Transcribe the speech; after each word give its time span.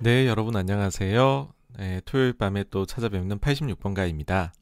네, 0.00 0.28
여러분 0.28 0.54
안녕하세요. 0.54 1.52
네, 1.76 2.00
토요일 2.04 2.32
밤에 2.32 2.62
또 2.70 2.86
찾아뵙는 2.86 3.40
86번가입니다. 3.40 4.52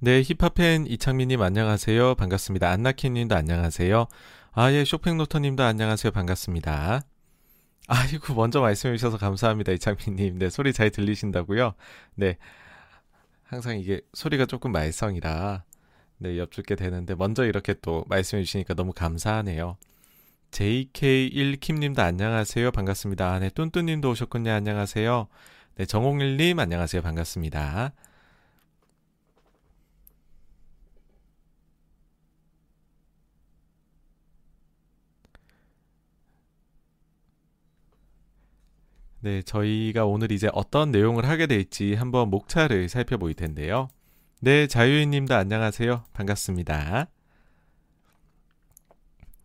네, 0.00 0.20
힙합팬 0.20 0.88
이창민님 0.88 1.40
안녕하세요. 1.40 2.16
반갑습니다. 2.16 2.68
안나키님도 2.68 3.36
안녕하세요. 3.36 4.08
아, 4.50 4.72
예, 4.72 4.84
쇼팽노터님도 4.84 5.62
안녕하세요. 5.62 6.10
반갑습니다. 6.10 7.02
아이고, 7.86 8.34
먼저 8.34 8.60
말씀해 8.60 8.96
주셔서 8.96 9.16
감사합니다. 9.16 9.70
이창민님. 9.70 10.40
네, 10.40 10.50
소리 10.50 10.72
잘 10.72 10.90
들리신다고요? 10.90 11.74
네. 12.16 12.38
항상 13.44 13.78
이게 13.78 14.00
소리가 14.12 14.46
조금 14.46 14.72
말썽이라, 14.72 15.62
네, 16.18 16.36
엽죽게 16.36 16.74
되는데, 16.74 17.14
먼저 17.14 17.44
이렇게 17.44 17.74
또 17.80 18.04
말씀해 18.08 18.42
주시니까 18.42 18.74
너무 18.74 18.92
감사하네요. 18.92 19.76
JK1킴님도 20.52 21.98
안녕하세요. 21.98 22.70
반갑습니다. 22.72 23.38
네, 23.40 23.48
뚠뚠님도 23.50 24.10
오셨군요. 24.10 24.50
안녕하세요. 24.52 25.26
네, 25.76 25.86
정홍일님 25.86 26.58
안녕하세요. 26.58 27.02
반갑습니다. 27.02 27.92
네, 39.20 39.40
저희가 39.42 40.04
오늘 40.04 40.32
이제 40.32 40.50
어떤 40.52 40.90
내용을 40.90 41.26
하게 41.28 41.46
될지 41.46 41.94
한번 41.94 42.28
목차를 42.28 42.88
살펴볼 42.90 43.32
텐데요. 43.34 43.88
네, 44.40 44.66
자유인님도 44.66 45.34
안녕하세요. 45.34 46.04
반갑습니다. 46.12 47.08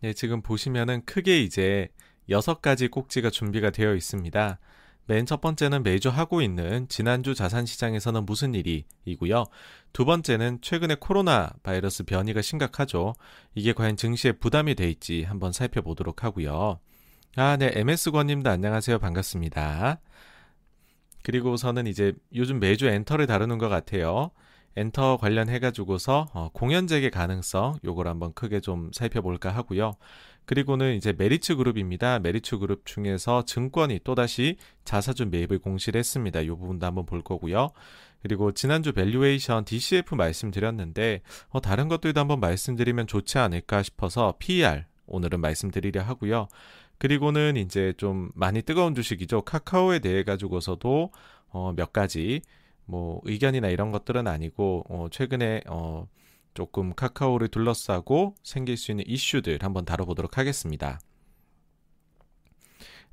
네, 0.00 0.12
지금 0.12 0.42
보시면은 0.42 1.04
크게 1.04 1.40
이제 1.42 1.88
여섯 2.28 2.62
가지 2.62 2.88
꼭지가 2.88 3.30
준비가 3.30 3.70
되어 3.70 3.94
있습니다. 3.94 4.58
맨 5.06 5.24
첫 5.24 5.40
번째는 5.40 5.82
매주 5.84 6.10
하고 6.10 6.42
있는 6.42 6.86
지난주 6.88 7.34
자산 7.34 7.64
시장에서는 7.64 8.26
무슨 8.26 8.54
일이 8.54 8.84
이고요. 9.06 9.46
두 9.94 10.04
번째는 10.04 10.58
최근에 10.60 10.96
코로나 11.00 11.50
바이러스 11.62 12.02
변이가 12.04 12.42
심각하죠. 12.42 13.14
이게 13.54 13.72
과연 13.72 13.96
증시에 13.96 14.32
부담이 14.32 14.74
돼 14.74 14.90
있지 14.90 15.24
한번 15.24 15.52
살펴보도록 15.52 16.24
하고요. 16.24 16.78
아, 17.36 17.56
네, 17.56 17.72
MS권님도 17.74 18.50
안녕하세요. 18.50 18.98
반갑습니다. 18.98 20.00
그리고서는 21.22 21.86
이제 21.86 22.12
요즘 22.34 22.60
매주 22.60 22.86
엔터를 22.86 23.26
다루는 23.26 23.56
것 23.56 23.70
같아요. 23.70 24.30
엔터 24.78 25.16
관련해 25.16 25.58
가지고서 25.58 26.28
어, 26.32 26.50
공연 26.52 26.86
재개 26.86 27.10
가능성 27.10 27.80
요걸 27.84 28.06
한번 28.06 28.32
크게 28.32 28.60
좀 28.60 28.90
살펴볼까 28.92 29.50
하고요. 29.50 29.96
그리고는 30.44 30.94
이제 30.94 31.12
메리츠 31.12 31.56
그룹입니다. 31.56 32.20
메리츠 32.20 32.58
그룹 32.58 32.86
중에서 32.86 33.44
증권이 33.44 34.00
또다시 34.04 34.56
자사주 34.84 35.26
매입을 35.26 35.58
공시를 35.58 35.98
했습니다. 35.98 36.40
이 36.40 36.48
부분도 36.48 36.86
한번 36.86 37.06
볼 37.06 37.22
거고요. 37.22 37.70
그리고 38.22 38.52
지난주 38.52 38.92
valuation 38.92 39.64
DCF 39.64 40.14
말씀드렸는데 40.14 41.22
어, 41.48 41.60
다른 41.60 41.88
것들도 41.88 42.20
한번 42.20 42.38
말씀드리면 42.38 43.08
좋지 43.08 43.38
않을까 43.38 43.82
싶어서 43.82 44.34
PER 44.38 44.84
오늘은 45.06 45.40
말씀드리려 45.40 46.02
하고요. 46.02 46.46
그리고는 46.98 47.56
이제 47.56 47.92
좀 47.96 48.30
많이 48.34 48.62
뜨거운 48.62 48.94
주식이죠. 48.94 49.42
카카오에 49.42 49.98
대해 49.98 50.22
가지고서도 50.22 51.12
어, 51.50 51.72
몇 51.74 51.92
가지 51.92 52.42
뭐 52.88 53.20
의견이나 53.24 53.68
이런 53.68 53.92
것들은 53.92 54.26
아니고 54.26 54.84
어 54.88 55.06
최근에 55.10 55.60
어 55.68 56.08
조금 56.54 56.94
카카오를 56.94 57.48
둘러싸고 57.48 58.34
생길 58.42 58.76
수 58.76 58.90
있는 58.90 59.04
이슈들 59.06 59.58
한번 59.60 59.84
다뤄보도록 59.84 60.38
하겠습니다. 60.38 60.98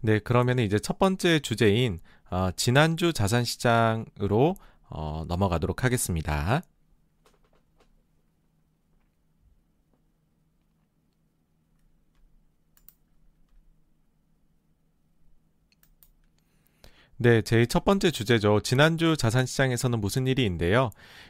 네, 0.02 0.20
그러면 0.20 0.60
이제 0.60 0.80
첫 0.80 0.98
번째 0.98 1.40
주제인 1.40 2.00
어, 2.32 2.50
지난주 2.56 3.12
자산시장으로 3.14 4.56
어, 4.90 5.26
넘어가도록 5.28 5.84
하겠습니다. 5.84 6.62
네, 17.18 17.42
제첫 17.42 17.86
번째 17.86 18.12
주제죠. 18.12 18.60
지난주 18.60 19.16
자산시장에서는 19.16 20.02
무슨 20.02 20.28
일이인데요. 20.28 20.90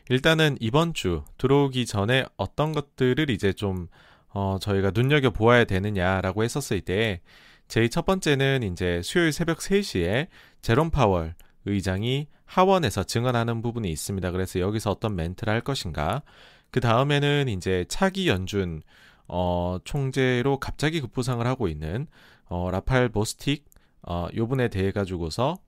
일단은 0.10 0.58
이번 0.60 0.96
주 0.96 1.24
들어오기 1.38 1.86
전에 1.86 2.26
어떤 2.38 2.72
것들을 2.74 3.30
이제 3.30 3.54
좀 3.54 3.88
어, 4.30 4.58
저희가 4.60 4.92
눈여겨 4.96 5.30
보아야 5.30 5.64
되느냐라고 5.66 6.44
했었을 6.44 6.82
때 6.82 7.22
제일 7.68 7.92
첫 7.92 8.04
번째는 8.04 8.64
이제 8.64 9.02
수요일 9.04 9.32
새벽 9.32 9.60
3시에 9.60 10.28
제롬 10.64 10.90
파월 10.90 11.36
의장이 11.66 12.30
하원에서 12.46 13.04
증언하는 13.04 13.62
부분이 13.62 13.88
있습니다. 13.92 14.32
그래서 14.32 14.60
여기서 14.60 14.90
어떤 14.90 15.16
멘트를 15.16 15.54
할 15.54 15.62
것인가. 15.62 16.24
그 16.72 16.80
다음에는 16.80 17.48
이제 17.48 17.86
차기 17.90 18.28
연준 18.28 18.82
어, 19.28 19.78
총재로 19.84 20.60
갑자기 20.60 21.00
급부상을 21.00 21.46
하고 21.46 21.68
있는 21.68 22.08
어, 22.46 22.72
라팔 22.72 23.10
보스틱 23.10 23.66
어, 24.02 24.28
요 24.36 24.48
분에 24.48 24.68
대해 24.70 24.92
가지고서 24.92 25.60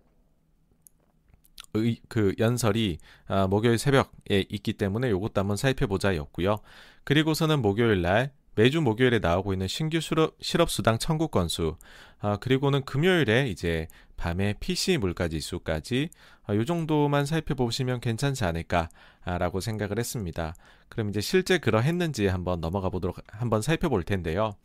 의, 1.86 2.00
그 2.08 2.34
연설이 2.40 2.98
아, 3.28 3.48
목요일 3.48 3.78
새벽에 3.78 4.46
있기 4.50 4.74
때문에 4.74 5.10
요것도 5.10 5.40
한번 5.40 5.58
살펴보자였고요. 5.58 6.58
그리고서는 7.04 7.62
목요일 7.62 8.02
날 8.02 8.32
매주 8.56 8.82
목요일에 8.82 9.20
나오고 9.20 9.54
있는 9.54 9.68
신규 9.68 10.00
실업, 10.00 10.36
실업 10.42 10.72
수당 10.72 10.98
청구 10.98 11.28
건수, 11.28 11.78
아, 12.20 12.38
그리고는 12.38 12.84
금요일에 12.86 13.48
이제 13.50 13.88
밤에 14.18 14.56
PC 14.60 14.98
물가 14.98 15.28
지수까지 15.28 16.10
아, 16.48 16.56
요 16.56 16.66
정도만 16.66 17.28
살펴보시면 17.28 18.00
괜찮지 18.00 18.46
않을까라고 18.46 19.60
생각을 19.60 20.00
했습니다. 20.00 20.56
그럼 20.90 21.10
이제 21.10 21.22
실제 21.22 21.60
그러했는지 21.60 22.26
한번 22.26 22.60
넘어가 22.60 22.90
보도록 22.90 23.18
한번 23.28 23.62
살펴볼 23.62 24.02
텐데요. 24.02 24.56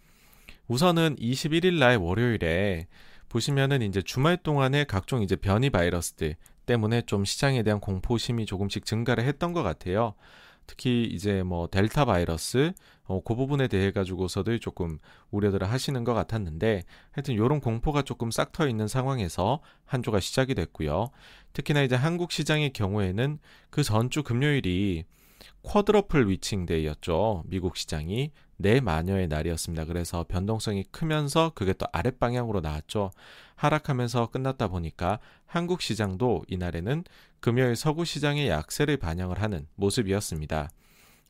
우선은 0.69 1.17
21일 1.17 1.79
날 1.79 1.99
월요일에 1.99 2.87
보시면은 3.29 3.83
이제 3.83 4.01
주말 4.01 4.37
동안에 4.37 4.85
각종 4.85 5.23
이제 5.23 5.37
변이 5.37 5.69
바이러스들 5.71 6.37
때문에 6.67 7.03
좀 7.03 7.25
시장에 7.25 7.63
대한 7.63 7.81
공포심이 7.81 8.47
조금씩 8.47 8.85
증가를 8.85 9.25
했던 9.25 9.53
것 9.53 9.63
같아요. 9.63 10.15
특히 10.67 11.05
이제 11.05 11.43
뭐 11.43 11.67
델타 11.67 12.05
바이러스 12.05 12.73
어, 13.05 13.21
그 13.23 13.35
부분에 13.35 13.69
대해 13.69 13.91
가지고서도 13.91 14.59
조금 14.59 14.99
우려들을 15.31 15.69
하시는 15.69 16.05
것 16.05 16.15
같았는데 16.15 16.85
하여튼 17.11 17.35
이런 17.35 17.61
공포가 17.61 18.03
조금 18.03 18.31
싹터 18.31 18.69
있는 18.69 18.89
상황에서 18.89 19.61
한 19.85 20.03
주가 20.03 20.21
시작이 20.21 20.55
됐고요. 20.55 21.11
특히나 21.53 21.83
이제 21.83 21.97
한국 21.97 22.33
시장의 22.33 22.73
경우에는 22.73 23.39
그 23.71 23.83
전주 23.83 24.23
금요일이 24.23 25.05
quadruple 25.63 26.29
witching 26.29 26.67
day였죠. 26.67 27.45
미국 27.47 27.77
시장이 27.77 28.31
네 28.63 28.81
마녀의 28.81 29.27
날이었습니다. 29.27 29.85
그래서 29.87 30.25
변동성이 30.29 30.85
크면서 30.85 31.51
그게 31.55 31.73
또 31.73 31.87
아랫 31.93 32.21
방향으로 32.21 32.61
나왔죠. 32.61 33.11
하락하면서 33.57 34.31
끝났다 34.31 34.69
보니까 34.69 35.19
한국 35.47 35.83
시장도 35.83 36.45
이날에는 36.47 37.03
금요일 37.41 37.75
서구 37.75 38.05
시장의 38.05 38.49
약세를 38.49 38.99
반영을 38.99 39.43
하는 39.43 39.67
모습이었습니다. 39.75 40.71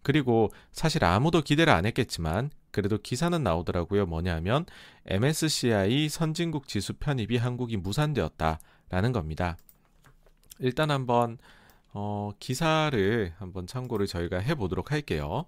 그리고 0.02 0.52
사실 0.72 1.04
아무도 1.04 1.40
기대를 1.40 1.72
안 1.72 1.86
했겠지만 1.86 2.50
그래도 2.70 2.98
기사는 2.98 3.42
나오더라고요. 3.42 4.06
뭐냐면 4.06 4.66
MSCI 5.06 6.10
선진국 6.10 6.68
지수 6.68 6.94
편입이 6.94 7.38
한국이 7.38 7.78
무산되었다라는 7.78 9.12
겁니다. 9.12 9.56
일단 10.58 10.90
한번 10.90 11.38
어, 11.94 12.32
기사를 12.38 13.32
한번 13.38 13.66
참고를 13.66 14.06
저희가 14.06 14.38
해보도록 14.38 14.92
할게요. 14.92 15.46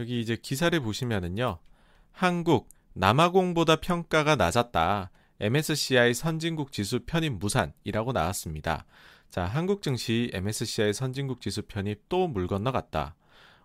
여기 0.00 0.18
이제 0.18 0.34
기사를 0.34 0.78
보시면은요. 0.80 1.58
한국 2.12 2.70
남아공보다 2.94 3.76
평가가 3.76 4.34
낮았다. 4.34 5.10
MSCI 5.40 6.14
선진국 6.14 6.72
지수 6.72 7.00
편입 7.04 7.34
무산이라고 7.34 8.12
나왔습니다. 8.12 8.86
자, 9.28 9.44
한국 9.44 9.82
증시 9.82 10.30
MSCI 10.32 10.94
선진국 10.94 11.42
지수 11.42 11.62
편입 11.62 12.08
또 12.08 12.28
물 12.28 12.46
건너갔다. 12.46 13.14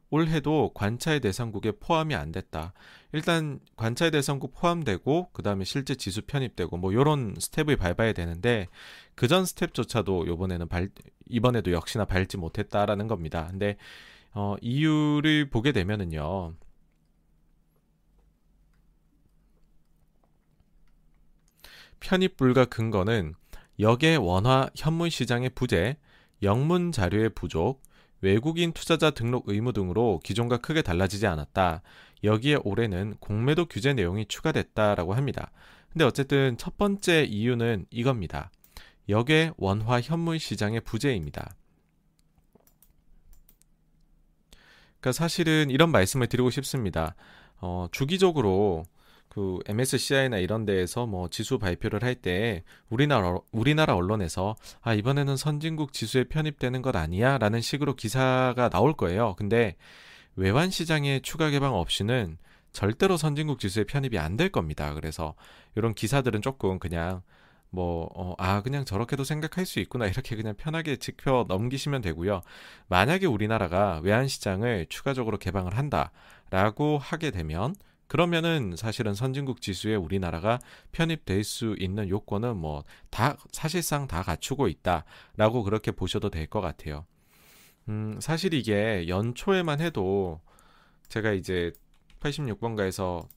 올해도 0.09 0.71
관찰 0.73 1.19
대상국에 1.21 1.71
포함이 1.79 2.15
안 2.15 2.31
됐다. 2.33 2.73
일단 3.13 3.59
관찰 3.77 4.11
대상국 4.11 4.53
포함되고 4.53 5.29
그 5.31 5.41
다음에 5.41 5.63
실제 5.63 5.95
지수 5.95 6.21
편입되고 6.21 6.77
뭐 6.77 6.93
요런 6.93 7.35
스텝을 7.39 7.77
밟아야 7.77 8.11
되는데 8.13 8.67
그전 9.15 9.45
스텝조차도 9.45 10.27
요번에는 10.27 10.67
발 10.67 10.89
이번에도 11.27 11.71
역시나 11.71 12.05
밟지 12.05 12.37
못했다라는 12.37 13.07
겁니다. 13.07 13.47
근데 13.49 13.77
어, 14.35 14.55
이유를 14.61 15.49
보게 15.49 15.71
되면은요. 15.71 16.53
편입 22.01 22.35
불가 22.35 22.65
근거는 22.65 23.33
역의 23.79 24.17
원화 24.17 24.69
현물 24.75 25.09
시장의 25.09 25.51
부재, 25.55 25.97
영문 26.43 26.91
자료의 26.91 27.29
부족, 27.29 27.81
외국인 28.21 28.73
투자자 28.73 29.09
등록 29.09 29.47
의무 29.47 29.71
등으로 29.71 30.19
기존과 30.23 30.57
크게 30.57 30.81
달라지지 30.81 31.27
않았다. 31.27 31.81
여기에 32.23 32.59
올해는 32.63 33.15
공매도 33.19 33.67
규제 33.67 33.93
내용이 33.93 34.25
추가됐다라고 34.25 35.13
합니다. 35.13 35.51
근데 35.89 36.03
어쨌든 36.03 36.57
첫 36.57 36.77
번째 36.77 37.23
이유는 37.23 37.85
이겁니다. 37.89 38.51
역의 39.07 39.53
원화 39.57 40.01
현물 40.01 40.39
시장의 40.39 40.81
부재입니다. 40.81 41.55
그러니까 45.05 45.11
사실은 45.11 45.69
이런 45.69 45.91
말씀을 45.91 46.25
드리고 46.25 46.49
싶습니다. 46.49 47.13
어, 47.61 47.87
주기적으로 47.91 48.85
그 49.29 49.59
MSCI나 49.67 50.37
이런 50.39 50.65
데에서 50.65 51.05
뭐 51.05 51.29
지수 51.29 51.59
발표를 51.59 52.01
할 52.03 52.15
때 52.15 52.63
우리나라 52.89 53.37
우리나라 53.51 53.95
언론에서 53.95 54.55
아 54.81 54.95
이번에는 54.95 55.37
선진국 55.37 55.93
지수에 55.93 56.23
편입되는 56.23 56.81
것 56.81 56.95
아니야라는 56.95 57.61
식으로 57.61 57.95
기사가 57.95 58.69
나올 58.69 58.93
거예요. 58.93 59.35
근데 59.37 59.75
외환 60.35 60.71
시장의 60.71 61.21
추가 61.21 61.51
개방 61.51 61.75
없이는 61.75 62.37
절대로 62.73 63.15
선진국 63.15 63.59
지수에 63.59 63.83
편입이 63.83 64.17
안 64.17 64.37
될 64.37 64.49
겁니다. 64.49 64.95
그래서 64.95 65.35
이런 65.75 65.93
기사들은 65.93 66.41
조금 66.41 66.79
그냥 66.79 67.21
뭐, 67.69 68.09
어, 68.15 68.35
아, 68.37 68.61
그냥 68.61 68.85
저렇게도 68.85 69.23
생각할 69.23 69.65
수 69.65 69.79
있구나. 69.79 70.05
이렇게 70.07 70.35
그냥 70.35 70.55
편하게 70.55 70.95
짚혀 70.97 71.45
넘기시면 71.47 72.01
되고요. 72.01 72.41
만약에 72.87 73.25
우리나라가 73.25 73.99
외환시장을 74.03 74.87
추가적으로 74.89 75.37
개방을 75.37 75.75
한다라고 75.77 76.97
하게 76.97 77.31
되면 77.31 77.75
그러면은 78.07 78.75
사실은 78.77 79.13
선진국 79.15 79.61
지수에 79.61 79.95
우리나라가 79.95 80.59
편입될 80.91 81.43
수 81.43 81.75
있는 81.79 82.07
요건은 82.09 82.55
뭐 82.57 82.83
다 83.09 83.35
사실상 83.51 84.07
다 84.07 84.21
갖추고 84.23 84.67
있다라고 84.67 85.63
그렇게 85.63 85.91
보셔도 85.91 86.29
될 86.29 86.45
것 86.47 86.61
같아요. 86.61 87.05
음, 87.89 88.17
사실 88.21 88.53
이게 88.53 89.07
연초에만 89.07 89.79
해도 89.81 90.39
제가 91.09 91.31
이제 91.33 91.71
86번가에서 92.19 93.27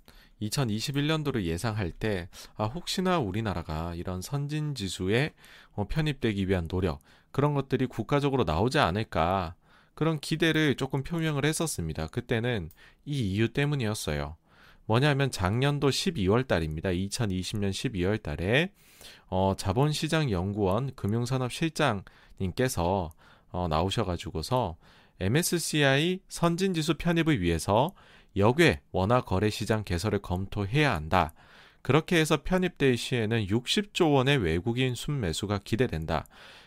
2021년도를 0.43 1.43
예상할 1.43 1.91
때, 1.91 2.29
아, 2.57 2.65
혹시나 2.65 3.19
우리나라가 3.19 3.95
이런 3.95 4.23
선진 4.23 4.75
지수에 4.75 5.35
어, 5.73 5.87
편입되기 5.89 6.49
위한 6.49 6.69
노력, 6.69 7.01
그런 7.31 7.53
것들이 7.55 7.87
국가적으로 7.87 8.45
나오지 8.45 8.79
않을까, 8.79 9.55
그런 9.95 10.21
기대를 10.21 10.77
조금 10.77 11.03
표명을 11.03 11.45
했었습니다. 11.45 12.07
그때는 12.07 12.71
이 13.05 13.33
이유 13.33 13.49
때문이었어요. 13.49 14.37
뭐냐면 14.87 15.31
작년도 15.31 15.91
12월 15.91 16.47
달입니다. 16.47 16.89
2020년 16.91 17.71
12월 17.71 18.23
달에 18.23 18.71
어, 19.27 19.55
자본시장연구원 19.57 20.95
금융산업실장님께서 20.95 23.11
어, 23.51 23.67
나오셔가지고서 23.69 24.77
MSCI 25.21 26.21
선진지수 26.29 26.95
편입을 26.95 27.41
위해서 27.41 27.93
역외 28.37 28.81
원화 28.93 29.21
거래 29.21 29.51
시장 29.51 29.85
개설을 29.85 30.21
검토해야 30.21 30.95
한다. 30.95 31.33
그렇게 31.83 32.17
해서 32.19 32.43
편입될 32.43 32.97
시에는 32.97 33.47
60조 33.47 34.13
원의 34.15 34.39
외국인 34.39 34.95
순매수가 34.95 35.61
기대된다. 35.65 36.27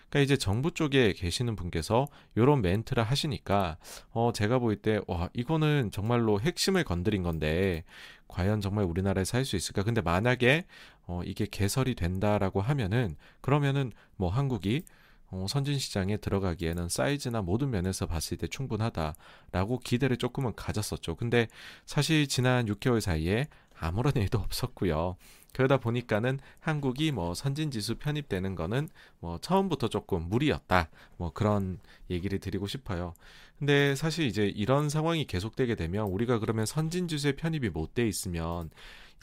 그러니까 0.10 0.26
이제 0.26 0.36
정부 0.38 0.72
쪽에 0.72 1.14
계시는 1.14 1.56
분께서 1.56 2.08
이런 2.36 2.62
멘트를 2.62 3.04
하시니까 3.04 3.78
어 4.12 4.32
제가 4.34 4.60
볼때와 4.60 5.30
이거는 5.34 5.92
정말로 5.92 6.40
핵심을 6.42 6.84
건드린 6.84 7.24
건데 7.24 7.86
과연 8.28 8.60
정말 8.62 8.86
우리나라에서 8.86 9.38
할 9.38 9.46
수 9.46 9.56
있을까? 9.56 9.84
근데 9.84 10.02
만약에 10.02 10.66
어 11.08 11.22
이게 11.26 11.46
개설이 11.50 11.96
된다라고 11.96 12.62
하면은 12.62 13.16
그러면은 13.42 13.92
뭐 14.18 14.30
한국이 14.30 14.84
어, 14.84 15.01
선진 15.48 15.80
시장에 15.80 16.18
들어가기에는 16.18 16.90
사이즈나 16.90 17.42
모든 17.42 17.70
면에서 17.70 18.06
봤을 18.06 18.38
때 18.38 18.48
충분하다라고 18.48 19.80
기대를 19.80 20.18
조금은 20.18 20.54
가졌었죠. 20.56 21.16
근데 21.16 21.48
사실 21.86 22.28
지난 22.28 22.66
6개월 22.66 23.00
사이에 23.00 23.48
아무런 23.78 24.14
일도 24.16 24.38
없었고요. 24.40 25.16
그러다 25.54 25.78
보니까는 25.78 26.40
한국이 26.60 27.12
뭐 27.12 27.34
선진 27.34 27.72
지수 27.72 27.96
편입되는 27.96 28.56
거는 28.56 28.88
뭐 29.20 29.38
처음부터 29.40 29.90
조금 29.90 30.30
무리였다. 30.30 30.90
뭐 31.18 31.32
그런 31.34 31.80
얘기를 32.10 32.40
드리고 32.40 32.68
싶어요. 32.68 33.14
근데 33.60 33.96
사실 33.96 34.26
이제 34.26 34.46
이런 34.48 34.90
상황이 34.90 35.26
계속되게 35.26 35.76
되면 35.76 36.08
우리가 36.08 36.40
그러면 36.40 36.66
선진 36.66 37.08
지수에 37.08 37.34
편입이 37.34 37.70
못 37.70 37.94
돼 37.94 38.08
있으면 38.08 38.70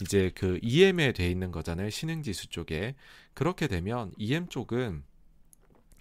이제 0.01 0.31
그 0.35 0.59
EM에 0.61 1.11
돼 1.13 1.29
있는 1.29 1.51
거잖아요. 1.51 1.89
신흥 1.89 2.23
지수 2.23 2.47
쪽에. 2.47 2.95
그렇게 3.33 3.67
되면 3.67 4.11
EM 4.17 4.47
쪽은 4.47 5.03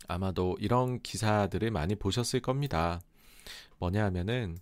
아마도 0.08 0.56
이런 0.58 1.00
기사들을 1.00 1.70
많이 1.70 1.94
보셨을 1.94 2.40
겁니다. 2.40 3.00
뭐냐 3.78 4.04
하면은 4.06 4.58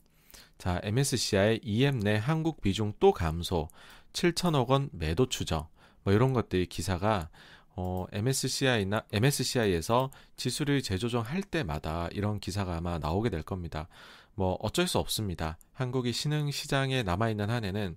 자, 0.59 0.81
MSCI 0.83 1.61
EM 1.63 2.01
내 2.01 2.17
한국 2.17 2.61
비중 2.61 2.93
또 2.99 3.13
감소, 3.13 3.69
7천억 4.13 4.69
원 4.69 4.91
매도 4.93 5.29
추정, 5.29 5.69
뭐 6.03 6.13
이런 6.13 6.33
것들이 6.33 6.67
기사가 6.67 7.29
어, 7.77 8.07
MSCI나 8.11 9.05
MSCI에서 9.13 10.11
지수를 10.37 10.83
재조정할 10.83 11.43
때마다 11.43 12.09
이런 12.13 12.41
기사가 12.41 12.77
아마 12.77 12.99
나오게 12.99 13.29
될 13.29 13.43
겁니다. 13.43 13.87
뭐 14.35 14.57
어쩔 14.61 14.87
수 14.89 14.99
없습니다. 14.99 15.59
한국이 15.73 16.13
신흥 16.13 16.51
시장에 16.51 17.03
남아 17.03 17.31
있는 17.31 17.51
한에는 17.51 17.97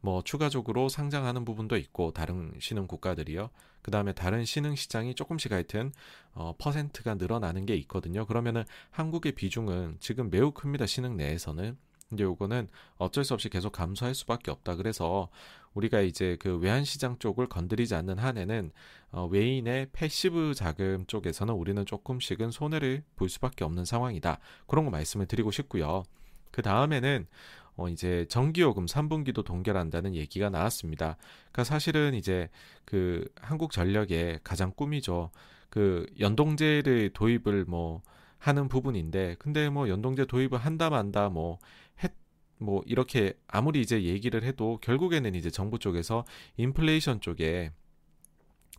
뭐 0.00 0.22
추가적으로 0.22 0.88
상장하는 0.88 1.44
부분도 1.44 1.76
있고 1.76 2.12
다른 2.12 2.52
신흥 2.58 2.86
국가들이요. 2.86 3.50
그 3.82 3.90
다음에 3.90 4.12
다른 4.12 4.44
신흥 4.44 4.74
시장이 4.74 5.14
조금씩 5.14 5.52
하여튼 5.52 5.92
어, 6.32 6.54
퍼센트가 6.58 7.14
늘어나는 7.14 7.66
게 7.66 7.74
있거든요. 7.76 8.26
그러면은 8.26 8.64
한국의 8.90 9.32
비중은 9.32 9.96
지금 10.00 10.30
매우 10.30 10.52
큽니다. 10.52 10.86
신흥 10.86 11.16
내에서는. 11.16 11.76
근데 12.08 12.24
요거는 12.24 12.68
어쩔 12.96 13.24
수 13.24 13.34
없이 13.34 13.48
계속 13.48 13.70
감소할 13.70 14.16
수밖에 14.16 14.50
없다. 14.50 14.74
그래서 14.74 15.28
우리가 15.74 16.00
이제 16.00 16.36
그 16.40 16.58
외환 16.58 16.84
시장 16.84 17.16
쪽을 17.18 17.46
건드리지 17.48 17.94
않는 17.94 18.18
한에는 18.18 18.72
어, 19.12 19.26
외인의 19.26 19.90
passive 19.92 20.54
자금 20.54 21.06
쪽에서는 21.06 21.54
우리는 21.54 21.86
조금씩은 21.86 22.50
손해를 22.50 23.04
볼 23.14 23.28
수밖에 23.28 23.64
없는 23.64 23.84
상황이다. 23.84 24.40
그런 24.66 24.84
거 24.84 24.90
말씀을 24.90 25.26
드리고 25.26 25.52
싶고요. 25.52 26.02
그 26.50 26.62
다음에는 26.62 27.28
어 27.76 27.88
이제 27.88 28.26
전기요금 28.28 28.86
3분기도 28.86 29.44
동결한다는 29.44 30.14
얘기가 30.14 30.50
나왔습니다. 30.50 31.16
그러니까 31.52 31.64
사실은 31.64 32.14
이제 32.14 32.48
그 32.84 33.26
한국전력의 33.40 34.40
가장 34.44 34.72
꿈이죠. 34.72 35.30
그 35.70 36.06
연동제를 36.18 37.10
도입을 37.12 37.64
뭐 37.66 38.02
하는 38.38 38.68
부분인데 38.68 39.36
근데 39.38 39.68
뭐 39.68 39.88
연동제 39.88 40.26
도입을 40.26 40.58
한다 40.58 40.90
만다 40.90 41.28
뭐 41.28 41.58
했, 42.02 42.12
뭐 42.58 42.82
이렇게 42.86 43.34
아무리 43.46 43.80
이제 43.80 44.02
얘기를 44.02 44.42
해도 44.42 44.78
결국에는 44.82 45.34
이제 45.34 45.50
정부 45.50 45.78
쪽에서 45.78 46.24
인플레이션 46.56 47.20
쪽에 47.20 47.70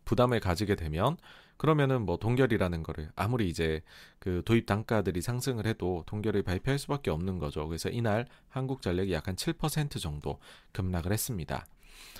부담을 0.04 0.40
가지게 0.40 0.76
되면 0.76 1.18
그러면은 1.62 2.08
뭐 2.08 2.18
동결이라는 2.18 2.82
거를 2.82 3.12
아무리 3.16 3.48
이제 3.48 3.84
그 4.18 4.42
도입 4.46 4.66
단가들이 4.66 5.22
상승을 5.22 5.68
해도 5.68 6.04
동결을 6.08 6.42
발표할 6.42 6.80
수밖에 6.80 7.12
없는 7.12 7.38
거죠. 7.38 7.68
그래서 7.68 7.88
이날 7.90 8.26
한국전력이 8.50 9.14
약 9.14 9.28
한 9.28 9.36
7% 9.36 10.02
정도 10.02 10.40
급락을 10.72 11.14
했습니다. 11.14 11.68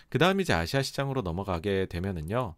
그 0.10 0.20
다음 0.20 0.42
이제 0.42 0.54
아시아 0.54 0.84
시장으로 0.84 1.24
넘어가게 1.24 1.88
되면은요, 1.88 2.54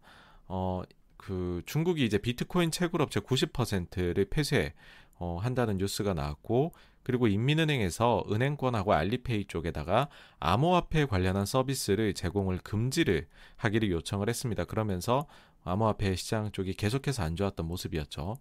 어, 0.48 0.82
그 1.16 1.62
중국이 1.64 2.04
이제 2.04 2.18
비트코인 2.18 2.70
채굴업체 2.70 3.20
90%를 3.20 4.26
폐쇄 4.26 4.74
어, 5.14 5.38
한다는 5.40 5.78
뉴스가 5.78 6.12
나왔고 6.12 6.72
그리고 7.02 7.28
인민은행에서 7.28 8.26
은행권하고 8.30 8.92
알리페이 8.92 9.46
쪽에다가 9.46 10.08
암호화폐 10.38 11.06
관련한 11.06 11.46
서비스를 11.46 12.12
제공을 12.12 12.58
금지를 12.58 13.26
하기를 13.56 13.90
요청을 13.90 14.28
했습니다. 14.28 14.64
그러면서 14.64 15.26
암호화폐 15.64 16.14
시장 16.14 16.52
쪽이 16.52 16.74
계속해서 16.74 17.22
안 17.22 17.36
좋았던 17.36 17.66
모습이었죠. 17.66 18.36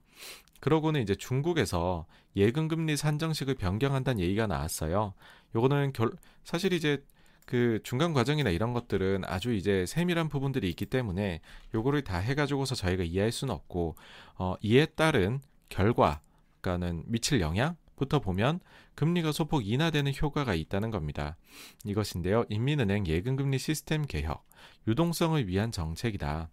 그러고는 0.59 1.01
이제 1.01 1.15
중국에서 1.15 2.05
예금금리 2.35 2.95
산정식을 2.95 3.55
변경한다는 3.55 4.21
얘기가 4.21 4.47
나왔어요. 4.47 5.13
요거는 5.55 5.93
결, 5.93 6.11
사실 6.43 6.73
이제 6.73 7.03
그 7.45 7.79
중간 7.83 8.13
과정이나 8.13 8.49
이런 8.49 8.73
것들은 8.73 9.23
아주 9.25 9.53
이제 9.53 9.85
세밀한 9.85 10.29
부분들이 10.29 10.69
있기 10.69 10.85
때문에 10.85 11.41
요거를 11.73 12.03
다 12.03 12.17
해가지고서 12.17 12.75
저희가 12.75 13.03
이해할 13.03 13.31
수는 13.31 13.53
없고 13.53 13.95
어, 14.37 14.55
이에 14.61 14.85
따른 14.85 15.41
결과, 15.69 16.21
그러니까는 16.61 17.03
미칠 17.07 17.41
영향 17.41 17.75
부터 17.95 18.19
보면 18.19 18.59
금리가 18.95 19.31
소폭 19.31 19.67
인하되는 19.67 20.13
효과가 20.21 20.55
있다는 20.55 20.91
겁니다. 20.91 21.35
이것인데요. 21.83 22.45
인민은행 22.49 23.05
예금금리 23.07 23.59
시스템 23.59 24.03
개혁, 24.03 24.45
유동성을 24.87 25.47
위한 25.47 25.71
정책이다. 25.71 26.49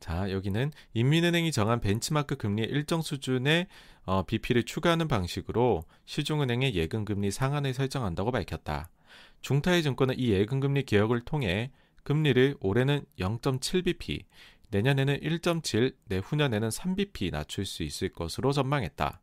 자, 0.00 0.30
여기는 0.30 0.72
인민은행이 0.94 1.52
정한 1.52 1.80
벤치마크 1.80 2.36
금리의 2.36 2.68
일정 2.68 3.02
수준의 3.02 3.66
어, 4.04 4.22
BP를 4.24 4.64
추가하는 4.64 5.06
방식으로 5.08 5.84
시중은행의 6.06 6.74
예금금리 6.74 7.30
상한을 7.30 7.74
설정한다고 7.74 8.32
밝혔다. 8.32 8.88
중타의 9.42 9.82
증권은 9.82 10.18
이 10.18 10.30
예금금리 10.30 10.84
개혁을 10.84 11.20
통해 11.20 11.70
금리를 12.02 12.56
올해는 12.60 13.04
0.7bp, 13.18 14.24
내년에는 14.70 15.20
1.7, 15.20 15.94
내후년에는 16.06 16.68
3bp 16.70 17.30
낮출 17.30 17.66
수 17.66 17.82
있을 17.82 18.08
것으로 18.08 18.52
전망했다. 18.52 19.20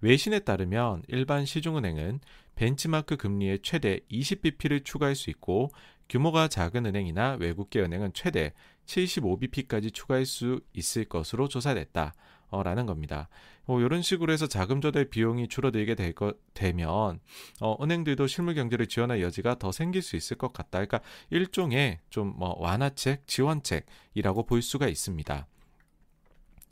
외신에 0.00 0.40
따르면 0.40 1.02
일반 1.08 1.44
시중은행은 1.44 2.20
벤치마크 2.54 3.16
금리의 3.16 3.60
최대 3.62 4.00
20bp를 4.10 4.84
추가할 4.84 5.14
수 5.14 5.30
있고 5.30 5.70
규모가 6.08 6.48
작은 6.48 6.86
은행이나 6.86 7.36
외국계 7.40 7.80
은행은 7.80 8.12
최대 8.12 8.52
75bp까지 8.86 9.92
추가할 9.92 10.26
수 10.26 10.60
있을 10.72 11.04
것으로 11.04 11.48
조사됐다. 11.48 12.14
어, 12.50 12.62
라는 12.62 12.86
겁니다. 12.86 13.28
어, 13.66 13.80
이런 13.80 14.02
식으로 14.02 14.32
해서 14.32 14.46
자금 14.46 14.80
조달 14.80 15.06
비용이 15.06 15.48
줄어들게 15.48 15.94
될 15.94 16.12
거, 16.12 16.34
되면 16.52 17.18
어, 17.60 17.82
은행들도 17.82 18.26
실물 18.26 18.54
경제를 18.54 18.86
지원할 18.86 19.22
여지가 19.22 19.58
더 19.58 19.72
생길 19.72 20.02
수 20.02 20.14
있을 20.16 20.36
것 20.36 20.52
같다. 20.52 20.84
그러니까 20.84 21.00
일종의 21.30 22.00
좀 22.10 22.34
뭐 22.36 22.54
완화책, 22.60 23.26
지원책이라고 23.26 24.44
볼 24.46 24.62
수가 24.62 24.86
있습니다. 24.88 25.46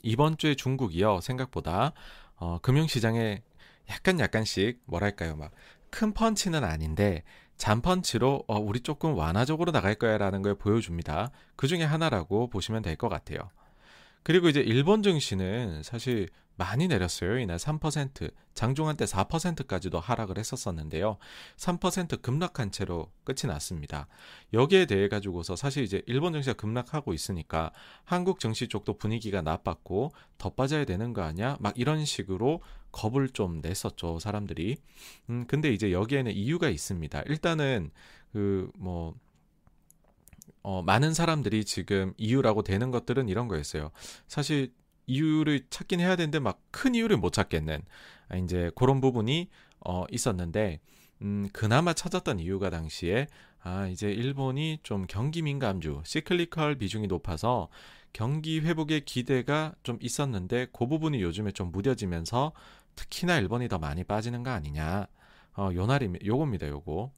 이번 0.03 0.37
주에 0.37 0.55
중국이요 0.55 1.21
생각보다 1.21 1.93
어, 2.35 2.59
금융시장에 2.61 3.41
약간 3.89 4.19
약간씩 4.19 4.81
뭐랄까요 4.85 5.35
막 5.35 5.51
큰 5.93 6.11
펀치는 6.11 6.63
아닌데 6.63 7.23
잔펀치로 7.57 8.43
어, 8.47 8.59
우리 8.59 8.79
조금 8.81 9.15
완화적으로 9.15 9.71
나갈 9.71 9.95
거야라는 9.95 10.41
걸 10.41 10.55
보여줍니다. 10.55 11.31
그 11.55 11.67
중에 11.67 11.83
하나라고 11.83 12.49
보시면 12.49 12.81
될 12.81 12.95
것 12.95 13.09
같아요. 13.09 13.39
그리고 14.23 14.47
이제 14.47 14.61
일본 14.61 15.03
증시는 15.03 15.83
사실 15.83 16.29
많이 16.55 16.87
내렸어요. 16.87 17.39
이날 17.39 17.57
3%, 17.57 18.31
장중한 18.53 18.95
때 18.95 19.05
4%까지도 19.05 19.99
하락을 19.99 20.37
했었었는데요. 20.37 21.17
3% 21.57 22.21
급락한 22.21 22.71
채로 22.71 23.11
끝이 23.23 23.47
났습니다. 23.51 24.07
여기에 24.53 24.85
대해 24.85 25.07
가지고서 25.09 25.55
사실 25.55 25.83
이제 25.83 26.03
일본 26.05 26.31
증시가 26.33 26.55
급락하고 26.55 27.13
있으니까 27.13 27.71
한국 28.05 28.39
증시 28.39 28.67
쪽도 28.67 28.97
분위기가 28.99 29.41
나빴고 29.41 30.11
더 30.37 30.49
빠져야 30.51 30.85
되는 30.85 31.13
거 31.13 31.23
아니야? 31.23 31.57
막 31.59 31.73
이런 31.75 32.05
식으로 32.05 32.61
겁을 32.93 33.27
좀 33.29 33.59
냈었죠, 33.61 34.19
사람들이. 34.19 34.77
음, 35.29 35.45
근데 35.47 35.73
이제 35.73 35.91
여기에는 35.91 36.31
이유가 36.31 36.69
있습니다. 36.69 37.23
일단은 37.23 37.91
그뭐 38.31 39.15
어, 40.61 40.81
많은 40.81 41.13
사람들이 41.13 41.65
지금 41.65 42.13
이유라고 42.17 42.63
되는 42.63 42.89
것들은 42.91 43.27
이런 43.27 43.49
거였어요. 43.49 43.91
사실 44.29 44.73
이유를 45.07 45.65
찾긴 45.69 45.99
해야 45.99 46.15
되는데 46.15 46.39
막 46.39 46.61
큰 46.71 46.95
이유를 46.95 47.17
못 47.17 47.31
찾겠는 47.33 47.81
아, 48.29 48.35
이제 48.37 48.71
그런 48.75 48.99
부분이 48.99 49.49
어, 49.85 50.05
있었는데 50.11 50.79
음, 51.21 51.47
그나마 51.53 51.93
찾았던 51.93 52.39
이유가 52.39 52.69
당시에 52.69 53.27
아 53.61 53.87
이제 53.87 54.11
일본이 54.11 54.79
좀 54.83 55.05
경기 55.07 55.41
민감주 55.41 56.01
시클리컬 56.05 56.75
비중이 56.75 57.07
높아서 57.07 57.69
경기 58.11 58.59
회복의 58.59 59.05
기대가 59.05 59.73
좀 59.83 59.97
있었는데 60.01 60.67
그 60.73 60.87
부분이 60.87 61.21
요즘에 61.21 61.51
좀 61.51 61.71
무뎌지면서 61.71 62.51
특히나 62.95 63.37
일본이 63.37 63.67
더 63.67 63.77
많이 63.77 64.03
빠지는 64.03 64.43
거 64.43 64.51
아니냐 64.51 65.07
어, 65.55 65.69
요날이 65.73 66.11
요겁니다 66.25 66.67
요거 66.67 67.11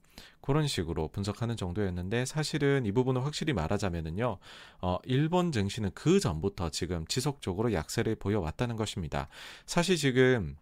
그런 0.46 0.68
식으로 0.68 1.08
분석하는 1.08 1.56
정도였는데 1.56 2.24
사실은 2.24 2.86
이 2.86 2.92
부분을 2.92 3.24
확실히 3.24 3.52
말하자면은요, 3.52 4.38
어, 4.80 4.98
일본 5.04 5.50
증시는 5.50 5.90
그 5.92 6.20
전부터 6.20 6.70
지금 6.70 7.04
지속적으로 7.06 7.72
약세를 7.72 8.14
보여왔다는 8.14 8.76
것입니다. 8.76 9.28
사실 9.66 9.96
지금 9.96 10.56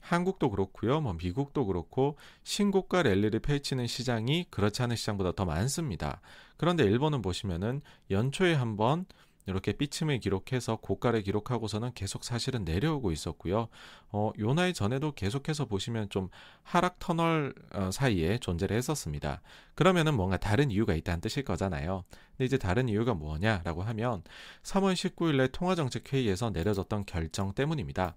한국도 0.00 0.50
그렇고요, 0.50 1.02
뭐 1.02 1.12
미국도 1.12 1.66
그렇고 1.66 2.16
신고가 2.42 3.02
랠리를 3.02 3.38
펼치는 3.40 3.86
시장이 3.86 4.46
그렇지 4.50 4.82
않은 4.82 4.96
시장보다 4.96 5.32
더 5.32 5.44
많습니다. 5.44 6.22
그런데 6.56 6.84
일본은 6.84 7.20
보시면은 7.20 7.82
연초에 8.10 8.54
한번 8.54 9.04
이렇게 9.46 9.72
삐침을 9.72 10.20
기록해서 10.20 10.76
고가를 10.76 11.22
기록하고서는 11.22 11.92
계속 11.94 12.24
사실은 12.24 12.64
내려오고 12.64 13.12
있었고요. 13.12 13.68
어, 14.10 14.32
요 14.38 14.54
나이 14.54 14.72
전에도 14.72 15.12
계속해서 15.12 15.66
보시면 15.66 16.08
좀 16.10 16.28
하락 16.62 16.98
터널 16.98 17.54
어, 17.72 17.90
사이에 17.90 18.38
존재를 18.38 18.76
했었습니다. 18.76 19.40
그러면은 19.74 20.14
뭔가 20.14 20.36
다른 20.36 20.70
이유가 20.70 20.94
있다는 20.94 21.20
뜻일 21.20 21.44
거잖아요. 21.44 22.04
근데 22.32 22.44
이제 22.44 22.58
다른 22.58 22.88
이유가 22.88 23.14
뭐냐라고 23.14 23.82
하면 23.82 24.22
3월 24.62 24.94
19일에 24.94 25.50
통화정책회의에서 25.52 26.50
내려졌던 26.50 27.06
결정 27.06 27.52
때문입니다. 27.52 28.14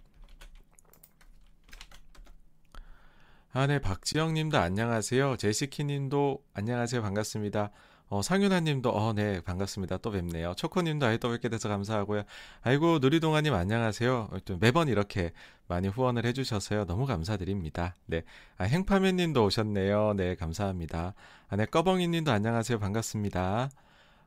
아, 3.58 3.68
네, 3.68 3.80
박지영 3.80 4.34
님도 4.34 4.58
안녕하세요. 4.58 5.38
제시키 5.38 5.86
님도 5.86 6.44
안녕하세요. 6.54 7.02
반갑습니다. 7.02 7.72
어, 8.08 8.22
상윤아님도 8.22 8.92
어, 8.92 9.14
네 9.14 9.42
반갑습니다. 9.42 9.98
또 9.98 10.12
뵙네요. 10.12 10.54
초코님도 10.56 11.08
아예 11.08 11.18
또 11.18 11.32
뵙게 11.32 11.50
돼서 11.50 11.70
감사하고요. 11.70 12.24
아이고 12.62 13.00
누리동아님 13.00 13.54
안녕하세요. 13.54 14.30
또 14.46 14.58
매번 14.58 14.88
이렇게 14.90 15.32
많이 15.68 15.88
후원을 15.88 16.24
해주셔서요 16.26 16.86
너무 16.86 17.08
감사드립니다. 17.08 17.96
네, 18.06 18.22
아, 18.58 18.66
행파맨님도 18.66 19.44
오셨네요. 19.44 20.14
네 20.18 20.36
감사합니다. 20.36 21.16
아, 21.48 21.56
네 21.56 21.66
꺼벙이님도 21.66 22.32
안녕하세요. 22.32 22.78
반갑습니다. 22.78 23.70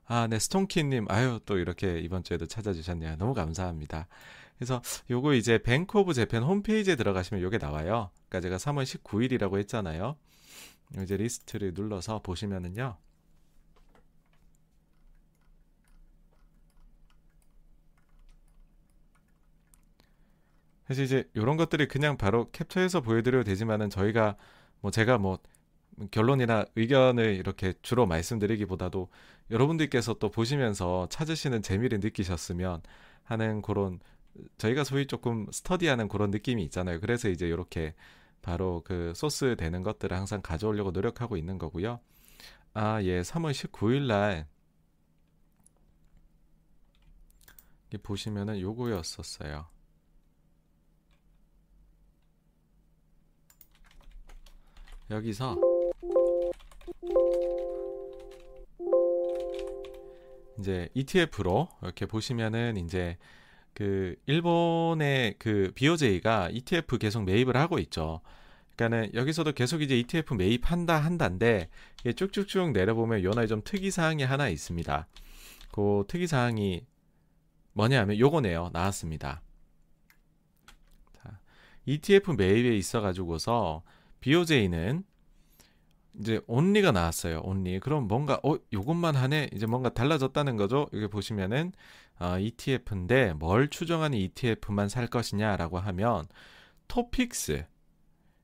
아, 0.06 0.26
네 0.26 0.38
스톤키님 0.40 1.06
아유 1.08 1.38
또 1.46 1.56
이렇게 1.58 2.00
이번 2.00 2.24
주에도 2.24 2.46
찾아주셨네요. 2.46 3.16
너무 3.16 3.32
감사합니다. 3.32 4.08
그래서 4.56 4.82
요거 5.08 5.34
이제 5.34 5.58
Bank 5.58 6.00
of 6.00 6.14
Japan 6.14 6.42
홈페이지에 6.42 6.96
들어가시면 6.96 7.44
요게 7.44 7.58
나와요. 7.58 8.10
그러니까 8.28 8.40
제가 8.40 8.56
3월 8.56 8.82
19일이라고 8.82 9.56
했잖아요. 9.58 10.16
이제 11.00 11.16
리스트를 11.16 11.74
눌러서 11.74 12.22
보시면은요. 12.22 12.96
사실 20.88 21.04
이제 21.04 21.28
이런 21.34 21.58
것들이 21.58 21.86
그냥 21.86 22.16
바로 22.16 22.50
캡처해서 22.50 23.02
보여드려도 23.02 23.44
되지만은 23.44 23.90
저희가 23.90 24.36
뭐 24.80 24.90
제가 24.90 25.18
뭐 25.18 25.38
결론이나 26.10 26.64
의견을 26.76 27.34
이렇게 27.36 27.74
주로 27.82 28.06
말씀드리기보다도 28.06 29.10
여러분들께서 29.50 30.14
또 30.14 30.30
보시면서 30.30 31.08
찾으시는 31.10 31.60
재미를 31.60 32.00
느끼셨으면 32.00 32.80
하는 33.24 33.60
그런 33.60 34.00
저희가 34.56 34.84
소위 34.84 35.06
조금 35.06 35.46
스터디하는 35.52 36.08
그런 36.08 36.30
느낌이 36.30 36.64
있잖아요. 36.64 37.00
그래서 37.00 37.28
이제 37.28 37.46
이렇게 37.46 37.94
바로 38.40 38.82
그 38.84 39.12
소스 39.14 39.56
되는 39.58 39.82
것들을 39.82 40.16
항상 40.16 40.40
가져오려고 40.40 40.90
노력하고 40.92 41.36
있는 41.36 41.58
거고요. 41.58 42.00
아, 42.72 43.02
예, 43.02 43.20
3월 43.20 43.52
19일 43.52 44.06
날 44.06 44.46
보시면은 48.02 48.60
요거였었어요. 48.60 49.77
여기서 55.10 55.56
이제 60.58 60.88
ETF로 60.94 61.68
이렇게 61.82 62.04
보시면은 62.06 62.76
이제 62.76 63.16
그 63.72 64.16
일본의 64.26 65.36
그 65.38 65.72
BOJ가 65.74 66.50
ETF 66.50 66.98
계속 66.98 67.24
매입을 67.24 67.56
하고 67.56 67.78
있죠. 67.78 68.20
그러니까는 68.74 69.14
여기서도 69.14 69.52
계속 69.52 69.82
이제 69.82 69.98
ETF 69.98 70.34
매입한다 70.34 70.96
한다인데 70.98 71.70
쭉쭉쭉 72.16 72.72
내려보면 72.72 73.22
요나에 73.22 73.46
좀 73.46 73.62
특이 73.64 73.90
사항이 73.90 74.24
하나 74.24 74.48
있습니다. 74.48 75.06
그 75.72 76.04
특이 76.06 76.26
사항이 76.26 76.84
뭐냐면 77.72 78.18
요거네요. 78.18 78.70
나왔습니다. 78.72 79.42
자, 81.12 81.38
ETF 81.86 82.32
매입에 82.32 82.76
있어 82.76 83.00
가지고서 83.00 83.82
BOJ는 84.20 85.04
이제 86.20 86.40
온리가 86.46 86.92
나왔어요. 86.92 87.40
온리. 87.44 87.78
그럼 87.78 88.08
뭔가 88.08 88.40
어 88.42 88.56
요것만 88.72 89.14
하네. 89.14 89.50
이제 89.54 89.66
뭔가 89.66 89.88
달라졌다는 89.90 90.56
거죠. 90.56 90.88
여기 90.92 91.06
보시면은 91.06 91.72
어, 92.18 92.38
ETF인데 92.38 93.34
뭘 93.34 93.68
추정하는 93.68 94.18
ETF만 94.18 94.88
살 94.88 95.06
것이냐라고 95.06 95.78
하면 95.78 96.26
토픽스 96.88 97.64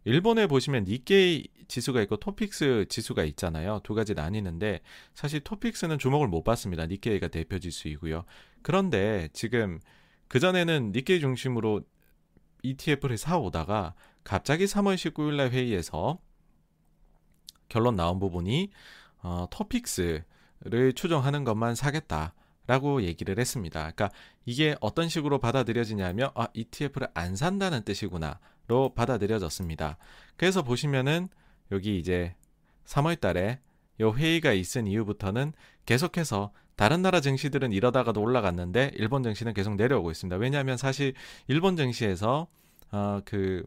일본에 0.05 0.47
보시면 0.47 0.85
니케이 0.85 1.49
지수가 1.67 2.03
있고 2.03 2.17
토픽스 2.17 2.87
지수가 2.89 3.25
있잖아요. 3.25 3.81
두 3.83 3.95
가지 3.95 4.15
나뉘는데 4.15 4.81
사실 5.15 5.41
토픽스는 5.41 5.99
주목을 5.99 6.29
못 6.29 6.45
받습니다. 6.45 6.87
니케이가 6.87 7.29
대표 7.29 7.59
지수이고요. 7.59 8.25
그런데 8.63 9.29
지금 9.33 9.81
그전에는 10.29 10.93
니케이 10.95 11.21
중심으로 11.21 11.83
ETF를 12.63 13.17
사오다가 13.17 13.95
갑자기 14.25 14.65
3월 14.65 14.95
19일 14.95 15.35
날 15.35 15.51
회의에서 15.51 16.19
결론 17.69 17.97
나온 17.97 18.19
부분이 18.19 18.71
어, 19.23 19.47
토픽스를 19.51 20.93
추정하는 20.95 21.45
것만 21.45 21.75
사겠다 21.75 22.35
라고 22.67 23.03
얘기를 23.03 23.39
했습니다. 23.39 23.81
그러니까 23.81 24.11
이게 24.47 24.75
어떤 24.81 25.09
식으로 25.09 25.39
받아들여지냐면 25.39 26.31
아, 26.35 26.49
ETF를 26.55 27.09
안 27.13 27.37
산다는 27.37 27.83
뜻이구나로 27.85 28.95
받아들여졌습니다. 28.95 29.99
그래서 30.37 30.63
보시면은 30.63 31.29
여기 31.73 31.99
이제 31.99 32.35
3월 32.87 33.21
달에 33.21 33.61
요 34.01 34.13
회의가 34.13 34.53
있은 34.53 34.87
이후부터는 34.87 35.53
계속해서 35.85 36.53
다른 36.77 37.03
나라 37.03 37.21
증시들은 37.21 37.73
이러다가도 37.73 38.21
올라갔는데 38.21 38.93
일본 38.95 39.23
증시는 39.23 39.53
계속 39.53 39.77
내려오고 39.77 40.11
있습니다. 40.11 40.37
왜냐하면 40.37 40.77
사실 40.77 41.13
일본 41.47 41.77
증시에서 41.77 42.49
어, 42.91 43.21
그 43.25 43.65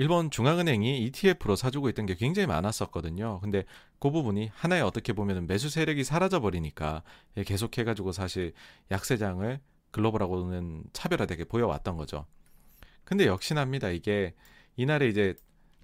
일본 0.00 0.30
중앙은행이 0.30 1.04
ETF로 1.04 1.56
사주고 1.56 1.90
있던 1.90 2.06
게 2.06 2.14
굉장히 2.14 2.46
많았었거든요. 2.46 3.38
근데 3.40 3.66
그 3.98 4.10
부분이 4.10 4.50
하나의 4.54 4.80
어떻게 4.80 5.12
보면 5.12 5.46
매수 5.46 5.68
세력이 5.68 6.04
사라져 6.04 6.40
버리니까 6.40 7.02
계속해 7.44 7.84
가지고 7.84 8.10
사실 8.12 8.54
약세장을 8.90 9.60
글로벌하고는 9.90 10.84
차별화되게 10.94 11.44
보여왔던 11.44 11.98
거죠. 11.98 12.24
근데 13.04 13.26
역시납니다. 13.26 13.90
이게 13.90 14.34
이날에 14.74 15.06
이제 15.06 15.34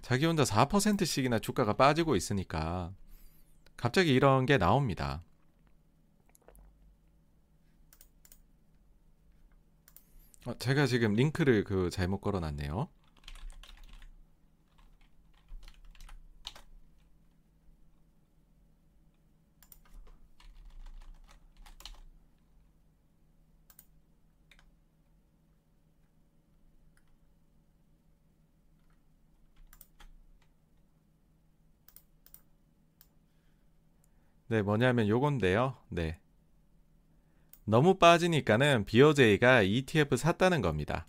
자기 0.01 0.25
혼자 0.25 0.41
4%씩이나 0.41 1.37
주가가 1.37 1.73
빠지고 1.73 2.15
있으니까 2.15 2.91
갑자기 3.75 4.15
이런 4.15 4.47
게 4.47 4.57
나옵니다. 4.57 5.21
어, 10.47 10.57
제가 10.57 10.87
지금 10.87 11.13
링크를 11.13 11.63
그 11.63 11.91
잘못 11.91 12.19
걸어놨네요. 12.21 12.89
네, 34.47 34.61
뭐냐면 34.61 35.07
요건데요. 35.07 35.75
네. 35.89 36.19
너무 37.65 37.95
빠지니까는 37.95 38.85
BOJ가 38.85 39.61
ETF 39.61 40.15
샀다는 40.15 40.61
겁니다. 40.61 41.05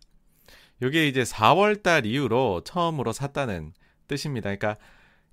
요게 0.83 1.07
이제 1.07 1.23
4월 1.23 1.83
달 1.83 2.05
이후로 2.05 2.63
처음으로 2.65 3.13
샀다는 3.13 3.73
뜻입니다. 4.09 4.55
그러니까 4.55 4.77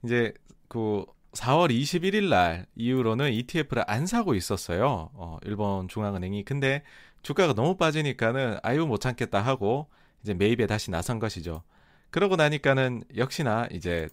이제 0.04 0.34
그 0.68 1.06
4월 1.34 1.72
21일 1.72 2.30
날 2.30 2.66
이후로는 2.76 3.32
ETF를 3.34 3.84
안 3.88 4.06
사고 4.06 4.36
있었어요. 4.36 5.10
어, 5.14 5.38
일본 5.44 5.88
중앙은행이. 5.88 6.44
근데 6.46 6.84
주가가 7.24 7.54
너무 7.54 7.76
빠지니까는 7.76 8.60
아유 8.62 8.86
못 8.86 9.02
참겠다 9.02 9.42
하고 9.42 9.90
이제 10.22 10.34
매입에 10.34 10.68
다시 10.68 10.92
나선 10.92 11.20
것이죠. 11.20 11.64
그러고 12.12 12.36
나니까는 12.36 13.04
역시나 13.18 13.68
이제 13.72 14.08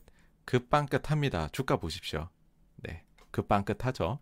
급빵끝합니다. 0.46 1.48
주가 1.52 1.76
보십시오. 1.76 2.28
네. 3.32 3.42
급빵끝하죠. 3.42 4.18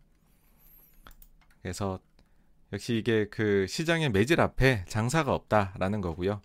그래서 1.63 1.99
역시 2.73 2.97
이게 2.97 3.27
그 3.29 3.67
시장의 3.67 4.11
매질 4.11 4.41
앞에 4.41 4.85
장사가 4.89 5.35
없다라는 5.35 6.01
거고요. 6.01 6.41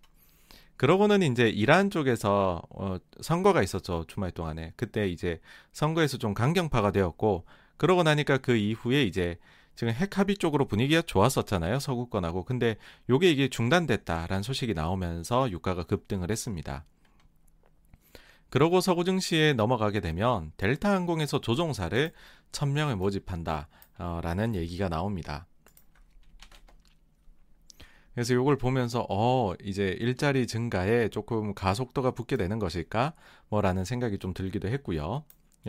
그러고는 0.77 1.21
이제 1.21 1.47
이란 1.47 1.89
쪽에서 1.89 2.61
어, 2.69 2.97
선거가 3.21 3.63
있었죠 3.63 4.03
주말 4.07 4.31
동안에 4.31 4.73
그때 4.75 5.07
이제 5.07 5.39
선거에서 5.71 6.17
좀 6.17 6.33
강경파가 6.33 6.91
되었고 6.91 7.45
그러고 7.77 8.03
나니까 8.03 8.39
그 8.39 8.57
이후에 8.57 9.03
이제 9.03 9.37
지금 9.75 9.93
핵 9.93 10.17
합의 10.17 10.35
쪽으로 10.35 10.65
분위기가 10.65 11.01
좋았었잖아요 11.01 11.79
서구권하고 11.79 12.43
근데 12.43 12.75
요게 13.09 13.31
이게 13.31 13.47
중단됐다라는 13.47 14.43
소식이 14.43 14.73
나오면서 14.73 15.49
유가가 15.49 15.83
급등을 15.83 16.29
했습니다. 16.29 16.83
그러고 18.55 18.79
서구 18.79 19.03
증시에 19.03 19.51
넘어가게 19.51 19.99
되면 19.99 20.53
델타 20.55 20.89
항공에서 20.89 21.41
조종사를 21.41 22.13
1000명을 22.53 22.95
모집한다 22.95 23.67
라는 23.97 24.55
얘기가 24.55 24.87
나옵니다. 24.87 25.45
그래서 28.13 28.33
이걸 28.33 28.57
보면서 28.57 29.05
어 29.09 29.53
이제 29.61 29.97
일자리 29.99 30.47
증가에 30.47 31.09
조금 31.09 31.53
가속도가 31.53 32.11
붙게 32.11 32.37
되는 32.37 32.57
것일까 32.57 33.11
뭐라는 33.49 33.83
생각이 33.83 34.19
좀 34.19 34.33
들기도 34.33 34.69
했고요. 34.69 35.25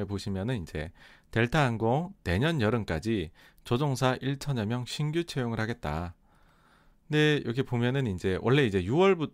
보시면은 0.07 0.63
이제 0.63 0.93
델타 1.33 1.67
항공 1.67 2.15
내년 2.23 2.61
여름까지 2.61 3.33
조종사 3.65 4.17
1천여 4.19 4.65
명 4.65 4.85
신규 4.87 5.25
채용을 5.25 5.59
하겠다. 5.59 6.15
근데 7.09 7.43
여기 7.47 7.65
보면은 7.65 8.07
이제 8.07 8.39
원래 8.43 8.65
이제 8.65 8.81
6월부터 8.85 9.33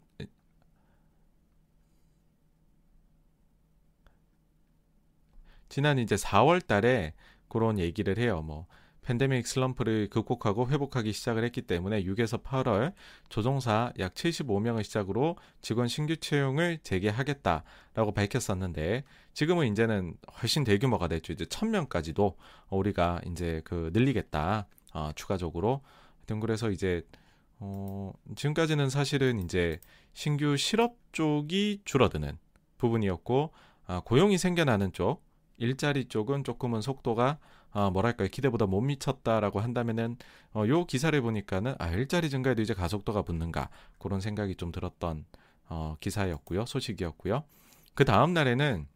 지난 5.72 5.98
이제 5.98 6.16
4월 6.16 6.66
달에 6.66 7.14
그런 7.48 7.78
얘기를 7.78 8.18
해요. 8.18 8.42
뭐 8.42 8.66
팬데믹 9.00 9.46
슬럼프를 9.46 10.10
극복하고 10.10 10.68
회복하기 10.68 11.14
시작을 11.14 11.44
했기 11.44 11.62
때문에 11.62 12.04
6에서 12.04 12.42
8월 12.42 12.92
조종사 13.30 13.90
약 13.98 14.12
75명을 14.12 14.84
시작으로 14.84 15.38
직원 15.62 15.88
신규 15.88 16.18
채용을 16.18 16.76
재개하겠다라고 16.82 18.12
밝혔었는데 18.12 19.04
지금은 19.32 19.72
이제는 19.72 20.14
훨씬 20.42 20.62
대규모가 20.62 21.08
됐죠. 21.08 21.32
이제 21.32 21.46
1000명까지도 21.46 22.34
우리가 22.68 23.22
이제 23.24 23.62
그 23.64 23.88
늘리겠다. 23.94 24.66
어, 24.92 25.10
추가적으로. 25.14 25.80
하여튼 26.18 26.40
그래서 26.40 26.70
이제 26.70 27.00
어, 27.60 28.12
지금까지는 28.36 28.90
사실은 28.90 29.38
이제 29.38 29.80
신규 30.12 30.54
실업 30.58 30.96
쪽이 31.12 31.80
줄어드는 31.86 32.36
부분이었고 32.76 33.52
아, 33.86 34.02
고용이 34.04 34.36
생겨나는 34.36 34.92
쪽 34.92 35.31
일자리 35.62 36.06
쪽은 36.06 36.44
조금은 36.44 36.80
속도가 36.80 37.38
어, 37.70 37.90
뭐랄까요 37.90 38.28
기대보다 38.28 38.66
못 38.66 38.80
미쳤다라고 38.80 39.60
한다면은 39.60 40.16
어, 40.52 40.64
요 40.66 40.84
기사를 40.84 41.18
보니까는 41.20 41.76
아 41.78 41.88
일자리 41.90 42.28
증가에도 42.28 42.60
이제 42.60 42.74
가속도가 42.74 43.22
붙는가 43.22 43.70
그런 43.98 44.20
생각이 44.20 44.56
좀 44.56 44.72
들었던 44.72 45.24
어, 45.68 45.96
기사였고요 46.00 46.66
소식이었고요 46.66 47.44
그 47.94 48.04
다음 48.04 48.34
날에는 48.34 48.86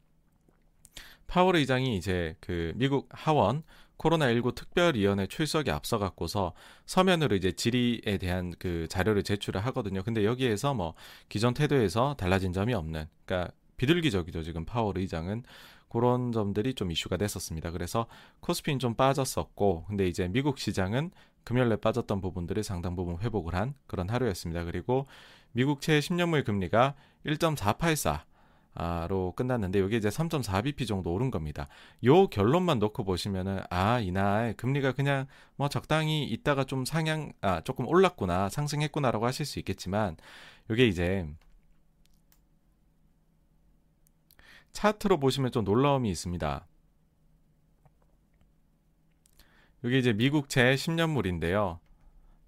파월 1.29 1.57
의장이 1.57 1.97
이제 1.97 2.37
그 2.41 2.73
미국 2.77 3.09
하원 3.11 3.63
코로나19 3.99 4.55
특별위원회 4.55 5.27
출석에 5.27 5.71
앞서 5.71 5.99
갖고서 5.99 6.53
서면으로 6.85 7.35
이제 7.35 7.53
질의에 7.53 8.19
대한 8.19 8.53
그 8.59 8.87
자료를 8.89 9.23
제출을 9.23 9.65
하거든요. 9.67 10.03
근데 10.03 10.25
여기에서 10.25 10.75
뭐 10.75 10.95
기존 11.29 11.55
태도에서 11.55 12.15
달라진 12.19 12.53
점이 12.53 12.75
없는, 12.75 13.07
그러니까 13.25 13.53
비둘기적이죠. 13.77 14.43
지금 14.43 14.65
파월 14.65 14.99
의장은 14.99 15.45
그런 15.89 16.33
점들이 16.33 16.75
좀 16.75 16.91
이슈가 16.91 17.17
됐었습니다. 17.17 17.71
그래서 17.71 18.07
코스피는 18.41 18.79
좀 18.79 18.95
빠졌었고, 18.95 19.85
근데 19.89 20.07
이제 20.07 20.29
미국 20.29 20.59
시장은 20.59 21.11
금요일에 21.45 21.77
빠졌던 21.77 22.21
부분들을 22.21 22.63
상당 22.65 22.97
부분 22.97 23.19
회복을 23.19 23.55
한 23.55 23.75
그런 23.87 24.11
하루였습니다. 24.11 24.65
그리고 24.65 25.07
미국채 25.53 26.01
10년물 26.01 26.45
금리가 26.45 26.95
1.484로 27.25 29.35
끝났는데 29.37 29.79
여기 29.79 29.97
이제 29.97 30.09
3.4bp 30.09 30.89
정도 30.89 31.13
오른 31.13 31.31
겁니다. 31.31 31.69
요 32.05 32.27
결론만 32.27 32.81
놓고 32.81 33.05
보시면은 33.05 33.61
아 33.71 34.01
이날 34.01 34.55
금리가 34.57 34.93
그냥 34.93 35.29
뭐 35.55 35.69
적당히 35.69 36.25
있다가 36.25 36.65
좀 36.65 36.85
상향 36.85 37.33
아 37.41 37.61
조금 37.61 37.87
올랐구나 37.87 38.49
상승했구나라고 38.49 39.25
하실 39.25 39.47
수 39.47 39.61
있겠지만 39.61 40.17
요게 40.69 40.89
이제 40.89 41.29
차트로 44.77 45.19
보시면 45.19 45.53
좀 45.53 45.65
놀라움이 45.65 46.11
있습니다. 46.11 46.67
여기 49.85 49.99
이제 49.99 50.13
미국채 50.13 50.75
10년물인데요. 50.75 51.79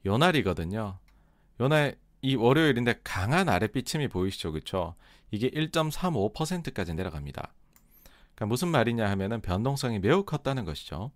요날이거든요. 0.05 0.99
요날 1.59 1.97
이 2.21 2.35
월요일인데 2.35 3.01
강한 3.03 3.49
아랫비침이 3.49 4.09
보이시죠, 4.09 4.53
그렇죠? 4.53 4.95
이게 5.31 5.49
1.35%까지 5.49 6.93
내려갑니다. 6.93 7.55
그러니까 8.35 8.47
무슨 8.47 8.69
말이냐 8.69 9.09
하면은 9.09 9.41
변동성이 9.41 9.99
매우 9.99 10.25
컸다는 10.25 10.67
것이죠. 10.67 11.11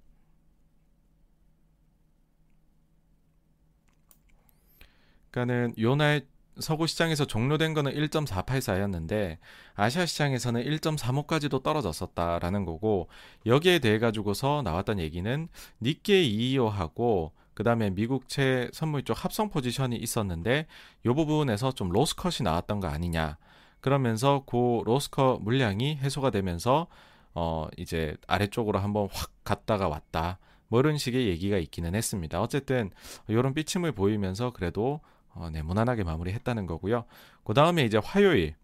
그러니까는 5.30 5.74
요날 5.78 6.26
서구 6.58 6.86
시장에서 6.86 7.24
종료된 7.24 7.74
거는 7.74 7.94
1.484였는데 7.94 9.38
아시아 9.74 10.04
시장에서는 10.06 10.62
1.35까지도 10.64 11.62
떨어졌었다라는 11.62 12.64
거고 12.64 13.08
여기에 13.46 13.78
대해 13.78 13.98
가지고서 13.98 14.62
나왔던 14.62 14.98
얘기는 14.98 15.48
니케 15.80 16.22
이이오하고 16.22 17.32
그다음에 17.54 17.90
미국채 17.90 18.70
선물 18.72 19.02
쪽 19.04 19.24
합성 19.24 19.50
포지션이 19.50 19.96
있었는데 19.96 20.66
이 21.04 21.08
부분에서 21.08 21.72
좀 21.72 21.90
로스컷이 21.90 22.44
나왔던 22.44 22.80
거 22.80 22.88
아니냐. 22.88 23.36
그러면서 23.80 24.44
그 24.46 24.82
로스컷 24.84 25.42
물량이 25.42 25.96
해소가 25.96 26.30
되면서 26.30 26.86
어 27.34 27.66
이제 27.76 28.16
아래쪽으로 28.26 28.78
한번 28.78 29.08
확 29.12 29.30
갔다가 29.44 29.88
왔다. 29.88 30.38
뭐 30.68 30.80
이런 30.80 30.96
식의 30.96 31.28
얘기가 31.28 31.58
있기는 31.58 31.94
했습니다. 31.94 32.40
어쨌든 32.40 32.90
이런 33.28 33.52
삐침을 33.52 33.92
보이면서 33.92 34.52
그래도 34.52 35.00
어, 35.34 35.48
네, 35.50 35.62
무난하게 35.62 36.04
마무리했다는 36.04 36.66
거고요. 36.66 37.04
그 37.44 37.54
다음에 37.54 37.84
이제 37.84 37.98
화요일. 37.98 38.54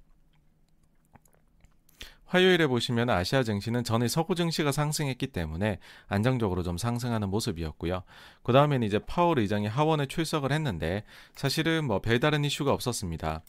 화요일에 2.28 2.66
보시면 2.66 3.08
아시아 3.08 3.42
증시는 3.42 3.84
전에 3.84 4.06
서구 4.06 4.34
증시가 4.34 4.70
상승했기 4.70 5.28
때문에 5.28 5.78
안정적으로 6.08 6.62
좀 6.62 6.76
상승하는 6.76 7.30
모습이었고요. 7.30 8.02
그 8.42 8.52
다음에는 8.52 8.86
이제 8.86 8.98
파월 8.98 9.38
의장이 9.38 9.66
하원에 9.66 10.04
출석을 10.04 10.52
했는데 10.52 11.04
사실은 11.34 11.86
뭐 11.86 12.00
별다른 12.00 12.44
이슈가 12.44 12.72
없었습니다. 12.72 13.42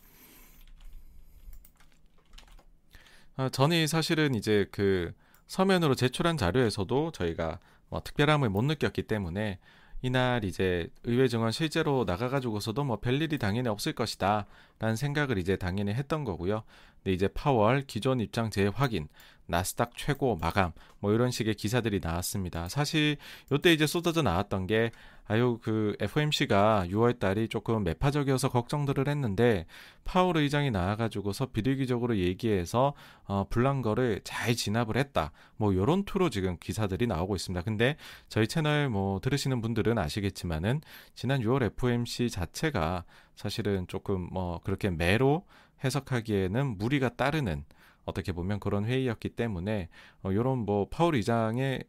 어, 3.36 3.50
전이 3.50 3.88
사실은 3.88 4.34
이제 4.34 4.66
그 4.72 5.14
서면으로 5.48 5.96
제출한 5.96 6.38
자료에서도 6.38 7.12
저희가 7.12 7.60
뭐 7.90 8.02
특별함을 8.02 8.50
못 8.50 8.64
느꼈기 8.64 9.04
때문에 9.04 9.60
이날 10.02 10.46
이제 10.46 10.90
의회 11.04 11.28
증언 11.28 11.52
실제로 11.52 12.06
나가가지고서도 12.06 12.84
뭐 12.84 13.00
별일이 13.00 13.38
당연히 13.38 13.68
없을 13.68 13.94
것이다 13.94 14.46
라는 14.80 14.96
생각을 14.96 15.38
이제 15.38 15.58
당연히 15.58 15.94
했던 15.94 16.24
거고요. 16.24 16.64
근데 16.98 17.14
이제 17.14 17.28
파월 17.28 17.86
기존 17.86 18.20
입장 18.20 18.50
재확인 18.50 19.08
나스닥 19.50 19.92
최고 19.98 20.36
마감 20.36 20.72
뭐 21.00 21.14
이런 21.14 21.32
식의 21.32 21.56
기사들이 21.56 22.00
나왔습니다. 22.02 22.70
사실 22.70 23.18
요때 23.52 23.74
이제 23.74 23.88
쏟아져 23.88 24.22
나왔던 24.22 24.68
게 24.68 24.92
아유 25.26 25.60
그 25.62 25.96
FOMC가 26.00 26.86
6월 26.90 27.20
달이 27.20 27.50
조금 27.50 27.84
매파적이어서 27.84 28.50
걱정들을 28.50 29.08
했는데 29.08 29.68
파월 30.04 30.38
의장이 30.38 30.72
나와가지고서 30.72 31.48
비리기적으로 31.48 32.18
얘기해서 32.18 32.94
어, 33.26 33.46
불난 33.48 33.84
거를 33.84 34.22
잘 34.24 34.56
진압을 34.56 34.98
했다. 34.98 35.32
뭐 35.56 35.76
요런 35.76 36.06
투로 36.06 36.32
지금 36.32 36.58
기사들이 36.60 37.06
나오고 37.06 37.36
있습니다. 37.36 37.64
근데 37.64 37.96
저희 38.28 38.48
채널 38.48 38.90
뭐 38.90 39.20
들으시는 39.20 39.62
분들은 39.62 40.00
아시겠지만은 40.00 40.82
지난 41.14 41.42
6월 41.42 41.64
FOMC 41.64 42.32
자체가 42.32 43.04
사실은 43.36 43.86
조금 43.88 44.28
뭐 44.32 44.60
그렇게 44.64 44.90
매로 44.90 45.46
해석하기에는 45.84 46.78
무리가 46.78 47.10
따르는 47.10 47.66
어떻게 48.06 48.32
보면 48.32 48.60
그런 48.60 48.86
회의였기 48.86 49.30
때문에 49.30 49.90
어, 50.24 50.32
이런 50.32 50.60
뭐 50.60 50.88
파월 50.90 51.16
의장의 51.16 51.84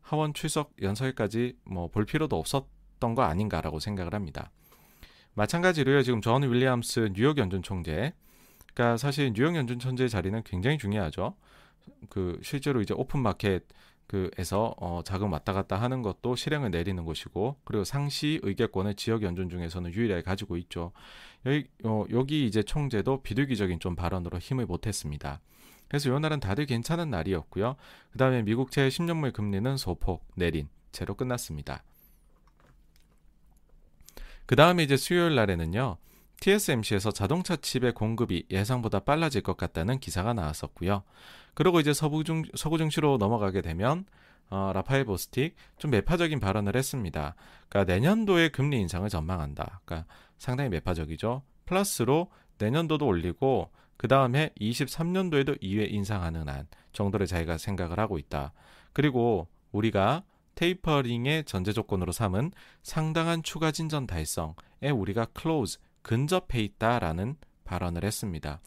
하원 0.00 0.34
출석 0.34 0.72
연설까지 0.80 1.56
뭐 1.64 1.88
볼 1.88 2.04
필요도 2.04 2.38
없었던 2.38 3.14
거 3.14 3.22
아닌가라고 3.22 3.80
생각을 3.80 4.14
합니다. 4.14 4.50
마찬가지로요. 5.34 6.02
지금 6.02 6.20
존 6.20 6.42
윌리엄스 6.42 7.10
뉴욕 7.14 7.36
연준 7.38 7.62
총재. 7.62 8.12
그러니까 8.74 8.96
사실 8.96 9.32
뉴욕 9.34 9.54
연준 9.56 9.78
총재 9.78 10.08
자리는 10.08 10.42
굉장히 10.44 10.78
중요하죠. 10.78 11.34
그 12.08 12.38
실제로 12.42 12.80
이제 12.80 12.94
오픈 12.96 13.20
마켓 13.20 13.64
그에서 14.06 14.74
어, 14.78 15.02
자금 15.04 15.32
왔다 15.32 15.52
갔다 15.52 15.80
하는 15.80 16.02
것도 16.02 16.36
실행을 16.36 16.70
내리는 16.70 17.02
곳이고 17.04 17.56
그리고 17.64 17.84
상시 17.84 18.38
의결권을 18.42 18.94
지역 18.94 19.22
연준 19.22 19.48
중에서는 19.48 19.92
유일하게 19.92 20.22
가지고 20.22 20.56
있죠. 20.58 20.92
여기 21.44 21.66
어, 21.84 22.04
여기 22.10 22.46
이제 22.46 22.62
총재도 22.62 23.22
비둘기적인 23.22 23.80
좀 23.80 23.96
발언으로 23.96 24.38
힘을 24.38 24.66
못했습니다. 24.66 25.40
그래서 25.88 26.10
요 26.10 26.18
날은 26.18 26.40
다들 26.40 26.66
괜찮은 26.66 27.10
날이었고요. 27.10 27.76
그 28.10 28.18
다음에 28.18 28.42
미국채 28.42 28.88
10년물 28.88 29.32
금리는 29.32 29.76
소폭 29.76 30.26
내린 30.34 30.68
채로 30.92 31.14
끝났습니다. 31.14 31.82
그 34.46 34.56
다음에 34.56 34.82
이제 34.82 34.96
수요일 34.96 35.34
날에는요. 35.34 35.96
TSMC에서 36.40 37.10
자동차 37.10 37.56
칩의 37.56 37.94
공급이 37.94 38.44
예상보다 38.50 39.00
빨라질 39.00 39.42
것 39.42 39.56
같다는 39.56 39.98
기사가 39.98 40.34
나왔었고요. 40.34 41.02
그리고 41.54 41.80
이제 41.80 41.92
서부 41.92 42.24
중 42.24 42.42
서구 42.54 42.78
증시로 42.78 43.16
넘어가게 43.16 43.62
되면 43.62 44.04
어, 44.48 44.70
라파엘 44.74 45.04
보스틱 45.04 45.56
좀 45.78 45.90
매파적인 45.90 46.38
발언을 46.38 46.76
했습니다. 46.76 47.34
그러니까 47.68 47.92
내년도에 47.92 48.50
금리 48.50 48.78
인상을 48.80 49.08
전망한다. 49.08 49.80
그러니까 49.84 50.06
상당히 50.38 50.70
매파적이죠. 50.70 51.42
플러스로 51.64 52.30
내년도도 52.58 53.06
올리고 53.06 53.70
그 53.96 54.08
다음에 54.08 54.50
23년도에도 54.60 55.60
2회 55.62 55.90
인상하는 55.90 56.48
한 56.48 56.66
정도를 56.92 57.26
자기가 57.26 57.58
생각을 57.58 57.98
하고 57.98 58.18
있다. 58.18 58.52
그리고 58.92 59.48
우리가 59.72 60.24
테이퍼링의 60.54 61.44
전제 61.44 61.72
조건으로 61.72 62.12
삼은 62.12 62.52
상당한 62.82 63.42
추가 63.42 63.70
진전 63.70 64.06
달성에 64.06 64.90
우리가 64.94 65.26
close 65.26 65.78
근접해 66.02 66.60
있다라는 66.62 67.36
발언을 67.64 68.04
했습니다. 68.04 68.60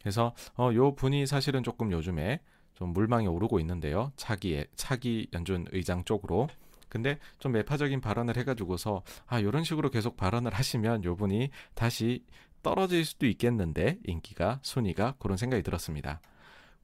그래서 0.00 0.34
어, 0.56 0.70
요 0.74 0.94
분이 0.94 1.26
사실은 1.26 1.62
조금 1.62 1.92
요즘에 1.92 2.40
좀 2.74 2.92
물망에 2.92 3.26
오르고 3.26 3.60
있는데요. 3.60 4.12
차기 4.16 4.64
차기 4.74 5.28
연준 5.32 5.66
의장 5.72 6.04
쪽으로. 6.04 6.48
근데 6.88 7.18
좀 7.38 7.52
매파적인 7.52 8.00
발언을 8.00 8.36
해가지고서 8.36 9.02
아 9.26 9.38
이런 9.38 9.62
식으로 9.62 9.90
계속 9.90 10.16
발언을 10.16 10.52
하시면 10.52 11.04
요 11.04 11.14
분이 11.14 11.50
다시 11.74 12.24
떨어질 12.62 13.04
수도 13.04 13.26
있겠는데 13.26 13.98
인기가 14.04 14.58
순위가 14.62 15.14
그런 15.18 15.36
생각이 15.36 15.62
들었습니다. 15.62 16.20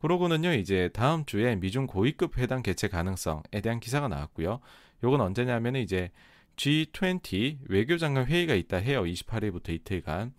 그러고는요 0.00 0.52
이제 0.52 0.90
다음 0.92 1.24
주에 1.24 1.56
미중 1.56 1.86
고위급 1.86 2.38
회담 2.38 2.62
개최 2.62 2.88
가능성에 2.88 3.60
대한 3.62 3.80
기사가 3.80 4.08
나왔고요. 4.08 4.60
요건 5.04 5.20
언제냐면은 5.20 5.80
이제 5.80 6.10
G20 6.56 7.58
외교장관 7.68 8.26
회의가 8.26 8.54
있다 8.54 8.78
해요. 8.78 9.02
28일부터 9.02 9.70
이틀간. 9.70 10.32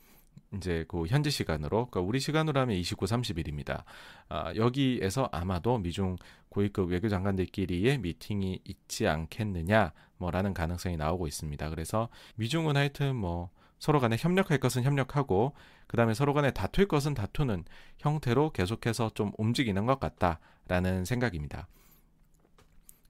이제 0.56 0.86
그 0.88 1.06
현지 1.08 1.30
시간으로 1.30 1.89
그러니까 1.89 2.00
우리 2.02 2.19
시간으로 2.19 2.60
하면 2.62 2.78
29, 2.78 3.06
30일입니다. 3.06 3.84
아, 4.30 4.54
여기에서 4.56 5.28
아마도 5.32 5.78
미중 5.78 6.15
고위급 6.50 6.89
외교장관들끼리의 6.89 7.97
미팅이 7.97 8.62
있지 8.63 9.08
않겠느냐 9.08 9.91
뭐라는 10.17 10.54
가능성이 10.54 10.95
나오고 10.97 11.28
있습니다. 11.28 11.69
그래서 11.69 12.08
미중은 12.36 12.78
하여튼 12.78 13.15
뭐 13.15 13.50
서로 13.80 14.00
간에 14.00 14.18
협력할 14.18 14.58
것은 14.58 14.84
협력하고 14.84 15.54
그다음에 15.88 16.13
서로 16.13 16.34
간에 16.34 16.52
다툴 16.52 16.88
것은 16.88 17.13
다투는 17.13 17.66
형태로 18.00 18.52
계속해서 18.52 19.12
좀 19.13 19.32
움직이는 19.38 19.86
것 19.86 20.00
같다라는 20.00 21.06
생각입니다. 21.06 21.68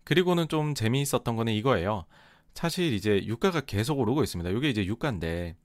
그리고는 0.04 0.48
좀 0.48 0.74
재미있었던 0.74 1.36
거는 1.36 1.54
이거예요. 1.54 2.06
사실 2.54 2.94
이제 2.94 3.24
유가가 3.26 3.62
계속 3.62 4.00
오르고 4.00 4.24
있습니다. 4.24 4.50
이게 4.50 4.70
이제 4.70 4.86
유가인데 4.86 5.56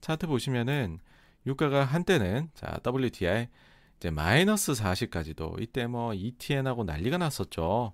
차트 0.00 0.26
보시면은 0.26 0.98
유가가 1.46 1.84
한때는 1.84 2.50
자 2.54 2.80
WTI 2.86 3.48
이제 3.98 4.10
마이너스 4.10 4.72
40까지도 4.72 5.60
이때 5.62 5.86
뭐 5.86 6.14
ETN하고 6.14 6.84
난리가 6.84 7.18
났었죠. 7.18 7.92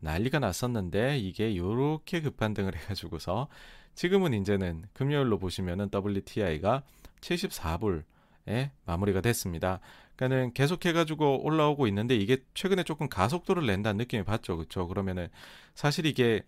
난리가 0.00 0.38
났었는데 0.38 1.18
이게 1.18 1.56
요렇게 1.56 2.20
급반등을 2.22 2.76
해가지고서 2.76 3.48
지금은 3.94 4.34
이제는 4.34 4.84
금요일로 4.92 5.38
보시면은 5.38 5.90
WTI가 5.92 6.82
74불에 7.20 8.70
마무리가 8.84 9.20
됐습니다. 9.20 9.80
그러니까는 10.16 10.52
계속 10.52 10.84
해가지고 10.84 11.44
올라오고 11.44 11.86
있는데 11.88 12.16
이게 12.16 12.38
최근에 12.54 12.84
조금 12.84 13.08
가속도를 13.08 13.66
낸다는 13.66 13.98
느낌이 13.98 14.24
받죠, 14.24 14.56
그렇죠? 14.56 14.86
그러면은 14.86 15.28
사실 15.74 16.06
이게 16.06 16.42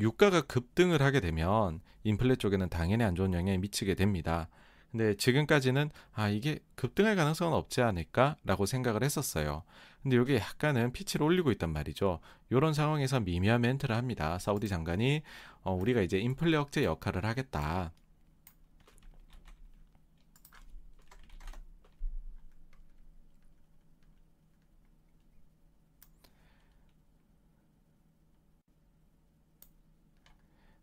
유가가 0.00 0.40
급등을 0.40 1.02
하게 1.02 1.20
되면 1.20 1.80
인플레 2.04 2.36
쪽에는 2.36 2.68
당연히 2.68 3.04
안 3.04 3.14
좋은 3.14 3.32
영향이 3.32 3.58
미치게 3.58 3.94
됩니다. 3.94 4.48
근데 4.90 5.14
지금까지는 5.14 5.90
아 6.12 6.28
이게 6.28 6.58
급등할 6.74 7.16
가능성은 7.16 7.56
없지 7.56 7.80
않을까라고 7.80 8.66
생각을 8.66 9.02
했었어요. 9.02 9.62
근데 10.02 10.16
여기 10.16 10.34
약간은 10.36 10.92
피치를 10.92 11.24
올리고 11.24 11.52
있단 11.52 11.72
말이죠. 11.72 12.20
이런 12.50 12.74
상황에서 12.74 13.20
미묘한 13.20 13.60
멘트를 13.60 13.96
합니다. 13.96 14.38
사우디 14.38 14.68
장관이 14.68 15.22
어, 15.62 15.74
우리가 15.74 16.00
이제 16.02 16.18
인플레 16.18 16.56
억제 16.56 16.84
역할을 16.84 17.24
하겠다. 17.24 17.92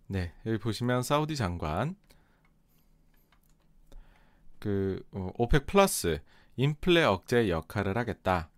네, 0.07 0.33
여기 0.45 0.57
보시면 0.57 1.03
사우디 1.03 1.35
장관 1.35 1.95
그 4.59 5.03
어, 5.11 5.31
오펙 5.37 5.65
플러스 5.67 6.21
인플레 6.55 7.03
억제 7.03 7.49
역할을 7.49 7.97
하겠다. 7.97 8.49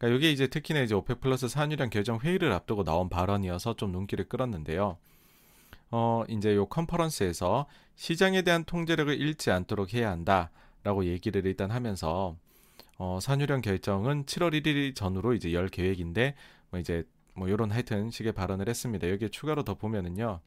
그러니까 0.00 0.16
이게 0.16 0.32
이제 0.32 0.46
특히나 0.46 0.80
이제 0.80 0.94
OPEC 0.94 1.20
plus 1.20 1.46
산유량 1.46 1.90
결정 1.90 2.18
회의를 2.18 2.52
앞두고 2.52 2.84
나온 2.84 3.10
발언이어서 3.10 3.76
좀 3.76 3.92
눈길을 3.92 4.30
끌었는데요. 4.30 4.96
어, 5.90 6.24
이제 6.28 6.54
요 6.54 6.64
컨퍼런스에서 6.66 7.66
시장에 7.96 8.40
대한 8.40 8.64
통제력을 8.64 9.12
잃지 9.20 9.50
않도록 9.50 9.92
해야 9.92 10.10
한다라고 10.10 11.04
얘기를 11.04 11.44
일단 11.44 11.70
하면서 11.70 12.34
어, 12.96 13.18
산유량 13.20 13.60
결정은 13.60 14.24
7월 14.24 14.54
1일 14.54 14.94
전후로 14.94 15.34
이제 15.34 15.52
열 15.52 15.68
계획인데 15.68 16.34
뭐 16.70 16.80
이제 16.80 17.04
뭐 17.34 17.50
요런 17.50 17.70
하여튼 17.70 18.10
식의 18.10 18.32
발언을 18.32 18.70
했습니다. 18.70 19.10
여기에 19.10 19.28
추가로 19.28 19.64
더 19.64 19.74
보면은요. 19.74 20.40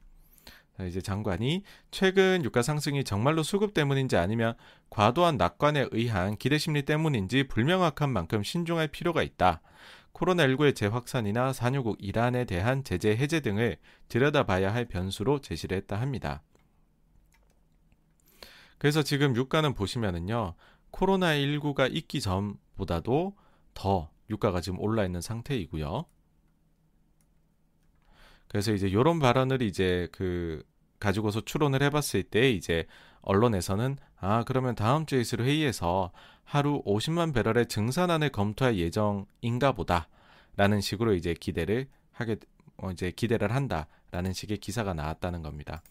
이제 0.82 1.02
장관이 1.02 1.64
최근 1.92 2.44
유가 2.44 2.62
상승이 2.62 3.04
정말로 3.04 3.44
수급 3.44 3.74
때문인지 3.74 4.18
아니면 4.18 4.56
과도한 4.90 5.38
낙관에 5.38 5.88
의한 5.92 6.36
기대 6.36 6.58
심리 6.58 6.84
때문인지 6.84 7.48
불명확한 7.48 8.10
만큼 8.10 8.44
신중할 8.44 8.88
필요가 8.88 9.22
있다. 9.22 9.62
코로나19의 10.14 10.76
재확산이나 10.76 11.54
산유국 11.54 11.98
이란에 12.00 12.46
대한 12.46 12.84
제재 12.84 13.12
해제 13.12 13.40
등을 13.40 13.78
들여다봐야 14.08 14.74
할 14.74 14.86
변수로 14.86 15.40
제시를 15.42 15.78
했다 15.78 16.00
합니다. 16.00 16.42
그래서 18.78 19.02
지금 19.02 19.36
유가는 19.36 19.74
보시면은요. 19.74 20.56
코로나19가 20.92 21.94
있기 21.94 22.22
전보다도 22.22 23.36
더 23.74 24.10
유가가 24.30 24.62
지금 24.62 24.80
올라 24.80 25.06
있는 25.06 25.22
상태이고요. 25.22 26.06
그래서 28.54 28.72
이제 28.72 28.88
이런 28.88 29.18
발언을 29.18 29.64
이제 29.64 30.08
그 30.12 30.64
가지고서 31.00 31.42
추론을 31.42 31.82
해봤을 31.82 32.22
때 32.22 32.52
이제 32.52 32.86
언론에서는 33.24 33.98
아 34.18 34.44
그러면 34.44 34.76
다음 34.76 35.08
주에 35.08 35.20
있을 35.22 35.44
회의에서 35.44 36.12
하루 36.44 36.84
50만 36.84 37.34
배럴의 37.34 37.66
증산안을 37.66 38.30
검토할 38.30 38.78
예정인가 38.78 39.72
보다라는 39.72 40.82
식으로 40.82 41.16
이제 41.16 41.34
기대를 41.34 41.88
하게 42.12 42.36
어 42.78 42.92
이제 42.92 43.10
기대를 43.10 43.52
한다라는 43.52 44.34
식의 44.34 44.60
기사가 44.60 44.94
나왔다는 44.94 45.42
겁니다. 45.42 45.82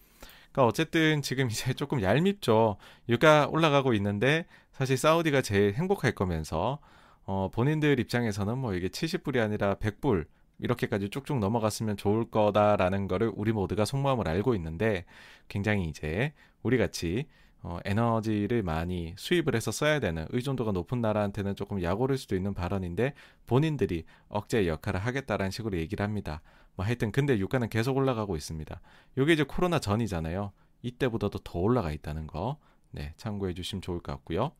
그러니까 0.52 0.68
어쨌든 0.68 1.20
지금 1.20 1.50
이제 1.50 1.72
조금 1.74 2.00
얄밉죠. 2.00 2.76
유가 3.08 3.48
올라가고 3.48 3.92
있는데 3.94 4.46
사실 4.70 4.96
사우디가 4.96 5.42
제일 5.42 5.74
행복할 5.74 6.12
거면서 6.14 6.78
어 7.24 7.50
본인들 7.52 7.98
입장에서는 7.98 8.56
뭐 8.56 8.74
이게 8.74 8.86
70불이 8.86 9.42
아니라 9.42 9.74
100불 9.74 10.26
이렇게까지 10.58 11.10
쭉쭉 11.10 11.38
넘어갔으면 11.38 11.96
좋을 11.96 12.30
거다라는 12.30 13.08
거를 13.08 13.32
우리 13.34 13.52
모두가 13.52 13.84
속마음을 13.84 14.28
알고 14.28 14.54
있는데 14.54 15.04
굉장히 15.48 15.88
이제 15.88 16.32
우리 16.62 16.78
같이 16.78 17.26
어, 17.64 17.78
에너지를 17.84 18.62
많이 18.62 19.14
수입을 19.16 19.54
해서 19.54 19.70
써야 19.70 20.00
되는 20.00 20.26
의존도가 20.30 20.72
높은 20.72 21.00
나라한테는 21.00 21.54
조금 21.54 21.80
약오를 21.82 22.18
수도 22.18 22.34
있는 22.34 22.54
발언인데 22.54 23.14
본인들이 23.46 24.04
억제 24.28 24.66
역할을 24.66 25.00
하겠다라는 25.00 25.50
식으로 25.50 25.78
얘기를 25.78 26.04
합니다. 26.04 26.42
뭐 26.74 26.84
하여튼 26.84 27.12
근데 27.12 27.38
유가는 27.38 27.68
계속 27.68 27.96
올라가고 27.96 28.36
있습니다. 28.36 28.80
이게 29.16 29.32
이제 29.32 29.44
코로나 29.44 29.78
전이잖아요. 29.78 30.52
이때보다도 30.82 31.38
더 31.40 31.58
올라가 31.60 31.92
있다는 31.92 32.26
거. 32.26 32.58
네, 32.90 33.14
참고해 33.16 33.54
주시면 33.54 33.82
좋을 33.82 34.00
것 34.00 34.12
같고요. 34.12 34.52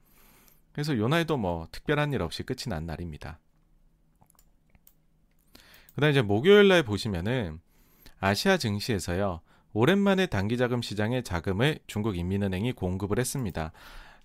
그래서 0.73 0.97
요 0.97 1.09
날도 1.09 1.37
뭐 1.37 1.67
특별한 1.73 2.13
일 2.13 2.23
없이 2.23 2.45
끝이 2.45 2.69
난 2.69 2.87
날입니다. 2.87 3.41
그다음 5.95 6.11
이제 6.11 6.23
목요일 6.23 6.69
날 6.69 6.83
보시면은 6.83 7.61
아시아 8.21 8.57
증시에서요. 8.57 9.41
오랜만에 9.75 10.27
단기 10.27 10.57
자금 10.57 10.83
시장에 10.83 11.23
자금을 11.23 11.79
중국 11.87 12.17
인민은행이 12.17 12.73
공급을 12.73 13.19
했습니다. 13.19 13.73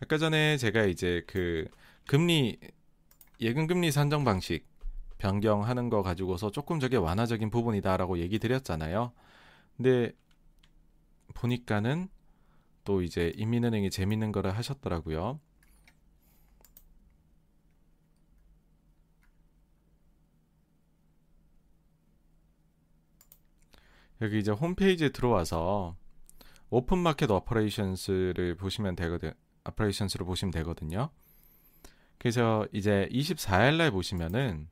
아까 0.01 0.17
전에 0.17 0.57
제가 0.57 0.83
이제 0.83 1.23
그 1.27 1.67
금리 2.05 2.57
예금 3.39 3.67
금리 3.67 3.91
산정 3.91 4.23
방식 4.23 4.65
변경하는 5.17 5.89
거 5.89 6.03
가지고서 6.03 6.51
조금 6.51 6.79
저게 6.79 6.97
완화적인 6.97 7.49
부분이다라고 7.49 8.19
얘기 8.19 8.39
드렸잖아요. 8.39 9.11
근데 9.75 10.11
보니까는 11.33 12.09
또 12.83 13.01
이제 13.01 13.33
인민은행이 13.35 13.89
재밌는 13.89 14.31
거를 14.31 14.55
하셨더라고요. 14.55 15.39
여기 24.21 24.39
이제 24.39 24.51
홈페이지에 24.51 25.09
들어와서 25.09 25.95
open 26.69 26.97
market 26.97 27.29
operations를 27.31 28.55
보시면 28.55 28.95
되거든. 28.95 29.33
operations를 29.67 30.25
보시면 30.25 30.51
되거든요. 30.51 31.09
그래서 32.17 32.67
이제 32.73 33.07
24일 33.11 33.77
날 33.77 33.91
보시면은 33.91 34.69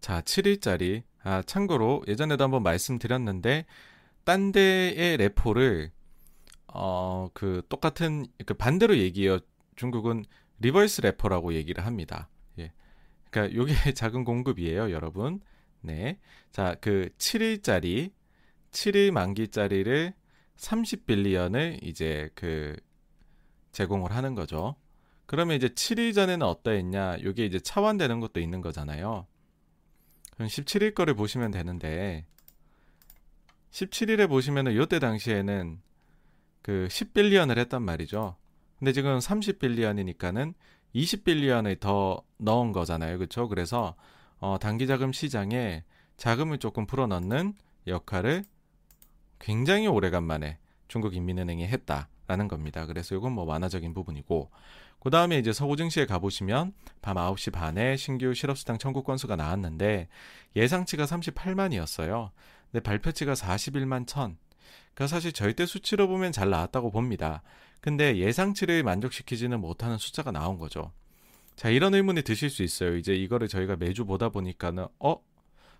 자, 0.00 0.22
7일짜리. 0.22 1.02
아, 1.22 1.42
참고로 1.42 2.02
예전에도 2.08 2.44
한번 2.44 2.62
말씀드렸는데 2.62 3.66
딴 4.24 4.52
데의 4.52 5.18
repo를 5.18 5.90
어, 6.68 7.28
그 7.34 7.62
똑같은 7.68 8.26
그 8.46 8.54
반대로 8.54 8.96
얘기해요. 8.98 9.38
중국은 9.76 10.24
reverse 10.60 11.00
repo라고 11.02 11.54
얘기를 11.54 11.84
합니다. 11.86 12.28
예. 12.58 12.72
그러니까 13.30 13.56
요게 13.56 13.72
자금 13.94 14.24
공급이에요, 14.24 14.90
여러분. 14.90 15.40
네. 15.80 16.18
자, 16.50 16.76
그 16.80 17.08
7일짜리 17.18 18.12
7일 18.72 19.10
만기짜리를 19.12 20.12
30 20.56 20.76
billion을 20.76 21.78
이제 21.82 22.30
그 22.34 22.76
제공을 23.72 24.12
하는 24.12 24.34
거죠. 24.34 24.76
그러면 25.26 25.56
이제 25.56 25.68
7일 25.68 26.14
전에는 26.14 26.44
어떠했냐? 26.44 27.18
요게 27.22 27.46
이제 27.46 27.60
차환되는 27.60 28.20
것도 28.20 28.40
있는 28.40 28.60
거잖아요. 28.60 29.26
그럼 30.34 30.48
17일 30.48 30.94
거를 30.94 31.14
보시면 31.14 31.50
되는데 31.50 32.26
17일에 33.70 34.28
보시면은 34.28 34.74
요때 34.74 34.98
당시에는 34.98 35.80
그 36.68 36.86
10빌리언을 36.90 37.56
했단 37.56 37.80
말이죠. 37.80 38.36
근데 38.78 38.92
지금 38.92 39.18
30빌리언이니까는 39.18 40.52
20빌리언을 40.94 41.80
더 41.80 42.22
넣은 42.36 42.72
거잖아요. 42.72 43.16
그렇죠? 43.16 43.48
그래서 43.48 43.94
어, 44.38 44.58
단기 44.60 44.86
자금 44.86 45.14
시장에 45.14 45.82
자금을 46.18 46.58
조금 46.58 46.84
풀어넣는 46.84 47.54
역할을 47.86 48.44
굉장히 49.38 49.86
오래간만에 49.86 50.58
중국 50.88 51.16
인민은행이 51.16 51.66
했다라는 51.66 52.48
겁니다. 52.48 52.84
그래서 52.84 53.14
이건 53.14 53.32
뭐 53.32 53.44
완화적인 53.44 53.94
부분이고 53.94 54.50
그 55.00 55.08
다음에 55.08 55.38
이제 55.38 55.54
서구 55.54 55.74
증시에 55.74 56.04
가보시면 56.04 56.74
밤 57.00 57.16
9시 57.16 57.50
반에 57.50 57.96
신규 57.96 58.34
실업수당 58.34 58.76
청구 58.76 59.04
건수가 59.04 59.36
나왔는데 59.36 60.08
예상치가 60.54 61.06
38만이었어요. 61.06 62.30
근데 62.70 62.82
발표치가 62.82 63.32
41만 63.32 64.06
1000. 64.06 64.36
그 64.98 65.06
사실 65.06 65.32
절대 65.32 65.64
수치로 65.64 66.08
보면 66.08 66.32
잘 66.32 66.50
나왔다고 66.50 66.90
봅니다. 66.90 67.44
근데 67.80 68.16
예상치를 68.16 68.82
만족시키지는 68.82 69.60
못하는 69.60 69.96
숫자가 69.96 70.32
나온 70.32 70.58
거죠. 70.58 70.90
자, 71.54 71.68
이런 71.68 71.94
의문이 71.94 72.22
드실 72.22 72.50
수 72.50 72.64
있어요. 72.64 72.96
이제 72.96 73.14
이거를 73.14 73.46
저희가 73.46 73.76
매주 73.76 74.04
보다 74.04 74.28
보니까는, 74.28 74.88
어? 74.98 75.16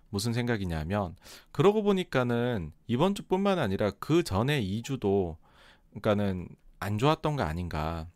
무슨 0.09 0.31
생각이냐면, 0.31 1.17
그러고 1.51 1.83
보니까는 1.83 2.71
이번 2.87 3.13
주뿐만 3.13 3.59
아니라 3.59 3.91
그 3.99 4.23
전에 4.23 4.63
2주도, 4.63 5.35
그러니까는 5.89 6.47
안 6.79 6.97
좋았던 6.97 7.35
거 7.35 7.43
아닌가. 7.43 8.07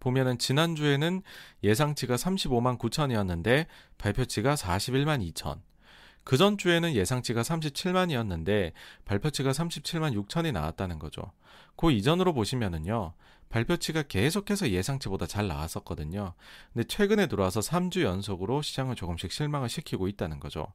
보면은 0.00 0.38
지난주에는 0.38 1.22
예상치가 1.62 2.16
35만 2.16 2.76
9천이었는데 2.78 3.66
발표치가 3.98 4.56
41만 4.56 5.32
2천. 5.32 5.60
그 6.26 6.36
전주에는 6.36 6.94
예상치가 6.94 7.42
37만이었는데 7.42 8.72
발표치가 9.04 9.52
37만 9.52 10.20
6천이 10.20 10.50
나왔다는 10.50 10.98
거죠. 10.98 11.30
그 11.76 11.92
이전으로 11.92 12.34
보시면은요. 12.34 13.12
발표치가 13.48 14.02
계속해서 14.02 14.70
예상치보다 14.70 15.28
잘 15.28 15.46
나왔었거든요. 15.46 16.34
근데 16.72 16.84
최근에 16.88 17.28
들어와서 17.28 17.60
3주 17.60 18.02
연속으로 18.02 18.60
시장을 18.60 18.96
조금씩 18.96 19.30
실망을 19.30 19.68
시키고 19.68 20.08
있다는 20.08 20.40
거죠. 20.40 20.66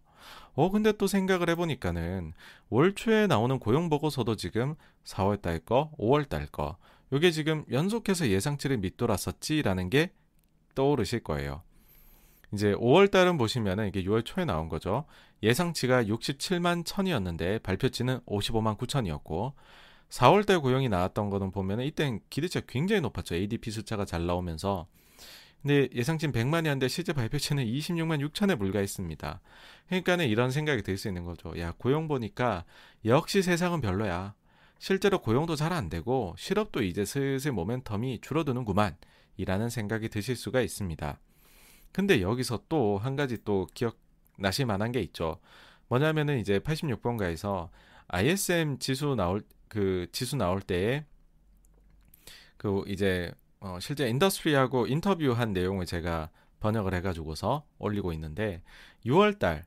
어, 0.54 0.70
근데 0.70 0.94
또 0.94 1.06
생각을 1.06 1.50
해보니까는 1.50 2.32
월 2.70 2.96
초에 2.96 3.28
나오는 3.28 3.60
고용 3.60 3.90
보고서도 3.90 4.38
지금 4.38 4.76
4월 5.04 5.42
달 5.42 5.60
거, 5.60 5.92
5월 6.00 6.30
달 6.30 6.46
거, 6.46 6.78
요게 7.12 7.32
지금 7.32 7.66
연속해서 7.70 8.30
예상치를 8.30 8.78
밑돌았었지라는 8.78 9.90
게 9.90 10.14
떠오르실 10.76 11.26
거예요. 11.26 11.62
이제 12.54 12.74
5월 12.74 13.10
달은 13.12 13.38
보시면은 13.38 13.88
이게 13.88 14.04
6월 14.04 14.26
초에 14.26 14.46
나온 14.46 14.68
거죠. 14.70 15.06
예상치가 15.44 16.04
67만 16.04 16.84
1000이었는데 16.84 17.64
발표치는 17.64 18.20
55만 18.22 18.78
9천이었고 18.78 19.54
4월 20.10 20.46
달 20.46 20.60
고용이 20.60 20.90
나왔던 20.90 21.30
거는 21.30 21.52
보면은 21.52 21.86
이땐 21.86 22.20
기대치가 22.30 22.66
굉장히 22.68 23.02
높았죠. 23.02 23.36
ADP 23.36 23.72
숫자가 23.72 24.06
잘 24.06 24.26
나오면서 24.26 24.88
근데 25.62 25.88
예상치는 25.94 26.34
100만이었는데 26.34 26.90
실제 26.90 27.14
발표치는 27.14 27.64
26만 27.66 28.28
6천에 28.30 28.58
불과했습니다. 28.58 29.42
그러니까는 29.88 30.28
이런 30.28 30.52
생각이 30.52 30.82
들 30.82 30.98
수 30.98 31.08
있는 31.08 31.24
거죠. 31.24 31.58
야, 31.60 31.74
고용 31.78 32.08
보니까 32.08 32.66
역시 33.06 33.42
세상은 33.44 33.80
별로야. 33.80 34.34
실제로 34.80 35.20
고용도 35.22 35.56
잘 35.56 35.72
안 35.72 35.90
되고 35.90 36.34
실업도 36.38 36.82
이제 36.84 37.06
슬슬 37.06 37.52
모멘텀이 37.54 38.22
줄어드는구만. 38.24 38.98
이라는 39.38 39.70
생각이 39.70 40.10
드실 40.10 40.36
수가 40.36 40.62
있습니다. 40.62 41.20
근데 41.92 42.22
여기서 42.22 42.64
또 42.70 42.98
한 42.98 43.16
가지 43.16 43.44
또 43.44 43.68
기억나실 43.74 44.66
만한 44.66 44.92
게 44.92 45.02
있죠. 45.02 45.40
뭐냐면은 45.88 46.40
이제 46.40 46.60
86번가에서 46.60 47.70
ISM 48.08 48.80
지수 48.80 49.16
나올 49.16 49.44
그 49.68 50.08
지수 50.12 50.36
나올 50.38 50.62
때에 50.62 51.06
그 52.58 52.84
이제 52.88 53.32
어 53.60 53.78
실제 53.80 54.08
industry하고 54.10 54.88
인터뷰한 54.88 55.54
내용을 55.54 55.86
제가 55.86 56.30
번역을 56.60 56.94
해가지고서 56.96 57.66
올리고 57.80 58.14
있는데 58.14 58.62
6월 59.06 59.40
달 59.40 59.66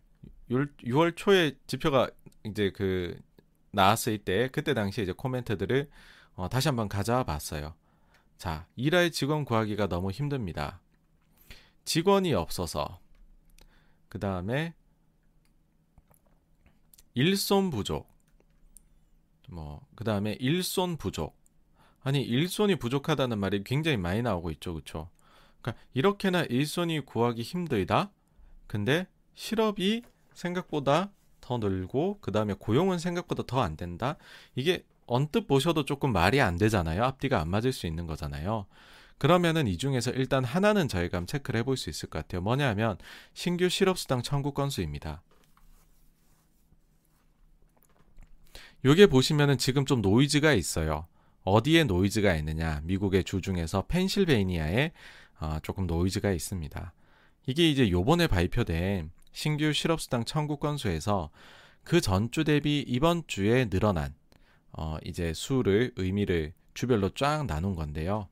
6월 0.50 1.16
초에 1.16 1.56
지표가 1.66 2.08
이제 2.44 2.70
그 2.74 3.18
나왔을 3.72 4.18
때 4.18 4.48
그때 4.52 4.74
당시에 4.74 5.04
이제 5.04 5.12
코멘트들을 5.12 5.90
어 6.36 6.48
다시 6.48 6.68
한번 6.68 6.88
가져와 6.88 7.24
봤어요. 7.24 7.74
자, 8.38 8.66
일할 8.76 9.10
직원 9.10 9.44
구하기가 9.44 9.88
너무 9.88 10.10
힘듭니다. 10.10 10.80
직원이 11.84 12.34
없어서 12.34 13.00
그 14.08 14.18
다음에 14.18 14.74
일손 17.14 17.70
부족. 17.70 18.08
뭐 19.48 19.82
그 19.94 20.04
다음에 20.04 20.32
일손 20.40 20.96
부족. 20.96 21.36
아니 22.02 22.22
일손이 22.22 22.76
부족하다는 22.76 23.38
말이 23.38 23.64
굉장히 23.64 23.96
많이 23.96 24.22
나오고 24.22 24.50
있죠. 24.52 24.74
그렇죠? 24.74 25.10
그러니까 25.62 25.82
이렇게나 25.94 26.42
일손이 26.44 27.00
구하기 27.00 27.42
힘들다. 27.42 28.10
근데 28.66 29.06
실업이 29.34 30.02
생각보다 30.34 31.10
더 31.40 31.58
늘고 31.58 32.18
그 32.20 32.32
다음에 32.32 32.54
고용은 32.54 32.98
생각보다 32.98 33.44
더 33.46 33.60
안 33.62 33.76
된다. 33.76 34.16
이게 34.54 34.84
언뜻 35.06 35.46
보셔도 35.46 35.84
조금 35.84 36.12
말이 36.12 36.40
안 36.40 36.56
되잖아요. 36.56 37.04
앞뒤가 37.04 37.40
안 37.40 37.48
맞을 37.50 37.72
수 37.72 37.86
있는 37.86 38.06
거잖아요. 38.06 38.66
그러면은 39.18 39.66
이 39.66 39.78
중에서 39.78 40.10
일단 40.10 40.44
하나는 40.44 40.88
저희가 40.88 41.18
한번 41.18 41.26
체크를 41.26 41.60
해볼 41.60 41.76
수 41.76 41.88
있을 41.90 42.08
것 42.08 42.18
같아요. 42.20 42.40
뭐냐면 42.42 42.98
신규 43.32 43.68
실업수당 43.68 44.22
청구 44.22 44.52
건수입니다. 44.52 45.22
요게 48.84 49.06
보시면은 49.06 49.56
지금 49.56 49.86
좀 49.86 50.02
노이즈가 50.02 50.52
있어요. 50.52 51.06
어디에 51.44 51.84
노이즈가 51.84 52.34
있느냐? 52.36 52.80
미국의 52.84 53.24
주 53.24 53.40
중에서 53.40 53.86
펜실베이니아에 53.86 54.92
어, 55.40 55.58
조금 55.62 55.86
노이즈가 55.86 56.32
있습니다. 56.32 56.92
이게 57.46 57.70
이제 57.70 57.90
요번에 57.90 58.26
발표된 58.26 59.10
신규 59.32 59.72
실업수당 59.72 60.24
청구 60.24 60.58
건수에서 60.58 61.30
그 61.82 62.00
전주 62.00 62.44
대비 62.44 62.84
이번 62.86 63.22
주에 63.26 63.66
늘어난 63.68 64.14
어, 64.72 64.96
이제 65.04 65.32
수를 65.34 65.92
의미를 65.96 66.52
주별로 66.72 67.10
쫙 67.10 67.46
나눈 67.46 67.74
건데요. 67.74 68.28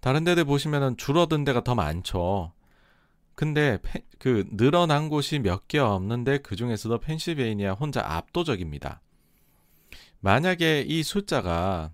다른 0.00 0.24
데들 0.24 0.44
보시면은 0.44 0.96
줄어든 0.96 1.44
데가 1.44 1.62
더 1.64 1.74
많죠. 1.74 2.52
근데 3.34 3.78
페, 3.82 4.02
그 4.18 4.44
늘어난 4.52 5.08
곳이 5.08 5.38
몇 5.40 5.68
개 5.68 5.78
없는데 5.78 6.38
그 6.38 6.56
중에서도 6.56 6.98
펜실베이니아 7.00 7.74
혼자 7.74 8.02
압도적입니다. 8.04 9.00
만약에 10.20 10.82
이 10.86 11.02
숫자가 11.02 11.92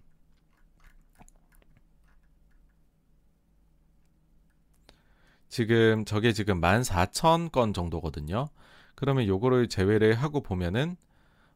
지금 5.49 6.05
저게 6.05 6.33
지금 6.33 6.61
14,000건 6.61 7.75
정도거든요. 7.75 8.49
그러면 8.95 9.27
요거를 9.27 9.69
제외를 9.69 10.15
하고 10.15 10.43
보면은 10.43 10.97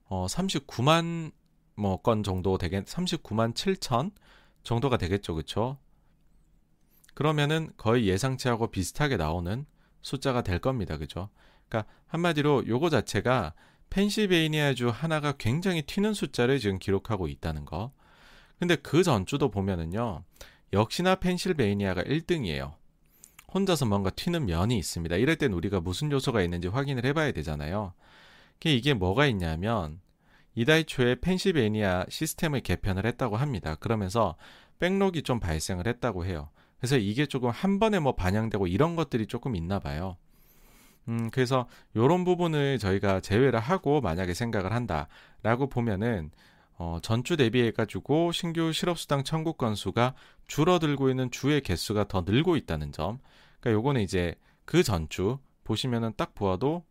어 0.07 0.27
39만 0.29 1.33
뭐 1.77 1.99
건 2.03 2.23
정도 2.23 2.59
되겠 2.59 2.85
39만 2.87 3.55
7천 3.55 4.13
정도가 4.63 4.97
되겠죠. 4.99 5.35
그렇죠? 5.35 5.79
그러면은 7.17 7.71
거의 7.79 8.07
예상치하고 8.09 8.67
비슷하게 8.67 9.17
나오는 9.17 9.65
숫자가 10.03 10.43
될 10.43 10.59
겁니다. 10.59 10.99
그죠? 10.99 11.31
그러니까 11.67 11.91
한마디로 12.09 12.65
요거 12.69 12.91
자체가 12.91 13.55
펜실베이니아주 13.89 14.91
하나가 14.91 15.33
굉장히 15.33 15.81
튀는 15.81 16.13
숫자를 16.13 16.59
지금 16.59 16.79
기록하고 16.79 17.27
있다는 17.27 17.65
거. 17.65 17.91
근데 18.59 18.77
그 18.77 19.03
전주도 19.03 19.51
보면은요. 19.51 20.25
역시나 20.75 21.15
펜실베이니아가 21.15 22.03
1등이에요. 22.03 22.75
혼자서 23.53 23.87
뭔가 23.87 24.11
튀는 24.11 24.45
면이 24.45 24.77
있습니다. 24.77 25.17
이럴 25.17 25.37
땐 25.37 25.55
우리가 25.55 25.81
무슨 25.81 26.13
요소가 26.13 26.43
있는지 26.43 26.69
확인을 26.69 27.07
해봐야 27.07 27.33
되잖아요. 27.33 27.95
이게 28.63 28.93
뭐가 28.93 29.25
있냐면 29.29 30.01
이달 30.55 30.85
초에 30.85 31.15
펜실베이니아 31.15 32.07
시스템을 32.11 32.61
개편을 32.61 33.07
했다고 33.07 33.39
합니다. 33.39 33.75
그러면서 33.77 34.37
백록이 34.81 35.23
좀 35.23 35.41
발생을 35.41 35.87
했다고 35.87 36.27
해요. 36.27 36.51
그래서 36.79 36.97
이게 36.97 37.27
조금 37.27 37.51
한 37.51 37.79
번에 37.79 37.99
뭐 37.99 38.15
반영되고 38.15 38.67
이런 38.67 38.97
것들이 38.97 39.27
조금 39.27 39.57
있나 39.57 39.79
봐요. 39.79 40.17
음, 41.09 41.31
그래서 41.31 41.69
요런 41.95 42.25
부분을 42.25 42.79
저희가 42.79 43.21
제외를 43.21 43.61
하고 43.61 44.01
만약에 44.01 44.35
생각을 44.35 44.73
한다라고 44.73 45.69
보면은 45.69 46.31
어, 46.79 46.99
전주 47.03 47.37
대비해 47.37 47.71
가지고 47.71 48.33
신규 48.33 48.73
실업수당 48.73 49.25
청구 49.25 49.55
건수가 49.55 50.15
줄어들고 50.47 51.09
있는 51.09 51.31
주의 51.31 51.61
개수가 51.61 52.09
더 52.09 52.23
늘고 52.27 52.57
있다는 52.57 52.93
점. 52.93 53.19
그러니까 53.61 53.79
요거는 53.79 54.03
이제 54.03 54.35
그 54.65 54.83
전주 54.83 55.39
보시면은 55.65 56.13
딱 56.17 56.35
보아도 56.35 56.85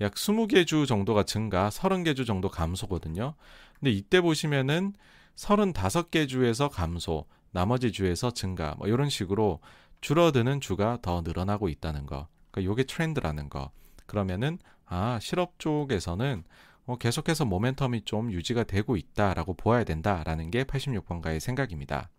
약 0.00 0.14
20개 0.14 0.66
주 0.66 0.86
정도가 0.86 1.24
증가, 1.24 1.68
30개 1.68 2.16
주 2.16 2.24
정도 2.24 2.48
감소거든요. 2.48 3.34
근데 3.78 3.90
이때 3.90 4.20
보시면은 4.20 4.94
35개 5.36 6.28
주에서 6.28 6.68
감소, 6.68 7.26
나머지 7.52 7.92
주에서 7.92 8.30
증가, 8.30 8.74
뭐 8.78 8.88
이런 8.88 9.08
식으로 9.08 9.60
줄어드는 10.00 10.60
주가 10.60 10.98
더 11.02 11.20
늘어나고 11.22 11.68
있다는 11.68 12.06
거. 12.06 12.28
그러니까 12.50 12.70
요게 12.70 12.84
트렌드라는 12.84 13.48
거. 13.48 13.70
그러면은 14.06 14.58
아, 14.86 15.18
실업 15.20 15.58
쪽에서는 15.58 16.44
어, 16.86 16.96
계속해서 16.96 17.44
모멘텀이 17.44 18.06
좀 18.06 18.32
유지가 18.32 18.64
되고 18.64 18.96
있다라고 18.96 19.54
보아야 19.54 19.84
된다라는 19.84 20.50
게 20.50 20.64
86번가의 20.64 21.38
생각입니다. 21.38 22.10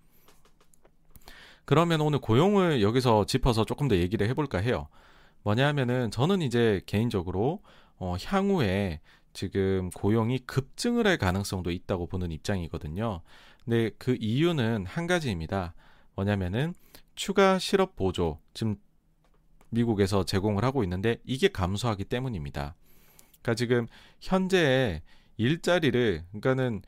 그러면 1.65 2.01
오늘 2.01 2.19
고용을 2.19 2.81
여기서 2.81 3.25
짚어서 3.25 3.65
조금 3.65 3.87
더 3.87 3.95
얘기를 3.95 4.27
해볼까 4.29 4.59
해요. 4.59 4.87
뭐냐면은 5.43 6.11
저는 6.11 6.41
이제 6.41 6.81
개인적으로 6.85 7.61
어, 7.97 8.15
향후에 8.23 8.99
지금 9.33 9.89
고용이 9.91 10.39
급증을 10.39 11.07
할 11.07 11.17
가능성도 11.17 11.71
있다고 11.71 12.07
보는 12.07 12.31
입장이거든요. 12.31 13.21
근데 13.63 13.91
그 13.97 14.17
이유는 14.19 14.85
한 14.85 15.07
가지입니다. 15.07 15.73
뭐냐면은 16.15 16.73
추가 17.15 17.59
실업 17.59 17.95
보조 17.95 18.39
지금 18.53 18.75
미국에서 19.69 20.25
제공을 20.25 20.63
하고 20.65 20.83
있는데 20.83 21.17
이게 21.23 21.47
감소하기 21.47 22.05
때문입니다. 22.05 22.75
그러니까 23.41 23.55
지금 23.55 23.87
현재 24.19 25.01
일자리를 25.37 26.25
그러니까는 26.31 26.81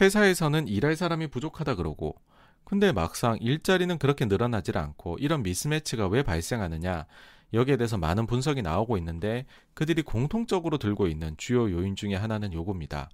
회사에서는 0.00 0.68
일할 0.68 0.96
사람이 0.96 1.28
부족하다 1.28 1.76
그러고 1.76 2.16
근데 2.64 2.92
막상 2.92 3.38
일자리는 3.40 3.96
그렇게 3.98 4.26
늘어나질 4.26 4.76
않고 4.76 5.18
이런 5.20 5.42
미스매치가 5.42 6.08
왜 6.08 6.22
발생하느냐 6.22 7.06
여기에 7.52 7.76
대해서 7.76 7.96
많은 7.96 8.26
분석이 8.26 8.62
나오고 8.62 8.96
있는데 8.98 9.46
그들이 9.74 10.02
공통적으로 10.02 10.78
들고 10.78 11.06
있는 11.06 11.34
주요 11.36 11.70
요인 11.70 11.96
중에 11.96 12.14
하나는 12.14 12.52
요겁니다. 12.52 13.08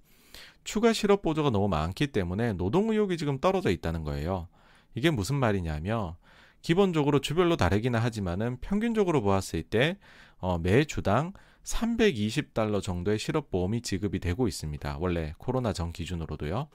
추가 0.63 0.93
실업 0.93 1.21
보조가 1.21 1.51
너무 1.51 1.67
많기 1.67 2.07
때문에 2.07 2.53
노동 2.53 2.89
의욕이 2.89 3.17
지금 3.17 3.39
떨어져 3.39 3.69
있다는 3.69 4.03
거예요. 4.03 4.47
이게 4.95 5.09
무슨 5.09 5.35
말이냐면 5.35 6.15
기본적으로 6.61 7.19
주별로 7.19 7.57
다르기는 7.57 7.99
하지만은 7.99 8.57
평균적으로 8.61 9.21
보았을 9.21 9.63
때 9.63 9.97
어, 10.37 10.57
매 10.57 10.85
주당 10.85 11.33
320달러 11.63 12.81
정도의 12.81 13.19
실업보험이 13.19 13.81
지급이 13.81 14.19
되고 14.19 14.47
있습니다. 14.47 14.97
원래 14.99 15.33
코로나 15.37 15.73
전 15.73 15.91
기준으로도요. 15.91 16.67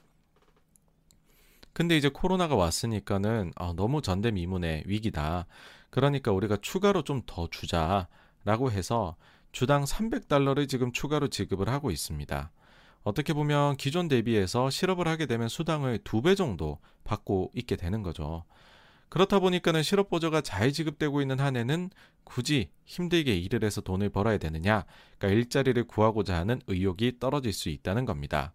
근데 1.73 1.95
이제 1.95 2.09
코로나가 2.09 2.55
왔으니까는 2.55 3.51
아, 3.55 3.73
너무 3.75 4.01
전대미문의 4.01 4.83
위기다. 4.85 5.45
그러니까 5.89 6.31
우리가 6.31 6.57
추가로 6.61 7.03
좀 7.03 7.21
더 7.25 7.47
주자라고 7.49 8.71
해서 8.71 9.15
주당 9.51 9.83
300달러를 9.83 10.67
지금 10.69 10.91
추가로 10.91 11.27
지급을 11.29 11.69
하고 11.69 11.91
있습니다. 11.91 12.51
어떻게 13.03 13.33
보면 13.33 13.77
기존 13.77 14.07
대비해서 14.07 14.69
실업을 14.69 15.07
하게 15.07 15.25
되면 15.25 15.47
수당을 15.49 15.99
두 16.03 16.21
배 16.21 16.35
정도 16.35 16.79
받고 17.03 17.51
있게 17.55 17.75
되는 17.75 18.03
거죠. 18.03 18.43
그렇다 19.09 19.39
보니까는 19.39 19.81
실업 19.81 20.09
보조가 20.09 20.41
잘 20.41 20.71
지급되고 20.71 21.21
있는 21.21 21.39
한에는 21.39 21.89
굳이 22.23 22.69
힘들게 22.85 23.35
일을 23.35 23.63
해서 23.63 23.81
돈을 23.81 24.09
벌어야 24.09 24.37
되느냐? 24.37 24.85
그러니까 25.17 25.39
일자리를 25.39 25.83
구하고자 25.85 26.35
하는 26.35 26.61
의욕이 26.67 27.13
떨어질 27.19 27.51
수 27.53 27.69
있다는 27.69 28.05
겁니다. 28.05 28.53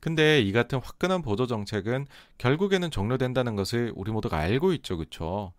근데 0.00 0.40
이 0.40 0.52
같은 0.52 0.78
화끈한 0.80 1.22
보조 1.22 1.46
정책은 1.46 2.06
결국에는 2.38 2.90
종료된다는 2.90 3.56
것을 3.56 3.92
우리 3.96 4.12
모두가 4.12 4.38
알고 4.38 4.72
있죠. 4.74 4.96
그렇죠? 4.96 5.52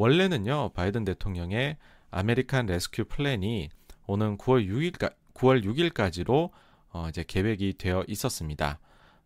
원래는요. 0.00 0.70
바이든 0.70 1.04
대통령의 1.04 1.76
American 2.10 2.64
Rescue 2.64 3.04
Plan이 3.04 3.68
오는 4.06 4.38
9월 4.38 4.66
6일 4.66 5.12
9월 5.34 5.62
6일까지로 5.62 6.50
어, 6.92 7.06
이제 7.10 7.22
계획이 7.22 7.74
되어 7.76 8.02
있었습니다. 8.08 8.78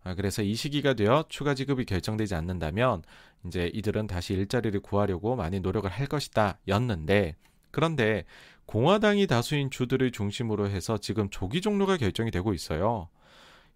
아, 0.03 0.15
그래서 0.17 0.43
이 0.43 0.57
시기가 0.57 0.95
되어 0.95 1.27
추가 1.29 1.55
지급이 1.55 1.85
결정되지 1.85 2.35
않는다면 2.35 3.05
이제 3.47 3.71
이들은 3.73 4.09
다시 4.09 4.35
일자리를 4.35 4.81
구하려고 4.81 5.37
많이 5.37 5.61
노력을 5.61 5.89
할 5.89 6.09
것이다 6.09 6.59
였는데 6.67 7.37
그런데 7.71 8.25
공화당이 8.67 9.29
다수인 9.29 9.71
주들을 9.71 10.11
중심으로 10.11 10.71
해서 10.71 10.99
지금 10.99 11.31
조기 11.31 11.61
종료가 11.61 11.99
결정이 11.99 12.33
되고 12.33 12.53
있어요. 12.53 13.09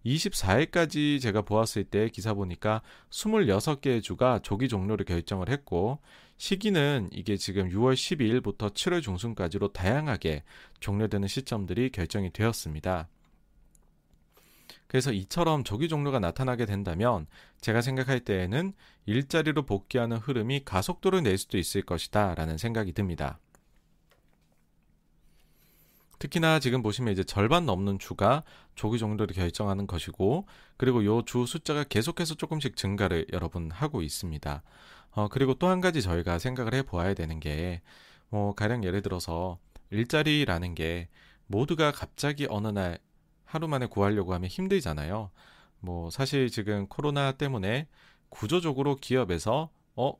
24일까지 0.05 1.21
제가 1.21 1.43
보았을 1.43 1.85
때 1.85 2.09
기사 2.09 2.33
보니까 2.33 2.81
26개의 3.09 4.03
주가 4.03 4.39
조기 4.39 4.67
종료를 4.67 5.05
결정을 5.05 5.49
했고 5.49 5.99
시기는 6.39 7.09
이게 7.11 7.35
지금 7.35 7.69
6월 7.69 7.93
12일부터 7.93 8.73
7월 8.73 9.03
중순까지로 9.03 9.73
다양하게 9.73 10.43
종료되는 10.79 11.27
시점들이 11.27 11.89
결정이 11.89 12.31
되었습니다. 12.31 13.09
그래서 14.87 15.11
이처럼 15.11 15.65
조기 15.65 15.89
종료가 15.89 16.19
나타나게 16.19 16.65
된다면 16.65 17.27
제가 17.59 17.81
생각할 17.81 18.21
때에는 18.21 18.71
일자리로 19.05 19.63
복귀하는 19.63 20.15
흐름이 20.15 20.61
가속도를 20.63 21.23
낼 21.23 21.37
수도 21.37 21.57
있을 21.57 21.81
것이다 21.81 22.35
라는 22.35 22.57
생각이 22.57 22.93
듭니다. 22.93 23.37
특히나 26.19 26.59
지금 26.59 26.81
보시면 26.81 27.13
이제 27.13 27.23
절반 27.23 27.65
넘는 27.65 27.99
주가 27.99 28.43
조기 28.75 28.97
종료를 28.97 29.35
결정하는 29.35 29.87
것이고 29.87 30.45
그리고 30.77 31.03
요 31.03 31.21
주 31.21 31.45
숫자가 31.45 31.83
계속해서 31.83 32.35
조금씩 32.35 32.77
증가를 32.77 33.25
여러분 33.33 33.71
하고 33.71 34.01
있습니다. 34.01 34.63
어, 35.11 35.27
그리고 35.29 35.53
또 35.55 35.67
한 35.67 35.81
가지 35.81 36.01
저희가 36.01 36.39
생각을 36.39 36.73
해 36.73 36.81
보아야 36.83 37.13
되는 37.13 37.39
게 37.39 37.81
뭐 38.29 38.53
가령 38.53 38.83
예를 38.83 39.01
들어서 39.01 39.59
일자리라는 39.89 40.75
게 40.75 41.09
모두가 41.47 41.91
갑자기 41.91 42.45
어느 42.49 42.67
날 42.67 42.99
하루 43.43 43.67
만에 43.67 43.87
구하려고 43.87 44.33
하면 44.35 44.49
힘들잖아요. 44.49 45.31
뭐 45.79 46.09
사실 46.11 46.49
지금 46.49 46.87
코로나 46.87 47.31
때문에 47.31 47.87
구조적으로 48.29 48.95
기업에서 48.97 49.71
어, 49.95 50.13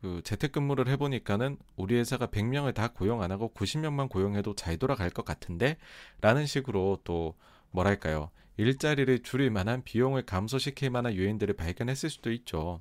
그 0.00 0.22
재택근무를 0.24 0.88
해보니까는 0.88 1.58
우리 1.76 1.96
회사가 1.96 2.26
100명을 2.28 2.74
다 2.74 2.88
고용 2.88 3.22
안 3.22 3.30
하고 3.32 3.52
90명만 3.54 4.08
고용해도 4.08 4.54
잘 4.54 4.76
돌아갈 4.78 5.10
것 5.10 5.24
같은데? 5.24 5.76
라는 6.20 6.46
식으로 6.46 7.00
또 7.04 7.34
뭐랄까요. 7.70 8.30
일자리를 8.56 9.22
줄일 9.22 9.50
만한 9.50 9.82
비용을 9.84 10.22
감소시킬 10.26 10.90
만한 10.90 11.16
요인들을 11.16 11.54
발견했을 11.56 12.08
수도 12.10 12.32
있죠. 12.32 12.80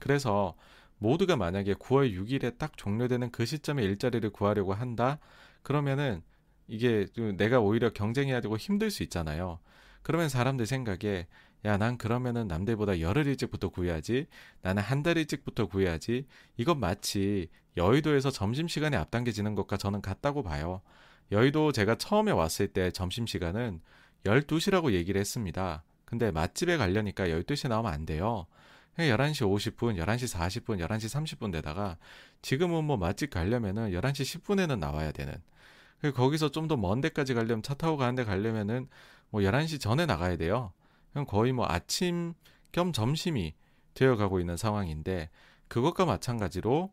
그래서 0.00 0.54
모두가 0.98 1.36
만약에 1.36 1.74
9월 1.74 2.12
6일에 2.14 2.58
딱 2.58 2.76
종료되는 2.76 3.30
그 3.30 3.44
시점에 3.46 3.82
일자리를 3.82 4.28
구하려고 4.30 4.74
한다? 4.74 5.18
그러면은 5.62 6.22
이게 6.66 7.06
내가 7.36 7.60
오히려 7.60 7.92
경쟁해야 7.92 8.40
되고 8.40 8.56
힘들 8.56 8.90
수 8.90 9.02
있잖아요. 9.02 9.58
그러면 10.02 10.28
사람들 10.28 10.66
생각에 10.66 11.26
야, 11.66 11.78
난 11.78 11.96
그러면은 11.96 12.46
남들보다 12.46 13.00
열흘 13.00 13.26
일찍부터 13.26 13.70
구해야지. 13.70 14.26
나는 14.62 14.82
한 14.82 15.02
달 15.02 15.16
일찍부터 15.16 15.66
구해야지. 15.66 16.26
이건 16.56 16.78
마치 16.80 17.48
여의도에서 17.76 18.30
점심시간에 18.30 18.96
앞당겨지는 18.96 19.54
것과 19.54 19.76
저는 19.78 20.00
같다고 20.02 20.42
봐요. 20.42 20.82
여의도 21.32 21.72
제가 21.72 21.96
처음에 21.96 22.32
왔을 22.32 22.68
때 22.68 22.90
점심시간은 22.90 23.80
12시라고 24.24 24.92
얘기를 24.92 25.18
했습니다. 25.20 25.84
근데 26.04 26.30
맛집에 26.30 26.76
가려니까 26.76 27.28
12시에 27.28 27.68
나오면 27.68 27.92
안 27.92 28.06
돼요. 28.06 28.46
11시 28.98 29.74
50분, 29.76 29.98
11시 29.98 30.36
40분, 30.64 30.84
11시 30.86 31.38
30분 31.38 31.52
되다가 31.52 31.96
지금은 32.42 32.84
뭐 32.84 32.96
맛집 32.96 33.30
가려면은 33.30 33.90
11시 33.90 34.40
10분에는 34.42 34.78
나와야 34.78 35.10
되는. 35.12 35.34
거기서 36.14 36.50
좀 36.50 36.68
더 36.68 36.76
먼 36.76 37.00
데까지 37.00 37.34
가려면 37.34 37.62
차 37.62 37.74
타고 37.74 37.96
가는데 37.96 38.24
가려면은 38.24 38.88
뭐 39.30 39.40
11시 39.42 39.80
전에 39.80 40.06
나가야 40.06 40.36
돼요. 40.36 40.72
거의 41.28 41.52
뭐 41.52 41.66
아침 41.68 42.34
겸 42.72 42.92
점심이 42.92 43.54
되어 43.94 44.16
가고 44.16 44.38
있는 44.40 44.56
상황인데 44.56 45.30
그것과 45.68 46.04
마찬가지로 46.04 46.92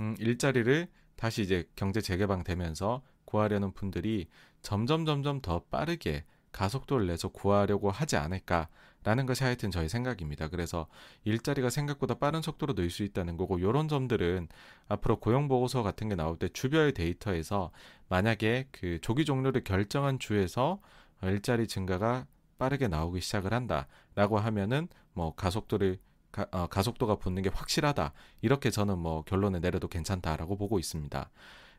음, 0.00 0.16
일자리를 0.18 0.88
다시 1.16 1.42
이제 1.42 1.68
경제 1.76 2.00
재개방 2.00 2.44
되면서 2.44 3.02
구하려는 3.24 3.72
분들이 3.72 4.28
점점 4.62 5.06
점점 5.06 5.40
더 5.40 5.60
빠르게 5.70 6.24
가속도를 6.52 7.06
내서 7.06 7.28
구하려고 7.28 7.90
하지 7.90 8.16
않을까 8.16 8.68
라는 9.04 9.26
것이 9.26 9.42
하여튼 9.44 9.70
저희 9.70 9.88
생각입니다. 9.88 10.48
그래서 10.48 10.86
일자리가 11.24 11.70
생각보다 11.70 12.14
빠른 12.14 12.40
속도로 12.42 12.74
늘 12.74 12.90
수 12.90 13.02
있다는 13.02 13.36
거고 13.36 13.58
이런 13.58 13.88
점들은 13.88 14.48
앞으로 14.88 15.18
고용 15.18 15.48
보고서 15.48 15.82
같은 15.82 16.08
게 16.08 16.14
나올 16.14 16.36
때 16.38 16.48
주별 16.50 16.92
데이터에서 16.92 17.70
만약에 18.08 18.68
그 18.70 19.00
조기 19.00 19.24
종료를 19.24 19.64
결정한 19.64 20.18
주에서 20.18 20.80
일자리 21.22 21.66
증가가 21.66 22.26
빠르게 22.58 22.86
나오기 22.88 23.20
시작을 23.20 23.52
한다라고 23.54 24.38
하면은 24.38 24.88
뭐 25.14 25.34
가속도를 25.34 25.98
가, 26.30 26.46
어, 26.50 26.66
가속도가 26.66 27.16
붙는 27.16 27.42
게 27.42 27.50
확실하다 27.52 28.12
이렇게 28.40 28.70
저는 28.70 28.98
뭐 28.98 29.22
결론을 29.24 29.60
내려도 29.60 29.88
괜찮다라고 29.88 30.56
보고 30.56 30.78
있습니다. 30.78 31.30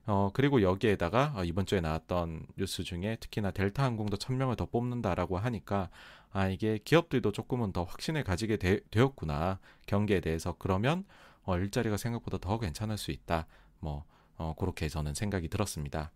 어, 0.05 0.29
그리고 0.33 0.61
여기에다가 0.61 1.33
어, 1.35 1.43
이번 1.43 1.65
주에 1.65 1.79
나왔던 1.79 2.45
뉴스 2.57 2.83
중에 2.83 3.17
특히나 3.19 3.51
델타 3.51 3.83
항공도 3.83 4.17
천명을 4.17 4.55
더 4.55 4.65
뽑는다라고 4.65 5.37
하니까 5.37 5.89
아, 6.33 6.49
이게 6.49 6.79
기업들도 6.83 7.31
조금은 7.31 7.71
더 7.71 7.83
확신을 7.83 8.23
가지게 8.23 8.57
되, 8.57 8.81
었구나 8.97 9.59
경기에 9.85 10.19
대해서. 10.19 10.55
그러면 10.57 11.05
어, 11.43 11.57
일자리가 11.57 11.95
생각보다 11.95 12.39
더 12.39 12.59
괜찮을 12.59 12.97
수 12.97 13.11
있다. 13.11 13.45
뭐, 13.79 14.03
어, 14.35 14.55
그렇게 14.57 14.89
저는 14.89 15.13
생각이 15.13 15.47
들었습니다. 15.47 16.11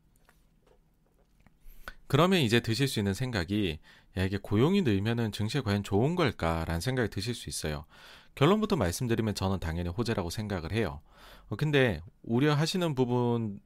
그러면 2.08 2.40
이제 2.40 2.62
드실 2.62 2.88
수 2.88 3.00
있는 3.00 3.14
생각이 3.14 3.80
야, 4.18 4.24
이게 4.24 4.38
고용이 4.38 4.82
늘면은 4.82 5.32
증시에 5.32 5.62
과연 5.62 5.84
좋은 5.84 6.16
걸까라는 6.16 6.82
생각이 6.82 7.10
드실 7.10 7.36
수 7.36 7.48
있어요. 7.50 7.86
결론부터 8.34 8.76
말씀드리면 8.76 9.36
저는 9.36 9.60
당연히 9.60 9.90
호재라고 9.90 10.32
생각을 10.32 10.72
해요. 10.72 11.02
어, 11.50 11.56
근데 11.56 12.02
우려하시는 12.24 12.96
부분은 12.96 13.60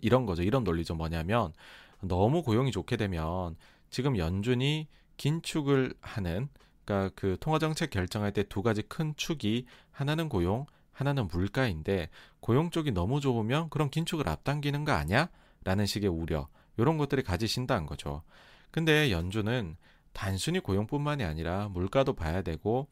이런 0.00 0.26
거죠. 0.26 0.42
이런 0.42 0.64
논리죠. 0.64 0.96
뭐냐면 0.96 1.52
너무 2.00 2.42
고용이 2.42 2.72
좋게 2.72 2.96
되면 2.96 3.56
지금 3.90 4.16
연준이 4.16 4.88
긴축을 5.16 5.94
하는 6.00 6.48
그러니까 6.84 7.14
그 7.14 7.36
통화 7.40 7.58
정책 7.58 7.90
결정할 7.90 8.32
때 8.32 8.42
두 8.44 8.62
가지 8.62 8.82
큰 8.82 9.14
축이 9.16 9.66
하나는 9.90 10.28
고용, 10.28 10.66
하나는 10.92 11.28
물가인데 11.28 12.10
고용 12.40 12.70
쪽이 12.70 12.90
너무 12.92 13.20
좋으면 13.20 13.70
그런 13.70 13.88
긴축을 13.90 14.28
앞당기는 14.28 14.84
거 14.84 14.92
아니야? 14.92 15.28
라는 15.64 15.86
식의 15.86 16.10
우려. 16.10 16.48
이런 16.76 16.98
것들이 16.98 17.22
가지신다는 17.22 17.86
거죠. 17.86 18.22
근데 18.70 19.10
연준은 19.10 19.76
단순히 20.12 20.60
고용뿐만이 20.60 21.24
아니라 21.24 21.68
물가도 21.68 22.14
봐야 22.14 22.42
되고 22.42 22.88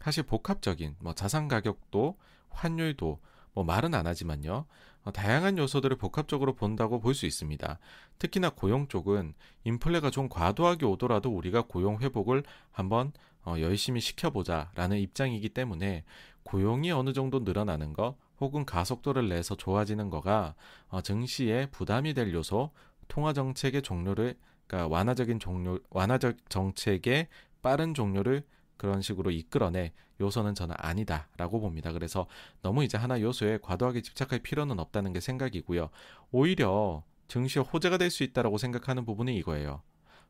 사실 0.00 0.22
복합적인 0.22 0.96
뭐 1.00 1.14
자산 1.14 1.48
가격도 1.48 2.16
환율도 2.50 3.20
뭐 3.52 3.64
말은 3.64 3.94
안 3.94 4.06
하지만요. 4.06 4.66
어, 5.06 5.12
다양한 5.12 5.56
요소들을 5.58 5.96
복합적으로 5.98 6.54
본다고 6.54 7.00
볼 7.00 7.14
수 7.14 7.24
있습니다. 7.26 7.78
특히나 8.18 8.50
고용 8.50 8.88
쪽은 8.88 9.34
인플레가 9.64 10.10
좀 10.10 10.28
과도하게 10.28 10.84
오더라도 10.84 11.30
우리가 11.34 11.62
고용 11.62 11.98
회복을 12.00 12.42
한번 12.72 13.12
어, 13.44 13.54
열심히 13.60 14.00
시켜보자 14.00 14.70
라는 14.74 14.98
입장이기 14.98 15.48
때문에 15.50 16.04
고용이 16.42 16.90
어느 16.90 17.12
정도 17.12 17.38
늘어나는 17.40 17.92
것 17.92 18.16
혹은 18.40 18.66
가속도를 18.66 19.28
내서 19.28 19.54
좋아지는 19.56 20.10
거가 20.10 20.54
어, 20.88 21.00
증시에 21.00 21.66
부담이 21.70 22.12
될 22.14 22.34
요소, 22.34 22.70
통화 23.08 23.32
정책의 23.32 23.82
종료를 23.82 24.36
그러니까 24.66 24.88
완화적인 24.92 25.38
종료 25.38 25.78
완화적 25.90 26.50
정책의 26.50 27.28
빠른 27.62 27.94
종료를 27.94 28.42
그런 28.76 29.02
식으로 29.02 29.30
이끌어내 29.30 29.92
요소는 30.20 30.54
저는 30.54 30.74
아니다라고 30.78 31.60
봅니다. 31.60 31.92
그래서 31.92 32.26
너무 32.62 32.84
이제 32.84 32.96
하나 32.98 33.20
요소에 33.20 33.58
과도하게 33.62 34.02
집착할 34.02 34.38
필요는 34.40 34.78
없다는 34.78 35.12
게 35.12 35.20
생각이고요. 35.20 35.90
오히려 36.30 37.02
증시의 37.28 37.64
호재가 37.64 37.98
될 37.98 38.10
수 38.10 38.22
있다라고 38.22 38.58
생각하는 38.58 39.04
부분이 39.04 39.36
이거예요. 39.38 39.82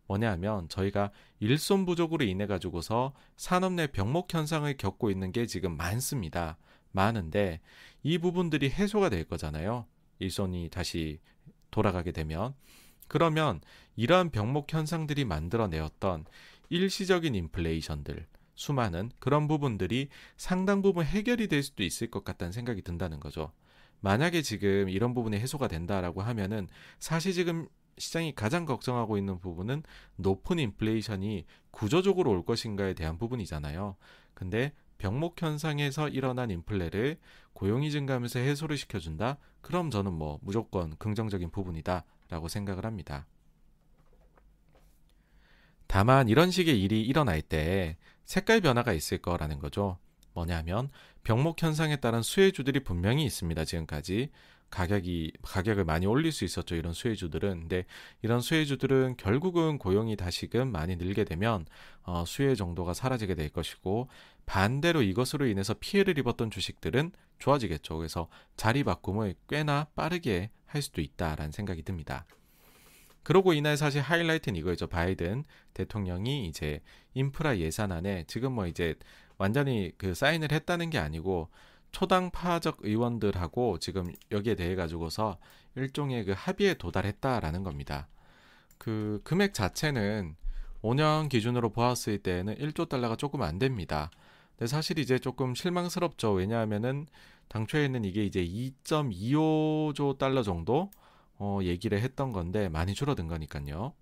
뭐냐 0.09 0.31
하면 0.33 0.69
저희가 0.69 1.11
일손 1.41 1.85
부족으로 1.85 2.25
인해 2.25 2.47
가지고서 2.47 3.13
산업 3.37 3.73
내 3.73 3.87
병목 3.89 4.33
현상을 4.33 4.75
겪고 4.77 5.11
있는 5.11 5.33
게 5.33 5.47
지금 5.47 5.77
많습니다. 5.77 6.57
많은데 6.93 7.61
이 8.03 8.19
부분들이 8.19 8.71
해소가 8.71 9.09
될 9.11 9.25
거잖아요. 9.25 9.87
일손이 10.19 10.71
다시 10.71 11.21
돌아가게 11.71 12.13
되면 12.13 12.55
그러면 13.09 13.61
이러한 13.97 14.31
병목 14.31 14.73
현상들이 14.73 15.25
만들어내었던 15.25 16.25
일시적인 16.71 17.35
인플레이션들 17.35 18.27
수많은 18.57 19.11
그런 19.19 19.47
부분들이 19.47 20.09
상당 20.37 20.83
부분 20.83 21.05
해결이 21.05 21.47
될 21.47 21.63
수도 21.63 21.85
있을 21.85 22.11
것 22.11 22.25
같다는 22.25 22.53
생각이 22.53 22.83
든다는 22.83 23.21
거죠. 23.21 23.53
만약에 24.01 24.43
지금 24.43 24.89
이런 24.89 25.15
부분이 25.15 25.39
해소가 25.39 25.69
된다라고 25.69 26.23
하면은 26.23 26.69
사실 26.99 27.33
지금 27.33 27.69
시장이 27.99 28.35
가장 28.35 28.67
걱정하고 28.67 29.17
있는 29.17 29.39
부분은 29.39 29.83
높은 30.17 30.59
인플레이션이 30.59 31.47
구조적으로 31.71 32.31
올 32.33 32.45
것인가에 32.45 32.95
대한 32.95 33.17
부분이잖아요. 33.17 33.97
근데 34.35 34.73
병목 34.99 35.41
현상에서 35.41 36.09
일어난 36.09 36.51
인플레를 36.51 37.19
고용이 37.53 37.91
증가하면서 37.91 38.39
해소를 38.39 38.77
시켜준다? 38.77 39.39
그럼 39.61 39.91
저는 39.91 40.13
뭐 40.13 40.39
무조건 40.43 40.97
긍정적인 40.99 41.51
부분이다 41.51 42.05
라고 42.29 42.49
생각을 42.49 42.85
합니다. 42.85 43.27
다만 45.87 46.29
이런 46.29 46.51
식의 46.51 46.83
일이 46.83 47.03
일어날 47.03 47.41
때 47.41 47.97
색깔 48.27 48.61
변화가 48.61 48.93
있을 48.93 49.19
거라는 49.19 49.59
거죠. 49.59 49.99
뭐냐면 50.35 50.91
병목 51.25 51.63
현상에 51.63 51.97
따른 51.97 52.23
수혜주들이 52.23 52.81
분명히 52.81 53.25
있습니다. 53.25 53.65
지금까지 53.65 54.31
가격이 54.71 55.33
가격을 55.43 55.85
많이 55.85 56.07
올릴 56.07 56.33
수 56.33 56.45
있었죠. 56.45 56.75
이런 56.75 56.93
수혜주들은. 56.93 57.61
근데 57.61 57.85
이런 58.23 58.41
수혜주들은 58.41 59.17
결국은 59.17 59.79
고용이 59.79 60.17
다시금 60.17 60.71
많이 60.71 60.97
늘게 60.97 61.25
되면 61.25 61.67
어, 62.03 62.25
수혜 62.27 62.55
정도가 62.55 62.93
사라지게 62.93 63.35
될 63.35 63.49
것이고 63.49 64.09
반대로 64.45 65.03
이것으로 65.03 65.47
인해서 65.47 65.75
피해를 65.75 66.19
입었던 66.19 66.51
주식들은 66.51 67.13
좋아지겠죠. 67.39 67.97
그래서 67.97 68.29
자리 68.57 68.85
바꿈을 68.85 69.35
꽤나 69.49 69.87
빠르게 69.95 70.51
할 70.67 70.83
수도 70.83 71.01
있다라는 71.01 71.53
생각이 71.53 71.83
듭니다. 71.83 72.27
그러고 73.27 73.55
인해 73.55 73.75
사실 73.75 74.03
하이라이트는 74.03 74.57
이거죠. 74.57 74.87
바이든 74.87 75.43
대통령이 75.75 76.47
이제 76.47 76.81
인프라 77.13 77.59
예산안에 77.59 78.23
지금 78.29 78.53
뭐 78.53 78.69
이제 78.69 78.95
완전히 79.37 79.91
그 79.99 80.15
사인을 80.15 80.53
했다는 80.53 80.91
게 80.91 80.99
아니고 80.99 81.49
초당 81.91 82.31
파적 82.31 82.77
의원들하고 82.83 83.81
지금 83.81 84.13
여기에 84.31 84.55
대해 84.55 84.77
가지고서 84.77 85.39
일종의 85.75 86.25
그 86.25 86.35
합의에 86.37 86.75
도달했다라는 86.75 87.65
겁니다. 87.65 88.07
그 88.79 89.21
금액 89.25 89.55
자체는 89.55 90.37
5년 90.83 91.29
기준으로 91.29 91.71
보았을 91.71 92.19
때는 92.19 92.55
1조 92.55 92.89
달러가 92.89 93.17
조금 93.17 93.43
안 93.43 93.59
됩니다. 93.59 94.09
근데 94.51 94.69
사실 94.69 95.01
이제 95.01 95.19
조금 95.19 95.57
실망스럽죠. 95.57 96.31
왜냐하면은 96.31 97.09
당초에는 97.49 98.05
이게 98.05 98.25
이제 98.25 98.45
2.25조 98.45 100.17
달러 100.17 100.45
정도 100.45 100.93
어, 101.39 101.61
얘기를 101.63 102.01
했던 102.01 102.33
건데 102.33 102.69
많이 102.69 102.95
줄어든 102.95 103.29
거니까요. 103.29 103.95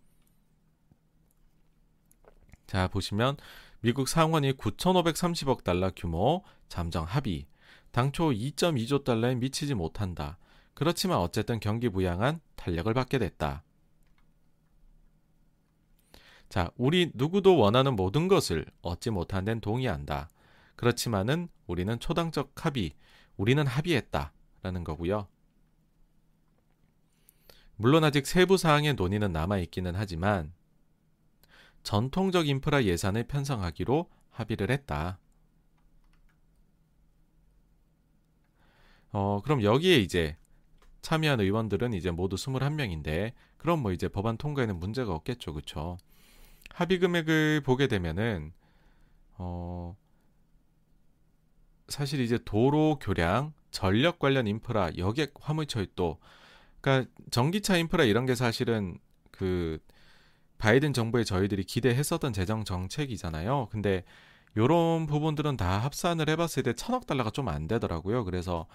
자, 2.66 2.89
보시면 2.89 3.37
미국 3.80 4.09
상원이 4.09 4.55
9,530억 4.55 5.64
달러 5.64 5.91
규모 5.95 6.43
잠정 6.68 7.05
합의. 7.05 7.47
당초 7.91 8.30
2.2조 8.30 9.05
달러에 9.05 9.35
미치지 9.35 9.74
못한다. 9.74 10.39
그렇지만 10.74 11.18
어쨌든 11.18 11.61
경기 11.61 11.89
부양한 11.89 12.41
탄력을 12.57 12.93
받게 12.93 13.18
됐다. 13.18 13.62
자, 16.49 16.70
우리 16.76 17.11
누구도 17.14 17.57
원하는 17.57 17.95
모든 17.95 18.28
것을 18.28 18.66
얻지 18.82 19.11
못한 19.11 19.45
데는 19.45 19.61
동의한다. 19.61 20.30
그렇지만은 20.76 21.49
우리는 21.66 21.99
초당적 21.99 22.53
합의, 22.64 22.93
우리는 23.37 23.66
합의했다. 23.66 24.32
라는 24.62 24.82
거고요. 24.82 25.28
물론 27.77 28.05
아직 28.05 28.27
세부 28.27 28.57
사항의 28.57 28.95
논의는 28.95 29.33
남아 29.33 29.59
있기는 29.59 29.95
하지만 29.95 30.53
전통적 31.83 32.49
인프라 32.49 32.85
예산을 32.85 33.25
편성하기로 33.25 34.09
합의를 34.31 34.70
했다. 34.70 35.18
어, 39.12 39.41
그럼 39.45 39.62
여기에 39.62 39.99
이제 39.99 40.37
참여한 41.03 41.41
의원들은 41.41 41.93
이제 41.93 42.11
모두 42.11 42.37
21명인데 42.37 43.33
그럼 43.59 43.81
뭐 43.81 43.93
이제 43.93 44.09
법안 44.09 44.37
통과에는 44.37 44.79
문제가 44.79 45.14
없겠죠. 45.14 45.53
그렇죠? 45.53 45.99
합의 46.70 46.99
금액을 46.99 47.61
보게 47.61 47.87
되면은 47.87 48.53
어 49.37 49.97
사실 51.89 52.20
이제 52.20 52.39
도로 52.45 52.99
교량, 52.99 53.53
전력 53.70 54.18
관련 54.18 54.47
인프라, 54.47 54.91
여객 54.97 55.35
화물철도 55.39 56.18
그러니까 56.85 57.11
전기차 57.30 57.78
인프라 57.78 58.05
이런 58.05 58.26
게 58.26 58.35
사실은 58.35 58.99
그 59.30 59.78
바이든 60.59 60.93
정부에 60.93 61.24
저희들이 61.24 61.64
기대했었던 61.64 62.32
재정 62.35 62.64
정책이잖아요. 62.64 63.68
근데 63.70 64.05
요런 64.57 65.07
부분들은 65.07 65.57
다 65.57 65.78
합산을 65.78 66.28
해봤을 66.28 66.62
때 66.64 66.74
천억 66.74 67.07
달러가 67.07 67.30
좀 67.30 67.49
안 67.49 67.66
되더라고요. 67.68 68.24
그래서 68.24 68.66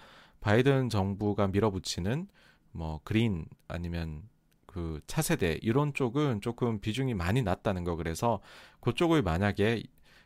바이든 0.42 0.90
정부가 0.90 1.48
밀어붙이는 1.48 2.28
뭐 2.72 3.00
그린 3.04 3.46
아니면 3.68 4.24
그 4.66 5.02
차세대 5.08 5.60
이런 5.62 5.94
쪽은 5.94 6.42
조금 6.42 6.80
비중이 6.80 7.14
많이 7.14 7.42
낮다는 7.44 7.84
거 7.84 7.96
그래서 7.96 8.40
그쪽을 8.82 9.22
만약에 9.22 9.84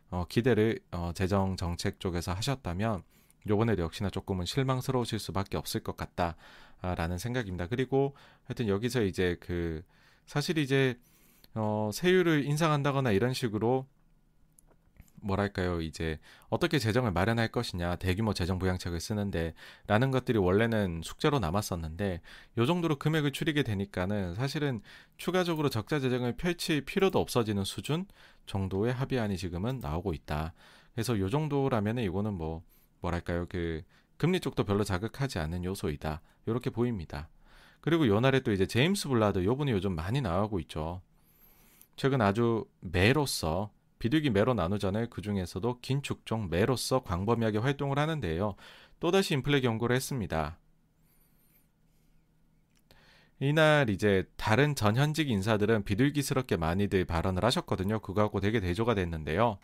어 0.09 0.25
기대를 0.29 0.79
어 0.91 1.11
재정 1.15 1.57
정책 1.57 1.99
쪽에서 1.99 2.33
하셨다면 2.33 3.03
요번에 3.47 3.75
역시나 3.77 4.09
조금은 4.09 4.45
실망스러우실 4.45 5.19
수밖에 5.19 5.57
없을 5.57 5.81
것 5.81 5.97
같다라는 5.97 7.17
생각입니다. 7.17 7.67
그리고 7.67 8.15
하여튼 8.45 8.67
여기서 8.67 9.03
이제 9.03 9.37
그 9.39 9.83
사실 10.25 10.57
이제 10.57 10.99
어 11.55 11.91
세율을 11.93 12.45
인상한다거나 12.45 13.11
이런 13.11 13.33
식으로 13.33 13.87
뭐랄까요 15.23 15.81
이제 15.81 16.19
어떻게 16.49 16.79
재정을 16.79 17.11
마련할 17.11 17.47
것이냐 17.49 17.95
대규모 17.95 18.33
재정 18.33 18.59
부양책을 18.59 18.99
쓰는데 18.99 19.53
라는 19.87 20.11
것들이 20.11 20.37
원래는 20.37 21.01
숙제로 21.03 21.39
남았었는데 21.39 22.21
요 22.57 22.65
정도로 22.65 22.97
금액을 22.99 23.31
줄이게 23.31 23.63
되니까는 23.63 24.35
사실은 24.35 24.81
추가적으로 25.17 25.69
적자 25.69 25.99
재정을 25.99 26.35
펼칠 26.35 26.81
필요도 26.85 27.19
없어지는 27.19 27.63
수준 27.63 28.05
정도의 28.45 28.93
합의안이 28.93 29.37
지금은 29.37 29.79
나오고 29.79 30.13
있다 30.13 30.53
그래서 30.93 31.17
요 31.19 31.29
정도라면은 31.29 32.03
이거는 32.03 32.33
뭐 32.33 32.61
뭐랄까요 33.03 33.45
그 33.47 33.83
금리 34.17 34.39
쪽도 34.39 34.63
별로 34.63 34.83
자극하지 34.83 35.37
않는 35.37 35.63
요소이다 35.63 36.21
이렇게 36.47 36.71
보입니다 36.71 37.29
그리고 37.81 38.07
요날에 38.07 38.39
또 38.39 38.51
이제 38.51 38.65
제임스 38.65 39.09
블라드 39.09 39.43
요 39.45 39.55
분이 39.55 39.71
요즘 39.71 39.93
많이 39.93 40.21
나오고 40.21 40.59
있죠 40.61 41.01
최근 41.95 42.21
아주 42.21 42.65
매로서 42.79 43.71
비둘기 44.03 44.31
매로 44.31 44.53
나누잖아요. 44.53 45.07
그 45.09 45.21
중에서도 45.21 45.79
긴축종 45.79 46.49
매로서 46.49 47.03
광범위하게 47.03 47.59
활동을 47.59 47.97
하는데요. 47.97 48.55
또다시 48.99 49.33
인플레 49.35 49.61
경고를 49.61 49.95
했습니다. 49.95 50.57
이날 53.39 53.89
이제 53.89 54.25
다른 54.35 54.75
전현직 54.75 55.29
인사들은 55.29 55.85
비둘기스럽게 55.85 56.57
많이들 56.57 57.05
발언을 57.05 57.45
하셨거든요. 57.45 57.99
그거하고 57.99 58.41
되게 58.41 58.59
대조가 58.59 58.93
됐는데요. 58.93 59.57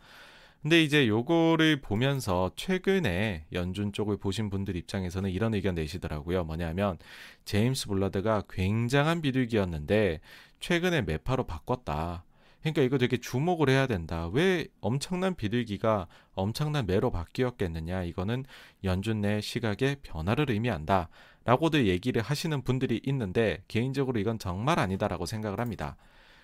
근데 0.62 0.84
이제 0.84 1.08
요거를 1.08 1.80
보면서 1.80 2.52
최근에 2.58 3.46
연준 3.54 3.94
쪽을 3.94 4.18
보신 4.18 4.50
분들 4.50 4.76
입장에서는 4.76 5.30
이런 5.30 5.54
의견 5.54 5.76
내시더라고요. 5.76 6.44
뭐냐면 6.44 6.98
제임스 7.46 7.88
블라드가 7.88 8.44
굉장한 8.50 9.22
비둘기였는데 9.22 10.20
최근에 10.60 11.04
매파로 11.04 11.46
바꿨다. 11.46 12.26
그러니까 12.60 12.82
이거 12.82 12.98
되게 12.98 13.16
주목을 13.16 13.70
해야 13.70 13.88
된다. 13.88 14.28
왜 14.28 14.68
엄청난 14.82 15.34
비둘기가 15.34 16.08
엄청난 16.34 16.86
매로 16.86 17.10
바뀌었겠느냐. 17.10 18.04
이거는 18.04 18.44
연준 18.84 19.22
내 19.22 19.40
시각의 19.40 19.98
변화를 20.04 20.52
의미한다. 20.52 21.08
라고들 21.46 21.88
얘기를 21.88 22.22
하시는 22.22 22.62
분들이 22.64 23.00
있는데 23.06 23.64
개인적으로 23.70 24.20
이건 24.20 24.40
정말 24.40 24.78
아니다라고 24.78 25.26
생각을 25.26 25.62
합니다. 25.62 25.96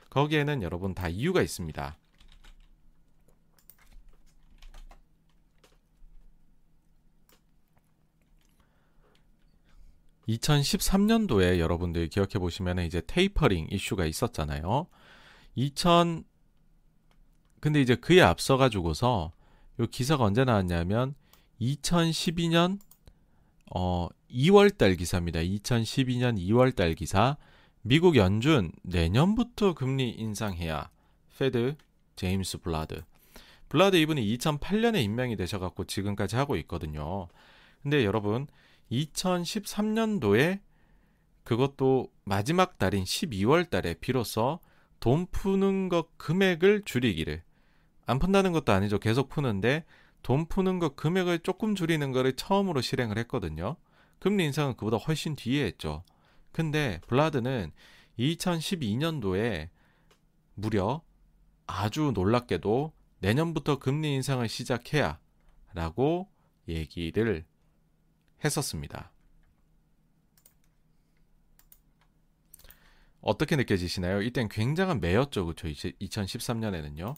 거기에는 0.09 0.63
여러분 0.63 0.93
다 0.93 1.09
이유가 1.09 1.41
있습니다. 1.41 1.97
(2013년도에) 10.27 11.59
여러분들 11.59 12.07
기억해 12.07 12.39
보시면 12.39 12.79
이제 12.79 13.01
테이퍼링 13.05 13.67
이슈가 13.71 14.05
있었잖아요. 14.05 14.87
2000 15.55 16.23
근데 17.59 17.81
이제 17.81 17.95
그에 17.95 18.21
앞서 18.21 18.57
가지고서 18.57 19.31
요 19.79 19.87
기사가 19.87 20.23
언제 20.23 20.43
나왔냐면 20.45 21.15
2012년 21.59 22.79
어 23.73 24.07
2월 24.29 24.77
달 24.77 24.95
기사입니다. 24.95 25.39
2012년 25.39 26.37
2월 26.37 26.75
달 26.75 26.93
기사. 26.93 27.37
미국 27.81 28.15
연준 28.15 28.71
내년부터 28.83 29.73
금리 29.73 30.09
인상해야. 30.11 30.89
Fed 31.37 31.75
제임스 32.15 32.59
블라드. 32.59 33.01
블라드 33.69 33.95
이분이 33.95 34.37
2008년에 34.37 35.03
임명이 35.03 35.35
되셔 35.35 35.59
갖고 35.59 35.85
지금까지 35.85 36.35
하고 36.35 36.55
있거든요. 36.57 37.27
근데 37.81 38.05
여러분 38.05 38.47
2013년도에 38.91 40.59
그것도 41.43 42.11
마지막 42.23 42.77
달인 42.77 43.03
12월 43.03 43.69
달에 43.69 43.93
비로소 43.95 44.59
돈 44.99 45.27
푸는 45.27 45.89
것 45.89 46.17
금액을 46.17 46.83
줄이기를 46.85 47.43
안 48.07 48.19
푼다는 48.19 48.51
것도 48.51 48.71
아니죠. 48.71 48.99
계속 48.99 49.29
푸는데 49.29 49.85
돈 50.23 50.47
푸는 50.47 50.79
것 50.79 50.95
금액을 50.95 51.39
조금 51.39 51.75
줄이는 51.75 52.11
거를 52.11 52.35
처음으로 52.35 52.81
실행을 52.81 53.17
했거든요. 53.19 53.75
금리 54.19 54.45
인상은 54.45 54.75
그보다 54.75 54.97
훨씬 54.97 55.35
뒤에 55.35 55.65
했죠. 55.65 56.03
근데 56.51 56.99
블라드는 57.07 57.71
2012년도에 58.17 59.69
무려 60.55 61.03
아주 61.67 62.11
놀랍게도 62.15 62.93
내년부터 63.19 63.77
금리 63.77 64.15
인상을 64.15 64.47
시작해야 64.47 65.19
라고 65.73 66.29
얘기를 66.67 67.45
했었습니다. 68.43 69.11
어떻게 73.21 73.55
느껴지시나요? 73.55 74.21
이땐 74.21 74.49
굉장한 74.49 75.01
매였죠. 75.01 75.47
그쵸? 75.47 75.67
2013년에는요. 75.67 77.15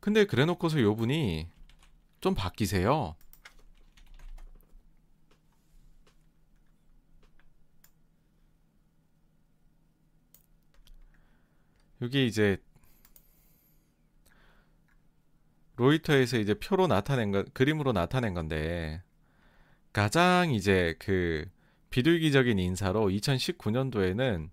근데 0.00 0.24
그래 0.24 0.44
놓고서 0.46 0.80
요 0.80 0.94
분이 0.96 1.48
좀 2.20 2.34
바뀌세요. 2.34 3.14
여기 12.02 12.26
이제 12.26 12.58
로이터에서 15.76 16.38
이제 16.38 16.54
표로 16.54 16.86
나타낸 16.86 17.30
거 17.30 17.44
그림으로 17.52 17.92
나타낸 17.92 18.34
건데 18.34 19.02
가장 19.94 20.50
이제 20.50 20.96
그 20.98 21.46
비둘기적인 21.90 22.58
인사로 22.58 23.06
2019년도에는 23.10 24.50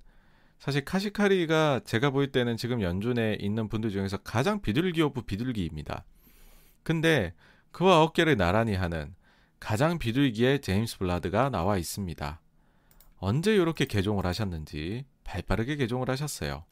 사실 0.59 0.85
카시카리가 0.85 1.81
제가 1.83 2.11
볼 2.11 2.31
때는 2.31 2.57
지금 2.57 2.83
연준에 2.83 3.37
있는 3.39 3.67
분들 3.67 3.89
중에서 3.89 4.17
가장 4.17 4.61
비둘기 4.61 5.01
of 5.01 5.23
비둘기입니다. 5.23 6.05
근데 6.83 7.33
그와 7.71 8.03
어깨를 8.03 8.37
나란히 8.37 8.75
하는 8.75 9.15
가장 9.59 9.97
비둘기의 9.97 10.61
제임스 10.61 10.99
블라드가 10.99 11.49
나와 11.49 11.79
있습니다. 11.79 12.39
언제 13.17 13.55
이렇게 13.55 13.85
개종을 13.85 14.27
하셨는지 14.27 15.05
발빠르게 15.23 15.75
개종을 15.75 16.07
하셨어요. 16.11 16.65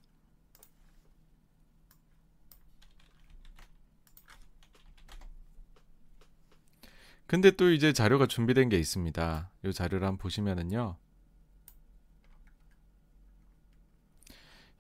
근데 7.29 7.51
또 7.51 7.69
이제 7.69 7.93
자료가 7.93 8.25
준비된 8.25 8.69
게 8.69 8.79
있습니다. 8.79 9.51
이 9.63 9.71
자료를 9.71 10.07
한번 10.07 10.17
보시면은요. 10.17 10.95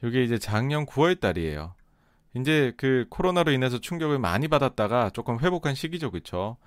이게 0.03 0.23
이제 0.23 0.39
작년 0.39 0.87
9월 0.87 1.19
달이에요. 1.19 1.75
이제 2.35 2.73
그 2.75 3.05
코로나로 3.11 3.51
인해서 3.51 3.77
충격을 3.77 4.17
많이 4.17 4.47
받았다가 4.47 5.11
조금 5.11 5.39
회복한 5.39 5.75
시기죠, 5.75 6.09
그쵸? 6.09 6.57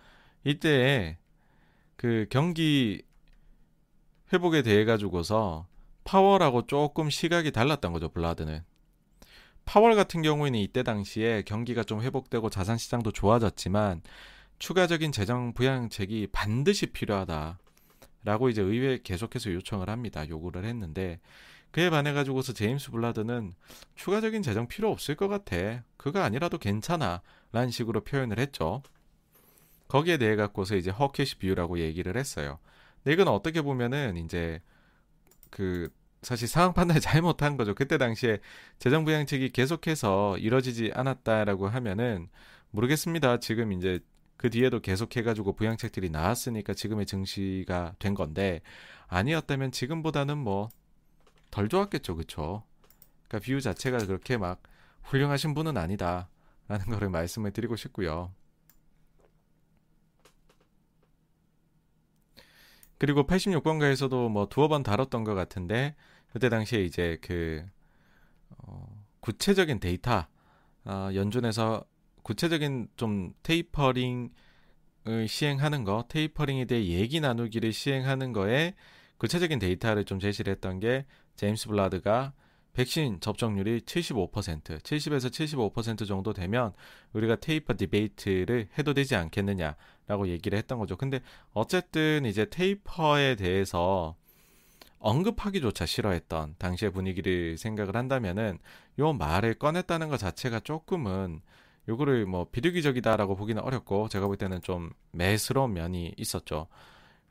이때 0.45 1.19
그 1.97 2.27
경기 2.31 3.03
회복에 4.33 4.63
대해 4.63 4.85
가지고서 4.85 5.67
파월하고 6.05 6.69
조금 6.69 7.11
시각이 7.11 7.51
달랐던 7.51 7.93
거죠, 7.93 8.09
블라드는. 8.09 8.63
파월 9.65 9.97
같은 9.97 10.23
경우에는 10.23 10.61
이때 10.61 10.85
당시에 10.85 11.43
경기가 11.43 11.83
좀 11.83 12.03
회복되고 12.03 12.51
자산 12.51 12.79
시장도 12.79 13.11
좋아졌지만 13.11 14.03
추가적인 14.63 15.11
재정 15.11 15.55
부양책이 15.55 16.29
반드시 16.31 16.87
필요하다라고 16.87 18.49
이제 18.49 18.63
의회에 18.63 19.01
계속해서 19.03 19.53
요청을 19.55 19.91
합니다. 19.91 20.29
요구를 20.29 20.65
했는데 20.65 21.19
그에 21.73 21.91
반해 21.91 22.13
가지고서 22.13 22.53
제임스 22.53 22.93
블라드는 22.93 23.55
추가적인 23.97 24.43
재정 24.43 24.69
필요 24.69 24.89
없을 24.93 25.17
것 25.17 25.27
같아. 25.27 25.83
그거 25.97 26.21
아니라도 26.21 26.59
괜찮아. 26.59 27.23
라는 27.51 27.73
식으로 27.73 28.05
표현을 28.05 28.39
했죠. 28.39 28.85
거기에 29.89 30.17
대해 30.17 30.37
갖고서 30.37 30.77
이제 30.77 30.93
허켓시 30.93 31.39
비유라고 31.39 31.81
얘기를 31.81 32.17
했어요. 32.17 32.61
근데 33.03 33.15
이건 33.15 33.27
어떻게 33.35 33.63
보면은 33.63 34.17
이제 34.17 34.63
그 35.51 35.91
사실 36.23 36.47
상황 36.47 36.73
판단을 36.73 37.01
잘못한 37.03 37.57
거죠. 37.57 37.75
그때 37.75 37.99
당시에 37.99 38.39
재정 38.79 39.05
부양책이 39.05 39.51
계속해서 39.51 40.39
이뤄지지 40.39 40.93
않았다라고 40.95 41.67
하면은 41.67 42.29
모르겠습니다. 42.71 43.41
지금 43.41 43.73
이제 43.73 43.99
그 44.43 44.51
뒤에도 44.51 44.81
계속 44.81 45.17
해가지고 45.17 45.55
부양책들이 45.55 46.11
나왔으니까 46.11 46.75
지금의 46.75 47.07
증시가 47.07 47.95
된 47.99 48.15
건데 48.15 48.61
아니었다면 49.09 49.73
지금보다는 49.73 50.37
뭐 50.37 50.69
덜 51.53 51.69
좋았겠죠, 51.69 52.17
그쵸? 52.17 52.65
그러니까 53.29 53.45
비유 53.45 53.61
자체가 53.61 53.99
그렇게 53.99 54.39
막 54.39 54.63
훌륭하신 55.03 55.55
분은 55.55 55.77
아니다라는 55.77 56.87
거를 56.91 57.11
말씀을 57.11 57.53
드리고 57.53 57.77
싶고요. 57.77 58.33
그리고 62.97 63.27
86번가에서도 63.27 64.31
뭐 64.31 64.49
두어 64.49 64.69
번 64.69 64.83
다뤘던 64.83 65.25
것 65.25 65.35
같은데 65.35 65.95
그때 66.33 66.49
당시에 66.49 66.83
이제 66.83 67.19
그 67.21 67.67
어, 68.59 69.05
구체적인 69.21 69.79
데이터 69.79 70.27
어, 70.85 71.11
연준에서 71.15 71.85
구체적인 72.23 72.89
좀 72.97 73.35
테이퍼링을 73.43 74.31
시행하는 75.29 75.85
거, 75.85 76.05
테이퍼링에 76.09 76.65
대해 76.67 76.85
얘기 76.87 77.21
나누기를 77.21 77.73
시행하는 77.73 78.33
거에 78.33 78.75
구체적인 79.19 79.59
데이터를 79.59 80.05
좀 80.05 80.19
제시를 80.19 80.53
했던 80.53 80.81
게 80.81 81.07
제임스 81.37 81.69
블라드가 81.69 82.33
백신 82.73 83.21
접종률이 83.21 83.81
75%, 83.81 84.81
70에서 84.81 85.31
75% 85.31 86.07
정도 86.07 86.33
되면 86.33 86.73
우리가 87.13 87.37
taper 87.37 87.75
debate를 87.77 88.69
해도 88.79 88.95
되지 88.95 89.15
않겠느냐라고 89.15 90.29
얘기를 90.29 90.57
했던 90.57 90.79
거죠. 90.79 90.97
근데 90.97 91.21
어쨌든 91.53 92.25
이제 92.25 92.47
taper에 92.47 93.37
대해서 93.37 94.17
언급하기조차 94.99 95.85
싫어했던 95.85 96.55
당시의 96.59 96.93
분위기를 96.93 97.59
생각을 97.59 97.97
한다면은 97.97 98.59
요 99.01 99.13
말을 99.13 99.55
꺼냈다는 99.55 100.09
것 100.09 100.17
자체가 100.17 100.61
조금은 100.61 101.43
요거를 101.89 102.27
뭐 102.27 102.47
비둘기적이다라고 102.51 103.37
보기는 103.37 103.63
어렵고 103.63 104.09
제가 104.09 104.27
볼 104.27 104.37
때는 104.37 104.61
좀 104.63 104.91
매스러운 105.11 105.73
면이 105.75 106.15
있었죠. 106.17 106.69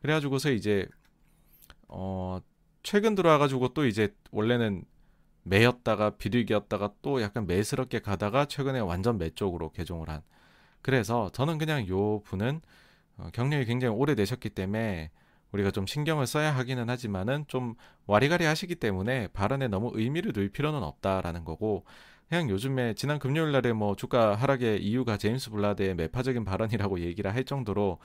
그래가지고서 0.02 0.52
이제 0.52 0.88
어 1.88 2.40
최근 2.84 3.16
들어와가지고 3.16 3.70
또 3.74 3.86
이제 3.86 4.14
원래는 4.32 4.84
매였다가 5.44 6.12
비둘기였다가 6.18 6.94
또 7.02 7.22
약간 7.22 7.48
매스럽게 7.48 8.00
가다가 8.00 8.46
최근에 8.46 8.80
완전 8.80 9.18
매 9.18 9.30
쪽으로 9.30 9.72
개종을 9.72 10.10
한. 10.10 10.22
그래서 10.82 11.30
저는 11.32 11.58
그냥 11.58 11.88
요 11.88 12.22
분은 12.24 12.62
어, 13.18 13.30
경력이 13.34 13.66
굉장히 13.66 13.96
오래되셨기 13.96 14.50
때문에 14.50 15.12
우리가 15.52 15.72
좀 15.72 15.86
신경을 15.86 16.28
써야 16.28 16.56
하기는 16.56 16.90
하지만은 16.90 17.46
좀 17.48 17.76
와리가리 18.08 18.46
하시기 18.46 18.76
때문에 18.76 19.28
발언에 19.30 19.68
너무 19.68 19.92
의미를 19.94 20.34
둘 20.34 20.50
필요는 20.50 20.82
없다라는 20.82 21.44
거고 21.44 21.86
그냥 22.32 22.50
요즘에 22.50 22.94
지난 22.94 23.20
금요일 23.20 23.52
날에 23.52 23.74
뭐 23.74 23.98
주가 23.98 24.36
하락의 24.36 24.82
이유가 24.82 25.18
제임스 25.18 25.50
블라드의 25.50 25.96
매파적인 25.96 26.46
발언이라고 26.46 27.02
얘기를 27.02 27.36
할 27.36 27.44
정도로 27.44 28.00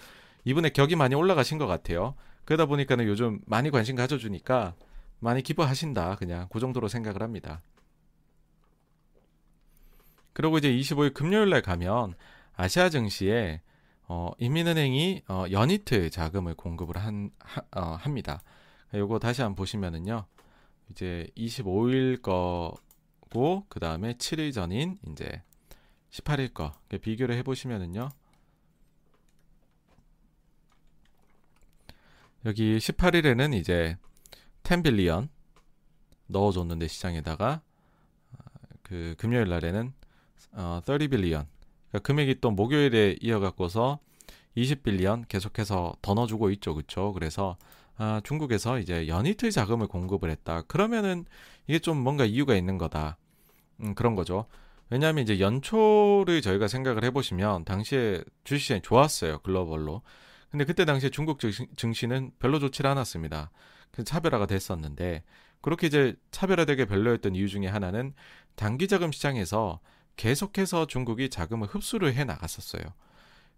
이분의 0.45 0.73
격이 0.73 0.97
많이 0.97 1.15
올라가신 1.15 1.59
것 1.59 1.69
같아요. 1.69 2.17
그러다 2.45 2.67
보니까는 2.67 3.07
요즘 3.07 3.39
많이 3.47 3.71
관심 3.71 3.95
가져주니까 3.95 4.75
많이 5.21 5.45
기뻐하신다. 5.45 6.17
그냥 6.17 6.49
그 6.51 6.59
정도로 6.59 6.89
생각을 6.89 7.23
합니다. 7.23 7.63
그리고 10.33 10.59
이제 10.59 10.73
25일 10.73 11.15
금요일 11.15 11.51
날 11.51 11.63
가면 11.63 12.15
아시아 12.57 12.89
증시에 12.89 13.61
어, 14.09 14.33
인민은행이 14.41 15.23
어, 15.29 15.45
연이트 15.53 16.11
자금을 16.11 16.55
공급을 16.55 16.97
한, 16.97 17.31
하, 17.39 17.63
어, 17.77 17.95
합니다. 17.95 18.43
요거 18.93 19.21
다시 19.21 19.43
한번 19.43 19.55
보시면은요. 19.55 20.27
이제 20.91 21.29
25일 21.37 22.23
거 22.23 22.75
고 23.31 23.65
그 23.69 23.81
다음에 23.81 24.15
7일 24.15 24.53
전인 24.53 24.99
이제 25.11 25.43
18일 26.11 26.55
거 26.55 26.73
비교를 27.01 27.37
해보시면은요. 27.37 28.09
여기 32.45 32.79
18일에는 32.79 33.55
이제 33.55 33.97
10빌리언 34.63 35.29
넣어줬는데 36.29 36.89
시장에다가 36.89 37.61
그 38.83 39.15
금요일 39.19 39.49
날에는 39.49 39.93
어, 40.53 40.81
30빌리언 40.85 41.47
그러니까 41.89 41.99
금액이 42.03 42.41
또 42.41 42.51
목요일에 42.51 43.17
이어갖고서 43.21 43.99
20빌리언 44.57 45.29
계속해서 45.29 45.97
더 46.01 46.15
넣어주고 46.15 46.51
있죠, 46.51 46.75
그렇죠? 46.75 47.13
그래서 47.13 47.57
아, 47.99 48.21
중국에서 48.25 48.79
이제 48.79 49.09
연이틀 49.09 49.51
자금을 49.51 49.87
공급을 49.87 50.31
했다. 50.31 50.63
그러면은 50.63 51.25
이게 51.67 51.79
좀 51.79 51.97
뭔가 51.97 52.25
이유가 52.25 52.55
있는 52.55 52.79
거다. 52.79 53.17
음, 53.81 53.95
그런 53.95 54.15
거죠. 54.15 54.47
왜냐하면 54.91 55.25
이제 55.25 55.41
연초를 55.41 56.43
저희가 56.43 56.69
생각을 56.69 57.05
해보시면 57.05 57.65
당시에 57.65 58.23
주식시장이 58.45 58.83
좋았어요, 58.83 59.41
글로벌로. 59.41 60.03
근데 60.51 60.65
그때 60.65 60.85
당시에 60.85 61.11
중국 61.11 61.41
증시는 61.77 62.31
별로 62.39 62.59
좋지 62.59 62.87
않았습니다. 62.87 63.51
그 63.91 64.05
차별화가 64.05 64.47
됐었는데 64.47 65.25
그렇게 65.61 65.89
이제 65.89 66.15
차별화되게 66.31 66.85
별로였던 66.87 67.35
이유 67.35 67.49
중에 67.49 67.67
하나는 67.67 68.15
단기 68.55 68.87
자금 68.89 69.11
시장에서 69.11 69.81
계속해서 70.17 70.87
중국이 70.87 71.29
자금을 71.29 71.67
흡수를 71.67 72.15
해 72.15 72.25
나갔었어요. 72.25 72.83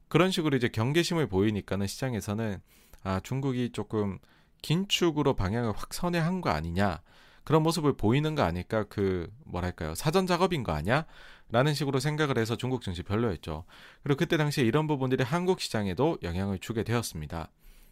그런 0.09 0.31
식으로 0.31 0.57
이제 0.57 0.69
경계심을 0.69 1.27
보이니까는 1.29 1.87
시장에서는 1.87 2.61
아 3.03 3.21
중국이 3.21 3.71
조금 3.73 4.19
긴축으로 4.63 5.35
방향을 5.35 5.73
확 5.77 5.95
선회한 5.95 6.41
거 6.41 6.51
아니냐 6.51 7.01
그런 7.45 7.63
모습을 7.63 7.95
보이는 7.97 8.35
거 8.35 8.43
아닐까 8.43 8.85
그 8.89 9.33
뭐랄까요 9.47 9.95
사전 9.95 10.27
작업인 10.27 10.63
거 10.65 10.73
아니야 10.73 11.07
라는 11.51 11.73
식으로 11.75 11.99
생각을 12.01 12.37
해서 12.39 12.57
중국 12.57 12.83
증시 12.83 13.03
별로였죠. 13.03 13.65
그리고 14.03 14.19
그때 14.19 14.37
당시에 14.37 14.65
이런 14.65 14.87
부분들이 14.87 15.25
한국 15.25 15.61
시장에도 15.61 16.19
영향을 16.23 16.59
주게 16.59 16.83
되었습니다. 16.83 17.51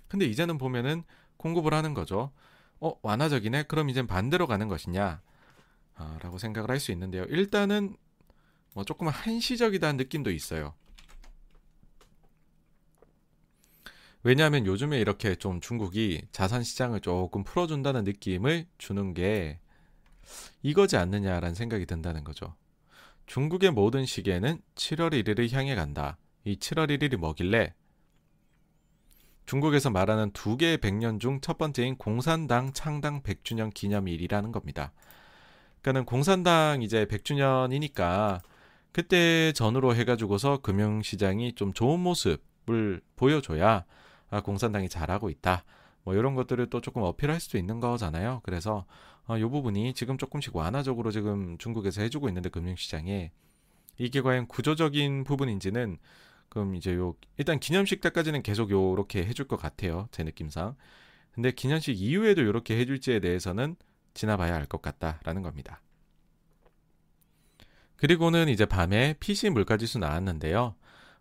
근데 0.09 0.27
이제는 0.27 0.59
보면은 0.59 1.05
공급을 1.39 1.73
하는 1.73 1.95
거죠. 1.95 2.33
어, 2.81 2.93
완화적이네? 3.03 3.65
그럼 3.65 3.89
이젠 3.89 4.07
반대로 4.07 4.47
가는 4.47 4.69
것이냐? 4.69 5.23
아, 5.97 6.19
라고 6.23 6.37
생각을 6.39 6.71
할 6.71 6.79
수 6.81 6.93
있는데요. 6.93 7.25
일단은 7.29 7.97
뭐 8.75 8.85
조금 8.85 9.09
한시적이다는 9.09 9.97
느낌도 9.97 10.31
있어요. 10.31 10.75
왜냐하면 14.27 14.67
요즘에 14.67 14.99
이렇게 14.99 15.37
좀 15.37 15.61
중국이 15.61 16.23
자산 16.33 16.65
시장을 16.65 16.99
조금 16.99 17.45
풀어준다는 17.45 18.03
느낌을 18.03 18.67
주는 18.77 19.15
게 19.15 19.61
이거지 20.65 20.97
않느냐라는 20.97 21.55
생각이 21.55 21.87
든다는 21.87 22.25
거죠. 22.25 22.57
중국의 23.27 23.71
모든 23.71 24.05
시계는 24.05 24.61
7월 24.75 25.13
1일을 25.13 25.53
향해 25.53 25.77
간다. 25.77 26.19
이 26.43 26.57
7월 26.57 26.91
1일이 26.91 27.17
뭐길래? 27.17 27.73
중국에서 29.47 29.91
말하는 29.91 30.33
두 30.33 30.57
개의 30.57 30.79
백년 30.79 31.21
중 31.21 31.39
첫 31.41 31.57
번째인 31.57 31.95
공산당 31.95 32.73
창당 32.73 33.23
100주년 33.23 33.73
기념일이라는 33.73 34.51
겁니다. 34.51 34.93
그러니까는 35.83 36.05
공산당 36.05 36.83
이제 36.83 37.05
100주년이니까 37.05 38.41
그때 38.91 39.53
전후로 39.53 39.95
해가지고서 39.95 40.63
금융시장이 40.63 41.53
좀 41.53 41.73
좋은 41.73 42.01
모습을 42.01 43.03
보여줘야 43.15 43.85
아, 44.31 44.41
공산당이 44.43 44.89
잘하고 44.89 45.31
있다. 45.31 45.65
뭐 46.05 46.15
이런 46.15 46.35
것들을 46.35 46.69
또 46.71 46.81
조금 46.81 47.03
어필할 47.03 47.41
수도 47.41 47.59
있는 47.59 47.81
거잖아요. 47.81 48.41
그래서 48.45 48.87
어, 49.27 49.37
이 49.39 49.43
부분이 49.45 49.95
지금 49.95 50.19
조금씩 50.19 50.55
완화적으로 50.55 51.11
지금 51.11 51.59
중국에서 51.59 52.03
해주고 52.03 52.29
있는데 52.29 52.49
금융시장에 52.49 53.33
이게 53.99 54.21
과연 54.21 54.47
구조적인 54.47 55.25
부분인지는 55.25 55.99
그럼 56.49 56.75
이제 56.77 56.95
요 56.95 57.15
일단 57.39 57.59
기념식 57.59 58.01
때까지는 58.01 58.43
계속 58.43 58.71
요렇게 58.71 59.25
해줄 59.27 59.49
것 59.49 59.57
같아요. 59.57 60.09
제 60.13 60.23
느낌상. 60.23 60.77
근데 61.33 61.51
기념식 61.51 62.01
이후에도 62.01 62.43
요렇게 62.45 62.79
해줄지에 62.79 63.21
대해서는 63.21 63.77
지나봐야 64.15 64.55
알 64.55 64.67
것 64.67 64.81
같다라는 64.83 65.43
겁니다. 65.43 65.83
그리고는 67.97 68.49
이제 68.49 68.67
밤에 68.67 69.15
PC 69.21 69.51
물가지수 69.51 69.99
나왔는데요. 69.99 70.75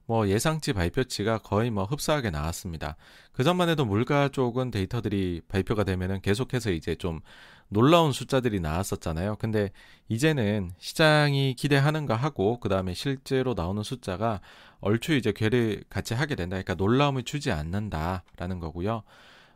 뭐 0.05 0.27
예상치 0.27 0.73
발표치가 0.73 1.39
거의 1.39 1.71
뭐 1.71 1.85
흡사하게 1.85 2.29
나왔습니다. 2.29 2.95
그 3.31 3.43
전만 3.43 3.69
해도 3.69 3.85
물가 3.85 4.29
쪽은 4.29 4.71
데이터들이 4.71 5.41
발표가 5.47 5.83
되면은 5.83 6.21
계속해서 6.21 6.71
이제 6.71 6.95
좀 6.95 7.21
놀라운 7.67 8.11
숫자들이 8.11 8.59
나왔었잖아요. 8.59 9.37
근데 9.37 9.71
이제는 10.07 10.71
시장이 10.77 11.55
기대하는가 11.55 12.15
하고 12.15 12.59
그 12.59 12.69
다음에 12.69 12.93
실제로 12.93 13.53
나오는 13.55 13.81
숫자가 13.81 14.41
얼추 14.81 15.13
이제 15.13 15.31
괴를 15.31 15.83
같이 15.89 16.13
하게 16.13 16.35
된다. 16.35 16.55
그러니까 16.55 16.75
놀라움을 16.75 17.23
주지 17.23 17.51
않는다라는 17.51 18.59
거고요. 18.59 19.03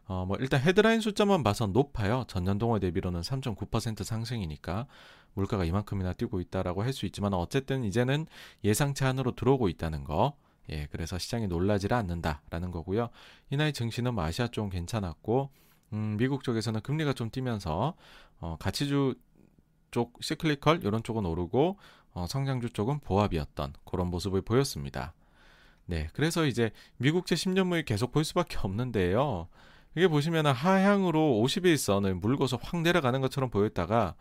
어, 0.10 0.26
뭐 0.26 0.38
일단 0.39 0.60
헤드라인 0.60 1.02
숫자만 1.02 1.43
봐서 1.43 1.68
높아요. 1.68 2.24
전년 2.28 2.58
동월 2.58 2.80
대비로는 2.80 3.22
3.9% 3.22 4.04
상승이니까 4.04 4.88
물가가 5.40 5.66
이만큼이나 5.66 6.14
뛰고 6.14 6.40
있다라고 6.42 6.84
할 6.84 6.94
수 6.94 7.06
있지만 7.06 7.34
어쨌든 7.34 7.84
이제는 7.84 8.26
예상치 8.64 9.06
안으로 9.06 9.36
들어오고 9.36 9.70
있다는 9.70 10.04
거. 10.04 10.36
예, 10.72 10.88
그래서 10.92 11.18
시장이 11.18 11.48
놀라지를 11.48 11.96
않는다라는 11.98 12.72
거고요. 12.72 13.10
이날 13.50 13.74
증시는 13.74 14.14
뭐 14.16 14.24
아시아 14.24 14.48
쪽 14.48 14.70
괜찮았고 14.70 15.50
음, 15.94 16.18
미국 16.18 16.44
쪽에서는 16.44 16.82
금리가 16.82 17.14
좀 17.14 17.30
뛰면서 17.32 17.96
어, 18.40 18.58
가치주 18.60 19.16
쪽 19.92 20.18
시클리컬 20.22 20.84
이런 20.84 21.02
쪽은 21.04 21.26
오르고 21.26 21.78
어, 22.14 22.26
성장주 22.28 22.72
쪽은 22.72 23.00
보합이었던 23.00 23.74
그런 23.86 24.08
모습을 24.08 24.42
보였습니다. 24.42 25.14
네, 25.86 26.08
그래서 26.14 26.46
이제 26.46 26.72
미국제 26.98 27.36
10년물 27.36 27.86
계속 27.86 28.12
볼 28.12 28.24
수밖에 28.24 28.58
없는데요. 28.62 29.48
이게 29.96 30.08
보시면 30.08 30.46
하향으로 30.46 31.42
51선을 31.44 32.14
물고서 32.14 32.60
확 32.62 32.82
내려가는 32.82 33.22
것처럼 33.22 33.50
보였다가 33.50 34.16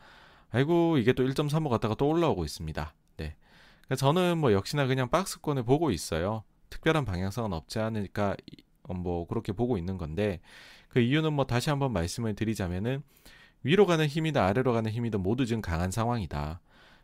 아이고 0.50 0.98
이게 0.98 1.12
또 1.12 1.22
1.35 1.24 1.68
갔다가 1.68 1.94
또 1.94 2.08
올라오고 2.08 2.44
있습니다. 2.44 2.94
네. 3.18 3.36
그러니까 3.84 3.96
저는 3.96 4.38
뭐 4.38 4.52
역시나 4.52 4.86
그냥 4.86 5.08
박스권을 5.08 5.62
보고 5.64 5.90
있어요. 5.90 6.44
특별한 6.70 7.04
방향성은 7.04 7.52
없지 7.52 7.78
않으니까 7.78 8.36
어, 8.84 8.94
뭐 8.94 9.26
그렇게 9.26 9.52
보고 9.52 9.78
있는 9.78 9.98
건데 9.98 10.40
그 10.88 11.00
이유는 11.00 11.32
뭐 11.32 11.46
다시 11.46 11.70
한번 11.70 11.92
말씀을 11.92 12.34
드리자면은 12.34 13.02
위로 13.62 13.86
가는 13.86 14.06
힘이다 14.06 14.46
아래로 14.46 14.72
가는 14.72 14.90
힘이다 14.90 15.18
모두 15.18 15.44
지금 15.46 15.60
강한 15.60 15.90
상황이다. 15.90 16.60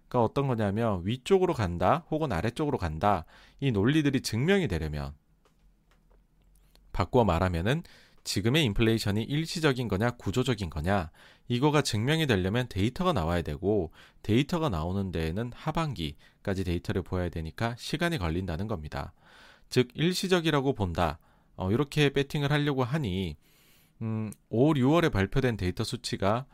그러니까 0.08 0.22
어떤 0.22 0.46
거냐면 0.46 1.02
위쪽으로 1.04 1.54
간다 1.54 2.04
혹은 2.10 2.32
아래쪽으로 2.32 2.78
간다 2.78 3.24
이 3.60 3.72
논리들이 3.72 4.20
증명이 4.20 4.68
되려면 4.68 5.12
바꾸어 6.92 7.24
말하면은 7.24 7.82
지금의 8.24 8.64
인플레이션이 8.64 9.22
일시적인 9.22 9.88
거냐 9.88 10.12
구조적인 10.12 10.70
거냐 10.70 11.10
이거가 11.46 11.82
증명이 11.82 12.26
되려면 12.26 12.66
데이터가 12.68 13.12
나와야 13.12 13.42
되고 13.42 13.92
데이터가 14.22 14.70
나오는 14.70 15.12
데에는 15.12 15.52
하반기까지 15.54 16.64
데이터를 16.64 17.02
보여야 17.02 17.28
되니까 17.28 17.76
시간이 17.76 18.18
걸린다는 18.18 18.66
겁니다. 18.66 19.12
즉 19.68 19.88
일시적이라고 19.94 20.72
본다. 20.72 21.18
어, 21.56 21.70
이렇게 21.70 22.10
배팅을 22.10 22.50
하려고 22.50 22.82
하니 22.82 23.36
음, 24.02 24.32
5, 24.48 24.74
6월에 24.74 25.12
발표된 25.12 25.56
데이터 25.56 25.84
수치가 25.84 26.46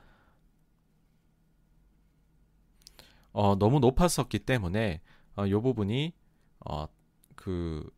어, 3.32 3.56
너무 3.56 3.78
높았었기 3.78 4.40
때문에 4.40 5.00
어, 5.36 5.46
이 5.46 5.52
부분이 5.52 6.12
어, 6.66 6.86
그 7.36 7.88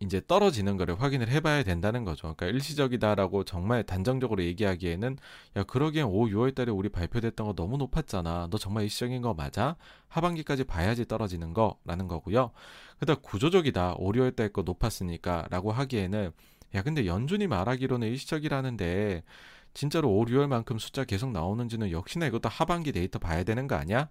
이제 0.00 0.20
떨어지는 0.26 0.76
거를 0.76 1.00
확인을 1.00 1.28
해봐야 1.28 1.64
된다는 1.64 2.04
거죠. 2.04 2.34
그러니까 2.34 2.46
일시적이다라고 2.46 3.42
정말 3.44 3.82
단정적으로 3.82 4.44
얘기하기에는 4.44 5.16
야 5.56 5.62
그러기엔 5.64 6.06
5, 6.06 6.26
6월 6.28 6.54
달에 6.54 6.70
우리 6.70 6.88
발표됐던 6.88 7.46
거 7.46 7.52
너무 7.54 7.78
높았잖아. 7.78 8.46
너 8.50 8.58
정말 8.58 8.84
일시적인 8.84 9.22
거 9.22 9.34
맞아? 9.34 9.76
하반기까지 10.08 10.64
봐야지 10.64 11.04
떨어지는 11.04 11.52
거라는 11.52 12.06
거고요. 12.06 12.52
그다음 13.00 13.20
구조적이다. 13.22 13.94
5, 13.98 14.12
6월 14.12 14.36
달 14.36 14.48
거 14.52 14.62
높았으니까라고 14.62 15.72
하기에는 15.72 16.30
야 16.74 16.82
근데 16.82 17.06
연준이 17.06 17.46
말하기로는 17.48 18.06
일시적이라는데 18.08 19.24
진짜로 19.74 20.10
5, 20.16 20.26
6월만큼 20.26 20.78
숫자 20.78 21.04
계속 21.04 21.30
나오는지는 21.32 21.90
역시나 21.90 22.26
이것도 22.26 22.48
하반기 22.48 22.92
데이터 22.92 23.18
봐야 23.18 23.42
되는 23.44 23.66
거 23.66 23.74
아니야? 23.74 24.08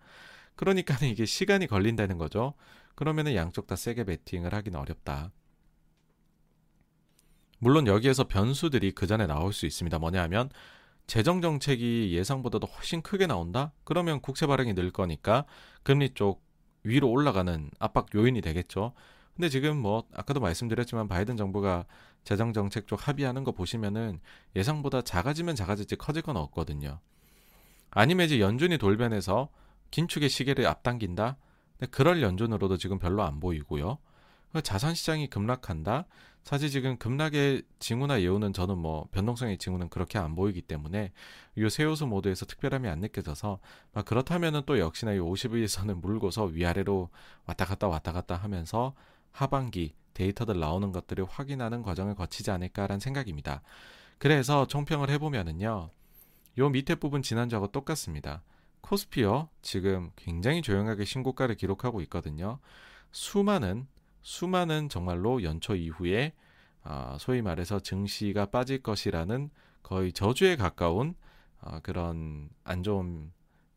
그러니까는 0.55 1.09
이게 1.11 1.25
시간이 1.25 1.67
걸린다는 1.67 2.17
거죠. 2.17 2.53
그러면은 2.95 3.35
양쪽 3.35 3.67
다 3.67 3.75
세게 3.75 4.05
베팅을 4.05 4.53
하기는 4.53 4.77
어렵다. 4.79 5.31
물론 7.59 7.87
여기에서 7.87 8.25
변수들이 8.25 8.91
그 8.91 9.07
전에 9.07 9.27
나올 9.27 9.53
수 9.53 9.65
있습니다. 9.65 9.97
뭐냐 9.99 10.21
하면 10.23 10.49
재정 11.07 11.41
정책이 11.41 12.13
예상보다도 12.13 12.67
훨씬 12.67 13.01
크게 13.01 13.27
나온다? 13.27 13.71
그러면 13.83 14.19
국채 14.21 14.45
발행이 14.45 14.73
늘 14.73 14.91
거니까 14.91 15.45
금리 15.83 16.13
쪽 16.13 16.43
위로 16.83 17.09
올라가는 17.09 17.71
압박 17.79 18.07
요인이 18.13 18.41
되겠죠. 18.41 18.93
근데 19.35 19.49
지금 19.49 19.77
뭐 19.77 20.03
아까도 20.13 20.39
말씀드렸지만 20.39 21.07
바이든 21.07 21.37
정부가 21.37 21.85
재정 22.23 22.53
정책 22.53 22.87
쪽 22.87 23.07
합의하는 23.07 23.43
거 23.43 23.51
보시면은 23.51 24.19
예상보다 24.55 25.01
작아지면 25.01 25.55
작아질지 25.55 25.95
커질 25.95 26.23
건 26.23 26.37
없거든요. 26.37 26.99
아니면 27.91 28.25
이제 28.25 28.39
연준이 28.39 28.77
돌변해서 28.77 29.49
긴축의 29.91 30.29
시계를 30.29 30.67
앞당긴다. 30.67 31.37
근데 31.77 31.89
그럴 31.91 32.21
연준으로도 32.21 32.77
지금 32.77 32.99
별로 32.99 33.23
안 33.23 33.39
보이고요. 33.39 33.97
자산 34.61 34.93
시장이 34.93 35.27
급락한다. 35.27 36.05
사실 36.43 36.69
지금 36.69 36.97
급락의 36.97 37.63
징후나 37.79 38.21
예우는 38.21 38.53
저는 38.53 38.77
뭐 38.77 39.07
변동성의 39.11 39.57
징후는 39.57 39.89
그렇게 39.89 40.17
안 40.17 40.33
보이기 40.33 40.61
때문에 40.61 41.11
이 41.57 41.69
세요수 41.69 42.07
모드에서 42.07 42.45
특별함이 42.45 42.87
안 42.87 42.99
느껴져서 42.99 43.59
그렇다면은 44.05 44.61
또 44.65 44.79
역시나 44.79 45.11
이 45.11 45.17
50일선을 45.17 45.95
물고서 45.95 46.45
위아래로 46.45 47.09
왔다 47.45 47.65
갔다 47.65 47.89
왔다 47.89 48.13
갔다 48.13 48.35
하면서 48.35 48.93
하반기 49.31 49.93
데이터들 50.13 50.57
나오는 50.57 50.91
것들을 50.93 51.25
확인하는 51.25 51.83
과정을 51.83 52.15
거치지 52.15 52.49
않을까라는 52.49 53.01
생각입니다. 53.01 53.61
그래서 54.17 54.65
총평을 54.67 55.09
해보면은요. 55.09 55.89
요 56.59 56.69
밑에 56.69 56.95
부분 56.95 57.21
지난주하고 57.21 57.67
똑같습니다. 57.73 58.41
코스피어 58.81 59.49
지금 59.61 60.11
굉장히 60.15 60.61
조용하게 60.61 61.03
신고가를 61.03 61.55
기록하고 61.55 62.01
있거든요. 62.03 62.59
수많은 63.11 63.85
수많은 64.27 64.89
정말로 64.89 65.41
연초 65.41 65.73
이후에 65.73 66.33
아, 66.83 67.15
소위 67.17 67.41
말해서 67.41 67.79
증시가 67.79 68.45
빠질 68.47 68.83
것이라는 68.83 69.49
거의 69.83 70.11
저주에 70.11 70.57
가까운 70.57 71.15
아, 71.61 71.79
그런 71.79 72.49
안 72.65 72.83
좋은 72.83 73.31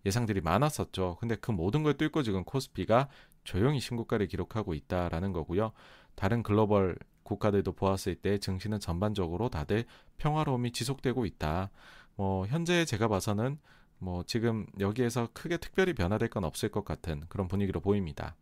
예상들이 0.05 0.41
많았었죠. 0.41 1.19
근데 1.21 1.37
그 1.37 1.53
모든 1.53 1.85
걸 1.85 1.97
뚫고 1.97 2.25
지금 2.25 2.43
코스피가 2.43 3.09
조용히 3.45 3.79
신고가를 3.79 4.27
기록하고 4.27 4.75
있다라는 4.75 5.33
거고요. 5.33 5.71
다른 6.17 6.43
글로벌 6.43 6.99
국가들도 7.23 7.71
보았을 7.73 8.17
때 8.17 8.39
증시는 8.39 8.81
전반적으로 8.81 9.51
다들 9.51 9.85
평화로움이 10.19 10.73
지속되고 10.73 11.27
있다. 11.27 11.71
뭐 12.17 12.45
현재 12.49 12.85
제가 12.85 13.07
봐서는 13.07 13.61
뭐 13.99 14.25
지금 14.25 14.67
여기에서 14.81 15.29
크게 15.33 15.59
특별히 15.59 15.95
변화될 15.95 16.29
건 16.29 16.43
없을 16.43 16.71
것 16.71 16.85
같은 16.85 17.23
그런 17.29 17.47
분위기로 17.47 17.79
보입니다. 17.79 18.35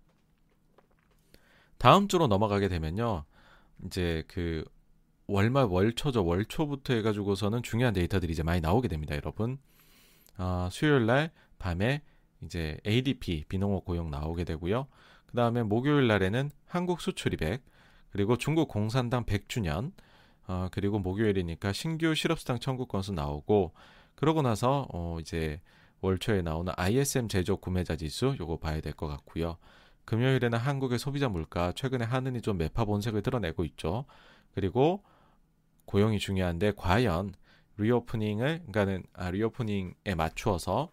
다음 1.79 2.09
주로 2.09 2.27
넘어가게 2.27 2.69
되면요. 2.69 3.25
이제 3.87 4.25
그 4.29 4.65
월말 5.29 5.67
월초죠. 5.67 6.25
월초부터 6.25 6.95
해가지고서는 6.95 7.63
중요한 7.63 7.95
데이터들이 7.95 8.33
이제 8.33 8.43
많이 8.43 8.61
나오게 8.61 8.89
됩니다, 8.89 9.15
여러분. 9.15 9.59
어, 10.39 10.69
수요일 10.73 11.07
날 11.07 11.31
밤에 11.59 12.03
이제 12.43 12.79
ADP 12.87 13.45
비농업 13.49 13.85
고용 13.85 14.11
나오게 14.11 14.45
되고요. 14.45 14.87
그 15.27 15.37
다음에 15.37 15.63
목요일 15.63 16.07
날에는 16.07 16.51
한국 16.67 17.01
수출입액 17.01 17.63
그리고 18.11 18.37
중국 18.37 18.69
공산당 18.69 19.25
100주년 19.25 19.93
어, 20.47 20.69
그리고 20.73 20.99
목요일이니까 20.99 21.73
신규 21.73 22.15
실업수당 22.15 22.59
청구 22.59 22.87
건수 22.87 23.13
나오고 23.13 23.75
그러고 24.15 24.41
나서 24.43 24.87
어, 24.93 25.19
이제 25.21 25.61
월초에 26.01 26.43
나오는 26.43 26.73
ISM 26.77 27.29
제조 27.29 27.59
구매자 27.59 27.97
지수 27.97 28.35
요거 28.41 28.59
봐야 28.59 28.81
될 28.81 28.95
것 28.95 29.09
같고요. 29.09 29.59
금요일에는 30.09 30.59
한국의 30.59 30.99
소비자 30.99 31.29
물가 31.29 31.71
최근에 31.73 32.03
한은이 32.03 32.41
좀 32.41 32.57
매파 32.57 32.87
본색을 32.87 33.21
드러내고 33.21 33.63
있죠. 33.67 34.07
그리고 34.55 35.05
고용이 35.85 36.19
중요한데 36.19 36.73
과연 36.77 37.35
리오프닝을 37.77 38.61
그러니까는 38.61 39.03
아, 39.13 39.31
리오프닝에 39.31 40.15
맞추어서 40.17 40.91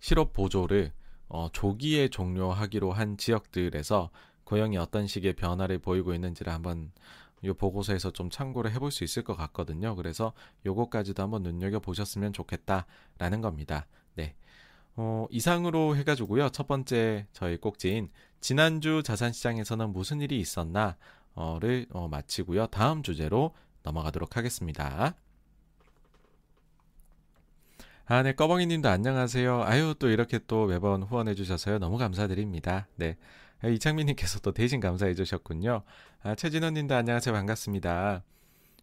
실업 0.00 0.32
보조를 0.32 0.94
어, 1.28 1.50
조기에 1.52 2.08
종료하기로 2.08 2.92
한 2.92 3.18
지역들에서 3.18 4.08
고용이 4.44 4.78
어떤 4.78 5.06
식의 5.06 5.34
변화를 5.34 5.80
보이고 5.80 6.14
있는지를 6.14 6.50
한번 6.50 6.90
이 7.42 7.52
보고서에서 7.52 8.12
좀 8.12 8.30
참고를 8.30 8.72
해볼 8.72 8.92
수 8.92 9.04
있을 9.04 9.24
것 9.24 9.36
같거든요. 9.36 9.94
그래서 9.94 10.32
요거까지도 10.64 11.22
한번 11.22 11.42
눈여겨 11.42 11.80
보셨으면 11.80 12.32
좋겠다라는 12.32 13.42
겁니다. 13.42 13.86
네. 14.14 14.36
어, 15.00 15.28
이상으로 15.30 15.94
해가지고요. 15.94 16.48
첫 16.48 16.66
번째 16.66 17.28
저희 17.32 17.56
꼭지인 17.56 18.10
지난주 18.40 19.04
자산시장에서는 19.04 19.92
무슨 19.92 20.20
일이 20.20 20.40
있었나를 20.40 21.86
어, 21.90 22.08
마치고요. 22.10 22.66
다음 22.66 23.04
주제로 23.04 23.54
넘어가도록 23.84 24.36
하겠습니다. 24.36 25.14
아, 28.06 28.22
네, 28.24 28.32
꺼벙이 28.32 28.66
님도 28.66 28.88
안녕하세요. 28.88 29.62
아유, 29.62 29.94
또 30.00 30.08
이렇게 30.08 30.40
또 30.48 30.66
매번 30.66 31.04
후원해 31.04 31.36
주셔서요. 31.36 31.78
너무 31.78 31.96
감사드립니다. 31.96 32.88
네. 32.96 33.16
아, 33.62 33.68
이창민 33.68 34.06
님께서 34.06 34.40
또 34.40 34.50
대신 34.50 34.80
감사해 34.80 35.14
주셨군요. 35.14 35.82
아, 36.24 36.34
최진원 36.34 36.74
님도 36.74 36.96
안녕하세요. 36.96 37.32
반갑습니다. 37.32 38.24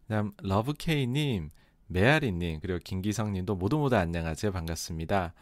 그다음 0.04 0.32
러브케이 0.38 1.08
님, 1.08 1.50
메아리 1.88 2.32
님, 2.32 2.60
그리고 2.60 2.78
김기성 2.82 3.34
님도 3.34 3.56
모두 3.56 3.76
모두 3.76 3.96
안녕하세요. 3.96 4.50
반갑습니다. 4.50 5.34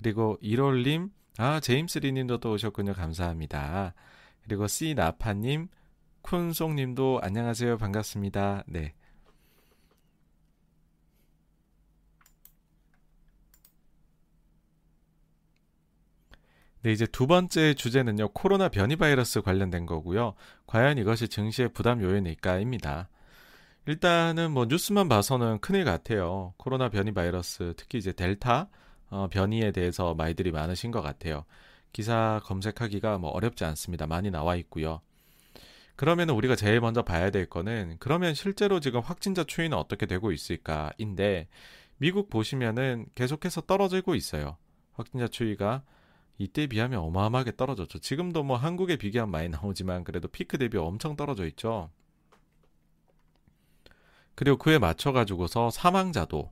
그리고 0.00 0.38
1월 0.42 0.82
님, 0.86 1.10
아, 1.36 1.60
제임스 1.60 1.98
리 1.98 2.12
님도 2.12 2.38
또 2.38 2.52
오셨군요. 2.52 2.94
감사합니다. 2.94 3.94
그리고 4.42 4.66
C 4.66 4.94
나파 4.94 5.34
님, 5.34 5.68
쿤송 6.22 6.74
님도 6.74 7.20
안녕하세요. 7.22 7.76
반갑습니다. 7.76 8.64
네. 8.66 8.94
네, 16.82 16.92
이제 16.92 17.06
두 17.06 17.26
번째 17.26 17.74
주제는요. 17.74 18.30
코로나 18.30 18.70
변이 18.70 18.96
바이러스 18.96 19.42
관련된 19.42 19.84
거고요. 19.84 20.32
과연 20.66 20.96
이것이 20.96 21.28
증시의 21.28 21.74
부담 21.74 22.00
요인일까입니다. 22.00 23.10
일단은 23.84 24.50
뭐 24.52 24.64
뉴스만 24.64 25.10
봐서는 25.10 25.58
큰일 25.58 25.84
같아요. 25.84 26.54
코로나 26.56 26.88
변이 26.88 27.12
바이러스, 27.12 27.74
특히 27.76 27.98
이제 27.98 28.12
델타 28.12 28.70
어, 29.10 29.28
변이에 29.28 29.72
대해서 29.72 30.14
말들이 30.14 30.50
많으신 30.52 30.90
것 30.90 31.02
같아요. 31.02 31.44
기사 31.92 32.40
검색하기가 32.44 33.18
뭐 33.18 33.30
어렵지 33.30 33.64
않습니다. 33.64 34.06
많이 34.06 34.30
나와 34.30 34.56
있고요. 34.56 35.00
그러면 35.96 36.30
우리가 36.30 36.56
제일 36.56 36.80
먼저 36.80 37.02
봐야 37.02 37.30
될 37.30 37.46
거는 37.46 37.96
그러면 37.98 38.32
실제로 38.34 38.80
지금 38.80 39.00
확진자 39.00 39.44
추이는 39.44 39.76
어떻게 39.76 40.06
되고 40.06 40.32
있을까인데 40.32 41.48
미국 41.98 42.30
보시면은 42.30 43.06
계속해서 43.14 43.62
떨어지고 43.62 44.14
있어요. 44.14 44.56
확진자 44.94 45.28
추이가 45.28 45.82
이때 46.38 46.66
비하면 46.66 47.00
어마어마하게 47.00 47.56
떨어졌죠. 47.56 47.98
지금도 47.98 48.44
뭐 48.44 48.56
한국에 48.56 48.96
비교하면 48.96 49.30
많이 49.30 49.48
나오지만 49.50 50.04
그래도 50.04 50.26
피크 50.28 50.56
대비 50.56 50.78
엄청 50.78 51.16
떨어져 51.16 51.44
있죠. 51.48 51.90
그리고 54.34 54.56
그에 54.56 54.78
맞춰 54.78 55.12
가지고서 55.12 55.68
사망자도 55.68 56.50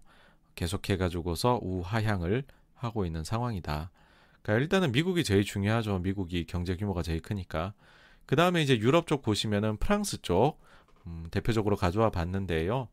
계속해 0.59 0.97
가지고서 0.97 1.61
우하향을 1.63 2.43
하고 2.75 3.07
있는 3.07 3.23
상황이다. 3.23 3.93
그러니까 4.43 4.63
일단은 4.63 4.91
미국이 4.91 5.23
제일 5.23 5.45
중요하죠. 5.45 6.01
미국이 6.01 6.47
경제 6.47 6.77
규모가 6.77 7.03
제일 7.03 7.21
크니까. 7.21 7.75
그 8.27 8.35
다음에 8.35 8.61
이제 8.61 8.77
유럽 8.77 9.07
쪽 9.07 9.23
보시면은 9.23 9.77
프랑스 9.77 10.21
쪽 10.21 10.61
음, 11.07 11.29
대표적으로 11.31 11.77
가져와 11.77 12.11
봤는데요. 12.11 12.89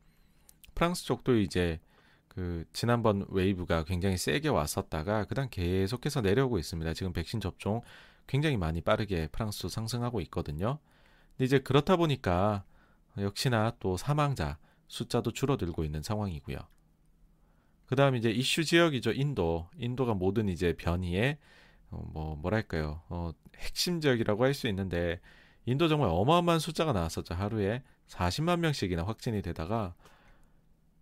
프랑스 0.75 1.05
쪽도 1.05 1.39
이제 1.39 1.79
그 2.27 2.65
지난번 2.71 3.25
wave가 3.29 3.85
굉장히 3.85 4.17
세게 4.17 4.49
왔었다가 4.49 5.25
그다음 5.25 5.47
계속해서 5.49 6.21
내려오고 6.21 6.59
있습니다. 6.59 6.93
지금 6.93 7.13
백신 7.13 7.39
접종 7.39 7.81
굉장히 8.27 8.57
많이 8.57 8.81
빠르게 8.81 9.27
프랑스도 9.31 9.69
상승하고 9.69 10.21
있거든요. 10.21 10.77
근데 11.31 11.45
이제 11.45 11.59
그렇다 11.59 11.95
보니까 11.95 12.63
역시나 13.17 13.73
또 13.79 13.97
사망자 13.97 14.59
숫자도 14.87 15.31
줄어들고 15.31 15.83
있는 15.83 16.03
상황이고요. 16.03 16.57
그 17.87 17.95
다음 17.95 18.15
이제 18.15 18.29
이슈 18.31 18.63
지역이죠. 18.63 19.11
인도. 19.11 19.67
인도가 19.77 20.13
모든 20.13 20.49
이제 20.49 20.73
변이의 20.73 21.37
어, 21.91 22.03
뭐 22.13 22.35
뭐랄까요? 22.37 23.01
어, 23.09 23.31
핵심 23.57 24.01
지역이라고 24.01 24.43
할 24.43 24.53
수 24.53 24.67
있는데 24.67 25.19
인도 25.65 25.87
정말 25.87 26.09
어마어마한 26.11 26.59
숫자가 26.59 26.93
나왔었죠. 26.93 27.33
하루에 27.35 27.83
40만 28.07 28.59
명씩이나 28.59 29.03
확진이 29.03 29.41
되다가 29.41 29.95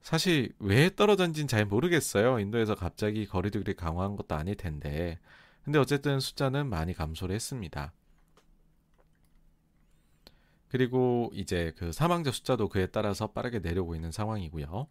사실 0.01 0.53
왜 0.59 0.93
떨어졌는지는 0.95 1.47
잘 1.47 1.65
모르겠어요. 1.65 2.39
인도에서 2.39 2.75
갑자기 2.75 3.25
거리두기를 3.25 3.75
강화한 3.75 4.15
것도 4.15 4.35
아닐 4.35 4.55
텐데. 4.55 5.19
근데 5.63 5.79
어쨌든 5.79 6.19
숫자는 6.19 6.67
많이 6.67 6.93
감소를 6.93 7.33
했습니다. 7.35 7.93
그리고 10.69 11.29
이제 11.33 11.71
그 11.77 11.91
사망자 11.91 12.31
숫자도 12.31 12.67
그에 12.69 12.87
따라서 12.87 13.27
빠르게 13.27 13.59
내려오고 13.59 13.95
있는 13.95 14.11
상황이고요. 14.11 14.87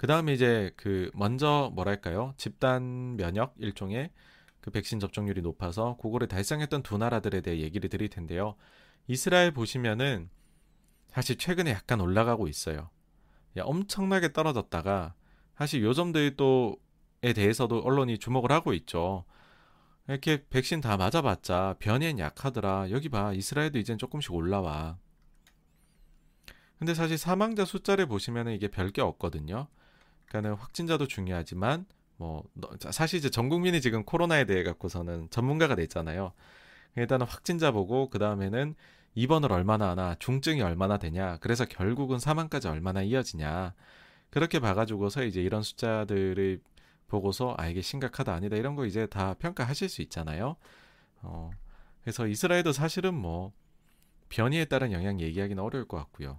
그 0.00 0.06
다음에 0.06 0.32
이제 0.32 0.72
그 0.78 1.10
먼저 1.12 1.70
뭐랄까요? 1.74 2.32
집단 2.38 3.18
면역 3.18 3.54
일종의 3.58 4.10
그 4.62 4.70
백신 4.70 4.98
접종률이 4.98 5.42
높아서 5.42 5.98
그거를 6.00 6.26
달성했던 6.26 6.82
두 6.82 6.96
나라들에 6.96 7.42
대해 7.42 7.60
얘기를 7.60 7.90
드릴 7.90 8.08
텐데요. 8.08 8.54
이스라엘 9.08 9.50
보시면은 9.50 10.30
사실 11.08 11.36
최근에 11.36 11.72
약간 11.72 12.00
올라가고 12.00 12.48
있어요. 12.48 12.88
엄청나게 13.60 14.32
떨어졌다가 14.32 15.12
사실 15.54 15.82
요 15.82 15.92
점들 15.92 16.34
또에 16.34 17.34
대해서도 17.34 17.80
언론이 17.80 18.16
주목을 18.16 18.52
하고 18.52 18.72
있죠. 18.72 19.26
이렇게 20.08 20.46
백신 20.48 20.80
다 20.80 20.96
맞아봤자 20.96 21.76
변이엔 21.78 22.18
약하더라. 22.18 22.90
여기 22.90 23.10
봐 23.10 23.34
이스라엘도 23.34 23.78
이젠 23.78 23.98
조금씩 23.98 24.32
올라와. 24.32 24.96
근데 26.78 26.94
사실 26.94 27.18
사망자 27.18 27.66
숫자를 27.66 28.06
보시면 28.06 28.48
이게 28.48 28.68
별게 28.68 29.02
없거든요. 29.02 29.68
그러니까는 30.30 30.54
확진자도 30.54 31.06
중요하지만 31.06 31.86
뭐 32.16 32.44
사실 32.90 33.18
이제 33.18 33.30
전 33.30 33.48
국민이 33.48 33.80
지금 33.80 34.04
코로나에 34.04 34.44
대해 34.44 34.62
갖고서는 34.62 35.28
전문가가 35.30 35.74
됐잖아요. 35.74 36.32
일단은 36.96 37.26
확진자 37.26 37.72
보고 37.72 38.08
그 38.08 38.18
다음에는 38.18 38.74
입원을 39.14 39.52
얼마나 39.52 39.90
하나, 39.90 40.14
중증이 40.18 40.62
얼마나 40.62 40.98
되냐, 40.98 41.38
그래서 41.38 41.64
결국은 41.64 42.18
사망까지 42.18 42.68
얼마나 42.68 43.02
이어지냐. 43.02 43.74
그렇게 44.30 44.60
봐가지고서 44.60 45.24
이제 45.24 45.42
이런 45.42 45.62
숫자들을 45.62 46.60
보고서 47.08 47.56
아 47.58 47.66
이게 47.66 47.80
심각하다 47.80 48.32
아니다 48.32 48.54
이런 48.56 48.76
거 48.76 48.86
이제 48.86 49.06
다 49.06 49.34
평가하실 49.34 49.88
수 49.88 50.00
있잖아요. 50.02 50.56
어, 51.22 51.50
그래서 52.02 52.28
이스라엘도 52.28 52.72
사실은 52.72 53.14
뭐 53.14 53.52
변이에 54.28 54.66
따른 54.66 54.92
영향 54.92 55.20
얘기하기는 55.20 55.60
어려울 55.60 55.88
것 55.88 55.96
같고요. 55.96 56.38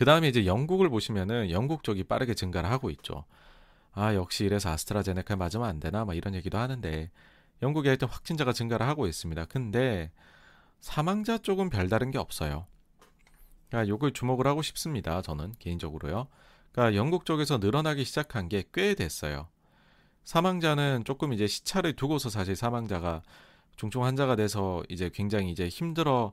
그 0.00 0.06
다음에 0.06 0.28
이제 0.28 0.46
영국을 0.46 0.88
보시면은 0.88 1.50
영국 1.50 1.84
쪽이 1.84 2.04
빠르게 2.04 2.32
증가를 2.32 2.70
하고 2.70 2.88
있죠. 2.88 3.26
아 3.92 4.14
역시 4.14 4.46
이래서 4.46 4.70
아스트라제네카 4.70 5.36
맞으면 5.36 5.68
안 5.68 5.78
되나 5.78 6.06
막 6.06 6.16
이런 6.16 6.34
얘기도 6.34 6.56
하는데 6.56 7.10
영국에 7.60 7.90
하여튼 7.90 8.08
확진자가 8.08 8.54
증가를 8.54 8.86
하고 8.86 9.06
있습니다. 9.06 9.44
근데 9.44 10.10
사망자 10.80 11.36
쪽은 11.36 11.68
별다른 11.68 12.10
게 12.10 12.16
없어요. 12.16 12.64
그러니까 13.68 13.90
요걸 13.90 14.14
주목을 14.14 14.46
하고 14.46 14.62
싶습니다. 14.62 15.20
저는 15.20 15.52
개인적으로요. 15.58 16.28
그러니까 16.72 16.96
영국 16.96 17.26
쪽에서 17.26 17.58
늘어나기 17.58 18.06
시작한 18.06 18.48
게 18.48 18.64
꽤 18.72 18.94
됐어요. 18.94 19.48
사망자는 20.24 21.04
조금 21.04 21.34
이제 21.34 21.46
시차를 21.46 21.94
두고서 21.94 22.30
사실 22.30 22.56
사망자가 22.56 23.20
중증 23.76 24.02
환자가 24.04 24.34
돼서 24.36 24.82
이제 24.88 25.10
굉장히 25.12 25.50
이제 25.50 25.68
힘들어 25.68 26.32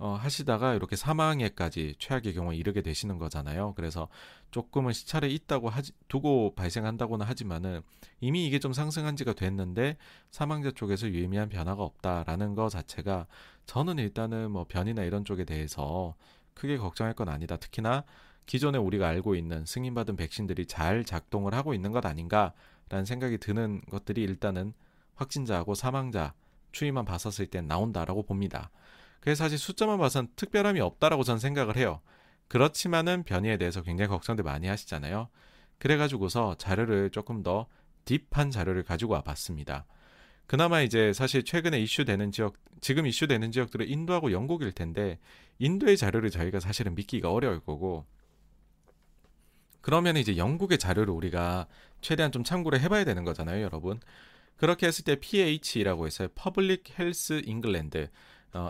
어, 0.00 0.14
하시다가 0.14 0.74
이렇게 0.74 0.94
사망에까지 0.94 1.96
최악의 1.98 2.34
경우에 2.34 2.56
이르게 2.56 2.82
되시는 2.82 3.18
거잖아요. 3.18 3.74
그래서 3.74 4.08
조금은 4.52 4.92
시차를 4.92 5.30
있다고 5.30 5.68
하지, 5.68 5.92
두고 6.06 6.54
발생한다고는 6.54 7.26
하지만은 7.26 7.82
이미 8.20 8.46
이게 8.46 8.60
좀 8.60 8.72
상승한 8.72 9.16
지가 9.16 9.32
됐는데 9.32 9.96
사망자 10.30 10.70
쪽에서 10.70 11.08
유의미한 11.08 11.48
변화가 11.48 11.82
없다라는 11.82 12.54
거 12.54 12.68
자체가 12.68 13.26
저는 13.66 13.98
일단은 13.98 14.52
뭐 14.52 14.66
변이나 14.68 15.02
이런 15.02 15.24
쪽에 15.24 15.44
대해서 15.44 16.14
크게 16.54 16.76
걱정할 16.78 17.14
건 17.14 17.28
아니다. 17.28 17.56
특히나 17.56 18.04
기존에 18.46 18.78
우리가 18.78 19.08
알고 19.08 19.34
있는 19.34 19.66
승인받은 19.66 20.16
백신들이 20.16 20.66
잘 20.66 21.04
작동을 21.04 21.54
하고 21.54 21.74
있는 21.74 21.90
것 21.90 22.06
아닌가라는 22.06 23.04
생각이 23.04 23.38
드는 23.38 23.82
것들이 23.90 24.22
일단은 24.22 24.72
확진자하고 25.16 25.74
사망자 25.74 26.34
추이만 26.70 27.04
봤었을 27.04 27.48
땐 27.48 27.66
나온다라고 27.66 28.22
봅니다. 28.22 28.70
그래서 29.20 29.44
사실 29.44 29.58
숫자만 29.58 29.98
봐선 29.98 30.28
특별함이 30.36 30.80
없다라고 30.80 31.22
저는 31.22 31.38
생각을 31.38 31.76
해요. 31.76 32.00
그렇지만은 32.48 33.24
변이에 33.24 33.56
대해서 33.58 33.82
굉장히 33.82 34.08
걱정들 34.08 34.44
많이 34.44 34.66
하시잖아요. 34.66 35.28
그래가지고서 35.78 36.56
자료를 36.56 37.10
조금 37.10 37.42
더 37.42 37.66
딥한 38.04 38.50
자료를 38.50 38.82
가지고 38.82 39.14
와봤습니다. 39.14 39.84
그나마 40.46 40.80
이제 40.80 41.12
사실 41.12 41.44
최근에 41.44 41.78
이슈되는 41.80 42.32
지역, 42.32 42.54
지금 42.80 43.06
이슈되는 43.06 43.52
지역들은 43.52 43.86
인도하고 43.86 44.32
영국일 44.32 44.72
텐데, 44.72 45.18
인도의 45.58 45.98
자료를 45.98 46.30
저희가 46.30 46.58
사실은 46.58 46.94
믿기가 46.94 47.30
어려울 47.30 47.60
거고, 47.60 48.06
그러면 49.82 50.16
이제 50.16 50.38
영국의 50.38 50.78
자료를 50.78 51.12
우리가 51.12 51.66
최대한 52.00 52.32
좀 52.32 52.44
참고를 52.44 52.80
해봐야 52.80 53.04
되는 53.04 53.24
거잖아요, 53.24 53.62
여러분. 53.62 54.00
그렇게 54.56 54.86
했을 54.86 55.04
때 55.04 55.16
PH라고 55.20 56.06
해서 56.06 56.28
Public 56.34 56.94
Health 56.98 57.46
England 57.46 58.08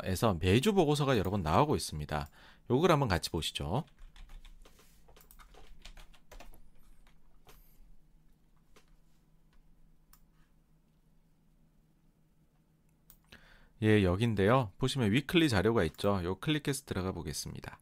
에서 0.05 0.37
매주 0.41 0.73
보고서가 0.75 1.19
여러 1.19 1.31
번 1.31 1.43
나오고 1.43 1.77
있습니다. 1.77 2.29
요걸 2.71 2.93
한번 2.93 3.09
같이 3.09 3.31
보시죠. 3.31 3.85
예, 13.83 14.03
여긴데요. 14.03 14.73
보시면 14.79 15.13
위클리 15.13 15.49
자료가 15.49 15.85
있죠. 15.85 16.21
요 16.25 16.35
클릭해서 16.37 16.85
들어가 16.85 17.13
보겠습니다. 17.13 17.79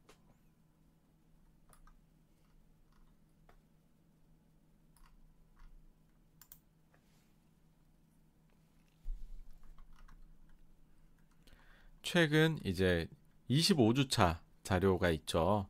최근 12.07 12.61
이제 12.63 13.09
25주차 13.51 14.39
자료가 14.63 15.11
있죠. 15.11 15.69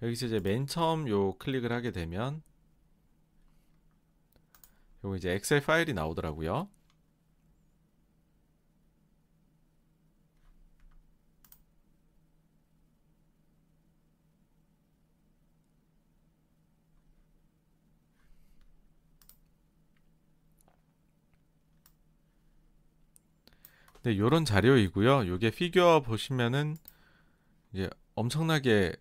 여기서 0.00 0.26
이제 0.26 0.38
맨 0.38 0.64
처음 0.64 1.08
요 1.08 1.36
클릭을 1.38 1.72
하게 1.72 1.90
되면 1.90 2.40
요 5.04 5.16
이제 5.16 5.32
엑셀 5.32 5.60
파일이 5.60 5.92
나오더라고요. 5.92 6.68
네, 24.02 24.18
요런 24.18 24.44
자료이고요. 24.44 25.28
요게 25.28 25.50
피규어 25.50 26.00
보시면은 26.00 26.76
이제 27.72 27.88
엄청나게 28.16 28.96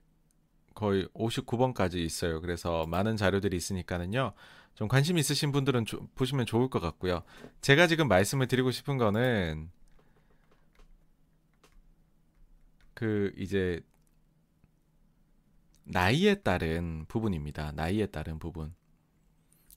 거의 0.76 1.08
59번까지 1.08 1.96
있어요. 1.96 2.40
그래서 2.40 2.86
많은 2.86 3.18
자료들이 3.18 3.58
있으니까는요. 3.58 4.34
좀 4.76 4.88
관심 4.88 5.18
있으신 5.18 5.52
분들은 5.52 5.86
조, 5.86 6.08
보시면 6.16 6.46
좋을 6.46 6.70
것 6.70 6.80
같고요. 6.80 7.24
제가 7.62 7.88
지금 7.88 8.08
말씀을 8.08 8.48
드리고 8.48 8.72
싶은 8.72 8.98
거는 8.98 9.70
그 12.94 13.34
이제 13.38 13.82
나이에 15.84 16.36
따른 16.36 17.06
부분입니다. 17.08 17.72
나이에 17.72 18.06
따른 18.06 18.38
부분. 18.38 18.74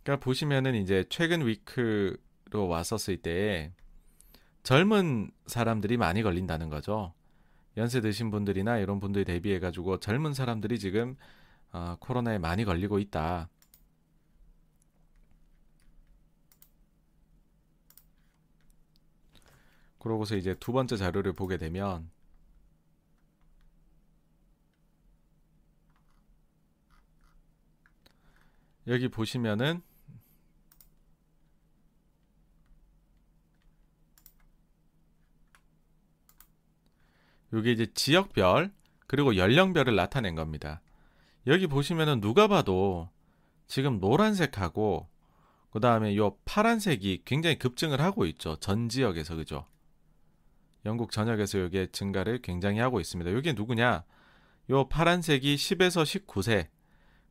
그러니까 0.02 0.22
보시면은 0.22 0.74
이제 0.74 1.04
최근 1.08 1.46
위크로 1.46 2.68
왔었을 2.68 3.16
때 3.16 3.72
젊은 4.64 5.30
사람들이 5.46 5.98
많이 5.98 6.22
걸린다는 6.22 6.70
거죠. 6.70 7.12
연세 7.76 8.00
드신 8.00 8.30
분들이나 8.30 8.78
이런 8.78 8.98
분들 8.98 9.24
대비해 9.26 9.60
가지고 9.60 10.00
젊은 10.00 10.32
사람들이 10.32 10.78
지금 10.78 11.16
어, 11.70 11.96
코로나에 12.00 12.38
많이 12.38 12.64
걸리고 12.64 12.98
있다. 12.98 13.50
그러고서 19.98 20.34
이제 20.36 20.54
두 20.54 20.72
번째 20.72 20.96
자료를 20.96 21.34
보게 21.34 21.58
되면 21.58 22.10
여기 28.86 29.08
보시면은 29.08 29.82
이게 37.58 37.72
이제 37.72 37.86
지역별 37.92 38.72
그리고 39.06 39.36
연령별을 39.36 39.94
나타낸 39.94 40.34
겁니다. 40.34 40.80
여기 41.46 41.66
보시면은 41.66 42.20
누가 42.20 42.48
봐도 42.48 43.10
지금 43.66 44.00
노란색하고 44.00 45.08
그 45.70 45.80
다음에 45.80 46.16
요 46.16 46.36
파란색이 46.44 47.22
굉장히 47.24 47.58
급증을 47.58 48.00
하고 48.00 48.26
있죠. 48.26 48.56
전 48.60 48.88
지역에서 48.88 49.34
그죠? 49.36 49.66
영국 50.86 51.10
전역에서 51.10 51.58
이게 51.58 51.86
증가를 51.90 52.42
굉장히 52.42 52.78
하고 52.78 53.00
있습니다. 53.00 53.30
이게 53.30 53.52
누구냐? 53.52 54.04
요 54.70 54.88
파란색이 54.88 55.56
10에서 55.56 56.26
19세, 56.26 56.68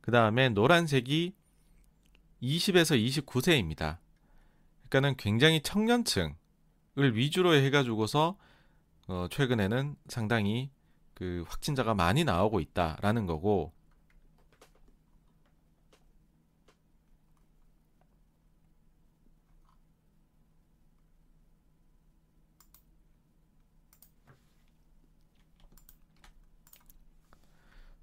그 0.00 0.10
다음에 0.10 0.48
노란색이 0.50 1.34
20에서 2.42 3.24
29세입니다. 3.24 3.98
그러니까는 4.88 5.16
굉장히 5.16 5.62
청년층을 5.62 6.36
위주로 7.14 7.54
해가지고서 7.54 8.36
어, 9.06 9.26
최근에는 9.30 9.96
상당히 10.08 10.70
그 11.14 11.44
확진자가 11.48 11.94
많이 11.94 12.24
나오고 12.24 12.60
있다라는 12.60 13.26
거고 13.26 13.72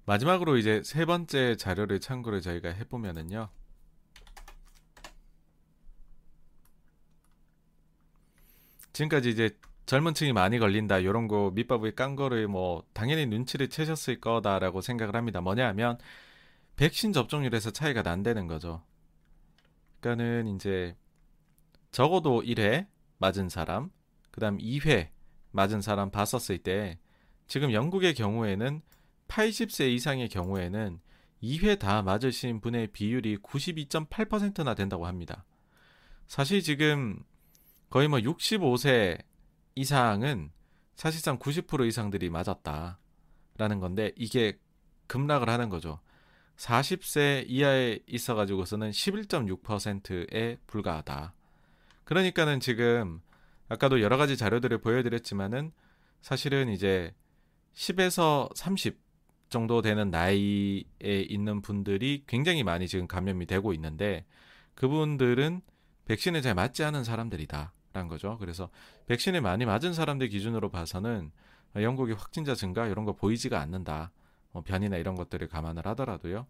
마지막으로 0.04 0.56
이제 0.56 0.82
세 0.84 1.04
번째 1.06 1.56
자료를 1.56 2.00
참고를 2.00 2.40
저희가 2.42 2.70
해보면은요. 2.70 3.48
지금까지 8.92 9.30
이제 9.30 9.56
젊은 9.86 10.14
층이 10.14 10.32
많이 10.32 10.58
걸린다 10.58 10.98
이런 10.98 11.28
거 11.28 11.50
밑밥에 11.54 11.92
깐 11.92 12.16
거를 12.16 12.48
뭐 12.48 12.84
당연히 12.92 13.26
눈치를 13.26 13.68
채셨을 13.68 14.20
거다라고 14.20 14.80
생각을 14.80 15.16
합니다. 15.16 15.40
뭐냐 15.40 15.66
하면 15.68 15.98
백신 16.76 17.12
접종률에서 17.12 17.70
차이가 17.70 18.02
난다는 18.02 18.46
거죠. 18.46 18.82
그러니까는 20.00 20.54
이제 20.54 20.96
적어도 21.90 22.42
1회 22.42 22.86
맞은 23.18 23.48
사람, 23.48 23.90
그다음 24.30 24.58
2회 24.58 25.08
맞은 25.50 25.82
사람 25.82 26.10
봤었을 26.10 26.58
때 26.58 26.98
지금 27.46 27.72
영국의 27.72 28.14
경우에는 28.14 28.80
80세 29.28 29.92
이상의 29.92 30.28
경우에는 30.28 31.00
2회 31.42 31.78
다 31.78 32.02
맞으신 32.02 32.60
분의 32.60 32.88
비율이 32.88 33.38
92.8%나 33.38 34.74
된다고 34.74 35.06
합니다. 35.06 35.44
사실 36.26 36.62
지금 36.62 37.22
거의 37.90 38.08
뭐 38.08 38.18
65세 38.18 39.18
이상은 39.74 40.50
사실상 40.94 41.38
90% 41.38 41.86
이상들이 41.86 42.30
맞았다라는 42.30 43.80
건데 43.80 44.12
이게 44.16 44.58
급락을 45.06 45.48
하는 45.48 45.68
거죠. 45.68 46.00
40세 46.56 47.44
이하에 47.48 48.00
있어 48.06 48.34
가지고서는 48.34 48.90
11.6%에 48.90 50.58
불과하다. 50.66 51.34
그러니까는 52.04 52.60
지금 52.60 53.20
아까도 53.68 54.00
여러 54.00 54.16
가지 54.16 54.36
자료들을 54.36 54.78
보여드렸지만은 54.78 55.72
사실은 56.20 56.68
이제 56.68 57.14
10에서 57.74 58.54
30 58.54 59.00
정도 59.48 59.82
되는 59.82 60.10
나이에 60.10 60.84
있는 61.04 61.62
분들이 61.62 62.24
굉장히 62.26 62.62
많이 62.62 62.88
지금 62.88 63.06
감염이 63.06 63.46
되고 63.46 63.72
있는데 63.74 64.24
그분들은 64.74 65.60
백신에 66.06 66.40
잘 66.40 66.54
맞지 66.54 66.84
않은 66.84 67.04
사람들이다. 67.04 67.72
라는 67.92 68.08
거죠. 68.08 68.38
그래서 68.38 68.70
백신을 69.06 69.40
많이 69.40 69.64
맞은 69.64 69.92
사람들 69.92 70.28
기준으로 70.28 70.70
봐서는 70.70 71.30
영국의 71.76 72.14
확진자 72.16 72.54
증가 72.54 72.86
이런 72.86 73.04
거 73.04 73.12
보이지가 73.14 73.60
않는다. 73.60 74.10
뭐 74.52 74.62
변이나 74.62 74.96
이런 74.96 75.14
것들을 75.14 75.46
감안을 75.48 75.86
하더라도요. 75.86 76.46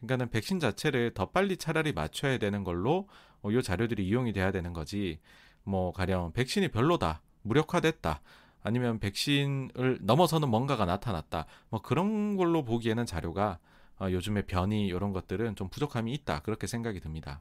그러니까는 0.00 0.30
백신 0.30 0.58
자체를 0.58 1.14
더 1.14 1.26
빨리 1.26 1.56
차라리 1.56 1.92
맞춰야 1.92 2.38
되는 2.38 2.64
걸로 2.64 3.08
어, 3.42 3.50
이 3.50 3.62
자료들이 3.62 4.06
이용이 4.06 4.32
돼야 4.32 4.50
되는 4.50 4.72
거지. 4.72 5.18
뭐 5.64 5.92
가령 5.92 6.32
백신이 6.32 6.68
별로다, 6.68 7.22
무력화됐다, 7.42 8.20
아니면 8.62 8.98
백신을 8.98 9.98
넘어서는 10.02 10.48
뭔가가 10.48 10.84
나타났다. 10.84 11.46
뭐 11.68 11.82
그런 11.82 12.36
걸로 12.36 12.64
보기에는 12.64 13.06
자료가 13.06 13.58
어, 14.00 14.10
요즘에 14.10 14.42
변이 14.42 14.86
이런 14.86 15.12
것들은 15.12 15.54
좀 15.56 15.68
부족함이 15.68 16.12
있다 16.12 16.40
그렇게 16.40 16.66
생각이 16.66 17.00
듭니다. 17.00 17.40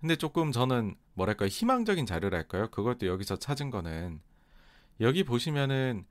근데 0.00 0.16
조금 0.16 0.52
저는 0.52 0.94
뭐랄까요? 1.14 1.48
희망적인 1.48 2.06
자료랄까요? 2.06 2.70
그것도 2.70 3.06
여기서 3.06 3.36
찾은 3.36 3.70
거는 3.70 4.20
여기 5.00 5.24
보시면은 5.24 6.06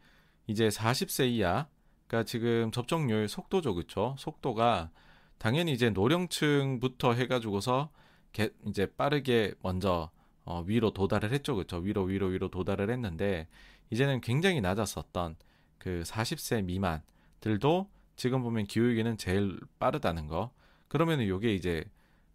이제 0.48 0.68
40세 0.68 1.30
이하 1.30 1.68
그러니까 2.08 2.26
지금 2.26 2.72
접종률 2.72 3.28
속도죠 3.28 3.76
그쵸? 3.76 4.16
속도가 4.18 4.92
당연히 5.38 5.74
이제 5.74 5.90
노령층부터 5.90 7.14
해가지고서 7.14 7.90
개, 8.34 8.50
이제 8.66 8.86
빠르게 8.86 9.54
먼저 9.62 10.10
어, 10.46 10.64
위로 10.66 10.92
도달을 10.92 11.32
했죠 11.32 11.56
그쵸? 11.56 11.78
위로 11.78 12.04
위로 12.04 12.28
위로 12.28 12.50
도달을 12.50 12.90
했는데 12.90 13.48
이제는 13.90 14.22
굉장히 14.22 14.62
낮았었던 14.62 15.36
그 15.78 16.04
40세 16.06 16.64
미만들도 16.64 17.90
지금 18.16 18.42
보면 18.42 18.66
기울기는 18.66 19.18
제일 19.18 19.60
빠르다는 19.80 20.28
거. 20.28 20.52
그러면은 20.88 21.28
요게 21.28 21.54
이제 21.54 21.86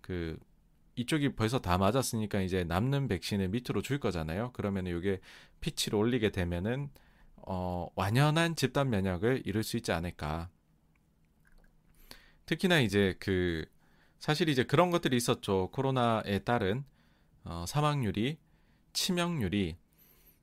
그 0.01 0.39
이쪽이 0.95 1.35
벌써 1.35 1.59
다 1.59 1.79
맞았으니까 1.79 2.41
이제 2.43 2.65
남는 2.65 3.09
백신을 3.09 3.49
밑으로 3.49 3.83
줄 3.83 3.99
거잖아요. 3.99 4.51
그러면 4.53 4.87
요게 4.87 5.21
피치를 5.61 5.99
올리게 5.99 6.31
되면은 6.31 6.91
어, 7.37 7.89
완연한 7.95 8.57
집단 8.57 8.91
면역을 8.91 9.43
이룰 9.45 9.63
수 9.63 9.77
있지 9.77 9.93
않을까. 9.93 10.49
특히나 12.47 12.81
이제 12.81 13.17
그 13.19 13.65
사실 14.19 14.49
이제 14.49 14.65
그런 14.65 14.91
것들이 14.91 15.17
있었죠. 15.17 15.71
코로나에 15.73 16.41
따른 16.41 16.85
어, 17.45 17.65
사망률이 17.67 18.39
치명률이 18.93 19.77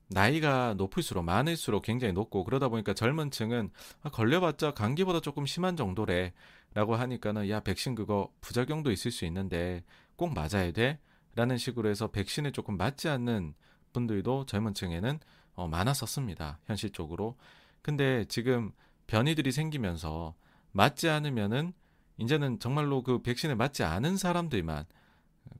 나이가 0.08 0.74
높을수록 0.74 1.24
많을수록 1.24 1.82
굉장히 1.82 2.12
높고 2.12 2.44
그러다 2.44 2.68
보니까 2.68 2.94
젊은 2.94 3.30
층은 3.30 3.70
아, 4.02 4.10
걸려봤자 4.10 4.72
감기보다 4.72 5.20
조금 5.20 5.46
심한 5.46 5.76
정도래 5.76 6.32
라고 6.74 6.94
하니까는 6.96 7.48
야 7.48 7.60
백신 7.60 7.94
그거 7.94 8.32
부작용도 8.40 8.90
있을 8.92 9.10
수 9.10 9.24
있는데 9.24 9.84
꼭 10.20 10.34
맞아야 10.34 10.70
돼 10.70 10.98
라는 11.34 11.56
식으로 11.56 11.88
해서 11.88 12.08
백신을 12.08 12.52
조금 12.52 12.76
맞지 12.76 13.08
않는 13.08 13.54
분들도 13.94 14.44
젊은 14.44 14.74
층에는 14.74 15.18
어, 15.54 15.66
많았었습니다 15.66 16.58
현실적으로 16.66 17.38
근데 17.80 18.26
지금 18.26 18.72
변이들이 19.06 19.50
생기면서 19.50 20.34
맞지 20.72 21.08
않으면은 21.08 21.72
이제는 22.18 22.58
정말로 22.58 23.02
그 23.02 23.22
백신을 23.22 23.56
맞지 23.56 23.82
않은 23.82 24.18
사람들만 24.18 24.84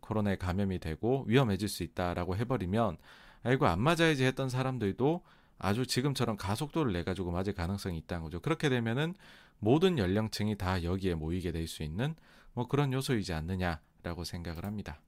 코로나에 0.01 0.37
감염이 0.37 0.79
되고 0.79 1.25
위험해질 1.27 1.67
수 1.67 1.83
있다라고 1.83 2.37
해버리면 2.37 2.99
아이고 3.45 3.67
안 3.67 3.81
맞아야지 3.81 4.25
했던 4.25 4.51
사람들도 4.51 5.25
아주 5.59 5.87
지금처럼 5.87 6.37
가속도를 6.37 6.93
내 6.93 7.03
가지고 7.03 7.31
맞을 7.31 7.55
가능성이 7.55 7.97
있다는 7.97 8.25
거죠. 8.25 8.41
그렇게 8.41 8.69
되면은 8.69 9.15
모든 9.59 9.97
연령층이 9.97 10.59
다 10.59 10.83
여기에 10.83 11.15
모이게 11.15 11.51
될 11.51 11.67
수 11.67 11.83
있는 11.83 12.15
뭐 12.53 12.69
그런 12.69 12.93
요소이지 12.93 13.33
않느냐 13.33 13.81
라고 14.03 14.25
생각을 14.25 14.65
합니다. 14.65 15.01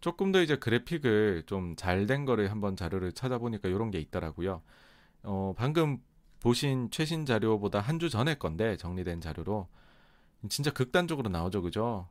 조금 0.00 0.30
더 0.32 0.40
이제 0.42 0.56
그래픽을 0.56 1.44
좀 1.46 1.74
잘 1.76 2.06
된 2.06 2.24
거를 2.24 2.50
한번 2.50 2.76
자료를 2.76 3.12
찾아보니까 3.12 3.68
이런 3.68 3.90
게 3.90 3.98
있더라고요. 4.00 4.62
어, 5.22 5.54
방금 5.56 5.98
보신 6.40 6.90
최신 6.90 7.26
자료보다 7.26 7.80
한 7.80 7.98
주 7.98 8.08
전에 8.10 8.34
건데 8.36 8.76
정리된 8.76 9.20
자료로 9.20 9.68
진짜 10.48 10.72
극단적으로 10.72 11.28
나오죠, 11.30 11.62
그죠? 11.62 12.08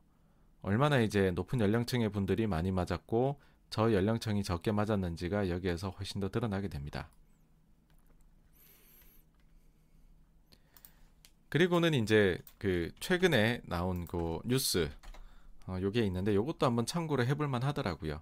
얼마나 0.62 1.00
이제 1.00 1.30
높은 1.30 1.60
연령층의 1.60 2.10
분들이 2.10 2.46
많이 2.46 2.70
맞았고 2.72 3.40
저 3.70 3.92
연령층이 3.92 4.42
적게 4.44 4.72
맞았는지가 4.72 5.48
여기에서 5.50 5.90
훨씬 5.90 6.20
더 6.20 6.28
드러나게 6.28 6.68
됩니다. 6.68 7.08
그리고는 11.48 11.94
이제 11.94 12.38
그 12.58 12.90
최근에 13.00 13.62
나온 13.64 14.06
그 14.06 14.40
뉴스 14.44 14.90
어, 15.66 15.78
요게 15.80 16.02
있는데 16.06 16.34
요것도 16.34 16.66
한번 16.66 16.86
참고를 16.86 17.26
해볼 17.26 17.48
만 17.48 17.62
하더라고요. 17.62 18.20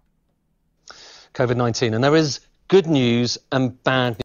COVID-19 1.32 1.92
and 1.92 2.02
there 2.02 2.18
is 2.18 2.40
good 2.68 2.88
news 2.88 3.38
and 3.52 3.82
bad 3.82 4.16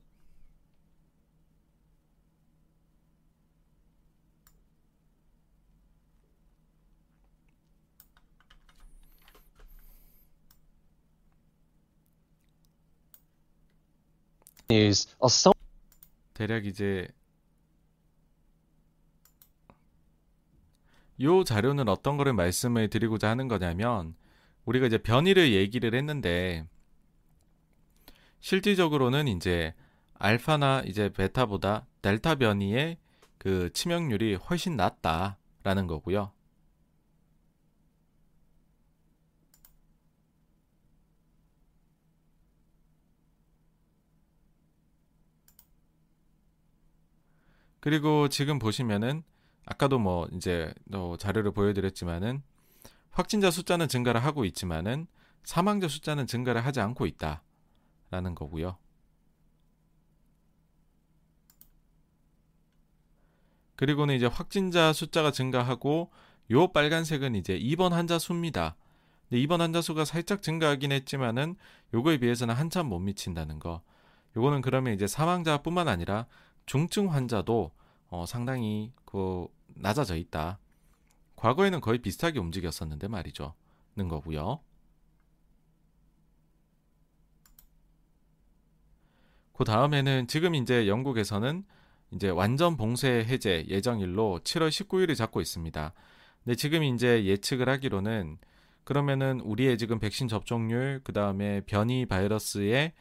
news 14.69 15.07
대략 16.33 16.65
이제 16.65 17.07
요 21.21 21.43
자료는 21.43 21.89
어떤 21.89 22.17
거를 22.17 22.33
말씀을 22.33 22.89
드리고자 22.89 23.29
하는 23.29 23.47
거냐면 23.47 24.15
우리가 24.65 24.87
이제 24.87 24.97
변이를 24.97 25.53
얘기를 25.53 25.93
했는데 25.93 26.65
실질적으로는 28.39 29.27
이제 29.27 29.73
알파나 30.15 30.83
이제 30.85 31.09
베타보다 31.09 31.87
델타 32.01 32.35
변이의 32.35 32.97
그 33.37 33.71
치명률이 33.73 34.35
훨씬 34.35 34.75
낮다라는 34.75 35.87
거고요. 35.87 36.31
그리고 47.79 48.29
지금 48.29 48.59
보시면은 48.59 49.23
아까도 49.65 49.99
뭐 49.99 50.27
이제 50.33 50.73
또 50.91 51.17
자료를 51.17 51.51
보여드렸지만은 51.51 52.41
확진자 53.11 53.51
숫자는 53.51 53.87
증가를 53.87 54.23
하고 54.23 54.45
있지만은 54.45 55.07
사망자 55.43 55.87
숫자는 55.87 56.27
증가를 56.27 56.65
하지 56.65 56.79
않고 56.79 57.05
있다라는 57.05 58.35
거고요. 58.35 58.77
그리고는 63.75 64.15
이제 64.15 64.27
확진자 64.27 64.93
숫자가 64.93 65.31
증가하고 65.31 66.11
요 66.51 66.67
빨간색은 66.67 67.35
이제 67.35 67.55
입원 67.55 67.93
환자 67.93 68.19
수입니다. 68.19 68.75
근데 69.27 69.41
입원 69.41 69.61
환자 69.61 69.81
수가 69.81 70.05
살짝 70.05 70.43
증가하긴 70.43 70.91
했지만은 70.91 71.55
요거에 71.93 72.19
비해서는 72.19 72.53
한참 72.53 72.87
못 72.87 72.99
미친다는 72.99 73.57
거. 73.57 73.81
요거는 74.37 74.61
그러면 74.61 74.93
이제 74.93 75.07
사망자뿐만 75.07 75.87
아니라 75.87 76.27
중증 76.65 77.11
환자도 77.11 77.71
어, 78.11 78.25
상당히 78.25 78.91
그 79.05 79.47
낮아져 79.67 80.15
있다. 80.15 80.59
과거에는 81.37 81.81
거의 81.81 81.99
비슷하게 81.99 82.39
움직였었는데 82.39 83.07
말이죠. 83.07 83.55
는 83.95 84.07
거고요. 84.07 84.61
그 89.53 89.65
다음에는 89.65 90.27
지금 90.27 90.55
이제 90.55 90.87
영국에서는 90.87 91.65
이제 92.11 92.29
완전 92.29 92.77
봉쇄 92.77 93.25
해제 93.27 93.65
예정일로 93.67 94.41
7월 94.43 94.69
19일을 94.69 95.15
잡고 95.15 95.41
있습니다. 95.41 95.93
근데 96.43 96.55
지금 96.55 96.83
이제 96.83 97.25
예측을 97.25 97.67
하기로는 97.69 98.37
그러면은 98.83 99.39
우리의 99.41 99.77
지금 99.77 99.99
백신 99.99 100.27
접종률 100.27 101.01
그 101.03 101.13
다음에 101.13 101.61
변이 101.61 102.05
바이러스의 102.05 102.93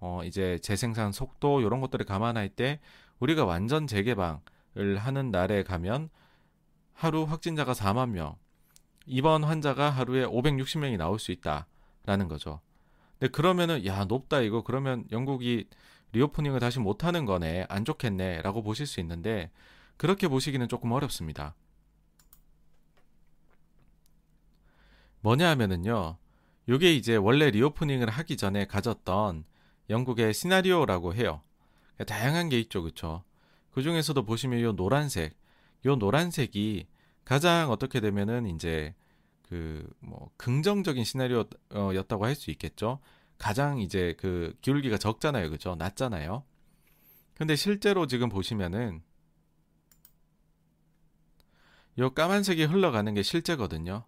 어 0.00 0.22
이제 0.24 0.58
재생산 0.58 1.12
속도 1.12 1.60
이런 1.60 1.80
것들을 1.80 2.04
감안할 2.06 2.48
때 2.48 2.80
우리가 3.20 3.44
완전 3.44 3.86
재개방 3.86 4.40
을 4.76 4.98
하는 4.98 5.30
날에 5.30 5.62
가면 5.62 6.10
하루 6.92 7.24
확진자가 7.24 7.72
4만 7.72 8.10
명, 8.10 8.36
입원 9.06 9.44
환자가 9.44 9.90
하루에 9.90 10.26
560명이 10.26 10.96
나올 10.96 11.18
수 11.18 11.32
있다라는 11.32 12.28
거죠. 12.28 12.60
근데 13.18 13.30
그러면은 13.30 13.84
야 13.86 14.04
높다 14.04 14.40
이거 14.40 14.62
그러면 14.62 15.04
영국이 15.10 15.66
리오프닝을 16.12 16.60
다시 16.60 16.78
못 16.78 17.04
하는 17.04 17.24
거네 17.24 17.66
안 17.68 17.84
좋겠네라고 17.84 18.62
보실 18.62 18.86
수 18.86 19.00
있는데 19.00 19.50
그렇게 19.96 20.28
보시기는 20.28 20.68
조금 20.68 20.92
어렵습니다. 20.92 21.54
뭐냐 25.20 25.48
하면은요. 25.50 26.16
요게 26.68 26.94
이제 26.94 27.16
원래 27.16 27.50
리오프닝을 27.50 28.08
하기 28.08 28.36
전에 28.36 28.66
가졌던 28.66 29.44
영국의 29.90 30.34
시나리오라고 30.34 31.14
해요. 31.14 31.42
다양한 32.06 32.48
게 32.48 32.60
있죠, 32.60 32.82
그쵸? 32.82 33.24
그 33.78 33.82
중에서도 33.84 34.24
보시면 34.24 34.60
요 34.62 34.72
노란색, 34.72 35.38
요 35.86 35.94
노란색이 35.94 36.88
가장 37.24 37.70
어떻게 37.70 38.00
되면은 38.00 38.48
이제 38.48 38.92
그 39.48 39.88
뭐 40.00 40.32
긍정적인 40.36 41.04
시나리오였다고 41.04 42.24
할 42.26 42.34
수 42.34 42.50
있겠죠. 42.50 42.98
가장 43.38 43.78
이제 43.78 44.16
그 44.18 44.52
기울기가 44.62 44.98
적잖아요, 44.98 45.48
그죠? 45.50 45.76
낮잖아요. 45.76 46.42
근데 47.34 47.54
실제로 47.54 48.08
지금 48.08 48.28
보시면은 48.28 49.00
요 51.98 52.10
까만색이 52.10 52.64
흘러가는 52.64 53.14
게 53.14 53.22
실제거든요. 53.22 54.06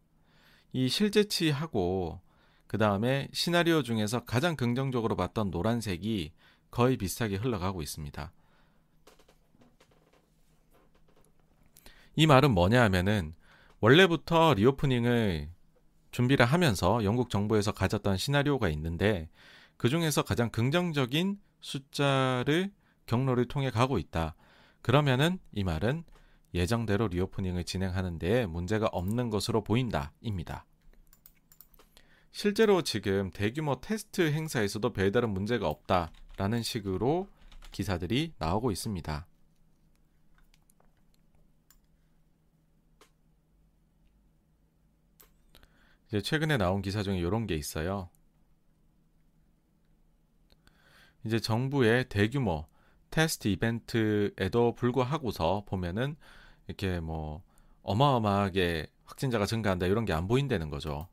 이 0.72 0.88
실제치하고 0.88 2.20
그 2.66 2.76
다음에 2.76 3.28
시나리오 3.32 3.84
중에서 3.84 4.24
가장 4.24 4.56
긍정적으로 4.56 5.14
봤던 5.14 5.52
노란색이 5.52 6.32
거의 6.72 6.96
비슷하게 6.96 7.36
흘러가고 7.36 7.82
있습니다. 7.82 8.32
이 12.16 12.26
말은 12.26 12.52
뭐냐 12.52 12.82
하면은 12.84 13.34
원래부터 13.80 14.54
리오프닝을 14.54 15.48
준비를 16.10 16.44
하면서 16.44 17.02
영국 17.04 17.30
정부에서 17.30 17.72
가졌던 17.72 18.16
시나리오가 18.16 18.68
있는데 18.70 19.28
그 19.76 19.88
중에서 19.88 20.22
가장 20.22 20.50
긍정적인 20.50 21.38
숫자를 21.60 22.72
경로를 23.06 23.46
통해 23.46 23.70
가고 23.70 23.98
있다. 23.98 24.34
그러면은 24.82 25.38
이 25.52 25.64
말은 25.64 26.04
예정대로 26.52 27.08
리오프닝을 27.08 27.64
진행하는 27.64 28.18
데 28.18 28.46
문제가 28.46 28.86
없는 28.86 29.30
것으로 29.30 29.62
보인다입니다. 29.62 30.66
실제로 32.32 32.82
지금 32.82 33.30
대규모 33.30 33.80
테스트 33.80 34.32
행사에서도 34.32 34.92
별다른 34.92 35.30
문제가 35.30 35.68
없다라는 35.68 36.62
식으로 36.62 37.28
기사들이 37.72 38.34
나오고 38.38 38.70
있습니다. 38.70 39.26
이제 46.10 46.20
최근에 46.20 46.56
나온 46.56 46.82
기사 46.82 47.02
중에 47.02 47.18
이런 47.18 47.46
게 47.46 47.54
있어요. 47.54 48.10
이제 51.24 51.38
정부의 51.38 52.08
대규모 52.08 52.66
테스트 53.10 53.48
이벤트에도 53.48 54.74
불구하고서 54.74 55.64
보면은 55.66 56.16
이렇게 56.66 57.00
뭐 57.00 57.42
어마어마하게 57.82 58.86
확진자가 59.04 59.46
증가한다 59.46 59.86
이런 59.86 60.04
게 60.04 60.12
안 60.12 60.26
보인다는 60.28 60.68
거죠. 60.70 61.08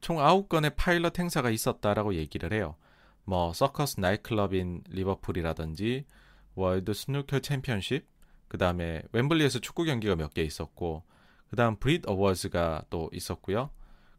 총 0.00 0.16
9건의 0.16 0.74
파일럿 0.76 1.18
행사가 1.18 1.50
있었다라고 1.50 2.14
얘기를 2.14 2.52
해요. 2.52 2.76
뭐 3.24 3.52
서커스 3.52 4.00
나이트클럽인 4.00 4.84
리버풀이라든지 4.88 6.04
월드 6.54 6.94
스누커 6.94 7.40
챔피언십, 7.40 8.06
그 8.48 8.56
다음에 8.58 9.02
웸블리에서 9.12 9.58
축구 9.58 9.84
경기가 9.84 10.14
몇 10.16 10.32
개 10.32 10.42
있었고, 10.42 11.02
그 11.50 11.56
다음 11.56 11.76
브릿 11.76 12.08
어워즈가 12.08 12.84
또 12.90 13.08
있었고요. 13.12 13.70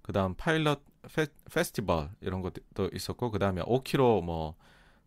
그 0.02 0.14
다음 0.14 0.36
파일럿 0.36 0.82
페, 1.14 1.28
페스티벌 1.52 2.10
이런 2.22 2.42
것도 2.42 2.90
있었고, 2.94 3.32
그 3.32 3.40
다음에 3.40 3.62
5km 3.62 4.24
뭐 4.24 4.56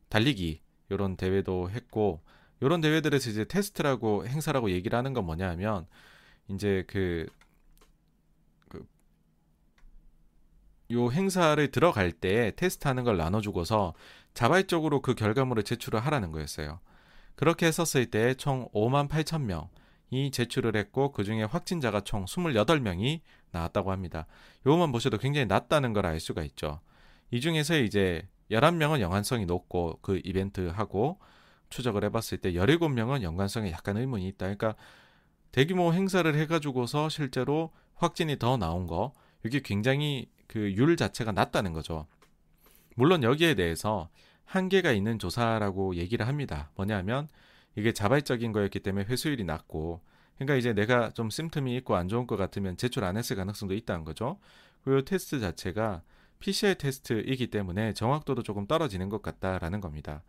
달리기 0.09 0.61
이런 0.91 1.17
대회도 1.17 1.71
했고, 1.71 2.23
이런 2.61 2.81
대회들에서 2.81 3.31
이제 3.31 3.45
테스트라고 3.45 4.27
행사라고 4.27 4.71
얘기를 4.71 4.97
하는 4.97 5.13
건 5.15 5.25
뭐냐면 5.25 5.87
이제 6.49 6.85
그, 6.87 7.27
그, 8.69 8.87
요 10.93 11.11
행사를 11.11 11.71
들어갈 11.71 12.13
때 12.13 12.53
테스트하는 12.57 13.05
걸 13.05 13.17
나눠주고서 13.17 13.95
자발적으로 14.35 15.01
그 15.01 15.15
결과물을 15.15 15.63
제출을 15.63 16.01
하라는 16.01 16.33
거였어요. 16.33 16.81
그렇게 17.35 17.67
했었을 17.67 18.11
때 18.11 18.35
총 18.35 18.69
5만 18.75 19.09
8천 19.09 19.43
명 19.43 19.71
이 20.11 20.31
제출을 20.31 20.77
했고 20.77 21.13
그 21.13 21.25
중에 21.25 21.45
확진자가 21.45 22.01
총 22.03 22.25
28명이 22.25 23.21
나왔다고 23.53 23.93
합니다. 23.93 24.27
요것만 24.67 24.93
보셔도 24.93 25.19
굉장히 25.19 25.47
낮다는 25.47 25.93
걸 25.93 26.07
알 26.07 26.21
수가 26.21 26.43
있죠. 26.45 26.81
이 27.31 27.41
중에서 27.41 27.77
이제 27.79 28.29
11명은 28.51 29.01
연관성이 29.01 29.47
높고 29.47 29.99
그 30.03 30.21
이벤트하고 30.25 31.19
추적을 31.71 32.03
해봤을 32.05 32.39
때 32.43 32.53
17명은 32.53 33.23
연관성에 33.23 33.71
약간 33.71 33.97
의문이 33.97 34.27
있다. 34.29 34.39
그러니까 34.47 34.75
대규모 35.53 35.93
행사를 35.93 36.33
해가지고서 36.35 37.09
실제로 37.09 37.73
확진이 37.95 38.39
더 38.39 38.57
나온 38.57 38.87
거, 38.87 39.13
이게 39.45 39.61
굉장히 39.61 40.29
그 40.49 40.59
율 40.77 40.97
자체가 40.97 41.31
낮다는 41.33 41.73
거죠. 41.73 42.07
물론 42.97 43.23
여기에 43.23 43.55
대해서 43.55 44.09
한계가 44.45 44.91
있는 44.91 45.19
조사라고 45.21 45.95
얘기를 45.95 46.27
합니다. 46.27 46.71
뭐냐면 46.75 47.29
이게 47.77 47.93
자발적인 47.93 48.53
거였기 48.53 48.81
때문에 48.81 49.07
회수율이 49.07 49.45
낮고 49.45 50.01
그러니까 50.37 50.57
이제 50.57 50.73
내가 50.73 51.11
좀 51.11 51.29
심틈이 51.29 51.77
있고 51.77 51.97
안 51.97 52.09
좋은 52.09 52.27
것 52.27 52.37
같으면 52.37 52.77
제출 52.77 53.05
안 53.05 53.17
했을 53.17 53.37
가능성도 53.37 53.75
있다는 53.75 54.05
거죠. 54.05 54.39
그리고 54.83 55.05
테스트 55.05 55.39
자체가 55.39 56.03
PCR 56.39 56.77
테스트이기 56.77 57.49
때문에 57.49 57.93
정확도도 57.93 58.43
조금 58.43 58.67
떨어지는 58.67 59.11
것 59.11 59.21
같다라는 59.21 59.81
겁니다. 59.81 60.23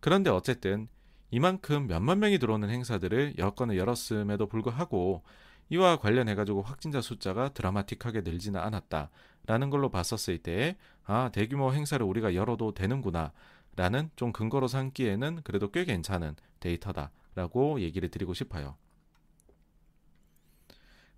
그런데 0.00 0.28
어쨌든 0.28 0.88
이만큼 1.30 1.86
몇만 1.86 2.20
명이 2.20 2.38
들어오는 2.38 2.68
행사들을 2.68 3.34
여건을 3.38 3.78
열었음에도 3.78 4.46
불구하고 4.46 5.22
이와 5.70 5.96
관련해 5.96 6.34
가지고 6.34 6.60
확진자 6.60 7.00
숫자가 7.00 7.54
드라마틱하게 7.54 8.20
늘지는 8.20 8.60
않았다라는 8.60 9.70
걸로 9.70 9.88
봤었을 9.88 10.38
때 10.38 10.76
아, 11.04 11.30
대규모 11.32 11.72
행사를 11.72 12.04
우리가 12.04 12.34
열어도 12.34 12.74
되는구나 12.74 13.32
라는 13.76 14.10
좀 14.16 14.32
근거로 14.32 14.68
삼기에는 14.68 15.42
그래도 15.42 15.70
꽤 15.70 15.84
괜찮은 15.84 16.36
데이터다라고 16.60 17.80
얘기를 17.80 18.08
드리고 18.08 18.34
싶어요. 18.34 18.76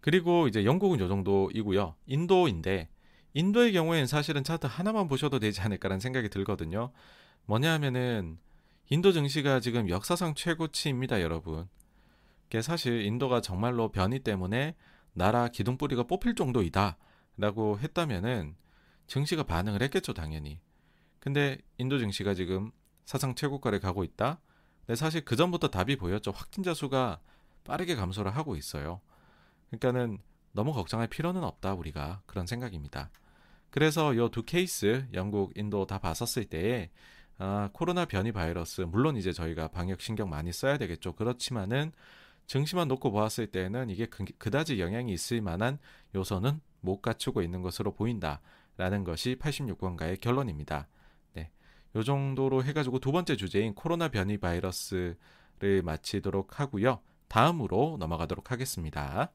그리고 0.01 0.47
이제 0.47 0.65
영국은 0.65 1.01
요 1.01 1.09
정도이고요. 1.09 1.97
인도인데 2.07 2.89
인도의 3.35 3.73
경우에는 3.73 4.07
사실은 4.07 4.45
차트 4.45 4.67
하나만 4.67 5.09
보셔도 5.09 5.39
되지 5.39 5.61
않을까라는 5.61 6.01
생각이 6.01 6.29
들거든요. 6.29 6.93
뭐냐 7.45 7.73
하면은 7.75 8.39
인도 8.89 9.13
증시가 9.13 9.61
지금 9.61 9.89
역사상 9.89 10.35
최고치입니다, 10.35 11.21
여러분. 11.21 11.69
그게 12.45 12.63
사실 12.63 13.03
인도가 13.05 13.41
정말로 13.41 13.91
변이 13.91 14.21
때문에 14.21 14.77
나라 15.13 15.49
기둥뿌리가 15.49 16.05
뽑힐 16.05 16.35
정도이다 16.37 16.97
라고 17.37 17.79
했다면은 17.79 18.55
증시가 19.07 19.43
반응을 19.43 19.83
했겠죠, 19.83 20.15
당연히. 20.15 20.61
근데 21.27 21.59
인도 21.77 21.99
증시가 21.99 22.35
지금 22.35 22.71
사상 23.05 23.35
최고가를 23.35 23.81
가고 23.81 24.05
있다. 24.05 24.39
근데 24.87 24.95
사실 24.95 25.25
그 25.25 25.35
전부터 25.35 25.71
답이 25.71 25.97
보였죠. 25.97 26.31
확진자 26.31 26.73
수가 26.73 27.19
빠르게 27.65 27.97
감소를 27.97 28.37
하고 28.37 28.55
있어요. 28.55 29.01
그러니까는 29.67 30.19
너무 30.53 30.73
걱정할 30.73 31.09
필요는 31.09 31.43
없다 31.43 31.75
우리가 31.75 32.23
그런 32.27 32.47
생각입니다. 32.47 33.11
그래서 33.71 34.15
이두 34.15 34.45
케이스 34.45 35.05
영국, 35.15 35.51
인도 35.59 35.85
다 35.85 35.99
봤었을 35.99 36.45
때에 36.45 36.91
아, 37.39 37.71
코로나 37.73 38.05
변이 38.05 38.31
바이러스 38.31 38.83
물론 38.83 39.17
이제 39.17 39.33
저희가 39.33 39.67
방역 39.67 40.03
신경 40.03 40.31
많이 40.31 40.53
써야 40.53 40.79
되겠죠. 40.79 41.17
그렇지만은 41.17 41.91
증시만 42.47 42.87
놓고 42.87 43.11
보았을 43.11 43.49
때는 43.49 43.91
이게 43.91 44.07
그, 44.07 44.25
그다지 44.39 44.79
영향이 44.79 45.13
있을 45.13 45.41
만한 45.41 45.81
요소는 46.15 46.61
못 46.83 47.03
갖추고 47.03 47.43
있는 47.43 47.63
것으로 47.63 47.95
보인다라는 47.95 49.03
것이 49.03 49.35
86번가의 49.41 50.21
결론입니다. 50.21 50.87
요 51.97 52.03
정도로 52.03 52.63
해가지고 52.63 52.99
두 52.99 53.11
번째 53.11 53.37
주제인 53.37 53.75
코로나 53.75 54.09
변이 54.09 54.37
바이러스를 54.37 55.17
마치도록 55.83 56.61
하고요. 56.61 57.01
다음으로 57.29 57.97
넘어가도록 57.99 58.51
하겠습니다. 58.53 59.33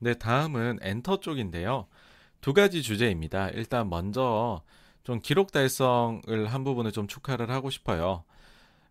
네, 0.00 0.14
다음은 0.14 0.80
엔터 0.82 1.20
쪽인데요. 1.20 1.86
두 2.42 2.52
가지 2.52 2.82
주제입니다. 2.82 3.48
일단 3.50 3.88
먼저 3.88 4.62
좀 5.04 5.20
기록 5.20 5.52
달성을 5.52 6.46
한 6.46 6.64
부분을 6.64 6.92
좀 6.92 7.06
축하를 7.06 7.50
하고 7.50 7.70
싶어요. 7.70 8.24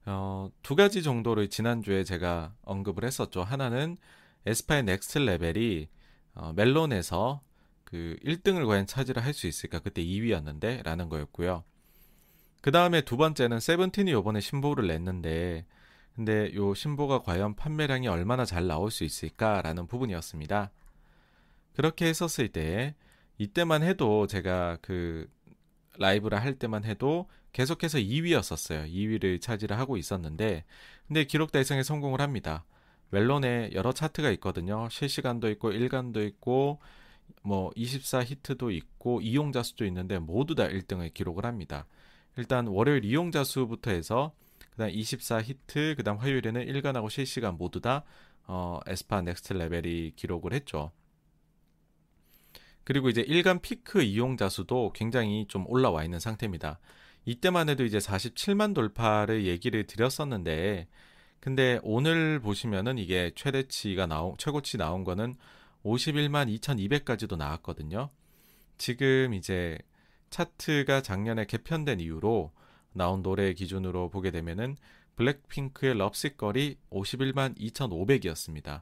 어, 0.06 0.50
두 0.64 0.76
가지 0.76 1.04
정도를 1.04 1.50
지난주에 1.50 2.04
제가 2.04 2.54
언급을 2.64 3.06
했었죠. 3.06 3.44
하나는 3.44 3.98
에스파의 4.46 4.84
Next 4.84 5.20
Level이 5.20 5.88
어, 6.34 6.54
멜론에서 6.56 7.42
그 7.84 8.18
1등을 8.24 8.66
과연 8.68 8.88
차지를 8.88 9.24
할 9.24 9.34
수 9.34 9.48
있을까? 9.48 9.80
그때 9.80 10.04
2위였는데 10.04 10.84
라는 10.84 11.10
거였고요. 11.10 11.64
그 12.62 12.72
다음에 12.72 13.02
두 13.02 13.18
번째는 13.18 13.60
세븐틴이 13.60 14.12
요번에 14.12 14.40
신보를 14.40 14.88
냈는데 14.88 15.66
근데 16.16 16.54
요 16.56 16.74
신보가 16.74 17.22
과연 17.22 17.56
판매량이 17.56 18.08
얼마나 18.08 18.46
잘 18.46 18.68
나올 18.68 18.92
수 18.92 19.04
있을까라는 19.04 19.88
부분이었습니다. 19.88 20.72
그렇게 21.74 22.06
했었을 22.08 22.50
때 22.50 22.96
이때만 23.38 23.82
해도 23.84 24.28
제가 24.28 24.78
그 24.82 25.28
라이브를 25.98 26.42
할 26.42 26.56
때만 26.56 26.84
해도 26.86 27.28
계속해서 27.54 27.98
2위였었어요. 27.98 28.92
2위를 28.92 29.42
차지를 29.42 29.78
하고 29.78 29.98
있었는데 29.98 30.64
근데 31.08 31.26
기록 31.26 31.52
달성에 31.52 31.84
성공을 31.84 32.22
합니다. 32.22 32.66
멜론에 33.10 33.72
여러 33.74 33.92
차트가 33.92 34.32
있거든요. 34.32 34.88
실시간도 34.90 35.50
있고 35.52 35.72
일간도 35.72 36.24
있고 36.24 36.80
뭐 37.44 37.72
24 37.76 38.24
히트도 38.24 38.72
있고 38.72 39.22
이용자 39.22 39.64
수도 39.64 39.86
있는데 39.86 40.20
모두 40.20 40.56
다 40.56 40.68
1등을 40.68 41.14
기록을 41.14 41.46
합니다. 41.46 41.86
일단 42.38 42.68
월요일 42.68 43.04
이용자 43.04 43.44
수부터 43.44 43.92
해서 43.92 44.34
그다음 44.72 44.90
24 44.92 45.42
히트, 45.42 45.96
그다음 45.98 46.18
화요일에는 46.18 46.62
일간하고 46.62 47.10
실시간 47.10 47.58
모두 47.58 47.82
다 47.82 48.04
어, 48.48 48.80
에스파 48.88 49.22
Next 49.22 49.54
Level이 49.54 50.14
기록을 50.16 50.54
했죠. 50.54 50.92
그리고 52.92 53.08
이제 53.08 53.22
일간 53.22 53.62
피크 53.62 54.02
이용자 54.02 54.50
수도 54.50 54.92
굉장히 54.92 55.46
좀 55.48 55.64
올라와 55.66 56.04
있는 56.04 56.20
상태입니다. 56.20 56.78
이때만 57.24 57.70
해도 57.70 57.86
이제 57.86 58.00
47만 58.00 58.76
돌파를 58.76 59.46
얘기를 59.46 59.88
드렸었는데, 59.88 60.90
근데 61.40 61.80
오늘 61.84 62.42
보시면은 62.42 62.98
이게 62.98 63.32
최대치가 63.34 64.08
나온, 64.08 64.36
최고치 64.38 64.76
나온 64.76 65.06
거는 65.06 65.38
51만 65.86 66.54
2200까지도 66.60 67.38
나왔거든요. 67.38 68.10
지금 68.78 69.36
이제 69.36 69.78
차트가 70.30 71.02
작년에 71.02 71.46
개편된 71.46 72.02
이후로 72.02 72.52
나온 72.92 73.24
노래 73.24 73.54
기준으로 73.54 74.10
보게 74.10 74.32
되면은 74.32 74.76
블랙핑크의 75.16 75.94
럽시걸이 75.94 76.76
51만 76.90 77.58
2500이었습니다. 77.58 78.82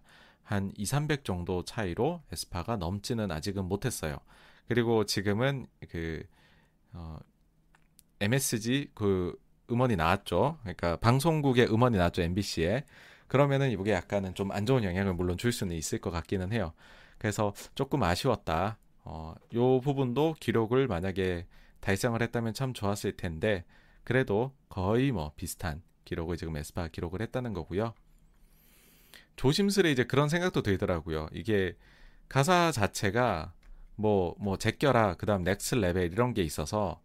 한 0.49 0.71
2, 0.77 0.85
300 0.85 1.26
정도 1.26 1.63
차이로 1.63 2.23
에스파가 2.31 2.77
넘지는 2.77 3.30
아직은 3.30 3.65
못했어요. 3.65 4.17
그리고 4.67 5.05
지금은 5.05 5.67
그 5.89 6.23
어, 6.91 7.19
MSG 8.19 8.89
그 8.95 9.39
음원이 9.69 9.95
나왔죠. 9.95 10.57
그러니까 10.63 10.95
방송국의 10.95 11.71
음원이 11.71 11.97
나왔죠. 11.97 12.23
MBC에. 12.23 12.84
그러면은 13.27 13.69
이게 13.69 13.91
약간은 13.91 14.34
좀 14.34 14.51
안 14.51 14.65
좋은 14.65 14.84
영향을 14.84 15.13
물론 15.13 15.38
줄 15.38 15.51
수는 15.51 15.76
있을 15.76 15.99
것 15.99 16.09
같기는 16.09 16.51
해요. 16.51 16.73
그래서 17.19 17.53
조금 17.76 18.01
아쉬웠다. 18.01 18.80
어, 19.03 19.35
요 19.53 19.80
부분도 19.81 20.35
기록을 20.39 20.88
만약에 20.88 21.45
달성을 21.80 22.19
했다면 22.19 22.55
참 22.55 22.73
좋았을 22.73 23.17
텐데 23.17 23.65
그래도 24.03 24.55
거의 24.67 25.11
뭐 25.11 25.31
비슷한 25.35 25.84
기록을 26.05 26.38
지금 26.38 26.57
에스파 26.57 26.88
기록을 26.88 27.21
했다는 27.21 27.53
거고요. 27.53 27.93
조심스레 29.35 29.91
이제 29.91 30.03
그런 30.03 30.30
생각도 30.30 30.61
들더라고요. 30.61 31.27
이게 31.34 31.76
가사 32.27 32.72
자체가 32.72 33.53
뭐, 33.95 34.35
뭐, 34.39 34.57
제껴라, 34.57 35.15
그 35.15 35.26
다음 35.26 35.43
Next 35.44 35.76
Level 35.76 36.14
이런 36.14 36.34
게 36.34 36.41
있어서 36.41 37.01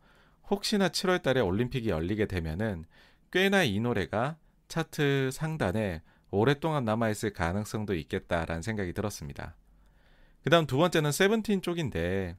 혹시나 0.48 0.88
7월 0.88 1.22
달에 1.22 1.40
올림픽이 1.40 1.88
열리게 1.88 2.26
되면은 2.26 2.84
꽤나 3.32 3.64
이 3.64 3.80
노래가 3.80 4.36
차트 4.68 5.30
상단에 5.32 6.02
오랫동안 6.30 6.84
남아있을 6.84 7.32
가능성도 7.32 7.94
있겠다라는 7.94 8.62
생각이 8.62 8.92
들었습니다. 8.92 9.56
그 10.42 10.50
다음 10.50 10.66
두 10.66 10.76
번째는 10.76 11.10
세븐틴 11.10 11.62
쪽인데, 11.62 12.36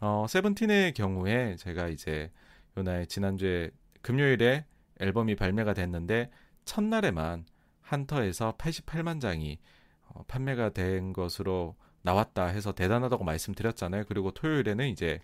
어, 0.00 0.26
세븐틴의 0.28 0.94
경우에 0.94 1.56
제가 1.56 1.88
이제 1.88 2.30
요날 2.78 3.06
지난주에 3.06 3.70
금요일에 4.02 4.64
앨범이 5.00 5.36
발매가 5.36 5.74
됐는데, 5.74 6.30
첫날에만 6.64 7.44
한터에서 7.90 8.54
88만 8.56 9.20
장이 9.20 9.58
어, 10.06 10.22
판매가 10.28 10.70
된 10.70 11.12
것으로 11.12 11.76
나왔다 12.02 12.46
해서 12.46 12.72
대단하다고 12.72 13.24
말씀드렸잖아요. 13.24 14.04
그리고 14.06 14.30
토요일에는 14.30 14.88
이제 14.88 15.20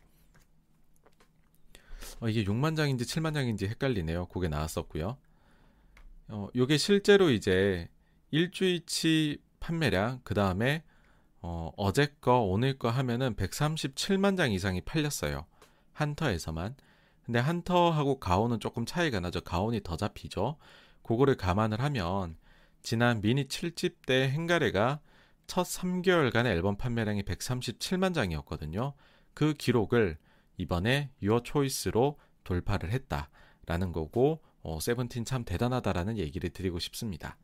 어, 2.20 2.28
이게 2.28 2.44
6만 2.44 2.76
장인지 2.76 3.04
7만 3.04 3.34
장인지 3.34 3.66
헷갈리네요. 3.68 4.26
그게 4.26 4.48
나왔었고요. 4.48 5.16
어, 6.28 6.48
요게 6.56 6.76
실제로 6.76 7.30
이제 7.30 7.88
일주일치 8.32 9.38
판매량 9.60 10.20
그 10.24 10.34
다음에 10.34 10.82
어, 11.42 11.70
어제 11.76 12.08
거 12.20 12.40
오늘 12.40 12.78
거 12.78 12.90
하면은 12.90 13.36
137만 13.36 14.36
장 14.36 14.50
이상이 14.50 14.80
팔렸어요. 14.80 15.46
한터에서만. 15.92 16.74
근데 17.24 17.38
한터하고 17.38 18.18
가온은 18.18 18.58
조금 18.58 18.84
차이가 18.86 19.20
나죠. 19.20 19.40
가온이 19.40 19.82
더 19.82 19.96
잡히죠. 19.96 20.56
그거를 21.02 21.36
감안을 21.36 21.80
하면 21.80 22.36
지난 22.86 23.20
미니 23.20 23.48
7집 23.48 24.06
때 24.06 24.28
행가래가 24.28 25.00
첫 25.48 25.64
3개월간의 25.64 26.46
앨범 26.46 26.76
판매량이 26.76 27.24
137만 27.24 28.14
장이었거든요. 28.14 28.94
그 29.34 29.54
기록을 29.54 30.16
이번에 30.56 31.10
유어 31.20 31.42
초이스로 31.42 32.16
돌파를 32.44 32.92
했다라는 32.92 33.90
거고 33.90 34.40
어, 34.62 34.78
세븐틴 34.78 35.24
참 35.24 35.44
대단하다라는 35.44 36.16
얘기를 36.18 36.48
드리고 36.50 36.78
싶습니다. 36.78 37.36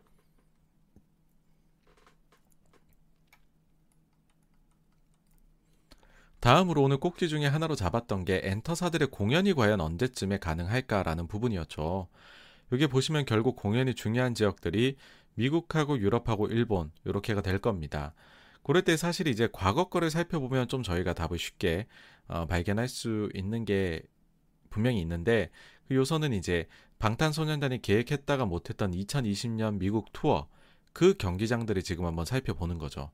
다음으로 6.38 6.84
오늘 6.84 6.98
꼭지 6.98 7.28
중에 7.28 7.46
하나로 7.46 7.74
잡았던 7.74 8.26
게 8.26 8.42
엔터사들의 8.44 9.08
공연이 9.10 9.54
과연 9.54 9.80
언제쯤에 9.80 10.38
가능할까라는 10.38 11.26
부분이었죠. 11.26 12.06
여기 12.72 12.86
보시면 12.86 13.26
결국 13.26 13.56
공연이 13.56 13.94
중요한 13.94 14.34
지역들이 14.34 14.96
미국하고 15.34 15.98
유럽하고 15.98 16.48
일본 16.48 16.90
이렇게가 17.04 17.42
될 17.42 17.58
겁니다. 17.58 18.14
그럴 18.62 18.82
때 18.82 18.96
사실 18.96 19.26
이제 19.28 19.48
과거 19.52 19.88
거를 19.88 20.10
살펴보면 20.10 20.68
좀 20.68 20.82
저희가 20.82 21.14
답을 21.14 21.38
쉽게 21.38 21.86
어, 22.28 22.46
발견할 22.46 22.88
수 22.88 23.28
있는 23.34 23.64
게 23.64 24.02
분명히 24.70 25.00
있는데 25.00 25.50
그 25.88 25.94
요소는 25.94 26.32
이제 26.32 26.68
방탄소년단이 26.98 27.82
계획했다가 27.82 28.46
못했던 28.46 28.92
2020년 28.92 29.78
미국 29.78 30.12
투어 30.12 30.48
그 30.92 31.14
경기장들을 31.14 31.82
지금 31.82 32.04
한번 32.04 32.24
살펴보는 32.24 32.78
거죠. 32.78 33.10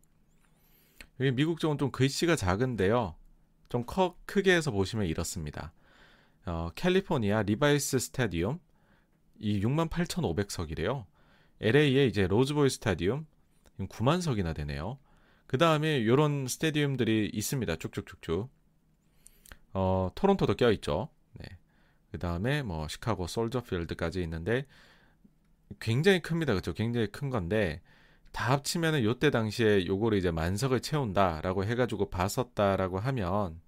여기 1.20 1.32
미국 1.32 1.58
쪽은 1.58 1.78
좀 1.78 1.90
글씨가 1.90 2.36
작은데요. 2.36 3.16
좀 3.68 3.84
커, 3.86 4.16
크게 4.26 4.54
해서 4.54 4.70
보시면 4.70 5.06
이렇습니다. 5.06 5.72
어, 6.46 6.70
캘리포니아 6.74 7.42
리바이스 7.42 7.98
스타디움 7.98 8.60
이 9.38 9.60
68,500석이래요. 9.60 11.04
LA의 11.60 12.08
이제 12.08 12.26
로즈볼 12.26 12.70
스타디움 12.70 13.26
9만 13.78 14.20
석이나 14.20 14.52
되네요. 14.52 14.98
그 15.46 15.58
다음에 15.58 15.98
이런 15.98 16.46
스타디움들이 16.46 17.30
있습니다. 17.32 17.76
쭉쭉쭉쭉. 17.76 18.50
어, 19.74 20.10
토론토도 20.14 20.54
껴 20.56 20.70
있죠. 20.72 21.08
네. 21.32 21.46
그 22.10 22.18
다음에 22.18 22.62
뭐 22.62 22.88
시카고 22.88 23.26
솔저필드까지 23.26 24.22
있는데 24.22 24.66
굉장히 25.80 26.20
큽니다. 26.20 26.52
그렇죠? 26.52 26.72
굉장히 26.72 27.06
큰 27.08 27.30
건데 27.30 27.80
다 28.32 28.52
합치면은 28.52 29.04
요때 29.04 29.30
당시에 29.30 29.86
요거를 29.86 30.18
이제 30.18 30.30
만석을 30.30 30.80
채운다라고 30.80 31.64
해가지고 31.64 32.10
봤었다라고 32.10 32.98
하면 32.98 33.60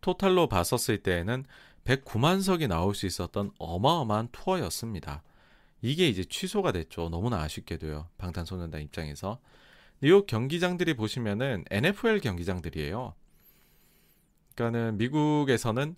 토탈로 0.00 0.48
봤었을 0.48 1.02
때에는 1.02 1.44
109만석이 1.84 2.68
나올 2.68 2.94
수 2.94 3.06
있었던 3.06 3.52
어마어마한 3.58 4.28
투어였습니다. 4.32 5.22
이게 5.80 6.08
이제 6.08 6.24
취소가 6.24 6.72
됐죠. 6.72 7.08
너무나 7.08 7.40
아쉽게도요. 7.40 8.08
방탄소년단 8.18 8.80
입장에서. 8.82 9.40
이 10.00 10.22
경기장들이 10.26 10.94
보시면은 10.94 11.64
NFL 11.70 12.20
경기장들이에요. 12.20 13.14
그러니까는 14.54 14.98
미국에서는 14.98 15.96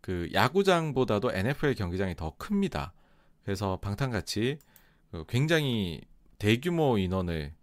그 0.00 0.28
야구장보다도 0.32 1.32
NFL 1.32 1.74
경기장이 1.74 2.16
더 2.16 2.34
큽니다. 2.36 2.92
그래서 3.44 3.78
방탄같이 3.80 4.58
그 5.10 5.24
굉장히 5.28 6.00
대규모 6.38 6.98
인원을 6.98 7.54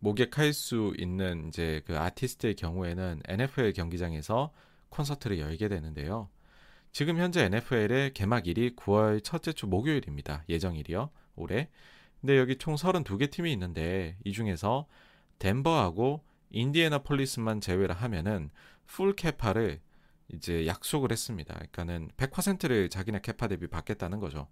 모객할 0.00 0.52
수 0.52 0.92
있는 0.98 1.48
이제 1.48 1.82
그 1.86 1.98
아티스트의 1.98 2.56
경우에는 2.56 3.22
NFL 3.28 3.72
경기장에서 3.74 4.52
콘서트를 4.88 5.38
열게 5.38 5.68
되는데요. 5.68 6.28
지금 6.92 7.18
현재 7.18 7.44
NFL의 7.44 8.12
개막일이 8.12 8.74
9월 8.76 9.22
첫째 9.22 9.52
주 9.52 9.66
목요일입니다. 9.66 10.44
예정일이요. 10.48 11.10
올해. 11.36 11.68
근데 12.20 12.38
여기 12.38 12.56
총 12.56 12.74
32개 12.74 13.30
팀이 13.30 13.52
있는데 13.52 14.16
이 14.24 14.32
중에서 14.32 14.86
덴버하고 15.38 16.24
인디애나폴리스만 16.50 17.60
제외를 17.60 17.94
하면은 17.94 18.50
full 18.86 19.14
capa를 19.14 19.80
이제 20.28 20.66
약속을 20.66 21.12
했습니다. 21.12 21.54
그러니까는 21.54 22.10
100%를 22.16 22.88
자기네 22.90 23.20
capa 23.20 23.48
대비 23.48 23.66
받겠다는 23.68 24.18
거죠. 24.18 24.48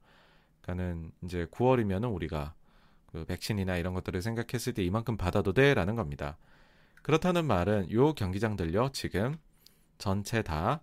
그러니까는 0.61 1.13
이제 1.25 1.47
9월이면은 1.47 2.15
우리가 2.15 2.55
그 3.07 3.25
백신이나 3.25 3.77
이런 3.77 3.95
것들을 3.95 4.21
생각했을 4.23 4.75
때 4.75 4.83
이만큼 4.83 5.17
받아도 5.17 5.53
돼라는 5.53 5.97
겁니다. 5.97 6.39
그렇다는 7.03 7.45
말은 7.47 7.91
요 7.93 8.15
경기장들요 8.15 8.91
지금 8.93 9.37
전체 9.99 10.43
다 10.43 10.83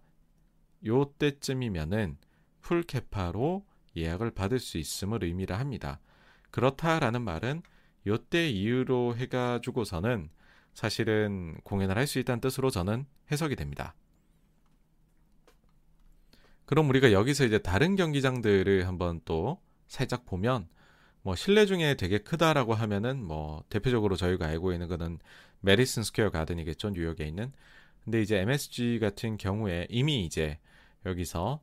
요때쯤이면은 0.85 2.17
풀캐파로 2.61 3.65
예약을 3.95 4.31
받을 4.31 4.59
수 4.59 4.77
있음을 4.77 5.23
의미를 5.23 5.59
합니다. 5.59 5.99
그렇다라는 6.51 7.21
말은 7.21 7.61
요때 8.07 8.49
이후로 8.49 9.15
해가지고서는 9.15 10.29
사실은 10.73 11.55
공연을 11.63 11.97
할 11.97 12.07
수 12.07 12.19
있다는 12.19 12.41
뜻으로 12.41 12.69
저는 12.69 13.05
해석이 13.31 13.55
됩니다. 13.55 13.95
그럼 16.65 16.89
우리가 16.89 17.11
여기서 17.11 17.45
이제 17.45 17.59
다른 17.59 17.95
경기장들을 17.95 18.87
한번 18.87 19.21
또 19.25 19.61
살짝 19.87 20.25
보면 20.25 20.67
뭐 21.21 21.35
실내 21.35 21.65
중에 21.65 21.95
되게 21.95 22.17
크다라고 22.17 22.73
하면은 22.73 23.23
뭐 23.23 23.63
대표적으로 23.69 24.15
저희가 24.15 24.47
알고 24.47 24.73
있는 24.73 24.87
거는 24.87 25.19
매디슨 25.61 26.03
스퀘어 26.03 26.29
가든이겠죠 26.31 26.89
뉴욕에 26.91 27.25
있는 27.25 27.51
근데 28.03 28.21
이제 28.21 28.39
MSG 28.39 28.99
같은 28.99 29.37
경우에 29.37 29.87
이미 29.89 30.25
이제 30.25 30.59
여기서 31.05 31.61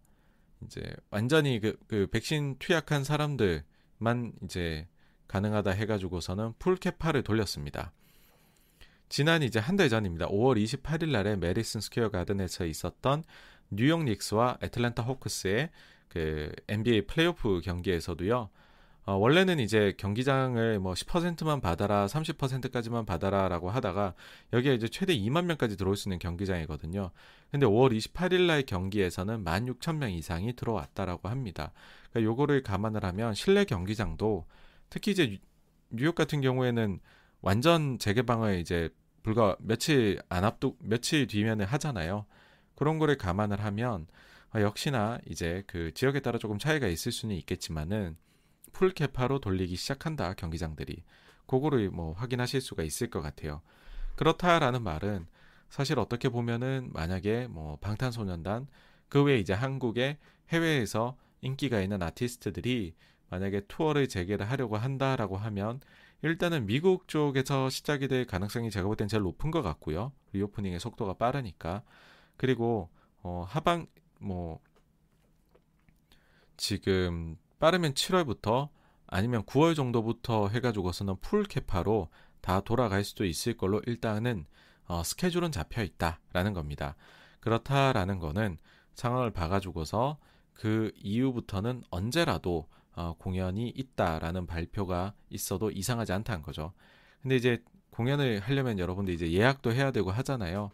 이제 0.65 0.83
완전히 1.11 1.61
그, 1.61 1.79
그 1.87 2.07
백신 2.09 2.57
투약한 2.59 3.05
사람들만 3.05 4.33
이제 4.45 4.87
가능하다 5.29 5.71
해가지고서는 5.71 6.55
full 6.59 6.80
capa를 6.80 7.23
돌렸습니다. 7.23 7.93
지난 9.09 9.43
이제 9.43 9.59
한 9.59 9.77
달 9.77 9.89
전입니다. 9.89 10.29
5월 10.29 10.63
28일 10.63 11.11
날에 11.11 11.37
매디슨 11.37 11.81
스퀘어 11.81 12.11
가든에서 12.11 12.65
있었던 12.67 13.25
뉴욕 13.71 14.05
닉스와 14.05 14.59
애틀랜타 14.63 15.03
호크스의 15.03 15.71
그 16.09 16.53
NBA 16.69 17.07
플레이오프 17.07 17.61
경기에서도요. 17.65 18.51
어, 19.07 19.15
원래는 19.15 19.59
이제 19.59 19.95
경기장을 19.97 20.79
뭐 20.79 20.93
10%만 20.93 21.61
받아라, 21.61 22.07
30%까지만 22.07 23.07
받아라라고 23.07 23.71
하다가 23.71 24.15
여기에 24.53 24.75
이제 24.75 24.89
최대 24.89 25.17
2만 25.17 25.47
명까지 25.47 25.77
들어올 25.77 25.97
수 25.97 26.09
있는 26.09 26.19
경기장이거든요. 26.19 27.11
근데 27.51 27.67
5월 27.67 27.97
28일 27.97 28.47
날 28.47 28.63
경기에서는 28.63 29.45
16,000명 29.45 30.13
이상이 30.13 30.55
들어왔다라고 30.55 31.29
합니다. 31.29 31.73
그러니까 32.11 32.31
요거를 32.31 32.63
감안을 32.63 33.05
하면 33.05 33.35
실내 33.35 33.65
경기장도 33.65 34.47
특히 34.91 35.13
이제 35.13 35.39
뉴욕 35.91 36.15
같은 36.15 36.41
경우에는 36.41 37.01
완전 37.41 37.99
재개방을 37.99 38.61
이제 38.61 38.91
불과 39.23 39.57
며칠 39.61 40.21
안 40.29 40.45
앞두 40.45 40.77
며칠 40.81 41.27
뒤면에 41.27 41.65
하잖아요. 41.65 42.27
그런 42.75 42.99
거를 42.99 43.17
감안을 43.17 43.65
하면 43.65 44.07
어, 44.55 44.61
역시나 44.61 45.19
이제 45.29 45.63
그 45.67 45.93
지역에 45.95 46.21
따라 46.21 46.39
조금 46.39 46.59
차이가 46.59 46.87
있을 46.87 47.13
수는 47.13 47.35
있겠지만은 47.37 48.17
full 48.73 48.93
capa로 48.93 49.41
돌리기 49.41 49.77
시작한다 49.77 50.35
경기장들이 50.35 51.03
그거를 51.47 51.91
뭐 51.91 52.13
확인하실 52.13 52.61
수가 52.61 52.83
있을 52.83 53.11
것 53.11 53.21
같아요. 53.21 53.61
그렇다라는 54.17 54.83
말은 54.83 55.27
사실 55.69 55.99
어떻게 55.99 56.29
보면은 56.29 56.91
만약에 56.93 57.47
뭐 57.49 57.77
방탄소년단 57.81 58.67
그 59.09 59.23
외에 59.23 59.39
이제 59.39 59.53
한국의 59.53 60.19
해외에서 60.51 61.17
인기가 61.41 61.81
있는 61.81 62.03
아티스트들이 62.03 62.95
만약에 63.31 63.63
투어를 63.69 64.09
재개를 64.09 64.51
하려고 64.51 64.77
한다라고 64.77 65.37
하면 65.37 65.81
일단은 66.23 66.67
미국 66.67 67.09
쪽에서 67.09 67.71
시작이 67.71 68.09
될 68.09 68.27
가능성이 68.27 68.71
제가 68.71 68.87
볼 68.87 68.97
땐 68.97 69.09
제일 69.09 69.23
높은 69.23 69.51
것 69.51 69.63
같고요. 69.63 70.13
reopening의 70.33 70.79
속도가 70.81 71.15
빠르니까. 71.15 71.83
그리고 72.37 72.91
어 73.23 73.45
하방 73.49 73.87
뭐 74.19 74.61
지금 76.57 77.39
빠르면 77.61 77.93
7월부터 77.95 78.71
아니면 79.07 79.45
9월 79.45 79.77
정도부터 79.77 80.49
해가지고서는 80.49 81.17
풀 81.21 81.45
캐파로 81.45 82.09
다 82.41 82.61
돌아갈 82.61 83.05
수도 83.05 83.25
있을 83.25 83.57
걸로 83.57 83.81
일단은 83.87 84.47
어, 84.87 85.05
스케줄은 85.05 85.53
잡혀 85.53 85.83
있다라는 85.83 86.55
겁니다. 86.55 86.97
그렇다라는 87.41 88.19
거는 88.19 88.59
상황을 88.95 89.31
봐가지고서 89.31 90.19
그 90.55 90.91
이후부터는 90.97 91.85
언제라도 91.91 92.67
어, 92.93 93.15
공연이 93.19 93.69
있다라는 93.69 94.47
발표가 94.47 95.13
있어도 95.29 95.71
이상하지 95.71 96.13
않다는 96.13 96.43
거죠. 96.43 96.73
근데 97.23 97.37
이제 97.37 97.63
공연을 97.91 98.41
하려면 98.41 98.79
여러분들 98.79 99.13
이제 99.13 99.31
예약도 99.31 99.73
해야 99.73 99.91
되고 99.91 100.11
하잖아요. 100.11 100.71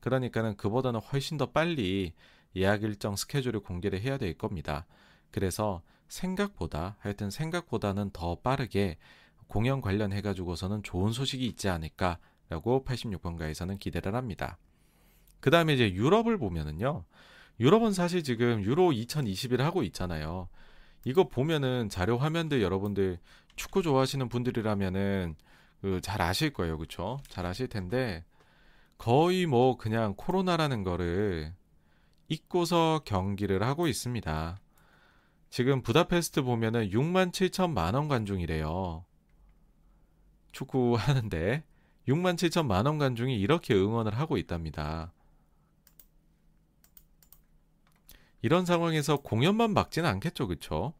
그러니까는 0.00 0.56
그보다는 0.56 1.00
훨씬 1.00 1.36
더 1.36 1.50
빨리 1.50 2.14
예약 2.54 2.84
일정 2.84 3.16
스케줄을 3.16 3.60
공개를 3.60 4.00
해야 4.00 4.18
될 4.18 4.34
겁니다. 4.38 4.86
그래서 5.30 5.82
생각보다 6.08 6.96
하여튼 7.00 7.30
생각보다는 7.30 8.10
더 8.12 8.36
빠르게 8.36 8.98
공연 9.46 9.80
관련해 9.80 10.20
가지고서는 10.20 10.82
좋은 10.82 11.12
소식이 11.12 11.46
있지 11.46 11.68
않을까라고 11.68 12.84
86번가에서는 12.84 13.78
기대를 13.78 14.14
합니다. 14.14 14.58
그 15.40 15.50
다음에 15.50 15.74
이제 15.74 15.92
유럽을 15.92 16.38
보면은요. 16.38 17.04
유럽은 17.60 17.92
사실 17.92 18.22
지금 18.22 18.62
유로 18.62 18.92
2021 18.92 19.62
하고 19.62 19.82
있잖아요. 19.84 20.48
이거 21.04 21.28
보면은 21.28 21.88
자료 21.88 22.18
화면들 22.18 22.62
여러분들 22.62 23.18
축구 23.56 23.82
좋아하시는 23.82 24.28
분들이라면은 24.28 25.36
그 25.80 26.00
잘 26.00 26.20
아실 26.22 26.52
거예요. 26.52 26.78
그쵸? 26.78 27.20
잘 27.28 27.46
아실 27.46 27.68
텐데 27.68 28.24
거의 28.96 29.46
뭐 29.46 29.76
그냥 29.76 30.14
코로나라는 30.16 30.82
거를 30.82 31.54
잊고서 32.28 33.00
경기를 33.04 33.62
하고 33.62 33.86
있습니다. 33.86 34.58
지금 35.50 35.82
부다페스트 35.82 36.42
보면은 36.42 36.90
6만 36.90 37.32
7천만 37.32 37.94
원 37.94 38.08
관중이래요. 38.08 39.04
축구 40.52 40.96
하는데 40.96 41.64
6만 42.06 42.36
7천만 42.36 42.86
원 42.86 42.98
관중이 42.98 43.38
이렇게 43.38 43.74
응원을 43.74 44.16
하고 44.16 44.36
있답니다. 44.36 45.12
이런 48.40 48.64
상황에서 48.64 49.16
공연만 49.16 49.72
막지는 49.74 50.08
않겠죠, 50.08 50.46
그쵸? 50.48 50.94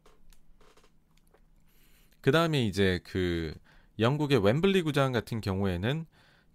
그 2.21 2.31
다음에 2.31 2.65
이제 2.65 2.99
그 3.03 3.55
영국의 3.97 4.39
웸블리 4.39 4.81
구장 4.81 5.11
같은 5.11 5.41
경우에는 5.41 6.05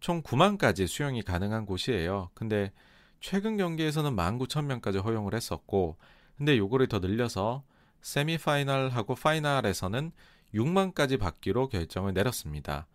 총 0.00 0.22
9만까지 0.22 0.86
수용이 0.86 1.22
가능한 1.22 1.64
곳이에요. 1.64 2.30
근데 2.34 2.72
최근 3.20 3.56
경기에서는 3.56 4.14
19,000명까지 4.14 5.02
허용을 5.02 5.34
했었고, 5.34 5.96
근데 6.36 6.58
요거를 6.58 6.88
더 6.88 6.98
늘려서 6.98 7.64
semifinal하고 8.04 9.14
final에서는 9.14 10.12
6만까지 10.54 11.18
받기로 11.18 11.68
결정을 11.68 12.12
내렸습니다. 12.12 12.86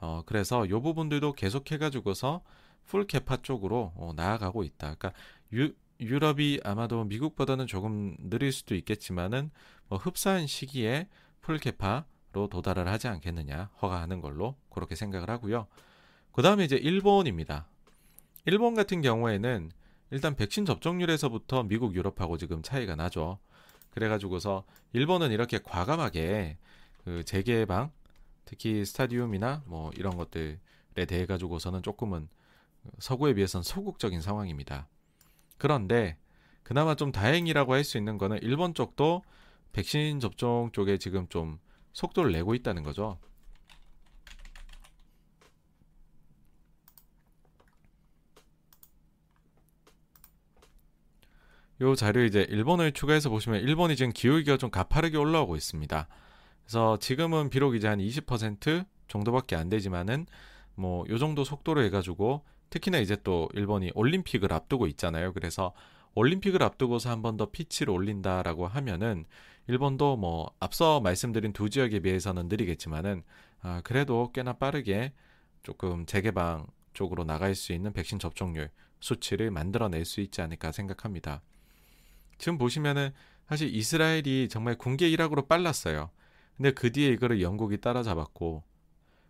어, 0.00 0.22
그래서 0.24 0.68
요 0.70 0.80
부분들도 0.80 1.34
계속 1.34 1.70
해가지고서 1.70 2.42
full 2.86 3.06
capa 3.06 3.42
쪽으로 3.42 3.92
어, 3.94 4.12
나아가고 4.16 4.64
있다. 4.64 4.94
그러니까 4.94 5.12
유, 5.52 5.74
유럽이 6.00 6.60
아마도 6.64 7.04
미국보다는 7.04 7.66
조금 7.66 8.16
느릴 8.18 8.52
수도 8.52 8.74
있겠지만은 8.74 9.50
뭐 9.88 9.98
흡사한 9.98 10.46
시기에 10.46 11.08
풀 11.42 11.58
캐파로 11.58 12.48
도달을 12.50 12.88
하지 12.88 13.06
않겠느냐 13.08 13.70
허가하는 13.82 14.20
걸로 14.22 14.56
그렇게 14.70 14.96
생각을 14.96 15.28
하고요. 15.28 15.66
그 16.32 16.40
다음에 16.42 16.64
이제 16.64 16.76
일본입니다. 16.76 17.68
일본 18.46 18.74
같은 18.74 19.02
경우에는 19.02 19.70
일단 20.10 20.34
백신 20.34 20.64
접종률에서부터 20.64 21.64
미국, 21.64 21.94
유럽하고 21.94 22.38
지금 22.38 22.62
차이가 22.62 22.96
나죠. 22.96 23.38
그래가지고서 23.94 24.64
일본은 24.92 25.30
이렇게 25.30 25.58
과감하게 25.58 26.58
그 27.04 27.24
재개방, 27.24 27.92
특히 28.44 28.84
스타디움이나 28.84 29.62
뭐 29.66 29.90
이런 29.96 30.16
것들에 30.16 30.58
대해 31.06 31.26
가지고서는 31.26 31.82
조금은 31.82 32.28
서구에 32.98 33.34
비해서는 33.34 33.62
소극적인 33.62 34.20
상황입니다. 34.20 34.88
그런데 35.58 36.18
그나마 36.64 36.94
좀 36.94 37.12
다행이라고 37.12 37.72
할 37.72 37.84
수 37.84 37.96
있는 37.96 38.18
거는 38.18 38.38
일본 38.42 38.74
쪽도 38.74 39.22
백신 39.72 40.18
접종 40.20 40.70
쪽에 40.72 40.98
지금 40.98 41.28
좀 41.28 41.58
속도를 41.92 42.32
내고 42.32 42.54
있다는 42.54 42.82
거죠. 42.82 43.18
요 51.80 51.94
자료 51.94 52.22
이제 52.24 52.46
일본을 52.48 52.92
추가해서 52.92 53.30
보시면 53.30 53.60
일본이 53.62 53.96
지금 53.96 54.12
기울기가 54.12 54.56
좀 54.56 54.70
가파르게 54.70 55.16
올라오고 55.18 55.56
있습니다. 55.56 56.08
그래서 56.62 56.98
지금은 56.98 57.50
비록 57.50 57.74
이제 57.74 57.88
한 57.88 57.98
20% 57.98 58.86
정도밖에 59.08 59.56
안 59.56 59.68
되지만은 59.68 60.26
뭐 60.76 61.04
요 61.08 61.18
정도 61.18 61.44
속도로 61.44 61.82
해가지고 61.84 62.44
특히나 62.70 62.98
이제 62.98 63.16
또 63.22 63.48
일본이 63.54 63.90
올림픽을 63.94 64.52
앞두고 64.52 64.86
있잖아요. 64.88 65.32
그래서 65.32 65.72
올림픽을 66.14 66.62
앞두고서 66.62 67.10
한 67.10 67.22
번 67.22 67.36
더 67.36 67.50
피치를 67.50 67.92
올린다라고 67.92 68.66
하면은 68.68 69.24
일본도 69.66 70.16
뭐 70.16 70.50
앞서 70.60 71.00
말씀드린 71.00 71.52
두 71.52 71.70
지역에 71.70 72.00
비해서는 72.00 72.48
느리겠지만은 72.48 73.22
아 73.62 73.80
그래도 73.84 74.30
꽤나 74.32 74.52
빠르게 74.54 75.12
조금 75.62 76.06
재개방 76.06 76.66
쪽으로 76.92 77.24
나갈 77.24 77.54
수 77.54 77.72
있는 77.72 77.92
백신 77.92 78.18
접종률 78.18 78.70
수치를 79.00 79.50
만들어낼 79.50 80.04
수 80.04 80.20
있지 80.20 80.40
않을까 80.42 80.70
생각합니다. 80.72 81.42
지금 82.38 82.58
보시면은 82.58 83.10
사실 83.48 83.74
이스라엘이 83.74 84.48
정말 84.48 84.76
군계 84.76 85.08
일학으로 85.08 85.46
빨랐어요. 85.46 86.10
근데 86.56 86.70
그 86.70 86.92
뒤에 86.92 87.08
이거를 87.08 87.42
영국이 87.42 87.80
따라잡았고 87.80 88.62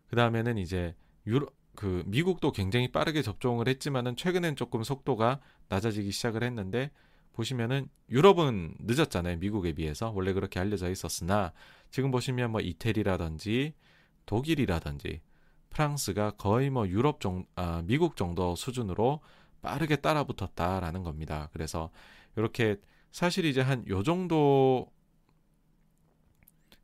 그 0.09 0.17
다음에는 0.17 0.59
이제 0.59 0.95
유로 1.27 1.49
그 1.75 2.05
미국도 2.07 2.53
굉장히 2.53 2.93
빠르게 2.93 3.23
접종을 3.23 3.67
했지만은 3.69 4.17
최근엔 4.17 4.57
조금 4.57 4.83
속도가 4.83 5.41
낮아지기 5.69 6.13
시작을 6.13 6.43
했는데 6.45 6.91
보시면은 7.33 7.89
유럽은 8.11 8.77
늦었잖아요. 8.81 9.39
미국에 9.39 9.73
비해서 9.73 10.13
원래 10.15 10.33
그렇게 10.33 10.61
알려져 10.61 10.89
있었으나 10.89 11.53
지금 11.91 12.11
보시면 12.13 12.53
뭐 12.53 12.61
이태리라든지 12.61 13.75
독일이라든지 14.27 15.21
프랑스가 15.71 16.33
거의 16.33 16.71
뭐 16.71 16.89
유럽 16.89 17.21
정 17.21 17.45
아, 17.57 17.83
미국 17.85 18.17
정도 18.17 18.55
수준으로 18.55 19.21
빠르게 19.61 19.97
따라붙었다라는 19.97 21.03
겁니다. 21.03 21.49
그래서 21.53 21.91
이렇게 22.37 22.77
사실 23.15 23.45
이제 23.45 23.61
한 23.61 23.85
요 23.87 24.03
정도 24.03 24.91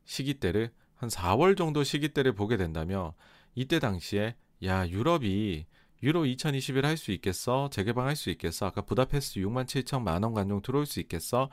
시기대를 0.05 0.71
한 0.95 1.09
4월 1.09 1.57
정도 1.57 1.83
시기대를 1.83 2.35
보게 2.35 2.55
된다면 2.55 3.11
이때 3.53 3.79
당시에 3.79 4.37
야 4.63 4.87
유럽이 4.87 5.65
유로 6.01 6.25
2021 6.25 6.85
할 6.85 6.95
수 6.95 7.11
있겠어? 7.11 7.69
재개방할 7.69 8.15
수 8.15 8.29
있겠어? 8.29 8.65
아까 8.65 8.79
부다페스트 8.79 9.41
6만 9.41 9.65
7천만 9.65 10.23
원 10.23 10.33
관중 10.33 10.61
들어올 10.61 10.85
수 10.85 11.01
있겠어? 11.01 11.49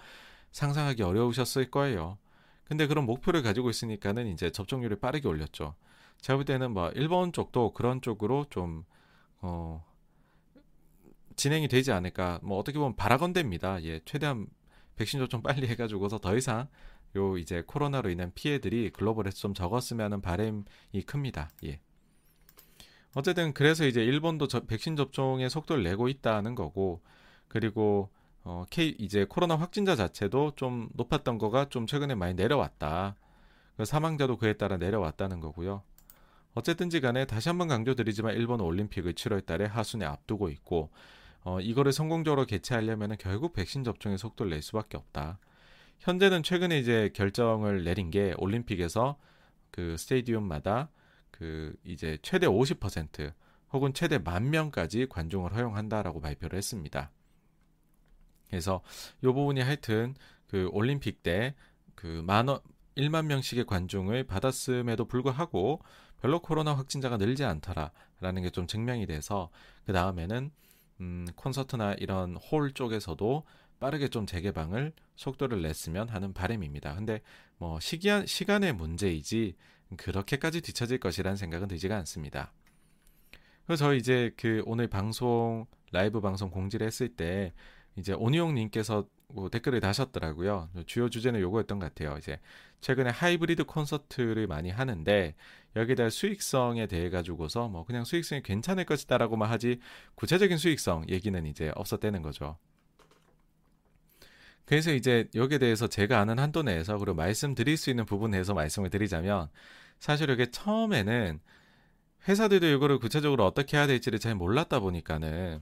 상상하기 0.53 1.03
어려우셨을 1.03 1.73
거예요. 1.73 2.17
근데 2.63 2.87
그런 2.87 3.05
목표를 3.05 3.43
가지고 3.43 3.71
있으니까는 3.71 4.29
이제 4.29 4.51
접종률을 4.51 5.01
빠르게 5.01 5.27
올렸죠. 5.27 5.75
제가 6.21 6.37
볼 6.37 6.45
때는 6.45 6.71
뭐 6.71 6.91
일본 6.91 7.33
쪽도 7.33 7.73
그런 7.73 8.01
쪽으로 8.01 8.47
좀 8.49 8.85
어, 9.41 9.85
진행이 11.35 11.67
되지 11.67 11.91
않을까. 11.91 12.39
뭐 12.45 12.59
어떻게 12.59 12.79
보면 12.79 12.95
바라건대입니다. 12.95 13.83
예, 13.83 14.01
최대한 14.05 14.47
백신 14.99 15.21
접종 15.21 15.43
빨리 15.43 15.67
해가지고서 15.69 16.19
더 16.19 16.37
이상 16.37 16.69
요 17.17 17.39
이제 17.39 17.63
코로나로 17.67 18.11
인한 18.11 18.33
피해들이 18.35 18.91
글로벌에서 18.91 19.37
좀 19.37 19.55
적었으면 19.55 20.05
하는 20.05 20.21
바람이 20.21 20.65
큽니다. 21.07 21.51
예. 21.65 21.81
어쨌든 23.15 23.55
그래서 23.55 23.87
이제 23.87 24.05
일본도 24.05 24.49
저, 24.49 24.61
백신 24.61 24.97
접종의 24.97 25.49
속도를 25.49 25.83
내고 25.83 26.09
있다는 26.09 26.55
거고 26.55 27.01
그리고 27.47 28.11
어, 28.45 28.65
K 28.71 28.97
이제 28.99 29.25
코로나 29.25 29.57
확진자 29.57 29.97
자체도 29.97 30.53
좀 30.57 30.89
높았던 30.95 31.39
거가 31.39 31.69
좀 31.69 31.87
최근에 31.87 32.15
많이 32.15 32.35
내려왔다. 32.35 33.15
그 33.77 33.85
사망자도 33.85 34.37
그에 34.37 34.55
따라 34.55 34.77
내려왔다는 34.77 35.41
거고요. 35.41 35.83
어쨌든지 36.55 37.01
간에 37.01 37.25
다시 37.25 37.49
한번 37.49 37.69
강조드리지만 37.69 38.35
일본 38.35 38.61
올림픽을 38.61 39.15
7월 39.15 39.47
달에 39.47 39.65
하순에 39.65 40.05
앞두고 40.05 40.49
있고 40.51 40.91
어, 41.49 41.61
이거를 41.63 41.93
성공적으로 41.93 42.45
개최하려면 42.45 43.17
결국 43.19 43.55
백신 43.55 43.83
접종의 43.83 44.19
속도를 44.19 44.51
낼 44.51 44.61
수밖에 44.61 44.99
없다. 44.99 45.39
현재는 46.01 46.43
최근에 46.43 46.79
이제 46.79 47.11
결정을 47.15 47.85
내린 47.85 48.11
게 48.11 48.35
올림픽에서 48.37 49.19
그 49.71 49.97
스테디움마다 49.97 50.91
그 51.31 51.75
이제 51.85 52.19
최대 52.21 52.47
50% 52.47 53.33
혹은 53.73 53.95
최대 53.95 54.19
만 54.19 54.51
명까지 54.51 55.07
관중을 55.09 55.55
허용한다라고 55.55 56.21
발표를 56.21 56.59
했습니다. 56.59 57.11
그래서 58.51 58.83
이 59.23 59.27
부분이 59.27 59.63
하여튼 59.63 60.15
그 60.47 60.69
올림픽 60.73 61.23
때 61.23 61.55
그 61.95 62.23
만원 62.27 62.61
1만 62.97 63.25
명씩의 63.25 63.65
관중을 63.65 64.25
받았음에도 64.25 65.07
불구하고 65.07 65.81
별로 66.21 66.41
코로나 66.41 66.75
확진자가 66.75 67.17
늘지 67.17 67.45
않더라라는 67.45 68.43
게 68.43 68.51
좀 68.51 68.67
증명이 68.67 69.07
돼서 69.07 69.49
그 69.87 69.93
다음에는 69.95 70.51
음, 71.01 71.27
콘서트나 71.37 71.95
이런 71.95 72.37
홀 72.37 72.73
쪽에서도 72.73 73.45
빠르게 73.81 74.09
좀 74.09 74.27
재개방을 74.27 74.93
속도를 75.17 75.63
냈으면 75.63 76.09
하는 76.09 76.33
바람입니다. 76.33 76.95
근데 76.95 77.21
뭐 77.57 77.79
시기한 77.81 78.27
시간의 78.27 78.73
문제이지 78.73 79.55
그렇게까지 79.97 80.61
뒤처질 80.61 80.99
것이라는 80.99 81.37
생각은 81.37 81.69
들지가 81.69 81.97
않습니다. 81.99 82.53
그래서 83.65 83.87
저 83.87 83.95
이제 83.95 84.33
그 84.37 84.63
오늘 84.67 84.89
방송 84.89 85.67
라이브 85.93 86.21
방송 86.21 86.51
공지를 86.51 86.87
했을 86.87 87.09
때 87.09 87.53
이제 87.97 88.13
온유용님께서 88.13 89.07
뭐 89.33 89.51
댓글을 89.51 89.81
다셨더라고요. 89.81 90.71
주요 90.87 91.09
주제는 91.11 91.41
요거였던 91.41 91.79
것 91.79 91.95
같아요. 91.95 92.17
이제 92.19 92.41
최근에 92.81 93.11
하이브리드 93.11 93.65
콘서트를 93.65 94.47
많이 94.47 94.71
하는데 94.71 95.35
여기다 95.77 96.09
수익성에 96.11 96.87
대해 96.87 97.11
가지고서 97.11 97.69
뭐 97.69 97.85
그냥 97.85 98.05
수익성이 98.05 98.43
괜찮을 98.43 98.85
것이다라고만 98.85 99.51
하지 99.51 99.81
구체적인 100.15 100.57
수익성 100.57 101.09
얘기는 101.11 101.45
이제 101.47 101.71
없었다는 101.75 102.23
거죠. 102.23 102.57
그래서 104.65 104.93
이제 104.93 105.29
여기에 105.35 105.59
대해서 105.59 105.89
제가 105.89 106.21
아는 106.21 106.39
한도 106.39 106.63
내에서 106.63 106.99
그리고 106.99 107.15
말씀드릴 107.15 107.77
수 107.77 107.91
있는 107.91 108.05
부분 108.07 108.35
에서 108.35 108.55
말씀을 108.55 108.91
드리자면 108.91 109.49
사실 109.99 110.29
이게 110.31 110.51
처음에는 110.51 111.41
회사들도 112.29 112.67
이거를 112.67 112.99
구체적으로 112.99 113.47
어떻게 113.47 113.77
해야 113.77 113.87
될지를 113.87 114.19
잘 114.19 114.35
몰랐다 114.35 114.81
보니까는 114.81 115.61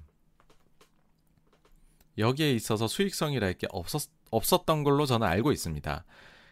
여기에 2.19 2.53
있어서 2.53 2.89
수익성이랄 2.89 3.55
게 3.55 3.67
없었, 3.71 4.11
없었던 4.31 4.85
걸로 4.85 5.07
저는 5.07 5.27
알고 5.27 5.53
있습니다. 5.53 6.05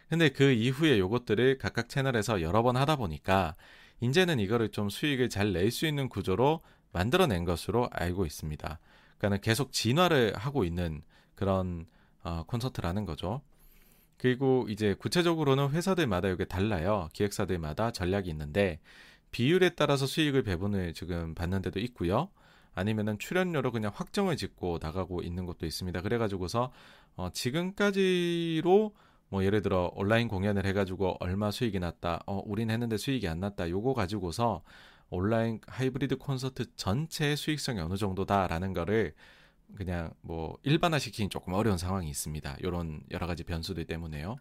근데 0.09 0.29
그 0.29 0.51
이후에 0.51 0.99
요것들을 0.99 1.57
각각 1.57 1.89
채널에서 1.89 2.41
여러 2.41 2.61
번 2.63 2.77
하다 2.77 2.95
보니까 2.97 3.55
이제는 4.01 4.39
이거를 4.39 4.69
좀 4.69 4.89
수익을 4.89 5.29
잘 5.29 5.51
낼 5.53 5.71
수 5.71 5.85
있는 5.87 6.09
구조로 6.09 6.61
만들어낸 6.91 7.43
것으로 7.45 7.89
알고 7.91 8.25
있습니다. 8.25 8.79
그러니까는 9.17 9.41
계속 9.41 9.71
진화를 9.71 10.35
하고 10.37 10.63
있는 10.63 11.01
그런 11.35 11.85
어, 12.23 12.43
콘서트라는 12.47 13.05
거죠. 13.05 13.41
그리고 14.17 14.65
이제 14.69 14.93
구체적으로는 14.93 15.71
회사들마다 15.71 16.29
이게 16.29 16.45
달라요. 16.45 17.09
기획사들마다 17.13 17.91
전략이 17.91 18.29
있는데 18.29 18.79
비율에 19.31 19.71
따라서 19.75 20.05
수익을 20.05 20.43
배분을 20.43 20.93
지금 20.93 21.35
받는 21.35 21.61
데도 21.63 21.79
있고요. 21.81 22.29
아니면은 22.75 23.17
출연료로 23.17 23.71
그냥 23.71 23.91
확정을 23.93 24.37
짓고 24.37 24.79
나가고 24.81 25.21
있는 25.23 25.45
것도 25.45 25.65
있습니다. 25.65 26.01
그래가지고서 26.01 26.71
어, 27.15 27.29
지금까지로 27.31 28.93
뭐 29.29 29.43
예를 29.43 29.61
들어 29.61 29.91
온라인 29.95 30.27
공연을 30.27 30.65
해가지고 30.65 31.17
얼마 31.19 31.49
수익이 31.49 31.79
났다, 31.79 32.23
어, 32.27 32.43
우린 32.45 32.69
했는데 32.69 32.97
수익이 32.97 33.27
안 33.27 33.39
났다, 33.39 33.69
요거 33.69 33.93
가지고서 33.93 34.61
온라인 35.09 35.59
하이브리드 35.67 36.17
콘서트 36.17 36.75
전체의 36.75 37.37
수익성이 37.37 37.79
어느 37.79 37.95
정도다라는 37.95 38.73
거를 38.73 39.13
그냥 39.75 40.11
뭐 40.21 40.57
일반화시키긴 40.63 41.29
조금 41.29 41.53
어려운 41.53 41.77
상황이 41.77 42.09
있습니다. 42.09 42.57
이런 42.59 43.01
여러 43.11 43.25
가지 43.25 43.43
변수들 43.43 43.85
때문에요. 43.85 44.35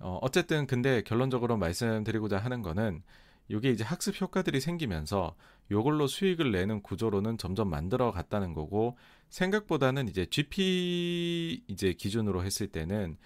어, 0.00 0.18
어쨌든 0.22 0.66
근데 0.66 1.02
결론적으로 1.02 1.56
말씀드리고자 1.56 2.38
하는 2.38 2.62
거는 2.62 3.02
이게 3.50 3.70
이제 3.70 3.82
학습 3.82 4.20
효과들이 4.20 4.60
생기면서 4.60 5.34
요걸로 5.72 6.06
수익을 6.06 6.52
내는 6.52 6.82
구조로는 6.82 7.36
점점 7.36 7.68
만들어 7.68 8.12
갔다는 8.12 8.54
거고 8.54 8.96
생각보다는 9.28 10.08
이제 10.08 10.24
GP 10.24 11.64
이제 11.66 11.92
기준으로 11.92 12.44
했을 12.44 12.68
때는 12.68 13.16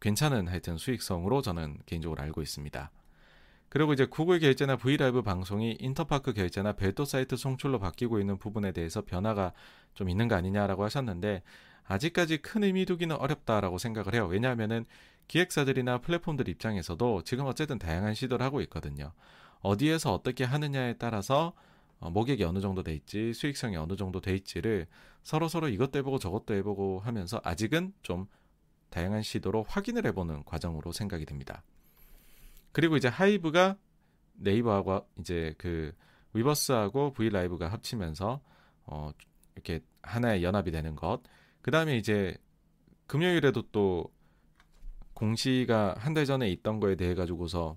괜찮은 0.00 0.48
하여튼 0.48 0.76
수익성으로 0.76 1.40
저는 1.40 1.78
개인적으로 1.86 2.22
알고 2.22 2.42
있습니다. 2.42 2.90
그리고 3.70 3.92
이제 3.92 4.04
구글 4.04 4.40
결제나 4.40 4.76
브이라이브 4.76 5.22
방송이 5.22 5.76
인터파크 5.78 6.32
결제나 6.34 6.72
별도 6.72 7.04
사이트 7.04 7.36
송출로 7.36 7.78
바뀌고 7.78 8.18
있는 8.18 8.36
부분에 8.36 8.72
대해서 8.72 9.02
변화가 9.02 9.52
좀 9.94 10.10
있는 10.10 10.28
거 10.28 10.34
아니냐라고 10.34 10.84
하셨는데 10.84 11.42
아직까지 11.84 12.38
큰 12.38 12.64
의미 12.64 12.84
두기는 12.84 13.14
어렵다라고 13.16 13.78
생각을 13.78 14.14
해요. 14.14 14.26
왜냐하면은 14.26 14.84
기획사들이나 15.28 15.98
플랫폼들 15.98 16.48
입장에서도 16.48 17.22
지금 17.22 17.46
어쨌든 17.46 17.78
다양한 17.78 18.14
시도를 18.14 18.44
하고 18.44 18.60
있거든요. 18.62 19.12
어디에서 19.60 20.12
어떻게 20.14 20.44
하느냐에 20.44 20.94
따라서 20.94 21.52
어, 21.98 22.10
모객이 22.10 22.44
어느 22.44 22.60
정도 22.60 22.82
돼 22.82 22.94
있지, 22.94 23.34
수익성이 23.34 23.76
어느 23.76 23.94
정도 23.96 24.20
돼 24.20 24.34
있지를 24.34 24.86
서로 25.22 25.48
서로 25.48 25.68
이것도 25.68 25.98
해보고 25.98 26.18
저것도 26.18 26.54
해보고 26.54 27.00
하면서 27.00 27.40
아직은 27.44 27.92
좀 28.02 28.26
다양한 28.88 29.22
시도로 29.22 29.64
확인을 29.68 30.06
해보는 30.06 30.44
과정으로 30.44 30.92
생각이 30.92 31.26
됩니다. 31.26 31.62
그리고 32.72 32.96
이제 32.96 33.08
하이브가 33.08 33.76
네이버하고 34.34 35.06
이제 35.18 35.54
그 35.58 35.92
위버스하고 36.32 37.12
브이라이브가 37.12 37.68
합치면서 37.68 38.40
어 38.86 39.10
이렇게 39.54 39.80
하나의 40.02 40.42
연합이 40.42 40.70
되는 40.70 40.96
것. 40.96 41.20
그 41.60 41.70
다음에 41.70 41.96
이제 41.98 42.36
금요일에도 43.06 43.62
또 43.72 44.10
공시가 45.14 45.94
한 45.98 46.14
달 46.14 46.24
전에 46.24 46.48
있던 46.50 46.80
거에 46.80 46.94
대해 46.96 47.14
가지고서 47.14 47.76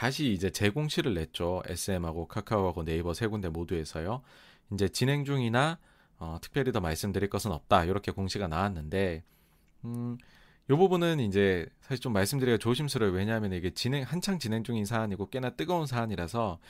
다시 0.00 0.32
이제 0.32 0.48
재공시를 0.48 1.12
냈죠. 1.12 1.62
SM하고 1.66 2.26
카카오하고 2.26 2.84
네이버 2.84 3.12
세 3.12 3.26
군데 3.26 3.50
모두에서요. 3.50 4.22
이제 4.72 4.88
진행 4.88 5.26
중이나 5.26 5.78
어, 6.16 6.38
특별히 6.40 6.72
더 6.72 6.80
말씀드릴 6.80 7.28
것은 7.28 7.52
없다. 7.52 7.84
이렇게 7.84 8.10
공시가 8.10 8.48
나왔는데, 8.48 9.22
음, 9.84 10.16
요 10.70 10.78
부분은 10.78 11.20
이제 11.20 11.66
사실 11.82 12.00
좀 12.00 12.14
말씀드리기가 12.14 12.56
조심스러워요. 12.56 13.14
왜냐하면 13.14 13.52
이게 13.52 13.74
진행, 13.74 14.02
한창 14.02 14.38
진행 14.38 14.64
중인 14.64 14.86
사안이고 14.86 15.28
꽤나 15.28 15.50
뜨거운 15.50 15.86
사안이라서 15.86 16.60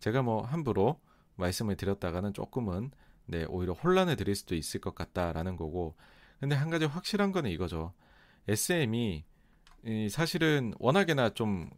제가 0.00 0.22
뭐 0.22 0.42
함부로 0.42 0.98
말씀을 1.36 1.76
드렸다가는 1.76 2.32
조금은 2.34 2.90
네, 3.26 3.44
오히려 3.44 3.72
혼란을 3.72 4.16
드릴 4.16 4.34
수도 4.34 4.56
있을 4.56 4.80
것 4.80 4.96
같다라는 4.96 5.54
거고. 5.54 5.94
근데 6.40 6.56
한 6.56 6.70
가지 6.70 6.86
확실한 6.86 7.30
거는 7.30 7.52
이거죠. 7.52 7.92
SM이 8.48 9.22
이 9.86 10.08
사실은 10.08 10.74
워낙에나 10.80 11.34
좀 11.34 11.70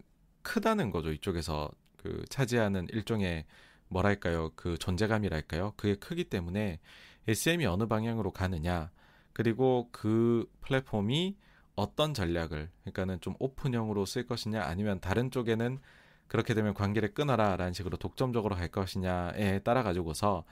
크다는 0.43 0.90
거죠. 0.90 1.12
이쪽에서 1.12 1.70
그 1.97 2.24
차지하는 2.28 2.89
일종의 2.90 3.44
뭐랄까요? 3.89 4.51
그 4.56 4.78
존재감이랄까요? 4.78 5.74
그게 5.77 5.94
크기 5.94 6.24
때문에 6.24 6.81
SM이 7.28 7.66
어느 7.66 7.86
방향으로 7.86 8.32
가느냐, 8.32 8.90
그리고 9.32 9.89
그 9.93 10.51
플랫폼이 10.60 11.36
어떤 11.77 12.14
전략을, 12.14 12.70
그러니까는 12.82 13.20
좀 13.20 13.35
오픈형으로 13.39 14.05
쓸 14.05 14.27
것이냐, 14.27 14.62
아니면 14.62 15.01
다른 15.01 15.31
쪽에는 15.31 15.78
그렇게 16.27 16.55
되면 16.55 16.74
관계를 16.74 17.14
끊어라 17.14 17.56
라는 17.56 17.73
식으로 17.73 17.97
독점적으로 17.98 18.56
갈 18.56 18.69
것이냐에 18.69 19.60
따라 19.60 19.82
가지고서 19.82 20.44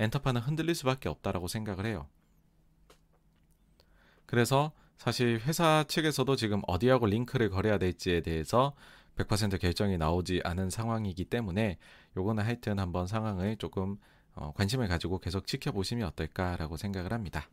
엔터파는 0.00 0.40
흔들릴 0.40 0.74
수밖에 0.74 1.08
없다라고 1.08 1.48
생각을 1.48 1.86
해요. 1.86 2.08
그래서 4.26 4.72
사실 4.98 5.40
회사 5.46 5.84
측에서도 5.86 6.34
지금 6.36 6.60
어디하고 6.66 7.06
링크를 7.06 7.50
걸어야 7.50 7.78
될지에 7.78 8.20
대해서 8.20 8.74
100% 9.18 9.60
결정이 9.60 9.98
나오지 9.98 10.42
않은 10.44 10.70
상황이기 10.70 11.24
때문에 11.24 11.78
요거는 12.16 12.44
하여튼 12.44 12.78
한번 12.78 13.06
상황을 13.06 13.56
조금 13.56 13.98
어, 14.34 14.52
관심을 14.54 14.86
가지고 14.86 15.18
계속 15.18 15.46
지켜보시면 15.46 16.06
어떨까라고 16.08 16.76
생각을 16.76 17.12
합니다. 17.12 17.48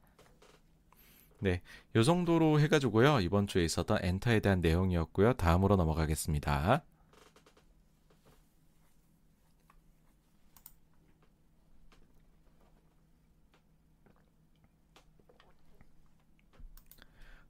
네, 1.40 1.62
요 1.96 2.04
정도로 2.04 2.60
해가지고요 2.60 3.20
이번 3.20 3.48
주에 3.48 3.66
있었던 3.66 4.00
엔터에 4.02 4.40
대한 4.40 4.62
내용이었고요 4.62 5.34
다음으로 5.34 5.76
넘어가겠습니다. 5.76 6.84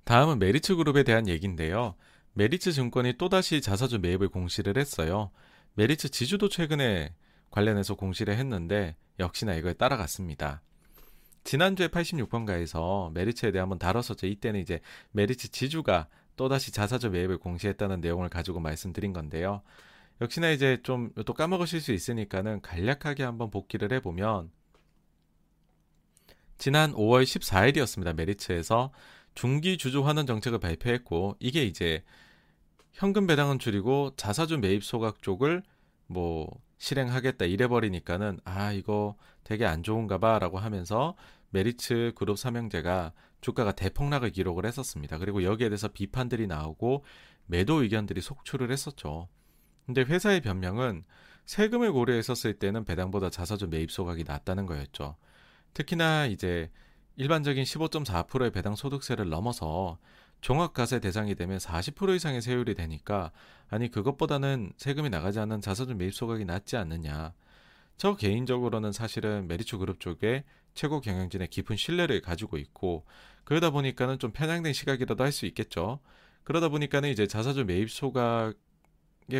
다음은 0.06 0.38
메리츠 0.40 0.76
그룹에 0.76 1.04
대한 1.04 1.28
얘기인데요. 1.28 1.96
메리츠 2.36 2.74
증권이 2.74 3.14
또다시 3.14 3.62
자사주 3.62 3.99
매입을 3.99 4.30
공시를 4.30 4.78
했어요. 4.78 5.32
메리츠 5.76 6.10
지주도 6.10 6.49
최근에 6.49 7.14
관련해서 7.49 7.95
공시를 7.95 8.36
했는데 8.38 8.98
역시나 9.20 9.56
이걸 9.56 9.74
따라갔습니다. 9.74 10.62
지난주에 11.45 11.88
86번가에서 11.88 13.14
메리츠에 13.14 13.52
대해 13.52 13.62
한번 13.62 13.80
다뤘었죠. 13.80 14.28
이때는 14.28 14.60
이제 14.60 14.82
메리츠 15.12 15.52
지주가 15.52 16.07
또다시 16.36 16.72
자사주 16.72 17.10
매입을 17.10 17.38
공시했다는 17.38 18.02
내용을 18.02 18.28
가지고 18.30 18.60
말씀드린 18.60 19.14
건데요. 19.14 19.62
역시나 20.22 20.52
이제 20.52 20.80
좀 20.84 21.12
또 21.26 21.34
까먹으실 21.34 21.80
수 21.80 21.94
있으니까는 21.94 22.62
간략하게 22.62 23.24
한번 23.24 23.49
복기를 23.49 23.94
해보면 23.94 24.52
지난 26.57 26.94
5월 26.94 27.24
14일이었습니다. 27.24 28.14
메리츠에서 28.14 28.91
중기 29.36 29.78
주주 29.78 30.06
환원 30.06 30.26
정책을 30.26 30.60
발표했고 30.60 31.36
이게 31.40 31.64
이제 31.64 32.03
현금 32.96 33.28
배당은 33.28 33.60
줄이고 33.60 34.14
자사주 34.16 34.58
매입 34.58 34.82
소각 34.82 35.22
쪽을 35.22 35.64
뭐 36.08 36.50
실행하겠다 36.78 37.44
이래버리니까는 37.44 38.40
아 38.46 38.72
이거 38.72 39.18
되게 39.44 39.66
안 39.66 39.84
좋은가 39.84 40.18
봐라고 40.18 40.60
하면서 40.60 41.14
메리츠 41.50 42.14
그룹 42.16 42.40
삼형제가 42.40 43.12
주가가 43.42 43.74
대폭락을 43.74 44.32
기록을 44.32 44.66
했었습니다. 44.66 45.18
그리고 45.18 45.44
여기에 45.44 45.68
대해서 45.68 45.90
비판들이 45.90 46.48
나오고 46.48 47.04
매도 47.48 47.84
의견들이 47.84 48.22
속출을 48.22 48.72
했었죠. 48.72 49.28
근데 49.86 50.02
회사의 50.04 50.40
변명은 50.40 51.04
세금을 51.48 51.92
고려했었을 51.92 52.60
때는 52.60 52.86
배당보다 52.86 53.30
자사주 53.30 53.68
매입 53.68 53.92
소각이 53.92 54.24
낮다는 54.24 54.66
거였죠. 54.66 55.18
특히나 55.74 56.28
이제 56.28 56.72
일반적인 57.18 57.66
15.4%의 57.66 58.52
배당 58.52 58.76
소득세를 58.76 59.28
넘어서 59.28 59.98
종합과세 60.41 60.99
대상이 60.99 61.36
되면 61.36 61.57
40% 61.57 62.16
이상의 62.16 62.41
세율이 62.41 62.76
되니까 62.76 63.32
아니 63.70 63.90
그것보다는 63.90 64.74
세금이 64.78 65.10
나가지 65.10 65.40
않는 65.40 65.62
자사주 65.62 65.95
매입 65.95 66.14
소각이 66.14 66.45
낮지 66.45 66.78
않느냐. 66.78 67.34
저 67.98 68.16
개인적으로는 68.16 68.91
사실은 68.91 69.48
메리츠 69.48 69.78
그룹 69.78 69.99
쪽에 69.99 70.44
최고 70.74 70.99
경영진의 70.99 71.48
깊은 71.48 71.78
신뢰를 71.78 72.22
가지고 72.22 72.57
있고 72.57 73.06
그러다 73.45 73.70
보니까는 73.70 74.20
좀 74.20 74.32
편향된 74.32 74.74
시각이라도 74.74 75.24
할 75.24 75.32
수 75.32 75.45
있겠죠. 75.45 75.99
그러다 76.44 76.70
보니까는 76.70 77.10
이제 77.10 77.26
자사주 77.26 77.66
매입 77.66 77.90
소각의 77.90 78.53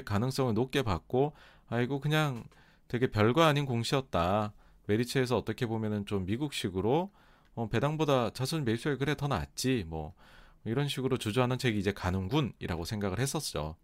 가능성을 0.06 0.54
높게 0.54 0.82
받고 0.82 1.34
아이고 1.68 2.00
그냥 2.00 2.46
되게 2.88 3.08
별거 3.08 3.44
아닌 3.44 3.66
공시였다. 3.66 4.54
메리츠에서 4.88 5.38
어떻게 5.38 5.66
보면은 5.66 6.06
좀 6.06 6.26
미국식으로 6.26 7.12
어, 7.56 7.70
배당보다 7.70 8.32
자사주 8.32 8.64
매입 8.64 8.80
소각이 8.80 9.00
그래 9.00 9.16
더 9.16 9.28
낫지 9.28 9.84
뭐 9.88 10.14
이런 10.66 10.88
식으로 10.88 11.18
주저하는 11.18 11.58
책이 11.58 11.78
이제 11.80 11.92
가는군이라고 11.94 12.86
생각을 12.86 13.20
했었죠. 13.20 13.76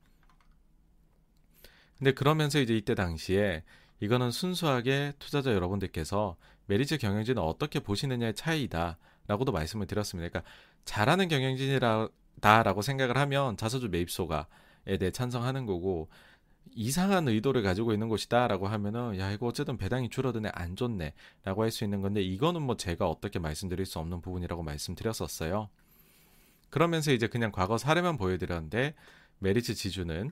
근데 1.97 2.13
그러면서 2.13 2.59
이제 2.59 2.75
이때 2.75 2.95
당시에 2.95 3.63
이거는 3.99 4.31
순수하게 4.31 5.13
투자자 5.19 5.53
여러분들께서 5.53 6.35
메리츠 6.65 6.97
경영진을 6.97 7.41
어떻게 7.43 7.79
보시느냐의 7.79 8.33
차이다라고도 8.33 9.51
말씀을 9.51 9.85
드렸습니다. 9.85 10.27
그러니까 10.29 10.51
잘하는 10.85 11.27
경영진이다라고 11.27 12.81
생각을 12.81 13.17
하면 13.17 13.57
자사주 13.57 13.89
매입소가에 13.89 14.97
대해 14.99 15.11
찬성하는 15.11 15.67
거고 15.67 16.09
이상한 16.73 17.27
의도를 17.27 17.61
가지고 17.63 17.93
있는 17.93 18.07
곳이다라고 18.09 18.67
하면은 18.67 19.19
야 19.19 19.31
이거 19.31 19.47
어쨌든 19.47 19.77
배당이 19.77 20.09
줄어드네 20.09 20.49
안 20.53 20.75
좋네라고 20.75 21.63
할 21.63 21.71
수 21.71 21.83
있는 21.83 22.01
건데 22.01 22.21
이거는 22.23 22.61
뭐 22.63 22.77
제가 22.77 23.07
어떻게 23.07 23.37
말씀드릴 23.39 23.85
수 23.85 23.99
없는 23.99 24.21
부분이라고 24.21 24.63
말씀드렸었어요. 24.63 25.69
그러면서 26.71 27.11
이제 27.11 27.27
그냥 27.27 27.51
과거 27.51 27.77
사례만 27.77 28.17
보여드렸는데 28.17 28.95
메리츠 29.39 29.75
지주는 29.75 30.31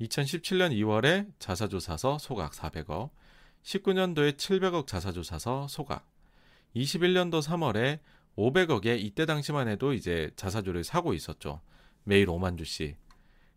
2017년 0.00 0.72
2월에 0.72 1.30
자사주 1.38 1.78
사서 1.80 2.16
소각 2.16 2.52
400억, 2.52 3.10
19년도에 3.62 4.36
700억 4.36 4.86
자사주 4.86 5.22
사서 5.22 5.66
소각, 5.68 6.08
21년도 6.74 7.42
3월에 7.42 7.98
500억에 8.36 8.98
이때 8.98 9.26
당시만 9.26 9.68
해도 9.68 9.92
이제 9.92 10.30
자사주를 10.36 10.84
사고 10.84 11.12
있었죠. 11.12 11.60
매일 12.04 12.26
5만 12.26 12.56
주씩. 12.56 12.96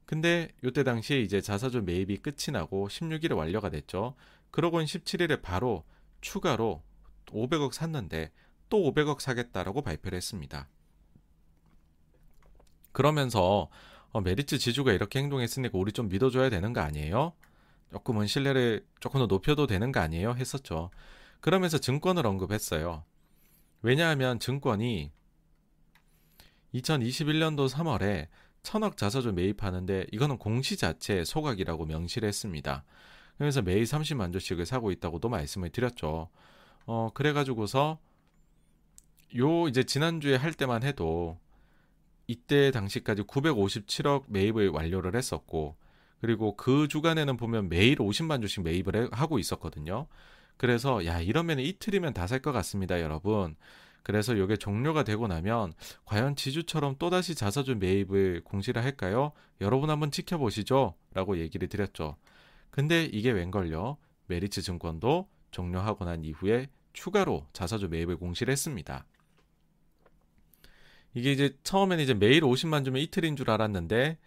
근데 0.05 0.49
이때 0.63 0.83
당시에 0.83 1.21
이제 1.21 1.39
자사주 1.39 1.83
매입이 1.83 2.17
끝이 2.17 2.51
나고 2.51 2.89
16일에 2.89 3.37
완료가 3.37 3.69
됐죠. 3.69 4.15
그러고는 4.51 4.85
17일에 4.85 5.41
바로 5.41 5.85
추가로 6.19 6.83
500억 7.27 7.71
샀는데 7.71 8.31
또 8.73 8.91
500억 8.91 9.19
사겠다라고 9.19 9.83
발표를 9.83 10.15
했습니다. 10.15 10.67
그러면서 12.91 13.69
어, 14.11 14.19
메리츠 14.19 14.57
지주가 14.57 14.93
이렇게 14.93 15.19
행동했으니까 15.19 15.77
우리 15.77 15.91
좀 15.91 16.09
믿어줘야 16.09 16.49
되는 16.49 16.73
거 16.73 16.81
아니에요? 16.81 17.33
조금은 17.91 18.25
신뢰를 18.25 18.83
조금 18.99 19.19
더 19.19 19.27
높여도 19.27 19.67
되는 19.67 19.91
거 19.91 19.99
아니에요? 19.99 20.31
했었죠. 20.31 20.89
그러면서 21.39 21.77
증권을 21.77 22.25
언급했어요. 22.25 23.03
왜냐하면 23.83 24.39
증권이 24.39 25.11
2021년도 26.73 27.69
3월에 27.69 28.27
천억 28.63 28.97
자사주 28.97 29.33
매입하는데 29.33 30.07
이거는 30.11 30.39
공시 30.39 30.77
자체 30.77 31.23
소각이라고 31.23 31.85
명시를 31.85 32.27
했습니다. 32.27 32.83
그래서 33.37 33.61
매일 33.61 33.83
30만 33.83 34.33
주씩을 34.33 34.65
사고 34.65 34.89
있다고도 34.89 35.29
말씀을 35.29 35.69
드렸죠. 35.69 36.29
어, 36.87 37.11
그래가지고서 37.13 37.99
요 39.37 39.67
이제 39.67 39.83
지난주에 39.83 40.35
할 40.35 40.53
때만 40.53 40.83
해도 40.83 41.39
이때 42.27 42.71
당시까지 42.71 43.23
957억 43.23 44.25
매입을 44.27 44.69
완료를 44.69 45.15
했었고 45.15 45.75
그리고 46.21 46.55
그 46.55 46.87
주간에는 46.87 47.35
보면 47.37 47.69
매일 47.69 47.97
50만 47.97 48.41
주씩 48.41 48.63
매입을 48.63 49.09
하고 49.11 49.39
있었거든요. 49.39 50.07
그래서 50.57 51.05
야 51.05 51.19
이러면 51.19 51.59
이틀이면 51.59 52.13
다 52.13 52.27
살 52.27 52.39
것 52.41 52.51
같습니다, 52.53 53.01
여러분. 53.01 53.55
그래서 54.03 54.33
이게 54.35 54.55
종료가 54.57 55.03
되고 55.03 55.27
나면 55.27 55.73
과연 56.05 56.35
지주처럼 56.35 56.97
또다시 56.99 57.35
자사주 57.35 57.75
매입을 57.77 58.41
공시를 58.43 58.83
할까요? 58.83 59.31
여러분 59.61 59.89
한번 59.89 60.11
지켜보시죠. 60.11 60.95
라고 61.13 61.37
얘기를 61.39 61.67
드렸죠. 61.69 62.17
근데 62.69 63.05
이게 63.05 63.31
웬걸요? 63.31 63.97
메리츠 64.27 64.61
증권도 64.61 65.29
종료하고 65.51 66.05
난 66.05 66.23
이후에 66.23 66.67
추가로 66.93 67.47
자사주 67.53 67.87
매입을 67.89 68.17
공시를 68.17 68.51
했습니다. 68.51 69.05
이게 71.13 71.31
이제 71.31 71.55
처음에는 71.63 72.03
이제 72.03 72.13
매일 72.13 72.41
50만 72.41 72.85
주면 72.85 73.01
이틀인 73.01 73.35
줄 73.35 73.51
알았는데 73.51 74.17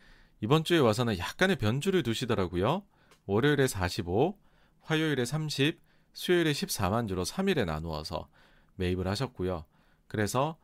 이번 0.41 0.65
주에 0.65 0.79
와서는 0.79 1.19
약간의 1.19 1.57
변주를 1.57 2.03
두시더라고요. 2.03 2.85
월요일에 3.27 3.67
45, 3.67 4.39
화요일에 4.83 5.25
30, 5.25 5.81
수요일에 6.13 6.53
14만 6.53 7.09
주로 7.09 7.25
3일에 7.25 7.65
나누어서 7.65 8.29
매입을 8.77 9.09
하셨고요. 9.09 9.65
그래서 10.07 10.57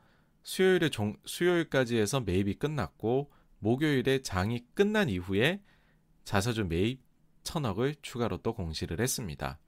수요일에 0.42 0.90
종, 0.90 1.16
수요일까지 1.24 1.98
해서 1.98 2.20
매입이 2.20 2.54
끝났고 2.54 3.30
목요일에 3.58 4.22
장이 4.22 4.64
끝난 4.74 5.08
이후에 5.08 5.60
자사주 6.24 6.64
매입 6.64 7.00
천억을 7.42 7.96
추가로 8.02 8.38
또 8.38 8.54
공시를 8.54 9.00
했습니다. 9.00 9.58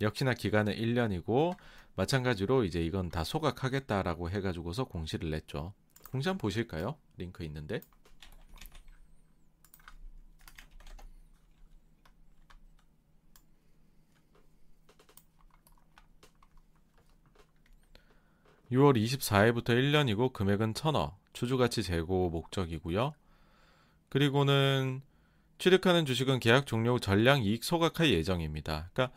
역시나 0.00 0.34
기간은 0.34 0.74
1년이고 0.74 1.56
마찬가지로 1.96 2.64
이제 2.64 2.82
이건 2.82 3.10
다 3.10 3.24
소각하겠다라고 3.24 4.30
해가지고서 4.30 4.84
공시를 4.84 5.30
냈죠. 5.30 5.74
한번 6.12 6.38
보실까요? 6.38 6.96
링크 7.16 7.44
있는데. 7.44 7.80
(6월 18.70 18.96
24일부터) 19.02 19.70
(1년이고) 19.70 20.32
금액은 20.32 20.74
천억 20.74 21.18
주주가치 21.32 21.82
재고 21.82 22.28
목적이고요 22.28 23.14
그리고는 24.10 25.00
취득하는 25.58 26.04
주식은 26.04 26.38
계약 26.40 26.66
종료 26.66 26.94
후 26.94 27.00
전량 27.00 27.42
이익 27.42 27.64
소각할 27.64 28.10
예정입니다. 28.10 28.90
그러니까 28.92 29.16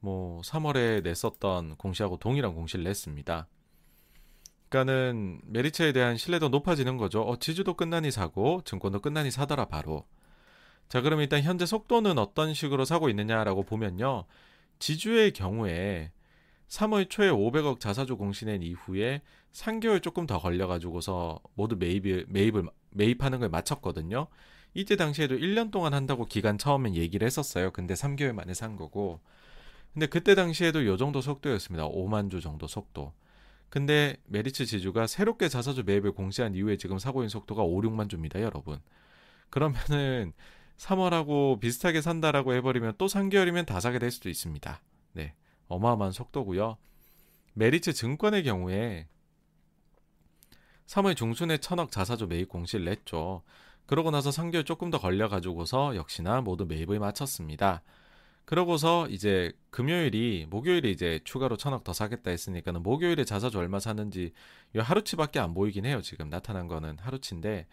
뭐 0.00 0.40
3월에 0.42 1.02
냈었던 1.02 1.76
공시하고 1.76 2.18
동일한 2.18 2.54
공시를 2.54 2.84
냈습니다. 2.84 3.46
그러니까는 4.68 5.40
메리츠에 5.46 5.92
대한 5.92 6.16
신뢰도 6.16 6.50
높아지는 6.50 6.96
거죠. 6.96 7.22
어, 7.22 7.38
지주도 7.38 7.74
끝나니 7.74 8.10
사고 8.10 8.62
증권도 8.64 9.00
끝나니 9.00 9.30
사더라 9.30 9.66
바로. 9.66 10.06
자, 10.88 11.00
그럼 11.00 11.20
일단 11.20 11.42
현재 11.42 11.66
속도는 11.66 12.18
어떤 12.18 12.54
식으로 12.54 12.84
사고 12.84 13.08
있느냐라고 13.08 13.62
보면요. 13.62 14.24
지주의 14.78 15.32
경우에 15.32 16.12
3월 16.68 17.08
초에 17.08 17.30
500억 17.30 17.80
자사주 17.80 18.16
공시낸 18.16 18.62
이후에 18.62 19.22
3개월 19.52 20.02
조금 20.02 20.26
더 20.26 20.38
걸려가지고서 20.38 21.40
모두 21.54 21.76
매입을, 21.76 22.26
매입을, 22.28 22.64
매입하는 22.90 23.40
걸 23.40 23.48
마쳤거든요. 23.48 24.28
이때 24.74 24.96
당시에도 24.96 25.34
1년 25.36 25.70
동안 25.70 25.94
한다고 25.94 26.26
기간 26.26 26.58
처음엔 26.58 26.94
얘기를 26.94 27.26
했었어요. 27.26 27.70
근데 27.70 27.94
3개월 27.94 28.32
만에 28.32 28.54
산 28.54 28.76
거고. 28.76 29.20
근데 29.94 30.06
그때 30.06 30.34
당시에도 30.34 30.86
요 30.86 30.96
정도 30.98 31.22
속도였습니다. 31.22 31.88
5만 31.88 32.30
주 32.30 32.40
정도 32.40 32.66
속도. 32.66 33.12
근데 33.70 34.16
메리츠 34.26 34.66
지주가 34.66 35.06
새롭게 35.06 35.48
자사주 35.48 35.82
매입을 35.84 36.12
공시한 36.12 36.54
이후에 36.54 36.76
지금 36.76 36.98
사고 36.98 37.22
인 37.22 37.28
속도가 37.28 37.62
5, 37.62 37.80
6만 37.82 38.08
주입니다, 38.08 38.40
여러분. 38.40 38.78
그러면은 39.50 40.32
3월하고 40.78 41.60
비슷하게 41.60 42.00
산다라고 42.00 42.54
해버리면 42.54 42.94
또 42.98 43.06
3개월이면 43.06 43.66
다 43.66 43.80
사게 43.80 43.98
될 43.98 44.10
수도 44.10 44.28
있습니다. 44.28 44.80
네. 45.12 45.34
어마어마한 45.66 46.12
속도고요. 46.12 46.78
메리츠 47.54 47.92
증권의 47.92 48.44
경우에 48.44 49.08
3월 50.86 51.16
중순에 51.16 51.58
천억 51.58 51.90
자사주 51.90 52.26
매입 52.26 52.48
공시를 52.48 52.86
냈죠. 52.86 53.42
그러고 53.86 54.10
나서 54.10 54.30
3개월 54.30 54.64
조금 54.64 54.90
더 54.90 54.98
걸려가지고서 54.98 55.96
역시나 55.96 56.40
모두 56.40 56.64
매입을 56.66 56.98
마쳤습니다. 56.98 57.82
그러고서 58.48 59.06
이제 59.10 59.52
금요일이 59.68 60.46
목요일에 60.48 60.88
이제 60.88 61.20
추가로 61.24 61.58
천억 61.58 61.84
더 61.84 61.92
사겠다 61.92 62.30
했으니까는 62.30 62.82
목요일에 62.82 63.24
자사주 63.24 63.58
얼마 63.58 63.78
사는지 63.78 64.32
요 64.74 64.80
하루치밖에 64.80 65.38
안 65.38 65.52
보이긴 65.52 65.84
해요. 65.84 66.00
지금 66.00 66.30
나타난 66.30 66.66
거는 66.66 66.96
하루치인데 66.98 67.66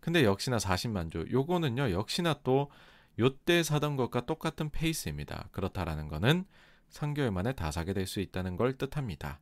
근데 0.00 0.24
역시나 0.24 0.58
40만 0.58 1.10
주. 1.10 1.24
요거는요. 1.32 1.92
역시나 1.92 2.40
또 2.44 2.70
요때 3.18 3.62
사던 3.62 3.96
것과 3.96 4.26
똑같은 4.26 4.68
페이스입니다. 4.68 5.48
그렇다라는 5.50 6.08
것은 6.08 6.44
3개월 6.90 7.30
만에 7.30 7.54
다 7.54 7.70
사게 7.70 7.94
될 7.94 8.06
수 8.06 8.20
있다는 8.20 8.56
걸 8.56 8.76
뜻합니다. 8.76 9.40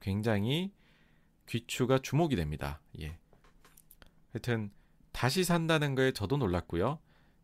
굉장히 0.00 0.72
귀추가 1.46 1.98
주목이 1.98 2.36
됩니다. 2.36 2.80
예. 2.98 3.18
하여튼 4.32 4.70
다시 5.12 5.44
산다는 5.44 5.94
거에 5.94 6.12
저도 6.12 6.38
놀랐고요. 6.38 7.00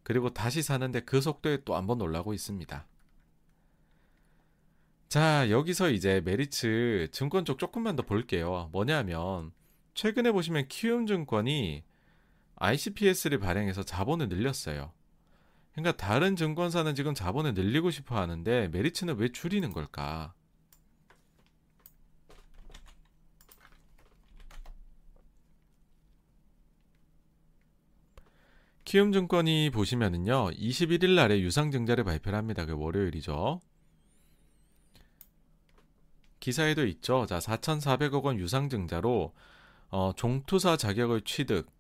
그리고 0.09 0.33
다시 0.33 0.63
사는데 0.63 1.01
그 1.01 1.21
속도에 1.21 1.65
또 1.67 1.77
한번 1.77 1.99
놀라고 1.99 2.33
있습니다. 2.33 2.87
자, 5.09 5.51
여기서 5.51 5.91
이제 5.91 6.23
메리츠 6.25 7.09
증권 7.13 7.45
쪽 7.45 7.59
조금만 7.59 7.95
더 7.95 8.03
볼게요. 8.03 8.71
뭐냐면 8.73 9.53
최근에 9.93 10.33
보시면 10.33 10.69
키움증권이 10.69 11.85
ICPS를 12.57 13.39
발행해서 13.39 13.83
자본을 13.83 14.31
늘렸어요. 14.31 14.95
그러니까 15.73 15.99
다른 15.99 16.37
증권사는 16.37 16.95
지금 16.95 17.13
자본을 17.13 17.53
늘리고 17.53 17.91
싶어 17.91 18.17
하는데 18.17 18.69
메리츠는 18.69 19.19
왜 19.19 19.29
줄이는 19.29 19.75
걸까? 19.75 20.33
키움증권이 28.89 29.69
보시면은요, 29.69 30.53
21일 30.53 31.15
날에 31.15 31.41
유상증자를 31.41 32.05
발표를 32.05 32.39
합니다. 32.39 32.65
그 32.65 32.73
월요일이죠. 32.73 33.61
기사에도 36.41 36.87
있죠. 36.87 37.27
자, 37.27 37.39
4,400억 37.39 38.23
원 38.23 38.39
유상증자로 38.39 39.35
어, 39.91 40.13
종투사 40.17 40.79
자격을 40.79 41.21
취득. 41.21 41.71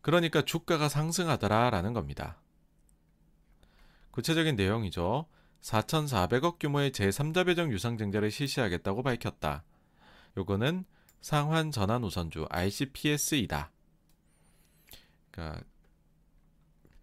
그러니까 0.00 0.40
주가가 0.40 0.88
상승하더라라는 0.88 1.92
겁니다. 1.92 2.40
구체적인 4.10 4.56
내용이죠. 4.56 5.26
4,400억 5.60 6.58
규모의 6.58 6.92
제3자 6.92 7.44
배정 7.44 7.70
유상증자를 7.70 8.30
실시하겠다고 8.30 9.02
밝혔다. 9.02 9.62
요거는 10.38 10.86
상환 11.20 11.70
전환 11.70 12.02
우선주 12.02 12.46
ICPS이다. 12.48 13.70
그러니까 15.32 15.69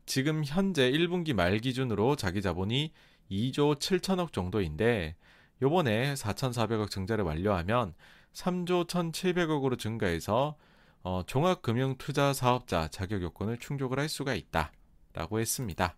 지금 0.08 0.44
현재 0.46 0.90
1분기 0.90 1.34
말 1.34 1.60
기준으로 1.60 2.16
자기 2.16 2.42
자본이 2.42 2.94
2조 3.30 3.78
7천억 3.78 4.32
정도인데 4.32 5.18
요번에 5.62 6.14
4,400억 6.14 6.90
증자를 6.90 7.26
완료하면 7.26 7.94
3조 8.32 8.88
1,700억으로 8.88 9.78
증가해서 9.78 10.56
어, 11.04 11.24
종합금융투자사업자 11.28 12.88
자격 12.88 13.22
요건을 13.22 13.58
충족을 13.58 14.00
할 14.00 14.08
수가 14.08 14.34
있다라고 14.34 15.42
했습니다. 15.42 15.98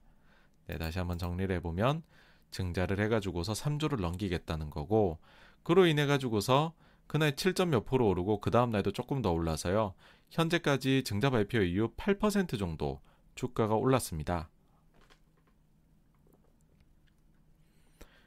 네, 0.66 0.78
다시 0.80 0.98
한번 0.98 1.20
정리를 1.20 1.56
해보면 1.58 2.02
증자를 2.50 3.00
해가지고서 3.00 3.54
3조를 3.54 4.02
넘기겠다는 4.02 4.72
거고 4.72 5.20
그로 5.62 5.86
인해 5.86 6.08
가지고서 6.08 6.74
그날 7.06 7.34
7점 7.34 7.68
몇 7.68 7.86
프로 7.86 8.08
오르고 8.08 8.42
그 8.42 8.50
다음 8.50 8.72
날도 8.72 8.92
조금 8.92 9.22
더 9.22 9.32
올라서요. 9.32 9.94
현재까지 10.32 11.04
증자 11.04 11.30
발표 11.30 11.62
이후 11.62 11.92
8% 11.96 12.58
정도 12.58 13.02
주가가 13.40 13.76
올랐습니다. 13.76 14.50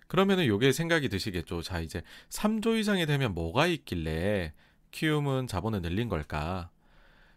그러면은 0.07 0.47
요게 0.47 0.73
생각이 0.73 1.11
드시겠죠. 1.11 1.61
자, 1.61 1.81
이제 1.81 2.03
3조 2.31 2.79
이상이 2.79 3.05
되면 3.05 3.35
뭐가 3.35 3.67
있길래 3.67 4.55
키움은 4.91 5.49
자본을 5.49 5.83
늘린 5.83 6.09
걸까? 6.09 6.71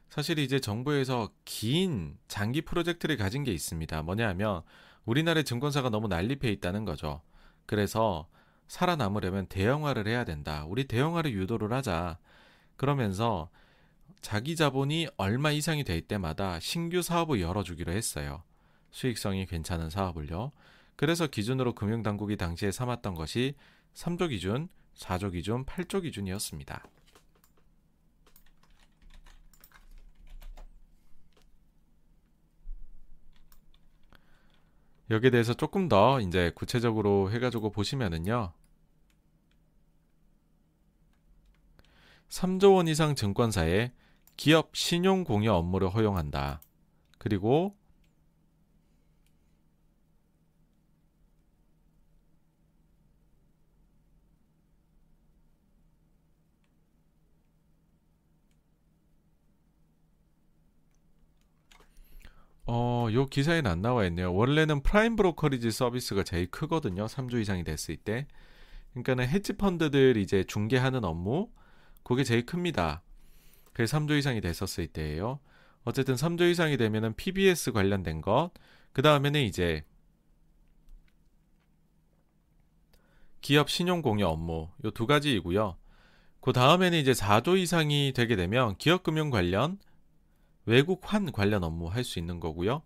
사실 0.10 0.40
이제 0.40 0.62
정부에서 0.62 1.32
긴 1.44 2.18
장기 2.30 2.62
프로젝트를 2.62 3.18
가진 3.18 3.44
게 3.44 3.52
있습니다. 3.52 4.04
뭐냐 4.04 4.30
하면 4.30 4.62
우리나라의 5.04 5.44
증권사가 5.44 5.90
너무 5.90 6.08
난립해 6.08 6.50
있다는 6.54 6.86
거죠. 6.86 7.22
그래서 7.66 8.30
살아남으려면 8.68 9.48
대형화를 9.48 10.08
해야 10.08 10.24
된다. 10.24 10.64
우리 10.66 10.86
대형화를 10.86 11.34
유도를 11.34 11.74
하자. 11.74 12.20
그러면서 12.78 13.50
자기 14.26 14.56
자본이 14.56 15.08
얼마 15.18 15.52
이상이 15.52 15.84
될 15.84 16.02
때마다 16.02 16.60
신규 16.60 17.04
사업을 17.04 17.42
열어주기로 17.42 17.92
했어요. 17.92 18.42
수익성이 18.90 19.46
괜찮은 19.46 19.92
사업을요. 19.92 20.52
그래서 20.96 21.28
기준으로 21.28 21.76
금융당국이 21.76 22.36
당시에 22.36 22.72
삼았던 22.72 23.14
것이 23.14 23.54
3조 23.94 24.30
기준, 24.30 24.68
4조 24.96 25.32
기준, 25.32 25.64
8조 25.68 26.02
기준이었습니다. 26.02 26.84
여기에 35.12 35.30
대해서 35.30 35.54
조금 35.54 35.88
더 35.88 36.20
이제 36.20 36.52
구체적으로 36.56 37.30
해가지고 37.30 37.70
보시면은요. 37.70 38.54
3조 42.30 42.74
원 42.74 42.88
이상 42.88 43.14
증권사에 43.14 43.92
기업 44.38 44.76
신용 44.76 45.24
공여 45.24 45.54
업무를 45.54 45.90
허용한다. 45.90 46.62
그리고 47.18 47.76
어, 62.68 63.08
요 63.14 63.28
기사에는 63.28 63.70
안 63.70 63.82
나와 63.82 64.06
있네요. 64.06 64.34
원래는 64.34 64.82
prime 64.82 65.16
brokerage 65.16 65.72
service가 65.72 66.24
제일 66.24 66.50
크거든요. 66.50 67.08
3조 67.08 67.40
이상이 67.40 67.64
됐을 67.64 67.96
때. 67.98 68.28
그러니까는 68.92 69.28
헤지 69.28 69.54
펀드들 69.54 70.18
이제 70.18 70.44
중개하는 70.44 71.04
업무 71.06 71.50
그게 72.04 72.24
제일 72.24 72.46
큽니다. 72.46 73.04
그게 73.76 73.84
3조 73.84 74.18
이상이 74.18 74.40
됐었을 74.40 74.88
때예요. 74.88 75.42
어쨌든 75.84 76.16
3조 76.16 76.50
이상이 76.50 76.78
되면은 76.78 77.16
PBS 77.16 77.74
관련된 77.74 78.22
것, 78.22 78.52
그 78.94 79.02
다음에는 79.02 79.42
이제 79.42 79.84
기업 83.42 83.70
신용 83.70 84.02
공여 84.02 84.28
업무 84.28 84.70
요 84.86 84.92
두 84.92 85.06
가지이고요. 85.06 85.76
그 86.40 86.54
다음에는 86.54 86.98
이제 86.98 87.12
4조 87.12 87.58
이상이 87.58 88.14
되게 88.16 88.38
되면 88.38 88.78
기업 88.78 89.04
금융 89.04 89.30
관련 89.30 89.78
외국 90.66 91.02
환 91.04 91.32
관련 91.34 91.64
업무 91.66 91.88
할 91.90 92.06
수 92.06 92.18
있는 92.18 92.40
거고요. 92.40 92.82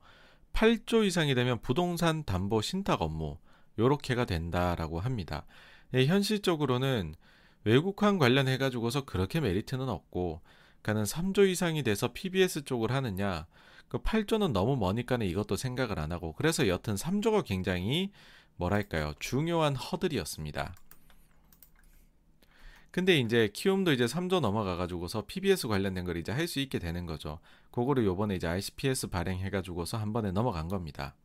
8조 0.53 1.05
이상이 1.05 1.35
되면 1.35 1.61
부동산 1.61 2.23
담보 2.23 2.61
신탁 2.63 3.03
업무 3.03 3.37
요렇게가 3.77 4.25
된다라고 4.25 4.99
합니다. 4.99 5.45
예, 5.93 6.07
현실적으로는 6.07 7.13
외국환 7.63 8.17
관련해 8.17 8.57
가지고서 8.57 9.05
그렇게 9.05 9.39
메리트는 9.39 9.87
없고 9.87 10.41
그러니까는 10.81 11.03
3조 11.03 11.47
이상이 11.47 11.83
돼서 11.83 12.13
PBS 12.13 12.63
쪽을 12.63 12.91
하느냐 12.91 13.45
그 13.87 13.97
8조는 13.99 14.51
너무 14.51 14.77
머니까는 14.77 15.25
이것도 15.27 15.55
생각을 15.55 15.99
안 15.99 16.11
하고 16.11 16.33
그래서 16.33 16.67
여튼 16.67 16.95
3조가 16.95 17.43
굉장히 17.45 18.11
뭐랄까요 18.55 19.13
중요한 19.19 19.75
허들이었습니다. 19.75 20.75
근데 22.91 23.19
이제 23.19 23.49
키움도 23.53 23.91
이제 23.93 24.05
3조 24.05 24.39
넘어가 24.39 24.75
가지고서 24.75 25.23
PBS 25.27 25.67
관련된 25.67 26.05
걸 26.05 26.17
이제 26.17 26.31
할 26.31 26.47
수 26.47 26.59
있게 26.59 26.79
되는 26.79 27.05
거죠. 27.05 27.39
그거를 27.71 28.03
요번에 28.05 28.35
이제 28.35 28.47
ICPS 28.47 29.07
발행해 29.07 29.49
가지고서 29.51 29.97
한 29.97 30.11
번에 30.13 30.31
넘어간 30.31 30.67
겁니다. 30.67 31.15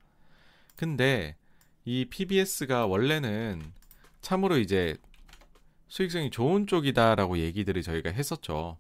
근데 0.77 1.37
이 1.85 2.05
PBS가 2.07 2.87
원래는 2.87 3.63
참으로 4.21 4.59
이제 4.59 4.97
수익성이 5.89 6.31
좋은 6.31 6.67
쪽이다라고 6.67 7.39
얘기들을 7.39 7.83
저희가 7.83 8.11
했었죠. 8.11 8.77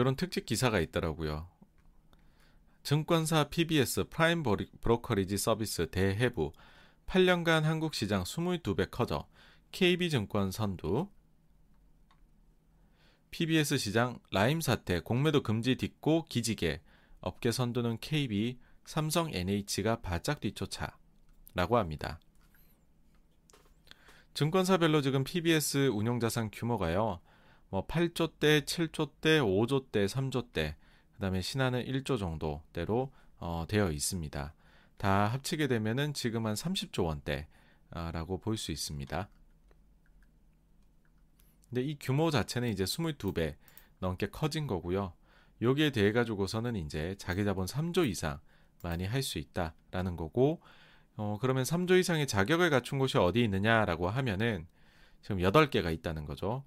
이런 0.00 0.14
특집 0.14 0.44
기사가 0.44 0.78
있더라고요. 0.80 1.48
증권사 2.82 3.48
PBS 3.48 4.04
prime 4.10 4.42
brokerage 4.42 5.38
service 5.38 5.90
대해부 5.90 6.52
8년간 7.06 7.62
한국 7.62 7.94
시장 7.94 8.22
22배 8.22 8.90
커져 8.90 9.26
KB증권 9.72 10.50
선두 10.50 11.08
PBS 13.30 13.78
시장 13.78 14.18
라임 14.30 14.60
사태 14.60 15.00
공매도 15.00 15.42
금지 15.42 15.76
딛고 15.76 16.26
기지개 16.28 16.80
업계 17.20 17.50
선두는 17.50 17.98
KB 18.00 18.58
삼성 18.84 19.30
NH가 19.32 20.02
바짝 20.02 20.40
뒤쫓아 20.40 20.96
라고 21.54 21.78
합니다. 21.78 22.20
증권사별로 24.34 25.00
지금 25.00 25.24
PBS 25.24 25.88
운용자산 25.88 26.50
규모가요. 26.52 27.20
뭐 27.76 27.86
8조대, 27.86 28.64
7조대, 28.64 29.42
5조대, 29.42 30.08
3조대, 30.08 30.76
그 31.12 31.20
다음에 31.20 31.42
신한은 31.42 31.84
1조 31.84 32.18
정도대로 32.18 33.12
어, 33.38 33.66
되어 33.68 33.90
있습니다. 33.90 34.54
다 34.96 35.26
합치게 35.26 35.66
되면은 35.66 36.14
지금 36.14 36.46
한 36.46 36.54
30조 36.54 37.04
원대라고 37.04 38.38
볼 38.38 38.56
수 38.56 38.72
있습니다. 38.72 39.28
근데 41.68 41.82
이 41.82 41.98
규모 42.00 42.30
자체는 42.30 42.70
이제 42.70 42.84
22배 42.84 43.56
넘게 43.98 44.28
커진 44.28 44.66
거고요. 44.66 45.12
여기에 45.60 45.90
대해 45.90 46.12
가지고서는 46.12 46.76
이제 46.76 47.14
자기 47.18 47.44
자본 47.44 47.66
3조 47.66 48.08
이상 48.08 48.40
많이 48.82 49.04
할 49.04 49.22
수 49.22 49.38
있다라는 49.38 50.16
거고 50.16 50.62
어 51.18 51.36
그러면 51.42 51.64
3조 51.64 52.00
이상의 52.00 52.26
자격을 52.26 52.70
갖춘 52.70 52.98
곳이 52.98 53.18
어디 53.18 53.44
있느냐라고 53.44 54.08
하면은 54.08 54.66
지금 55.20 55.38
8개가 55.38 55.92
있다는 55.92 56.24
거죠. 56.24 56.64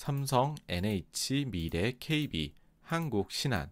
삼성, 0.00 0.54
NH, 0.66 1.44
미래, 1.50 1.92
KB, 2.00 2.54
한국, 2.80 3.30
신한. 3.30 3.70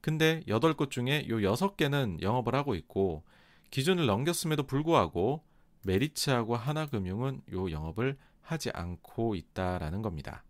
근데 0.00 0.40
8곳 0.46 0.90
중에 0.90 1.28
요 1.28 1.36
6개는 1.36 2.22
영업을 2.22 2.54
하고 2.54 2.74
있고 2.74 3.24
기준을 3.70 4.06
넘겼음에도 4.06 4.62
불구하고 4.62 5.44
메리츠하고 5.84 6.56
하나금융은 6.56 7.42
요 7.52 7.70
영업을 7.70 8.16
하지 8.40 8.70
않고 8.72 9.34
있다라는 9.34 10.00
겁니다. 10.00 10.44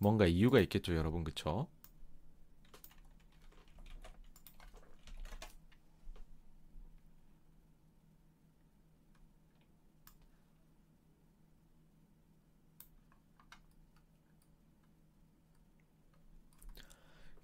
뭔가 0.00 0.26
이유가 0.26 0.58
있겠죠, 0.58 0.96
여러분. 0.96 1.22
그쵸? 1.22 1.68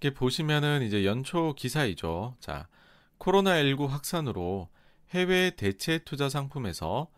이렇게 0.05 0.13
보시면은 0.13 0.83
이제 0.83 1.07
연초 1.07 1.55
기사이죠. 1.55 2.37
자, 2.39 2.69
코로나19 3.19 3.87
확산으로 3.87 4.69
해외 5.15 5.51
대체 5.57 5.99
투자 6.05 6.29
상품에서 6.29 7.11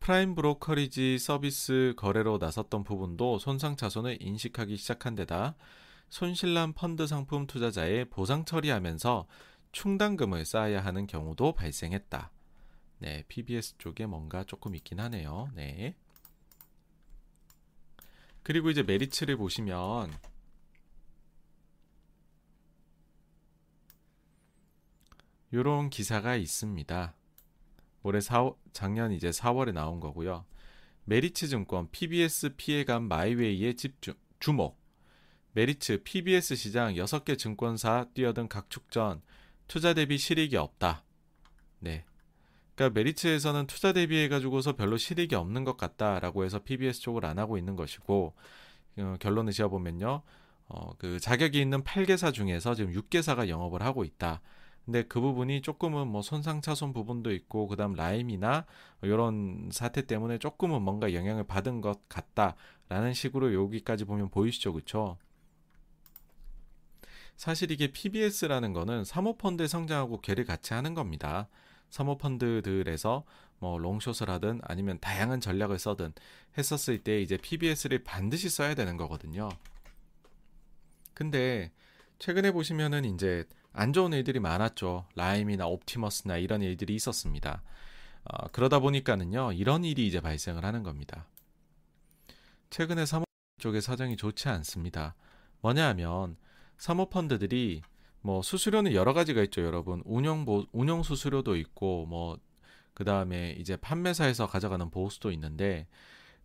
prime 0.00 0.34
brokerage 0.34 1.18
service 1.18 1.94
거래로 1.96 2.36
나섰던 2.36 2.84
부분도 2.84 3.38
손상 3.38 3.74
차손을 3.74 4.18
인식하기 4.20 4.76
시작한 4.76 5.14
데다 5.14 5.56
손실난 6.10 6.74
펀드 6.74 7.06
상품 7.06 7.46
투자자의 7.46 8.04
보상 8.10 8.44
처리하면서 8.44 9.26
충당금을 9.72 10.44
쌓아야 10.44 10.84
하는 10.84 11.06
경우도 11.06 11.54
발생했다. 11.54 12.30
네, 12.98 13.24
PBS 13.28 13.78
쪽에 13.78 14.04
뭔가 14.04 14.44
조금 14.44 14.74
있긴 14.74 15.00
하네요. 15.00 15.48
네. 15.54 15.96
그리고 18.42 18.68
이제 18.68 18.82
메리츠를 18.82 19.38
보시면 19.38 20.12
요런 25.52 25.90
기사가 25.90 26.36
있습니다. 26.36 27.14
올해 28.02 28.20
4, 28.20 28.50
작년 28.72 29.12
이제 29.12 29.30
4월에 29.30 29.72
나온 29.72 30.00
거고요. 30.00 30.44
메리츠 31.04 31.48
증권 31.48 31.90
PBS 31.90 32.56
피해감 32.56 33.04
my 33.04 33.27
way에 33.27 33.74
집중 33.74 34.14
주목. 34.40 34.78
메리츠 35.52 36.02
PBS 36.02 36.56
시장 36.56 36.94
6개 36.94 37.38
증권사 37.38 38.06
뛰어든 38.12 38.48
각축전 38.48 39.22
투자 39.68 39.94
대비 39.94 40.18
실익이 40.18 40.56
없다. 40.56 41.04
네. 41.78 42.04
그러니까 42.74 42.98
메리츠에서는 42.98 43.66
투자 43.66 43.92
대비해 43.92 44.28
가지고서 44.28 44.76
별로 44.76 44.98
실익이 44.98 45.34
없는 45.34 45.64
것 45.64 45.76
같다라고 45.76 46.44
해서 46.44 46.58
PBS 46.58 47.00
쪽을 47.00 47.24
안 47.24 47.38
하고 47.38 47.56
있는 47.56 47.74
것이고 47.74 48.34
어, 48.98 49.16
결론을 49.18 49.52
지어 49.52 49.68
보면요. 49.68 50.22
어, 50.68 50.94
그 50.98 51.18
자격이 51.18 51.60
있는 51.60 51.82
8개사 51.82 52.34
중에서 52.34 52.74
지금 52.74 52.92
6개사가 52.92 53.48
영업을 53.48 53.82
하고 53.82 54.04
있다. 54.04 54.42
근데 54.86 55.02
그 55.02 55.20
부분이 55.20 55.62
조금은 55.62 56.06
뭐 56.06 56.22
손상 56.22 56.60
차손 56.62 56.92
부분도 56.92 57.32
있고 57.32 57.66
그다음 57.66 57.94
라임이나 57.94 58.66
이런 59.02 59.68
사태 59.72 60.06
때문에 60.06 60.38
조금은 60.38 60.80
뭔가 60.80 61.12
영향을 61.12 61.44
받은 61.44 61.80
것 61.80 62.08
같다라는 62.08 63.12
식으로 63.12 63.52
여기까지 63.52 64.04
보면 64.04 64.30
보이시죠, 64.30 64.72
그렇죠? 64.72 65.18
사실 67.36 67.72
이게 67.72 67.88
PBS라는 67.88 68.72
거는 68.72 69.04
사모펀드의 69.04 69.68
성장하고 69.68 70.20
괴를 70.20 70.44
같이 70.44 70.72
하는 70.72 70.94
겁니다. 70.94 71.48
사모펀드들에서 71.90 73.24
뭐 73.58 73.78
롱숏을 73.78 74.30
하든 74.30 74.60
아니면 74.62 74.98
다양한 75.00 75.40
전략을 75.40 75.80
써든 75.80 76.12
했었을 76.56 76.98
때 76.98 77.20
이제 77.20 77.36
PBS를 77.36 78.04
반드시 78.04 78.48
써야 78.48 78.74
되는 78.74 78.96
거거든요. 78.96 79.48
근데 81.12 81.72
최근에 82.18 82.52
보시면은 82.52 83.04
이제 83.04 83.44
안 83.76 83.92
좋은 83.92 84.12
일들이 84.12 84.40
많았죠. 84.40 85.06
라임이나 85.14 85.66
옵티머스나 85.66 86.38
이런 86.38 86.62
일들이 86.62 86.94
있었습니다. 86.94 87.62
어, 88.24 88.48
그러다 88.48 88.80
보니까는요, 88.80 89.52
이런 89.52 89.84
일이 89.84 90.06
이제 90.06 90.20
발생을 90.20 90.64
하는 90.64 90.82
겁니다. 90.82 91.28
최근에 92.70 93.06
사모 93.06 93.24
쪽의 93.60 93.82
사정이 93.82 94.16
좋지 94.16 94.48
않습니다. 94.48 95.14
뭐냐 95.60 95.86
하면 95.88 96.36
사모펀드들이 96.78 97.82
뭐 98.20 98.42
수수료는 98.42 98.94
여러 98.94 99.12
가지가 99.12 99.42
있죠, 99.44 99.62
여러분. 99.62 100.02
운영 100.04 100.44
보, 100.44 100.64
운영 100.72 101.02
수수료도 101.02 101.56
있고 101.56 102.06
뭐 102.06 102.38
그 102.96 103.04
다음에 103.04 103.54
이제 103.58 103.76
판매사에서 103.76 104.46
가져가는 104.46 104.88
보수도 104.88 105.30
있는데 105.32 105.86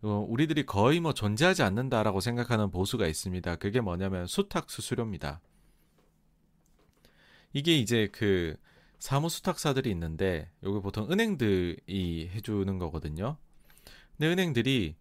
어, 0.02 0.26
우리들이 0.28 0.66
거의 0.66 1.00
뭐 1.00 1.14
존재하지 1.14 1.64
않는다라고 1.64 2.20
생각하는 2.20 2.72
보수가 2.72 3.08
있습니다. 3.08 3.56
그게 3.56 3.80
뭐냐면 3.80 4.28
수탁 4.28 4.70
수수료입니다. 4.70 5.40
이게 7.54 7.78
이제 7.78 8.10
그 8.12 8.56
사무 9.00 9.30
수탁사들이 9.30 9.90
있는데 9.92 10.50
여기 10.64 10.80
보통 10.80 11.12
은행들이 11.12 12.30
해주는 12.34 12.78
거거든요. 12.78 13.38
근데 14.18 14.28
은행들이 14.32 14.96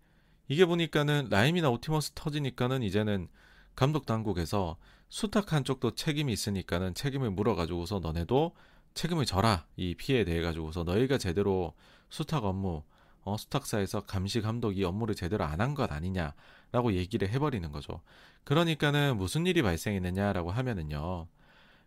이게 0.48 0.66
보니까는 0.66 1.28
라임이나 1.30 1.70
오티머스 1.70 2.12
터지니까는 2.14 2.82
이제는 2.82 3.28
감독 3.76 4.06
당국에서 4.06 4.76
수탁한 5.08 5.64
쪽도 5.64 5.94
책임이 5.94 6.32
있으니까는 6.32 6.94
책임을 6.94 7.30
물어가지고서 7.30 8.00
너네도 8.00 8.54
책임을 8.94 9.26
져라 9.26 9.66
이 9.76 9.94
피해에 9.94 10.24
대해 10.24 10.40
가지고서 10.42 10.82
너희가 10.84 11.18
제대로 11.18 11.74
수탁 12.08 12.44
업무 12.44 12.82
어, 13.22 13.36
수탁사에서 13.36 14.00
감시 14.06 14.40
감독이 14.40 14.82
업무를 14.84 15.14
제대로 15.14 15.44
안 15.44 15.60
한 15.60 15.74
것 15.74 15.92
아니냐라고 15.92 16.94
얘기를 16.94 17.28
해버리는 17.28 17.70
거죠. 17.70 18.00
그러니까는 18.44 19.16
무슨 19.18 19.46
일이 19.46 19.62
발생했느냐라고 19.62 20.50
하면은요. 20.50 21.28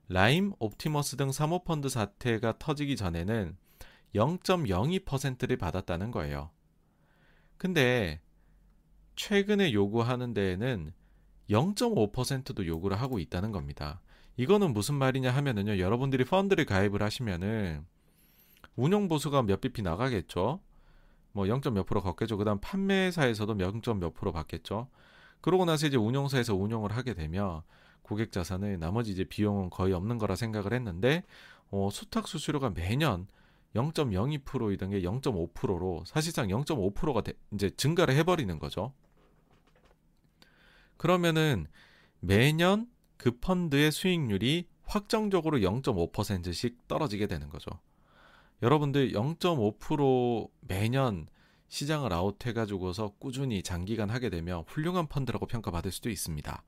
라임, 0.09 0.53
옵티머스 0.59 1.17
등 1.17 1.31
사모펀드 1.31 1.89
사태가 1.89 2.59
터지기 2.59 2.95
전에는 2.95 3.57
0.02%를 4.15 5.57
받았다는 5.57 6.11
거예요. 6.11 6.51
근데 7.57 8.21
최근에 9.15 9.73
요구하는 9.73 10.33
데에는 10.33 10.93
0.5%도 11.49 12.65
요구를 12.67 12.99
하고 12.99 13.19
있다는 13.19 13.51
겁니다. 13.51 14.01
이거는 14.37 14.73
무슨 14.73 14.95
말이냐 14.95 15.31
하면은요, 15.31 15.77
여러분들이 15.79 16.25
펀드를 16.25 16.65
가입을 16.65 17.01
하시면은 17.01 17.85
운용 18.75 19.07
보수가 19.07 19.43
몇 19.43 19.61
bp 19.61 19.83
나가겠죠? 19.83 20.59
뭐 21.31 21.47
0. 21.47 21.61
몇 21.73 21.85
프로 21.85 22.01
걷겠죠. 22.01 22.37
그 22.37 22.45
다음 22.45 22.59
판매사에서도 22.59 23.57
0. 23.59 23.99
몇 23.99 24.13
프로 24.13 24.31
받겠죠. 24.31 24.87
그러고 25.41 25.65
나서 25.65 25.87
이제 25.87 25.97
운용사에서 25.97 26.55
운용을 26.55 26.91
하게 26.95 27.13
되면 27.13 27.63
고객 28.03 28.31
자산의 28.31 28.77
나머지 28.77 29.11
이제 29.11 29.23
비용은 29.23 29.69
거의 29.69 29.93
없는 29.93 30.17
거라 30.17 30.35
생각을 30.35 30.73
했는데 30.73 31.23
어, 31.71 31.89
수탁 31.91 32.27
수수료가 32.27 32.69
매년 32.71 33.27
0.02%이던 33.75 34.91
게 34.91 35.01
0.5%로 35.01 36.03
사실상 36.05 36.47
0.5%가 36.47 37.21
되, 37.21 37.33
이제 37.53 37.71
증가를 37.71 38.15
해버리는 38.15 38.59
거죠. 38.59 38.93
그러면은 40.97 41.65
매년 42.19 42.87
그 43.17 43.31
펀드의 43.39 43.91
수익률이 43.91 44.67
확정적으로 44.83 45.57
0.5%씩 45.59 46.87
떨어지게 46.87 47.27
되는 47.27 47.49
거죠. 47.49 47.71
여러분들 48.61 49.11
0.5% 49.11 50.49
매년 50.61 51.27
시장을 51.67 52.13
아웃해가지고서 52.13 53.15
꾸준히 53.17 53.63
장기간 53.63 54.09
하게 54.09 54.29
되면 54.29 54.63
훌륭한 54.67 55.07
펀드라고 55.07 55.47
평가받을 55.47 55.91
수도 55.91 56.09
있습니다. 56.09 56.63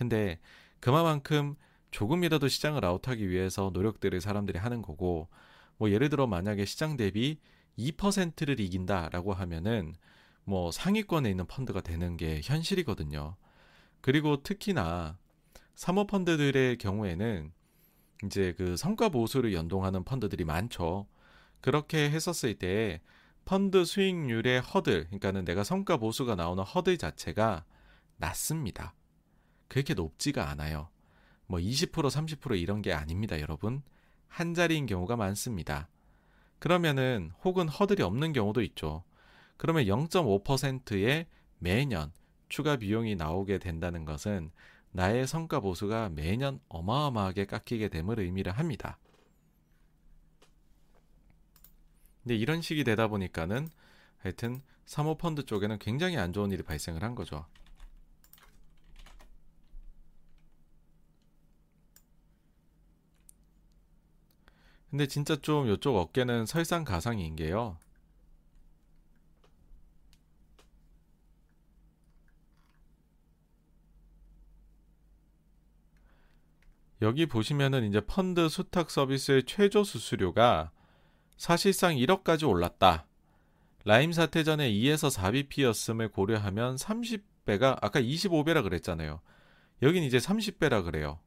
근데 0.00 0.38
그만큼 0.80 1.56
조금이라도 1.90 2.48
시장을 2.48 2.82
아웃하기 2.86 3.28
위해서 3.28 3.70
노력들을 3.74 4.18
사람들이 4.22 4.58
하는 4.58 4.80
거고 4.80 5.28
뭐 5.76 5.90
예를 5.90 6.08
들어 6.08 6.26
만약에 6.26 6.64
시장 6.64 6.96
대비 6.96 7.38
2%를 7.78 8.60
이긴다라고 8.60 9.34
하면은 9.34 9.94
뭐 10.44 10.70
상위권에 10.70 11.28
있는 11.28 11.46
펀드가 11.46 11.82
되는 11.82 12.16
게 12.16 12.40
현실이거든요. 12.42 13.36
그리고 14.00 14.42
특히나 14.42 15.18
사모펀드들의 15.74 16.78
경우에는 16.78 17.52
이제 18.24 18.54
그 18.56 18.78
성과 18.78 19.10
보수를 19.10 19.52
연동하는 19.52 20.04
펀드들이 20.04 20.44
많죠. 20.44 21.08
그렇게 21.60 22.08
했었을 22.08 22.54
때 22.54 23.02
펀드 23.44 23.84
수익률의 23.84 24.62
허들, 24.62 25.08
그러니까는 25.08 25.44
내가 25.44 25.62
성과 25.62 25.98
보수가 25.98 26.36
나오는 26.36 26.64
허들 26.64 26.96
자체가 26.96 27.66
낮습니다. 28.16 28.94
그렇게 29.70 29.94
높지가 29.94 30.50
않아요. 30.50 30.88
뭐 31.46 31.60
20% 31.60 31.92
30% 31.92 32.60
이런 32.60 32.82
게 32.82 32.92
아닙니다, 32.92 33.40
여러분. 33.40 33.82
한 34.26 34.52
자리인 34.52 34.86
경우가 34.86 35.16
많습니다. 35.16 35.88
그러면은 36.58 37.30
혹은 37.44 37.68
허들이 37.68 38.02
없는 38.02 38.32
경우도 38.32 38.62
있죠. 38.62 39.04
그러면 39.56 39.84
0.5%의 39.84 41.26
매년 41.58 42.12
추가 42.48 42.76
비용이 42.76 43.14
나오게 43.14 43.58
된다는 43.58 44.04
것은 44.04 44.50
나의 44.90 45.28
성과 45.28 45.60
보수가 45.60 46.10
매년 46.10 46.58
어마어마하게 46.68 47.44
깎이게 47.44 47.90
됨을 47.90 48.18
의미를 48.18 48.50
합니다. 48.50 48.98
근데 52.24 52.34
이런 52.34 52.60
식이 52.60 52.82
되다 52.82 53.06
보니까는 53.06 53.68
하여튼 54.18 54.62
사모펀드 54.84 55.46
쪽에는 55.46 55.78
굉장히 55.78 56.16
안 56.16 56.32
좋은 56.32 56.50
일이 56.50 56.64
발생을 56.64 57.04
한 57.04 57.14
거죠. 57.14 57.46
근데 64.90 65.06
진짜 65.06 65.36
좀 65.36 65.68
이쪽 65.70 65.96
어깨는 65.96 66.46
설상가상인 66.46 67.36
게요. 67.36 67.78
여기 77.02 77.24
보시면은 77.26 77.84
이제 77.88 78.00
펀드 78.00 78.48
수탁 78.48 78.90
서비스의 78.90 79.44
최저 79.44 79.84
수수료가 79.84 80.70
사실상 81.38 81.94
1억까지 81.94 82.46
올랐다. 82.46 83.06
라임 83.84 84.12
사태 84.12 84.44
전에 84.44 84.70
2에서 84.70 85.10
4bp였음을 85.16 86.12
고려하면 86.12 86.76
30배가 86.76 87.78
아까 87.80 88.00
25배라 88.00 88.62
그랬잖아요. 88.62 89.22
여긴 89.80 90.02
이제 90.02 90.18
30배라 90.18 90.84
그래요. 90.84 91.20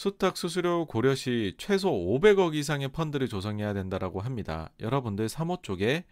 수탁 0.00 0.38
수수료 0.38 0.86
고려 0.86 1.14
시 1.14 1.54
최소 1.58 1.90
500억 1.90 2.54
이상의 2.54 2.88
펀드를 2.88 3.28
조성해야 3.28 3.74
된다라고 3.74 4.22
합니다. 4.22 4.70
여러분들 4.80 5.28
3호 5.28 5.62
쪽에 5.62 6.06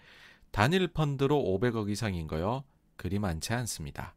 단일 0.51 0.89
펀드로 0.89 1.43
500억 1.43 1.89
이상인 1.89 2.27
거요. 2.27 2.65
그리 2.97 3.19
많지 3.19 3.55
않습니다. 3.55 4.15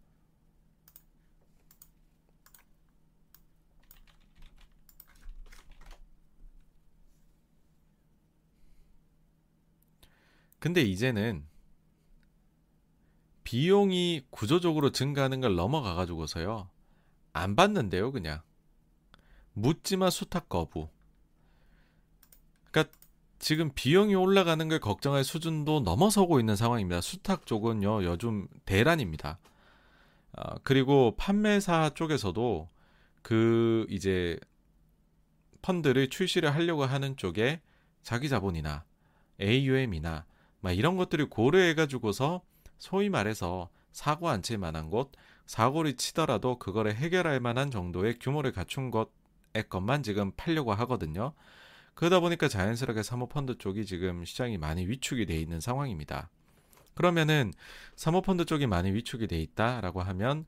근데 10.59 10.81
이제는 10.81 11.47
비용이 13.45 14.25
구조적으로 14.31 14.91
증가하는 14.91 15.39
걸 15.39 15.55
넘어가 15.55 15.95
가지고서요. 15.95 16.69
안 17.31 17.55
받는데요, 17.55 18.11
그냥. 18.11 18.41
묻지마 19.53 20.09
수탁 20.09 20.49
거부. 20.49 20.89
그러니까 22.71 22.93
지금 23.39 23.71
비용이 23.73 24.15
올라가는 24.15 24.67
걸 24.67 24.79
걱정할 24.79 25.23
수준도 25.23 25.81
넘어서고 25.81 26.39
있는 26.39 26.55
상황입니다. 26.55 27.01
수탁 27.01 27.45
쪽은요, 27.45 28.03
요즘 28.03 28.47
대란입니다. 28.65 29.39
아, 30.33 30.55
그리고 30.63 31.15
판매사 31.17 31.91
쪽에서도 31.93 32.69
그 33.21 33.85
이제 33.89 34.39
펀드를 35.61 36.09
출시를 36.09 36.53
하려고 36.53 36.85
하는 36.85 37.17
쪽에 37.17 37.61
자기 38.03 38.29
자본이나 38.29 38.85
AUM이나 39.39 40.25
막 40.61 40.71
이런 40.71 40.97
것들을 40.97 41.29
고려해 41.29 41.75
가지고서 41.75 42.41
소위 42.77 43.09
말해서 43.09 43.69
사고 43.91 44.29
안 44.29 44.41
칠 44.41 44.57
만한 44.57 44.89
곳, 44.89 45.11
사고를 45.45 45.97
치더라도 45.97 46.57
그거를 46.57 46.95
해결할 46.95 47.39
만한 47.39 47.69
정도의 47.69 48.17
규모를 48.19 48.51
갖춘 48.53 48.89
것의 48.89 49.07
것만 49.69 50.03
지금 50.03 50.31
팔려고 50.37 50.73
하거든요. 50.73 51.33
그러다 51.93 52.19
보니까 52.19 52.47
자연스럽게 52.47 53.03
사모펀드 53.03 53.57
쪽이 53.57 53.85
지금 53.85 54.25
시장이 54.25 54.57
많이 54.57 54.87
위축이 54.87 55.25
돼 55.25 55.37
있는 55.37 55.59
상황입니다. 55.59 56.29
그러면은 56.95 57.53
사모펀드 57.95 58.45
쪽이 58.45 58.67
많이 58.67 58.91
위축이 58.91 59.27
돼 59.27 59.39
있다라고 59.41 60.01
하면 60.01 60.45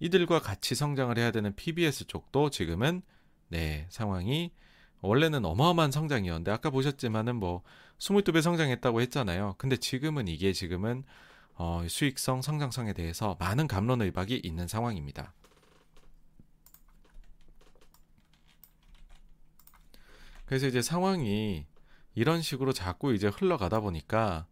이들과 0.00 0.40
같이 0.40 0.74
성장을 0.74 1.16
해야 1.16 1.30
되는 1.30 1.54
PBS 1.54 2.06
쪽도 2.06 2.50
지금은 2.50 3.02
네, 3.48 3.86
상황이 3.90 4.52
원래는 5.00 5.44
어마어마한 5.44 5.90
성장이었는데 5.90 6.50
아까 6.50 6.70
보셨지만은 6.70 7.36
뭐 7.36 7.62
22배 7.98 8.40
성장했다고 8.40 9.00
했잖아요. 9.02 9.54
근데 9.58 9.76
지금은 9.76 10.28
이게 10.28 10.52
지금은 10.52 11.04
어, 11.56 11.84
수익성, 11.86 12.42
성장성에 12.42 12.94
대해서 12.94 13.36
많은 13.38 13.68
감론 13.68 14.02
의박이 14.02 14.40
있는 14.42 14.66
상황입니다. 14.66 15.32
그래서 20.46 20.66
이제 20.66 20.82
상황이 20.82 21.66
이런 22.14 22.42
식으로 22.42 22.72
자꾸 22.72 23.14
이제 23.14 23.28
흘러가다 23.28 23.80
보니까 23.80 24.46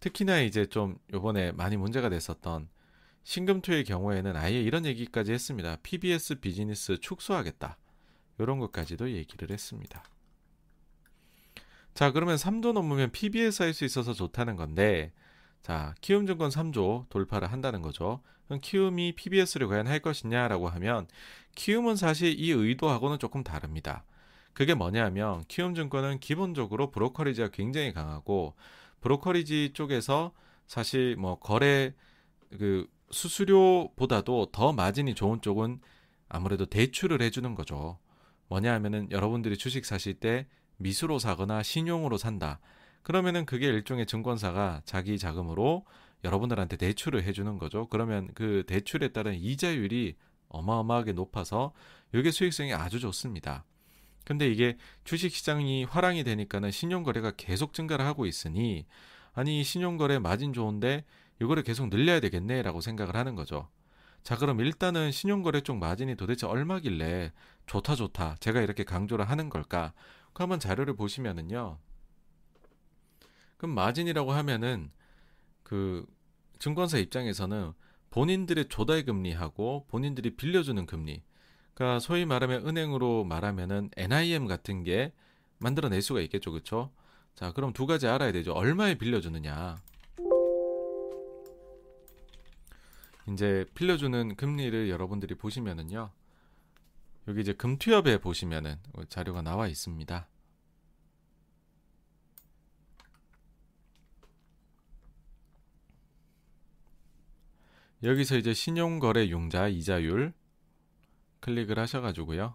특히나 0.00 0.40
이제 0.40 0.66
좀 0.66 0.98
요번에 1.12 1.52
많이 1.52 1.76
문제가 1.76 2.08
됐었던 2.08 2.68
신금투의 3.24 3.84
경우에는 3.84 4.36
아예 4.36 4.60
이런 4.60 4.86
얘기까지 4.86 5.32
했습니다. 5.32 5.76
PBS 5.82 6.40
비즈니스 6.40 6.98
축소하겠다. 6.98 7.76
이런 8.38 8.58
것까지도 8.58 9.10
얘기를 9.12 9.50
했습니다. 9.50 10.02
자, 11.94 12.12
그러면 12.12 12.36
3조 12.36 12.72
넘으면 12.72 13.10
PBS 13.10 13.62
할 13.62 13.74
수 13.74 13.84
있어서 13.84 14.14
좋다는 14.14 14.56
건데, 14.56 15.12
자, 15.62 15.94
키움증권 16.00 16.50
3조 16.50 17.08
돌파를 17.10 17.52
한다는 17.52 17.82
거죠. 17.82 18.22
그럼 18.46 18.60
키움이 18.62 19.14
PBS를 19.16 19.68
과연 19.68 19.86
할 19.86 20.00
것이냐라고 20.00 20.68
하면, 20.68 21.06
키움은 21.56 21.96
사실 21.96 22.38
이 22.38 22.50
의도하고는 22.50 23.18
조금 23.18 23.44
다릅니다. 23.44 24.04
그게 24.60 24.74
뭐냐면, 24.74 25.42
키움증권은 25.48 26.20
기본적으로 26.20 26.90
브로커리지가 26.90 27.48
굉장히 27.48 27.94
강하고, 27.94 28.54
브로커리지 29.00 29.70
쪽에서 29.72 30.32
사실 30.66 31.16
뭐 31.16 31.38
거래 31.38 31.94
그 32.58 32.86
수수료보다도 33.10 34.50
더 34.52 34.74
마진이 34.74 35.14
좋은 35.14 35.40
쪽은 35.40 35.80
아무래도 36.28 36.66
대출을 36.66 37.22
해주는 37.22 37.54
거죠. 37.54 37.98
뭐냐 38.48 38.74
하면은 38.74 39.10
여러분들이 39.10 39.56
주식 39.56 39.86
사실 39.86 40.12
때 40.12 40.46
미수로 40.76 41.18
사거나 41.18 41.62
신용으로 41.62 42.18
산다. 42.18 42.60
그러면은 43.02 43.46
그게 43.46 43.66
일종의 43.66 44.04
증권사가 44.04 44.82
자기 44.84 45.18
자금으로 45.18 45.86
여러분들한테 46.22 46.76
대출을 46.76 47.22
해주는 47.22 47.56
거죠. 47.56 47.88
그러면 47.88 48.28
그 48.34 48.64
대출에 48.66 49.08
따른 49.08 49.36
이자율이 49.36 50.16
어마어마하게 50.50 51.14
높아서 51.14 51.72
이게 52.12 52.30
수익성이 52.30 52.74
아주 52.74 53.00
좋습니다. 53.00 53.64
근데 54.30 54.46
이게 54.48 54.76
주식 55.02 55.34
시장이 55.34 55.82
화랑이 55.82 56.22
되니까는 56.22 56.70
신용 56.70 57.02
거래가 57.02 57.32
계속 57.36 57.74
증가를 57.74 58.06
하고 58.06 58.26
있으니 58.26 58.86
아니 59.32 59.64
신용 59.64 59.96
거래 59.96 60.20
마진 60.20 60.52
좋은데 60.52 61.04
이거를 61.42 61.64
계속 61.64 61.88
늘려야 61.88 62.20
되겠네라고 62.20 62.80
생각을 62.80 63.16
하는 63.16 63.34
거죠. 63.34 63.68
자, 64.22 64.36
그럼 64.36 64.60
일단은 64.60 65.10
신용 65.10 65.42
거래 65.42 65.60
쪽 65.62 65.78
마진이 65.78 66.14
도대체 66.14 66.46
얼마길래 66.46 67.32
좋다 67.66 67.96
좋다 67.96 68.36
제가 68.38 68.60
이렇게 68.60 68.84
강조를 68.84 69.28
하는 69.28 69.48
걸까? 69.48 69.94
그 70.32 70.44
한번 70.44 70.60
자료를 70.60 70.94
보시면은요. 70.94 71.78
그럼 73.56 73.74
마진이라고 73.74 74.30
하면은 74.30 74.92
그 75.64 76.06
증권사 76.60 76.98
입장에서는 76.98 77.72
본인들의 78.10 78.68
조달 78.68 79.04
금리하고 79.04 79.86
본인들이 79.88 80.36
빌려주는 80.36 80.86
금리. 80.86 81.20
그러니까 81.80 81.98
소위 81.98 82.26
말하면 82.26 82.68
은행으로 82.68 83.24
말하면은 83.24 83.88
NIM 83.96 84.46
같은 84.46 84.84
게 84.84 85.14
만들어낼 85.56 86.02
수가 86.02 86.20
있겠죠. 86.20 86.50
그렇죠? 86.50 86.92
자, 87.34 87.52
그럼 87.52 87.72
두 87.72 87.86
가지 87.86 88.06
알아야 88.06 88.32
되죠. 88.32 88.52
얼마에 88.52 88.96
빌려주느냐. 88.96 89.78
이제 93.30 93.64
빌려주는 93.74 94.36
금리를 94.36 94.90
여러분들이 94.90 95.34
보시면은요. 95.36 96.10
여기 97.28 97.40
이제 97.40 97.54
금투협에 97.54 98.18
보시면은 98.18 98.76
자료가 99.08 99.40
나와 99.40 99.66
있습니다. 99.66 100.28
여기서 108.02 108.36
이제 108.36 108.52
신용거래 108.52 109.28
융자 109.28 109.68
이자율 109.68 110.34
클릭을 111.40 111.78
하셔가지고요. 111.78 112.54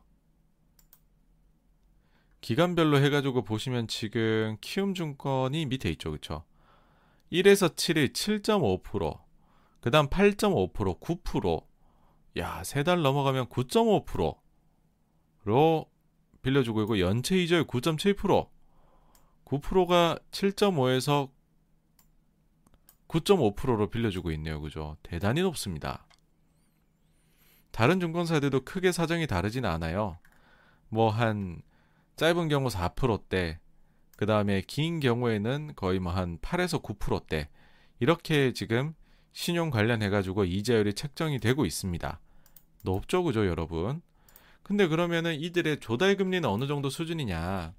기간별로 2.42 3.02
해가지고 3.02 3.44
보시면 3.44 3.88
지금 3.88 4.58
키움증권이 4.62 5.66
밑에 5.66 5.90
있죠. 5.92 6.12
그쵸? 6.12 6.44
1에서 7.32 7.76
7일 7.76 8.14
7.5%, 8.14 9.20
그 9.82 9.92
다음 9.92 10.08
8.5%, 10.08 11.00
9%, 11.00 11.66
야, 12.38 12.64
세 12.64 12.84
달 12.84 13.02
넘어가면 13.02 13.48
9.5%로 13.48 15.90
빌려주고 16.44 16.84
있고, 16.84 17.00
연체 17.00 17.42
이자율 17.42 17.66
9.7%, 17.66 18.48
9%가 19.46 20.20
7.5에서 20.32 21.32
9.5%로 23.08 23.90
빌려주고 23.90 24.32
있네요. 24.34 24.62
그죠? 24.62 24.98
대단히 25.02 25.42
높습니다. 25.42 26.06
다른 27.76 28.00
증권사들도 28.00 28.62
크게 28.64 28.94
사정이 28.94 29.28
다르진 29.28 29.66
않아요. 29.66 30.18
뭐 30.88 31.10
한 31.10 31.62
짧은 32.16 32.48
경우 32.48 32.70
4%대, 32.70 33.60
그 34.16 34.26
다음에 34.26 34.62
긴 34.66 35.02
경우에는 35.02 35.74
거의 35.76 36.00
뭐 36.00 36.14
한 36.14 36.38
8에서 36.38 36.82
9%대 36.82 37.50
이렇게 38.00 38.54
지금 38.54 38.96
신용 39.34 39.72
관련해 39.72 40.08
가지고 40.10 40.46
이자율이 40.46 40.94
책정이 40.94 41.40
되고 41.42 41.66
있습니다. 41.66 42.22
높죠, 42.86 43.24
그죠, 43.24 43.46
여러분? 43.46 44.02
근데 44.64 44.88
그러면은 44.88 45.36
이들의 45.36 45.82
조달 45.82 46.16
금리는 46.16 46.48
어느 46.48 46.68
정도 46.68 46.90
수준이냐? 46.90 47.74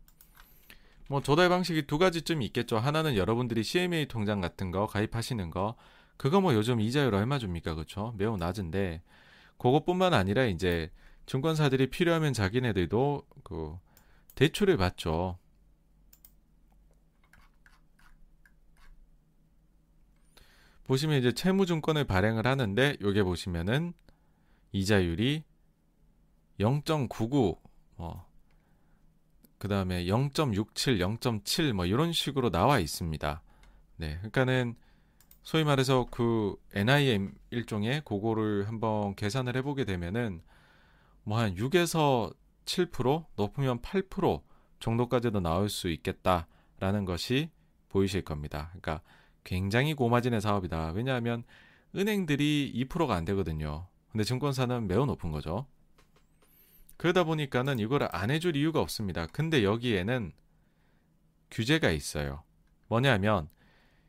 뭐 1.08 1.22
조달 1.22 1.48
방식이 1.48 1.86
두 1.86 1.96
가지쯤 1.96 2.42
있겠죠. 2.42 2.78
하나는 2.78 3.16
여러분들이 3.16 3.62
CMA 3.62 4.08
통장 4.08 4.42
같은 4.42 4.70
거 4.70 4.86
가입하시는 4.86 5.48
거 5.48 5.74
그거 6.18 6.42
뭐 6.42 6.52
요즘 6.52 6.82
이자율 6.82 7.14
얼마 7.14 7.38
줍니까? 7.38 7.74
그렇죠? 7.74 8.12
매우 8.18 8.36
낮은데 8.36 9.00
그것뿐만 9.58 10.14
아니라 10.14 10.44
이제 10.44 10.90
증권사들이 11.26 11.90
필요하면 11.90 12.32
자기네들도 12.32 13.26
그 13.42 13.76
대출을 14.34 14.76
받죠. 14.76 15.38
보시면 20.84 21.18
이제 21.18 21.32
채무증권을 21.32 22.04
발행을 22.04 22.46
하는데 22.46 22.96
요게 23.00 23.24
보시면은 23.24 23.92
이자율이 24.72 25.42
0.99 26.60 27.58
뭐, 27.96 28.26
그 29.58 29.68
다음에 29.68 30.04
0.67, 30.04 30.98
0.7 31.18 31.72
뭐 31.72 31.86
이런 31.86 32.12
식으로 32.12 32.50
나와 32.50 32.78
있습니다. 32.78 33.42
네, 33.96 34.16
그러니까는 34.18 34.76
소위 35.46 35.62
말해서 35.62 36.08
그 36.10 36.56
NIM 36.74 37.32
일종의 37.50 38.02
그거를 38.04 38.66
한번 38.66 39.14
계산을 39.14 39.56
해보게 39.56 39.84
되면은 39.84 40.42
뭐 41.22 41.38
한 41.38 41.54
6에서 41.54 42.34
7% 42.64 43.26
높으면 43.36 43.80
8% 43.80 44.42
정도까지도 44.80 45.38
나올 45.38 45.68
수 45.68 45.88
있겠다라는 45.88 47.04
것이 47.04 47.50
보이실 47.90 48.22
겁니다. 48.22 48.70
그러니까 48.70 49.02
굉장히 49.44 49.94
고마진의 49.94 50.40
사업이다. 50.40 50.90
왜냐하면 50.96 51.44
은행들이 51.94 52.72
2%가 52.88 53.14
안 53.14 53.24
되거든요. 53.26 53.86
근데 54.10 54.24
증권사는 54.24 54.88
매우 54.88 55.06
높은 55.06 55.30
거죠. 55.30 55.68
그러다 56.96 57.22
보니까는 57.22 57.78
이걸 57.78 58.08
안 58.10 58.32
해줄 58.32 58.56
이유가 58.56 58.80
없습니다. 58.80 59.28
근데 59.28 59.62
여기에는 59.62 60.32
규제가 61.52 61.92
있어요. 61.92 62.42
뭐냐면 62.88 63.48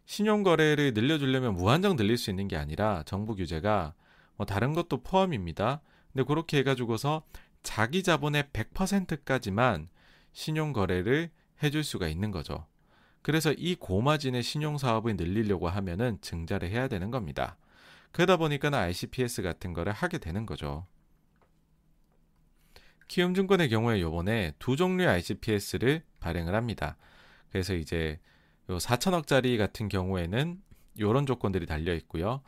신용거래를 0.07 0.93
늘려주려면 0.93 1.53
무한정 1.53 1.97
늘릴 1.97 2.17
수 2.17 2.29
있는 2.29 2.47
게 2.47 2.55
아니라 2.55 3.03
정부 3.05 3.35
규제가 3.35 3.93
뭐 4.37 4.45
다른 4.45 4.73
것도 4.73 5.03
포함입니다. 5.03 5.81
근데 6.13 6.23
그렇게 6.23 6.59
해가지고서 6.59 7.23
자기 7.61 8.01
자본의 8.01 8.45
100%까지만 8.53 9.89
신용거래를 10.31 11.29
해줄 11.61 11.83
수가 11.83 12.07
있는 12.07 12.31
거죠. 12.31 12.65
그래서 13.21 13.51
이 13.51 13.75
고마진의 13.75 14.43
신용사업을 14.43 15.17
늘리려고 15.17 15.67
하면은 15.67 16.17
증자를 16.21 16.69
해야 16.69 16.87
되는 16.87 17.11
겁니다. 17.11 17.57
그러다 18.13 18.37
보니까 18.37 18.69
는 18.69 18.79
ICPS 18.79 19.41
같은 19.41 19.73
거를 19.73 19.91
하게 19.91 20.19
되는 20.19 20.45
거죠. 20.45 20.87
키움증권의 23.09 23.67
경우에 23.69 23.99
요번에 23.99 24.53
두 24.57 24.77
종류의 24.77 25.09
ICPS를 25.09 26.03
발행을 26.21 26.55
합니다. 26.55 26.95
그래서 27.51 27.73
이제 27.73 28.19
요 28.69 28.77
4천억짜리 28.77 29.57
같은 29.57 29.87
경우에는 29.87 30.61
요런 30.99 31.25
조건들이 31.25 31.65
달려 31.65 31.93
있고요. 31.95 32.41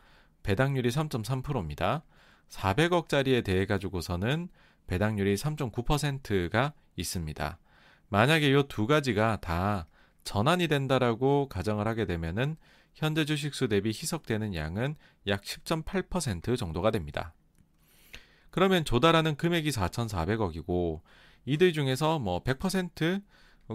배당률이 0.43 0.89
3.3%입니다. 0.89 2.03
400억짜리에 2.49 3.43
대해 3.43 3.65
가지고서는 3.65 4.49
배당률이 4.87 5.35
3.9%가 5.35 6.73
있습니다. 6.95 7.59
만약에 8.09 8.51
요 8.51 8.63
두 8.63 8.87
가지가 8.87 9.37
다 9.41 9.87
전환이 10.23 10.67
된다라고 10.67 11.47
가정을 11.47 11.87
하게 11.87 12.05
되면은 12.05 12.55
현재 12.95 13.23
주식수 13.23 13.67
대비 13.67 13.89
희석되는 13.89 14.55
양은 14.55 14.95
약 15.27 15.41
10.8% 15.41 16.57
정도가 16.57 16.91
됩니다. 16.91 17.33
그러면 18.49 18.83
조달하는 18.83 19.35
금액이 19.35 19.69
4,400억이고 19.69 21.01
이들 21.45 21.71
중에서 21.71 22.19
뭐 22.19 22.43
100% 22.43 23.21
어, 23.21 23.21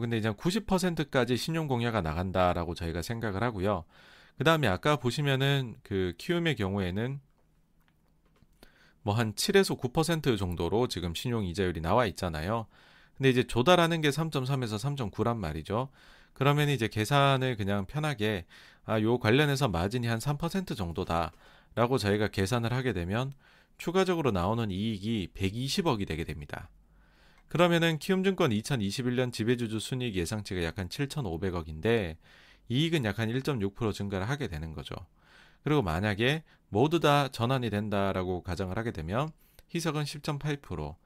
근데 0.00 0.16
이제 0.18 0.30
90%까지 0.30 1.36
신용 1.36 1.68
공여가 1.68 2.00
나간다라고 2.00 2.74
저희가 2.74 3.02
생각을 3.02 3.42
하고요. 3.42 3.84
그 4.36 4.44
다음에 4.44 4.66
아까 4.68 4.96
보시면은 4.96 5.76
그 5.82 6.14
키움의 6.18 6.56
경우에는 6.56 7.20
뭐 9.02 9.14
한 9.14 9.34
7에서 9.34 9.78
9% 9.78 10.38
정도로 10.38 10.88
지금 10.88 11.14
신용 11.14 11.44
이자율이 11.44 11.80
나와 11.80 12.06
있잖아요. 12.06 12.66
근데 13.16 13.30
이제 13.30 13.44
조달하는 13.44 14.00
게 14.00 14.10
3.3에서 14.10 14.76
3.9란 15.12 15.36
말이죠. 15.36 15.88
그러면 16.32 16.68
이제 16.68 16.88
계산을 16.88 17.56
그냥 17.56 17.86
편하게 17.86 18.46
아, 18.86 19.00
요 19.00 19.18
관련해서 19.18 19.68
마진이 19.68 20.06
한 20.08 20.18
3% 20.18 20.76
정도다라고 20.76 21.98
저희가 21.98 22.28
계산을 22.28 22.72
하게 22.72 22.92
되면 22.92 23.32
추가적으로 23.78 24.30
나오는 24.30 24.70
이익이 24.70 25.28
120억이 25.34 26.06
되게 26.08 26.24
됩니다. 26.24 26.68
그러면은 27.48 27.98
키움증권 27.98 28.50
2021년 28.50 29.32
지배주주 29.32 29.78
순이익 29.78 30.16
예상치가 30.16 30.62
약 30.64 30.78
한 30.78 30.88
7,500억인데 30.88 32.16
이익은 32.68 33.04
약 33.04 33.18
한 33.18 33.28
1.6% 33.28 33.92
증가를 33.92 34.28
하게 34.28 34.48
되는 34.48 34.72
거죠. 34.72 34.94
그리고 35.62 35.82
만약에 35.82 36.42
모두 36.68 37.00
다 37.00 37.28
전환이 37.28 37.70
된다라고 37.70 38.42
가정을 38.42 38.76
하게 38.78 38.90
되면 38.92 39.30
희석은 39.74 40.04
10.8%. 40.04 40.96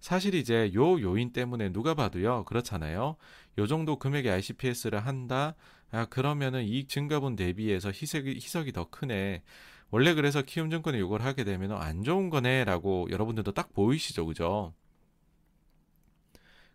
사실 0.00 0.34
이제 0.34 0.70
요 0.74 1.00
요인 1.00 1.32
때문에 1.32 1.72
누가 1.72 1.94
봐도요 1.94 2.44
그렇잖아요. 2.44 3.16
요 3.58 3.66
정도 3.66 3.98
금액의 3.98 4.30
ICPS를 4.32 5.06
한다. 5.06 5.54
아 5.90 6.04
그러면은 6.06 6.64
이익 6.64 6.88
증가분 6.88 7.36
대비해서 7.36 7.88
희석이 7.90 8.34
희석이 8.34 8.72
더 8.72 8.90
크네. 8.90 9.42
원래 9.90 10.14
그래서 10.14 10.42
키움증권이 10.42 10.98
이걸 10.98 11.22
하게 11.22 11.44
되면 11.44 11.72
안 11.72 12.02
좋은 12.02 12.28
거네라고 12.30 13.08
여러분들도 13.10 13.52
딱 13.52 13.72
보이시죠, 13.72 14.26
그죠? 14.26 14.74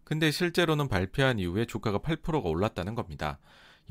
근데 0.10 0.32
실제로는 0.32 0.88
발표한 0.88 1.38
이후에 1.38 1.66
주가가 1.66 2.00
8%가 2.00 2.50
올랐다는 2.50 2.96
겁니다. 2.96 3.38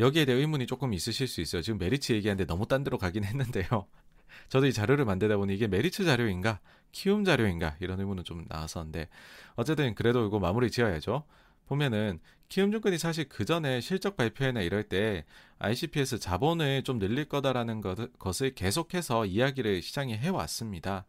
여기에 0.01 0.24
대해 0.24 0.36
의문이 0.40 0.66
조금 0.66 0.93
있으실 0.93 1.28
수 1.28 1.40
있어요. 1.40 1.62
지금 1.62 1.78
메리츠 1.78 2.12
얘기하는데 2.12 2.45
너무 2.45 2.66
딴 2.66 2.82
데로 2.82 2.99
가긴 2.99 3.23
했는데요. 3.23 3.86
저도 4.51 4.66
이 4.66 4.73
자료를 4.73 5.05
만들다 5.05 5.36
보니 5.36 5.55
이게 5.55 5.69
메리츠 5.69 6.05
자료인가, 6.05 6.59
키움 6.90 7.23
자료인가 7.23 7.77
이런 7.78 8.01
의문은 8.01 8.24
좀 8.24 8.45
나왔었는데 8.49 9.09
어쨌든 9.55 9.95
그래도 9.95 10.27
이거 10.27 10.40
마무리 10.40 10.73
지어야죠. 10.73 11.23
보면은 11.66 12.19
키움증권이 12.49 12.99
사실 12.99 13.28
그 13.28 13.45
전에 13.45 13.81
실적 13.81 14.16
발표회나 14.16 14.62
이럴 14.62 14.82
때 14.82 15.24
RCPS 15.60 16.18
자본을 16.19 16.82
좀 16.82 16.99
늘릴 16.99 17.27
거다라는 17.27 17.81
것을 18.19 18.57
계속해서 18.57 19.24
이야기를 19.27 19.82
시장에 19.82 20.19
해왔습니다. 20.19 21.05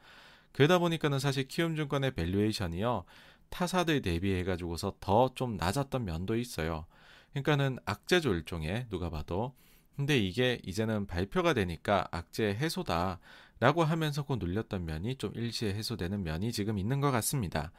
그러다 0.51 0.77
보니까는 0.77 1.17
사실 1.17 1.47
키움증권의 1.47 2.11
valuation이요 2.11 3.05
타사들 3.49 4.01
대비해 4.01 4.43
가지고서 4.43 4.95
더 4.99 5.29
좀 5.35 5.57
낮았던 5.57 6.05
면도 6.05 6.35
있어요. 6.37 6.85
그러니까는 7.31 7.77
악재조 7.85 8.33
일종의 8.33 8.87
누가 8.89 9.09
봐도 9.09 9.53
근데 9.95 10.17
이게 10.17 10.59
이제는 10.65 11.07
발표가 11.07 11.53
되니까 11.53 12.07
악재 12.11 12.55
해소다 12.55 13.19
라고 13.59 13.83
하면서 13.83 14.23
곧 14.23 14.39
눌렸던 14.39 14.85
면이 14.85 15.15
좀 15.17 15.31
일시에 15.35 15.73
해소되는 15.73 16.23
면이 16.23 16.51
지금 16.53 16.77
있는 16.77 17.01
것 17.01 17.11
같습니다. 17.11 17.71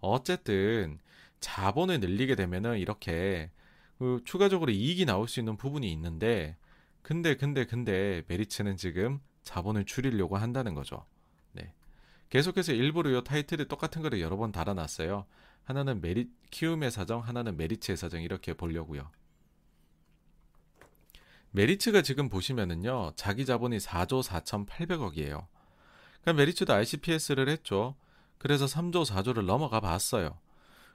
어쨌든 0.00 0.98
자본을 1.40 2.00
늘리게 2.00 2.34
되면은 2.36 2.78
이렇게 2.78 3.50
그 3.98 4.20
추가적으로 4.24 4.70
이익이 4.72 5.06
나올 5.06 5.28
수 5.28 5.40
있는 5.40 5.56
부분이 5.56 5.90
있는데 5.92 6.56
근데 7.02 7.36
근데 7.36 7.64
근데 7.64 8.22
메리츠는 8.28 8.76
지금 8.76 9.20
자본을 9.42 9.84
줄이려고 9.86 10.36
한다는 10.36 10.74
거죠. 10.74 11.04
네. 12.32 12.38
계속해서 12.38 12.72
일부러 12.72 13.10
이 13.10 13.24
타이틀이 13.24 13.68
똑같은 13.68 14.00
거를 14.00 14.20
여러 14.20 14.36
번 14.36 14.52
달아놨어요. 14.52 15.26
하나는 15.64 16.00
메리 16.00 16.30
키움의 16.50 16.90
사정, 16.90 17.20
하나는 17.20 17.58
메리츠의 17.58 17.96
사정 17.96 18.22
이렇게 18.22 18.54
보려고요. 18.54 19.10
메리츠가 21.50 22.00
지금 22.00 22.30
보시면은요, 22.30 23.12
자기 23.16 23.44
자본이 23.44 23.76
4조 23.76 24.22
4,800억이에요. 24.22 25.46
그러니까 26.22 26.32
메리츠도 26.32 26.72
RCPS를 26.72 27.50
했죠. 27.50 27.96
그래서 28.38 28.64
3조 28.64 29.04
4조를 29.04 29.44
넘어가 29.44 29.80
봤어요. 29.80 30.38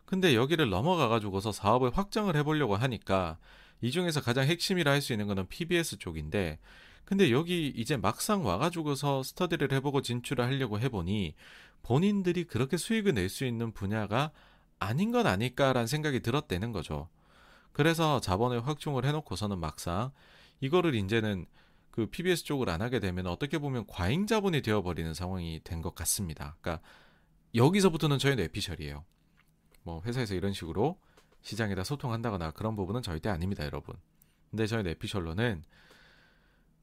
근데 0.06 0.36
여기를 0.36 0.70
넘어가 0.70 1.08
가지고서 1.08 1.52
사업을 1.52 1.96
확장을 1.96 2.36
해 2.36 2.42
보려고 2.42 2.76
하니까 2.76 3.38
이 3.82 3.92
중에서 3.92 4.22
가장 4.22 4.46
핵심이라 4.46 4.92
할 4.92 5.02
수 5.02 5.14
있는 5.14 5.28
거는 5.28 5.48
PBS 5.48 6.00
쪽인데 6.00 6.58
근데 7.08 7.32
여기 7.32 7.70
이제 7.70 7.96
막상 7.96 8.46
와가지고서 8.46 9.24
스터디를 9.24 9.72
해보고 9.72 10.02
진출을 10.02 10.44
하려고 10.44 10.78
해보니 10.78 11.36
본인들이 11.82 12.44
그렇게 12.44 12.76
수익을 12.76 13.14
낼 13.14 13.30
수 13.30 13.46
있는 13.46 13.72
분야가 13.72 14.32
아닌 14.78 15.12
건 15.14 15.26
아닐까라는 15.26 15.88
생각이 15.88 16.20
들었다는 16.20 16.74
거죠. 16.74 17.08
그래서 17.72 18.20
자본을 18.20 18.68
확충을 18.68 19.06
해놓고서는 19.06 19.58
막상 19.58 20.12
이거를 20.60 20.96
이제는 20.96 21.46
그 21.92 22.08
PBS 22.08 22.44
쪽을 22.44 22.70
안 22.70 22.82
하게 22.82 23.00
되면 23.00 23.26
어떻게 23.28 23.58
보면 23.58 23.86
과잉 23.88 24.28
자본이 24.28 24.62
되어버리는 24.62 25.14
상황이 25.14 25.62
된 25.64 25.82
것 25.82 25.96
같습니다. 25.96 26.58
그러니까 26.60 26.84
여기서부터는 27.56 28.20
저희 28.20 28.36
뇌피셜이에요. 28.36 29.06
뭐 29.84 30.02
회사에서 30.06 30.36
이런 30.36 30.52
식으로 30.52 31.00
시장에다 31.42 31.86
소통한다거나 31.86 32.52
그런 32.52 32.76
부분은 32.76 33.02
절대 33.02 33.30
아닙니다, 33.30 33.64
여러분. 33.64 33.96
근데 34.50 34.68
저희 34.68 34.84
내피셜로는 34.84 35.64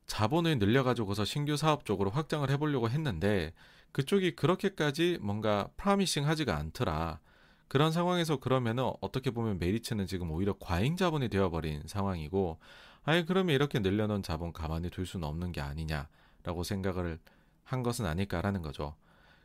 자본을 0.07 0.59
늘려가지고서 0.59 1.25
신규 1.25 1.57
사업 1.57 1.85
쪽으로 1.85 2.11
확장을 2.11 2.49
해보려고 2.51 2.89
했는데 2.91 3.53
그쪽이 3.93 4.37
그렇게까지 4.37 5.19
뭔가 5.21 5.69
프라미싱 5.77 6.27
하지가 6.27 6.57
않더라. 6.57 7.21
그런 7.69 7.93
상황에서 7.93 8.39
그러면은 8.39 8.93
어떻게 9.01 9.31
보면 9.31 9.59
메리츠는 9.59 10.07
지금 10.07 10.31
오히려 10.31 10.55
과잉 10.61 10.97
자본이 10.97 11.29
되어버린 11.29 11.83
상황이고 11.87 12.59
아예 13.05 13.25
그러면 13.25 13.55
이렇게 13.55 13.79
늘려놓은 13.81 14.23
자본 14.23 14.53
가만히 14.53 14.91
둘 14.91 15.07
수는 15.07 15.27
없는 15.27 15.53
게 15.53 15.61
아니냐라고 15.61 16.63
생각을 16.65 17.19
한 17.65 17.83
것은 17.83 18.05
아닐까라는 18.07 18.63
거죠. 18.63 18.95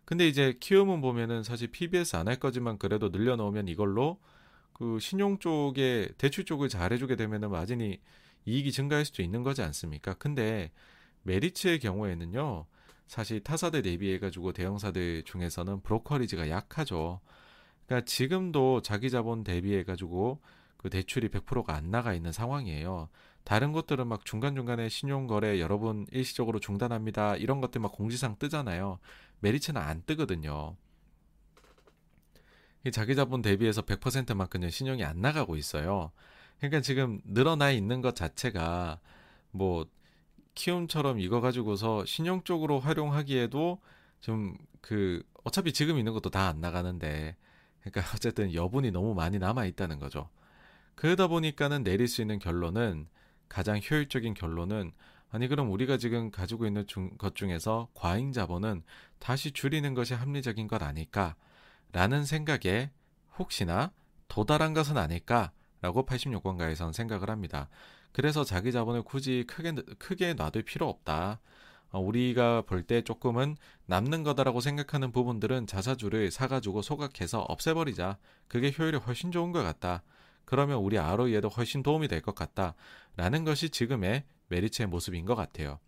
근데 0.05 0.27
이제 0.27 0.57
키움은 0.59 1.01
보면은 1.01 1.43
사실 1.43 1.69
PBS 1.69 2.15
안 2.15 2.27
할 2.27 2.37
거지만 2.37 2.77
그래도 2.77 3.09
늘려놓으면 3.09 3.67
이걸로 3.67 4.19
그 4.73 4.99
신용 4.99 5.39
쪽에 5.39 6.09
대출 6.17 6.45
쪽을 6.45 6.69
잘 6.69 6.93
해주게 6.93 7.15
되면은 7.15 7.51
마진이 7.51 7.99
이익이 8.45 8.71
증가할 8.71 9.05
수도 9.05 9.21
있는 9.21 9.43
거지 9.43 9.61
않습니까? 9.61 10.13
근데 10.13 10.71
메리츠의 11.23 11.79
경우에는요, 11.79 12.65
사실 13.07 13.43
타사들 13.43 13.81
대비해 13.81 14.19
가지고 14.19 14.53
대형사들 14.53 15.23
중에서는 15.23 15.81
브로커리지가 15.81 16.49
약하죠. 16.49 17.19
그러니까 17.85 18.05
지금도 18.05 18.81
자기 18.81 19.09
자본 19.09 19.43
대비해 19.43 19.83
가지고 19.83 20.39
그 20.77 20.89
대출이 20.89 21.29
100%가 21.29 21.73
안 21.75 21.91
나가 21.91 22.13
있는 22.13 22.31
상황이에요. 22.31 23.09
다른 23.43 23.71
것들은 23.71 24.07
막 24.07 24.25
중간중간에 24.25 24.89
신용거래 24.89 25.59
여러분 25.59 26.05
일시적으로 26.11 26.59
중단합니다. 26.59 27.35
이런 27.35 27.61
것들 27.61 27.81
막 27.81 27.91
공지상 27.91 28.37
뜨잖아요. 28.37 28.99
메리츠는 29.39 29.81
안 29.81 30.03
뜨거든요. 30.05 30.75
자기 32.91 33.15
자본 33.15 33.41
대비해서 33.41 33.81
100%만큼은 33.81 34.69
신용이 34.69 35.03
안 35.03 35.19
나가고 35.19 35.57
있어요. 35.57 36.11
그러니까 36.59 36.81
지금 36.81 37.21
늘어나 37.25 37.71
있는 37.71 38.01
것 38.01 38.15
자체가 38.15 38.99
뭐 39.51 39.87
키움처럼 40.55 41.19
이거 41.19 41.41
가지고서 41.41 42.05
신용 42.05 42.43
쪽으로 42.43 42.79
활용하기에도 42.79 43.79
좀 44.21 44.57
그 44.81 45.23
어차피 45.43 45.73
지금 45.73 45.97
있는 45.97 46.13
것도 46.13 46.29
다 46.29 46.47
안 46.49 46.61
나가는데 46.61 47.35
그러니까 47.81 48.01
어쨌든 48.15 48.53
여분이 48.53 48.91
너무 48.91 49.13
많이 49.13 49.39
남아 49.39 49.65
있다는 49.65 49.99
거죠. 49.99 50.29
그러다 50.95 51.27
보니까는 51.27 51.83
내릴 51.83 52.07
수 52.07 52.21
있는 52.21 52.39
결론은 52.39 53.07
가장 53.47 53.79
효율적인 53.79 54.33
결론은 54.33 54.91
아니 55.31 55.47
그럼 55.47 55.71
우리가 55.71 55.97
지금 55.97 56.31
가지고 56.31 56.65
있는 56.65 56.87
중, 56.87 57.15
것 57.17 57.35
중에서 57.35 57.89
과잉 57.93 58.31
자본은 58.31 58.83
다시 59.19 59.51
줄이는 59.51 59.93
것이 59.93 60.13
합리적인 60.13 60.67
것 60.67 60.81
아닐까라는 60.81 62.25
생각에 62.25 62.91
혹시나 63.37 63.91
도달한 64.27 64.73
것은 64.73 64.97
아닐까 64.97 65.51
라고 65.81 66.05
86권가에선 66.05 66.93
생각을 66.93 67.29
합니다. 67.29 67.69
그래서 68.11 68.43
자기 68.43 68.71
자본을 68.71 69.03
굳이 69.03 69.45
크게 69.47 69.73
크게 69.97 70.33
놔둘 70.33 70.63
필요 70.63 70.87
없다. 70.89 71.39
어, 71.91 71.99
우리가 71.99 72.61
볼 72.63 72.83
때 72.83 73.01
조금은 73.01 73.55
남는 73.87 74.23
거다라고 74.23 74.61
생각하는 74.61 75.11
부분들은 75.11 75.67
자사주를 75.67 76.31
사가지고 76.31 76.81
소각해서 76.81 77.41
없애버리자. 77.41 78.17
그게 78.47 78.73
효율이 78.77 78.97
훨씬 78.97 79.31
좋은 79.31 79.51
것 79.51 79.63
같다. 79.63 80.03
그러면 80.45 80.77
우리 80.79 80.97
ROE에도 80.97 81.47
훨씬 81.49 81.83
도움이 81.83 82.07
될 82.07 82.21
것 82.21 82.35
같다. 82.35 82.75
라는 83.15 83.43
것이 83.43 83.69
지금의 83.69 84.23
메리츠의 84.47 84.87
모습인 84.87 85.25
것 85.25 85.35
같아요. 85.35 85.79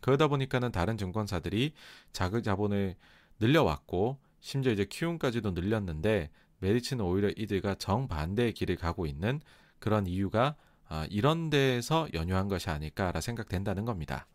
그러다 0.00 0.28
보니까는 0.28 0.70
다른 0.70 0.96
증권사들이 0.96 1.72
자극 2.12 2.44
자본을 2.44 2.94
늘려왔고, 3.40 4.18
심지어 4.40 4.72
이제 4.72 4.84
키움까지도 4.84 5.52
늘렸는데, 5.52 6.30
메리츠는 6.58 7.04
오히려 7.04 7.30
이들과 7.36 7.74
정반대의 7.76 8.52
길을 8.54 8.76
가고 8.76 9.06
있는 9.06 9.40
그런 9.78 10.06
이유가 10.06 10.56
아, 10.88 11.06
이런 11.10 11.50
데에서 11.50 12.08
연유한 12.14 12.48
것이 12.48 12.70
아닐까라 12.70 13.20
생각된다는 13.20 13.84
겁니다. 13.84 14.26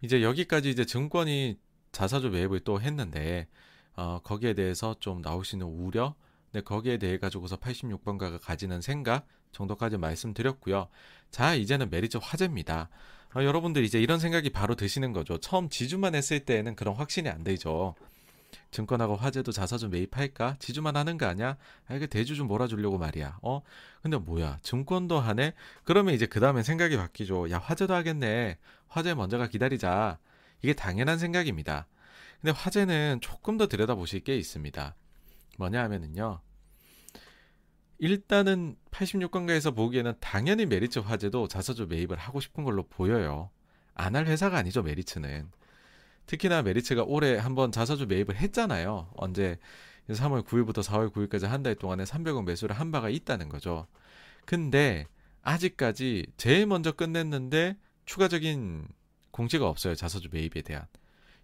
이제 0.00 0.22
여기까지 0.22 0.70
이제 0.70 0.84
증권이 0.84 1.58
자사주 1.92 2.30
매입을 2.30 2.60
또 2.60 2.80
했는데 2.80 3.48
어, 3.96 4.20
거기에 4.22 4.54
대해서 4.54 4.94
좀 5.00 5.22
나올 5.22 5.44
수 5.44 5.56
있는 5.56 5.66
우려, 5.66 6.14
네, 6.52 6.60
거기에 6.60 6.98
대해 6.98 7.18
가지고서 7.18 7.56
86번가가 7.56 8.40
가지는 8.40 8.80
생각 8.80 9.26
정도까지 9.50 9.96
말씀드렸고요. 9.96 10.88
자, 11.30 11.54
이제는 11.54 11.90
메리츠 11.90 12.18
화제입니다. 12.22 12.90
어, 13.34 13.42
여러분들 13.42 13.84
이제 13.84 14.00
이런 14.00 14.18
생각이 14.18 14.50
바로 14.50 14.76
드시는 14.76 15.12
거죠. 15.12 15.38
처음 15.38 15.68
지주만 15.68 16.14
했을 16.14 16.40
때는 16.40 16.76
그런 16.76 16.94
확신이 16.94 17.28
안 17.28 17.42
되죠. 17.42 17.96
증권하고 18.70 19.16
화재도 19.16 19.52
자사주 19.52 19.88
매입할까? 19.88 20.56
지주만 20.58 20.96
하는 20.96 21.18
거 21.18 21.26
아니야? 21.26 21.56
아, 21.86 21.94
이게 21.94 22.06
대주 22.06 22.34
좀 22.36 22.46
몰아주려고 22.48 22.98
말이야. 22.98 23.38
어? 23.42 23.62
근데 24.02 24.16
뭐야? 24.18 24.58
증권도 24.62 25.18
하네? 25.20 25.54
그러면 25.84 26.14
이제 26.14 26.26
그 26.26 26.40
다음에 26.40 26.62
생각이 26.62 26.96
바뀌죠. 26.96 27.50
야, 27.50 27.58
화재도 27.58 27.94
하겠네. 27.94 28.58
화재 28.88 29.14
먼저가 29.14 29.48
기다리자. 29.48 30.18
이게 30.62 30.72
당연한 30.74 31.18
생각입니다. 31.18 31.86
근데 32.40 32.52
화재는 32.52 33.20
조금 33.20 33.56
더 33.58 33.66
들여다보실 33.66 34.20
게 34.20 34.36
있습니다. 34.36 34.94
뭐냐 35.58 35.82
하면은요. 35.84 36.40
일단은 37.98 38.76
86권가에서 38.92 39.74
보기에는 39.74 40.14
당연히 40.20 40.66
메리츠 40.66 41.00
화재도 41.00 41.48
자사주 41.48 41.86
매입을 41.86 42.16
하고 42.16 42.40
싶은 42.40 42.64
걸로 42.64 42.84
보여요. 42.84 43.50
안 43.94 44.14
할 44.14 44.26
회사가 44.26 44.56
아니죠, 44.58 44.82
메리츠는. 44.82 45.50
특히나 46.28 46.60
메리츠가 46.62 47.04
올해 47.04 47.36
한번 47.38 47.72
자사주 47.72 48.06
매입을 48.06 48.36
했잖아요. 48.36 49.10
언제 49.16 49.58
3월 50.10 50.44
9일부터 50.44 50.82
4월 50.82 51.10
9일까지 51.10 51.46
한 51.46 51.62
달 51.62 51.74
동안에 51.74 52.04
300억 52.04 52.44
매수를 52.44 52.76
한 52.76 52.92
바가 52.92 53.08
있다는 53.08 53.48
거죠. 53.48 53.86
근데 54.44 55.06
아직까지 55.42 56.26
제일 56.36 56.66
먼저 56.66 56.92
끝냈는데 56.92 57.76
추가적인 58.04 58.88
공지가 59.30 59.68
없어요. 59.68 59.94
자사주 59.94 60.28
매입에 60.30 60.60
대한. 60.62 60.86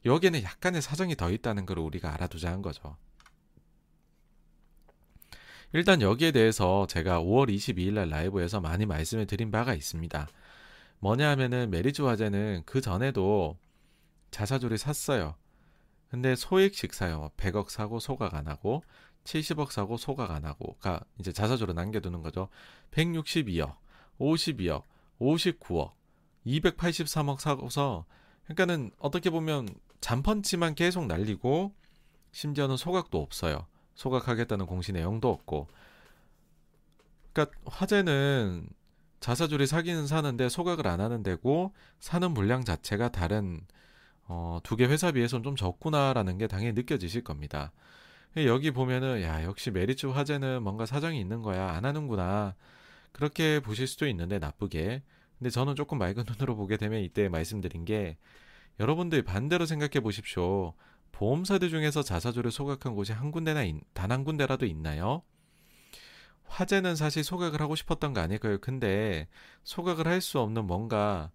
여기에는 0.04 0.42
약간의 0.42 0.82
사정이 0.82 1.16
더 1.16 1.30
있다는 1.30 1.64
걸 1.64 1.78
우리가 1.78 2.12
알아두자는 2.12 2.60
거죠. 2.60 2.96
일단 5.72 6.02
여기에 6.02 6.32
대해서 6.32 6.86
제가 6.88 7.20
5월 7.22 7.48
22일 7.48 7.94
날 7.94 8.10
라이브에서 8.10 8.60
많이 8.60 8.84
말씀을 8.84 9.26
드린 9.26 9.50
바가 9.50 9.74
있습니다. 9.74 10.28
뭐냐 10.98 11.30
하면은 11.30 11.70
메리츠 11.70 12.02
화재는 12.02 12.62
그 12.66 12.80
전에도 12.82 13.56
자사주를 14.34 14.78
샀어요. 14.78 15.36
근데 16.10 16.34
소액식 16.34 16.92
사요. 16.92 17.30
100억 17.36 17.68
사고 17.68 18.00
소각 18.00 18.34
안 18.34 18.48
하고 18.48 18.82
70억 19.22 19.70
사고 19.70 19.96
소각 19.96 20.32
안 20.32 20.44
하고가 20.44 21.00
이제 21.20 21.32
자사주로 21.32 21.72
남겨두는 21.72 22.20
거죠. 22.20 22.48
162억, 22.90 23.76
52억, 24.18 24.82
59억, 25.20 25.92
283억 26.46 27.38
사고서 27.38 28.06
그러니까는 28.44 28.90
어떻게 28.98 29.30
보면 29.30 29.68
잔펀치만 30.00 30.74
계속 30.74 31.06
날리고 31.06 31.72
심지어는 32.32 32.76
소각도 32.76 33.22
없어요. 33.22 33.66
소각하겠다는 33.94 34.66
공시 34.66 34.92
내용도 34.92 35.30
없고. 35.30 35.68
그러니까 37.32 37.56
화재는 37.66 38.68
자사주를 39.20 39.68
사기는 39.68 40.08
사는데 40.08 40.48
소각을 40.48 40.88
안 40.88 41.00
하는 41.00 41.22
데고 41.22 41.72
사는 42.00 42.28
물량 42.32 42.64
자체가 42.64 43.10
다른 43.10 43.64
어, 44.26 44.60
두 44.62 44.76
개 44.76 44.84
회사 44.86 45.12
비해서는 45.12 45.42
좀 45.44 45.56
적구나라는 45.56 46.38
게 46.38 46.46
당연히 46.46 46.72
느껴지실 46.74 47.24
겁니다. 47.24 47.72
여기 48.36 48.70
보면은 48.72 49.22
야 49.22 49.44
역시 49.44 49.70
메리츠 49.70 50.06
화재는 50.06 50.62
뭔가 50.62 50.86
사정이 50.86 51.20
있는 51.20 51.42
거야 51.42 51.70
안 51.70 51.84
하는구나 51.84 52.54
그렇게 53.12 53.60
보실 53.60 53.86
수도 53.86 54.06
있는데 54.08 54.38
나쁘게 54.40 55.02
근데 55.38 55.50
저는 55.50 55.76
조금 55.76 55.98
맑은 55.98 56.24
눈으로 56.28 56.56
보게 56.56 56.76
되면 56.76 57.00
이때 57.02 57.28
말씀드린 57.28 57.84
게 57.84 58.16
여러분들 58.80 59.22
반대로 59.22 59.66
생각해 59.66 60.00
보십시오 60.02 60.74
보험사들 61.12 61.70
중에서 61.70 62.02
자사주를 62.02 62.50
소각한 62.50 62.94
곳이 62.96 63.12
한 63.12 63.30
군데나 63.30 63.62
단 63.94 64.10
한 64.12 64.24
군데라도 64.24 64.66
있나요? 64.66 65.22
화재는 66.44 66.96
사실 66.96 67.24
소각을 67.24 67.60
하고 67.60 67.74
싶었던 67.74 68.12
거 68.14 68.20
아닐까요? 68.20 68.58
근데 68.60 69.28
소각을 69.64 70.06
할 70.06 70.20
수 70.20 70.38
없는 70.40 70.66
뭔가 70.66 71.30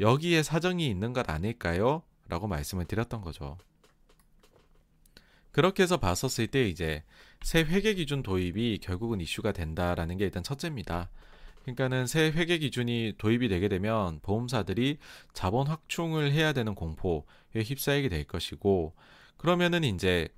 여기에 0.00 0.42
사정이 0.42 0.86
있는 0.86 1.12
것 1.12 1.28
아닐까요? 1.30 2.02
라고 2.28 2.46
말씀을 2.46 2.84
드렸던 2.84 3.20
거죠. 3.20 3.56
그렇게 5.52 5.82
해서 5.82 5.96
봤었을 5.96 6.48
때 6.48 6.68
이제 6.68 7.02
새 7.42 7.60
회계 7.60 7.94
기준 7.94 8.22
도입이 8.22 8.80
결국은 8.82 9.20
이슈가 9.20 9.52
된다라는 9.52 10.18
게 10.18 10.24
일단 10.24 10.42
첫째입니다. 10.42 11.08
그러니까는 11.62 12.06
새 12.06 12.30
회계 12.30 12.58
기준이 12.58 13.14
도입이 13.18 13.48
되게 13.48 13.68
되면 13.68 14.20
보험사들이 14.20 14.98
자본 15.32 15.66
확충을 15.66 16.30
해야 16.32 16.52
되는 16.52 16.74
공포에 16.74 17.24
휩싸이게 17.54 18.08
될 18.08 18.24
것이고 18.24 18.94
그러면은 19.36 19.82
이제 19.82 20.28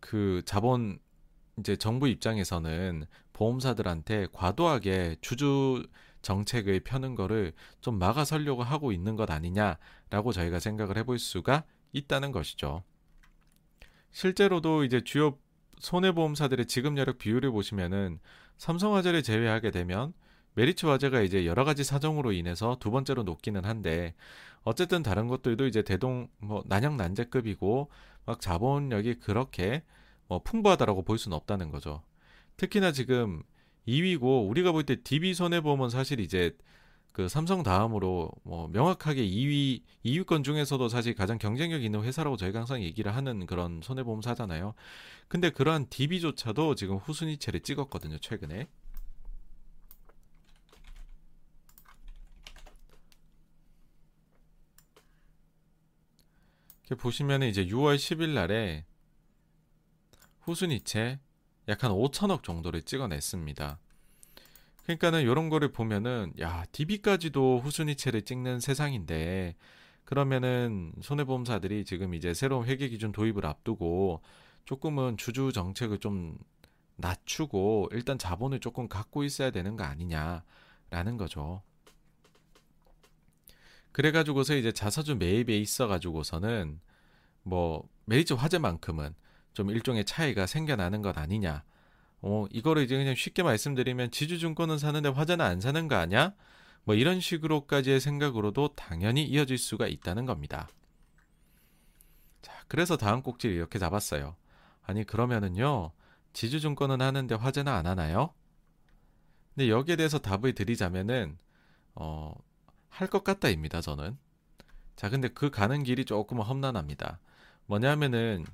그 0.00 0.42
자본 0.44 0.98
이제 1.58 1.76
정부 1.76 2.08
입장에서는 2.08 3.04
보험사들한테 3.32 4.28
과도하게 4.32 5.16
주주 5.20 5.86
정책을 6.22 6.80
펴는 6.80 7.14
거를 7.14 7.52
좀 7.80 7.98
막아서려고 7.98 8.62
하고 8.62 8.92
있는 8.92 9.16
것 9.16 9.30
아니냐라고 9.30 10.32
저희가 10.32 10.58
생각을 10.58 10.96
해볼 10.98 11.18
수가 11.18 11.64
있다는 11.92 12.32
것이죠. 12.32 12.82
실제로도 14.10 14.84
이제 14.84 15.02
주요 15.02 15.38
손해보험사들의 15.78 16.66
지급 16.66 16.96
여력 16.98 17.18
비율을 17.18 17.50
보시면은 17.50 18.18
삼성화재를 18.56 19.22
제외하게 19.22 19.70
되면 19.70 20.12
메리츠 20.54 20.86
화재가 20.86 21.20
이제 21.20 21.46
여러 21.46 21.64
가지 21.64 21.84
사정으로 21.84 22.32
인해서 22.32 22.76
두 22.80 22.90
번째로 22.90 23.22
높기는 23.22 23.64
한데 23.64 24.14
어쨌든 24.62 25.04
다른 25.04 25.28
것들도 25.28 25.66
이제 25.66 25.82
대동 25.82 26.28
뭐 26.38 26.64
난영 26.66 26.96
난제급이고 26.96 27.90
막 28.26 28.40
자본력이 28.40 29.20
그렇게 29.20 29.84
뭐 30.26 30.42
풍부하다라고 30.42 31.02
볼 31.02 31.16
수는 31.16 31.36
없다는 31.36 31.70
거죠. 31.70 32.02
특히나 32.56 32.90
지금 32.90 33.42
2위고 33.86 34.48
우리가 34.48 34.72
볼 34.72 34.84
때 34.84 34.96
DB 35.02 35.34
손해보험은 35.34 35.90
사실 35.90 36.20
이제 36.20 36.56
그 37.12 37.28
삼성 37.28 37.62
다음으로 37.62 38.30
뭐 38.44 38.68
명확하게 38.68 39.26
2위 39.26 39.82
2위권 40.04 40.44
중에서도 40.44 40.88
사실 40.88 41.14
가장 41.14 41.38
경쟁력 41.38 41.82
있는 41.82 42.02
회사라고 42.04 42.36
저희가 42.36 42.60
항상 42.60 42.82
얘기를 42.82 43.14
하는 43.14 43.46
그런 43.46 43.80
손해보험사잖아요. 43.82 44.74
근데 45.26 45.50
그러한 45.50 45.86
DB조차도 45.90 46.74
지금 46.76 46.96
후순위체를 46.96 47.60
찍었거든요, 47.60 48.18
최근에. 48.18 48.68
이렇게 56.86 57.00
보시면 57.02 57.42
이제 57.42 57.66
6월 57.66 57.96
10일 57.96 58.30
날에 58.30 58.84
후순위체 60.40 61.20
약 61.68 61.84
한 61.84 61.92
5천억 61.92 62.42
정도를 62.42 62.82
찍어냈습니다. 62.82 63.78
그러니까는 64.84 65.20
이런 65.22 65.50
거를 65.50 65.70
보면은 65.70 66.32
야 66.40 66.64
DB까지도 66.72 67.60
후순위체를 67.60 68.22
찍는 68.22 68.60
세상인데 68.60 69.54
그러면은 70.04 70.94
손해보험사들이 71.02 71.84
지금 71.84 72.14
이제 72.14 72.32
새로운 72.32 72.66
회계 72.66 72.88
기준 72.88 73.12
도입을 73.12 73.44
앞두고 73.44 74.22
조금은 74.64 75.18
주주 75.18 75.52
정책을 75.52 75.98
좀 75.98 76.38
낮추고 76.96 77.90
일단 77.92 78.18
자본을 78.18 78.60
조금 78.60 78.88
갖고 78.88 79.22
있어야 79.22 79.50
되는 79.50 79.76
거 79.76 79.84
아니냐라는 79.84 81.18
거죠. 81.18 81.62
그래가지고서 83.92 84.56
이제 84.56 84.72
자사주 84.72 85.16
매입에 85.16 85.58
있어가지고서는 85.58 86.80
뭐 87.42 87.86
메리츠 88.06 88.32
화재만큼은 88.34 89.14
좀 89.58 89.70
일종의 89.70 90.04
차이가 90.04 90.46
생겨나는 90.46 91.02
것 91.02 91.18
아니냐. 91.18 91.64
어, 92.22 92.46
이거를 92.52 92.84
이제 92.84 92.96
그냥 92.96 93.16
쉽게 93.16 93.42
말씀드리면 93.42 94.12
지주증권은 94.12 94.78
사는데 94.78 95.08
화재는 95.08 95.44
안 95.44 95.60
사는 95.60 95.88
거 95.88 95.96
아니야? 95.96 96.32
뭐 96.84 96.94
이런 96.94 97.18
식으로까지의 97.18 97.98
생각으로도 97.98 98.76
당연히 98.76 99.24
이어질 99.24 99.58
수가 99.58 99.88
있다는 99.88 100.26
겁니다. 100.26 100.68
자, 102.40 102.52
그래서 102.68 102.96
다음 102.96 103.20
꼭지를 103.20 103.56
이렇게 103.56 103.80
잡았어요. 103.80 104.36
아니, 104.82 105.02
그러면은요, 105.02 105.90
지주증권은 106.34 107.00
하는데 107.00 107.34
화재는 107.34 107.72
안 107.72 107.88
하나요? 107.88 108.32
근데 109.56 109.70
여기에 109.70 109.96
대해서 109.96 110.20
답을 110.20 110.54
드리자면은, 110.54 111.36
어, 111.96 112.32
할 112.90 113.08
것 113.08 113.24
같다입니다, 113.24 113.80
저는. 113.80 114.16
자, 114.94 115.10
근데 115.10 115.26
그 115.26 115.50
가는 115.50 115.82
길이 115.82 116.04
조금은 116.04 116.44
험난합니다. 116.44 117.18
뭐냐면은, 117.66 118.44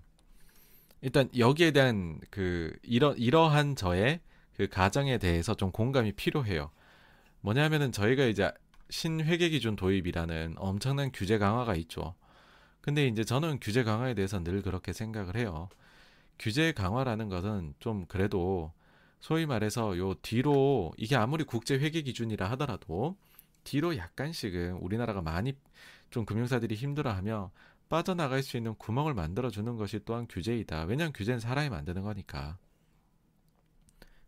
일단 1.05 1.29
여기에 1.37 1.73
대한 1.73 2.19
그 2.31 2.75
이러 2.83 3.13
이러한 3.13 3.77
저의 3.77 4.21
그 4.57 4.69
가정에 4.69 5.19
대해서 5.19 5.55
좀 5.55 5.71
공감이 5.71 6.13
필요해요. 6.13 6.71
뭐냐면은 7.43 7.93
저희가 7.93 8.25
이제 8.25 8.51
신회계 8.89 9.51
기준 9.51 9.77
도입이라는 9.77 10.55
엄청난 10.57 11.11
규제 11.13 11.37
강화가 11.37 11.75
있죠. 11.75 12.15
근데 12.81 13.07
이제 13.07 13.23
저는 13.23 13.59
규제 13.61 13.85
강화에 13.85 14.15
대해서 14.15 14.43
늘 14.43 14.63
그렇게 14.63 14.95
생각을 14.95 15.37
해요. 15.37 15.69
규제 16.39 16.73
강화라는 16.73 17.29
것은 17.29 17.75
좀 17.81 18.07
그래도 18.07 18.73
소위 19.21 19.45
말해서 19.45 19.99
요 19.99 20.15
뒤로 20.23 20.95
이게 20.97 21.17
아무리 21.17 21.45
국제 21.45 21.75
회계 21.75 22.01
기준이라 22.01 22.49
하더라도 22.53 23.19
뒤로 23.65 23.99
약간씩은 23.99 24.79
우리나라가 24.79 25.21
많이 25.21 25.53
좀 26.09 26.25
금융사들이 26.25 26.77
힘들어하며 26.77 27.51
빠져나갈 27.95 28.43
수 28.43 28.57
있는 28.57 28.75
구멍을 28.75 29.15
만들어주는 29.15 29.77
것이 29.77 30.01
또한 30.05 30.27
규제이다. 30.29 30.83
왜냐하면 30.83 31.13
규제는 31.13 31.39
사람이 31.39 31.69
만드는 31.69 32.03
거니까. 32.03 32.59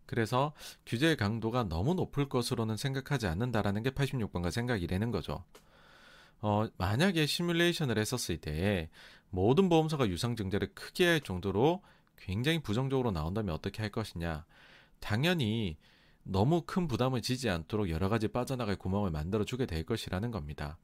그래서 0.07 0.53
규제의 0.87 1.17
강도가 1.17 1.65
너무 1.65 1.95
높을 1.95 2.29
것으로는 2.29 2.77
생각하지 2.77 3.27
않는다라는 3.27 3.83
게 3.83 3.91
86번가 3.91 4.53
생각이라는 4.53 5.11
거죠. 5.11 5.43
어, 6.41 6.69
만약에 6.79 7.27
시뮬레이션을 7.27 7.99
했었을 7.99 8.37
때 8.37 8.89
모든 9.31 9.69
보험사가 9.69 10.07
유상증자를 10.07 10.73
크게 10.75 11.05
할 11.05 11.21
정도로 11.21 11.83
굉장히 12.17 12.63
부정적으로 12.63 13.11
나온다면 13.11 13.53
어떻게 13.53 13.83
할 13.83 13.91
것이냐. 13.91 14.45
당연히 15.01 15.77
너무 16.23 16.63
큰 16.65 16.87
부담을 16.87 17.21
지지 17.21 17.51
않도록 17.51 17.91
여러 17.91 18.09
가지 18.09 18.29
빠져나갈 18.29 18.77
구멍을 18.77 19.11
만들어 19.11 19.45
주게 19.45 19.67
될 19.67 19.85
것이라는 19.85 20.31
겁니다. 20.31 20.79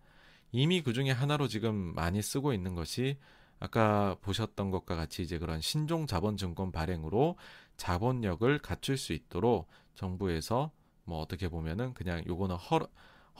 이미 0.52 0.82
그 0.82 0.92
중에 0.92 1.10
하나로 1.10 1.48
지금 1.48 1.94
많이 1.94 2.20
쓰고 2.22 2.52
있는 2.52 2.74
것이 2.74 3.18
아까 3.58 4.16
보셨던 4.20 4.70
것과 4.70 4.96
같이 4.96 5.22
이제 5.22 5.38
그런 5.38 5.60
신종 5.60 6.06
자본 6.06 6.36
증권 6.36 6.72
발행으로 6.72 7.36
자본력을 7.76 8.58
갖출 8.58 8.96
수 8.96 9.12
있도록 9.12 9.68
정부에서 9.94 10.70
뭐 11.04 11.20
어떻게 11.20 11.48
보면은 11.48 11.94
그냥 11.94 12.22
요거는 12.26 12.56
허, 12.56 12.86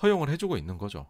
허용을 0.02 0.30
해주고 0.30 0.56
있는 0.56 0.78
거죠. 0.78 1.06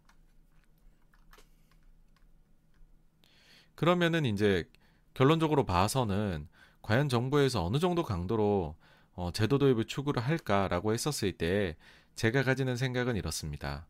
그러면은 3.74 4.24
이제 4.24 4.68
결론적으로 5.14 5.64
봐서는 5.64 6.48
과연 6.82 7.08
정부에서 7.08 7.64
어느 7.64 7.78
정도 7.78 8.02
강도로 8.02 8.76
어, 9.14 9.30
제도 9.32 9.58
도입을 9.58 9.84
추구를 9.84 10.22
할까라고 10.22 10.92
했었을 10.92 11.32
때 11.32 11.76
제가 12.14 12.42
가지는 12.42 12.76
생각은 12.76 13.16
이렇습니다. 13.16 13.86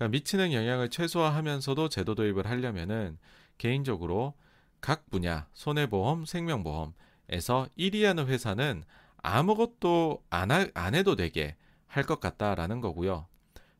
그러니까 0.00 0.08
미치는 0.12 0.54
영향을 0.54 0.88
최소화하면서도 0.88 1.90
제도 1.90 2.14
도입을 2.14 2.46
하려면은 2.46 3.18
개인적으로 3.58 4.32
각 4.80 5.10
분야 5.10 5.46
손해보험, 5.52 6.24
생명보험에서 6.24 7.68
1위 7.78 8.04
하는 8.04 8.26
회사는 8.26 8.82
아무것도 9.18 10.24
안, 10.30 10.50
하, 10.50 10.66
안 10.72 10.94
해도 10.94 11.16
되게 11.16 11.54
할 11.86 12.04
것 12.06 12.18
같다라는 12.18 12.80
거고요. 12.80 13.26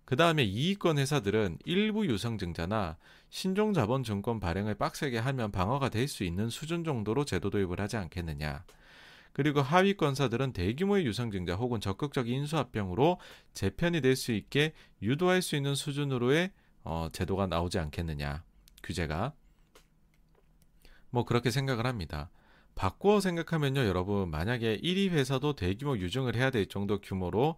그 0.04 0.14
다음에 0.16 0.42
이익권 0.44 0.98
회사들은 0.98 1.58
일부 1.64 2.06
유상증자나 2.06 2.98
신종자본증권 3.30 4.40
발행을 4.40 4.74
빡세게 4.74 5.16
하면 5.16 5.50
방어가 5.50 5.88
될 5.88 6.06
수 6.06 6.24
있는 6.24 6.50
수준 6.50 6.84
정도로 6.84 7.24
제도 7.24 7.48
도입을 7.48 7.80
하지 7.80 7.96
않겠느냐. 7.96 8.64
그리고 9.32 9.62
하위권사들은 9.62 10.52
대규모의 10.52 11.06
유상증자 11.06 11.54
혹은 11.54 11.80
적극적 11.80 12.28
인수합병으로 12.28 13.18
재편이 13.54 14.00
될 14.00 14.16
수 14.16 14.32
있게 14.32 14.72
유도할 15.02 15.40
수 15.42 15.56
있는 15.56 15.74
수준으로의 15.74 16.50
어, 16.82 17.08
제도가 17.12 17.46
나오지 17.46 17.78
않겠느냐 17.78 18.42
규제가 18.82 19.32
뭐 21.10 21.24
그렇게 21.24 21.50
생각을 21.50 21.86
합니다. 21.86 22.30
바꾸어 22.74 23.20
생각하면요, 23.20 23.84
여러분 23.84 24.30
만약에 24.30 24.78
1위 24.78 25.10
회사도 25.10 25.54
대규모 25.54 25.98
유증을 25.98 26.34
해야 26.36 26.50
될 26.50 26.66
정도 26.66 27.00
규모로 27.00 27.56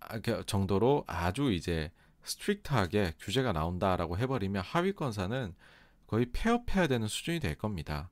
아, 0.00 0.18
그 0.20 0.44
정도로 0.46 1.04
아주 1.06 1.52
이제 1.52 1.90
strict하게 2.22 3.14
규제가 3.20 3.52
나온다라고 3.52 4.18
해버리면 4.18 4.62
하위권사는 4.62 5.54
거의 6.06 6.26
폐업해야 6.32 6.86
되는 6.86 7.06
수준이 7.06 7.40
될 7.40 7.54
겁니다. 7.54 8.10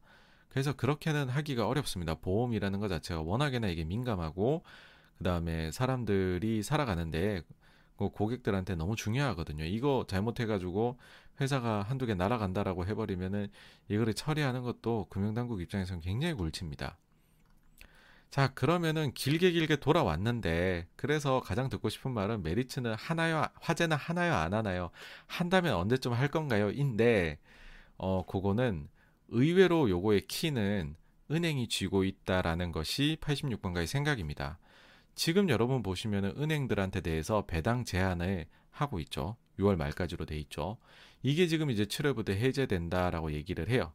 그래서 0.56 0.72
그렇게는 0.72 1.28
하기가 1.28 1.68
어렵습니다. 1.68 2.14
보험이라는 2.14 2.80
것 2.80 2.88
자체가 2.88 3.20
워낙에나 3.20 3.68
이게 3.68 3.84
민감하고 3.84 4.64
그 5.18 5.22
다음에 5.22 5.70
사람들이 5.70 6.62
살아가는데 6.62 7.42
그 7.98 8.08
고객들한테 8.08 8.74
너무 8.74 8.96
중요하거든요. 8.96 9.64
이거 9.64 10.06
잘못해가지고 10.08 10.96
회사가 11.42 11.82
한두 11.82 12.06
개 12.06 12.14
날아간다라고 12.14 12.86
해버리면은 12.86 13.48
이거를 13.88 14.14
처리하는 14.14 14.62
것도 14.62 15.08
금융당국 15.10 15.60
입장에서는 15.60 16.00
굉장히 16.00 16.32
골칩니다. 16.32 16.96
자, 18.30 18.54
그러면은 18.54 19.12
길게 19.12 19.50
길게 19.50 19.76
돌아왔는데, 19.76 20.86
그래서 20.96 21.42
가장 21.42 21.68
듣고 21.68 21.90
싶은 21.90 22.12
말은 22.12 22.42
메리츠는 22.42 22.94
하나요, 22.94 23.46
화재는 23.60 23.98
하나요, 23.98 24.32
안 24.32 24.54
하나요? 24.54 24.88
한다면 25.26 25.74
언제쯤 25.74 26.14
할 26.14 26.28
건가요? 26.28 26.70
인데, 26.70 27.38
어, 27.98 28.24
그거는 28.24 28.88
의외로 29.28 29.90
요거의 29.90 30.26
키는 30.26 30.96
은행이 31.30 31.68
쥐고 31.68 32.04
있다라는 32.04 32.72
것이 32.72 33.16
86번가의 33.20 33.86
생각입니다. 33.86 34.58
지금 35.14 35.48
여러분 35.48 35.82
보시면은 35.82 36.34
은행들한테 36.36 37.00
대해서 37.00 37.46
배당 37.46 37.84
제한을 37.84 38.46
하고 38.70 39.00
있죠. 39.00 39.36
6월 39.58 39.76
말까지로 39.76 40.26
돼 40.26 40.36
있죠. 40.40 40.76
이게 41.22 41.46
지금 41.46 41.70
이제 41.70 41.84
7월부터 41.84 42.30
해제된다라고 42.30 43.32
얘기를 43.32 43.68
해요. 43.68 43.92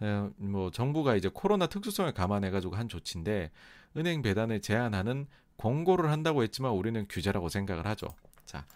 어, 0.00 0.30
뭐 0.36 0.70
정부가 0.70 1.16
이제 1.16 1.30
코로나 1.32 1.66
특수성을 1.66 2.12
감안해 2.12 2.50
가지고 2.50 2.76
한 2.76 2.88
조치인데 2.88 3.50
은행 3.96 4.22
배당을 4.22 4.60
제한하는 4.60 5.26
공고를 5.56 6.10
한다고 6.10 6.42
했지만 6.42 6.72
우리는 6.72 7.06
규제라고 7.08 7.48
생각을 7.48 7.86
하죠. 7.86 8.08
자, 8.44 8.66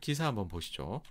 기사 0.00 0.26
한번 0.26 0.48
보시죠. 0.48 1.02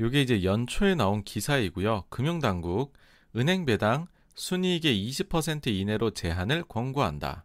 요게 0.00 0.22
이제 0.22 0.44
연초에 0.44 0.94
나온 0.94 1.24
기사이고요. 1.24 2.04
금융당국 2.08 2.92
은행 3.34 3.64
배당 3.64 4.06
순이익의 4.34 5.08
20% 5.08 5.66
이내로 5.66 6.12
제한을 6.12 6.62
권고한다. 6.64 7.44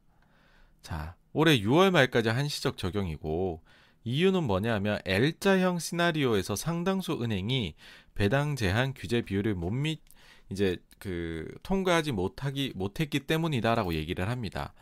자, 0.84 1.16
올해 1.32 1.60
6월 1.60 1.90
말까지 1.90 2.30
한시적 2.30 2.78
적용이고 2.78 3.64
이유는 4.04 4.44
뭐냐면 4.44 5.00
L자형 5.06 5.80
시나리오에서 5.80 6.56
상당수 6.56 7.20
은행이 7.24 7.74
배당 8.14 8.56
제한 8.56 8.94
규제 8.94 9.22
비율을 9.22 9.56
못밑 9.56 10.02
이제 10.52 10.78
그 11.00 11.52
통과하지 11.64 12.12
못하기 12.12 12.74
못했기 12.76 13.22
때문이다라고 13.22 13.96
얘기를 13.96 14.30
합니다. 14.30 14.74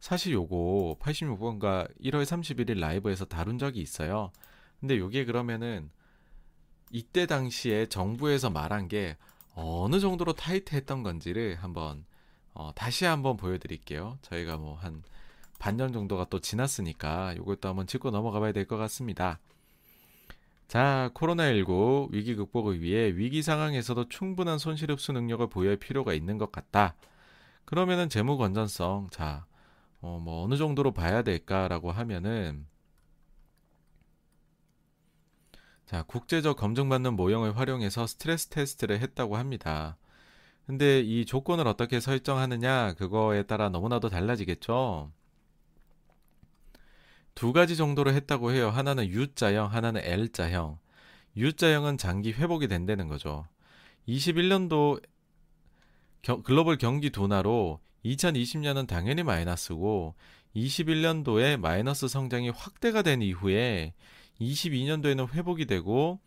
사실 0.00 0.32
요거 0.32 0.96
86번가 1.00 1.88
1월 2.02 2.22
31일 2.22 2.78
라이브에서 2.78 3.26
다룬 3.26 3.58
적이 3.58 3.80
있어요. 3.80 4.32
근데 4.80 4.96
요게 4.96 5.26
그러면은 5.26 5.90
이때 6.90 7.26
당시에 7.26 7.86
정부에서 7.86 8.50
말한 8.50 8.88
게 8.88 9.16
어느 9.54 10.00
정도로 10.00 10.32
타이트했던 10.34 11.02
건지를 11.02 11.56
한번 11.56 12.04
어, 12.54 12.72
다시 12.74 13.04
한번 13.04 13.36
보여드릴게요. 13.36 14.18
저희가 14.22 14.56
뭐 14.56 14.76
한 14.76 15.02
반년 15.58 15.92
정도가 15.92 16.26
또 16.30 16.40
지났으니까 16.40 17.32
이것도 17.34 17.68
한번 17.68 17.86
짚고 17.86 18.10
넘어가 18.10 18.38
봐야 18.40 18.52
될 18.52 18.66
것 18.66 18.76
같습니다. 18.76 19.40
자, 20.68 21.10
코로나19 21.14 22.12
위기 22.12 22.34
극복을 22.34 22.80
위해 22.82 23.08
위기 23.16 23.42
상황에서도 23.42 24.08
충분한 24.08 24.58
손실 24.58 24.90
흡수 24.90 25.12
능력을 25.12 25.46
보여야 25.48 25.70
할 25.70 25.76
필요가 25.78 26.12
있는 26.12 26.36
것 26.38 26.52
같다. 26.52 26.94
그러면은 27.64 28.08
재무 28.08 28.36
건전성, 28.36 29.08
자, 29.10 29.46
어, 30.00 30.20
뭐 30.22 30.44
어느 30.44 30.56
정도로 30.56 30.92
봐야 30.92 31.22
될까라고 31.22 31.90
하면은 31.90 32.66
자, 35.88 36.02
국제적 36.02 36.58
검증받는 36.58 37.16
모형을 37.16 37.56
활용해서 37.56 38.06
스트레스 38.06 38.48
테스트를 38.48 39.00
했다고 39.00 39.38
합니다. 39.38 39.96
근데 40.66 41.00
이 41.00 41.24
조건을 41.24 41.66
어떻게 41.66 41.98
설정하느냐, 41.98 42.92
그거에 42.92 43.44
따라 43.44 43.70
너무나도 43.70 44.10
달라지겠죠? 44.10 45.10
두 47.34 47.54
가지 47.54 47.74
정도로 47.74 48.12
했다고 48.12 48.52
해요. 48.52 48.68
하나는 48.68 49.06
U자형, 49.08 49.72
하나는 49.72 50.02
L자형. 50.04 50.78
U자형은 51.38 51.96
장기 51.96 52.32
회복이 52.32 52.68
된다는 52.68 53.08
거죠. 53.08 53.46
21년도 54.06 55.02
겨, 56.20 56.42
글로벌 56.42 56.76
경기 56.76 57.08
둔화로 57.08 57.80
2020년은 58.04 58.86
당연히 58.86 59.22
마이너스고 59.22 60.16
21년도에 60.54 61.56
마이너스 61.56 62.08
성장이 62.08 62.50
확대가 62.50 63.00
된 63.00 63.22
이후에 63.22 63.94
22년도에는 64.40 65.32
회복이 65.32 65.66
되고 65.66 66.20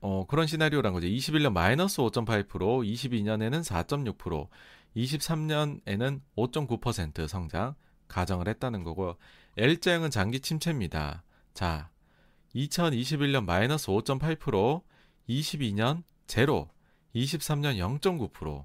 어, 0.00 0.26
그런 0.26 0.46
시나리오란 0.46 0.92
거죠. 0.92 1.06
21년 1.06 1.52
마이너스 1.52 1.98
5.8%, 1.98 2.48
22년에는 2.48 3.62
4.6%, 3.62 4.48
23년에는 4.96 6.20
5.9% 6.36 7.28
성장 7.28 7.74
가정을 8.08 8.48
했다는 8.48 8.82
거고 8.82 9.16
L자형은 9.56 10.10
장기 10.10 10.40
침체입니다. 10.40 11.22
자, 11.54 11.90
2021년 12.54 13.44
마이너스 13.44 13.86
5.8%, 13.86 14.82
22년 15.28 16.02
제로, 16.26 16.68
23년 17.14 17.78
0.9%. 18.00 18.64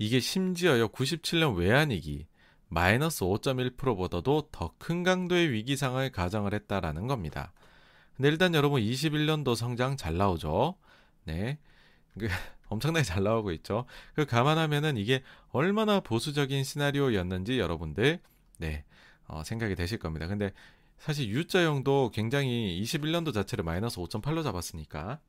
이게 0.00 0.20
심지어요 0.20 0.88
97년 0.90 1.56
외환위기 1.56 2.27
마이너스 2.68 3.20
5.1%보다도 3.24 4.48
더 4.52 4.72
큰 4.78 5.02
강도의 5.02 5.50
위기 5.52 5.76
상황을 5.76 6.10
가정을 6.12 6.54
했다라는 6.54 7.06
겁니다. 7.06 7.52
근데 8.16 8.28
일단 8.28 8.54
여러분 8.54 8.82
21년도 8.82 9.54
성장 9.54 9.96
잘 9.96 10.16
나오죠. 10.16 10.76
네. 11.24 11.58
그 12.18 12.28
엄청나게 12.68 13.04
잘 13.04 13.22
나오고 13.22 13.52
있죠. 13.52 13.86
그 14.14 14.26
감안하면은 14.26 14.96
이게 14.96 15.22
얼마나 15.50 16.00
보수적인 16.00 16.64
시나리오였는지 16.64 17.58
여러분들 17.58 18.20
네. 18.58 18.84
어, 19.26 19.42
생각이 19.44 19.74
되실 19.74 19.98
겁니다. 19.98 20.26
근데 20.26 20.52
사실 20.98 21.28
U자형도 21.28 22.10
굉장히 22.12 22.80
21년도 22.82 23.32
자체를 23.32 23.64
마이너스 23.64 23.98
5.8로 23.98 24.42
잡았으니까 24.42 25.20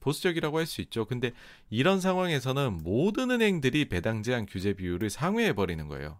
보수적이라고 0.00 0.58
할 0.58 0.66
수 0.66 0.80
있죠. 0.82 1.04
근데 1.04 1.32
이런 1.68 2.00
상황에서는 2.00 2.78
모든 2.82 3.30
은행들이 3.30 3.88
배당 3.88 4.22
제한 4.22 4.46
규제 4.46 4.72
비율을 4.72 5.10
상회해 5.10 5.52
버리는 5.54 5.86
거예요. 5.88 6.18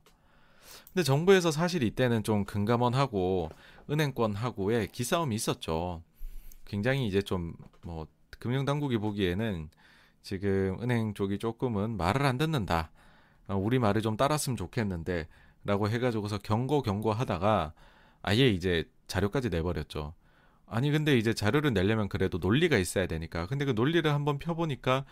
근데 0.92 1.02
정부에서 1.04 1.50
사실 1.50 1.82
이때는 1.82 2.22
좀 2.24 2.44
금감원하고 2.44 3.50
은행권하고의 3.90 4.88
기싸움이 4.88 5.34
있었죠. 5.34 6.02
굉장히 6.66 7.06
이제 7.06 7.22
좀 7.22 7.54
뭐 7.82 8.06
금융 8.38 8.64
당국이 8.64 8.98
보기에는 8.98 9.68
지금 10.22 10.78
은행 10.82 11.14
쪽이 11.14 11.38
조금은 11.38 11.96
말을 11.96 12.26
안 12.26 12.38
듣는다. 12.38 12.90
어, 13.48 13.56
우리 13.56 13.78
말을 13.78 14.02
좀 14.02 14.16
따랐으면 14.16 14.56
좋겠는데 14.56 15.28
라고 15.64 15.88
해가지고서 15.88 16.38
경고 16.38 16.82
경고 16.82 17.12
하다가 17.12 17.72
아예 18.22 18.48
이제 18.48 18.84
자료까지 19.06 19.50
내버렸죠. 19.50 20.14
아니 20.66 20.90
근데 20.90 21.18
이제 21.18 21.34
자료를 21.34 21.72
내려면 21.74 22.08
그래도 22.08 22.38
논리가 22.38 22.78
있어야 22.78 23.06
되니까. 23.06 23.46
근데 23.46 23.64
그 23.64 23.72
논리를 23.72 24.08
한번 24.12 24.38
펴보니까 24.38 25.04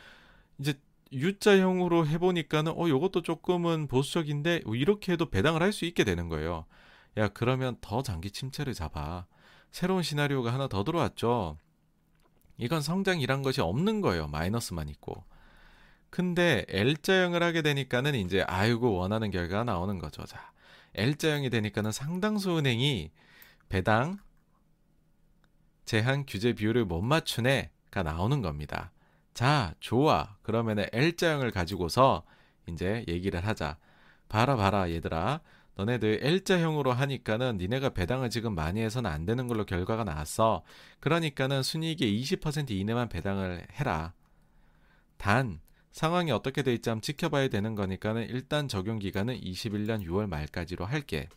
이제 0.59 0.75
U자형으로 1.13 2.07
해보니까는 2.07 2.73
어 2.73 2.89
요것도 2.89 3.23
조금은 3.23 3.89
보수적인데 3.89 4.63
이렇게 4.67 5.13
해도 5.13 5.31
배당을 5.31 5.63
할 5.63 5.73
수 5.73 5.85
있게 5.85 6.05
되는 6.05 6.29
거예요. 6.29 6.67
야 7.17 7.29
그러면 7.29 7.77
더 7.81 8.03
장기 8.03 8.31
침체를 8.31 8.75
잡아. 8.75 9.27
새로운 9.71 10.03
시나리오가 10.03 10.53
하나 10.53 10.69
더 10.69 10.85
들어왔죠. 10.85 11.57
이건 12.59 12.83
성장이란 12.83 13.43
것이 13.43 13.61
없는 13.61 14.01
거예요. 14.01 14.27
마이너스만 14.29 14.89
있고. 14.91 15.25
근데 16.11 16.65
L자형을 16.69 17.43
하게 17.43 17.63
되니까는 17.63 18.15
이제 18.15 18.43
아이고 18.43 18.95
원하는 18.95 19.31
결과가 19.31 19.65
나오는 19.65 19.99
거죠. 19.99 20.25
자, 20.25 20.53
L자형이 20.95 21.51
되니까는 21.51 21.93
상당수 21.93 22.57
은행이 22.59 23.11
배당 23.69 24.19
제한 25.85 26.25
규제 26.27 26.53
비율을 26.55 26.85
못 26.85 27.03
맞추네가 27.03 28.03
나오는 28.03 28.43
겁니다. 28.43 28.91
자, 29.39 29.73
좋아. 29.79 30.35
그러면은 30.43 30.87
L자형을 30.93 31.53
가지고서 31.53 32.25
이제 32.67 33.05
얘기를 33.07 33.39
하자. 33.47 33.79
봐라 34.29 34.57
봐라 34.57 34.91
얘들아. 34.91 35.43
너네들 35.77 36.19
L자형으로 36.25 36.91
하니까는 36.93 37.59
니네가 37.59 37.91
배당을 37.91 38.31
지금 38.31 38.57
많이 38.57 38.81
해서는 38.81 39.09
안 39.09 39.27
되는 39.27 39.47
걸로 39.47 39.65
결과가 39.65 40.03
나왔어. 40.03 40.65
그러니까는 40.99 41.63
순이익의 41.63 42.21
20% 42.21 42.73
이내만 42.73 43.09
배당을 43.09 43.65
해라. 43.75 44.13
단 45.19 45.61
상황이 45.93 46.33
어떻게 46.33 46.65
될지 46.65 46.91
한번 46.91 47.03
지켜봐야 47.03 47.47
되는 47.47 47.77
거니까는 47.77 48.29
일단 48.31 48.67
적용 48.67 48.99
기간은 48.99 49.41
21년 49.41 50.05
6월 50.05 50.27
말까지로 50.27 50.85
할게. 50.85 51.29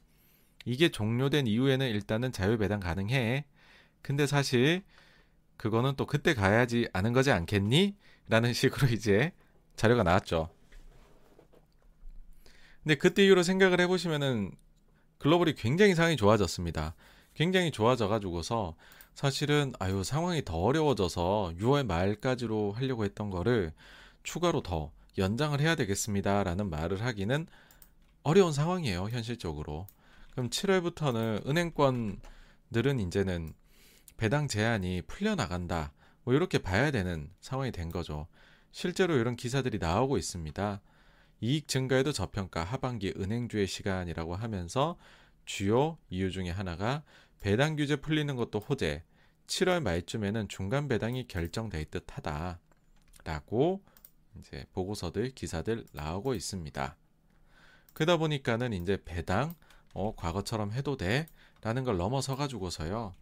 이게 0.65 0.89
종료된 0.89 1.45
이후에는 1.45 1.87
일단은 1.87 2.31
자율 2.31 2.57
배당 2.57 2.79
가능해. 2.79 3.45
근데 4.01 4.25
사실 4.25 4.81
그거는 5.61 5.93
또 5.95 6.07
그때 6.07 6.33
가야지 6.33 6.89
아는 6.91 7.13
거지 7.13 7.29
않겠니? 7.31 7.95
라는 8.27 8.51
식으로 8.51 8.87
이제 8.91 9.31
자료가 9.75 10.01
나왔죠. 10.01 10.49
근데 12.81 12.95
그때 12.95 13.23
이후로 13.23 13.43
생각을 13.43 13.79
해보시면은 13.81 14.55
글로벌이 15.19 15.53
굉장히 15.53 15.93
상황이 15.93 16.17
좋아졌습니다. 16.17 16.95
굉장히 17.35 17.69
좋아져 17.69 18.07
가지고서 18.07 18.75
사실은 19.13 19.71
아유 19.77 20.03
상황이 20.03 20.43
더 20.43 20.57
어려워져서 20.57 21.53
6월 21.59 21.85
말까지로 21.85 22.71
하려고 22.71 23.05
했던 23.05 23.29
거를 23.29 23.71
추가로 24.23 24.63
더 24.63 24.91
연장을 25.19 25.59
해야 25.61 25.75
되겠습니다라는 25.75 26.71
말을 26.71 27.03
하기는 27.03 27.45
어려운 28.23 28.51
상황이에요 28.51 29.09
현실적으로. 29.09 29.85
그럼 30.31 30.49
7월부터는 30.49 31.45
은행권들은 31.45 32.99
이제는 32.99 33.53
배당 34.21 34.47
제한이 34.47 35.01
풀려나간다. 35.07 35.93
뭐 36.25 36.35
이렇게 36.35 36.59
봐야 36.59 36.91
되는 36.91 37.31
상황이 37.39 37.71
된 37.71 37.89
거죠. 37.89 38.27
실제로 38.71 39.17
이런 39.17 39.35
기사들이 39.35 39.79
나오고 39.79 40.19
있습니다. 40.19 40.79
이익 41.39 41.67
증가에도 41.67 42.11
저평가 42.11 42.63
하반기 42.63 43.15
은행주의 43.17 43.65
시간이라고 43.65 44.35
하면서 44.35 44.95
주요 45.45 45.97
이유 46.11 46.29
중에 46.29 46.51
하나가 46.51 47.01
배당 47.39 47.75
규제 47.75 47.95
풀리는 47.95 48.35
것도 48.35 48.59
호재. 48.59 49.03
7월 49.47 49.81
말쯤에는 49.81 50.49
중간 50.49 50.87
배당이 50.87 51.27
결정될 51.27 51.85
듯하다. 51.85 52.59
라고 53.23 53.81
이제 54.37 54.67
보고서들 54.73 55.31
기사들 55.31 55.87
나오고 55.93 56.35
있습니다. 56.35 56.95
그러다 57.93 58.17
보니까는 58.17 58.73
이제 58.73 59.01
배당 59.03 59.55
어 59.95 60.13
과거처럼 60.15 60.73
해도 60.73 60.95
돼라는 60.95 61.83
걸 61.85 61.97
넘어서 61.97 62.35
가지고서요. 62.35 63.15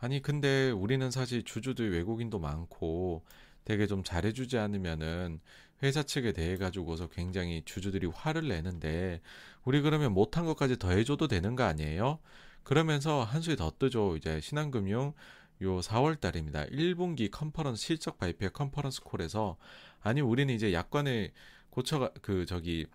아니 0.00 0.22
근데 0.22 0.70
우리는 0.70 1.10
사실 1.10 1.42
주주들 1.42 1.92
외국인도 1.92 2.38
많고 2.38 3.24
되게 3.64 3.86
좀 3.86 4.04
잘해주지 4.04 4.58
않으면은 4.58 5.40
회사 5.82 6.02
측에 6.02 6.32
대해 6.32 6.56
가지고서 6.56 7.08
굉장히 7.08 7.62
주주들이 7.64 8.06
화를 8.06 8.48
내는데 8.48 9.20
우리 9.64 9.80
그러면 9.80 10.12
못한 10.12 10.44
것까지 10.46 10.78
더 10.78 10.90
해줘도 10.90 11.28
되는 11.28 11.56
거 11.56 11.64
아니에요? 11.64 12.18
그러면서 12.62 13.22
한수위 13.22 13.56
더 13.56 13.72
뜨죠. 13.78 14.16
이제 14.16 14.40
신한금융 14.40 15.12
요 15.62 15.80
4월 15.80 16.20
달입니다. 16.20 16.66
1분기 16.66 17.30
컨퍼런스 17.30 17.82
실적 17.82 18.18
발표 18.18 18.48
컨퍼런스 18.50 19.02
콜에서 19.02 19.56
아니 20.00 20.20
우리는 20.20 20.52
이제 20.54 20.72
약관을 20.72 21.32
고쳐가 21.70 22.10
그 22.22 22.46
저기 22.46 22.86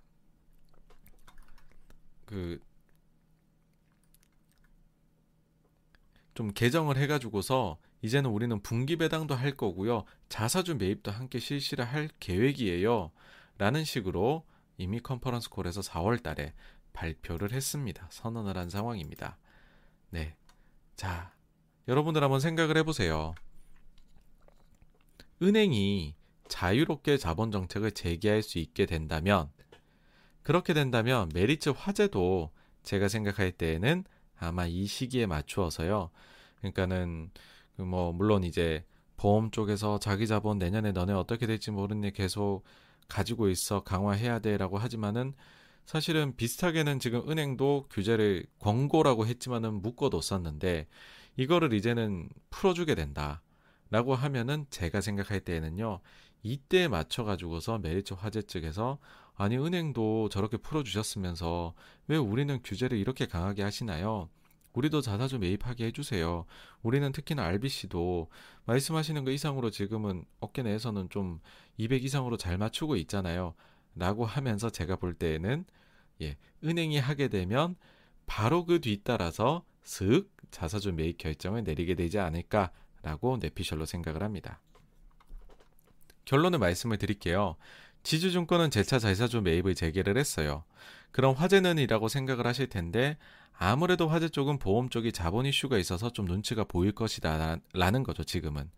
그 2.26 2.60
좀 6.34 6.52
개정을 6.52 6.98
해가지고서 6.98 7.78
이제는 8.02 8.30
우리는 8.30 8.60
분기 8.62 8.98
배당도 8.98 9.36
할 9.36 9.56
거고요. 9.56 10.04
자사주 10.30 10.76
매입도 10.76 11.12
함께 11.12 11.40
실시를 11.40 11.86
할 11.86 12.10
계획이에요. 12.20 13.12
라는 13.58 13.84
식으로 13.84 14.44
이미 14.78 15.00
컨퍼런스 15.00 15.50
콜에서 15.50 15.82
4월 15.82 16.22
달에 16.22 16.54
발표를 16.92 17.52
했습니다. 17.52 18.08
선언을 18.12 18.58
한 18.58 18.70
상황입니다. 18.70 19.38
네. 20.10 20.36
자, 20.96 21.34
여러분들 21.88 22.24
한번 22.24 22.40
생각을 22.40 22.78
해보세요. 22.78 23.36
은행이 25.42 26.16
자유롭게 26.48 27.18
자본 27.18 27.52
정책을 27.52 27.92
재개할 27.92 28.44
수 28.44 28.60
있게 28.60 28.86
된다면, 28.86 29.50
그렇게 30.44 30.74
된다면 30.74 31.30
메리츠 31.34 31.70
화재도 31.70 32.52
제가 32.84 33.08
생각할 33.08 33.52
때에는 33.52 34.04
아마 34.44 34.66
이 34.66 34.86
시기에 34.86 35.26
맞추어서요. 35.26 36.10
그러니까는 36.58 37.32
뭐 37.78 38.12
물론 38.12 38.44
이제 38.44 38.86
보험 39.18 39.52
쪽에서 39.52 40.00
자기 40.00 40.28
자본 40.28 40.58
내년에 40.58 40.92
너네 40.92 41.14
어떻게 41.14 41.48
될지 41.48 41.72
모르니 41.72 42.12
계속 42.12 42.64
가지고 43.08 43.50
있어 43.50 43.84
강화해야 43.84 44.40
돼라고 44.40 44.78
하지만은 44.78 45.34
사실은 45.86 46.36
비슷하게는 46.36 47.00
지금 47.00 47.30
은행도 47.30 47.88
규제를 47.90 48.46
권고라고 48.60 49.28
했지만은 49.28 49.82
묶어뒀었는데 49.82 50.88
이거를 51.36 51.74
이제는 51.74 52.30
풀어주게 52.50 52.96
된다라고 52.96 54.16
하면은 54.16 54.66
제가 54.70 55.02
생각할 55.02 55.42
때에는요 55.42 56.00
이때에 56.44 56.88
맞춰 56.88 57.24
가지고서 57.24 57.80
메리츠 57.80 58.14
화재 58.16 58.42
측에서 58.42 59.00
아니 59.36 59.58
은행도 59.58 60.30
저렇게 60.30 60.58
풀어주셨으면서 60.58 61.74
왜 62.08 62.18
우리는 62.18 62.60
규제를 62.64 62.98
이렇게 62.98 63.26
강하게 63.26 63.64
하시나요? 63.64 64.30
우리도 64.74 65.02
자사주 65.02 65.40
매입하게 65.40 65.86
해주세요. 65.88 66.46
우리는 66.82 67.12
특히나 67.12 67.44
RBC도 67.46 68.30
말씀하시는 68.66 69.24
거 69.24 69.32
이상으로 69.32 69.70
지금은 69.70 70.26
업계 70.40 70.64
내에서는 70.64 71.10
좀 71.10 71.40
200 71.78 72.04
이상으로 72.04 72.38
잘 72.38 72.58
맞추고 72.58 72.96
있잖아요. 72.98 73.54
라고 73.96 74.26
하면서 74.26 74.70
제가 74.70 74.96
볼 74.96 75.14
때에는 75.14 75.66
예, 76.22 76.38
은행이 76.64 76.98
하게 76.98 77.28
되면 77.28 77.76
바로 78.26 78.66
그 78.66 78.82
뒤따라서 78.82 79.64
슥 79.84 80.32
자사주 80.50 80.94
매입 80.94 81.18
결정을 81.18 81.64
내리게 81.64 81.94
되지 81.96 82.20
않을까라고 82.20 83.38
내피셜로 83.42 83.86
생각을 83.86 84.24
합니다. 84.24 84.60
결론을 86.26 86.58
말씀을 86.60 86.98
드릴게요. 86.98 87.58
지주증권은 88.04 88.70
재차 88.70 89.00
자사주 89.00 89.42
매입을 89.42 89.76
재개를 89.76 90.18
했어요. 90.18 90.64
그럼 91.12 91.36
화재는이라고 91.36 92.08
생각을 92.08 92.46
하실 92.46 92.68
텐데 92.68 93.18
아무래도 93.58 94.08
화재 94.08 94.30
쪽은 94.30 94.60
보험 94.60 94.90
쪽이 94.90 95.12
자본 95.12 95.46
이슈가 95.46 95.78
있어서 95.78 96.10
좀 96.10 96.26
눈치가 96.26 96.64
보일 96.64 96.92
것이다 96.92 97.58
라는 97.74 98.04
거죠 98.04 98.24
지금은. 98.24 98.70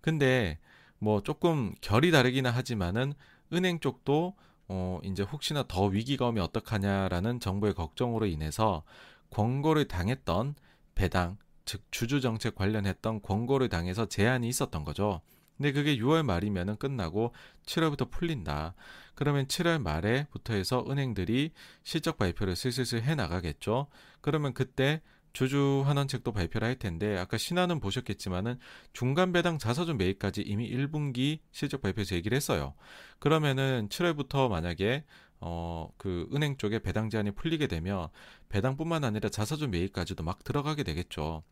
근데 0.00 0.58
뭐 0.98 1.22
조금 1.22 1.74
결이 1.80 2.10
다르기는 2.10 2.50
하지만은 2.50 3.14
은행 3.52 3.80
쪽도 3.80 4.34
어 4.68 5.00
이제 5.04 5.22
혹시나 5.22 5.64
더 5.66 5.86
위기가 5.86 6.28
오면 6.28 6.42
어떡하냐라는 6.44 7.40
정부의 7.40 7.74
걱정으로 7.74 8.26
인해서 8.26 8.84
권고를 9.30 9.88
당했던 9.88 10.54
배당 10.94 11.36
즉 11.64 11.82
주주 11.90 12.20
정책 12.20 12.54
관련했던 12.54 13.22
권고를 13.22 13.68
당해서 13.68 14.06
제한이 14.06 14.48
있었던 14.48 14.84
거죠. 14.84 15.20
근데 15.62 15.70
그게 15.70 15.96
6월 15.96 16.24
말이면은 16.24 16.74
끝나고 16.74 17.32
7월부터 17.66 18.10
풀린다. 18.10 18.74
그러면 19.14 19.46
7월 19.46 19.80
말에부터 19.80 20.54
해서 20.54 20.84
은행들이 20.90 21.52
실적 21.84 22.18
발표를 22.18 22.56
슬슬슬 22.56 23.04
해 23.04 23.14
나가겠죠. 23.14 23.86
그러면 24.20 24.54
그때 24.54 25.02
주주 25.32 25.84
환원책도 25.86 26.32
발표를 26.32 26.66
할 26.66 26.74
텐데 26.74 27.16
아까 27.16 27.38
신한은 27.38 27.78
보셨겠지만은 27.78 28.58
중간 28.92 29.30
배당 29.30 29.58
자사주 29.58 29.94
매입까지 29.94 30.42
이미 30.42 30.68
1분기 30.68 31.38
실적 31.52 31.80
발표에서 31.80 32.16
얘기를 32.16 32.34
했어요. 32.34 32.74
그러면은 33.20 33.88
7월부터 33.88 34.48
만약에 34.48 35.04
어 35.38 35.90
그 35.96 36.28
은행 36.34 36.56
쪽에 36.56 36.80
배당 36.80 37.08
제한이 37.08 37.30
풀리게 37.32 37.68
되면 37.68 38.08
배당뿐만 38.48 39.04
아니라 39.04 39.28
자사주 39.28 39.68
매입까지도 39.68 40.24
막 40.24 40.42
들어가게 40.42 40.82
되겠죠. 40.82 41.44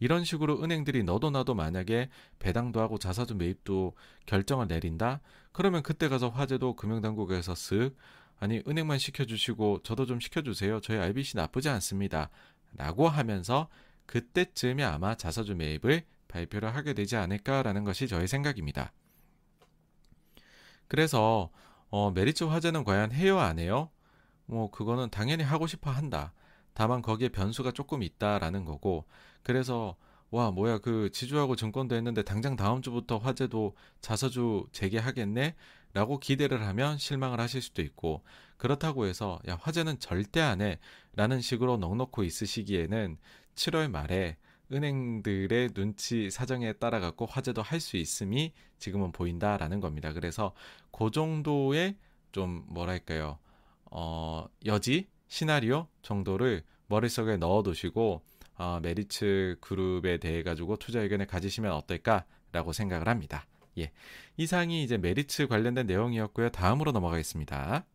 이런 0.00 0.24
식으로 0.24 0.62
은행들이 0.62 1.02
너도 1.02 1.30
나도 1.30 1.54
만약에 1.54 2.08
배당도 2.38 2.80
하고 2.80 2.98
자사주 2.98 3.34
매입도 3.34 3.94
결정을 4.26 4.68
내린다? 4.68 5.20
그러면 5.52 5.82
그때 5.82 6.08
가서 6.08 6.28
화재도 6.28 6.76
금융당국에서 6.76 7.54
쓱 7.54 7.94
아니 8.38 8.62
은행만 8.66 8.98
시켜주시고 8.98 9.82
저도 9.82 10.06
좀 10.06 10.20
시켜주세요. 10.20 10.80
저희 10.80 10.98
RBC 10.98 11.36
나쁘지 11.36 11.68
않습니다. 11.68 12.30
라고 12.76 13.08
하면서 13.08 13.68
그때쯤에 14.06 14.84
아마 14.84 15.16
자사주 15.16 15.56
매입을 15.56 16.04
발표를 16.28 16.74
하게 16.74 16.94
되지 16.94 17.16
않을까라는 17.16 17.84
것이 17.84 18.06
저의 18.06 18.28
생각입니다. 18.28 18.92
그래서 20.86 21.50
어, 21.90 22.10
메리츠 22.10 22.44
화재는 22.44 22.84
과연 22.84 23.12
해요 23.12 23.38
안 23.38 23.58
해요? 23.58 23.90
뭐 24.46 24.70
그거는 24.70 25.10
당연히 25.10 25.42
하고 25.42 25.66
싶어 25.66 25.90
한다. 25.90 26.32
다만 26.74 27.02
거기에 27.02 27.28
변수가 27.30 27.72
조금 27.72 28.02
있다라는 28.02 28.64
거고 28.64 29.04
그래서 29.48 29.96
와 30.30 30.50
뭐야 30.50 30.76
그 30.76 31.08
지주하고 31.10 31.56
증권도 31.56 31.94
했는데 31.94 32.22
당장 32.22 32.54
다음 32.54 32.82
주부터 32.82 33.16
화재도 33.16 33.74
자사주 34.02 34.66
재개하겠네? 34.72 35.54
라고 35.94 36.20
기대를 36.20 36.66
하면 36.66 36.98
실망을 36.98 37.40
하실 37.40 37.62
수도 37.62 37.80
있고 37.80 38.22
그렇다고 38.58 39.06
해서 39.06 39.40
야 39.48 39.56
화재는 39.58 40.00
절대 40.00 40.42
안 40.42 40.60
해. 40.60 40.78
라는 41.16 41.40
식으로 41.40 41.78
넉넉고 41.78 42.24
있으시기에는 42.24 43.16
7월 43.54 43.90
말에 43.90 44.36
은행들의 44.70 45.70
눈치 45.72 46.30
사정에 46.30 46.74
따라 46.74 47.00
갖고 47.00 47.24
화재도 47.24 47.62
할 47.62 47.80
수 47.80 47.96
있음이 47.96 48.52
지금은 48.78 49.12
보인다라는 49.12 49.80
겁니다. 49.80 50.12
그래서 50.12 50.52
그 50.92 51.10
정도의 51.10 51.96
좀 52.32 52.66
뭐랄까요? 52.68 53.38
어 53.90 54.46
여지 54.66 55.08
시나리오 55.28 55.86
정도를 56.02 56.64
머릿속에 56.88 57.38
넣어 57.38 57.62
두시고 57.62 58.20
어, 58.58 58.80
메리츠 58.82 59.58
그룹에 59.60 60.18
대해 60.18 60.42
가지고 60.42 60.76
투자 60.76 61.00
의견을 61.00 61.26
가지시면 61.26 61.72
어떨까라고 61.72 62.72
생각을 62.72 63.08
합니다. 63.08 63.46
예, 63.78 63.92
이상이 64.36 64.82
이제 64.82 64.98
메리츠 64.98 65.46
관련된 65.46 65.86
내용이었고요. 65.86 66.50
다음으로 66.50 66.90
넘어가겠습니다. 66.92 67.86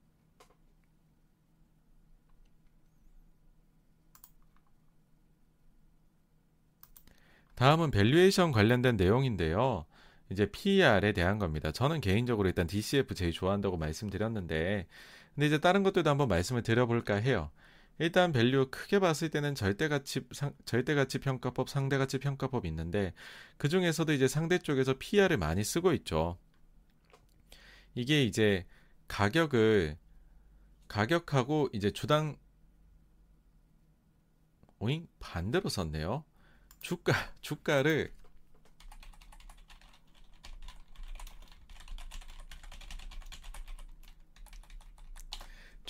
다음은 7.55 7.91
valuation 7.91 8.51
관련된 8.51 8.95
내용인데요. 8.95 9.85
이제 10.31 10.49
PER에 10.51 11.11
대한 11.11 11.39
겁니다. 11.39 11.71
저는 11.71 12.01
개인적으로 12.01 12.47
일단 12.47 12.67
DCF 12.67 13.13
제일 13.15 13.31
좋아한다고 13.31 13.77
말씀드렸는데 13.77 14.87
근데 15.35 15.47
이제 15.47 15.59
다른 15.59 15.83
것들도 15.83 16.09
한번 16.09 16.27
말씀을 16.29 16.63
드려볼까 16.63 17.15
해요. 17.15 17.51
일단 17.99 18.31
value 18.31 18.69
크게 18.71 18.99
봤을 18.99 19.29
때는 19.29 19.55
절대가치 19.55 20.21
상, 20.31 20.53
절대가치 20.65 21.19
평가법, 21.19 21.69
상대가치 21.69 22.17
평가법이 22.17 22.67
있는데 22.67 23.13
그 23.57 23.69
중에서도 23.69 24.11
이제 24.13 24.27
상대 24.27 24.57
쪽에서 24.57 24.95
PR을 24.97 25.37
많이 25.37 25.63
쓰고 25.63 25.93
있죠. 25.93 26.37
이게 27.95 28.23
이제 28.23 28.65
가격을 29.07 29.97
가격하고 30.87 31.69
이제 31.73 31.91
주당 31.91 32.37
오잉 34.79 35.07
반대로 35.19 35.69
썼네요. 35.69 36.25
주가 36.81 37.13
주가를 37.41 38.13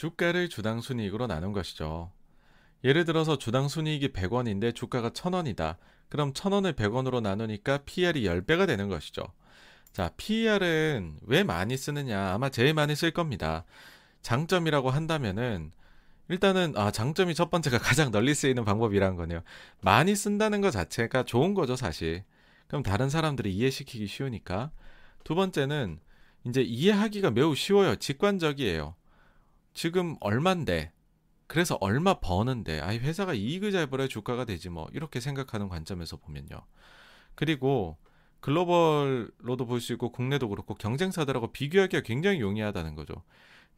주가를 0.04 0.50
주당 0.50 0.82
순이익으로 0.82 1.28
나눈 1.28 1.54
것이죠. 1.54 2.12
예를 2.84 3.06
들어서 3.06 3.38
주당 3.38 3.70
순이익이 3.70 4.10
100원인데 4.10 4.76
주가가 4.76 5.12
1000원이다. 5.12 5.78
그럼 6.10 6.34
1000원을 6.34 6.76
100원으로 6.76 7.22
나누니까 7.22 7.80
PR이 7.86 8.24
10배가 8.24 8.68
되는 8.68 8.90
것이죠. 8.90 9.24
자, 9.94 10.12
PR은 10.18 11.20
왜 11.22 11.44
많이 11.44 11.78
쓰느냐? 11.78 12.34
아마 12.34 12.50
제일 12.50 12.74
많이 12.74 12.98
쓸 12.98 13.12
겁니다. 13.12 13.64
장점이라고 14.22 14.90
한다면은 14.90 15.72
일단은 16.28 16.74
아, 16.76 16.92
장점이 16.92 17.34
첫 17.34 17.50
번째가 17.50 17.78
가장 17.80 18.12
널리 18.12 18.36
쓰이는 18.36 18.66
방법이라는 18.66 19.16
거네요. 19.16 19.42
많이 19.80 20.18
쓴다는 20.18 20.60
것 20.60 20.72
자체가 20.72 21.24
좋은 21.24 21.54
거죠, 21.54 21.78
사실. 21.78 22.26
그럼 22.68 22.84
다른 22.84 23.10
사람들이 23.10 23.54
이해시키기 23.54 24.08
쉬우니까. 24.08 24.72
두 25.24 25.34
번째는 25.34 26.02
이제 26.46 26.62
이해하기가 26.62 27.32
매우 27.32 27.56
쉬워요. 27.56 27.96
직관적이에요. 27.96 28.96
지금 29.74 30.16
얼만데 30.22 30.92
그래서 31.48 31.78
얼마 31.82 32.16
버는데 32.20 32.80
아이 32.82 32.98
회사가 33.00 33.34
이익을 33.34 33.72
잘 33.72 33.88
벌어야 33.88 34.08
주가가 34.08 34.46
되지 34.46 34.70
뭐 34.70 34.88
이렇게 34.94 35.20
생각하는 35.20 35.70
관점에서 35.70 36.18
보면요. 36.18 36.66
그리고 37.36 37.98
글로벌로도 38.40 39.66
볼 39.66 39.80
수 39.80 39.94
있고 39.94 40.12
국내도 40.12 40.50
그렇고 40.50 40.76
경쟁사들하고 40.76 41.52
비교하기가 41.52 42.02
굉장히 42.04 42.42
용이하다는 42.42 42.96
거죠. 42.96 43.24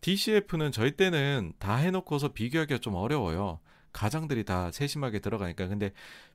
DCF는 0.01 0.71
저희 0.71 0.91
때는 0.91 1.53
다 1.59 1.75
해놓고서 1.75 2.29
비교하기가 2.33 2.79
좀 2.79 2.95
어려워요. 2.95 3.59
가장들이 3.93 4.43
다 4.43 4.71
세심하게 4.71 5.19
들어가니까. 5.19 5.67
근데 5.67 5.91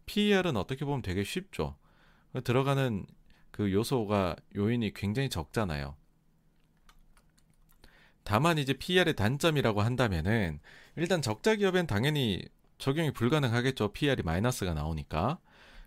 PER은 0.06 0.56
어떻게 0.56 0.84
보면 0.84 1.02
되게 1.02 1.24
쉽죠. 1.24 1.76
들어가는 2.44 3.06
그 3.50 3.72
요소가 3.72 4.36
요인이 4.56 4.94
굉장히 4.94 5.28
적잖아요. 5.28 5.96
다만 8.24 8.58
이제 8.58 8.72
PER의 8.74 9.14
단점이라고 9.16 9.82
한다면은 9.82 10.60
일단 10.96 11.22
적자 11.22 11.54
기업엔 11.56 11.86
당연히 11.86 12.42
적용이 12.78 13.12
불가능하겠죠. 13.12 13.92
PER이 13.92 14.22
마이너스가 14.22 14.74
나오니까. 14.74 15.38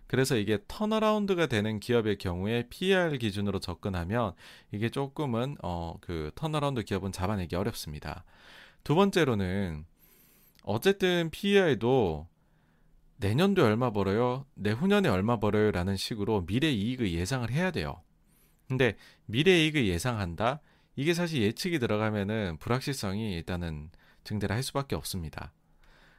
그래서 0.07 0.37
이게 0.37 0.59
turnaround가 0.67 1.47
되는 1.47 1.79
기업의 1.79 2.17
경우에 2.17 2.67
PER 2.69 3.17
기준으로 3.17 3.59
접근하면 3.59 4.33
이게 4.71 4.89
조금은 4.89 5.57
어 5.63 5.95
그 6.01 6.31
turnaround 6.35 6.83
기업은 6.83 7.11
잡아내기 7.11 7.55
어렵습니다. 7.55 8.25
두 8.83 8.95
번째로는 8.95 9.85
어쨌든 10.63 11.29
PER도 11.31 12.27
내년도에 13.17 13.65
얼마 13.65 13.91
벌어요? 13.91 14.45
내후년에 14.55 15.07
얼마 15.09 15.39
벌어요? 15.39 15.71
라는 15.71 15.95
식으로 15.95 16.45
미래 16.45 16.69
이익을 16.71 17.11
예상을 17.11 17.49
해야 17.51 17.71
돼요. 17.71 18.01
근데 18.67 18.97
미래 19.25 19.63
이익을 19.63 19.87
예상한다? 19.87 20.61
이게 20.95 21.13
사실 21.13 21.41
예측이 21.41 21.79
들어가면은 21.79 22.57
불확실성이 22.57 23.33
일단은 23.33 23.89
증대를 24.23 24.55
할 24.55 24.63
수밖에 24.63 24.95
없습니다. 24.95 25.51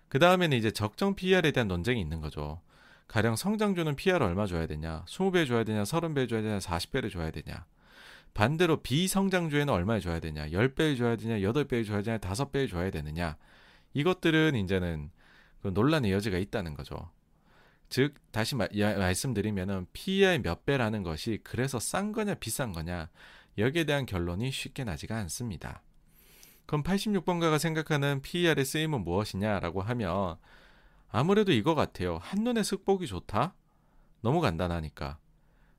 그 0.09 0.19
다음에는 0.19 0.57
이제 0.57 0.71
적정 0.71 1.15
PER에 1.15 1.51
대한 1.53 1.69
논쟁이 1.69 2.01
있는 2.01 2.21
거죠. 2.21 2.61
가령 3.07 3.37
성장주는 3.37 3.97
PR 3.97 4.23
얼마 4.23 4.47
줘야 4.47 4.67
되냐? 4.67 5.05
20배 5.07 5.47
줘야 5.47 5.65
되냐? 5.65 5.83
30배 5.83 6.29
줘야 6.29 6.43
되냐? 6.43 6.59
40배를 6.59 7.11
줘야 7.13 7.31
되냐? 7.31 7.67
반대로 8.33 8.83
비성장주에는 8.83 9.73
얼마에 9.73 10.01
줘야 10.01 10.19
되냐? 10.19 10.49
10배 10.49 10.99
줘야 10.99 11.17
되냐? 11.17 11.37
8배 11.37 11.87
줘야 11.87 12.03
되냐? 12.03 12.19
5배 12.19 12.69
줘야 12.69 12.91
되느냐? 12.91 13.37
이것들은 13.93 14.57
이제는 14.57 15.11
그 15.63 15.69
논란의 15.69 16.11
여지가 16.13 16.39
있다는 16.39 16.75
거죠. 16.75 17.11
즉 17.89 18.15
다시 18.33 18.57
마, 18.57 18.67
야, 18.79 18.99
말씀드리면은 18.99 19.87
PER 19.93 20.43
몇 20.43 20.67
배라는 20.67 21.05
것이 21.05 21.39
그래서 21.45 21.79
싼 21.79 22.11
거냐 22.13 22.35
비싼 22.35 22.73
거냐 22.73 23.09
여기에 23.59 23.85
대한 23.85 24.07
결론이 24.07 24.51
쉽게 24.51 24.85
나지가 24.85 25.17
않습니다. 25.19 25.83
그럼 26.67 26.83
86번가가 26.83 27.59
생각하는 27.59 28.23
PER의 28.23 28.65
쓰임은 28.65 29.05
무엇이냐라고 29.05 29.83
하면 29.83 30.37
아무래도 31.11 31.53
이거 31.53 31.75
같아요. 31.75 32.19
한눈에 32.23 32.63
슥보기 32.63 33.07
좋다? 33.07 33.55
너무 34.21 34.41
간단하니까. 34.41 35.19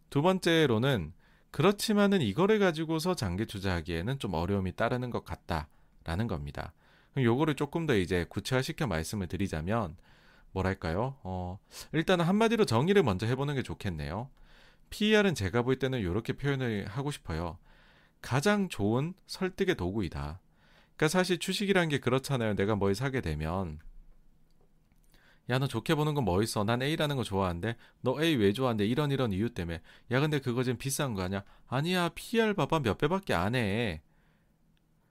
두 0.09 0.21
번째로는 0.21 1.13
그렇지만은 1.51 2.21
이거를 2.21 2.59
가지고서 2.59 3.15
장기 3.15 3.45
투자하기에는 3.45 4.19
좀 4.19 4.33
어려움이 4.33 4.75
따르는 4.75 5.09
것 5.09 5.25
같다라는 5.25 6.27
겁니다. 6.27 6.73
요거를 7.17 7.55
조금 7.55 7.85
더 7.85 7.95
이제 7.95 8.25
구체화시켜 8.29 8.87
말씀을 8.87 9.27
드리자면 9.27 9.95
뭐랄까요? 10.51 11.17
어, 11.23 11.59
일단은 11.91 12.25
한마디로 12.25 12.65
정의를 12.65 13.03
먼저 13.03 13.25
해보는 13.25 13.55
게 13.55 13.63
좋겠네요. 13.63 14.29
PER은 14.89 15.35
제가 15.35 15.63
볼 15.63 15.77
때는 15.77 15.99
이렇게 15.99 16.33
표현을 16.33 16.87
하고 16.87 17.11
싶어요. 17.11 17.57
가장 18.25 18.69
좋은 18.69 19.13
설득의 19.27 19.75
도구이다. 19.75 20.39
그러니까 20.97 21.07
사실 21.09 21.37
주식이란 21.39 21.89
게 21.89 21.99
그렇잖아요. 21.99 22.55
내가 22.55 22.75
뭘 22.75 22.95
사게 22.95 23.21
되면 23.21 23.79
야, 25.49 25.59
너 25.59 25.67
좋게 25.67 25.93
보는 25.95 26.13
건 26.15 26.23
뭐 26.25 26.41
있어? 26.41 26.63
난 26.63 26.81
A라는 26.81 27.15
거 27.17 27.23
좋아하는데, 27.23 27.75
너 28.01 28.21
A 28.21 28.35
왜 28.35 28.51
좋아하는데? 28.53 28.85
이런 28.87 29.11
이런 29.11 29.31
이유 29.31 29.49
때문에. 29.53 29.81
야, 30.11 30.19
근데 30.19 30.39
그거 30.39 30.63
좀 30.63 30.77
비싼 30.77 31.13
거 31.13 31.21
아니야? 31.21 31.43
아니야, 31.67 32.09
PR 32.09 32.53
봐봐. 32.55 32.79
몇 32.79 32.97
배밖에 32.97 33.33
안 33.35 33.53
해. 33.55 34.01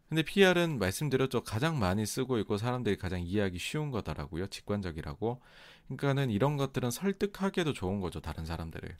근데 0.09 0.23
PR은 0.23 0.79
말씀드렸죠. 0.79 1.43
가장 1.45 1.79
많이 1.79 2.07
쓰고 2.07 2.39
있고 2.39 2.57
사람들이 2.57 2.97
가장 2.97 3.21
이해하기 3.23 3.59
쉬운 3.59 3.91
거더라고요. 3.91 4.47
직관적이라고. 4.49 5.41
그러니까는 5.87 6.31
이런 6.31 6.57
것들은 6.57 6.91
설득하기에도 6.91 7.73
좋은 7.73 8.01
거죠. 8.01 8.21
다른 8.21 8.45
사람들을. 8.45 8.97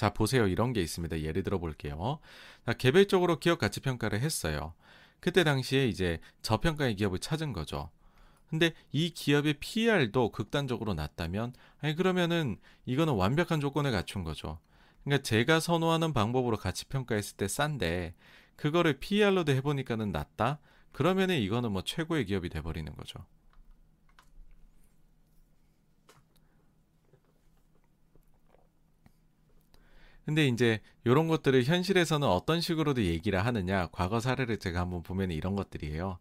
자, 0.00 0.08
보세요. 0.08 0.46
이런 0.46 0.72
게 0.72 0.80
있습니다. 0.80 1.20
예를 1.20 1.42
들어 1.42 1.58
볼게요. 1.58 2.20
자, 2.64 2.72
개별적으로 2.72 3.38
기업 3.38 3.58
가치 3.58 3.80
평가를 3.80 4.20
했어요. 4.20 4.72
그때 5.20 5.44
당시에 5.44 5.88
이제 5.88 6.20
저평가의 6.40 6.96
기업을 6.96 7.18
찾은 7.18 7.52
거죠. 7.52 7.90
근데 8.48 8.72
이 8.92 9.10
기업의 9.10 9.56
PER도 9.60 10.32
극단적으로 10.32 10.94
낮다면 10.94 11.52
아니 11.82 11.94
그러면은 11.96 12.56
이거는 12.86 13.12
완벽한 13.12 13.60
조건을 13.60 13.90
갖춘 13.92 14.24
거죠. 14.24 14.58
그러니까 15.04 15.22
제가 15.22 15.60
선호하는 15.60 16.14
방법으로 16.14 16.56
가치 16.56 16.86
평가했을 16.86 17.36
때 17.36 17.46
싼데 17.46 18.14
그거를 18.56 19.00
PER로도 19.00 19.52
해보니까는 19.52 20.12
낮다. 20.12 20.60
그러면은 20.92 21.36
이거는 21.40 21.72
뭐 21.72 21.82
최고의 21.82 22.24
기업이 22.24 22.48
돼버리는 22.48 22.90
거죠. 22.96 23.26
근데 30.24 30.46
이제 30.46 30.80
이런 31.04 31.28
것들을 31.28 31.64
현실에서는 31.64 32.26
어떤 32.28 32.60
식으로도 32.60 33.04
얘기를 33.04 33.44
하느냐 33.44 33.88
과거 33.92 34.20
사례를 34.20 34.58
제가 34.58 34.80
한번 34.80 35.02
보면 35.02 35.30
이런 35.32 35.56
것들이에요. 35.56 36.18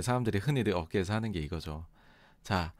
사람들이 0.00 0.38
흔히들 0.38 0.74
어깨에서 0.74 1.14
하는 1.14 1.32
게 1.32 1.40
이거죠. 1.40 1.86
자, 2.42 2.72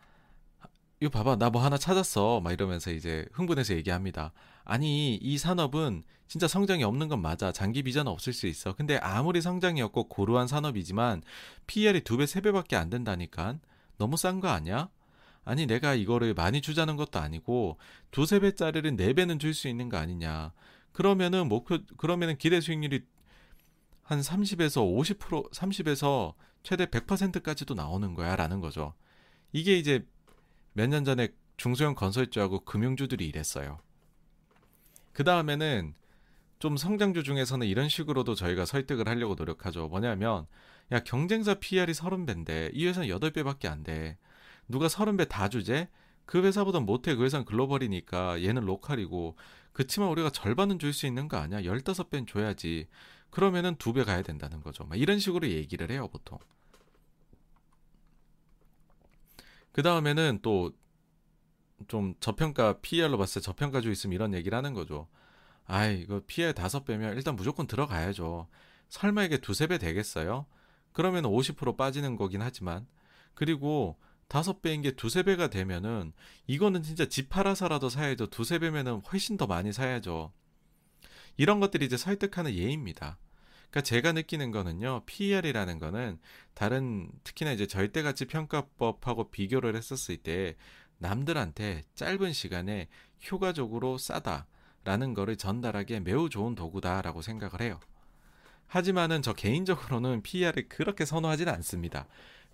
이거 1.00 1.10
봐봐, 1.10 1.36
나 1.36 1.50
뭐 1.50 1.62
하나 1.62 1.78
찾았어. 1.78 2.40
막 2.40 2.52
이러면서 2.52 2.90
이제 2.90 3.26
흥분해서 3.32 3.74
얘기합니다. 3.74 4.32
아니, 4.64 5.14
이 5.16 5.38
산업은 5.38 6.02
진짜 6.28 6.48
성장이 6.48 6.84
없는 6.84 7.08
건 7.08 7.22
맞아. 7.22 7.52
장기 7.52 7.82
비전 7.82 8.08
없을 8.08 8.32
수 8.32 8.46
있어. 8.46 8.74
근데 8.74 8.96
아무리 8.98 9.40
성장이 9.40 9.80
없고 9.82 10.08
고루한 10.08 10.46
산업이지만 10.48 11.22
PER이 11.66 12.00
두 12.02 12.16
배, 12.16 12.26
세 12.26 12.40
배밖에 12.40 12.76
안 12.76 12.90
된다니까. 12.90 13.56
너무 13.98 14.16
싼 14.16 14.40
거 14.40 14.48
아니야? 14.48 14.88
아니, 15.46 15.64
내가 15.66 15.94
이거를 15.94 16.34
많이 16.34 16.60
주자는 16.60 16.96
것도 16.96 17.20
아니고 17.20 17.78
두세 18.10 18.40
배짜리를 18.40 18.96
네 18.96 19.14
배는 19.14 19.38
줄 19.38 19.54
수 19.54 19.68
있는 19.68 19.88
거 19.88 19.96
아니냐. 19.96 20.52
그러면은 20.92 21.48
목표, 21.48 21.78
그러면은 21.96 22.36
기대 22.36 22.60
수익률이 22.60 23.02
한 24.02 24.20
30에서 24.20 24.82
50%, 25.18 25.50
30에서 25.52 26.34
최대 26.62 26.86
100%까지도 26.86 27.74
나오는 27.74 28.14
거야 28.14 28.36
라는 28.36 28.60
거죠. 28.60 28.94
이게 29.52 29.78
이제 29.78 30.04
몇 30.74 30.88
년 30.88 31.04
전에 31.04 31.28
중소형 31.56 31.94
건설주하고 31.94 32.60
금융주들이 32.64 33.26
이랬어요. 33.26 33.78
그 35.12 35.24
다음에는 35.24 35.94
좀 36.58 36.76
성장주 36.76 37.22
중에서는 37.22 37.66
이런 37.66 37.88
식으로도 37.88 38.34
저희가 38.34 38.64
설득을 38.66 39.08
하려고 39.08 39.34
노력하죠. 39.34 39.88
뭐냐면, 39.88 40.46
야, 40.92 41.00
경쟁사 41.00 41.54
PR이 41.54 41.92
30배인데, 41.92 42.70
이 42.72 42.86
회사는 42.86 43.08
8배밖에 43.08 43.66
안 43.68 43.82
돼. 43.84 44.18
누가 44.68 44.86
30배 44.88 45.28
다 45.28 45.48
주제? 45.48 45.88
그 46.24 46.42
회사보다 46.44 46.80
못해. 46.80 47.14
그 47.14 47.24
회사는 47.24 47.44
글로벌이니까 47.46 48.42
얘는 48.42 48.64
로컬이고. 48.64 49.36
그치만 49.72 50.08
우리가 50.10 50.30
절반은 50.30 50.78
줄 50.78 50.92
수 50.92 51.06
있는 51.06 51.28
거 51.28 51.36
아니야? 51.36 51.60
15배는 51.62 52.26
줘야지. 52.26 52.88
그러면은 53.30 53.76
두 53.76 53.92
배 53.92 54.04
가야 54.04 54.22
된다는 54.22 54.60
거죠. 54.62 54.84
막 54.84 54.96
이런 54.98 55.18
식으로 55.18 55.48
얘기를 55.48 55.90
해요, 55.90 56.08
보통. 56.08 56.38
그 59.72 59.82
다음에는 59.82 60.40
또 60.42 60.72
좀 61.88 62.14
저평가 62.20 62.80
PER로 62.80 63.18
봤을 63.18 63.40
때 63.42 63.44
저평가 63.44 63.80
주 63.82 63.90
있으면 63.90 64.14
이런 64.14 64.34
얘기를 64.34 64.56
하는 64.56 64.72
거죠. 64.72 65.08
아이, 65.66 66.00
이거 66.00 66.22
PER 66.26 66.54
다섯 66.54 66.84
배면 66.84 67.16
일단 67.16 67.36
무조건 67.36 67.66
들어가야죠. 67.66 68.48
설마 68.88 69.24
이게 69.24 69.38
두세 69.38 69.66
배 69.66 69.78
되겠어요? 69.78 70.46
그러면 70.92 71.24
50% 71.24 71.76
빠지는 71.76 72.16
거긴 72.16 72.40
하지만. 72.42 72.86
그리고 73.34 73.98
다섯 74.28 74.60
배인 74.60 74.82
게 74.82 74.90
두세 74.92 75.22
배가 75.22 75.48
되면은 75.48 76.12
이거는 76.46 76.82
진짜 76.82 77.06
집 77.06 77.28
팔아서라도 77.28 77.88
사야죠. 77.88 78.26
두세 78.26 78.58
배면은 78.58 79.00
훨씬 79.12 79.36
더 79.36 79.46
많이 79.46 79.72
사야죠. 79.72 80.32
이런 81.36 81.60
것들이 81.60 81.86
이제 81.86 81.96
설득하는 81.96 82.54
예입니다. 82.54 83.18
그러니까 83.70 83.80
제가 83.82 84.12
느끼는 84.12 84.50
거는요, 84.52 85.02
PER이라는 85.06 85.78
거는 85.78 86.18
다른 86.54 87.10
특히나 87.24 87.52
이제 87.52 87.66
절대 87.66 88.02
가치 88.02 88.24
평가법하고 88.24 89.30
비교를 89.30 89.76
했었을 89.76 90.16
때 90.16 90.56
남들한테 90.98 91.82
짧은 91.94 92.32
시간에 92.32 92.88
효과적으로 93.30 93.98
싸다라는 93.98 95.14
거를 95.14 95.36
전달하기에 95.36 96.00
매우 96.00 96.28
좋은 96.30 96.54
도구다라고 96.54 97.22
생각을 97.22 97.60
해요. 97.60 97.80
하지만은 98.66 99.22
저 99.22 99.32
개인적으로는 99.32 100.22
PER을 100.22 100.68
그렇게 100.68 101.04
선호하지는 101.04 101.52
않습니다. 101.54 102.06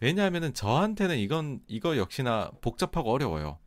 왜냐하면은 0.03 0.53
저한테는 0.53 1.17
이건 1.19 1.61
이거 1.69 1.97
역시나 1.97 2.51
복잡하고 2.61 3.13
어려워요. 3.13 3.59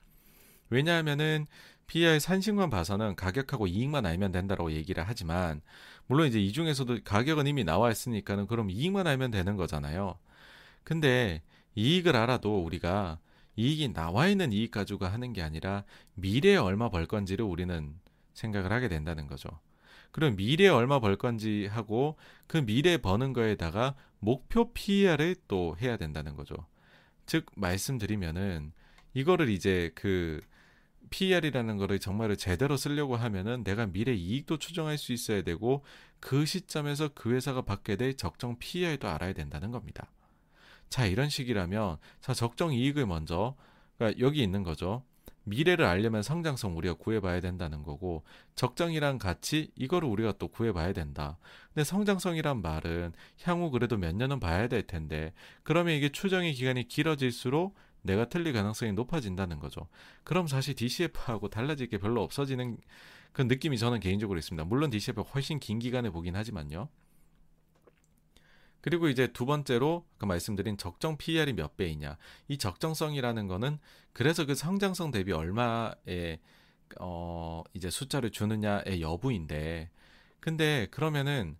왜냐하면은 0.69 1.45
PER 1.87 2.19
산신만 2.19 2.69
봐서는 2.69 3.15
가격하고 3.15 3.67
이익만 3.67 4.05
알면 4.05 4.33
된다라고 4.33 4.73
얘기를 4.73 5.01
하지만 5.07 5.61
물론 6.07 6.27
이제 6.27 6.41
이 6.41 6.51
중에서도 6.51 6.99
가격은 7.05 7.47
이미 7.47 7.63
나와 7.63 7.89
있으니까는 7.89 8.47
그럼 8.47 8.69
이익만 8.69 9.07
알면 9.07 9.31
되는 9.31 9.55
거잖아요. 9.55 10.19
근데 10.83 11.41
이익을 11.75 12.17
알아도 12.17 12.65
우리가 12.65 13.19
이익이 13.55 13.93
나와 13.93 14.27
있는 14.27 14.51
이익 14.51 14.71
가지고 14.71 15.05
하는 15.05 15.31
게 15.31 15.41
아니라 15.41 15.85
미래에 16.15 16.57
얼마 16.57 16.89
벌 16.89 17.05
건지를 17.05 17.45
우리는 17.45 17.95
생각을 18.33 18.73
하게 18.73 18.89
된다는 18.89 19.27
거죠. 19.27 19.47
그럼 20.11 20.35
미래에 20.35 20.67
얼마 20.67 20.99
벌 20.99 21.15
건지 21.15 21.69
하고 21.71 22.17
그 22.47 22.57
미래에 22.57 22.97
버는 22.97 23.31
거에다가 23.31 23.95
목표 24.25 24.73
PER을 24.73 25.35
또 25.47 25.77
해야 25.79 25.97
된다는 25.97 26.35
거죠. 26.35 26.55
즉 27.27 27.45
말씀드리면은 27.55 28.73
이거를 29.13 29.49
이제 29.49 29.91
그 29.93 30.41
PER이라는 31.11 31.77
거를 31.77 31.99
정말로 31.99 32.35
제대로 32.35 32.75
쓰려고 32.75 33.15
하면은 33.15 33.63
내가 33.63 33.85
미래 33.85 34.13
이익도 34.13 34.57
추정할 34.57 34.97
수 34.97 35.13
있어야 35.13 35.43
되고 35.43 35.85
그 36.19 36.47
시점에서 36.47 37.09
그 37.13 37.33
회사가 37.35 37.61
받게 37.61 37.97
될 37.97 38.17
적정 38.17 38.57
PER도 38.57 39.07
알아야 39.07 39.33
된다는 39.33 39.69
겁니다. 39.69 40.11
자, 40.89 41.05
이런 41.05 41.29
식이라면 41.29 41.97
자, 42.19 42.33
적정 42.33 42.73
이익을 42.73 43.05
먼저 43.05 43.55
그러니까 43.97 44.19
여기 44.25 44.41
있는 44.41 44.63
거죠. 44.63 45.03
미래를 45.43 45.85
알려면 45.85 46.23
성장성 46.23 46.75
우리가 46.75 46.95
구해봐야 46.95 47.39
된다는 47.39 47.83
거고 47.83 48.23
적정이랑 48.55 49.19
같이 49.19 49.71
이거를 49.75 50.09
우리가 50.09 50.33
또 50.39 50.47
구해봐야 50.47 50.93
된다. 50.93 51.37
근데 51.75 51.83
성장성이란 51.83 52.61
말은 52.61 53.11
향후 53.43 53.69
그래도 53.69 53.97
몇 53.97 54.15
년은 54.15 54.39
봐야 54.39 54.69
될 54.69 54.87
텐데 54.87 55.33
그러면 55.63 55.93
이게 55.93 56.07
추정의 56.09 56.53
기간이 56.53 56.87
길어질수록 56.87 57.75
내가 58.01 58.29
틀릴 58.29 58.53
가능성이 58.53 58.93
높아진다는 58.93 59.59
거죠. 59.59 59.89
그럼 60.23 60.47
사실 60.47 60.73
DCF하고 60.73 61.49
달라질 61.49 61.87
게 61.87 61.97
별로 61.97 62.23
없어지는 62.23 62.77
그 63.33 63.41
느낌이 63.41 63.77
저는 63.77 63.99
개인적으로 63.99 64.39
있습니다. 64.39 64.63
물론 64.63 64.89
DCF가 64.89 65.23
훨씬 65.23 65.59
긴 65.59 65.79
기간에 65.79 66.09
보긴 66.09 66.37
하지만요. 66.37 66.87
그리고 68.79 69.09
이제 69.09 69.27
두 69.27 69.45
번째로 69.45 70.05
그 70.17 70.25
말씀드린 70.25 70.77
적정 70.77 71.17
PER이 71.17 71.53
몇 71.53 71.75
배이냐. 71.75 72.17
이 72.47 72.57
적정성이라는 72.57 73.47
거는 73.47 73.79
그래서 74.13 74.45
그 74.45 74.55
성장성 74.55 75.11
대비 75.11 75.33
얼마의 75.33 76.39
어 77.01 77.63
이제 77.73 77.89
숫자를 77.89 78.29
주느냐의 78.29 79.01
여부인데 79.01 79.89
근데 80.39 80.87
그러면은 80.91 81.57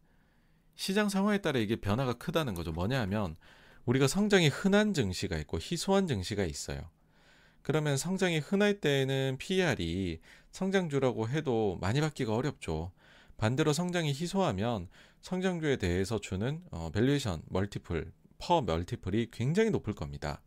시장 0.76 1.10
상황에 1.10 1.40
따라 1.40 1.60
이게 1.60 1.76
변화가 1.76 2.14
크다는 2.14 2.54
거죠. 2.54 2.72
뭐냐 2.72 3.00
하면 3.02 3.36
우리가 3.86 4.08
성장이 4.08 4.48
흔한 4.50 4.94
증시가 4.94 5.38
있고 5.38 5.58
희소한 5.60 6.08
증시가 6.08 6.44
있어요. 6.44 6.90
그러면 7.62 7.98
성장이 7.98 8.40
흔할 8.40 8.80
때는 8.80 9.38
PER이 9.40 10.20
성장주라고 10.52 11.30
해도 11.30 11.78
많이 11.82 12.02
받기가 12.02 12.34
어렵죠. 12.34 12.92
반대로 13.38 13.74
성장이 13.74 14.10
희소하면 14.10 14.88
성장주에 15.22 15.78
대해서 15.78 16.20
주는 16.20 16.62
어, 16.72 16.92
valuation 16.94 17.42
multiple, 17.48 18.12
PER 18.38 18.62
multiple이 18.62 19.30
굉장히 19.32 19.72
높을 19.72 19.94
겁니다. 19.94 20.42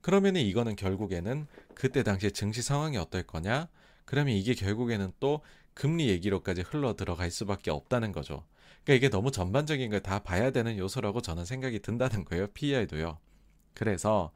그러면 0.00 0.36
이거는 0.36 0.76
결국에는 0.76 1.46
그때 1.74 2.02
당시에 2.02 2.30
증시 2.30 2.62
상황이 2.62 2.96
어떨 2.96 3.24
거냐? 3.24 3.68
그러면 4.04 4.34
이게 4.34 4.54
결국에는 4.54 5.12
또 5.18 5.40
금리 5.72 6.08
얘기로까지 6.08 6.60
흘러 6.62 6.94
들어갈 6.94 7.30
수밖에 7.30 7.70
없다는 7.70 8.12
거죠. 8.12 8.44
그러니까 8.84 8.94
이게 8.94 9.08
너무 9.10 9.30
전반적인 9.30 9.90
걸 9.90 10.00
다 10.00 10.20
봐야 10.22 10.50
되는 10.50 10.76
요소라고 10.78 11.20
저는 11.22 11.44
생각이 11.44 11.80
든다는 11.80 12.24
거예요. 12.24 12.48
PER도요. 12.48 13.18
그래서 13.74 14.32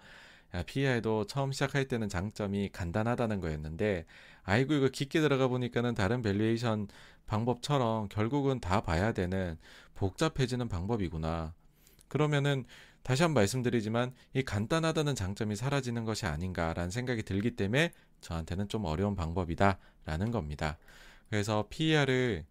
PER도 0.66 1.26
처음 1.26 1.52
시작할 1.52 1.86
때는 1.88 2.08
장점이 2.08 2.70
간단하다는 2.72 3.40
거였는데 3.40 4.06
아이고 4.44 4.74
이거 4.74 4.88
깊게 4.88 5.20
들어가 5.20 5.48
보니까는 5.48 5.94
다른 5.94 6.22
valuation 6.22 6.88
방법처럼 7.26 8.08
결국은 8.08 8.60
다 8.60 8.80
봐야 8.80 9.12
되는 9.12 9.58
복잡해지는 9.94 10.68
방법이구나. 10.68 11.54
그러면은 12.08 12.64
다시 13.02 13.22
한 13.22 13.30
번 13.34 13.42
말씀드리지만 13.42 14.12
이 14.34 14.42
간단하다는 14.42 15.14
장점이 15.14 15.56
사라지는 15.56 16.04
것이 16.04 16.26
아닌가라는 16.26 16.90
생각이 16.90 17.22
들기 17.22 17.52
때문에 17.56 17.92
저한테는 18.20 18.68
좀 18.68 18.84
어려운 18.84 19.14
방법이다라는 19.16 20.30
겁니다. 20.30 20.78
그래서 21.30 21.66
PER을 21.70 22.44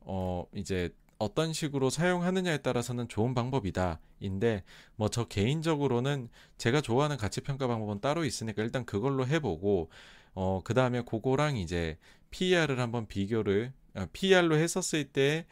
어 0.00 0.44
이제 0.54 0.90
어떤 1.22 1.52
식으로 1.52 1.90
사용하느냐에 1.90 2.58
따라서는 2.58 3.08
좋은 3.08 3.34
방법이다. 3.34 4.00
인데 4.20 4.64
뭐 4.96 5.08
저 5.08 5.24
개인적으로는 5.26 6.28
제가 6.58 6.80
좋아하는 6.80 7.16
가치 7.16 7.40
평가 7.42 7.66
방법은 7.66 8.00
따로 8.00 8.24
있으니까 8.24 8.62
일단 8.62 8.84
그걸로 8.84 9.26
해보고 9.26 9.90
어 10.34 10.60
그 10.64 10.74
다음에 10.74 11.02
그거랑 11.02 11.56
이제 11.58 11.98
PER을 12.30 12.80
한번 12.80 13.06
비교를 13.06 13.72
어, 13.94 14.06
PER로 14.12 14.56
했었을 14.56 15.04
때 15.04 15.46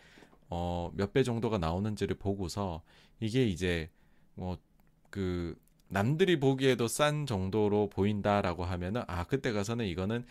어, 0.49 0.90
몇 0.94 1.12
배 1.12 1.23
정도가 1.23 1.58
나오는지를 1.58 2.16
보고서 2.18 2.82
이게 3.20 3.47
이제 3.47 3.90
뭐 4.34 4.58
그 5.10 5.57
남들이 5.89 6.39
보기에도 6.39 6.86
싼 6.86 7.26
정도로 7.26 7.89
보인다라고 7.90 8.65
하면은 8.65 9.02
아 9.08 9.24
그때 9.24 9.50
가서는 9.52 9.86
이거는 9.86 10.24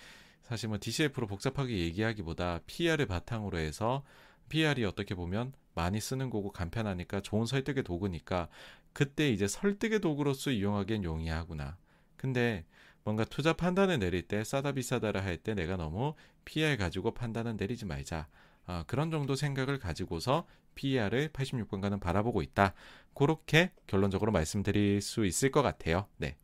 사실 0.43 0.69
뭐 0.69 0.77
DCF로 0.79 1.27
복잡하게 1.27 1.77
얘기하기보다 1.79 2.61
PER을 2.65 3.05
바탕으로 3.07 3.57
해서 3.57 4.03
PR이 4.49 4.83
어떻게 4.85 5.15
보면 5.15 5.53
많이 5.75 5.99
쓰는 6.01 6.29
거고 6.29 6.51
간편하니까 6.51 7.21
좋은 7.21 7.45
설득의 7.45 7.83
도구니까 7.83 8.49
그때 8.93 9.29
이제 9.29 9.47
설득의 9.47 9.99
도구로서 10.01 10.51
이용하기엔 10.51 11.03
용이하구나. 11.03 11.77
근데 12.17 12.65
뭔가 13.03 13.23
투자 13.25 13.53
판단을 13.53 13.99
내릴 13.99 14.23
때 14.23 14.43
싸다 14.43 14.73
비싸다를 14.73 15.23
할 15.23 15.37
때 15.37 15.53
내가 15.53 15.77
너무 15.77 16.15
PR 16.45 16.77
가지고 16.77 17.13
판단을 17.13 17.55
내리지 17.57 17.85
말자. 17.85 18.27
어, 18.67 18.83
그런 18.87 19.09
정도 19.11 19.35
생각을 19.35 19.79
가지고서 19.79 20.45
PER을 20.75 21.29
86번가는 21.29 21.99
바라보고 21.99 22.41
있다. 22.41 22.73
그렇게 23.15 23.71
결론적으로 23.87 24.31
말씀드릴 24.31 25.01
수 25.01 25.25
있을 25.25 25.51
것 25.51 25.61
같아요. 25.61 26.07
네. 26.17 26.35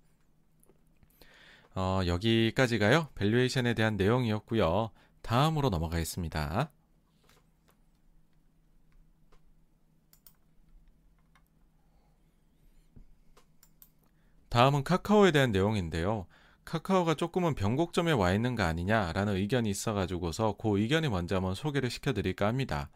어, 1.76 2.02
여기까지가요. 2.06 3.10
valuation에 3.16 3.74
대한 3.74 3.98
내용이었고요. 3.98 4.92
다음으로 5.22 5.70
넘어가겠습니다. 5.70 6.72
다음은 14.56 14.86
카카오에 14.86 15.34
대한 15.34 15.52
내용인데요. 15.52 16.28
카카오가 16.64 17.16
조금은 17.16 17.56
변곡점에 17.56 18.14
와 18.14 18.32
있는 18.32 18.56
거 18.56 18.64
아니냐라는 18.64 19.36
의견이 19.36 19.70
있어가지고서 19.70 20.56
그 20.58 20.80
의견이 20.80 21.10
먼저 21.10 21.36
한번 21.36 21.56
소개를 21.56 21.90
시켜드릴까 21.90 22.48
합니다. 22.48 22.90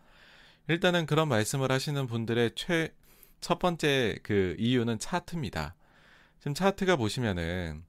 일단은 0.69 1.05
그런 1.05 1.27
말씀을 1.27 1.69
하시는 1.69 2.07
분들의 2.07 2.51
최, 2.55 2.93
첫 3.41 3.59
번째 3.59 4.19
그 4.23 4.55
이유는 4.57 4.99
차트입니다. 4.99 5.75
지금 6.38 6.53
차트가 6.53 6.95
보시면은 6.95 7.83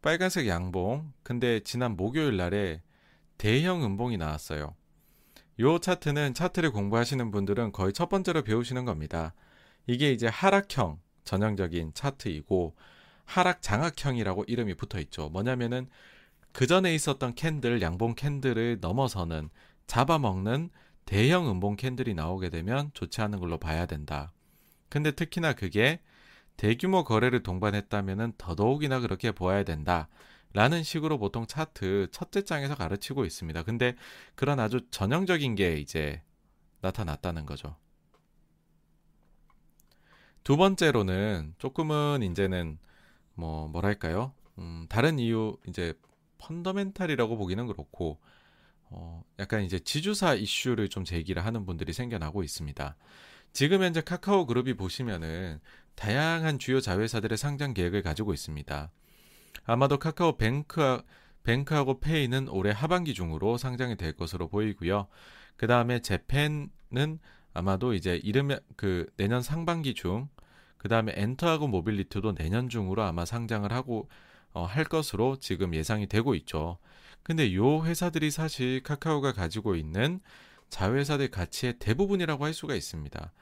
빨간색 0.00 0.48
양봉, 0.48 1.12
근데 1.22 1.60
지난 1.60 1.94
목요일 1.94 2.36
날에 2.36 2.82
대형 3.38 3.84
음봉이 3.84 4.16
나왔어요. 4.16 4.74
요 5.60 5.78
차트는 5.78 6.34
차트를 6.34 6.72
공부하시는 6.72 7.30
분들은 7.30 7.70
거의 7.70 7.92
첫 7.92 8.08
번째로 8.08 8.42
배우시는 8.42 8.84
겁니다. 8.84 9.34
이게 9.86 10.10
이제 10.10 10.26
하락형, 10.26 10.98
전형적인 11.24 11.94
차트이고 11.94 12.74
하락 13.24 13.62
장악형이라고 13.62 14.44
이름이 14.46 14.74
붙어 14.74 14.98
있죠. 15.00 15.28
뭐냐면은 15.28 15.88
그 16.52 16.66
전에 16.66 16.94
있었던 16.94 17.34
캔들, 17.34 17.80
양봉 17.80 18.14
캔들을 18.14 18.78
넘어서는 18.80 19.48
잡아먹는 19.86 20.70
대형 21.04 21.50
음봉 21.50 21.76
캔들이 21.76 22.14
나오게 22.14 22.50
되면 22.50 22.90
좋지 22.94 23.20
않은 23.22 23.40
걸로 23.40 23.58
봐야 23.58 23.86
된다. 23.86 24.32
근데 24.88 25.10
특히나 25.10 25.54
그게 25.54 26.00
대규모 26.56 27.04
거래를 27.04 27.42
동반했다면은 27.42 28.34
더더욱이나 28.38 29.00
그렇게 29.00 29.32
보아야 29.32 29.64
된다. 29.64 30.08
라는 30.52 30.82
식으로 30.82 31.18
보통 31.18 31.46
차트 31.46 32.08
첫째 32.12 32.44
장에서 32.44 32.74
가르치고 32.74 33.24
있습니다. 33.24 33.62
근데 33.62 33.96
그런 34.34 34.60
아주 34.60 34.80
전형적인 34.90 35.54
게 35.54 35.76
이제 35.78 36.22
나타났다는 36.82 37.46
거죠. 37.46 37.76
두 40.44 40.56
번째로는 40.56 41.54
조금은 41.58 42.22
이제는 42.22 42.78
뭐 43.34 43.68
뭐랄까요? 43.68 44.32
음, 44.58 44.86
다른 44.88 45.18
이유 45.18 45.56
이제 45.68 45.94
fundamental이라고 46.38 47.36
보기는 47.36 47.66
그렇고 47.66 48.18
어, 48.90 49.22
약간 49.38 49.62
이제 49.62 49.78
지주사 49.78 50.34
이슈를 50.34 50.88
좀 50.88 51.04
제기를 51.04 51.44
하는 51.44 51.64
분들이 51.64 51.92
생겨나고 51.92 52.42
있습니다. 52.42 52.96
지금 53.52 53.82
현재 53.82 54.00
카카오 54.00 54.46
그룹이 54.46 54.74
보시면은 54.74 55.60
다양한 55.94 56.58
주요 56.58 56.80
자회사들의 56.80 57.38
상장 57.38 57.74
계획을 57.74 58.02
가지고 58.02 58.34
있습니다. 58.34 58.90
아마도 59.64 59.98
카카오 59.98 60.36
뱅크 60.36 61.02
뱅크하고 61.44 62.00
페이는 62.00 62.48
올해 62.48 62.72
하반기 62.72 63.14
중으로 63.14 63.58
상장이 63.58 63.96
될 63.96 64.12
것으로 64.12 64.48
보이고요. 64.48 65.06
그 65.56 65.66
다음에 65.66 66.00
재팬은 66.00 67.18
아마도 67.54 67.94
이제 67.94 68.20
이름 68.22 68.50
그 68.76 69.06
내년 69.16 69.42
상반기 69.42 69.94
중 69.94 70.28
그다음에 70.78 71.12
엔터하고 71.16 71.68
모빌리티도 71.68 72.34
내년 72.34 72.68
중으로 72.68 73.02
아마 73.02 73.24
상장을 73.24 73.70
하고 73.72 74.08
어, 74.52 74.64
할 74.64 74.84
것으로 74.84 75.38
지금 75.38 75.74
예상이 75.74 76.06
되고 76.06 76.34
있죠. 76.34 76.78
근데 77.22 77.54
요 77.54 77.84
회사들이 77.84 78.30
사실 78.30 78.82
카카오가 78.82 79.32
가지고 79.32 79.76
있는 79.76 80.20
자회사들 80.70 81.30
가치의 81.30 81.78
대부분이라고 81.78 82.44
할 82.44 82.52
수가 82.52 82.74
있습니다. 82.74 83.32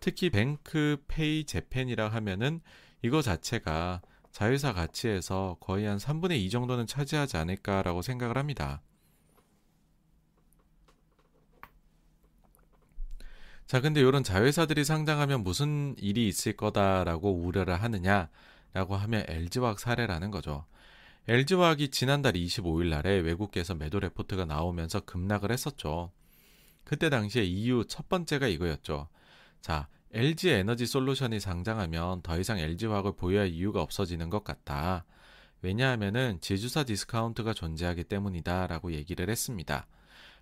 특히 0.00 0.30
뱅크 0.30 1.02
페이 1.08 1.44
재팬이라 1.44 2.08
하면은 2.08 2.60
이거 3.02 3.22
자체가 3.22 4.02
자회사 4.30 4.72
가치에서 4.72 5.56
거의 5.60 5.86
한 5.86 5.98
3분의 5.98 6.38
2 6.38 6.50
정도는 6.50 6.86
차지하지 6.86 7.36
않을까라고 7.36 8.02
생각을 8.02 8.36
합니다. 8.38 8.82
자, 13.66 13.80
근데 13.80 14.00
이런 14.00 14.22
자회사들이 14.22 14.84
상장하면 14.84 15.42
무슨 15.42 15.96
일이 15.98 16.28
있을 16.28 16.56
거다라고 16.56 17.32
우려를 17.32 17.82
하느냐라고 17.82 18.94
하면 18.94 19.24
LG화학 19.26 19.80
사례라는 19.80 20.30
거죠. 20.30 20.64
LG화학이 21.26 21.88
지난달 21.88 22.34
25일 22.34 22.90
날에 22.90 23.18
외국계에서 23.18 23.74
매도 23.74 23.98
레포트가 23.98 24.44
나오면서 24.44 25.00
급락을 25.00 25.50
했었죠. 25.50 26.12
그때 26.84 27.10
당시에 27.10 27.42
이유 27.42 27.84
첫 27.88 28.08
번째가 28.08 28.46
이거였죠. 28.46 29.08
자, 29.60 29.88
LG 30.12 30.50
에너지 30.50 30.86
솔루션이 30.86 31.40
상장하면 31.40 32.22
더 32.22 32.38
이상 32.38 32.60
LG화학을 32.60 33.16
보유할 33.16 33.48
이유가 33.48 33.82
없어지는 33.82 34.30
것 34.30 34.44
같다. 34.44 35.04
왜냐하면은 35.62 36.40
지주사 36.40 36.84
디스카운트가 36.84 37.52
존재하기 37.52 38.04
때문이다라고 38.04 38.92
얘기를 38.92 39.28
했습니다. 39.28 39.88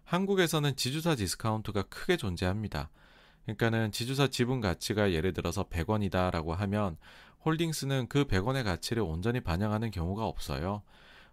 한국에서는 0.04 0.76
지주사 0.76 1.14
디스카운트가 1.14 1.84
크게 1.84 2.18
존재합니다. 2.18 2.90
그러니까는 3.44 3.92
지주사 3.92 4.28
지분 4.28 4.60
가치가 4.60 5.12
예를 5.12 5.32
들어서 5.32 5.64
100원이다라고 5.64 6.50
하면 6.50 6.96
홀딩스는 7.44 8.08
그 8.08 8.24
100원의 8.24 8.64
가치를 8.64 9.02
온전히 9.02 9.40
반영하는 9.40 9.90
경우가 9.90 10.24
없어요. 10.26 10.82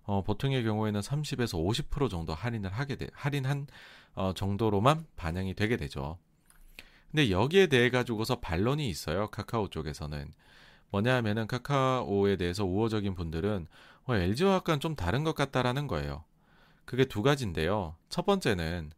어, 0.04 0.24
보통의 0.24 0.64
경우에는 0.64 1.00
30에서 1.00 1.64
50% 1.90 2.10
정도 2.10 2.34
할인을 2.34 2.72
하게 2.72 2.96
돼, 2.96 3.08
할인한 3.14 3.68
어, 4.14 4.34
정도로만 4.34 5.06
반영이 5.16 5.54
되게 5.54 5.78
되죠. 5.78 6.18
근데 7.12 7.30
여기에 7.30 7.68
대해 7.68 7.90
가지고서 7.90 8.40
반론이 8.40 8.90
있어요. 8.90 9.28
카카오 9.28 9.70
쪽에서는. 9.70 10.32
뭐냐 10.90 11.16
하면은 11.16 11.48
카카오에 11.48 12.36
대해서 12.36 12.66
우호적인 12.66 13.16
분들은 13.16 13.68
어, 14.08 14.14
약간 14.16 14.80
좀 14.80 14.96
다른 14.96 15.24
것 15.24 15.36
같다라는 15.36 15.88
거예요. 15.88 16.24
그게 16.86 17.06
두 17.06 17.22
가지인데요. 17.22 17.96
첫 18.10 18.26
번째는 18.26 18.92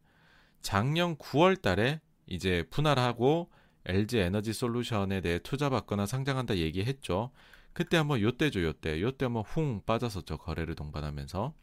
작년 0.60 1.16
9월 1.16 1.60
달에 1.60 2.00
이제 2.26 2.64
분할하고 2.70 3.50
LG 3.86 4.18
에너지 4.18 4.52
솔루션에 4.52 5.20
대해 5.20 5.38
투자받거나 5.38 6.06
상장한다 6.06 6.56
얘기했죠. 6.56 7.30
그때 7.72 7.96
한번 7.96 8.20
요때죠, 8.20 8.62
요때. 8.62 9.02
요때 9.02 9.26
한번 9.26 9.42
훅 9.42 9.84
빠졌었죠. 9.84 10.38
거래를 10.38 10.74
동반하면서. 10.74 11.54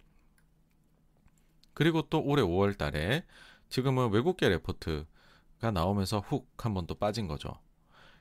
그리고 1.73 2.03
또 2.03 2.22
올해 2.22 2.43
5월 2.43 2.77
달에 2.77 3.25
지금은 3.69 4.11
외국계 4.11 4.49
레포트가 4.49 5.72
나오면서 5.73 6.19
훅 6.19 6.48
한번 6.57 6.85
또 6.85 6.95
빠진 6.95 7.27
거죠. 7.27 7.53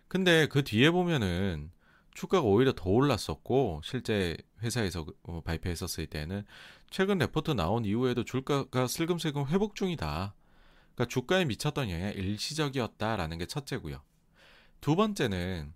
근데 0.09 0.47
그 0.47 0.63
뒤에 0.63 0.91
보면은 0.91 1.71
주가가 2.15 2.45
오히려 2.47 2.73
더 2.73 2.91
올랐었고 2.91 3.81
실제 3.85 4.37
회사에서 4.63 5.07
어, 5.23 5.41
발표했었을 5.43 6.07
때는 6.07 6.45
최근 6.91 7.19
레포트 7.19 7.53
나온 7.53 7.85
이후에도 7.85 8.25
주가가 8.25 8.87
슬금슬금 8.87 9.47
회복 9.47 9.75
중이다. 9.75 10.35
그러니까 11.01 11.07
주가에 11.07 11.45
미쳤던 11.45 11.91
영향이 11.91 12.15
일시적이었다라는 12.15 13.39
게 13.39 13.47
첫째고요. 13.47 14.03
두 14.81 14.97
번째는 14.97 15.73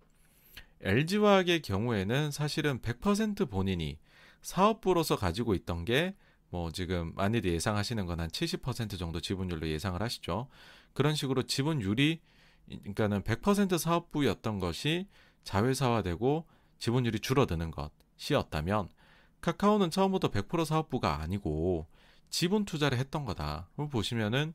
LG화학의 0.81 1.63
경우에는 1.63 2.31
사실은 2.31 2.81
100% 2.81 3.49
본인이 3.49 3.99
사업부로서 4.43 5.17
가지고 5.17 5.55
있던 5.55 5.85
게 5.85 6.15
뭐 6.55 6.71
지금 6.71 7.13
많이들 7.17 7.51
예상하시는 7.51 8.07
건 8.07 8.21
한 8.21 8.29
70% 8.29 8.97
정도 8.97 9.19
지분율로 9.19 9.69
예상을 9.69 10.01
하시죠. 10.01 10.47
그런 10.93 11.17
식으로 11.17 11.43
지분율이 11.43 12.21
그러니까는 12.69 13.23
100% 13.23 13.77
사업부였던 13.77 14.61
것이 14.61 15.09
자회사화되고 15.43 16.47
지분율이 16.79 17.19
줄어드는 17.19 17.73
것이었다면 17.73 18.89
카카오는 19.41 19.91
처음부터 19.91 20.31
100% 20.31 20.65
사업부가 20.65 21.21
아니고 21.21 21.89
지분 22.31 22.65
투자를 22.65 22.99
했던 22.99 23.25
거다. 23.25 23.69
보시면은 23.91 24.55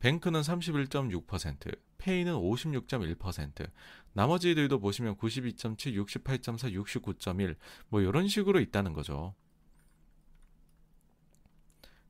뱅크는 0.00 0.40
31.6%, 0.40 1.78
페이는 1.98 2.34
56.1%, 2.34 3.68
나머지들도 4.12 4.78
보시면 4.80 5.16
92.7, 5.16 5.94
68.4, 6.06 6.72
69.1, 6.72 7.56
뭐 7.88 8.00
이런 8.00 8.28
식으로 8.28 8.60
있다는 8.60 8.92
거죠. 8.92 9.34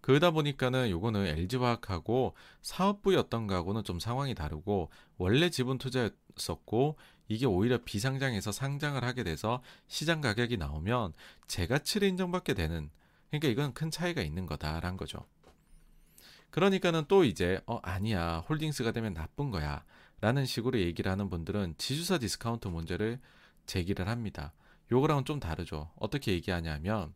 그러다 0.06 0.30
보니까는 0.30 0.88
요거는 0.90 1.26
LG화학하고 1.26 2.34
사업부였던 2.62 3.48
거하고는 3.48 3.82
좀 3.82 3.98
상황이 3.98 4.36
다르고 4.36 4.88
원래 5.18 5.50
지분 5.50 5.78
투자였었고 5.78 6.96
이게 7.26 7.44
오히려 7.44 7.78
비상장에서 7.84 8.52
상장을 8.52 9.02
하게 9.02 9.24
돼서 9.24 9.64
시장 9.88 10.20
가격이 10.20 10.58
나오면 10.58 11.12
제 11.48 11.60
가치를 11.60 12.06
인정받게 12.06 12.54
되는 12.54 12.88
그러니까 13.30 13.48
이건 13.48 13.74
큰 13.74 13.90
차이가 13.90 14.22
있는 14.22 14.46
거다라는 14.46 14.96
거죠. 14.96 15.26
그러니까는 16.56 17.04
또 17.06 17.24
이제 17.24 17.60
어 17.66 17.80
아니야 17.82 18.38
holdings가 18.48 18.92
되면 18.92 19.12
나쁜 19.12 19.50
거야 19.50 19.84
라는 20.22 20.46
식으로 20.46 20.78
얘기를 20.78 21.12
하는 21.12 21.28
분들은 21.28 21.74
지주사 21.76 22.16
디스카운트 22.16 22.68
문제를 22.68 23.20
제기를 23.66 24.08
합니다. 24.08 24.54
요거랑은 24.90 25.26
좀 25.26 25.38
다르죠. 25.38 25.90
어떻게 25.96 26.32
얘기하냐면 26.32 27.12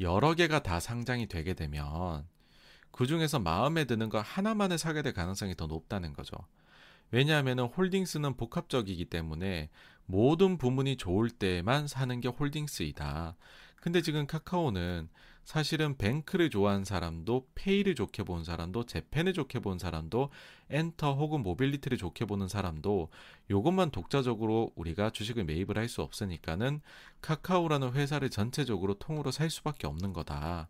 여러 0.00 0.34
개가 0.34 0.62
다 0.62 0.80
상장이 0.80 1.28
되게 1.28 1.54
되면 1.54 2.26
그 2.90 3.06
중에서 3.06 3.38
마음에 3.38 3.86
드는 3.86 4.10
거 4.10 4.20
하나만을 4.20 4.76
사게 4.76 5.00
될 5.00 5.14
가능성이 5.14 5.56
더 5.56 5.66
높다는 5.66 6.12
거죠. 6.12 6.36
왜냐하면 7.10 7.58
holdings는 7.60 8.36
복합적이기 8.36 9.06
때문에 9.06 9.70
모든 10.04 10.58
부문이 10.58 10.98
좋을 10.98 11.30
때만 11.30 11.88
사는 11.88 12.20
게 12.20 12.28
holdings이다. 12.28 13.34
근데 13.76 14.02
지금 14.02 14.26
카카오는 14.26 15.08
사실은 15.44 15.96
뱅크를 15.98 16.50
좋아하는 16.50 16.84
사람도 16.84 17.48
페이를 17.54 17.94
좋게 17.94 18.22
본 18.22 18.44
사람도 18.44 18.86
재팬을 18.86 19.32
좋게 19.32 19.58
본 19.60 19.78
사람도 19.78 20.30
엔터 20.70 21.14
혹은 21.14 21.42
모빌리티를 21.42 21.98
좋게 21.98 22.24
보는 22.26 22.48
사람도 22.48 23.10
요것만 23.50 23.90
독자적으로 23.90 24.72
우리가 24.76 25.10
주식을 25.10 25.44
매입을 25.44 25.76
할 25.78 25.88
수 25.88 26.00
없으니까는 26.02 26.80
카카오라는 27.20 27.92
회사를 27.92 28.30
전체적으로 28.30 28.94
통으로 28.94 29.30
살 29.30 29.50
수밖에 29.50 29.86
없는 29.86 30.12
거다. 30.12 30.68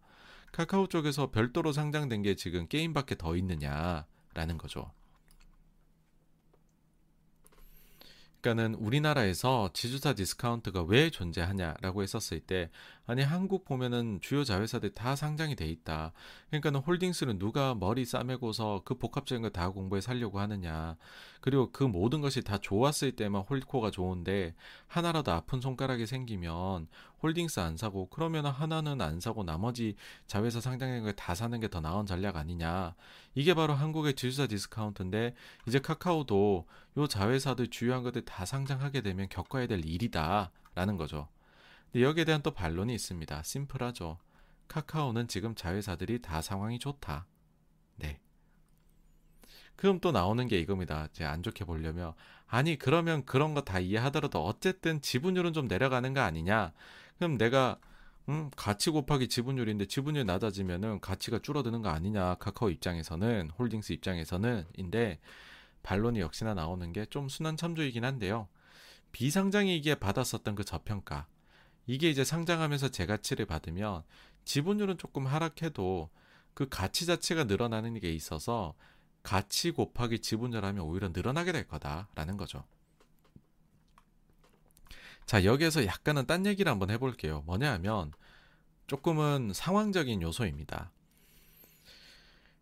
카카오 0.52 0.86
쪽에서 0.88 1.30
별도로 1.30 1.72
상장된 1.72 2.22
게 2.22 2.34
지금 2.34 2.66
게임밖에 2.66 3.16
더 3.16 3.36
있느냐라는 3.36 4.58
거죠. 4.58 4.90
그러니까는 8.42 8.74
우리나라에서 8.74 9.70
지주사 9.72 10.14
디스카운트가 10.14 10.82
왜 10.82 11.10
존재하냐라고 11.10 12.02
했었을 12.02 12.40
때 12.40 12.70
아니 13.06 13.22
한국 13.22 13.64
보면은 13.64 14.18
주요 14.20 14.42
자회사들 14.44 14.90
다 14.94 15.14
상장이 15.16 15.54
돼 15.54 15.66
있다. 15.66 16.12
그러니까는 16.48 16.80
holdings는 16.80 17.38
누가 17.38 17.74
머리 17.74 18.04
싸매고서 18.04 18.82
그 18.84 18.94
복합적인 18.98 19.42
거 19.42 19.50
다 19.52 19.68
공부해 19.70 20.00
살려고 20.00 20.40
하느냐. 20.40 20.96
그리고 21.42 21.70
그 21.72 21.82
모든 21.84 22.20
것이 22.22 22.40
다 22.40 22.56
좋았을 22.56 23.12
때만 23.16 23.42
holdco가 23.42 23.90
좋은데 23.90 24.54
하나라도 24.86 25.32
아픈 25.32 25.60
손가락이 25.60 26.06
생기면 26.06 26.86
홀딩스 27.22 27.60
안 27.60 27.76
사고 27.76 28.08
그러면 28.08 28.46
하나는 28.46 29.00
안 29.02 29.20
사고 29.20 29.42
나머지 29.44 29.96
자회사 30.26 30.60
상장된 30.60 31.02
걸 31.02 31.12
다 31.16 31.34
사는 31.34 31.58
게 31.60 31.68
더 31.68 31.80
나은 31.80 32.06
전략 32.06 32.36
아니냐. 32.36 32.94
이게 33.34 33.54
바로 33.54 33.74
한국의 33.74 34.14
지주사 34.14 34.46
디스카운트인데 34.46 35.34
이제 35.66 35.78
카카오도 35.80 36.66
요 36.98 37.06
자회사들 37.06 37.68
주요한 37.68 38.02
것들 38.04 38.24
다 38.24 38.44
상장하게 38.44 39.00
되면 39.02 39.28
겪어야 39.28 39.66
될 39.66 39.84
일이다라는 39.84 40.96
거죠. 40.96 41.28
근데 41.92 42.04
여기에 42.04 42.24
대한 42.24 42.42
또 42.42 42.52
반론이 42.52 42.94
있습니다. 42.94 43.42
심플하죠. 43.42 44.18
카카오는 44.68 45.28
지금 45.28 45.54
자회사들이 45.54 46.22
다 46.22 46.40
상황이 46.40 46.78
좋다. 46.78 47.26
네. 47.96 48.21
그럼 49.82 49.98
또 49.98 50.12
나오는 50.12 50.46
게 50.46 50.60
이겁니다. 50.60 51.08
이제 51.10 51.24
안 51.24 51.42
좋게 51.42 51.64
보려면 51.64 52.12
아니 52.46 52.78
그러면 52.78 53.24
그런 53.24 53.52
거 53.52 53.62
다 53.64 53.80
이해하더라도 53.80 54.44
어쨌든 54.44 55.00
지분율은 55.02 55.52
좀 55.54 55.66
내려가는 55.66 56.14
거 56.14 56.20
아니냐? 56.20 56.72
그럼 57.18 57.36
내가 57.36 57.78
음, 58.28 58.48
가치 58.56 58.90
곱하기 58.90 59.26
지분율인데 59.28 59.86
지분율 59.86 60.24
낮아지면은 60.24 61.00
가치가 61.00 61.40
줄어드는 61.40 61.82
거 61.82 61.88
아니냐? 61.88 62.36
카카오 62.36 62.70
입장에서는 62.70 63.50
홀딩스 63.58 63.92
입장에서는 63.94 64.66
인데 64.76 65.18
반론이 65.82 66.20
역시나 66.20 66.54
나오는 66.54 66.92
게 66.92 67.04
좀 67.06 67.28
순한 67.28 67.56
참조이긴 67.56 68.04
한데요. 68.04 68.46
비상장이기에 69.10 69.96
받았었던 69.96 70.54
그 70.54 70.64
저평가 70.64 71.26
이게 71.88 72.08
이제 72.08 72.22
상장하면서 72.22 72.90
재가치를 72.90 73.46
받으면 73.46 74.04
지분율은 74.44 74.98
조금 74.98 75.26
하락해도 75.26 76.08
그 76.54 76.68
가치 76.68 77.04
자체가 77.04 77.44
늘어나는 77.44 77.98
게 77.98 78.12
있어서 78.12 78.74
가치 79.22 79.70
곱하기 79.70 80.20
지분율 80.20 80.64
하면 80.64 80.84
오히려 80.84 81.08
늘어나게 81.08 81.52
될 81.52 81.66
거다라는 81.66 82.36
거죠. 82.36 82.64
자, 85.26 85.44
여기에서 85.44 85.86
약간은 85.86 86.26
딴 86.26 86.46
얘기를 86.46 86.70
한번 86.70 86.90
해볼게요. 86.90 87.42
뭐냐 87.46 87.72
하면 87.74 88.12
조금은 88.86 89.52
상황적인 89.54 90.20
요소입니다. 90.22 90.92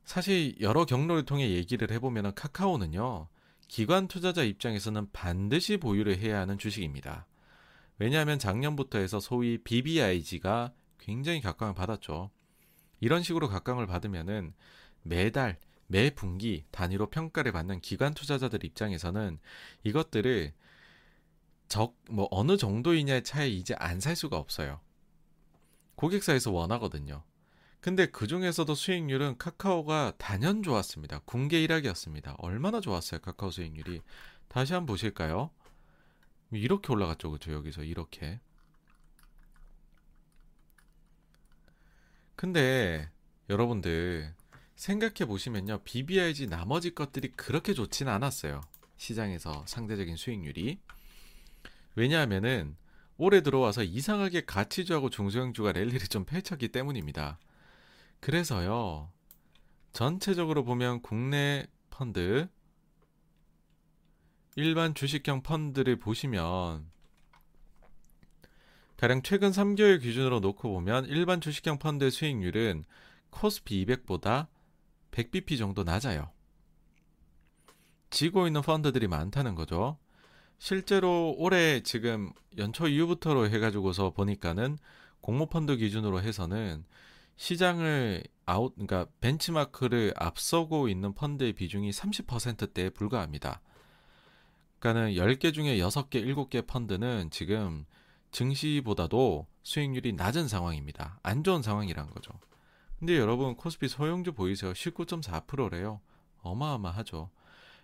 사실 0.05 0.61
여러 0.61 0.85
경로를 0.85 1.25
통해 1.25 1.51
얘기를 1.51 1.91
해보면 1.91 2.35
카카오는요, 2.35 3.29
기관 3.69 4.09
투자자 4.09 4.43
입장에서는 4.43 5.11
반드시 5.13 5.77
보유를 5.77 6.19
해야 6.19 6.41
하는 6.41 6.59
주식입니다. 6.59 7.27
왜냐하면 7.99 8.39
작년부터 8.39 8.99
해서 8.99 9.21
소위 9.21 9.59
BBIG가 9.59 10.73
굉장히 10.99 11.41
각광을 11.41 11.75
받았죠. 11.75 12.31
이런 12.99 13.23
식으로 13.23 13.49
각광을 13.49 13.87
받으면은 13.87 14.53
매달 15.03 15.59
매 15.91 16.11
분기 16.11 16.65
단위로 16.71 17.11
평가를 17.11 17.51
받는 17.53 17.81
기관 17.81 18.15
투자자들 18.15 18.65
입장에서는 18.65 19.39
이것들을 19.85 20.53
적 21.69 21.95
뭐 22.11 22.29
어느 22.31 22.57
정도이냐의 22.57 23.23
차에 23.25 23.49
이제 23.49 23.75
안 23.79 24.01
살 24.01 24.15
수가 24.17 24.37
없어요. 24.39 24.81
고객사에서 25.97 26.51
원하거든요. 26.53 27.25
근데 27.81 28.07
그 28.07 28.27
중에서도 28.27 28.73
수익률은 28.75 29.39
카카오가 29.39 30.13
단연 30.19 30.63
좋았습니다. 30.63 31.21
군계 31.25 31.67
1학이었습니다. 31.67 32.35
얼마나 32.39 32.81
좋았어요, 32.81 33.21
카카오 33.21 33.51
수익률이. 33.51 34.03
다시 34.49 34.75
한번 34.75 34.87
보실까요? 34.95 35.51
이렇게 36.53 36.93
올라갔죠, 36.93 37.31
그죠? 37.33 37.53
여기서 37.53 37.85
이렇게. 37.85 38.41
근데 42.37 43.11
여러분들 43.49 44.35
생각해 44.81 45.27
보시면요. 45.27 45.81
BBIG 45.85 46.47
나머지 46.47 46.95
것들이 46.95 47.33
그렇게 47.33 47.75
좋지는 47.75 48.11
않았어요. 48.11 48.63
시장에서 48.97 49.63
상대적인 49.67 50.17
수익률이. 50.17 50.79
왜냐하면은 51.97 52.77
올해 53.19 53.43
들어와서 53.43 53.83
이상하게 53.83 54.47
가치주하고 54.47 55.11
중소형주가 55.11 55.73
랠리를 55.73 56.07
좀 56.07 56.25
펼쳤기 56.25 56.69
때문입니다. 56.69 57.39
그래서요. 58.21 59.13
전체적으로 59.93 60.65
보면 60.65 61.03
국내 61.03 61.67
펀드 61.91 62.49
일반 64.57 64.95
주식형 64.95 65.43
펀드를 65.43 65.97
보시면 65.97 66.91
가령 68.97 69.21
최근 69.25 69.51
3개월 69.51 70.01
기준으로 70.01 70.41
놓고 70.41 70.73
보면 70.73 71.05
일반 71.05 71.43
주식형 71.43 71.79
펀드의 71.81 72.11
수익률은 72.11 72.85
코스피 73.29 73.85
200보다 73.85 74.49
100bp 75.11 75.59
정도 75.59 75.85
낮아요. 75.85 76.31
지고 78.11 78.47
있는 78.47 78.63
펀드들이 78.63 79.07
많다는 79.09 79.55
거죠. 79.55 79.99
실제로 80.59 81.35
올해 81.39 81.83
지금 81.83 82.33
연초 82.59 82.87
이후부터로 82.89 83.49
해가지고서 83.49 84.11
보니까는 84.11 84.79
공모펀드 85.21 85.77
기준으로 85.77 86.21
해서는 86.21 86.85
시장을 87.37 88.23
아웃, 88.45 88.75
그러니까 88.75 89.07
벤치마크를 89.21 90.13
앞서고 90.17 90.89
있는 90.89 91.15
펀드의 91.15 91.55
비중이 91.55 91.91
30%대에 91.91 92.91
불과합니다. 92.91 93.63
그러니까는 94.79 95.15
10개 95.15 95.55
중에 95.55 95.79
6개, 95.79 96.23
7개 96.23 96.67
펀드는 96.67 97.31
지금 97.31 97.87
증시보다도 98.33 99.47
수익률이 99.63 100.13
낮은 100.13 100.49
상황입니다. 100.49 101.19
안 101.23 101.43
좋은 101.43 101.63
상황이란 101.63 102.11
거죠. 102.11 102.33
근데 103.01 103.17
여러분 103.17 103.57
코스피 103.57 103.89
소형주 103.89 104.35
보이세요? 104.35 104.73
19.4%래요. 104.73 106.01
어마어마하죠. 106.43 107.31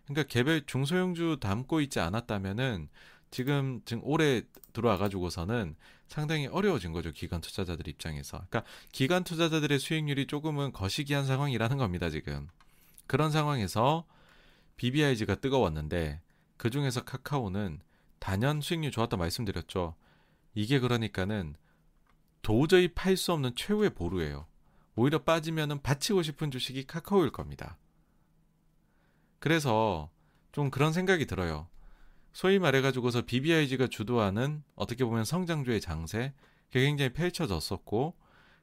그러니까 0.05 0.29
개별 0.29 0.65
중소형주 0.67 1.39
담고 1.41 1.81
있지 1.81 2.01
않았다면은 2.01 2.89
지금 3.31 3.81
지금 3.87 4.03
올해 4.05 4.43
들어와 4.73 4.99
가지고서는 4.99 5.75
상당히 6.07 6.47
어려워진 6.47 6.93
거죠 6.93 7.13
기관 7.13 7.41
투자자들 7.41 7.89
입장에서. 7.89 8.45
그러니까 8.49 8.65
기관 8.93 9.25
투자자들의 9.25 9.79
수익률이 9.79 10.27
조금은 10.27 10.73
거시기한 10.73 11.25
상황이라는 11.25 11.79
겁니다 11.79 12.11
지금. 12.11 12.49
그런 13.07 13.31
상황에서 13.31 14.05
BBIG가 14.77 15.37
뜨거웠는데 15.37 16.21
그 16.59 16.69
중에서 16.69 17.05
카카오는 17.05 17.81
단연 18.19 18.61
수익률 18.61 18.93
좋았다 18.93 19.17
말씀드렸죠. 19.17 19.95
이게 20.55 20.79
그러니까는 20.79 21.57
도저히 22.43 22.89
팔 22.89 23.17
수 23.17 23.33
없는 23.33 23.57
최후의 23.57 23.95
보루예요. 23.95 24.47
오히려 24.97 25.23
빠지면은 25.23 25.83
바치고 25.83 26.23
싶은 26.23 26.51
주식이 26.51 26.87
카카오일 26.87 27.31
겁니다. 27.31 27.79
그래서 29.39 30.11
좀 30.53 30.71
그런 30.71 30.93
생각이 30.93 31.27
들어요. 31.27 31.69
소위 32.33 32.59
말해가지고서 32.59 33.23
BBIG가 33.23 33.87
주도하는 33.87 34.63
어떻게 34.75 35.05
보면 35.05 35.25
성장주의 35.25 35.81
장세, 35.81 36.35
그게 36.67 36.87
굉장히 36.87 37.13
펼쳐졌었고, 37.13 38.15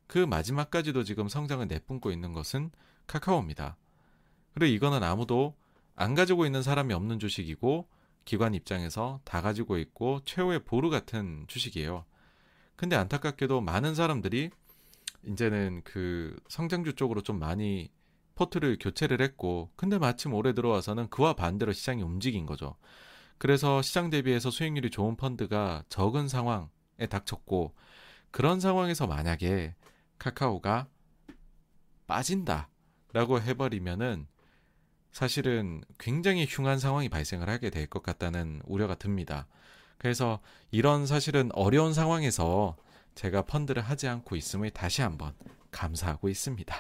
그 0.08 0.18
마지막까지도 0.20 1.04
지금 1.04 1.28
성장을 1.28 1.66
내뿜고 1.68 2.12
있는 2.12 2.34
것은 2.34 2.72
카카오입니다. 3.08 3.78
그리고 4.54 4.76
이거는 4.76 5.04
아무도 5.04 5.56
안 5.96 6.14
가지고 6.16 6.46
있는 6.46 6.62
사람이 6.62 6.94
없는 6.94 7.20
주식이고, 7.20 7.88
기관 8.26 8.54
입장에서 8.54 9.22
다 9.24 9.42
가지고 9.42 9.78
있고, 9.78 10.22
최후의 10.26 10.66
보루 10.66 10.90
같은 10.90 11.46
주식이에요. 11.48 12.06
근데 12.76 12.96
안타깝게도 12.96 13.62
많은 13.62 13.96
사람들이 13.96 14.50
이제는 15.28 15.82
그 15.84 16.36
성장주 16.50 16.94
쪽으로 16.96 17.22
좀 17.22 17.40
많이 17.40 17.92
포트를 18.36 18.78
교체를 18.80 19.22
했고, 19.22 19.72
근데 19.76 19.98
마침 19.98 20.34
올해 20.34 20.54
들어와서는 20.54 21.10
그와 21.10 21.34
반대로 21.34 21.72
시장이 21.72 22.02
움직인 22.02 22.46
거죠. 22.46 22.76
그래서 23.38 23.82
시장 23.82 24.10
대비해서 24.10 24.50
수익률이 24.52 24.90
좋은 24.90 25.16
펀드가 25.16 25.84
적은 25.90 26.28
상황에 26.28 27.08
닥쳤고, 27.10 27.76
그런 28.32 28.60
상황에서 28.60 29.06
만약에 29.08 29.76
카카오가 30.18 30.88
빠진다라고 32.08 33.42
해버리면은 33.42 34.28
사실은 35.12 35.84
굉장히 36.00 36.46
흉한 36.50 36.80
상황이 36.80 37.08
발생을 37.10 37.48
하게 37.48 37.70
될 37.70 37.88
것 37.88 38.02
같다는 38.02 38.62
우려가 38.66 38.96
듭니다. 38.96 39.48
그래서 40.00 40.40
이런 40.72 41.06
사실은 41.06 41.52
어려운 41.54 41.94
상황에서 41.94 42.76
제가 43.16 43.44
펀드를 43.44 43.82
하지 43.82 44.08
않고 44.08 44.36
있음을 44.36 44.70
다시 44.72 45.02
한번 45.02 45.34
감사하고 45.72 46.30
있습니다. 46.30 46.76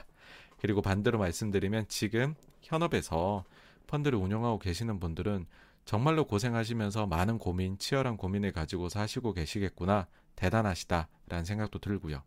그리고 0.59 0.81
반대로 0.81 1.19
말씀드리면 1.19 1.87
지금 1.89 2.35
현업에서 2.61 3.43
펀드를 3.87 4.17
운영하고 4.17 4.59
계시는 4.59 4.99
분들은 4.99 5.45
정말로 5.85 6.25
고생하시면서 6.25 7.07
많은 7.07 7.37
고민, 7.37 7.77
치열한 7.77 8.17
고민을 8.17 8.53
가지고 8.53 8.89
사시고 8.89 9.33
계시겠구나. 9.33 10.07
대단하시다라는 10.35 11.45
생각도 11.45 11.79
들고요. 11.79 12.23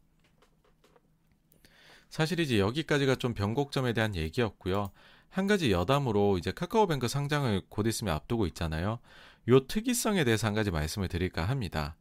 사실 2.09 2.39
이제 2.41 2.59
여기까지가 2.59 3.17
좀 3.17 3.35
변곡점에 3.35 3.93
대한 3.93 4.15
얘기였고요. 4.15 4.91
한 5.29 5.47
가지 5.47 5.73
여담으로 5.73 6.39
이제 6.39 6.53
카카오뱅크 6.53 7.09
상장을 7.09 7.63
곧 7.69 7.87
있으면 7.87 8.15
앞두고 8.15 8.47
있잖아요. 8.49 9.01
요 9.49 9.67
특이성에 9.67 10.25
대해서 10.25 10.47
한 10.47 10.55
가지 10.55 10.71
말씀을 10.71 11.09
드릴까 11.09 11.45
합니다. 11.45 11.97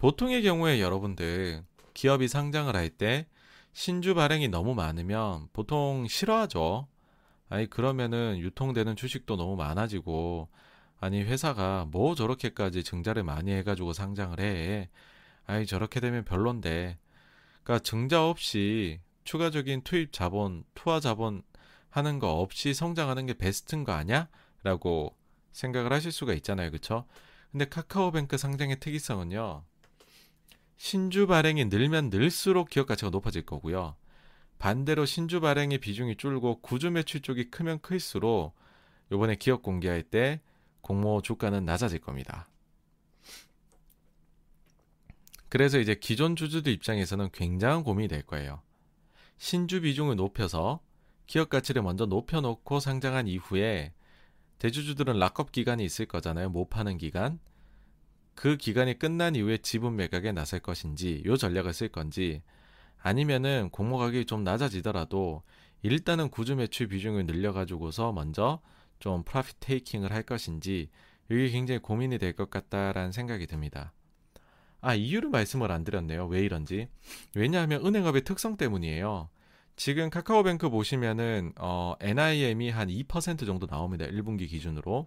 보통의 0.00 0.42
경우에 0.42 0.80
여러분들 0.80 1.62
기업이 1.92 2.26
상장을 2.26 2.74
할 2.74 2.88
때 2.88 3.26
신주 3.74 4.14
발행이 4.14 4.48
너무 4.48 4.74
많으면 4.74 5.48
보통 5.52 6.06
싫어하죠. 6.08 6.88
아니 7.50 7.68
그러면은 7.68 8.38
유통되는 8.38 8.96
주식도 8.96 9.36
너무 9.36 9.56
많아지고 9.56 10.48
아니 11.00 11.22
회사가 11.22 11.86
뭐 11.90 12.14
저렇게까지 12.14 12.82
증자를 12.82 13.24
많이 13.24 13.52
해가지고 13.52 13.92
상장을 13.92 14.40
해. 14.40 14.88
아니 15.44 15.66
저렇게 15.66 16.00
되면 16.00 16.24
별론데. 16.24 16.98
그러니까 17.62 17.82
증자 17.84 18.26
없이 18.26 19.00
추가적인 19.24 19.82
투입 19.82 20.12
자본, 20.14 20.64
투하 20.74 21.00
자본 21.00 21.42
하는 21.90 22.18
거 22.18 22.40
없이 22.40 22.72
성장하는 22.72 23.26
게 23.26 23.34
베스트인 23.34 23.84
거 23.84 23.92
아니야? 23.92 24.28
라고 24.62 25.14
생각을 25.52 25.92
하실 25.92 26.10
수가 26.10 26.32
있잖아요. 26.34 26.70
그쵸? 26.70 27.04
근데 27.52 27.66
카카오뱅크 27.66 28.38
상장의 28.38 28.80
특이성은요. 28.80 29.64
신주 30.80 31.26
발행이 31.26 31.66
늘면 31.66 32.08
늘수록 32.08 32.70
기업 32.70 32.86
가치가 32.86 33.10
높아질 33.10 33.44
거고요. 33.44 33.96
반대로 34.58 35.04
신주 35.04 35.42
발행의 35.42 35.76
비중이 35.76 36.16
줄고 36.16 36.62
구주 36.62 36.90
매출 36.90 37.20
쪽이 37.20 37.50
크면 37.50 37.80
클수록 37.80 38.54
이번에 39.12 39.34
기업 39.34 39.60
공개할 39.60 40.02
때 40.02 40.40
공모 40.80 41.20
주가는 41.20 41.66
낮아질 41.66 42.00
겁니다. 42.00 42.48
그래서 45.50 45.78
이제 45.78 45.94
기존 45.94 46.34
주주들 46.34 46.72
입장에서는 46.72 47.28
굉장한 47.30 47.84
고민이 47.84 48.08
될 48.08 48.22
거예요. 48.22 48.62
신주 49.36 49.82
비중을 49.82 50.16
높여서 50.16 50.80
기업 51.26 51.50
가치를 51.50 51.82
먼저 51.82 52.06
높여놓고 52.06 52.80
상장한 52.80 53.28
이후에 53.28 53.92
대주주들은 54.58 55.18
락업 55.18 55.52
기간이 55.52 55.84
있을 55.84 56.06
거잖아요. 56.06 56.48
못 56.48 56.70
파는 56.70 56.96
기간. 56.96 57.38
그 58.34 58.56
기간이 58.56 58.98
끝난 58.98 59.34
이후에 59.36 59.58
지분 59.58 59.96
매각에 59.96 60.32
나설 60.32 60.60
것인지 60.60 61.22
요 61.26 61.36
전략을 61.36 61.72
쓸 61.72 61.88
건지 61.88 62.42
아니면은 62.98 63.70
공모 63.70 63.98
가격이 63.98 64.26
좀 64.26 64.44
낮아지더라도 64.44 65.42
일단은 65.82 66.28
구주 66.30 66.56
매출 66.56 66.88
비중을 66.88 67.26
늘려가지고서 67.26 68.12
먼저 68.12 68.60
좀 68.98 69.22
프라핏 69.24 69.56
테이킹을 69.60 70.12
할 70.12 70.22
것인지 70.22 70.90
이게 71.30 71.48
굉장히 71.50 71.80
고민이 71.80 72.18
될 72.18 72.34
것 72.34 72.50
같다라는 72.50 73.12
생각이 73.12 73.46
듭니다. 73.46 73.92
아 74.82 74.94
이유를 74.94 75.30
말씀을 75.30 75.70
안 75.72 75.84
드렸네요. 75.84 76.26
왜 76.26 76.40
이런지 76.42 76.88
왜냐하면 77.34 77.84
은행업의 77.84 78.24
특성 78.24 78.56
때문이에요. 78.56 79.28
지금 79.76 80.10
카카오뱅크 80.10 80.68
보시면은 80.68 81.52
어, 81.58 81.94
NIM이 82.00 82.70
한 82.70 82.88
2% 82.88 83.46
정도 83.46 83.66
나옵니다. 83.66 84.04
1분기 84.06 84.48
기준으로. 84.48 85.06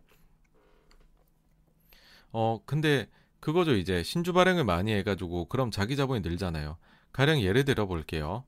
어 2.34 2.60
근데 2.66 3.08
그거죠. 3.40 3.76
이제 3.76 4.04
신주 4.04 4.34
발행을 4.34 4.64
많이 4.64 4.92
해가지고 4.92 5.46
그럼 5.46 5.72
자기 5.72 5.96
자본이 5.96 6.22
늘잖아요. 6.22 6.78
가령 7.14 7.42
예를 7.42 7.64
들어 7.64 7.86
볼게요. 7.86 8.44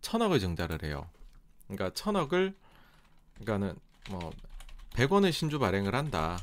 천억을 0.00 0.40
증자를 0.40 0.82
해요. 0.82 1.08
그러니까 1.68 1.94
천억을 1.94 2.54
그러니까는 3.34 3.76
뭐 4.10 4.30
100원의 4.90 5.32
신주 5.32 5.58
발행을 5.58 5.94
한다. 5.94 6.38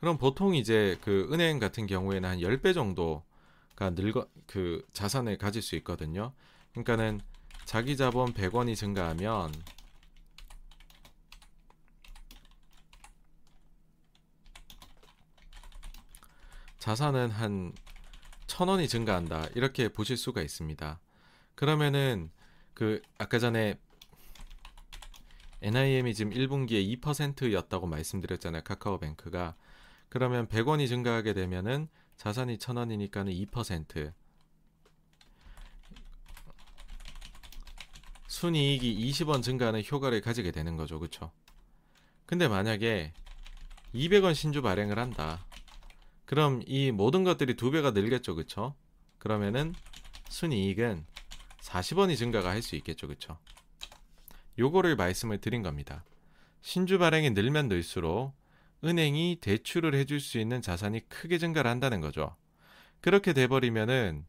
그럼 0.00 0.16
보통 0.16 0.54
이제 0.54 0.98
그 1.02 1.28
은행 1.32 1.58
같은 1.58 1.86
경우에는 1.86 2.28
한 2.28 2.38
10배 2.38 2.74
정도가 2.74 3.90
늙어 3.90 4.26
그 4.46 4.84
자산을 4.92 5.38
가질 5.38 5.62
수 5.62 5.76
있거든요. 5.76 6.32
그러니까는 6.72 7.20
자기 7.66 7.96
자본 7.96 8.32
100원이 8.32 8.74
증가하면 8.74 9.52
자산은 16.82 17.30
한 17.30 17.72
천원이 18.48 18.88
증가한다. 18.88 19.46
이렇게 19.54 19.88
보실 19.88 20.16
수가 20.16 20.42
있습니다. 20.42 20.98
그러면은 21.54 22.28
그 22.74 23.00
아까 23.18 23.38
전에 23.38 23.78
NIM이 25.60 26.12
지금 26.12 26.32
1분기에 26.32 27.00
2%였다고 27.00 27.86
말씀드렸잖아요. 27.86 28.62
카카오뱅크가. 28.64 29.54
그러면 30.08 30.48
100원이 30.48 30.88
증가하게 30.88 31.34
되면은 31.34 31.86
자산이 32.16 32.58
1000원이니까는 32.58 33.48
2%. 33.52 34.12
순이익이 38.26 39.08
20원 39.08 39.44
증가하는 39.44 39.84
효과를 39.88 40.20
가지게 40.20 40.50
되는 40.50 40.76
거죠. 40.76 40.98
그쵸? 40.98 41.30
근데 42.26 42.48
만약에 42.48 43.12
200원 43.94 44.34
신주 44.34 44.62
발행을 44.62 44.98
한다. 44.98 45.46
그럼 46.32 46.62
이 46.66 46.92
모든 46.92 47.24
것들이 47.24 47.56
두 47.56 47.70
배가 47.70 47.90
늘겠죠. 47.90 48.34
그쵸? 48.34 48.74
그러면은 49.18 49.74
순이익은 50.30 51.04
40원이 51.60 52.16
증가가 52.16 52.48
할 52.48 52.62
수 52.62 52.74
있겠죠. 52.76 53.06
그쵸? 53.06 53.36
요거를 54.58 54.96
말씀을 54.96 55.42
드린 55.42 55.62
겁니다. 55.62 56.06
신주 56.62 56.98
발행이 56.98 57.32
늘면 57.32 57.68
늘수록 57.68 58.32
은행이 58.82 59.40
대출을 59.42 59.94
해줄 59.94 60.20
수 60.20 60.38
있는 60.38 60.62
자산이 60.62 61.06
크게 61.10 61.36
증가를 61.36 61.70
한다는 61.70 62.00
거죠. 62.00 62.34
그렇게 63.02 63.34
돼버리면은 63.34 64.24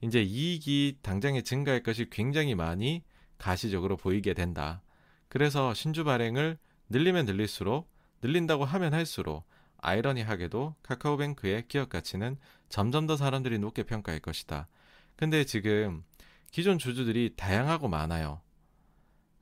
이제 0.00 0.22
이익이 0.22 0.98
당장에 1.02 1.42
증가할 1.42 1.82
것이 1.82 2.08
굉장히 2.08 2.54
많이 2.54 3.02
가시적으로 3.36 3.96
보이게 3.96 4.32
된다. 4.32 4.80
그래서 5.28 5.74
신주 5.74 6.04
발행을 6.04 6.56
늘리면 6.88 7.26
늘릴수록 7.26 7.90
늘린다고 8.22 8.64
하면 8.64 8.94
할수록 8.94 9.44
아이러니하게도 9.78 10.76
카카오뱅크의 10.82 11.68
기업 11.68 11.88
가치는 11.88 12.36
점점 12.68 13.06
더 13.06 13.16
사람들이 13.16 13.58
높게 13.58 13.82
평가할 13.82 14.20
것이다. 14.20 14.68
근데 15.16 15.44
지금 15.44 16.04
기존 16.50 16.78
주주들이 16.78 17.34
다양하고 17.36 17.88
많아요. 17.88 18.40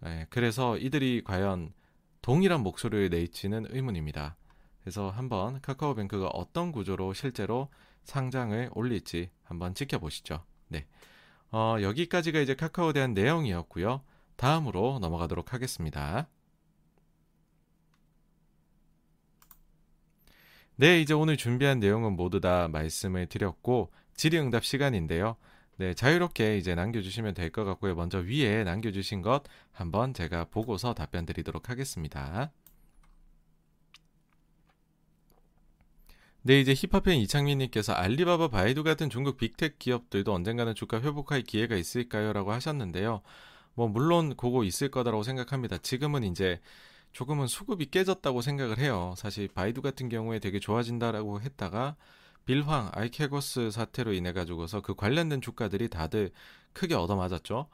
네, 0.00 0.26
그래서 0.30 0.76
이들이 0.76 1.22
과연 1.24 1.72
동일한 2.22 2.62
목소리를 2.62 3.10
내지는 3.10 3.66
의문입니다. 3.70 4.36
그래서 4.80 5.10
한번 5.10 5.60
카카오뱅크가 5.60 6.28
어떤 6.28 6.72
구조로 6.72 7.12
실제로 7.12 7.68
상장을 8.04 8.70
올릴지 8.74 9.30
한번 9.42 9.74
지켜보시죠. 9.74 10.44
네. 10.68 10.86
어, 11.50 11.76
여기까지가 11.80 12.40
이제 12.40 12.54
카카오에 12.54 12.92
대한 12.92 13.14
내용이었고요. 13.14 14.02
다음으로 14.36 14.98
넘어가도록 15.00 15.52
하겠습니다. 15.52 16.28
네, 20.76 21.00
이제 21.00 21.14
오늘 21.14 21.36
준비한 21.36 21.80
내용은 21.80 22.12
모두 22.16 22.40
다 22.40 22.68
말씀을 22.68 23.26
드렸고 23.26 23.90
질의응답 24.14 24.64
시간인데요. 24.64 25.36
네, 25.78 25.94
자유롭게 25.94 26.56
이제 26.58 26.74
남겨주시면 26.74 27.34
될 27.34 27.50
것 27.50 27.64
같고요. 27.64 27.94
먼저 27.94 28.18
위에 28.18 28.64
남겨주신 28.64 29.22
것 29.22 29.42
한번 29.72 30.12
제가 30.14 30.46
보고서 30.46 30.94
답변 30.94 31.24
드리도록 31.26 31.70
하겠습니다. 31.70 32.52
네, 36.42 36.60
이제 36.60 36.74
힙합팬 36.74 37.16
이창민님께서 37.18 37.92
알리바바 37.92 38.48
바이두 38.48 38.84
같은 38.84 39.10
중국 39.10 39.36
빅텍 39.36 39.78
기업들도 39.80 40.32
언젠가는 40.32 40.74
주가 40.76 41.00
회복할 41.00 41.42
기회가 41.42 41.74
있을까요? 41.76 42.32
라고 42.32 42.52
하셨는데요. 42.52 43.22
뭐, 43.74 43.88
물론 43.88 44.36
그거 44.36 44.62
있을 44.64 44.90
거다라고 44.90 45.22
생각합니다. 45.24 45.78
지금은 45.78 46.22
이제 46.24 46.60
조금은 47.16 47.46
수급이 47.46 47.86
깨졌다고 47.86 48.42
생각을 48.42 48.76
해요. 48.76 49.14
사실 49.16 49.48
바이두 49.48 49.80
같은 49.80 50.10
경우에 50.10 50.38
되게 50.38 50.60
좋아진다라고 50.60 51.40
했다가 51.40 51.96
빌황, 52.44 52.90
아이케고스 52.92 53.70
사태로 53.70 54.12
인해 54.12 54.34
가지고서 54.34 54.82
그 54.82 54.94
관련된 54.94 55.40
주가들이 55.40 55.88
다들 55.88 56.30
크게 56.74 56.94
얻어맞았죠. 56.94 57.68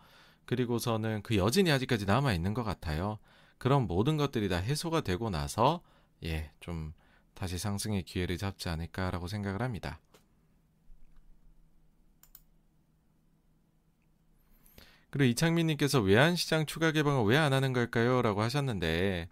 그리고서는 0.45 1.23
그 1.23 1.37
여진이 1.37 1.73
아직까지 1.73 2.07
남아 2.07 2.35
있는 2.35 2.55
것 2.55 2.63
같아요. 2.63 3.19
그런 3.59 3.89
모든 3.89 4.17
것들이 4.17 4.49
다 4.49 4.59
해소가 4.59 5.01
되고 5.01 5.29
나서 5.29 5.83
예, 6.23 6.53
좀 6.61 6.93
다시 7.35 7.59
상승의 7.59 8.05
기회를 8.05 8.39
잡지 8.39 8.69
않을까라고 8.69 9.27
생각을 9.27 9.61
합니다. 9.61 9.99
그리고 15.13 15.31
이창민님께서 15.31 16.01
외환시장 16.01 16.67
추가 16.67 16.93
개방을 16.93 17.25
왜 17.27 17.39
안 17.39 17.55
하는 17.55 17.73
걸까요? 17.75 18.23
라고 18.23 18.43
하셨는데, 18.43 19.31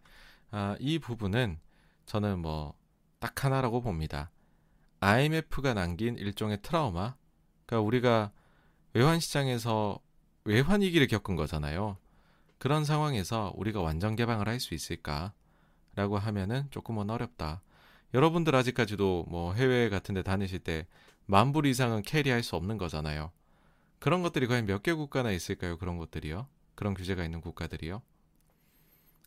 아, 0.53 0.77
이 0.81 1.01
부분은 1.01 1.59
저는 2.07 2.41
뭐, 2.41 2.75
딱 3.21 3.45
하나라고 3.45 3.83
봅니다. 3.83 4.31
IMF가 5.01 5.75
남긴 5.75 6.17
일종의 6.19 6.61
트라우마. 6.63 7.17
그러니까 7.67 7.87
우리가 7.87 8.33
외환 8.95 9.21
시장에서 9.21 9.99
외환 10.45 10.83
위기를 10.83 11.09
겪은 11.09 11.37
거잖아요. 11.37 11.99
그런 12.59 12.85
상황에서 12.85 13.53
우리가 13.57 13.81
완전 13.83 14.17
개방을 14.17 14.49
할 14.49 14.61
수 14.61 14.75
있을까 14.75 15.33
라고 15.97 16.19
하면은 16.19 16.69
조금은 16.71 17.11
어렵다. 17.11 17.63
여러분들 18.15 18.55
아직까지도 18.57 19.27
뭐 19.29 19.55
해외 19.55 19.89
같은 19.91 20.15
데 20.15 20.23
다니실 20.23 20.61
때 20.61 20.87
만 21.27 21.53
불 21.53 21.67
이상은 21.67 22.03
캐리할 22.03 22.43
수 22.43 22.57
없는 22.57 22.79
거잖아요. 22.79 23.31
그런 24.01 24.23
것들이 24.23 24.47
과연 24.49 24.67
몇 24.67 24.83
개 24.83 24.93
국가나 24.95 25.31
있을까요? 25.33 25.79
그런 25.79 25.99
것들이요. 25.99 26.49
그런 26.75 26.95
규제가 26.95 27.25
있는 27.25 27.41
국가들이요. 27.41 28.03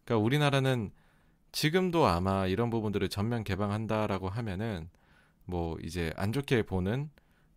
그러니까 0.05 0.23
우리나라는 0.25 0.91
지금도 1.51 2.07
아마 2.07 2.47
이런 2.47 2.69
부분들을 2.69 3.09
전면 3.09 3.43
개방한다라고 3.43 4.29
하면은 4.29 4.89
뭐 5.45 5.77
이제 5.83 6.13
안 6.17 6.33
좋게 6.33 6.63
보는 6.63 7.09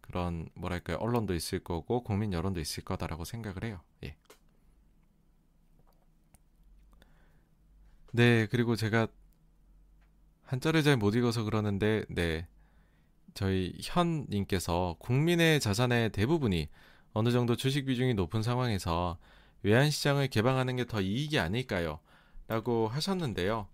그런 0.03 0.49
뭐랄까요 0.55 0.99
언론도 0.99 1.35
있을 1.35 1.61
거고 1.61 2.03
국민 2.05 2.33
여론도 2.33 2.61
있을 2.61 2.85
거다라고 2.85 3.25
생각을 3.25 3.65
해요. 3.65 3.81
예. 4.05 4.17
네 8.13 8.47
그리고 8.51 8.77
제가 8.77 9.09
한자를 10.45 10.83
잘 10.83 10.97
못 10.97 11.15
읽어서 11.15 11.43
그러는데 11.45 12.05
네 12.09 12.47
저희 13.35 13.75
현님께서 13.83 14.97
국민의 14.99 15.61
자산의 15.61 16.11
대부분이 16.13 16.69
어느 17.17 17.31
정도 17.31 17.57
주식 17.57 17.87
비중이 17.87 18.15
높은 18.15 18.43
상황에서 18.43 19.19
외환 19.63 19.91
시장을 19.91 20.29
개방하는 20.29 20.77
게 20.77 20.85
더 20.85 21.01
이익이 21.01 21.39
아닐까요? 21.39 21.99
라고 22.47 22.89
하셨는데요. 22.89 23.69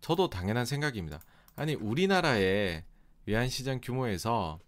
저도 0.00 0.30
당연한 0.30 0.64
생각입니다. 0.64 1.20
아니 1.56 1.74
우리나라의 1.74 2.84
외환 3.26 3.48
시장 3.48 3.80
규모에서 3.82 4.60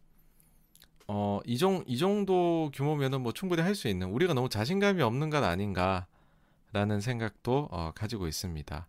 어, 1.08 1.40
이, 1.44 1.56
정, 1.56 1.84
이 1.86 1.98
정도 1.98 2.70
규모면은 2.74 3.20
뭐 3.22 3.32
충분히 3.32 3.62
할 3.62 3.74
수 3.74 3.88
있는 3.88 4.08
우리가 4.08 4.34
너무 4.34 4.48
자신감이 4.48 5.02
없는 5.02 5.30
것 5.30 5.44
아닌가라는 5.44 7.00
생각도 7.00 7.68
어, 7.70 7.92
가지고 7.94 8.26
있습니다. 8.26 8.88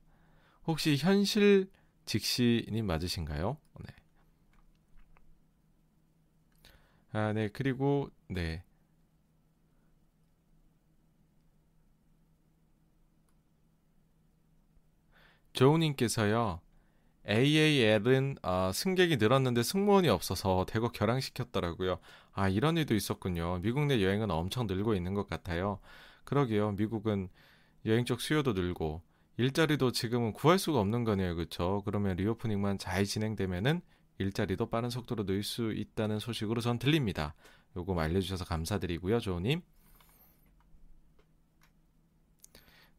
혹시 0.67 0.97
현실 0.97 1.69
직시님 2.05 2.85
맞으신가요? 2.87 3.57
네. 3.81 3.95
아, 7.11 7.33
네. 7.33 7.49
그리고 7.49 8.09
네. 8.27 8.63
조우님께서요. 15.57 16.61
AAL은 17.27 18.37
아, 18.41 18.71
승객이 18.73 19.17
늘었는데 19.17 19.63
승무원이 19.63 20.07
없어서 20.07 20.65
대거 20.69 20.89
결항시켰더라고요. 20.91 21.99
아 22.31 22.47
이런 22.47 22.77
일도 22.77 22.95
있었군요. 22.95 23.59
미국 23.61 23.85
내 23.87 24.01
여행은 24.03 24.31
엄청 24.31 24.67
늘고 24.67 24.93
있는 24.95 25.13
것 25.13 25.27
같아요. 25.27 25.79
그러게요. 26.25 26.73
미국은 26.73 27.29
여행 27.85 28.05
쪽 28.05 28.21
수요도 28.21 28.53
늘고 28.53 29.01
일자리도 29.37 29.91
지금은 29.91 30.33
구할 30.33 30.59
수가 30.59 30.79
없는 30.79 31.03
거네요. 31.03 31.35
그렇죠? 31.35 31.81
그러면 31.85 32.15
reopening만 32.17 32.77
잘 32.77 33.05
진행되면은 33.05 33.81
일자리도 34.19 34.69
빠른 34.69 34.89
속도로 34.89 35.25
늘 35.25 35.43
수 35.43 35.73
있다는 35.73 36.19
소식으로 36.19 36.61
전 36.61 36.79
들립니다. 36.79 37.35
요거 37.75 37.99
알려주셔서 37.99 38.45
감사드리고요, 38.45 39.19
조우님. 39.19 39.61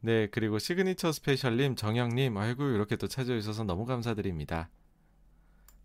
네, 0.00 0.28
그리고 0.30 0.58
시그니처 0.58 1.12
스페셜님, 1.12 1.74
정영님, 1.76 2.36
아이고 2.36 2.68
이렇게 2.68 2.96
또 2.96 3.08
찾아주셔서 3.08 3.64
너무 3.64 3.84
감사드립니다. 3.84 4.70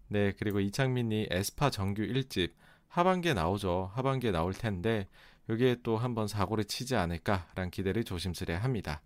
네, 0.08 0.34
그리고 0.38 0.60
이창민님 0.60 1.28
에스파 1.32 1.70
정규 1.72 2.04
1집 2.04 2.52
하반기에 2.88 3.34
나오죠. 3.34 3.92
하반기에 3.96 4.32
나올 4.32 4.54
텐데 4.54 5.08
여기에 5.50 5.78
또 5.84 5.98
한번 5.98 6.28
사고를 6.28 6.66
치지 6.66 6.96
않을까라는 6.96 7.72
기대를 7.72 8.04
조심스레 8.04 8.54
합니다. 8.56 9.02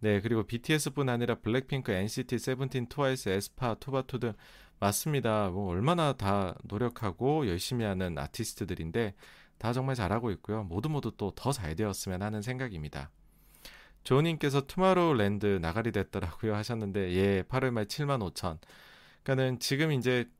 네, 0.00 0.20
그리고 0.20 0.42
BTS뿐 0.44 1.08
아니라 1.08 1.36
블랙핑크, 1.36 1.90
NCT, 1.92 2.38
세븐틴, 2.38 2.88
트와이스, 2.88 3.30
에스파, 3.30 3.74
투바투 3.76 4.18
등 4.18 4.34
맞습니다. 4.78 5.48
뭐 5.50 5.70
얼마나 5.70 6.12
다 6.12 6.54
노력하고 6.64 7.48
열심히 7.48 7.84
하는 7.86 8.18
아티스트들인데 8.18 9.14
다 9.58 9.72
정말 9.72 9.94
잘하고 9.96 10.30
있고요. 10.32 10.64
모두 10.64 10.90
모두 10.90 11.12
또 11.16 11.30
더 11.34 11.52
잘 11.52 11.74
되었으면 11.74 12.20
하는 12.22 12.42
생각입니다. 12.42 13.10
조님께서 14.06 14.66
투마로우랜드 14.66 15.46
나가리 15.60 15.90
됐더라고요 15.92 16.54
하셨는데 16.54 17.12
예 17.14 17.42
8월 17.42 17.72
말 17.72 17.86
7만 17.86 18.20
5천. 18.32 18.58
그러니까는 19.24 19.58
지금 19.58 19.90
이제 19.92 20.30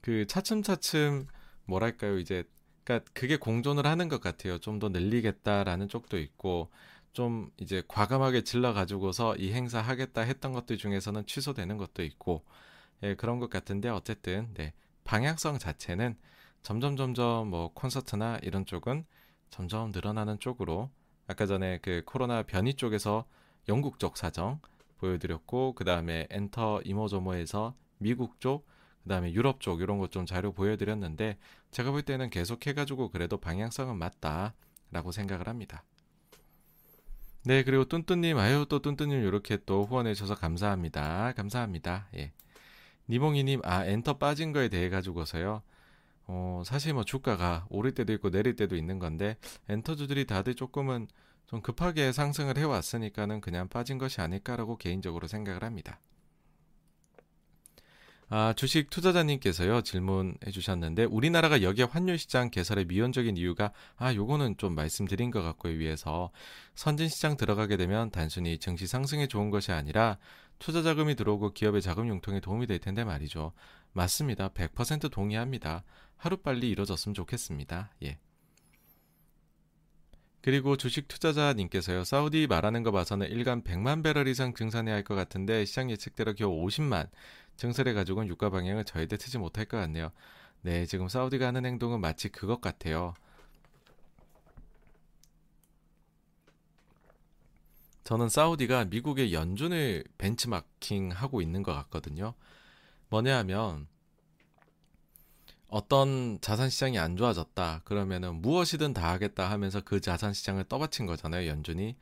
그 0.00 0.26
차츰차츰 0.26 1.26
뭐랄까요 1.66 2.18
이제 2.18 2.44
그러니까 2.84 3.10
그게 3.12 3.36
공존을 3.36 3.86
하는 3.86 4.08
것 4.08 4.20
같아요. 4.22 4.58
좀 4.58 4.78
더 4.78 4.88
늘리겠다라는 4.88 5.88
쪽도 5.88 6.18
있고 6.18 6.70
좀 7.12 7.50
이제 7.58 7.82
과감하게 7.88 8.44
질러 8.44 8.72
가지고서 8.72 9.36
이 9.36 9.52
행사 9.52 9.80
하겠다 9.82 10.22
했던 10.22 10.52
것들 10.52 10.78
중에서는 10.78 11.26
취소되는 11.26 11.76
것도 11.76 12.02
있고 12.04 12.44
예, 13.02 13.14
그런 13.16 13.38
것 13.38 13.50
같은데 13.50 13.88
어쨌든 13.90 14.48
네, 14.54 14.72
방향성 15.04 15.58
자체는 15.58 16.16
점점 16.62 16.96
점점 16.96 17.48
뭐 17.50 17.72
콘서트나 17.74 18.38
이런 18.42 18.64
쪽은 18.66 19.04
점점 19.50 19.90
늘어나는 19.90 20.38
쪽으로 20.40 20.90
아까 21.26 21.46
전에 21.46 21.78
그 21.82 22.02
코로나 22.06 22.42
변이 22.42 22.74
쪽에서 22.74 23.26
영국 23.68 23.98
쪽 23.98 24.16
사정 24.16 24.60
보여드렸고 24.98 25.74
그 25.74 25.84
다음에 25.84 26.26
엔터 26.30 26.82
이모저모에서 26.84 27.74
미국 27.98 28.40
쪽 28.40 28.66
그 29.08 29.14
다음에 29.14 29.32
유럽 29.32 29.60
쪽 29.62 29.80
이런 29.80 29.98
것 29.98 30.10
좀 30.10 30.26
자료 30.26 30.52
보여드렸는데 30.52 31.38
제가 31.70 31.90
볼 31.90 32.02
때는 32.02 32.28
계속 32.28 32.66
해가지고 32.66 33.10
그래도 33.10 33.38
방향성은 33.38 33.96
맞다라고 33.96 35.12
생각을 35.12 35.48
합니다. 35.48 35.82
네 37.44 37.62
그리고 37.62 37.86
뚠뚠님 37.86 38.36
아유 38.36 38.66
또 38.68 38.80
뚠뚠님 38.80 39.26
이렇게 39.26 39.56
또 39.64 39.86
후원해 39.86 40.12
주셔서 40.12 40.34
감사합니다. 40.34 41.32
감사합니다. 41.32 42.08
예. 42.16 42.32
니몽이님 43.08 43.62
아 43.64 43.86
엔터 43.86 44.18
빠진 44.18 44.52
거에 44.52 44.68
대해 44.68 44.90
가지고서요. 44.90 45.62
어, 46.28 46.62
사실 46.64 46.92
뭐 46.94 47.04
주가가 47.04 47.66
오를 47.70 47.92
때도 47.92 48.12
있고 48.12 48.30
내릴 48.30 48.54
때도 48.54 48.76
있는 48.76 48.98
건데 48.98 49.36
엔터주들이 49.68 50.26
다들 50.26 50.54
조금은 50.54 51.08
좀 51.46 51.62
급하게 51.62 52.12
상승을 52.12 52.58
해왔으니까는 52.58 53.40
그냥 53.40 53.68
빠진 53.68 53.96
것이 53.96 54.20
아닐까라고 54.20 54.76
개인적으로 54.76 55.26
생각을 55.26 55.64
합니다. 55.64 55.98
아, 58.30 58.52
주식 58.54 58.90
투자자님께서요, 58.90 59.80
질문해 59.80 60.50
주셨는데, 60.52 61.04
우리나라가 61.04 61.62
여기에 61.62 61.86
환율시장 61.86 62.50
개설에 62.50 62.84
미온적인 62.84 63.38
이유가, 63.38 63.72
아, 63.96 64.12
요거는 64.12 64.58
좀 64.58 64.74
말씀드린 64.74 65.30
것 65.30 65.40
같고요, 65.40 65.78
위에서. 65.78 66.30
선진시장 66.74 67.38
들어가게 67.38 67.78
되면 67.78 68.10
단순히 68.10 68.58
증시 68.58 68.86
상승에 68.86 69.28
좋은 69.28 69.48
것이 69.48 69.72
아니라, 69.72 70.18
투자 70.58 70.82
자금이 70.82 71.14
들어오고 71.14 71.54
기업의 71.54 71.80
자금 71.80 72.08
융통에 72.08 72.40
도움이 72.40 72.66
될 72.66 72.80
텐데 72.80 73.02
말이죠. 73.02 73.52
맞습니다. 73.92 74.48
100% 74.50 75.10
동의합니다. 75.10 75.84
하루빨리 76.18 76.68
이뤄졌으면 76.70 77.14
좋겠습니다. 77.14 77.90
예. 78.04 78.18
그리고 80.40 80.76
주식 80.76 81.08
투자자님께서요, 81.08 82.04
사우디 82.04 82.46
말하는 82.46 82.82
거 82.82 82.92
봐서는 82.92 83.28
일간 83.28 83.62
100만 83.64 84.02
배럴 84.04 84.28
이상 84.28 84.54
증산해야 84.54 84.94
할 84.94 85.04
것 85.04 85.14
같은데 85.14 85.64
시장 85.64 85.90
예측대로 85.90 86.34
겨우 86.34 86.64
50만 86.64 87.08
증설해 87.56 87.92
가지고는 87.92 88.28
유가 88.28 88.50
방향을 88.50 88.84
절대 88.84 89.16
트지 89.16 89.38
못할 89.38 89.64
것 89.66 89.78
같네요. 89.78 90.10
네, 90.62 90.86
지금 90.86 91.08
사우디가 91.08 91.46
하는 91.48 91.66
행동은 91.66 92.00
마치 92.00 92.28
그것 92.28 92.60
같아요. 92.60 93.14
저는 98.04 98.28
사우디가 98.28 98.86
미국의 98.86 99.34
연준을 99.34 100.04
벤치마킹 100.16 101.10
하고 101.10 101.42
있는 101.42 101.62
것 101.62 101.74
같거든요. 101.74 102.34
뭐냐 103.10 103.36
하면 103.38 103.86
어떤 105.68 106.40
자산 106.40 106.70
시장이 106.70 106.98
안 106.98 107.16
좋아졌다. 107.16 107.82
그러면은 107.84 108.36
무엇이든 108.40 108.94
다 108.94 109.10
하겠다 109.12 109.50
하면서 109.50 109.80
그 109.82 110.00
자산 110.00 110.32
시장을 110.32 110.64
떠받친 110.64 111.06
거잖아요, 111.06 111.48
연준이. 111.48 111.96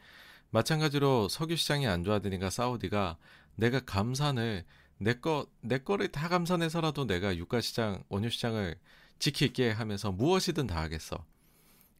마찬가지로 0.50 1.28
석유 1.28 1.56
시장이 1.56 1.86
안 1.86 2.04
좋아지니까 2.04 2.50
사우디가 2.50 3.18
내가 3.56 3.80
감산을 3.80 4.64
내 4.98 5.14
거, 5.14 5.46
내 5.60 5.78
거를 5.78 6.08
다 6.08 6.28
감산해서라도 6.28 7.06
내가 7.06 7.36
유가 7.36 7.60
시장, 7.60 8.02
원유 8.08 8.30
시장을 8.30 8.76
지킬게 9.18 9.72
하면서 9.72 10.12
무엇이든 10.12 10.68
다 10.68 10.80
하겠어. 10.80 11.24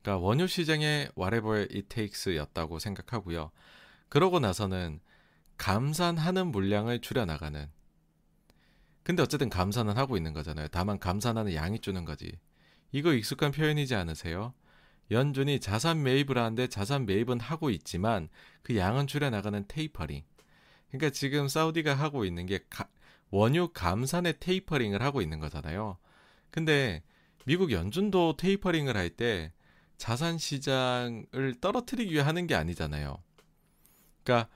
그러니까 0.03 0.25
원유 0.25 0.47
시장의 0.47 1.11
whatever 1.19 1.63
it 1.63 1.83
takes 1.89 2.35
였다고 2.37 2.79
생각하고요. 2.79 3.51
그러고 4.09 4.39
나서는 4.39 5.01
감산하는 5.59 6.49
물량을 6.49 7.01
줄여 7.01 7.25
나가는 7.25 7.69
근데 9.07 9.23
어쨌든 9.23 9.49
감산은 9.49 9.97
하고 9.97 10.17
있는 10.17 10.33
거잖아요. 10.33 10.67
다만 10.73 10.99
감산하는 10.99 11.55
양이 11.55 11.79
주는 11.79 12.05
거지. 12.05 12.41
이거 12.91 13.13
익숙한 13.13 13.53
표현이지 13.53 13.95
않으세요? 13.95 14.53
연준이 15.13 15.61
자산 15.61 16.03
매입을 16.03 16.37
하는데 16.37 16.67
자산 16.67 17.07
매입은 17.07 17.39
하고 17.39 17.71
있지만 17.71 18.29
그 18.63 18.77
양은 18.77 19.07
줄여나가는 19.07 19.65
테이퍼링. 19.69 20.25
그러니까 20.89 21.11
지금 21.11 21.47
사우디가 21.47 21.95
하고 21.95 22.25
있는 22.25 22.47
게 22.47 22.59
가, 22.69 22.89
원유 23.31 23.69
감산의 23.75 24.41
테이퍼링을 24.41 25.01
하고 25.01 25.23
있는 25.23 25.39
거잖아요. 25.39 25.99
근데 26.51 27.05
미국 27.45 27.71
연준도 27.71 28.39
테이퍼링을 28.39 28.97
할 28.97 29.11
때 29.11 29.53
자산 29.99 30.37
시장을 30.37 31.55
떨어뜨리기 31.61 32.13
위해 32.13 32.25
하는 32.25 32.49
게 32.49 32.57
아니잖아요. 32.57 33.23
그러니까 34.25 34.49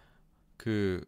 그 0.56 1.04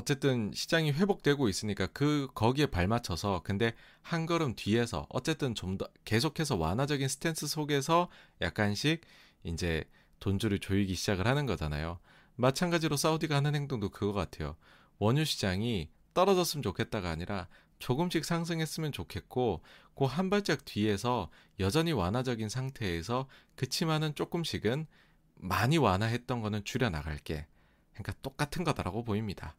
어쨌든 0.00 0.50
시장이 0.54 0.92
회복되고 0.92 1.48
있으니까 1.48 1.86
그 1.88 2.28
거기에 2.34 2.66
발맞춰서 2.66 3.42
근데 3.44 3.74
한 4.02 4.26
걸음 4.26 4.54
뒤에서 4.54 5.06
어쨌든 5.10 5.54
좀 5.54 5.76
더 5.78 5.88
계속해서 6.04 6.56
완화적인 6.56 7.06
스탠스 7.08 7.46
속에서 7.46 8.08
약간씩 8.40 9.02
이제 9.44 9.84
돈줄을 10.20 10.58
조이기 10.58 10.94
시작을 10.94 11.26
하는 11.26 11.46
거잖아요. 11.46 11.98
마찬가지로 12.36 12.96
사우디가 12.96 13.36
하는 13.36 13.54
행동도 13.54 13.90
그거 13.90 14.12
같아요. 14.12 14.56
원유 14.98 15.24
시장이 15.24 15.88
떨어졌으면 16.14 16.62
좋겠다가 16.62 17.08
아니라 17.10 17.48
조금씩 17.78 18.24
상승했으면 18.24 18.92
좋겠고 18.92 19.62
그 19.96 20.04
한 20.06 20.30
발짝 20.30 20.64
뒤에서 20.64 21.30
여전히 21.60 21.92
완화적인 21.92 22.48
상태에서 22.48 23.28
그치만은 23.56 24.14
조금씩은 24.14 24.86
많이 25.36 25.76
완화했던 25.78 26.40
거는 26.40 26.64
줄여 26.64 26.88
나갈게. 26.90 27.46
그러니까 27.92 28.12
똑같은 28.22 28.64
거다라고 28.64 29.04
보입니다. 29.04 29.56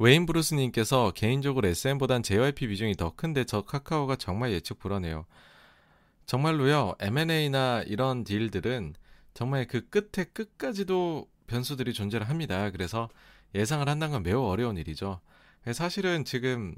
웨인 0.00 0.24
브루스님께서 0.24 1.12
개인적으로 1.14 1.68
SM보단 1.68 2.22
JYP 2.22 2.68
비중이 2.68 2.94
더 2.96 3.14
큰데 3.14 3.44
저 3.44 3.60
카카오가 3.60 4.16
정말 4.16 4.50
예측 4.52 4.78
불허네요. 4.78 5.26
정말로요, 6.24 6.94
M&A나 7.00 7.82
이런 7.82 8.24
딜들은 8.24 8.94
정말 9.34 9.66
그 9.66 9.86
끝에 9.90 10.24
끝까지도 10.24 11.28
변수들이 11.46 11.92
존재를 11.92 12.30
합니다. 12.30 12.70
그래서 12.70 13.10
예상을 13.54 13.86
한다는 13.88 14.12
건 14.12 14.22
매우 14.22 14.42
어려운 14.46 14.78
일이죠. 14.78 15.20
사실은 15.74 16.24
지금 16.24 16.74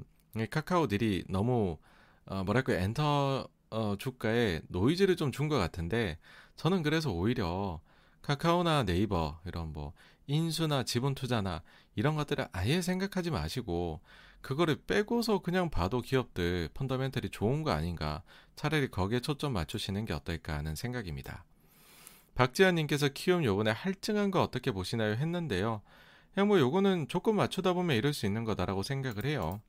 카카오 0.49 0.87
deal이 0.87 1.23
너무 1.29 1.77
어, 2.25 2.43
뭐랄까 2.43 2.73
엔터 2.73 3.47
어, 3.69 3.95
주가에 3.97 4.61
노이즈를 4.67 5.15
좀 5.15 5.31
준 5.31 5.47
것 5.47 5.57
같은데 5.57 6.17
저는 6.57 6.83
그래서 6.83 7.09
오히려 7.11 7.79
카카오나 8.21 8.83
네이버 8.83 9.39
이런 9.45 9.71
뭐 9.71 9.93
인수나 10.27 10.83
지분 10.83 11.15
투자나 11.15 11.61
이런 11.95 12.15
것들을 12.15 12.47
아예 12.51 12.81
생각하지 12.81 13.31
마시고 13.31 14.01
그거를 14.41 14.75
빼고서 14.85 15.39
그냥 15.39 15.69
봐도 15.69 16.01
기업들 16.01 16.69
fundamental이 16.73 17.29
좋은 17.29 17.63
거 17.63 17.71
아닌가 17.71 18.23
차라리 18.55 18.89
거기에 18.89 19.21
초점 19.21 19.53
맞추시는 19.53 20.05
게 20.05 20.13
어떨까 20.13 20.55
하는 20.55 20.75
생각입니다. 20.75 21.45
박지현님께서 22.35 23.09
키움 23.09 23.43
요번에 23.43 23.71
할증한 23.71 24.31
거 24.31 24.41
어떻게 24.41 24.71
보시나요 24.71 25.13
했는데요. 25.13 25.81
그냥 26.33 26.47
뭐 26.47 26.59
요거는 26.59 27.07
조금 27.07 27.35
맞추다 27.35 27.73
보면 27.73 27.95
이럴 27.95 28.13
수 28.13 28.25
있는 28.25 28.43
거다라고 28.43 28.83
생각을 28.83 29.25
해요. 29.25 29.61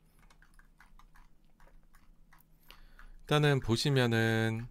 일단은 3.23 3.61
보시면은 3.61 4.67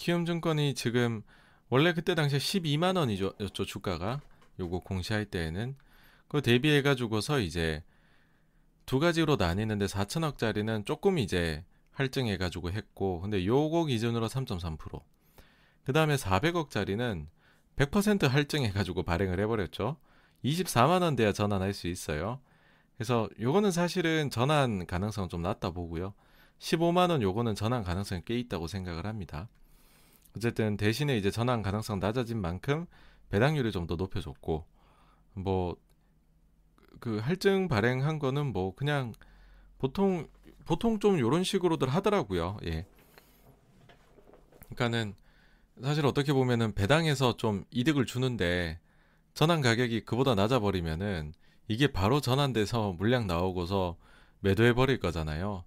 키움증권이 0.00 0.74
지금 0.74 1.22
원래 1.68 1.92
그때 1.92 2.14
당시에 2.14 2.38
12만 2.38 2.96
원이었죠 2.96 3.66
주가가 3.66 4.22
요거 4.58 4.80
공시할 4.80 5.26
때에는 5.26 5.76
그 6.26 6.40
대비해 6.40 6.80
가지고서 6.80 7.38
이제 7.38 7.84
두 8.86 8.98
가지로 8.98 9.36
나뉘는데 9.36 9.84
4천억짜리는 9.84 10.86
조금 10.86 11.18
이제 11.18 11.64
할증해 11.92 12.38
가지고 12.38 12.70
했고, 12.70 13.20
근데 13.20 13.44
요거 13.44 13.84
기준으로 13.84 14.26
3.3%. 14.26 15.02
그 15.84 15.92
다음에 15.92 16.16
400억짜리는 16.16 17.26
100% 17.76 18.26
할증해 18.26 18.70
가지고 18.70 19.02
발행을 19.02 19.38
해 19.38 19.46
버렸죠. 19.46 19.98
24만 20.44 21.02
원 21.02 21.14
돼야 21.14 21.32
전환할 21.32 21.74
수 21.74 21.88
있어요. 21.88 22.40
그래서 22.96 23.28
요거는 23.38 23.70
사실은 23.70 24.30
전환 24.30 24.86
가능성 24.86 25.28
좀 25.28 25.42
낮다 25.42 25.70
보고요. 25.70 26.14
15만 26.58 27.10
원 27.10 27.20
요거는 27.20 27.54
전환 27.54 27.84
가능성이 27.84 28.22
꽤 28.24 28.38
있다고 28.38 28.66
생각을 28.66 29.06
합니다. 29.06 29.48
어쨌든 30.36 30.76
대신에 30.76 31.16
이제 31.16 31.30
전환 31.30 31.62
가능성 31.62 32.00
낮아진 32.00 32.40
만큼 32.40 32.86
배당률을 33.30 33.72
좀 33.72 33.86
더 33.86 33.96
높여줬고 33.96 34.64
뭐 35.34 35.76
그 37.00 37.18
할증 37.18 37.66
발행한 37.66 38.18
거는 38.18 38.52
뭐 38.52 38.74
그냥 38.74 39.12
보통 39.78 40.28
보통 40.66 41.00
좀 41.00 41.18
요런 41.18 41.42
식으로들 41.42 41.88
하더라고요. 41.88 42.58
예. 42.66 42.86
그러니까는 44.68 45.14
사실 45.82 46.04
어떻게 46.06 46.32
보면은 46.32 46.74
배당에서 46.74 47.36
좀 47.36 47.64
이득을 47.70 48.04
주는데 48.04 48.78
전환 49.34 49.62
가격이 49.62 50.04
그보다 50.04 50.34
낮아 50.34 50.60
버리면은 50.60 51.32
이게 51.68 51.86
바로 51.86 52.20
전환돼서 52.20 52.92
물량 52.92 53.26
나오고서 53.26 53.96
매도해 54.40 54.74
버릴 54.74 55.00
거잖아요. 55.00 55.64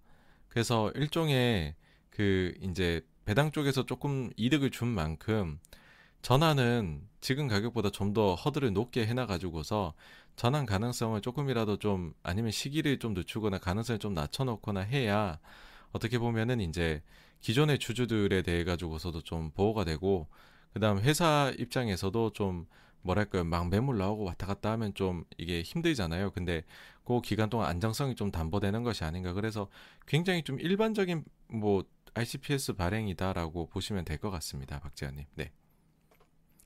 그래서 0.48 0.92
일종의 0.92 1.76
그 2.12 2.54
이제 2.62 3.02
배당 3.26 3.52
쪽에서 3.52 3.86
조금 3.86 4.32
이득을 4.38 4.72
준 4.72 4.88
만큼 4.90 5.60
전환은 6.22 7.08
지금 7.22 7.48
가격보다 7.48 7.90
좀 7.90 8.14
더 8.14 8.36
허들을 8.36 8.74
높게 8.74 9.06
해놔가지고서 9.08 9.94
전환 10.36 10.66
가능성을 10.66 11.20
조금이라도 11.22 11.78
좀 11.78 12.14
아니면 12.24 12.52
시기를 12.52 13.00
좀 13.00 13.14
늦추거나 13.14 13.60
가능성을 13.60 14.00
좀 14.00 14.14
낮춰놓거나 14.14 14.82
해야 14.82 15.40
어떻게 15.92 16.20
보면은 16.20 16.60
이제 16.62 17.02
기존의 17.42 17.80
주주들에 17.80 18.42
대해 18.42 18.64
가지고서도 18.64 19.22
좀 19.22 19.52
보호가 19.52 19.84
되고 19.84 20.28
그다음 20.74 21.00
회사 21.00 21.52
입장에서도 21.58 22.34
좀 22.34 22.68
뭐랄까요 23.02 23.44
막 23.44 23.70
매물 23.70 23.98
나오고 23.98 24.24
왔다 24.24 24.48
갔다 24.48 24.72
하면 24.72 24.94
좀 24.94 25.26
이게 25.38 25.62
힘들잖아요. 25.62 26.32
근데 26.32 26.64
그 27.04 27.20
기간 27.22 27.50
동안 27.50 27.68
안정성이 27.70 28.16
좀 28.16 28.32
담보되는 28.32 28.84
것이 28.84 29.04
아닌가 29.04 29.34
그래서 29.34 29.68
굉장히 30.08 30.44
좀 30.44 30.60
일반적인 30.60 31.24
뭐 31.48 31.84
ICPS 32.16 32.74
발행이다라고 32.74 33.68
보시면 33.68 34.06
될 34.06 34.18
것 34.18 34.30
같습니다, 34.32 34.80
박지현님. 34.80 35.26
네. 35.36 35.52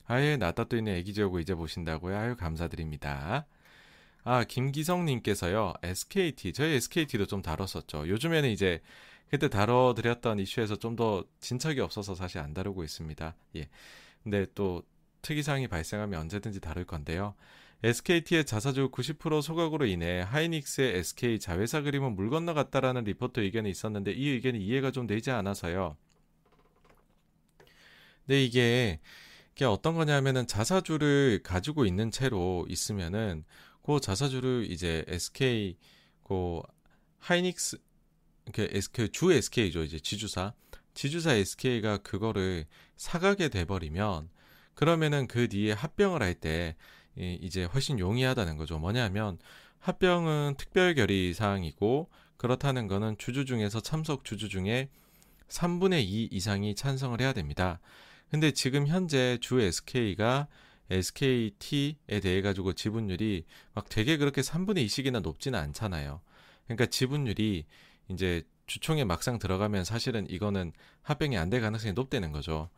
아예 0.06 0.38
나따 0.38 0.66
또 0.66 0.78
있는 0.78 0.94
애기 0.96 1.14
지오고 1.14 1.40
이제 1.40 1.54
보신다고요? 1.56 2.18
아유 2.18 2.36
감사드립니다. 2.36 3.46
아 4.24 4.44
김기성님께서요 4.44 5.74
SKT 5.84 6.54
저희 6.54 6.74
SKT도 6.76 7.26
좀 7.28 7.42
다뤘었죠. 7.42 8.08
요즘에는 8.08 8.50
이제 8.50 8.82
그때 9.30 9.50
다뤄드렸던 9.50 10.40
이슈에서 10.40 10.78
좀 10.78 10.96
더 10.96 11.24
진척이 11.42 11.80
없어서 11.82 12.16
사실 12.16 12.40
안 12.40 12.54
다루고 12.54 12.84
있습니다. 12.84 13.36
예. 13.58 13.70
근데 14.24 14.46
또 14.56 14.84
특이사항이 15.22 15.68
발생하면 15.68 16.20
언제든지 16.22 16.60
다룰 16.62 16.86
건데요. 16.86 17.36
SKT의 17.84 18.46
자사주 18.46 18.90
90% 18.90 19.42
소각으로 19.42 19.86
인해 19.86 20.22
하이닉스의 20.22 20.98
SK 20.98 21.40
자회사 21.40 21.82
그림은 21.82 22.16
물 22.16 22.30
건너갔다라는 22.30 23.04
리포트 23.04 23.40
의견이 23.40 23.70
있었는데 23.70 24.14
이 24.14 24.30
의견이 24.30 24.60
이해가 24.66 24.92
좀 24.92 25.06
되지 25.06 25.30
않아서요. 25.30 25.96
근데 28.26 28.44
이게, 28.44 29.00
이게 29.56 29.66
어떤 29.66 29.96
거냐면은 29.96 30.48
자사주를 30.48 31.42
가지고 31.44 31.86
있는 31.86 32.10
채로 32.10 32.66
있으면은 32.68 33.46
그 33.84 34.00
자사주를 34.02 34.68
이제 34.70 35.06
SK 35.08 35.78
그 36.24 36.62
하이닉스 37.20 37.78
그 38.54 38.68
SK 38.72 39.10
주 39.10 39.32
SK죠 39.32 39.84
이제 39.84 39.98
지주사 40.00 40.54
지주사 40.94 41.34
SK가 41.36 41.98
그거를 42.00 42.66
사가게 42.98 43.50
돼버리면 43.50 44.30
그러면은 44.74 45.28
그 45.28 45.48
뒤에 45.48 45.72
합병을 45.72 46.22
할 46.22 46.34
때 46.34 46.76
이제 47.18 47.64
훨씬 47.66 48.00
용이하다는 48.00 48.58
거죠. 48.58 48.80
뭐냐면 48.80 49.38
합병은 49.80 50.56
특별 50.58 50.96
결의 50.96 51.34
사항이고 51.34 52.10
그렇다는 52.38 52.88
거는 52.88 53.18
주주 53.18 53.46
중에서 53.46 53.80
참석 53.80 54.24
주주 54.24 54.50
중에 54.50 54.90
3분의 55.50 56.04
2 56.04 56.30
이상이 56.32 56.76
찬성을 56.76 57.20
해야 57.20 57.34
됩니다. 57.34 57.80
근데 58.30 58.52
지금 58.52 58.88
현재 58.88 59.38
주 59.42 59.60
SK가 59.60 60.48
SKT에 60.90 62.20
대해 62.22 62.42
가지고 62.42 62.74
지분율이 62.74 63.46
막 63.74 63.90
되게 63.90 64.18
그렇게 64.18 64.42
3분의 64.42 64.86
2씩이나 64.86 65.22
높지는 65.22 65.60
않잖아요. 65.60 66.22
그러니까 66.66 66.86
지분율이 66.86 67.66
이제 68.10 68.44
주총에 68.68 69.06
막상 69.06 69.40
들어가면 69.40 69.86
사실은 69.86 70.30
이거는 70.30 70.74
합병이 71.02 71.38
안 71.38 71.50
될 71.50 71.62
가능성이 71.62 71.94
높다는 71.94 72.32
거죠. 72.32 72.70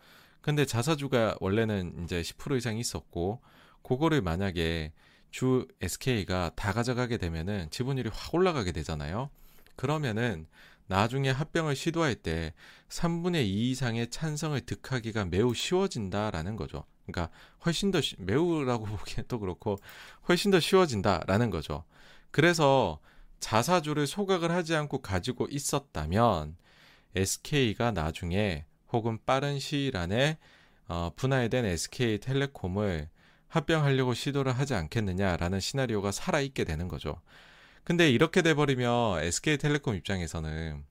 근데 0.41 0.65
자사주가 0.65 1.35
원래는 1.39 2.03
이제 2.03 2.21
10% 2.21 2.57
이상 2.57 2.77
있었고 2.77 3.41
그거를 3.83 4.21
만약에 4.21 4.91
주 5.31 5.67
SK가 5.81 6.51
다 6.55 6.73
가져가게 6.73 7.17
되면은 7.17 7.69
지분율이 7.69 8.09
확 8.13 8.33
올라가게 8.33 8.71
되잖아요. 8.71 9.29
그러면은 9.75 10.47
나중에 10.87 11.29
합병을 11.29 11.75
시도할 11.75 12.15
때 12.15 12.53
3분의 12.89 13.45
2 13.45 13.71
이상의 13.71 14.09
찬성을 14.09 14.59
득하기가 14.61 15.25
매우 15.25 15.53
쉬워진다라는 15.53 16.55
거죠. 16.55 16.83
그러니까 17.05 17.31
훨씬 17.65 17.91
더 17.91 18.01
쉬, 18.01 18.15
매우라고 18.17 18.85
보기엔 18.97 19.25
또 19.27 19.39
그렇고 19.39 19.77
훨씬 20.27 20.51
더 20.51 20.59
쉬워진다라는 20.59 21.51
거죠. 21.51 21.83
그래서 22.31 22.99
자사주를 23.39 24.07
소각을 24.07 24.51
하지 24.51 24.75
않고 24.75 25.01
가지고 25.01 25.47
있었다면 25.49 26.57
SK가 27.15 27.91
나중에 27.91 28.65
혹은 28.91 29.19
빠른 29.25 29.59
시일 29.59 29.95
안에 29.95 30.37
어, 30.87 31.11
분할된 31.15 31.65
SK텔레콤을 31.65 33.09
합병하려고 33.49 34.13
시도를 34.13 34.53
하지 34.53 34.75
않겠느냐라는 34.75 35.59
시나리오가 35.59 36.11
살아있게 36.11 36.63
되는 36.63 36.87
거죠. 36.87 37.21
근데 37.83 38.09
이렇게 38.09 38.41
돼버리면 38.41 39.23
SK텔레콤 39.23 39.95
입장에서는 39.95 40.83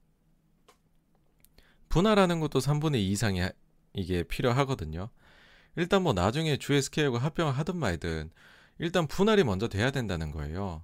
분할하는 1.89 2.41
것도 2.41 2.59
3분의 2.59 2.97
2 2.97 3.11
이상이 3.11 3.49
이게 3.95 4.23
필요하거든요. 4.23 5.09
일단 5.77 6.03
뭐 6.03 6.13
나중에 6.13 6.57
주 6.57 6.75
SK하고 6.75 7.19
합병을 7.19 7.53
하든 7.53 7.77
말든 7.77 8.31
일단 8.79 9.07
분할이 9.07 9.45
먼저 9.45 9.69
돼야 9.69 9.91
된다는 9.91 10.31
거예요. 10.33 10.83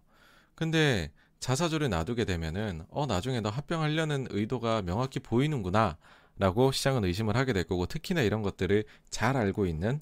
근데 0.55 1.11
자사주를 1.41 1.91
놔두게 1.91 2.25
되면은 2.25 2.87
어 2.89 3.07
나중에 3.07 3.41
너 3.41 3.51
합병하려는 3.51 4.29
의도가 4.31 4.83
명확히 4.83 5.21
보이는구나 5.21 5.99
라고 6.39 6.73
시장은 6.73 7.05
의심을 7.05 7.37
하게 7.37 7.53
될 7.53 7.65
거고 7.65 7.87
특히나 7.87 8.23
이런 8.23 8.43
것들을 8.43 8.85
잘 9.11 9.37
알고 9.37 9.67
있는 9.67 10.01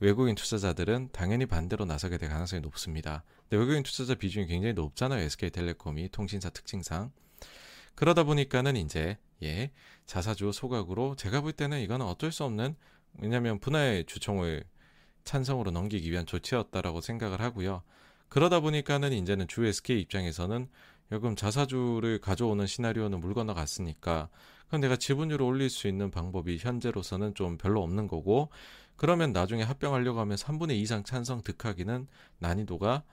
외국인 0.00 0.34
투자자들은 0.34 1.10
당연히 1.12 1.46
반대로 1.46 1.84
나서게 1.84 2.18
될 2.18 2.28
가능성이 2.28 2.60
높습니다. 2.62 3.24
근데 3.42 3.56
외국인 3.56 3.82
투자자 3.82 4.14
비중이 4.14 4.46
굉장히 4.46 4.74
높잖아요. 4.74 5.22
SK텔레콤이 5.22 6.10
통신사 6.10 6.50
특징상. 6.50 7.10
그러다 7.94 8.22
보니까는 8.22 8.76
이제 8.76 9.18
예 9.42 9.72
자사주 10.06 10.52
소각으로 10.52 11.16
제가 11.16 11.40
볼 11.40 11.52
때는 11.52 11.80
이거는 11.80 12.06
어쩔 12.06 12.30
수 12.30 12.44
없는 12.44 12.76
왜냐하면 13.18 13.58
분할 13.58 14.04
주총을 14.06 14.62
찬성으로 15.24 15.72
넘기기 15.72 16.10
위한 16.10 16.26
조치였다라고 16.26 17.00
생각을 17.00 17.40
하고요. 17.40 17.82
그러다 18.28 18.60
보니까는 18.60 19.12
이제는 19.12 19.48
주 19.48 19.64
SK 19.64 20.00
입장에서는 20.02 20.68
요금 21.10 21.34
자사주를 21.34 22.20
가져오는 22.20 22.66
시나리오는 22.66 23.18
물 23.18 23.34
건너갔으니까 23.34 24.28
그럼 24.68 24.80
내가 24.82 24.96
지분율을 24.96 25.44
올릴 25.44 25.70
수 25.70 25.88
있는 25.88 26.10
방법이 26.10 26.58
현재로서는 26.58 27.34
좀 27.34 27.56
별로 27.56 27.82
없는 27.82 28.06
거고 28.06 28.50
그러면 28.98 29.32
나중에 29.32 29.62
합병하려고 29.62 30.20
하면 30.20 30.36
3분의 30.36 30.72
2 30.72 30.82
이상 30.82 31.02
찬성 31.02 31.40
득하기는 31.42 32.06
난이도가 32.40 33.04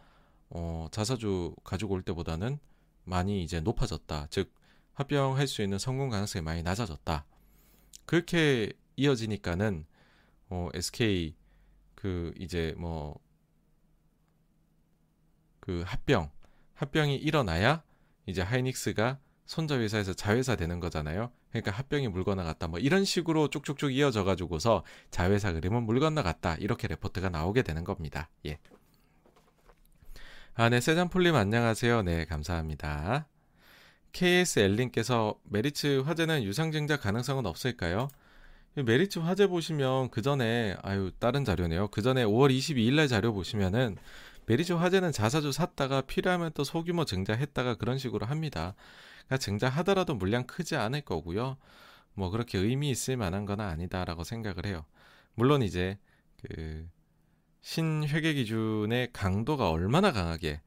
어, 0.50 0.88
자사주 0.92 1.56
가지고 1.64 1.94
올 1.94 2.02
때보다는 2.02 2.60
많이 3.06 3.42
이제 3.42 3.62
높아졌다. 3.62 4.28
즉 4.30 4.52
합병할 4.94 5.48
수 5.48 5.62
있는 5.62 5.80
성공 5.80 6.10
가능성이 6.10 6.44
많이 6.44 6.62
낮아졌다. 6.62 7.26
그렇게 8.06 8.74
이어지니까는 8.98 9.86
어, 10.50 10.70
SK 10.74 11.36
그 11.96 12.34
이제 12.38 12.76
뭐 12.78 13.26
그 15.66 15.84
합병 15.88 16.30
합병이 16.76 17.16
일어나야 17.16 17.84
이제 18.28 18.44
하이닉스가 18.44 19.20
손자회사에서 19.48 20.14
자회사 20.14 20.56
되는 20.56 20.80
거잖아요. 20.80 21.32
그러니까 21.56 21.72
합병이 21.72 22.10
물 22.10 22.26
건너갔다. 22.26 22.68
뭐 22.68 22.80
이런 22.80 23.06
식으로 23.06 23.48
쭉쭉쭉 23.48 23.94
이어져 23.94 24.26
가지고서 24.26 24.84
자회사 25.10 25.54
그림은 25.54 25.84
물 25.84 26.02
건너갔다. 26.02 26.56
이렇게 26.56 26.88
레포트가 26.90 27.30
나오게 27.30 27.62
되는 27.62 27.86
겁니다. 27.86 28.30
예. 28.46 28.60
아, 30.56 30.68
네, 30.68 30.82
세잔폴님 30.82 31.34
안녕하세요. 31.34 32.02
네, 32.04 32.26
감사합니다. 32.26 33.28
KS 34.12 34.60
엘린께서 34.60 35.40
메리츠 35.44 36.02
화재는 36.06 36.44
유상증자 36.44 36.98
가능성은 36.98 37.46
없을까요? 37.46 38.10
메리츠 38.76 39.20
화재 39.20 39.48
보시면 39.48 40.10
그 40.10 40.22
전에 40.22 40.76
아유 40.82 41.12
다른 41.20 41.46
자료네요. 41.46 41.88
그 41.88 42.02
전에 42.02 42.26
5월 42.26 42.54
22일 42.54 42.96
날 42.96 43.08
자료 43.08 43.34
보시면은 43.34 43.96
메리츠 44.48 44.74
화재는 44.74 45.14
자사주 45.14 45.54
샀다가 45.54 46.02
필요하면 46.02 46.52
또 46.54 46.66
소규모 46.66 47.06
증자했다가 47.06 47.76
그런 47.76 47.98
식으로 47.98 48.26
합니다. 48.26 48.76
그러니까 49.26 49.38
증자하더라도 49.38 50.16
물량 50.16 50.46
크지 50.46 50.76
않을 50.76 51.02
거고요. 51.02 51.58
뭐 52.14 52.30
그렇게 52.30 52.58
의미 52.58 52.90
있을 52.90 53.18
만한 53.18 53.46
건 53.46 53.60
아니다라고 53.62 54.24
생각을 54.24 54.66
해요. 54.66 54.86
물론 55.36 55.62
이제 55.62 55.98
그 56.42 56.88
신회계 57.62 58.34
기준의 58.36 59.10
강도가 59.12 59.70
얼마나 59.72 60.12
강하게 60.12 60.62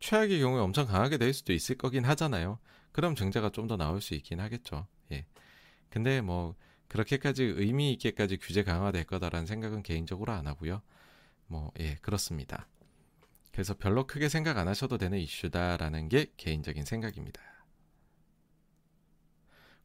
최악의 0.00 0.40
경우에 0.40 0.60
엄청 0.60 0.86
강하게 0.86 1.18
될 1.18 1.32
수도 1.32 1.52
있을 1.52 1.76
거긴 1.76 2.04
하잖아요. 2.04 2.58
그럼 2.92 3.14
증자가 3.14 3.50
좀 3.50 3.66
더 3.66 3.76
나올 3.76 4.00
수 4.00 4.14
있긴 4.14 4.40
하겠죠. 4.40 4.86
예. 5.12 5.26
근데 5.88 6.20
뭐 6.20 6.54
그렇게까지 6.88 7.42
의미 7.44 7.92
있게까지 7.92 8.36
규제 8.36 8.62
강화될 8.62 9.04
거다라는 9.04 9.46
생각은 9.46 9.82
개인적으로 9.82 10.32
안 10.32 10.46
하고요. 10.46 10.82
뭐 11.46 11.72
예, 11.80 11.96
그렇습니다. 12.02 12.68
그래서 13.52 13.74
별로 13.74 14.06
크게 14.06 14.28
생각 14.28 14.58
안 14.58 14.68
하셔도 14.68 14.98
되는 14.98 15.18
이슈다라는 15.18 16.08
게 16.08 16.26
개인적인 16.36 16.84
생각입니다. 16.84 17.40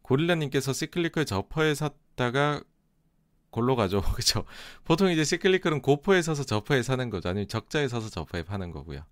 고릴라님께서 0.10 0.74
시클리클 0.74 1.26
저퍼에 1.26 1.76
샀다가 1.76 2.64
골로 3.52 3.76
가죠. 3.76 4.02
그렇죠. 4.14 4.44
보통 4.84 5.12
이제 5.12 5.24
cyclical은 5.24 5.84
고PER에 5.84 6.24
사서 6.24 6.44
저PER에 6.44 6.82
파는 6.82 7.10
거죠. 7.12 7.30
아니면 7.30 7.48
적자에 7.48 7.88
사서 7.88 8.10
저PER에 8.10 8.44
파는 8.44 8.72
거고요. 8.72 9.06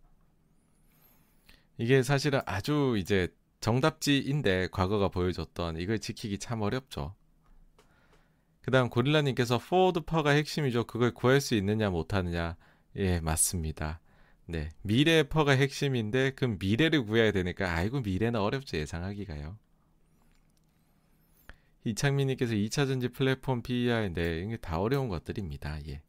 이게 1.77 2.01
사실은 2.01 2.41
아주 2.47 2.95
이제 2.97 3.27
정답지인데 3.59 4.69
과거가 4.71 5.09
보여줬던 5.09 5.77
이걸 5.77 5.99
지키기 5.99 6.39
참 6.39 6.61
어렵죠. 6.61 7.13
그 8.61 8.71
다음 8.71 8.89
고릴라님께서 8.89 9.59
forward 9.59 10.01
PER가 10.01 10.31
핵심이죠. 10.31 10.85
그걸 10.85 11.13
구할 11.13 11.41
수 11.41 11.53
있느냐 11.53 11.91
못하느냐. 11.91 12.57
예, 12.95 13.19
맞습니다. 13.19 13.99
네. 14.47 14.69
미래 14.81 15.23
PER가 15.23 15.51
핵심인데, 15.51 16.31
그럼 16.31 16.57
미래를 16.59 17.05
구해야 17.05 17.31
되니까, 17.31 17.71
아이고, 17.71 18.01
미래는 18.01 18.39
어렵죠. 18.39 18.77
예상하기가요. 18.77 19.57
이창민님께서 21.89 22.53
2차전지 22.53 23.13
플랫폼 23.13 23.61
PER, 23.61 24.13
네. 24.13 24.41
이게 24.41 24.57
다 24.57 24.79
어려운 24.79 25.07
것들입니다. 25.07 25.79
예. 25.87 26.01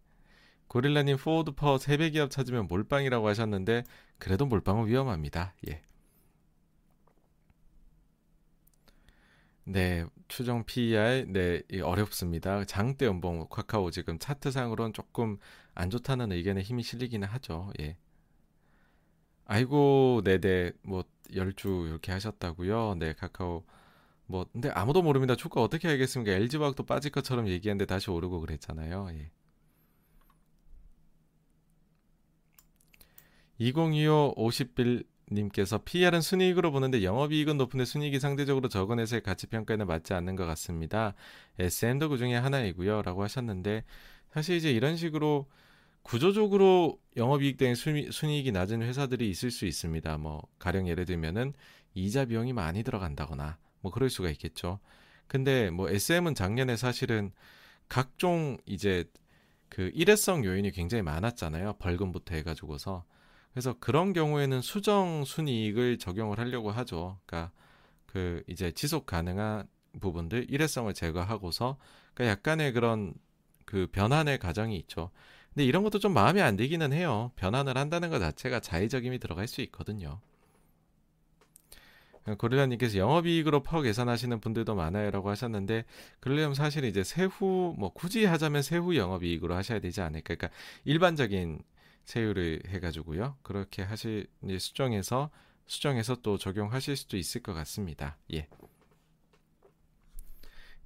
고릴라님 0.67 1.17
forward 1.17 1.53
PER 1.53 1.79
세배 1.79 2.11
기업 2.11 2.31
찾으면 2.31 2.67
몰빵이라고 2.67 3.29
하셨는데, 3.29 3.85
그래도 4.19 4.47
몰빵은 4.47 4.87
위험합니다. 4.89 5.55
예. 5.69 5.83
네, 9.65 10.07
추정 10.29 10.65
PER, 10.65 11.27
네, 11.29 11.63
어렵습니다. 11.83 12.65
장대 12.65 13.07
음봉 13.07 13.47
카카오 13.49 13.91
지금 13.91 14.19
차트상으로는 14.19 14.95
조금 14.95 15.39
안 15.75 15.91
좋다는 15.91 16.33
의견에 16.33 16.63
힘이 16.63 16.83
실리기는 16.83 17.29
하죠. 17.29 17.71
예. 17.81 17.97
아이고, 19.45 20.23
네네, 20.25 20.73
뭐, 20.83 21.05
열주 21.35 21.87
이렇게 21.89 22.13
하셨다고요. 22.13 22.97
네, 22.99 23.13
카카오. 23.13 23.65
뭐, 24.29 24.47
근데 24.53 24.71
아무도 24.71 25.03
모릅니다. 25.03 25.35
주가 25.35 25.63
어떻게 25.63 25.89
알겠습니까? 25.89 26.33
LG화학도 26.33 26.85
빠질 26.85 27.11
것처럼 27.11 27.49
얘기했는데 27.49 27.87
다시 27.87 28.11
오르고 28.11 28.41
그랬잖아요. 28.41 29.09
예. 29.13 29.31
2025 33.59 34.35
50빌 34.37 35.05
님께서 35.31 35.79
PR은 35.85 36.21
순이익으로 36.21 36.71
보는데 36.73 37.03
영업이익은 37.03 37.57
높은데 37.59 37.85
순이익이 37.85 38.21
상대적으로 38.21 38.69
적은 38.69 38.99
회사의 38.99 39.23
가치 39.23 39.47
평가에는 39.47 39.87
맞지 39.87 40.15
않는 40.15 40.37
것 40.37 40.47
같습니다. 40.47 41.15
SM도 41.59 42.11
그 42.11 42.19
중에 42.19 42.35
하나이고요. 42.37 43.03
라고 43.03 43.23
하셨는데 43.23 43.85
사실 44.33 44.57
이제 44.57 44.71
이런 44.71 44.97
식으로 44.97 45.47
구조적으로 46.03 46.99
영업이익 47.17 47.57
대행 47.59 47.75
순이익이 47.75 48.53
낮은 48.53 48.83
회사들이 48.83 49.29
있을 49.29 49.51
수 49.51 49.67
있습니다. 49.67 50.17
뭐 50.19 50.43
가령 50.59 50.89
예를 50.89 51.05
들면은 51.05 51.53
이자 51.95 52.25
비용이 52.27 52.53
많이 52.53 52.83
들어간다거나 52.83 53.59
뭐 53.81 53.93
그럴 53.93 54.11
수가 54.11 54.31
있겠죠. 54.31 54.81
근데 55.27 55.71
뭐 55.71 55.89
SM은 55.91 56.35
작년에 56.35 56.77
사실은 56.77 57.33
각종 57.89 58.59
이제 58.67 59.05
그 59.69 59.91
일회성 59.95 60.45
요인이 60.45 60.71
굉장히 60.73 61.03
많았잖아요. 61.03 61.75
벌금부터 61.79 62.35
해가지고서 62.35 63.05
그래서 63.53 63.75
그런 63.81 64.13
경우에는 64.13 64.61
수정 64.61 65.25
순이익을 65.25 65.99
적용을 65.99 66.39
하려고 66.39 66.71
하죠. 66.71 67.19
그러니까 67.27 67.53
그 68.07 68.43
이제 68.47 68.73
지속 68.73 69.07
가능한 69.07 69.67
부분들 70.01 70.47
일회성을 70.49 70.93
제거하고서 70.95 71.77
그러니까 72.15 72.33
약간의 72.33 72.73
그런 72.73 73.15
그 73.65 73.87
변환의 73.93 74.39
과정이 74.39 74.77
있죠. 74.77 75.11
근데 75.53 75.65
이런 75.65 75.83
것도 75.83 75.99
좀 75.99 76.15
마음에 76.15 76.41
안 76.41 76.57
들기는 76.57 76.93
해요. 76.93 77.33
변환을 77.37 77.77
한다는 77.77 78.11
것 78.11 78.19
자체가 78.19 78.61
자의적 78.61 79.05
임이 79.05 79.19
들어갈 79.19 79.49
수 79.49 79.61
있거든요. 79.63 80.21
고릴라님께서 82.37 82.99
영업이익으로 82.99 83.63
PER 83.63 83.81
계산하시는 83.81 84.41
분들도 84.41 84.75
많아요라고 84.75 85.31
하셨는데 85.31 85.85
그러려면 86.21 86.55
사실 86.55 86.85
이제 86.85 87.05
세후 87.05 87.75
뭐 87.79 87.93
굳이 87.93 88.25
하자면 88.25 88.63
세후 88.63 88.97
영업이익으로 88.97 89.55
하셔야 89.55 89.81
되지 89.81 90.01
않을까. 90.01 90.35
그러니까 90.35 90.51
일반적인 90.85 91.63
세율을 92.05 92.63
해가지고요. 92.69 93.37
그렇게 93.43 93.83
하실 93.83 94.27
수정해서 94.59 95.31
수정해서 95.67 96.17
또 96.23 96.39
적용하실 96.39 96.97
수도 96.97 97.17
있을 97.17 97.43
것 97.43 97.53
같습니다. 97.55 98.17
예. 98.33 98.49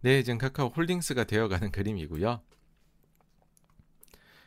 네, 0.01 0.23
지금 0.25 0.39
카카오 0.39 0.69
홀딩스가 0.69 1.25
되어가는 1.25 1.71
그림이고요. 1.73 2.41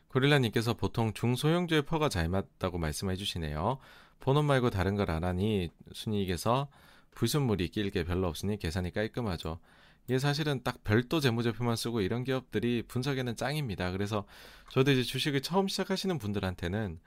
고릴라님께서 0.10 0.74
보통 0.74 1.14
중소형주의 1.14 1.82
PER가 1.84 2.10
잘 2.10 2.30
맞다고 2.30 2.78
말씀해 2.78 3.16
주시네요. 3.16 3.80
본업 4.20 4.46
말고 4.46 4.70
다른 4.70 4.96
걸 4.96 5.10
안 5.10 5.24
하니 5.24 5.70
순이익에서 5.94 6.68
불순물이 7.16 7.70
낄 7.70 7.90
게 7.90 8.04
별로 8.04 8.28
없으니 8.28 8.58
계산이 8.58 8.92
깔끔하죠. 8.92 9.60
이게 10.08 10.20
사실은 10.20 10.62
딱 10.64 10.84
별도 10.84 11.20
재무제표만 11.20 11.76
쓰고 11.76 12.02
이런 12.02 12.24
기업들이 12.24 12.84
분석에는 12.88 13.36
짱입니다. 13.36 13.92
그래서 13.92 14.26
저도 14.72 14.92
이제 14.92 15.02
주식을 15.02 15.42
처음 15.42 15.68
시작하시는 15.68 16.18
분들한테는 16.20 17.00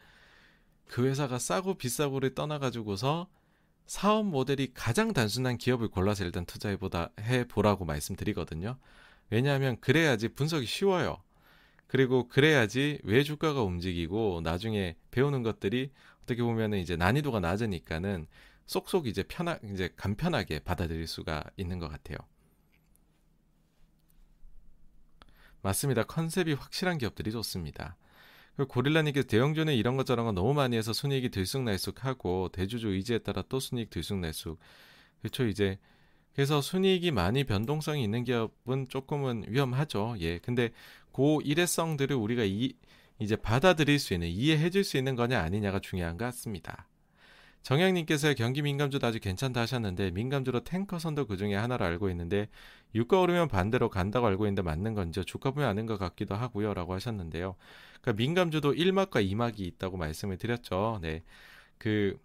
그 0.89 1.07
회사가 1.07 1.39
싸고 1.39 1.75
비싸고를 1.75 2.35
떠나가지고서 2.35 3.29
사업 3.87 4.27
모델이 4.27 4.73
가장 4.75 5.13
단순한 5.13 5.59
기업을 5.59 5.89
골라서 5.89 6.25
일단 6.25 6.45
투자해보다 6.45 7.11
해보라고 7.21 7.85
말씀드리거든요. 7.85 8.79
왜냐하면 9.31 9.79
그래야지 9.81 10.29
분석이 10.29 10.67
쉬워요. 10.67 11.23
그리고 11.87 12.29
그래야지 12.29 13.01
왜 13.05 13.23
주가가 13.23 13.63
움직이고 13.63 14.41
나중에 14.43 14.97
배우는 15.11 15.43
것들이 15.43 15.91
어떻게 16.23 16.43
보면은 16.43 16.79
이제 16.79 16.97
난이도가 16.97 17.41
낮으니까는 17.41 18.27
쏙쏙 18.69 19.07
이제 19.07 19.23
편하 19.23 19.59
이제 19.73 19.89
간편하게 19.97 20.61
받아들일 20.61 21.07
수가 21.07 21.43
있는 21.57 21.79
것 21.79 21.89
같아요. 21.89 22.19
맞습니다. 25.63 26.05
컨셉이 26.05 26.53
확실한 26.53 26.99
기업들이 26.99 27.33
좋습니다. 27.33 27.97
고릴라님께서 28.69 29.27
대형주는 29.27 29.73
이런 29.75 29.97
것 29.97 30.05
저런 30.05 30.27
거 30.27 30.33
너무 30.33 30.53
많이 30.53 30.77
해서 30.77 30.93
순이익이 30.93 31.31
들쑥날쑥하고 31.31 32.51
대주주 32.53 32.89
의지에 32.89 33.19
따라 33.21 33.43
또 33.49 33.59
순이익 33.59 33.89
들쑥날쑥. 33.89 34.59
그렇죠. 35.21 35.47
이제 35.47 35.79
그래서 36.35 36.61
순이익이 36.61 37.11
많이 37.11 37.45
변동성이 37.45 38.05
있는 38.05 38.23
기업은 38.25 38.89
조금은 38.91 39.47
위험하죠. 39.49 40.17
예. 40.21 40.39
근데 40.39 40.71
고 41.11 41.41
일회성들을 41.43 42.15
우리가 42.15 42.45
이, 42.45 42.75
이제 43.19 43.35
받아들일 43.35 43.99
수 43.99 44.13
있는 44.13 44.29
이해해 44.29 44.69
줄 44.71 44.85
수 44.85 44.99
있는 44.99 45.17
거냐 45.17 45.41
아니냐가 45.41 45.81
중요한 45.81 46.19
것 46.19 46.27
같습니다. 46.27 46.87
정양님께서 47.63 48.35
경기 48.35 48.63
민감주도 48.63 49.07
아주 49.07 49.21
괜찮다 49.21 49.61
하셨는데 49.61 50.11
민감주로 50.13 50.61
탱커선도 50.61 51.27
그 51.27 51.37
중에 51.37 51.55
하나로 51.55 51.85
알고 51.85 52.09
있는데 52.11 52.49
유가 52.95 53.21
오르면 53.21 53.49
반대로 53.49 53.91
간다고 53.91 54.27
알고 54.27 54.47
있는데 54.47 54.63
맞는 54.63 54.95
건지 54.95 55.23
주가 55.25 55.51
보면 55.51 55.69
아는 55.69 55.87
것 55.87 55.99
같기도 55.99 56.35
하고요라고 56.35 56.95
하셨는데요. 56.95 57.57
그러니까 58.01 58.13
민감주도 58.23 58.73
1막과 58.73 59.25
2막이 59.25 59.61
있다고 59.61 59.97
말씀을 59.99 60.39
드렸죠. 60.39 60.99
네. 61.03 61.23
그 61.79 62.19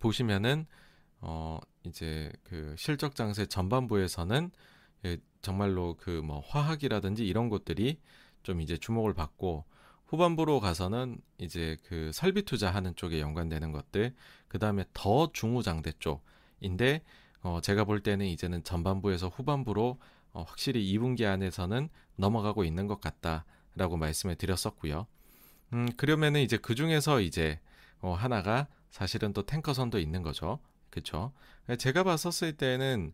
보시면은 0.00 0.66
어 1.20 1.58
이제 1.84 2.32
그 2.44 2.74
실적 2.78 3.14
장세 3.14 3.46
전반부에서는 3.46 4.50
예, 5.06 5.18
정말로 5.42 5.96
그 5.96 6.22
뭐 6.22 6.40
화학이라든지 6.40 7.26
이런 7.26 7.48
것들이 7.48 7.98
좀 8.42 8.60
이제 8.60 8.76
주목을 8.76 9.14
받고 9.14 9.64
후반부로 10.06 10.60
가서는 10.60 11.18
이제 11.38 11.78
그 11.84 12.10
설비 12.12 12.42
투자하는 12.42 12.94
쪽에 12.96 13.20
연관되는 13.20 13.72
것들, 13.72 14.14
그 14.48 14.58
다음에 14.58 14.84
더 14.92 15.30
중후장대 15.32 15.92
쪽인데, 15.98 17.02
어, 17.40 17.60
제가 17.62 17.84
볼 17.84 18.00
때는 18.00 18.26
이제는 18.26 18.64
전반부에서 18.64 19.28
후반부로 19.28 19.98
어, 20.32 20.44
확실히 20.46 20.92
2분기 20.94 21.24
안에서는 21.24 21.88
넘어가고 22.16 22.64
있는 22.64 22.86
것 22.86 23.00
같다라고 23.00 23.96
말씀을 23.96 24.36
드렸었고요. 24.36 25.06
음, 25.72 25.88
그러면은 25.96 26.40
이제 26.40 26.56
그 26.56 26.74
중에서 26.74 27.20
이제 27.20 27.60
어, 28.00 28.12
하나가 28.12 28.66
사실은 28.90 29.32
또 29.32 29.42
탱커선도 29.44 29.98
있는 29.98 30.22
거죠. 30.22 30.58
그쵸? 30.90 31.32
제가 31.78 32.04
봤었을 32.04 32.52
때는 32.56 33.12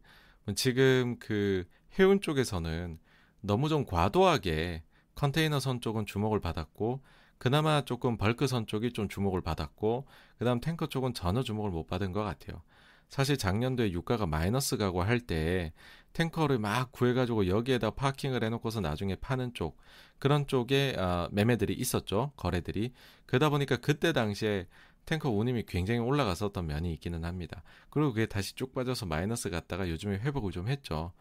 지금 0.54 1.16
그 1.18 1.64
해운 1.98 2.20
쪽에서는 2.20 2.98
너무 3.40 3.68
좀 3.68 3.86
과도하게 3.86 4.82
컨테이너선 5.20 5.82
쪽은 5.82 6.06
주목을 6.06 6.40
받았고 6.40 7.02
그나마 7.36 7.84
조금 7.84 8.16
벌크선 8.16 8.66
쪽이 8.66 8.94
좀 8.94 9.06
주목을 9.06 9.42
받았고 9.42 10.06
그다음 10.38 10.60
탱커 10.60 10.86
쪽은 10.86 11.12
전혀 11.12 11.42
주목을 11.42 11.70
못 11.70 11.86
받은 11.86 12.12
것 12.12 12.22
같아요. 12.22 12.62
사실 13.10 13.36
작년도에 13.36 13.92
유가가 13.92 14.24
마이너스 14.24 14.78
가고 14.78 15.02
할 15.02 15.20
때 15.20 15.72
탱커를 16.14 16.58
막 16.58 16.90
구해가지고 16.92 17.48
여기에다 17.48 17.90
파킹을 17.90 18.42
해놓고서 18.44 18.80
나중에 18.80 19.14
파는 19.16 19.52
쪽 19.52 19.76
그런 20.18 20.46
쪽에 20.46 20.96
어, 20.98 21.28
매매들이 21.32 21.74
있었죠 21.74 22.32
거래들이 22.36 22.92
그러다 23.26 23.50
보니까 23.50 23.76
그때 23.76 24.12
당시에 24.12 24.66
탱커 25.04 25.30
운임이 25.30 25.64
굉장히 25.66 26.00
올라갔었던 26.00 26.66
면이 26.66 26.92
있기는 26.94 27.24
합니다. 27.24 27.62
그리고 27.90 28.12
그게 28.12 28.24
다시 28.26 28.54
쭉 28.54 28.72
빠져서 28.72 29.06
마이너스 29.06 29.50
갔다가 29.50 29.88
요즘에 29.90 30.18
회복을 30.18 30.50
좀 30.50 30.68
했죠. 30.68 31.12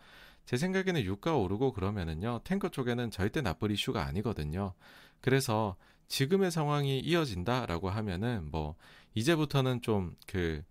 제 0.50 0.58
생각에는 0.58 1.04
유가 1.04 1.36
오르고 1.36 1.74
그러면은요 1.74 2.42
탱커 2.44 2.70
쪽에는 2.70 3.12
절대 3.12 3.42
나쁠 3.42 3.70
이슈가 3.70 4.04
아니거든요. 4.06 4.74
그래서 5.22 5.76
지금의 6.08 6.50
상황이 6.50 7.00
이어진다라고 7.00 7.92
하면은 7.92 8.50
뭐 8.50 8.76
이제부터는 9.14 9.82
좀 9.84 10.16
그 10.26 10.64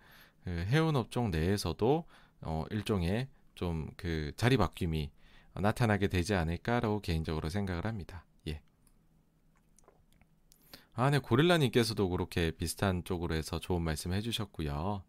그 0.49 0.65
해운 0.65 0.97
업종 0.97 1.31
내에서도 1.31 2.07
어 2.41 2.65
일종의 2.71 3.29
좀 3.55 3.91
그 3.99 4.33
자리 4.37 4.57
바뀜이 4.57 5.11
나타나게 5.55 6.09
되지 6.09 6.35
않을까라고 6.35 7.01
개인적으로 7.01 7.49
생각을 7.51 7.85
합니다. 7.85 8.25
예. 8.47 8.63
아, 10.95 11.11
네, 11.11 11.19
고릴라님께서도 11.19 12.09
그렇게 12.09 12.51
비슷한 12.53 13.05
쪽으로 13.05 13.35
해서 13.35 13.59
좋은 13.59 13.83
말씀 13.83 14.13
해주셨고요. 14.15 15.03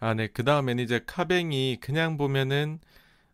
아, 0.00 0.14
네. 0.14 0.28
그 0.28 0.44
다음에는 0.44 0.82
이제 0.84 1.00
카뱅이 1.04 1.78
그냥 1.80 2.16
보면은, 2.16 2.78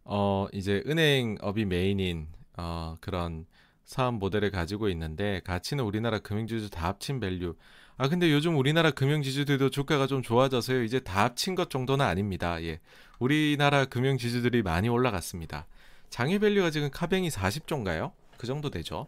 어, 0.05 0.47
이제 0.53 0.83
은행업이 0.87 1.67
메인인, 1.67 2.29
어, 2.57 2.97
그런 3.01 3.45
사업 3.85 4.15
모델을 4.15 4.51
가지고 4.51 4.89
있는데, 4.89 5.41
가치는 5.45 5.85
우리나라 5.85 6.19
금융지주 6.21 6.71
다 6.71 6.89
합친 6.89 7.21
value. 7.21 7.55
아, 7.99 8.09
근데 8.09 8.33
요즘 8.33 8.57
우리나라 8.57 8.91
금융지주들도 8.91 9.69
주가가 9.71 10.07
좀 10.07 10.23
좋아져서요. 10.23 10.83
이제 10.85 11.01
다 11.01 11.25
합친 11.25 11.55
것 11.55 11.69
정도는 11.69 12.05
아닙니다. 12.05 12.61
예. 12.63 12.81
우리나라 13.19 13.85
금융지주들이 13.85 14.63
많이 14.63 14.89
올라갔습니다. 14.89 15.67
장외 16.09 16.39
value가 16.39 16.71
지금 16.71 16.91
카뱅이 16.91 17.29
40조인가요? 17.29 18.13
그 18.39 18.47
정도 18.47 18.71
되죠. 18.71 19.07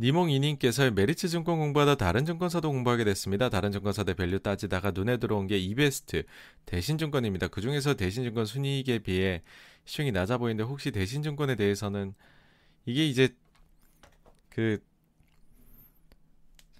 니몽이님께서 0.00 0.90
메리츠 0.90 1.28
증권 1.28 1.58
공부하다 1.58 1.94
다른 1.96 2.24
증권사도 2.24 2.70
공부하게 2.70 3.04
됐습니다. 3.04 3.48
다른 3.48 3.70
증권사들 3.70 4.14
value 4.14 4.40
따지다가 4.40 4.90
눈에 4.90 5.18
들어온 5.18 5.46
게 5.46 5.58
이베스트 5.58 6.24
대신증권입니다. 6.66 7.48
그 7.48 7.60
중에서 7.60 7.94
대신증권 7.94 8.44
순이익에 8.44 9.00
비해 9.00 9.42
시총이 9.84 10.12
낮아 10.12 10.38
보이는데 10.38 10.64
혹시 10.64 10.90
대신증권에 10.90 11.54
대해서는 11.54 12.14
이게 12.86 13.06
이제 13.06 13.34
그 14.48 14.82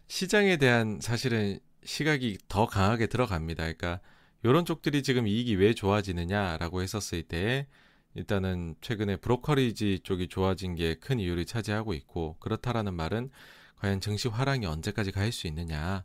시장에 0.08 0.56
대한 0.56 0.98
사실은 1.00 1.58
시각이 1.84 2.38
더 2.48 2.66
강하게 2.66 3.06
들어갑니다. 3.06 3.62
그러니까 3.62 4.00
이런 4.42 4.64
쪽들이 4.64 5.02
지금 5.02 5.26
이익이 5.26 5.56
왜 5.56 5.72
좋아지느냐라고 5.72 6.82
했었을 6.82 7.22
때 7.22 7.66
일단은 8.14 8.76
최근에 8.80 9.16
brokerage 9.16 10.00
쪽이 10.04 10.28
좋아진 10.28 10.74
게 10.76 10.94
큰 10.96 11.18
이유를 11.20 11.44
차지하고 11.46 11.94
있고 11.94 12.36
그렇다라는 12.40 12.94
말은 12.94 13.30
과연 13.76 14.00
증시 14.00 14.28
화랑이 14.28 14.66
언제까지 14.66 15.12
갈 15.12 15.32
수 15.32 15.46
있느냐 15.48 16.04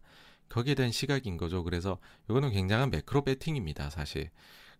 거기에 0.49 0.75
대한 0.75 0.91
시각인 0.91 1.37
거죠. 1.37 1.63
그래서 1.63 1.99
이거는 2.29 2.51
굉장한 2.51 2.89
매크로 2.91 3.23
배팅입니다, 3.23 3.89
사실. 3.91 4.29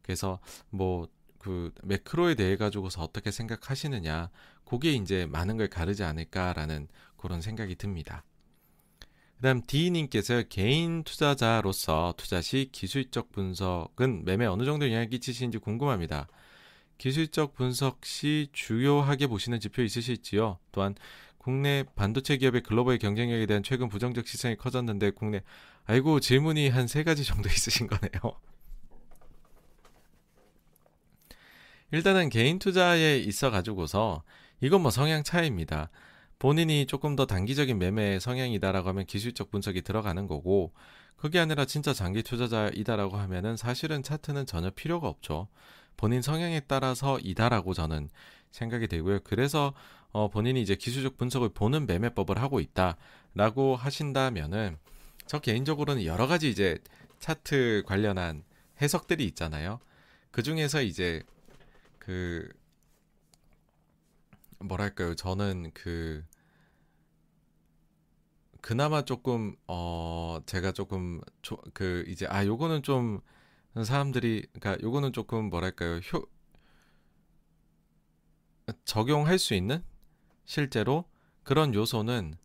그래서 0.01 0.40
뭐 0.72 1.08
그 1.40 1.72
매크로에 1.83 2.35
대해 2.35 2.58
가지고서 2.58 3.01
어떻게 3.01 3.32
생각하시느냐, 3.32 4.30
그게 4.66 4.91
이제 4.91 5.25
많은 5.25 5.58
걸 5.58 5.67
가르지 5.69 6.03
않을까라는 6.03 6.88
그런 7.17 7.41
생각이 7.41 7.75
듭니다. 7.75 8.24
그다음 9.38 9.61
D님께서 9.66 10.43
개인 10.49 11.03
투자자로서 11.03 12.14
투자 12.17 12.41
시 12.41 12.69
기술적 12.74 13.32
분석은 13.32 14.25
매매 14.25 14.45
어느 14.45 14.66
정도 14.66 14.85
영향을 14.85 15.09
끼치시는지 15.09 15.59
궁금합니다. 15.59 16.27
기술적 17.00 17.56
분석 17.56 18.06
시 18.06 18.50
주요하게 18.53 19.26
보시는 19.28 19.60
지표 19.60 19.82
있으실지요? 19.82 20.60
또한 20.72 20.94
국내 21.40 21.84
반도체 21.95 22.38
기업의 22.38 22.61
글로벌 22.61 23.00
경쟁력에 23.00 23.48
대한 23.48 23.64
최근 23.64 23.90
부정적 23.90 24.28
시선이 24.28 24.58
커졌는데 24.58 25.11
국내 25.11 25.42
아이고 25.86 26.19
질문이 26.19 26.69
한 26.69 26.88
세 26.88 27.03
가지 27.03 27.24
정도 27.24 27.50
있으신 27.50 27.88
거네요. 27.88 28.11
일단은 31.92 32.30
개인 32.30 32.60
투자에 32.60 33.18
있어 33.18 33.50
가지고서 33.50 34.22
이건 34.61 34.82
뭐 34.82 34.92
성향 34.92 35.24
차이입니다. 35.24 35.90
본인이 36.38 36.86
조금 36.86 37.16
더 37.16 37.26
단기적인 37.26 37.80
매매 37.80 38.19
성향이다라고 38.19 38.90
하면 38.90 39.06
기술적 39.06 39.50
분석이 39.52 39.82
들어가는 39.82 40.28
거고 40.28 40.74
그게 41.16 41.40
아니라 41.40 41.66
진짜 41.66 41.94
장기 41.94 42.24
투자자이다라고 42.24 43.18
하면은 43.18 43.58
사실은 43.58 44.03
차트는 44.03 44.45
전혀 44.45 44.69
필요가 44.69 45.08
없죠. 45.08 45.48
본인 46.00 46.22
성향에 46.22 46.61
따라서 46.61 47.19
이다라고 47.19 47.74
저는 47.74 48.10
생각이 48.52 48.88
되고요. 48.88 49.19
그래서 49.26 49.74
어, 50.14 50.30
본인이 50.30 50.61
이제 50.61 50.76
기술적 50.76 51.18
분석을 51.18 51.50
보는 51.50 51.88
매매법을 51.88 52.38
하고 52.42 52.61
있다라고 52.61 53.76
하신다면은 53.76 54.78
저 55.26 55.40
개인적으로는 55.40 56.06
여러 56.06 56.26
가지 56.26 56.50
이제 56.50 56.78
차트 57.19 57.84
관련한 57.86 58.45
해석들이 58.82 59.26
있잖아요. 59.26 59.82
그 60.32 60.42
중에서 60.42 60.82
이제 60.82 61.22
그 61.98 62.48
뭐랄까요? 64.60 65.16
저는 65.16 65.72
그 65.74 66.24
그나마 68.61 69.03
조금 69.03 69.58
어 69.68 70.40
제가 70.45 70.72
조금 70.72 71.19
조, 71.42 71.58
그 71.74 72.06
이제 72.08 72.26
아 72.30 72.45
요거는 72.45 72.84
좀 72.84 73.19
사람들이 73.75 74.48
그러니까 74.53 74.83
요거는 74.83 75.14
조금 75.14 75.49
뭐랄까요 75.49 75.98
효 76.14 76.27
적용할 78.85 79.39
수 79.39 79.53
있는 79.53 79.83
실제로 80.45 81.06
그런 81.43 81.73
요소는 81.73 82.35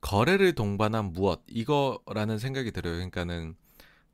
거래를 0.00 0.54
동반한 0.54 1.12
무엇 1.12 1.42
이거라는 1.46 2.38
생각이 2.38 2.72
들어요. 2.72 2.94
그러니까는 2.94 3.54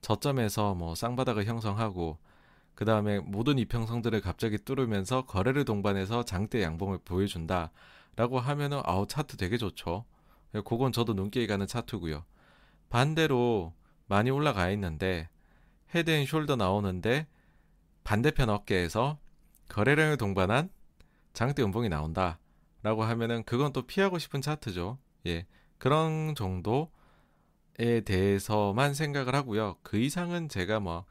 저점에서 0.00 0.74
뭐 0.74 0.94
쌍바닥을 0.94 1.44
형성하고 1.46 2.18
그 2.74 2.84
다음에 2.84 3.20
모든 3.20 3.58
이평성들을 3.58 4.20
갑자기 4.20 4.58
뚫으면서 4.58 5.24
거래를 5.26 5.64
동반해서 5.64 6.24
장대 6.24 6.62
양봉을 6.62 6.98
보여준다라고 7.04 8.38
하면은 8.38 8.82
아우 8.84 9.06
차트 9.06 9.36
되게 9.36 9.56
좋죠. 9.56 10.04
그건 10.64 10.92
저도 10.92 11.14
눈길이 11.14 11.46
가는 11.46 11.66
차트고요. 11.66 12.24
반대로 12.88 13.72
많이 14.06 14.30
올라가 14.30 14.70
있는데 14.70 15.28
head 15.96 16.10
and 16.10 16.24
shoulder 16.24 16.56
나오는데 16.56 17.26
반대편 18.04 18.50
어깨에서 18.50 19.18
거래량을 19.68 20.16
동반한 20.16 20.70
장대 21.32 21.62
음봉이 21.62 21.88
나온다. 21.88 22.38
라고 22.82 23.02
하면은 23.04 23.42
그건 23.44 23.72
또 23.72 23.82
피하고 23.82 24.18
싶은 24.18 24.40
차트죠. 24.42 24.98
예. 25.26 25.46
그런 25.78 26.34
정도에 26.34 28.00
대해서만 28.04 28.94
생각을 28.94 29.34
하고요. 29.34 29.76
그 29.82 29.98
이상은 29.98 30.48
제가 30.48 30.80
뭐 30.80 31.04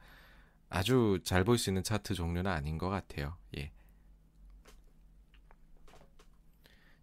아주 0.69 1.19
잘 1.23 1.43
볼 1.43 1.57
수 1.57 1.69
있는 1.69 1.83
차트 1.83 2.13
종류는 2.13 2.49
아닌 2.49 2.77
것 2.77 2.89
같아요. 2.89 3.35
예. 3.57 3.71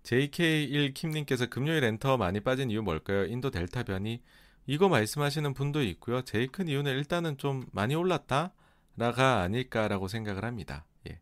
JK1 0.05 0.95
킴님께서 0.95 1.47
금요일 1.47 1.85
엔터 1.85 2.17
많이 2.17 2.41
빠진 2.41 2.71
이유 2.71 2.83
뭘까요? 2.83 3.25
인도 3.27 3.51
델타 3.51 3.85
변이 3.85 4.23
이거 4.67 4.89
말씀하시는 4.89 5.55
분도 5.55 5.83
있고요. 5.83 6.23
제일 6.23 6.49
큰 6.49 6.69
이유는 6.69 6.93
일단은 6.93 7.37
좀 7.39 7.67
많이 7.73 7.95
올랐다라가 7.95 9.41
아닐까라고 9.41 10.09
생각을 10.09 10.45
합니다. 10.45 10.85
예. 11.09 11.19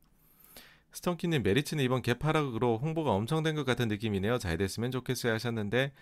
스톤키님 0.93 1.43
메리츠는 1.43 1.83
이번 1.85 2.03
갭하락으로 2.03 2.79
홍보가 2.79 3.11
엄청 3.13 3.43
된 3.43 3.57
것 3.57 3.65
같은 3.65 3.89
느낌이네요. 3.89 4.39
잘 4.39 4.59
됐으면 4.59 4.91
좋겠어요 4.91 5.33
하셨는데 5.35 5.93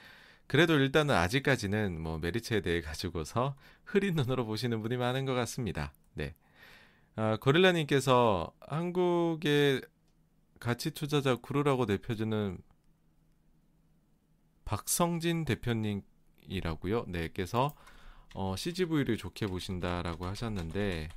그래도 0.46 0.74
일단은 0.74 1.14
아직까지는 1.14 2.00
뭐 2.00 2.18
메리츠에 2.18 2.62
대해 2.62 2.80
가지고서 2.80 3.54
흐린 3.84 4.14
눈으로 4.14 4.46
보시는 4.46 4.82
분이 4.82 4.96
많은 4.96 5.24
것 5.26 5.34
같습니다. 5.34 5.92
네. 6.14 6.34
아, 7.16 7.36
고릴라님께서 7.40 8.52
한국의 8.60 9.82
가치 10.58 10.90
투자자 10.90 11.36
구루라고 11.36 11.86
대표주는 11.86 12.58
박성진 14.64 15.44
대표님 15.44 15.82
님 15.82 16.02
이라고요. 16.48 17.04
네 17.08 17.28
께서 17.32 17.74
어, 18.34 18.56
CGV를 18.56 19.16
좋게 19.16 19.46
보신다라고 19.48 20.26
하셨는데 20.26 21.08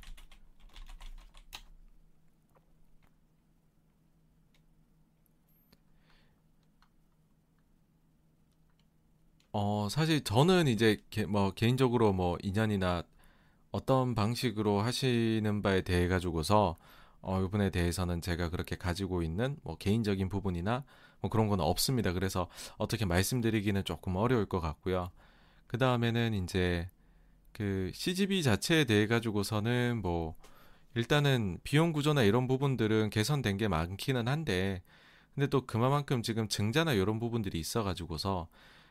어, 9.52 9.88
사실 9.90 10.24
저는 10.24 10.66
이제 10.68 10.98
개, 11.10 11.26
뭐 11.26 11.52
개인적으로 11.52 12.12
뭐 12.12 12.38
인연이나 12.42 13.02
어떤 13.72 14.14
방식으로 14.14 14.80
하시는 14.80 15.62
바에 15.62 15.82
대해 15.82 16.08
가지고서 16.08 16.76
어, 17.22 17.38
이 17.40 17.42
부분에 17.42 17.70
대해서는 17.70 18.20
제가 18.22 18.50
그렇게 18.50 18.76
가지고 18.76 19.22
있는 19.22 19.56
뭐 19.62 19.76
개인적인 19.78 20.28
부분이나 20.28 20.84
뭐 21.20 21.30
그런 21.30 21.48
건 21.48 21.60
없습니다. 21.60 22.12
그래서 22.12 22.48
어떻게 22.78 23.04
말씀드리기는 23.06 23.84
조금 23.84 24.16
어려울 24.16 24.46
것 24.46 24.60
같고요. 24.60 25.10
그 25.72 25.78
다음에는 25.78 26.34
이제 26.34 26.90
그 27.52 27.90
CGV 27.94 28.42
자체에 28.42 28.84
대해 28.84 29.06
가지고서는 29.06 30.02
뭐 30.02 30.36
일단은 30.94 31.60
비용 31.64 31.94
구조나 31.94 32.24
이런 32.24 32.46
부분들은 32.46 33.08
개선된 33.08 33.56
게 33.56 33.68
많기는 33.68 34.28
한데 34.28 34.82
근데 35.34 35.46
또 35.46 35.64
그만큼 35.64 36.22
지금 36.22 36.46
증자나 36.46 36.92
이런 36.92 37.18
부분들이 37.18 37.58
있어 37.58 37.82
가지고서 37.82 38.48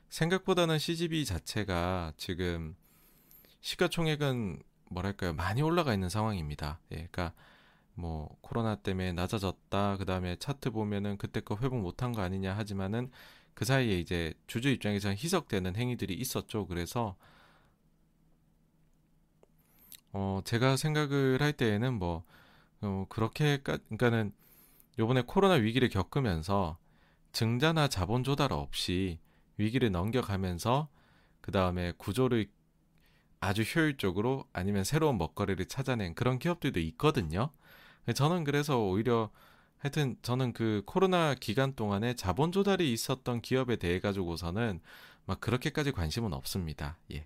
생각보다는 0.10 0.80
CGV 0.80 1.24
자체가 1.24 2.14
지금 2.18 2.76
시가총액은 3.60 4.64
뭐랄까요 4.90 5.34
많이 5.34 5.62
올라가 5.62 5.94
있는 5.94 6.10
상황입니다. 6.10 6.80
예, 6.94 6.96
그러니까 6.96 7.32
뭐 7.94 8.36
코로나 8.42 8.74
때문에 8.74 9.14
낮아졌다. 9.14 9.98
그 9.98 10.06
다음에 10.06 10.36
차트 10.38 10.72
보면은 10.72 11.20
그때 11.20 11.42
거 11.42 11.60
회복 11.62 11.80
못한 11.80 12.12
거 12.12 12.24
아니냐 12.24 12.58
하지만은 12.58 13.12
그 13.54 13.66
사이에 13.66 14.00
이제 14.00 14.34
주주 14.48 14.70
입장에서는 14.70 15.18
희석되는 15.18 15.76
행위들이 15.76 16.14
있었죠. 16.14 16.68
그래서 16.68 17.16
어 20.14 20.42
제가 20.44 20.78
생각을 20.78 21.42
할 21.42 21.54
때에는 21.54 21.94
뭐 21.94 22.24
어, 22.82 23.06
그렇게 23.10 23.58
그러니까는 23.64 24.34
요번에 25.00 25.24
코로나 25.26 25.56
위기를 25.56 25.90
겪으면서 25.90 26.78
증자나 27.32 27.88
자본 27.88 28.24
조달 28.24 28.52
없이 28.54 29.20
위기를 29.58 29.92
넘겨가면서 29.92 30.90
그 31.42 31.52
다음에 31.52 31.94
구조를 31.98 32.48
아주 33.40 33.64
효율적으로 33.64 34.46
아니면 34.54 34.84
새로운 34.84 35.18
먹거리를 35.18 35.66
찾아낸 35.66 36.14
그런 36.14 36.40
기업들도 36.40 36.80
있거든요. 36.80 37.52
저는 38.16 38.44
그래서 38.44 38.80
오히려 38.80 39.32
하여튼 39.82 40.16
저는 40.22 40.54
그 40.54 40.84
코로나 40.86 41.34
기간 41.36 41.74
동안에 41.76 42.16
자본 42.16 42.52
조달이 42.52 42.92
있었던 42.94 43.42
기업에 43.42 43.76
대해 43.76 44.00
가지고서는 44.00 44.80
막 45.26 45.42
그렇게까지 45.42 45.92
관심은 45.92 46.34
없습니다. 46.34 46.98
예. 47.12 47.26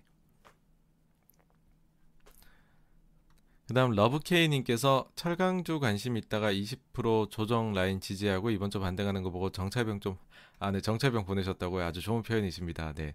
그다음 3.68 3.92
러브케이 3.92 4.48
님께서 4.48 5.10
철강주 5.16 5.80
관심 5.80 6.16
있다가 6.16 6.52
20% 6.52 7.30
조정 7.30 7.72
라인 7.72 8.00
지지하고 8.00 8.50
이번 8.50 8.70
주 8.70 8.78
반등하는 8.80 9.22
거 9.22 9.30
보고 9.30 9.50
정찰병 9.50 10.00
좀 10.00 10.16
아 10.58 10.70
네 10.70 10.80
정찰병 10.80 11.26
보내셨다고요. 11.26 11.84
아주 11.84 12.00
좋은 12.00 12.22
표현이십니다. 12.22 12.92
네. 12.94 13.14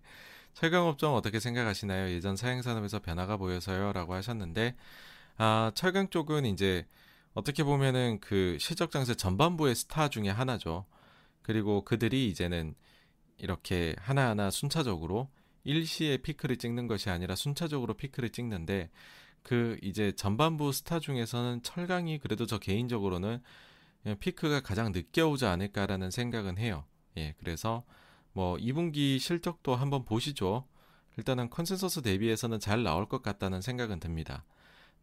철강 0.53 0.85
업종 0.87 1.15
어떻게 1.15 1.39
생각하시나요? 1.39 2.09
예전 2.11 2.35
사행 2.35 2.61
산업에서 2.61 2.99
변화가 2.99 3.37
보여서요라고 3.37 4.13
하셨는데 4.13 4.75
아 5.37 5.71
철강 5.73 6.09
쪽은 6.09 6.45
이제 6.45 6.85
어떻게 7.33 7.63
보면은 7.63 8.19
그 8.19 8.57
실적 8.59 8.91
장세 8.91 9.15
전반부의 9.15 9.75
스타 9.75 10.09
중에 10.09 10.29
하나죠. 10.29 10.85
그리고 11.41 11.83
그들이 11.83 12.27
이제는 12.29 12.75
이렇게 13.37 13.95
하나하나 13.99 14.51
순차적으로 14.51 15.29
일시에 15.63 16.17
피크를 16.17 16.57
찍는 16.57 16.87
것이 16.87 17.09
아니라 17.09 17.35
순차적으로 17.35 17.93
피크를 17.95 18.29
찍는데 18.29 18.89
그 19.43 19.77
이제 19.81 20.11
전반부 20.11 20.71
스타 20.71 20.99
중에서는 20.99 21.63
철강이 21.63 22.19
그래도 22.19 22.45
저 22.45 22.59
개인적으로는 22.59 23.41
피크가 24.19 24.61
가장 24.61 24.91
늦게 24.91 25.21
오지 25.21 25.45
않을까라는 25.45 26.11
생각은 26.11 26.57
해요. 26.57 26.85
예, 27.17 27.33
그래서 27.39 27.83
뭐 28.33 28.55
2분기 28.57 29.19
실적도 29.19 29.75
한번 29.75 30.05
보시죠. 30.05 30.67
일단은 31.17 31.49
컨센서스 31.49 32.01
대비해서는 32.01 32.59
잘 32.59 32.83
나올 32.83 33.07
것 33.07 33.21
같다는 33.21 33.61
생각은 33.61 33.99
듭니다. 33.99 34.45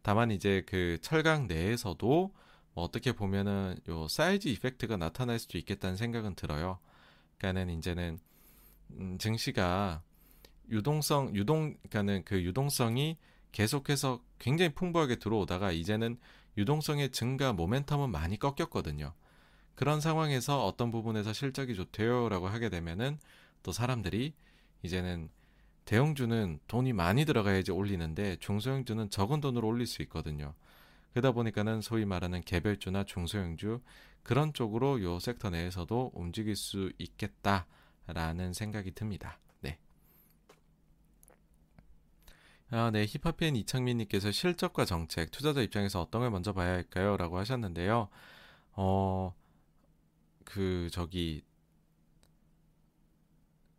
다만 0.01 0.31
이제 0.31 0.63
그 0.65 0.97
철강 1.01 1.47
내에서도 1.47 2.33
뭐 2.73 2.83
어떻게 2.83 3.11
보면은 3.11 3.77
요 3.89 4.07
size 4.07 4.47
effect가 4.47 4.97
나타날 4.97 5.39
수도 5.39 5.57
있겠다는 5.57 5.95
생각은 5.97 6.35
들어요. 6.35 6.79
그러니까는 7.37 7.77
이제는 7.77 8.19
음, 8.91 9.17
증시가 9.17 10.01
유동성 10.69 11.35
유동 11.35 11.75
그러니까는 11.89 12.23
그 12.25 12.41
유동성이 12.43 13.17
계속해서 13.51 14.21
굉장히 14.37 14.73
풍부하게 14.73 15.17
들어오다가 15.17 15.71
이제는 15.71 16.17
유동성의 16.57 17.11
증가 17.11 17.53
모멘텀은 17.53 18.09
많이 18.09 18.37
꺾였거든요. 18.37 19.13
그런 19.75 20.01
상황에서 20.01 20.65
어떤 20.65 20.91
부분에서 20.91 21.33
실적이 21.33 21.75
좋대요라고 21.75 22.47
하게 22.47 22.69
되면은 22.69 23.17
또 23.63 23.71
사람들이 23.71 24.33
이제는 24.83 25.29
대형주는 25.89 26.59
돈이 26.67 26.93
많이 26.93 27.25
들어가야지 27.25 27.71
올리는데 27.71 28.35
중소형주는 28.35 29.09
적은 29.09 29.41
돈으로 29.41 29.67
올릴 29.67 29.87
수 29.87 30.03
있거든요. 30.03 30.53
그러다 31.13 31.31
보니까는 31.31 31.81
소위 31.81 32.05
말하는 32.05 32.41
개별주나 32.41 33.05
중소형주 33.05 33.81
그런 34.21 34.53
쪽으로 34.53 35.01
요 35.01 35.19
섹터 35.19 35.49
내에서도 35.49 36.11
움직일 36.13 36.55
수 36.55 36.91
있겠다라는 36.99 38.53
생각이 38.53 38.91
듭니다. 38.91 39.39
네. 39.61 39.79
아, 42.69 42.91
네. 42.91 43.07
힙합팬 43.07 43.55
이창민님께서 43.55 44.31
실적과 44.31 44.85
정책, 44.85 45.31
투자자 45.31 45.59
입장에서 45.59 46.01
어떤 46.01 46.21
걸 46.21 46.29
먼저 46.29 46.53
봐야 46.53 46.69
할까요? 46.69 47.17
라고 47.17 47.39
하셨는데요. 47.39 48.09
어, 48.73 49.33
그, 50.45 50.87
저기, 50.91 51.41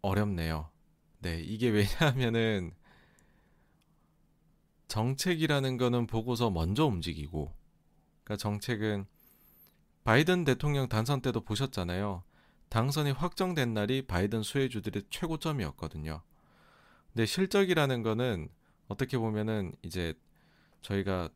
어렵네요. 0.02 0.70
네, 1.20 1.40
이게 1.40 1.68
왜냐하면은 1.68 2.73
정책이라는 4.89 5.76
거는 5.76 6.07
보고서 6.07 6.50
먼저 6.50 6.86
움직이고, 6.86 7.55
그러니까 8.24 8.36
정책은 8.36 9.07
바이든 10.05 10.44
대통령 10.44 10.89
당선 10.89 11.20
때도 11.20 11.42
보셨잖아요. 11.42 12.24
당선이 12.70 13.10
확정된 13.12 13.74
날이 13.74 14.02
바이든 14.02 14.42
수혜주들의 14.42 15.05
최고점이었거든요. 15.10 16.23
근데 17.12 17.26
실적이라는 17.26 18.02
거는 18.02 18.49
어떻게 18.89 19.18
보면은 19.18 19.73
이제 19.82 20.15
저희가 20.82 21.28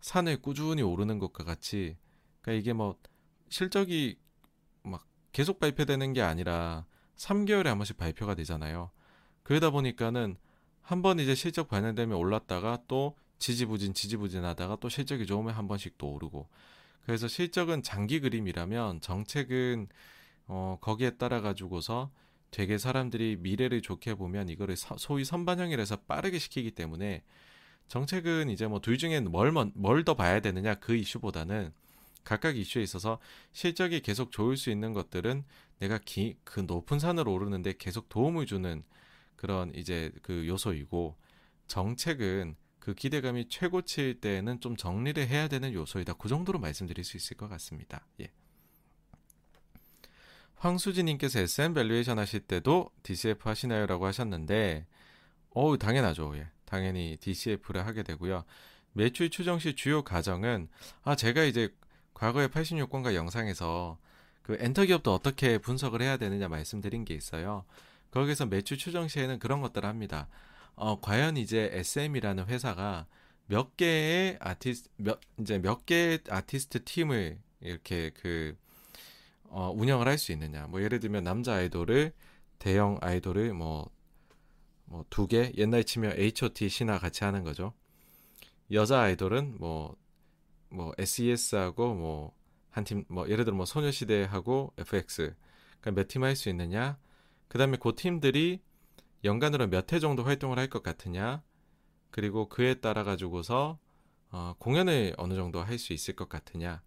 산을 0.00 0.42
꾸준히 0.42 0.82
오르는 0.82 1.18
것과 1.18 1.44
같이, 1.44 1.96
그러니까 2.42 2.60
이게 2.60 2.72
뭐 2.74 2.98
실적이 3.48 4.18
막 4.82 5.06
계속 5.32 5.58
발표되는 5.58 6.12
게 6.12 6.20
아니라 6.20 6.84
3개월에 7.16 7.64
한 7.66 7.78
번씩 7.78 7.96
발표가 7.96 8.34
되잖아요. 8.34 8.90
그러다 9.44 9.70
보니까는 9.70 10.36
한 10.82 11.02
번 11.02 11.18
이제 11.18 11.34
실적 11.34 11.68
반영되면 11.68 12.16
올랐다가 12.16 12.82
또 12.88 13.16
지지부진 13.38 13.94
지지부진 13.94 14.44
하다가 14.44 14.76
또 14.80 14.88
실적이 14.88 15.26
좋으면 15.26 15.54
한 15.54 15.66
번씩 15.68 15.96
또 15.98 16.08
오르고. 16.12 16.48
그래서 17.06 17.28
실적은 17.28 17.82
장기 17.82 18.20
그림이라면 18.20 19.00
정책은 19.00 19.88
어 20.48 20.78
거기에 20.80 21.10
따라 21.12 21.40
가지고서 21.40 22.10
되게 22.50 22.78
사람들이 22.78 23.38
미래를 23.40 23.82
좋게 23.82 24.14
보면 24.14 24.48
이거를 24.50 24.76
소위 24.76 25.24
선반영이라서 25.24 25.96
빠르게 26.08 26.38
시키기 26.38 26.72
때문에 26.72 27.22
정책은 27.88 28.50
이제 28.50 28.66
뭐 28.66 28.80
둘 28.80 28.98
중에 28.98 29.20
뭘뭘 29.20 30.04
더 30.04 30.14
봐야 30.14 30.40
되느냐 30.40 30.74
그 30.76 30.94
이슈보다는 30.96 31.72
각각 32.24 32.56
이슈에 32.56 32.82
있어서 32.82 33.18
실적이 33.52 34.00
계속 34.00 34.32
좋을 34.32 34.56
수 34.56 34.70
있는 34.70 34.92
것들은 34.94 35.44
내가 35.80 35.98
기, 35.98 36.36
그 36.44 36.60
높은 36.60 36.98
산을 36.98 37.28
오르는데 37.28 37.74
계속 37.78 38.08
도움을 38.08 38.46
주는 38.46 38.82
그런 39.44 39.70
이제 39.74 40.10
그 40.22 40.48
요소이고 40.48 41.18
정책은 41.66 42.56
그 42.78 42.94
기대감이 42.94 43.50
최고치일 43.50 44.22
때는 44.22 44.58
좀 44.60 44.74
정리를 44.74 45.28
해야 45.28 45.48
되는 45.48 45.70
요소이다. 45.74 46.14
그 46.14 46.30
정도로 46.30 46.58
말씀드릴 46.58 47.04
수 47.04 47.18
있을 47.18 47.36
것 47.36 47.46
같습니다. 47.50 48.06
예. 48.22 48.30
황수진님께서 50.56 51.40
SM 51.40 51.74
valuation 51.74 52.18
하실 52.18 52.40
때도 52.40 52.90
DCF 53.02 53.46
하시나요? 53.46 53.84
라고 53.84 54.06
하셨는데, 54.06 54.86
어우, 55.50 55.76
당연하죠. 55.76 56.32
예. 56.38 56.48
당연히 56.64 57.18
DCF를 57.20 57.84
하게 57.84 58.02
되고요. 58.02 58.46
매출 58.94 59.28
추정 59.28 59.58
시 59.58 59.76
주요 59.76 60.02
과정은, 60.04 60.68
아, 61.02 61.16
제가 61.16 61.44
이제 61.44 61.68
과거에 62.14 62.46
86번가 62.46 63.14
영상에서 63.14 63.98
그 64.40 64.56
엔터 64.58 64.86
기업도 64.86 65.12
어떻게 65.12 65.58
분석을 65.58 66.00
해야 66.00 66.16
되느냐 66.16 66.48
말씀드린 66.48 67.04
게 67.04 67.12
있어요. 67.12 67.66
거기서 68.14 68.46
매출 68.46 68.78
추정 68.78 69.08
시에는 69.08 69.38
그런 69.40 69.60
것들을 69.60 69.88
합니다. 69.88 70.28
어, 70.76 71.00
과연 71.00 71.36
이제 71.36 71.68
SM이라는 71.72 72.46
회사가 72.46 73.06
몇 73.46 73.76
개의 73.76 74.38
아티스트, 74.40 74.88
몇, 74.96 75.20
이제 75.40 75.58
몇 75.58 75.84
개의 75.86 76.20
아티스트 76.28 76.84
팀을 76.84 77.38
이렇게 77.60 78.10
그, 78.10 78.56
어, 79.44 79.70
운영을 79.74 80.06
할 80.08 80.18
수 80.18 80.32
있느냐. 80.32 80.66
뭐 80.68 80.82
예를 80.82 81.00
들면 81.00 81.24
남자 81.24 81.54
아이돌을, 81.56 82.12
대형 82.58 82.98
아이돌을 83.02 83.52
뭐, 83.54 83.90
뭐 84.86 85.04
두 85.10 85.26
개, 85.26 85.52
옛날 85.56 85.84
치면 85.84 86.12
H.O.T. 86.18 86.68
신화 86.68 86.98
같이 86.98 87.24
하는 87.24 87.42
거죠. 87.44 87.74
여자 88.70 89.00
아이돌은 89.02 89.56
뭐, 89.58 89.96
뭐 90.70 90.92
SES하고 90.98 91.94
뭐, 91.94 92.34
한 92.70 92.84
팀, 92.84 93.04
뭐, 93.08 93.28
예를 93.28 93.44
들어 93.44 93.56
뭐 93.56 93.66
소녀시대하고 93.66 94.72
FX. 94.78 95.34
그러니까 95.80 95.90
몇 96.02 96.08
팀 96.08 96.22
할 96.24 96.36
수 96.36 96.48
있느냐. 96.50 96.98
그 97.54 97.58
다음에 97.58 97.76
그 97.80 97.94
팀들이 97.94 98.60
연간으로 99.22 99.68
몇 99.68 99.92
회 99.92 100.00
정도 100.00 100.24
활동을 100.24 100.58
할 100.58 100.68
것 100.68 100.82
같으냐. 100.82 101.40
그리고 102.10 102.48
그에 102.48 102.74
따라 102.74 103.04
가지고서 103.04 103.78
어, 104.32 104.54
공연을 104.58 105.14
어느 105.18 105.34
정도 105.34 105.62
할 105.62 105.78
수 105.78 105.92
있을 105.92 106.16
것 106.16 106.28
같으냐. 106.28 106.82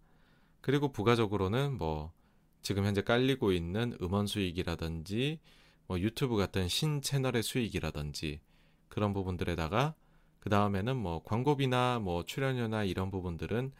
그리고 0.60 0.92
부가적으로는 0.92 1.78
뭐 1.78 2.12
지금 2.60 2.84
현재 2.84 3.00
깔리고 3.00 3.52
있는 3.52 3.96
음원 4.02 4.26
수익이라든지 4.26 5.40
뭐 5.86 5.98
유튜브 6.00 6.36
같은 6.36 6.68
신 6.68 7.00
채널의 7.00 7.42
수익이라든지 7.44 8.42
그런 8.90 9.14
부분들에다가 9.14 9.94
그 10.38 10.50
다음에는 10.50 10.98
뭐 10.98 11.22
광고비나 11.24 12.00
뭐 12.00 12.26
출연료나 12.26 12.84
이런 12.84 13.10
부분들은 13.10 13.72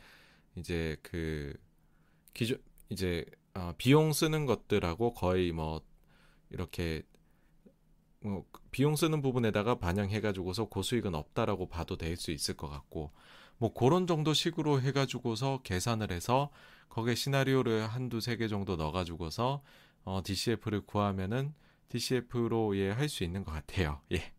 이제 0.56 0.96
그 1.02 1.52
기존 2.32 2.62
이제 2.88 3.26
어, 3.52 3.74
비용 3.76 4.14
쓰는 4.14 4.46
것들하고 4.46 5.12
거의 5.12 5.52
뭐 5.52 5.82
이렇게 6.50 7.02
뭐 8.20 8.44
비용 8.70 8.96
쓰는 8.96 9.22
부분에다가 9.22 9.76
반영해가지고서 9.78 10.66
고수익은 10.66 11.14
없다라고 11.14 11.68
봐도 11.68 11.96
될 11.96 12.16
수 12.16 12.30
있을 12.32 12.56
것 12.56 12.68
같고 12.68 13.12
뭐 13.58 13.72
그런 13.72 14.06
정도 14.06 14.34
식으로 14.34 14.80
해가지고서 14.80 15.60
계산을 15.62 16.10
해서 16.12 16.50
거기에 16.88 17.14
시나리오를 17.14 17.86
한두 17.86 18.20
세 18.20 18.36
개 18.36 18.48
정도 18.48 18.76
넣어가지고서 18.76 19.62
어, 20.04 20.22
DCF를 20.24 20.82
구하면은 20.86 21.54
DCF로 21.90 22.76
예, 22.76 22.90
할 22.90 23.08
수 23.08 23.24
있는 23.24 23.44
것 23.44 23.52
같아요. 23.52 24.00
예. 24.12 24.32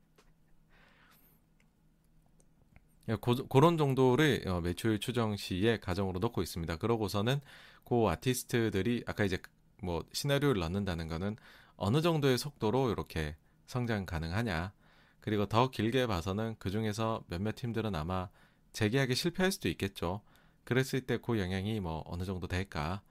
고, 3.16 3.36
그런 3.48 3.78
정도를 3.78 4.44
어, 4.48 4.62
매출 4.62 5.00
추정 5.00 5.36
시에 5.36 5.80
가정으로 5.80 6.20
넣고 6.20 6.42
있습니다. 6.42 6.78
그러고서는 6.78 7.40
그 7.84 8.08
아티스트들이 8.08 9.04
아까 9.08 9.24
이제 9.24 9.38
뭐 9.82 10.04
시나리오를 10.14 10.60
넣는다는 10.62 11.08
거는 11.08 11.36
어느 11.80 12.02
정도의 12.02 12.38
속도로 12.38 12.92
이렇게 12.92 13.36
성장 13.68 14.06
가능하냐. 14.06 14.74
그리고 15.22 15.46
더 15.46 15.70
길게 15.70 16.08
봐서는 16.08 16.56
그 16.60 16.70
중에서 16.72 17.24
몇몇 17.28 17.56
팀들은 17.56 17.96
아마 17.96 18.30
재계약에 18.74 19.14
실패할 19.16 19.52
수도 19.52 19.70
있겠죠. 19.70 20.22
그랬을 20.64 21.02
때 21.02 21.18
그 21.18 21.40
영향이 21.40 21.80
뭐 21.80 22.04
어느 22.06 22.24
정도 22.24 22.48
될까. 22.48 23.02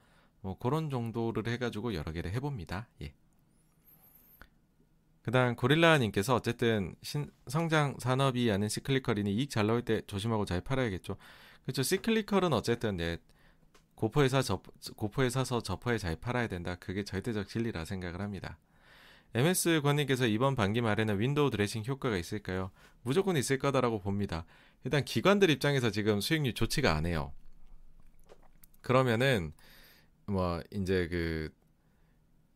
뭐 0.41 0.57
그런 0.57 0.89
정도를 0.89 1.47
해가지고 1.47 1.93
여러 1.95 2.11
개를 2.11 2.31
해봅니다. 2.31 2.87
예. 3.01 3.13
그 5.21 5.31
다음 5.31 5.55
고릴라님께서 5.55 6.35
어쨌든 6.35 6.95
신, 7.03 7.29
성장 7.47 7.95
산업이 7.99 8.51
아닌 8.51 8.69
시클리컬이니 8.69 9.33
이익 9.35 9.49
잘 9.49 9.67
나올 9.67 9.83
때 9.83 10.01
조심하고 10.07 10.45
잘 10.45 10.61
팔아야겠죠. 10.61 11.17
그렇죠. 11.63 11.83
시클리컬은 11.83 12.53
어쨌든 12.53 12.97
네, 12.97 13.17
고포에 13.99 14.29
사 14.29 14.41
접, 14.41 14.63
고포에 14.95 15.29
사서 15.29 15.61
저포에 15.61 15.97
잘 15.97 16.15
팔아야 16.15 16.47
된다. 16.47 16.77
그게 16.79 17.03
절대적 17.03 17.49
진리라 17.49 17.83
생각을 17.83 18.21
합니다. 18.21 18.57
MS 19.33 19.81
권님께서 19.83 20.25
이번 20.25 20.55
반기 20.55 20.79
말에는 20.79 21.19
window 21.19 21.49
dressing 21.49 21.83
효과가 21.85 22.15
있을까요? 22.15 22.71
무조건 23.01 23.35
있을 23.35 23.59
거다라고 23.59 23.99
봅니다. 23.99 24.45
일단 24.85 25.03
기관들 25.03 25.49
입장에서 25.49 25.91
지금 25.91 26.21
수익률 26.21 26.53
좋지가 26.53 26.95
않아요. 26.95 27.33
그러면은 28.79 29.51
뭐 30.27 30.63
이제 30.71 31.09
그 31.09 31.53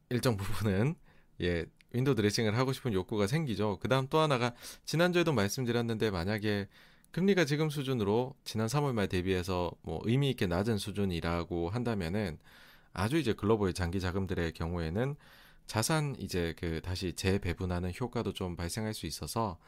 일정 0.09 0.37
부분은 0.37 0.95
예 1.41 1.65
window 1.91 2.15
dressing을 2.15 2.57
하고 2.57 2.71
싶은 2.71 2.93
욕구가 2.93 3.27
생기죠. 3.27 3.79
그다음 3.79 4.07
또 4.07 4.19
하나가 4.19 4.55
지난주에도 4.85 5.33
말씀드렸는데 5.33 6.09
만약에 6.09 6.69
금리가 7.13 7.45
지금 7.45 7.69
수준으로 7.69 8.35
지난 8.43 8.65
3월 8.65 8.91
말 8.91 9.07
대비해서 9.07 9.71
뭐 9.83 10.01
의미 10.03 10.31
있게 10.31 10.47
낮은 10.47 10.79
수준이라고 10.79 11.69
한다면은 11.69 12.39
아주 12.91 13.17
이제 13.17 13.33
글로벌 13.33 13.73
장기 13.73 13.99
자금들의 13.99 14.53
경우에는 14.53 15.15
자산 15.67 16.15
이제 16.17 16.55
그 16.57 16.81
다시 16.81 17.13
재배분하는 17.13 17.91
효과도 18.01 18.33
좀 18.33 18.55
발생할 18.55 18.95
수 18.95 19.05
있어서 19.05 19.59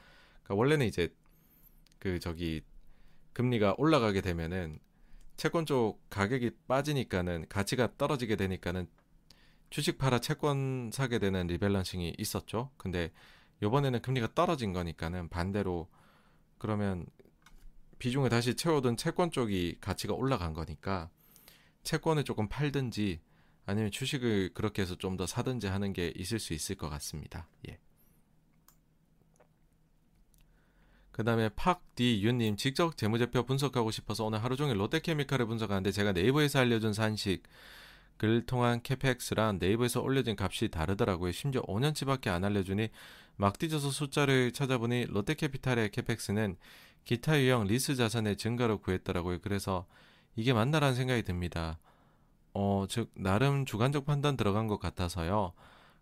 그러니까 0.42 0.56
원래는 0.56 0.88
이제 0.88 1.14
그 2.00 2.20
저기 2.20 2.64
금리가 3.34 3.76
올라가게 3.78 4.22
되면은 4.22 4.80
채권 5.38 5.68
쪽 5.68 6.00
가격이 6.10 6.50
빠지니까는 6.68 7.46
가치가 7.48 7.96
떨어지게 7.96 8.38
되니까는 8.38 8.88
주식 9.70 10.00
팔아 10.00 10.18
채권 10.18 10.90
사게 10.92 11.20
되는 11.20 11.46
리밸런싱이 11.46 12.16
있었죠. 12.18 12.72
근데 12.78 13.12
요번에는 13.62 14.02
금리가 14.02 14.30
떨어진 14.34 14.74
거니까는 14.74 15.30
반대로 15.30 15.88
그러면 16.58 17.06
비중을 18.00 18.30
다시 18.30 18.56
채워둔 18.56 18.98
채권 18.98 19.32
쪽이 19.32 19.78
가치가 19.82 20.14
올라간 20.14 20.54
거니까 20.54 21.10
채권을 21.84 22.24
조금 22.24 22.48
팔든지 22.50 23.20
아니면 23.66 23.92
주식을 23.92 24.52
그렇게 24.54 24.82
해서 24.82 24.96
좀 24.96 25.18
더 25.18 25.26
사든지 25.26 25.68
하는 25.68 25.94
게 25.94 26.12
있을 26.16 26.40
수 26.40 26.54
있을 26.54 26.76
것 26.76 26.90
같습니다. 26.90 27.48
예. 27.70 27.80
그 31.12 31.24
다음에 31.24 31.48
팍디윤님 31.56 32.58
직접 32.58 32.98
재무제표 32.98 33.44
분석하고 33.44 33.90
싶어서 33.92 34.26
오늘 34.26 34.44
하루 34.44 34.58
종일 34.58 34.78
롯데케미칼을 34.80 35.46
분석하는데 35.46 35.92
제가 35.94 36.12
네이버에서 36.12 36.60
알려준 36.60 36.92
산식을 36.92 38.46
통한 38.46 38.82
캐펙스랑 38.84 39.60
네이버에서 39.62 40.02
올려진 40.02 40.36
값이 40.38 40.68
다르더라고요. 40.70 41.32
심지어 41.32 41.62
5년치밖에 41.62 42.28
안 42.28 42.44
알려주니 42.44 42.90
막 43.38 43.58
뒤져서 43.58 43.92
숫자를 43.92 44.52
찾아보니 44.52 45.06
롯데캐피탈의 45.06 45.92
캐펙스는 45.92 46.58
기타 47.06 47.40
유형 47.40 47.66
리스 47.66 47.96
자산의 47.96 48.36
증가로 48.36 48.80
구했더라고요. 48.80 49.40
그래서 49.42 49.86
이게 50.36 50.54
맞나라는 50.54 50.96
생각이 50.96 51.24
듭니다. 51.24 51.78
어, 52.54 52.86
즉 52.90 53.12
나름 53.14 53.66
주관적 53.66 54.06
판단 54.06 54.36
들어간 54.36 54.68
것 54.68 54.80
같아서요. 54.80 55.54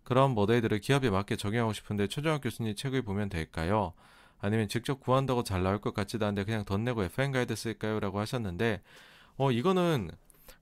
그런 0.02 0.32
모델들을 0.32 0.78
기업에 0.80 1.10
맞게 1.10 1.36
적용하고 1.36 1.72
싶은데 1.72 2.08
최종학 2.08 2.42
교수님 2.42 2.74
책을 2.74 3.02
보면 3.02 3.28
될까요? 3.28 3.92
아니면 4.40 4.68
직접 4.68 5.00
구한다고 5.00 5.42
잘 5.42 5.62
나올 5.62 5.80
것 5.80 5.94
같지도 5.94 6.26
않은데 6.26 6.44
그냥 6.44 6.64
돈 6.64 6.84
내고 6.84 7.02
FN 7.04 7.32
가이드 7.32 7.54
쓸까요? 7.54 8.00
라고 8.00 8.18
하셨는데 8.18 8.82
어 9.36 9.50
이거는 9.50 10.10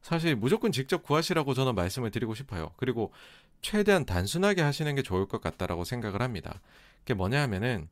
사실 0.00 0.36
무조건 0.36 0.72
직접 0.72 1.02
구하시라고 1.02 1.54
저는 1.54 1.74
말씀을 1.74 2.10
드리고 2.10 2.34
싶어요. 2.34 2.72
그리고 2.76 3.12
최대한 3.60 4.04
단순하게 4.04 4.62
하시는 4.62 4.94
게 4.94 5.02
좋을 5.02 5.26
것 5.26 5.40
같다라고 5.40 5.84
생각을 5.84 6.22
합니다. 6.22 6.60
그게 7.00 7.14
뭐냐 7.14 7.40
하면은 7.42 7.88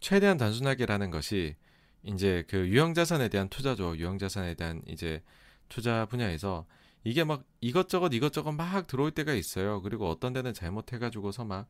최대한 0.00 0.36
단순하게라는 0.36 1.10
것이 1.10 1.56
이제 2.04 2.44
그 2.48 2.68
유형자산에 2.68 3.28
대한 3.28 3.48
투자죠. 3.48 3.96
유형자산에 3.96 4.54
대한 4.54 4.82
이제 4.86 5.22
투자 5.68 6.06
분야에서 6.06 6.66
이게 7.04 7.24
막 7.24 7.44
이것저것 7.60 8.12
이것저것 8.12 8.52
막 8.52 8.86
들어올 8.86 9.10
때가 9.10 9.34
있어요. 9.34 9.82
그리고 9.82 10.08
어떤 10.08 10.32
데는 10.32 10.54
잘못해가지고서 10.54 11.44
막 11.44 11.68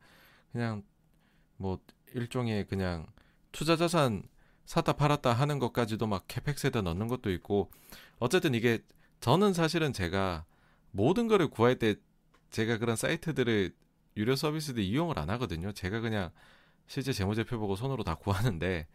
그냥 0.51 0.83
뭐 1.57 1.79
일종의 2.13 2.67
그냥 2.67 3.07
투자 3.51 3.75
자산 3.75 4.23
샀다 4.65 4.93
팔았다 4.93 5.33
하는 5.33 5.59
것까지도 5.59 6.07
막 6.07 6.25
캐펙스에다 6.27 6.81
넣는 6.81 7.07
것도 7.07 7.31
있고 7.31 7.71
어쨌든 8.19 8.53
이게 8.53 8.79
저는 9.19 9.53
사실은 9.53 9.93
제가 9.93 10.45
모든 10.91 11.27
거를 11.27 11.47
구할 11.49 11.77
때 11.79 11.95
제가 12.51 12.77
그런 12.77 12.95
사이트들을 12.95 13.73
유료 14.17 14.35
서비스들 14.35 14.83
이용을 14.83 15.17
안 15.17 15.29
하거든요. 15.31 15.71
제가 15.71 15.99
그냥 16.01 16.31
실제 16.87 17.11
재무제표 17.13 17.57
보고 17.57 17.75
손으로 17.75 18.03
다 18.03 18.15
구하는데 18.15 18.87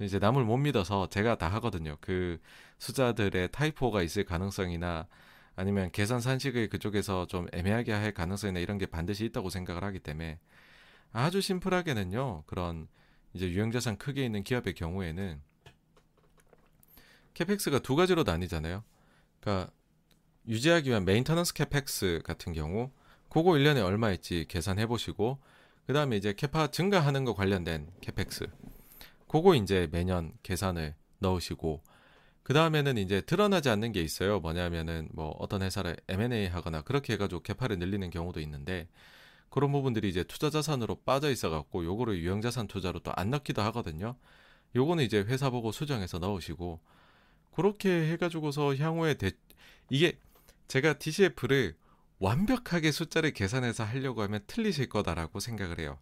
이제 0.00 0.18
남을 0.18 0.44
못 0.44 0.56
믿어서 0.56 1.08
제가 1.08 1.36
다 1.36 1.48
하거든요. 1.54 1.96
그 2.00 2.40
숫자들의 2.78 3.50
타이포가 3.52 4.02
있을 4.02 4.24
가능성이나 4.24 5.06
아니면 5.54 5.90
계산 5.92 6.20
산식을 6.20 6.68
그쪽에서 6.68 7.26
좀 7.26 7.46
애매하게 7.52 7.92
할 7.92 8.12
가능성이나 8.12 8.60
이런 8.60 8.78
게 8.78 8.86
반드시 8.86 9.24
있다고 9.26 9.50
생각을 9.50 9.84
하기 9.84 9.98
때문에 9.98 10.38
아주 11.12 11.40
심플하게는요. 11.40 12.44
그런 12.46 12.88
이제 13.34 13.50
유형자산 13.50 13.98
크게 13.98 14.24
있는 14.24 14.42
기업의 14.42 14.74
경우에는 14.74 15.40
캐펙스가 17.34 17.80
두 17.80 17.96
가지로 17.96 18.22
나뉘잖아요. 18.22 18.82
그러니까 19.40 19.70
유지하기 20.48 20.90
위한 20.90 21.04
maintenance 21.04 21.54
CAPEX 21.54 22.20
같은 22.24 22.52
경우 22.52 22.90
그거 23.28 23.52
1년에 23.52 23.84
얼마 23.84 24.10
있지 24.10 24.46
계산해 24.48 24.86
보시고 24.86 25.38
그다음에 25.86 26.16
이제 26.16 26.32
capa 26.32 26.68
증가하는 26.68 27.24
거 27.24 27.34
관련된 27.34 27.90
CAPEX 28.00 28.46
그거 29.32 29.54
이제 29.54 29.88
매년 29.90 30.34
계산을 30.42 30.94
넣으시고 31.20 31.82
그 32.42 32.52
다음에는 32.52 32.98
이제 32.98 33.22
드러나지 33.22 33.70
않는 33.70 33.92
게 33.92 34.02
있어요. 34.02 34.40
뭐냐면은 34.40 35.08
뭐 35.10 35.30
어떤 35.38 35.62
회사를 35.62 35.96
M&A 36.08 36.48
하거나 36.48 36.82
그렇게 36.82 37.14
해가지고 37.14 37.40
capa를 37.40 37.78
늘리는 37.78 38.10
경우도 38.10 38.40
있는데 38.40 38.88
그런 39.48 39.72
부분들이 39.72 40.10
이제 40.10 40.22
투자 40.22 40.50
자산으로 40.50 40.96
빠져 41.06 41.30
있어 41.30 41.48
갖고 41.48 41.82
요거를 41.82 42.18
유형 42.18 42.42
자산 42.42 42.68
투자로 42.68 42.98
또 43.00 43.10
안 43.16 43.30
넣기도 43.30 43.62
하거든요. 43.62 44.16
요거는 44.76 45.02
이제 45.02 45.20
회사 45.20 45.48
보고 45.48 45.72
수정해서 45.72 46.18
넣으시고 46.18 46.80
그렇게 47.52 48.12
해가지고서 48.12 48.76
향후에 48.76 49.14
대... 49.14 49.30
이게 49.88 50.18
제가 50.68 50.98
DCF를 50.98 51.74
완벽하게 52.18 52.92
숫자를 52.92 53.30
계산해서 53.32 53.82
하려고 53.84 54.20
하면 54.20 54.42
틀리실 54.46 54.90
거다라고 54.90 55.40
생각을 55.40 55.78
해요. 55.80 55.98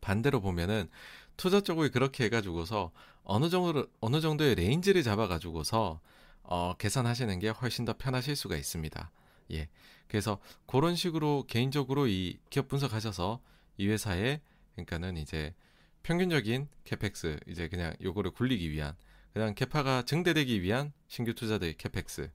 반대로 0.00 0.40
보면은 0.40 0.88
투자 1.36 1.60
쪽을 1.60 1.90
그렇게 1.90 2.24
해가지고서 2.24 2.90
어느 3.22 3.48
정도 3.48 3.86
어느 4.00 4.20
정도의 4.20 4.54
range를 4.54 5.02
잡아가지고서 5.02 6.00
어, 6.42 6.74
계산하시는 6.78 7.38
게 7.38 7.50
훨씬 7.50 7.84
더 7.84 7.94
편하실 7.96 8.34
수가 8.34 8.56
있습니다. 8.56 9.10
예. 9.52 9.68
그래서 10.08 10.40
그런 10.66 10.96
식으로 10.96 11.44
개인적으로 11.46 12.06
이 12.06 12.38
기업 12.50 12.68
분석하셔서 12.68 13.40
이 13.76 13.88
회사에 13.88 14.40
그러니까는 14.72 15.16
이제 15.18 15.54
평균적인 16.02 16.68
CAPEX 16.84 17.40
이제 17.48 17.68
그냥 17.68 17.94
요거를 18.02 18.30
굴리기 18.30 18.70
위한 18.70 18.96
그냥 19.32 19.54
capa가 19.54 20.02
증대되기 20.02 20.62
위한 20.62 20.92
신규 21.06 21.34
투자들 21.34 21.74
CAPEX 21.74 22.30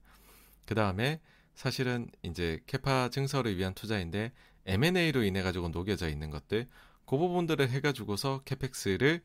그 0.66 0.74
다음에 0.74 1.20
사실은 1.54 2.08
이제 2.22 2.60
capa 2.66 3.10
증설을 3.10 3.56
위한 3.56 3.74
투자인데 3.74 4.32
M&A로 4.66 5.24
인해 5.24 5.42
가지고 5.42 5.68
녹여져 5.68 6.08
있는 6.08 6.30
것들 6.30 6.68
그 7.06 7.16
부분들을 7.16 7.68
해가지고서 7.70 8.42
CAPEX를 8.44 9.22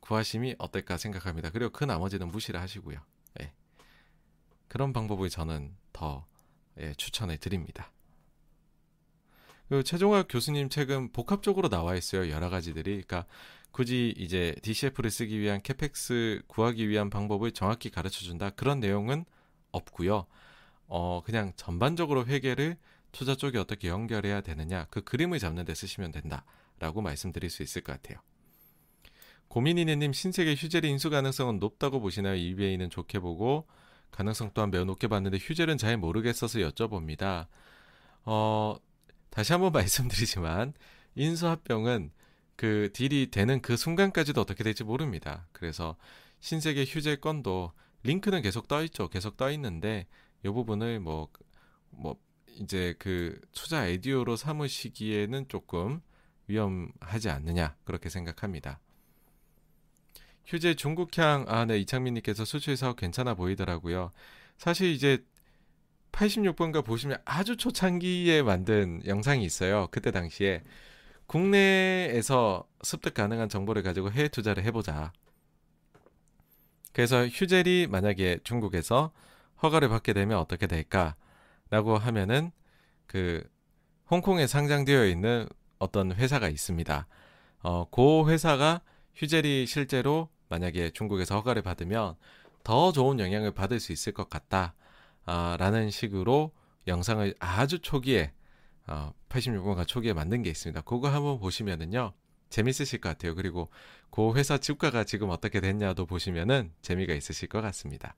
구하심이 0.00 0.56
어떨까 0.58 0.96
생각합니다. 0.96 1.50
그리고 1.50 1.70
그 1.70 1.84
나머지는 1.84 2.28
무시를 2.28 2.60
하시고요. 2.60 2.98
예. 3.40 3.52
그런 4.68 4.92
방법을 4.92 5.30
저는 5.30 5.76
더 5.92 6.26
예, 6.78 6.94
추천을 6.94 7.38
드립니다. 7.38 7.92
그 9.68 9.82
최종학 9.84 10.26
교수님 10.28 10.68
책은 10.68 11.12
복합적으로 11.12 11.68
나와 11.68 11.94
있어요. 11.94 12.30
여러 12.30 12.50
가지들이. 12.50 13.02
그러니까 13.02 13.24
굳이 13.70 14.14
이제 14.18 14.54
DCF를 14.62 15.10
쓰기 15.10 15.40
위한 15.40 15.62
캐펙스 15.62 16.42
구하기 16.46 16.88
위한 16.88 17.08
방법을 17.08 17.52
정확히 17.52 17.90
가르쳐 17.90 18.20
준다. 18.20 18.50
그런 18.50 18.80
내용은 18.80 19.24
없고요. 19.70 20.26
어, 20.88 21.22
그냥 21.24 21.52
전반적으로 21.56 22.26
회계를 22.26 22.76
투자 23.12 23.34
쪽에 23.34 23.58
어떻게 23.58 23.88
연결해야 23.88 24.42
되느냐. 24.42 24.86
그 24.90 25.02
그림을 25.02 25.38
잡는 25.38 25.64
데 25.64 25.74
쓰시면 25.74 26.12
된다. 26.12 26.44
라고 26.82 27.00
말씀드릴 27.00 27.48
수 27.48 27.62
있을 27.62 27.82
것 27.82 27.92
같아요. 27.92 28.18
고민이네님 29.46 30.12
신세계 30.12 30.56
휴젤의 30.56 30.90
인수 30.90 31.10
가능성은 31.10 31.60
높다고 31.60 32.00
보시나요? 32.00 32.34
EBA는 32.34 32.90
좋게 32.90 33.20
보고 33.20 33.68
가능성 34.10 34.50
또한 34.52 34.72
매우 34.72 34.84
높게 34.84 35.06
봤는데 35.06 35.38
휴젤은 35.40 35.78
잘 35.78 35.96
모르겠어서 35.96 36.58
여쭤봅니다. 36.58 37.46
어, 38.24 38.74
다시 39.30 39.52
한번 39.52 39.70
말씀드리지만 39.72 40.74
인수합병은 41.14 42.10
그 42.56 42.90
딜이 42.92 43.30
되는 43.30 43.62
그 43.62 43.76
순간까지도 43.76 44.40
어떻게 44.40 44.64
될지 44.64 44.82
모릅니다. 44.82 45.46
그래서 45.52 45.96
신세계 46.40 46.84
휴젤 46.84 47.20
건도 47.20 47.72
링크는 48.02 48.42
계속 48.42 48.66
떠 48.66 48.82
있죠. 48.82 49.08
계속 49.08 49.36
떠 49.36 49.52
있는데 49.52 50.08
이 50.44 50.48
부분을 50.48 50.98
뭐뭐 50.98 51.28
뭐 51.90 52.16
이제 52.48 52.96
그 52.98 53.40
투자 53.52 53.82
아이디어로 53.82 54.34
삼으시기에는 54.34 55.46
조금 55.46 56.00
위험하지 56.52 57.30
않느냐 57.30 57.76
그렇게 57.84 58.08
생각합니다. 58.08 58.80
휴재 60.44 60.74
중국향 60.74 61.46
아 61.48 61.64
네 61.64 61.78
이창민님께서 61.78 62.44
수출 62.44 62.76
사업 62.76 62.96
괜찮아 62.96 63.34
보이더라고요. 63.34 64.12
사실 64.58 64.90
이제 64.90 65.24
86번가 66.12 66.84
보시면 66.84 67.18
아주 67.24 67.56
초창기에 67.56 68.42
만든 68.42 69.00
영상이 69.06 69.44
있어요. 69.44 69.88
그때 69.90 70.10
당시에 70.10 70.62
국내에서 71.26 72.68
습득 72.82 73.14
가능한 73.14 73.48
정보를 73.48 73.82
가지고 73.82 74.10
해외 74.10 74.28
투자를 74.28 74.62
해보자. 74.64 75.12
그래서 76.92 77.26
휴젤이 77.26 77.86
만약에 77.90 78.40
중국에서 78.44 79.12
허가를 79.62 79.88
받게 79.88 80.12
되면 80.12 80.38
어떻게 80.38 80.66
될까라고 80.66 81.96
하면은 81.98 82.50
그 83.06 83.42
홍콩에 84.10 84.46
상장되어 84.46 85.06
있는 85.06 85.48
어떤 85.82 86.12
회사가 86.12 86.48
있습니다. 86.48 87.06
어, 87.64 87.90
그 87.90 88.30
회사가 88.30 88.82
휴젤이 89.16 89.66
실제로 89.66 90.28
만약에 90.48 90.90
중국에서 90.90 91.34
허가를 91.36 91.62
받으면 91.62 92.14
더 92.62 92.92
좋은 92.92 93.18
영향을 93.18 93.52
받을 93.52 93.80
수 93.80 93.92
있을 93.92 94.12
것 94.12 94.30
같다. 94.30 94.74
아, 95.24 95.56
라는 95.58 95.90
식으로 95.90 96.52
영상을 96.86 97.34
아주 97.40 97.80
초기에 97.80 98.32
어, 98.86 99.12
86번가 99.28 99.86
초기에 99.86 100.12
만든 100.12 100.42
게 100.42 100.50
있습니다. 100.50 100.82
그거 100.82 101.08
한번 101.08 101.38
보시면은요. 101.40 102.12
재밌으실 102.48 103.00
것 103.00 103.08
같아요. 103.08 103.34
그리고 103.34 103.68
그 104.10 104.34
회사 104.34 104.58
주가가 104.58 105.04
지금 105.04 105.30
어떻게 105.30 105.60
됐냐도 105.60 106.06
보시면은 106.06 106.72
재미가 106.82 107.14
있으실 107.14 107.48
것 107.48 107.60
같습니다. 107.60 108.14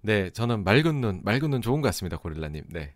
네, 0.00 0.30
저는 0.30 0.64
맑은 0.64 1.00
눈, 1.00 1.20
맑은 1.24 1.50
눈 1.50 1.62
좋은 1.62 1.80
것 1.80 1.88
같습니다. 1.88 2.16
고릴라님. 2.16 2.64
네. 2.68 2.94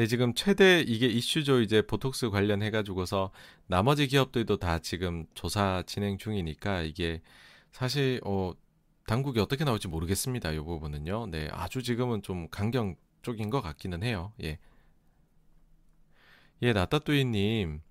네, 0.00 0.06
지금 0.06 0.32
최대 0.32 0.80
이게 0.80 1.04
이슈죠. 1.04 1.60
이제 1.60 1.82
보톡스 1.82 2.30
관련해 2.30 2.70
가지고서 2.70 3.30
나머지 3.66 4.06
기업들도 4.06 4.56
다 4.56 4.78
지금 4.78 5.26
조사 5.34 5.82
진행 5.86 6.16
중이니까 6.16 6.80
이게 6.80 7.20
사실 7.70 8.18
어 8.24 8.54
당국이 9.06 9.40
어떻게 9.40 9.62
나올지 9.62 9.88
모르겠습니다. 9.88 10.52
이 10.52 10.58
부분은요. 10.58 11.26
네, 11.26 11.50
아주 11.52 11.82
지금은 11.82 12.22
좀 12.22 12.48
강경 12.48 12.96
쪽인 13.20 13.50
것 13.50 13.60
같기는 13.60 14.02
해요. 14.02 14.32
예. 14.42 14.58
예, 16.62 16.72
나따뚜이님. 16.72 17.82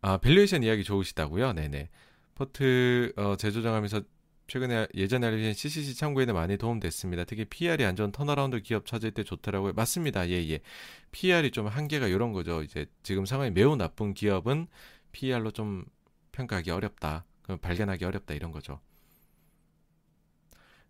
아, 0.00 0.16
valuation 0.16 0.62
이야기 0.62 0.84
좋으시다고요? 0.84 1.52
네네. 1.52 1.90
port 2.34 3.12
어, 3.16 3.36
재조정하면서 3.36 4.00
최근에 4.52 4.86
예전에 4.94 5.28
알려진 5.28 5.54
CCC 5.54 5.94
참고에는 5.94 6.34
많이 6.34 6.58
도움됐습니다. 6.58 7.24
특히 7.24 7.46
PER이 7.46 7.86
안 7.86 7.96
좋은 7.96 8.12
turnaround 8.12 8.60
기업 8.60 8.84
찾을 8.84 9.10
때 9.12 9.24
좋더라고요. 9.24 9.72
맞습니다. 9.72 10.28
예, 10.28 10.46
예. 10.50 10.60
PR이 11.10 11.50
좀 11.52 11.68
한계가 11.68 12.06
이런 12.06 12.34
거죠. 12.34 12.62
이제 12.62 12.84
지금 13.02 13.24
상황이 13.24 13.50
매우 13.50 13.76
나쁜 13.76 14.12
기업은 14.12 14.66
PR로 15.12 15.52
좀 15.52 15.86
평가하기 16.32 16.70
어렵다. 16.70 17.24
발견하기 17.62 18.04
어렵다. 18.04 18.34
이런 18.34 18.52
거죠. 18.52 18.78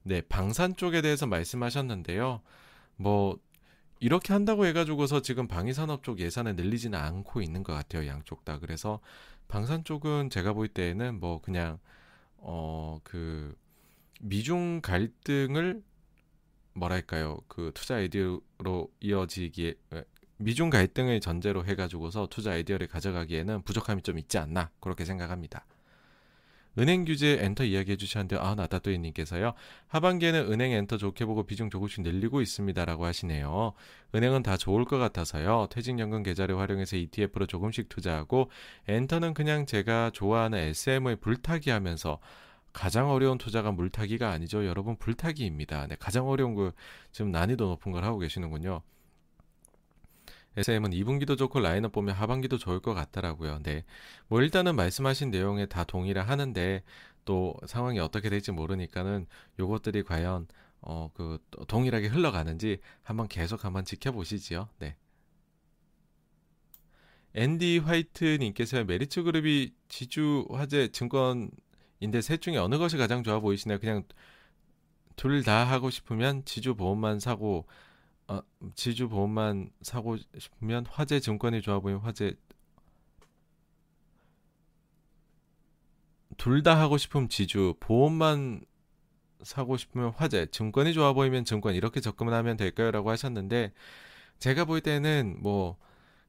네, 0.02 0.23
방산 0.23 0.74
쪽에 0.74 1.00
대해서 1.00 1.28
말씀하셨는데요. 1.28 2.41
뭐, 2.97 3.39
이렇게 4.00 4.32
한다고 4.32 4.66
해가지고서 4.66 5.23
지금 5.23 5.47
방위산업 5.47 6.02
쪽 6.02 6.18
예산을 6.18 6.57
늘리지는 6.57 6.99
않고 6.99 7.41
있는 7.41 7.62
것 7.62 7.74
같아요. 7.74 8.08
양쪽 8.08 8.44
다. 8.44 8.58
그래서 8.58 8.99
방산 9.47 9.84
쪽은 9.84 10.31
제가 10.31 10.52
볼 10.52 10.66
때에는 10.66 11.20
뭐 11.20 11.41
그냥 11.41 11.78
어, 12.45 13.01
그, 13.05 13.57
미중 14.21 14.81
갈등을 14.83 15.83
뭐랄까요. 16.75 17.39
그 17.49 17.71
투자 17.75 17.97
아이디어로 17.97 18.93
이어지기에, 19.01 19.75
미중 20.39 20.71
갈등을 20.71 21.21
전제로 21.21 21.65
해가지고서 21.65 22.27
투자 22.29 22.53
아이디어를 22.53 22.89
가져가기에는 22.89 23.62
부족함이 23.62 24.03
좀 24.03 24.19
있지 24.19 24.39
않나. 24.39 24.71
그렇게 24.81 25.05
생각합니다. 25.05 25.65
은행 26.78 27.05
규제 27.05 27.39
엔터 27.41 27.65
이야기해 27.65 27.97
주셨는데 27.97 28.36
아 28.36 28.55
나다또이님께서요 28.55 29.52
하반기에는 29.89 30.51
은행 30.52 30.73
엔터 30.73 30.97
좋게 30.97 31.25
보고 31.26 31.44
비중 31.44 31.68
조금씩 31.70 32.02
늘리고 32.02 32.41
있습니다라고 32.41 33.05
하시네요. 33.05 33.73
은행은 34.15 34.42
다 34.42 34.57
좋을 34.57 34.84
것 34.84 34.99
같아서요. 34.99 35.68
퇴직연금 35.70 36.23
계좌를 36.23 36.59
활용해서 36.59 36.97
ETF로 36.97 37.47
조금씩 37.47 37.89
투자하고 37.89 38.51
엔터는 38.89 39.34
그냥 39.34 39.67
제가 39.67 40.10
좋아하는 40.15 40.59
SM을 40.59 41.17
불타기 41.17 41.70
하면서 41.70 42.18
가장 42.73 43.10
어려운 43.10 43.36
투자가 43.39 43.70
물타기가 43.73 44.31
아니죠. 44.31 44.67
여러분 44.67 44.97
불타기입니다. 44.97 45.89
네, 45.89 45.97
가장 45.99 46.26
어려운 46.28 46.55
거 46.55 46.73
지금 47.10 47.31
난이도 47.31 47.67
높은 47.67 47.92
걸 47.92 48.05
하고 48.05 48.18
계시는군요. 48.18 48.83
SM은 50.56 50.90
2분기도 50.90 51.36
좋고 51.39 51.60
라인업 51.60 51.92
보면 51.92 52.14
하반기도 52.14 52.58
좋을 52.58 52.81
것 52.81 52.94
같더라고요. 52.94 53.60
네. 53.62 53.84
뭐 54.28 54.40
일단은 54.42 54.76
말씀하신 54.76 55.31
내용에 55.31 55.66
다 55.66 55.84
동의를 55.84 56.28
하는데 56.28 56.82
또 57.24 57.55
상황이 57.66 57.98
어떻게 58.00 58.28
될지 58.31 58.52
모르니까는 58.52 59.26
요것들이 59.58 60.02
과연 60.05 60.47
어 60.82 61.10
그 61.14 61.39
동일하게 61.68 62.08
흘러가는지 62.08 62.78
한번 63.02 63.28
계속 63.28 63.64
한번 63.64 63.84
지켜보시지요. 63.84 64.68
네. 64.78 64.97
앤디 67.34 67.78
화이트 67.78 68.39
님께서 68.40 68.84
메리츠 68.84 69.22
그룹이 69.22 69.72
지주 69.89 70.47
화재 70.50 70.89
증권인데 70.89 72.20
셋 72.22 72.42
중에 72.42 72.56
어느 72.58 72.76
것이 72.78 72.97
가장 72.98 73.22
좋아 73.22 73.40
보이시나요? 73.40 73.78
그냥 73.78 74.05
둘 75.16 75.42
다 75.44 75.64
하고 75.64 75.90
싶으면 75.90 76.44
지주 76.44 76.74
보험만 76.74 77.20
사고 77.20 77.66
어, 78.28 78.41
지주 78.75 79.09
보험만 79.09 79.70
사고 79.83 80.17
싶으면 80.39 80.86
화재 80.86 81.20
증권이 81.20 81.62
좋아 81.62 81.81
보이면 81.81 82.02
화재 82.02 82.34
둘 86.39 86.62
다 86.62 86.78
하고 86.81 86.97
싶으면 86.99 87.28
지주 87.28 87.75
보험만 87.81 88.65
사고 89.42 89.76
싶으면 89.76 90.12
화재 90.17 90.47
증권이 90.47 90.92
좋아 90.94 91.12
보이면 91.12 91.44
증권 91.44 91.75
이렇게 91.75 92.01
접근을 92.01 92.33
하면 92.34 92.57
될까요라고 92.57 93.10
하셨는데 93.10 93.73
제가 94.39 94.65
볼 94.65 94.81
때는 94.81 95.39
뭐 95.42 95.76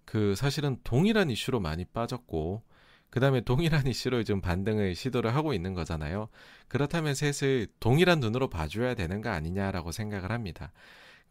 그 0.06 0.36
사실은 0.36 0.78
동일한 0.84 1.30
이슈로 1.30 1.60
많이 1.60 1.86
빠졌고 1.86 2.64
그 3.10 3.20
다음에 3.20 3.42
동일한 3.42 3.86
이슈로 3.88 4.24
지금 4.24 4.42
반등을 4.42 4.96
시도를 4.96 5.36
하고 5.36 5.54
있는 5.54 5.74
거잖아요. 5.74 6.30
그렇다면 6.68 7.14
셋을 7.16 7.68
동일한 7.80 8.20
눈으로 8.20 8.50
봐줘야 8.50 8.96
되는 8.96 9.22
거 9.22 9.30
아니냐라고 9.30 9.92
생각을 9.92 10.32
합니다. 10.32 10.72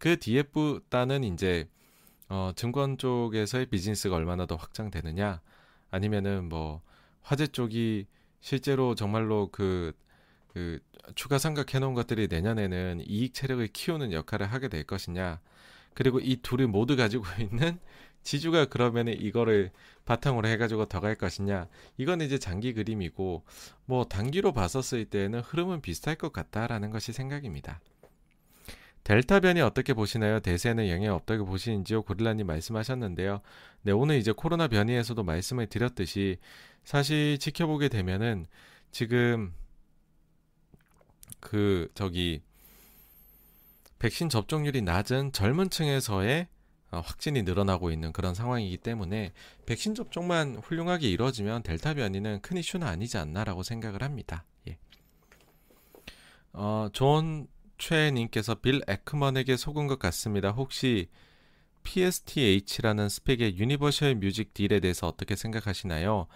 그 0.02 0.18
뒤에 0.18 0.42
보다는 0.42 1.22
이제 1.22 1.68
어, 2.28 2.50
증권 2.56 2.98
쪽에서의 2.98 3.66
비즈니스가 3.66 4.16
얼마나 4.16 4.46
더 4.46 4.56
확장되느냐 4.56 5.40
아니면은 5.92 6.48
뭐 6.48 6.82
화재 7.20 7.46
쪽이 7.46 8.08
실제로 8.40 8.96
정말로 8.96 9.48
그, 9.52 9.92
그 10.48 10.80
추가 11.14 11.38
삼각 11.38 11.72
해 11.72 11.78
놓은 11.78 11.94
것들이 11.94 12.26
내년에는 12.26 13.04
이익 13.06 13.32
체력을 13.32 13.64
키우는 13.68 14.12
역할을 14.12 14.48
하게 14.48 14.66
될 14.66 14.82
것이냐 14.82 15.38
그리고 15.94 16.18
이 16.18 16.34
둘이 16.42 16.66
모두 16.66 16.96
가지고 16.96 17.24
있는 17.40 17.78
지주가 18.24 18.64
그러면은 18.64 19.12
이거를 19.12 19.70
바탕으로 20.04 20.48
해가지고 20.48 20.86
더 20.86 20.98
갈 20.98 21.14
것이냐 21.14 21.68
이건 21.96 22.22
이제 22.22 22.38
장기 22.40 22.72
그림이고 22.72 23.44
뭐 23.84 24.04
단기로 24.06 24.52
봤었을 24.52 25.04
때는 25.04 25.42
흐름은 25.42 25.80
비슷할 25.80 26.16
것 26.16 26.32
같다라는 26.32 26.90
것이 26.90 27.12
생각입니다. 27.12 27.80
델타 29.04 29.40
변이 29.40 29.60
어떻게 29.60 29.94
보시나요? 29.94 30.40
대세에는 30.40 30.88
영향 30.88 31.14
없다고 31.14 31.44
보시는지요? 31.44 32.02
고릴라님 32.02 32.46
말씀하셨는데요. 32.46 33.40
네, 33.82 33.92
오늘 33.92 34.16
이제 34.16 34.32
코로나 34.32 34.68
변이에서도 34.68 35.22
말씀을 35.22 35.66
드렸듯이 35.66 36.38
사실 36.84 37.38
지켜보게 37.38 37.88
되면은 37.88 38.46
지금 38.92 39.52
그 41.40 41.90
저기 41.94 42.42
백신 43.98 44.28
접종률이 44.28 44.82
낮은 44.82 45.32
젊은 45.32 45.70
층에서의 45.70 46.48
어, 46.92 47.00
확진이 47.00 47.42
늘어나고 47.42 47.90
있는 47.90 48.12
그런 48.12 48.34
상황이기 48.34 48.76
때문에 48.76 49.32
백신 49.64 49.94
접종만 49.94 50.56
훌륭하게 50.56 51.08
이루어지면 51.08 51.62
델타 51.62 51.94
변이는 51.94 52.40
큰 52.42 52.58
이슈는 52.58 52.86
아니지 52.86 53.16
않나라고 53.16 53.62
생각을 53.62 54.02
합니다. 54.02 54.44
예. 54.68 54.76
어, 56.52 56.88
존 56.92 57.48
최님께서 57.78 58.56
빌 58.56 58.82
에크먼에게 58.86 59.56
속은 59.56 59.86
것 59.86 59.98
같습니다. 59.98 60.50
혹시 60.50 61.08
PSTH라는 61.82 63.08
SPAC의 63.08 63.58
유니버셜 63.58 64.16
뮤직 64.16 64.54
deal에 64.54 64.80
대해서 64.80 65.08
어떻게 65.08 65.36
생각하시나요? 65.36 66.26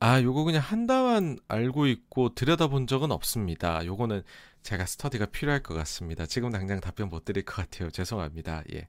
아, 0.00 0.22
요거 0.22 0.44
그냥 0.44 0.62
한다만 0.62 1.38
알고 1.48 1.86
있고 1.86 2.34
들여다본 2.34 2.86
적은 2.86 3.10
없습니다. 3.10 3.84
요거는 3.84 4.22
제가 4.62 4.86
스터디가 4.86 5.26
필요할 5.26 5.62
것 5.62 5.74
같습니다. 5.74 6.26
지금 6.26 6.50
당장 6.50 6.80
답변 6.80 7.08
못 7.10 7.24
드릴 7.24 7.44
것 7.44 7.56
같아요. 7.56 7.90
죄송합니다. 7.90 8.62
예. 8.72 8.88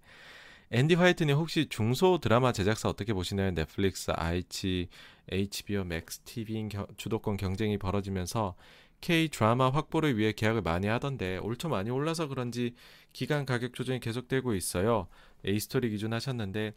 앤디 0.72 0.96
화이트님 0.96 1.36
혹시 1.36 1.68
중소 1.68 2.20
드라마 2.20 2.54
제작사 2.54 2.88
어떻게 2.88 3.14
보시나요? 3.14 3.52
넷플릭스, 3.52 4.12
아이치, 4.16 4.88
HBO 5.30 5.84
맥스 5.84 6.20
TV 6.20 6.70
주도권 6.96 7.36
경쟁이 7.36 7.78
벌어지면서 7.78 8.56
K 9.02 9.30
드라마 9.30 9.70
확보를 9.70 10.18
위해 10.18 10.32
계약을 10.34 10.62
많이 10.62 10.88
하던데 10.88 11.38
올 11.40 11.56
초 11.58 11.70
많이 11.70 11.90
올라서 11.90 12.28
그런지 12.28 12.76
기간 13.14 13.46
가격 13.46 13.74
조정이 13.74 14.00
계속되고 14.00 14.54
있어요. 14.56 15.08
에이스토리 15.46 15.90
기준 15.90 16.14
하셨는데 16.14 16.74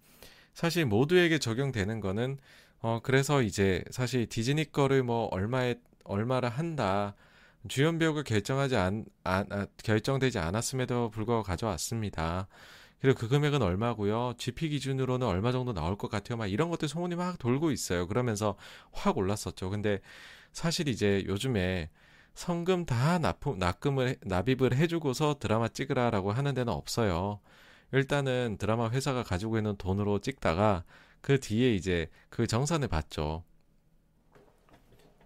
사실 0.54 0.86
모두에게 0.86 1.38
적용되는 1.38 2.00
거는 2.00 2.38
어 2.80 3.00
그래서 3.02 3.42
이제 3.42 3.82
사실 3.90 4.26
디즈니 4.26 4.70
거를 4.72 5.02
뭐 5.02 5.26
얼마에 5.32 5.76
얼마를 6.04 6.48
한다 6.50 7.14
주연 7.68 7.98
배우가 7.98 8.22
결정하지 8.22 8.76
않, 8.76 9.04
안, 9.24 9.46
아, 9.50 9.66
결정되지 9.82 10.38
않았음에도 10.38 11.10
불구하고 11.10 11.42
가져왔습니다. 11.44 12.46
그리고 13.00 13.18
그 13.18 13.28
금액은 13.28 13.62
얼마고요? 13.62 14.34
GP 14.38 14.68
기준으로는 14.70 15.26
얼마 15.26 15.52
정도 15.52 15.72
나올 15.72 15.96
것 15.96 16.10
같아요. 16.10 16.36
막 16.38 16.46
이런 16.46 16.70
것들 16.70 16.88
소문이 16.88 17.16
막 17.16 17.38
돌고 17.38 17.70
있어요. 17.70 18.06
그러면서 18.06 18.56
확 18.92 19.16
올랐었죠. 19.18 19.70
근데 19.70 20.00
사실 20.52 20.88
이제 20.88 21.24
요즘에 21.26 21.90
성금 22.34 22.84
다 22.84 23.18
납품, 23.18 23.58
납금을, 23.58 24.16
납입을 24.22 24.74
해주고서 24.76 25.38
드라마 25.38 25.68
찍으라라고 25.68 26.32
하는 26.32 26.54
데는 26.54 26.72
없어요. 26.72 27.40
일단은 27.92 28.56
드라마 28.58 28.90
회사가 28.90 29.22
가지고 29.22 29.56
있는 29.56 29.76
돈으로 29.76 30.18
찍다가 30.18 30.84
그 31.20 31.38
뒤에 31.38 31.74
이제 31.74 32.10
그 32.28 32.46
정산을 32.46 32.88
받죠. 32.88 33.44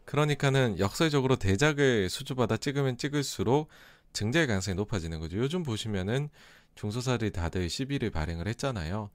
그러니까는 0.04 0.78
역설적으로 0.78 1.36
대작을 1.36 2.08
수주받아 2.08 2.56
찍으면 2.56 2.96
찍을수록 2.96 3.68
증자의 4.12 4.46
가능성이 4.46 4.74
높아지는 4.74 5.20
거죠. 5.20 5.38
요즘 5.38 5.62
보시면은 5.62 6.28
중소사들이 6.76 7.32
다들 7.32 7.68
시비를 7.68 8.10
발행을 8.10 8.48
했잖아요. 8.48 9.10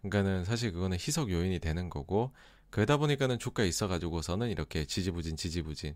그러니까는 0.00 0.44
사실 0.44 0.72
그거는 0.72 0.96
희석 0.98 1.30
요인이 1.30 1.58
되는 1.58 1.90
거고 1.90 2.32
그러다 2.70 2.98
보니까는 2.98 3.38
주가 3.38 3.64
있어가지고서는 3.64 4.50
이렇게 4.50 4.84
지지부진 4.84 5.36
지지부진 5.36 5.94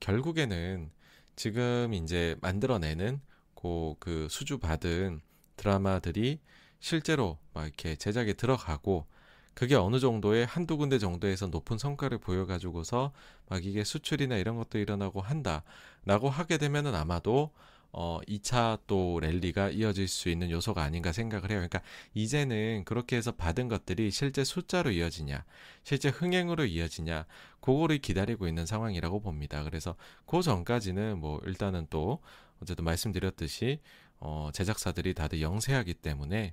결국에는 0.00 0.90
지금 1.36 1.94
이제 1.94 2.36
만들어내는 2.40 3.20
그, 3.54 3.94
그 3.98 4.28
수주 4.30 4.58
받은 4.58 5.20
드라마들이 5.56 6.40
실제로 6.80 7.38
막 7.52 7.64
이렇게 7.64 7.96
제작에 7.96 8.34
들어가고 8.34 9.06
그게 9.54 9.76
어느 9.76 10.00
정도의 10.00 10.46
한두 10.46 10.76
군데 10.76 10.98
정도에서 10.98 11.46
높은 11.46 11.78
성과를 11.78 12.18
보여가지고서 12.18 13.12
막 13.48 13.64
이게 13.64 13.84
수출이나 13.84 14.36
이런 14.36 14.56
것도 14.56 14.78
일어나고 14.78 15.20
한다라고 15.20 16.28
하게 16.28 16.58
되면은 16.58 16.94
아마도 16.94 17.52
어 17.96 18.18
2차 18.26 18.80
또 18.88 19.20
랠리가 19.20 19.70
이어질 19.70 20.08
수 20.08 20.28
있는 20.28 20.50
요소가 20.50 20.82
아닌가 20.82 21.12
생각을 21.12 21.50
해요. 21.50 21.58
그러니까 21.58 21.80
이제는 22.12 22.82
그렇게 22.84 23.14
해서 23.16 23.30
받은 23.30 23.68
것들이 23.68 24.10
실제 24.10 24.42
숫자로 24.42 24.90
이어지냐, 24.90 25.44
실제 25.84 26.08
흥행으로 26.08 26.66
이어지냐, 26.66 27.24
그거를 27.60 27.98
기다리고 27.98 28.48
있는 28.48 28.66
상황이라고 28.66 29.20
봅니다. 29.20 29.62
그래서 29.62 29.94
그 30.26 30.42
전까지는 30.42 31.20
뭐 31.20 31.40
일단은 31.46 31.86
또 31.88 32.18
어쨌든 32.60 32.84
말씀드렸듯이 32.84 33.78
어 34.18 34.50
제작사들이 34.52 35.14
다들 35.14 35.40
영세하기 35.40 35.94
때문에 35.94 36.52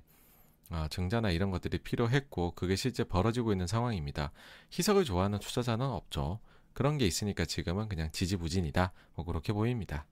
아, 0.70 0.86
증자나 0.88 1.32
이런 1.32 1.50
것들이 1.50 1.78
필요했고 1.78 2.52
그게 2.52 2.76
실제 2.76 3.02
벌어지고 3.02 3.50
있는 3.50 3.66
상황입니다. 3.66 4.30
희석을 4.78 5.04
좋아하는 5.04 5.40
투자자는 5.40 5.84
없죠. 5.84 6.38
그런 6.72 6.98
게 6.98 7.06
있으니까 7.06 7.44
지금은 7.44 7.88
그냥 7.88 8.10
지지부진이다. 8.12 8.92
뭐 9.16 9.24
그렇게 9.24 9.52
보입니다. 9.52 10.06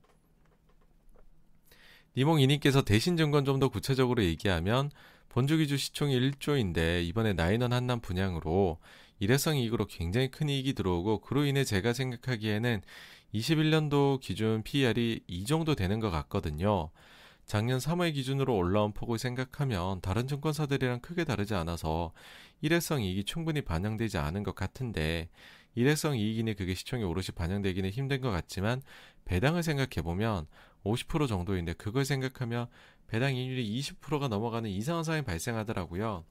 니몽이님께서 2.17 2.81
대신 2.83 3.15
증권 3.17 3.45
좀 3.45 3.59
더 3.59 3.69
구체적으로 3.69 4.23
얘기하면 4.23 4.91
본주기주 5.29 5.77
시총이 5.77 6.19
1조인데 6.19 7.05
이번에 7.05 7.33
나인원 7.33 7.71
한남 7.73 8.01
분양으로 8.01 8.79
일회성 9.19 9.55
이익으로 9.55 9.85
굉장히 9.85 10.29
큰 10.29 10.49
이익이 10.49 10.73
들어오고 10.73 11.21
그로 11.21 11.45
인해 11.45 11.63
제가 11.63 11.93
생각하기에는 11.93 12.81
21년도 13.33 14.19
기준 14.19 14.61
PER이 14.63 15.21
이 15.25 15.45
정도 15.45 15.73
되는 15.75 15.99
것 15.99 16.09
같거든요. 16.11 16.89
작년 17.45 17.79
3월 17.79 18.13
기준으로 18.13 18.55
올라온 18.55 18.93
폭을 18.93 19.17
생각하면 19.17 20.01
다른 20.01 20.27
증권사들이랑 20.27 20.99
크게 20.99 21.23
다르지 21.23 21.53
않아서 21.55 22.11
일회성 22.61 23.01
이익이 23.01 23.23
충분히 23.23 23.61
반영되지 23.61 24.17
않은 24.17 24.43
것 24.43 24.53
같은데 24.55 25.29
일회성 25.75 26.17
이익이니 26.17 26.55
그게 26.55 26.73
시총에 26.73 27.03
오롯이 27.03 27.27
반영되기는 27.35 27.89
힘든 27.89 28.19
것 28.21 28.31
같지만 28.31 28.81
배당을 29.25 29.63
생각해보면 29.63 30.47
50% 30.83 31.27
정도인데 31.27 31.73
그걸 31.73 32.05
생각하면 32.05 32.67
배당 33.07 33.35
이율이 33.35 33.79
20%가 33.79 34.27
넘어가는 34.27 34.69
이상한 34.69 35.03
상황이 35.03 35.23
발생하더라고요. 35.23 36.23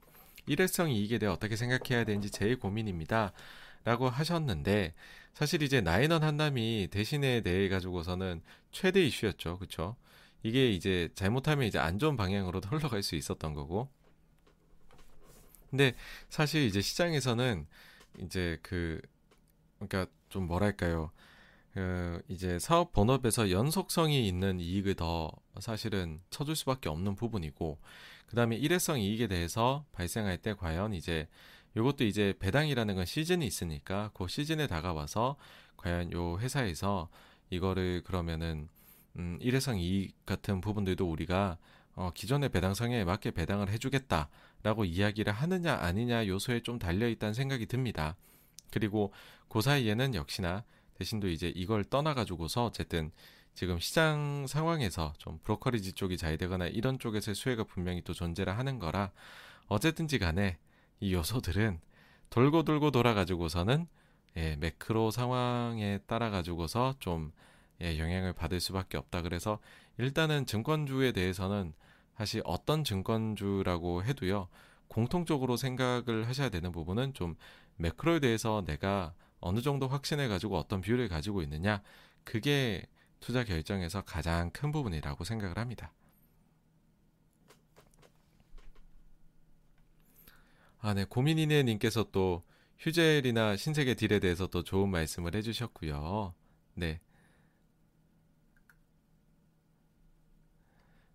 일회성 0.47 0.91
이익에 0.91 1.19
대해 1.19 1.31
어떻게 1.31 1.57
생각해야 1.57 2.05
되는지 2.05 2.31
제일 2.31 2.59
고민입니다. 2.59 3.33
라고 3.85 4.09
하셨는데 4.11 4.95
사실 5.33 5.63
이제 5.63 5.81
나인원 5.81 6.23
한남이 6.23 6.89
대신에 6.91 7.41
대해 7.41 7.69
가지고서는 7.69 8.43
최대 8.73 9.03
이슈였죠. 9.03 9.59
그쵸 9.59 9.97
이게 10.43 10.71
이제 10.71 11.09
잘못하면 11.15 11.67
이제 11.67 11.79
안 11.79 11.99
좋은 11.99 12.17
방향으로도 12.17 12.69
흘러갈 12.77 13.03
수 13.03 13.17
있었던 13.17 13.55
거고. 13.55 13.89
근데 15.71 15.95
사실 16.29 16.65
이제 16.65 16.81
시장에서는 16.81 17.67
이제 18.19 18.59
그 18.63 19.01
그러니까 19.79 20.11
좀 20.29 20.47
뭐랄까요? 20.47 21.11
그 21.81 22.23
이제 22.29 22.59
사업 22.59 22.93
본업에서 22.93 23.51
연속성이 23.51 24.29
있는 24.29 24.61
이익을 24.61 24.97
더 24.97 25.31
사실은 25.61 26.21
쳐줄 26.29 26.55
수밖에 26.55 26.91
없는 26.91 27.15
부분이고 27.15 27.79
그다음에 28.27 28.57
일회성 28.57 29.01
이익에 29.01 29.29
대해서 29.29 29.87
발생할 29.93 30.37
때 30.37 30.53
과연 30.53 30.93
이제 30.93 31.27
요것도 31.79 32.05
이제 32.05 32.35
배당이라는 32.39 32.97
건 32.97 33.07
시즌이 33.07 33.47
있으니까 33.47 34.11
그 34.13 34.29
시즌에 34.29 34.67
다가와서 34.67 35.37
과연 35.79 36.13
요 36.13 36.39
회사에서 36.39 37.09
이거를 37.49 38.03
그러면은 38.05 38.69
음 39.17 39.39
일회성 39.41 39.79
이익 39.79 40.27
같은 40.27 40.61
부분들도 40.61 41.11
우리가 41.11 41.57
어 41.95 42.11
기존의 42.15 42.51
배당성에 42.51 43.05
맞게 43.05 43.31
배당을 43.31 43.71
해주겠다라고 43.71 44.85
이야기를 44.85 45.33
하느냐 45.33 45.77
아니냐 45.77 46.27
요소에 46.27 46.61
좀 46.61 46.79
달려 46.79 47.09
있다는 47.09 47.33
생각이 47.33 47.65
듭니다. 47.65 48.17
그리고 48.71 49.15
그 49.49 49.63
사이에는 49.63 50.15
역시나 50.15 50.63
대신도 51.01 51.29
이제 51.29 51.51
이걸 51.57 51.83
떠나가지고서 51.83 52.67
어쨌든 52.67 53.11
지금 53.55 53.79
시장 53.81 54.47
상황에서 54.47 55.15
좀 55.17 55.39
브로커리지 55.43 55.95
쪽이 55.95 56.19
잘 56.19 56.37
되거나 56.37 56.67
이런 56.67 56.99
쪽에서의 56.99 57.35
수혜가 57.35 57.65
분명히 57.65 58.03
또 58.03 58.13
존재를 58.13 58.59
하는 58.59 58.79
거라 58.79 59.11
어쨌든지 59.69 60.19
간에 60.19 60.59
이 61.01 61.15
요소들은 61.15 61.81
돌고 62.29 62.65
돌고 62.65 62.91
돌아가지고서는 62.91 63.89
예, 64.37 64.57
매크로 64.57 65.11
상황에 65.11 66.01
따라 66.07 66.29
가지고서 66.29 66.95
좀 66.99 67.33
예, 67.81 67.99
영향을 67.99 68.35
받을 68.35 68.61
수밖에 68.61 68.99
없다. 68.99 69.23
그래서 69.23 69.59
일단은 69.97 70.45
증권주에 70.45 71.13
대해서는 71.13 71.73
사실 72.17 72.43
어떤 72.45 72.85
증권주라고 72.85 74.05
해도요. 74.05 74.49
공통적으로 74.89 75.57
생각을 75.57 76.29
하셔야 76.29 76.51
되는 76.51 76.71
부분은 76.73 77.15
좀 77.15 77.37
매크로에 77.77 78.21
대해서 78.21 78.63
내가 78.67 79.15
어느 79.41 79.61
정도 79.61 79.89
확신해 79.89 80.29
가지고 80.29 80.59
어떤 80.59 80.81
비율을 80.81 81.09
가지고 81.09 81.43
있느냐 81.43 81.83
그게 82.25 82.87
투자 83.21 83.45
결정에서 83.45 84.03
가장 84.03 84.51
큰 84.51 84.73
부분이라고 84.73 85.25
생각을 85.25 85.59
합니다. 85.59 85.93
아, 90.81 90.95
네. 90.95 91.05
고민이네 91.05 91.63
님께서 91.65 92.11
또 92.11 92.43
휴젤이나 92.79 93.57
신세계 93.57 93.95
딜에 93.95 94.19
대해서 94.19 94.47
또 94.47 94.63
좋은 94.63 94.89
말씀을 94.89 95.35
해주셨고요. 95.35 96.35
네. 96.75 97.01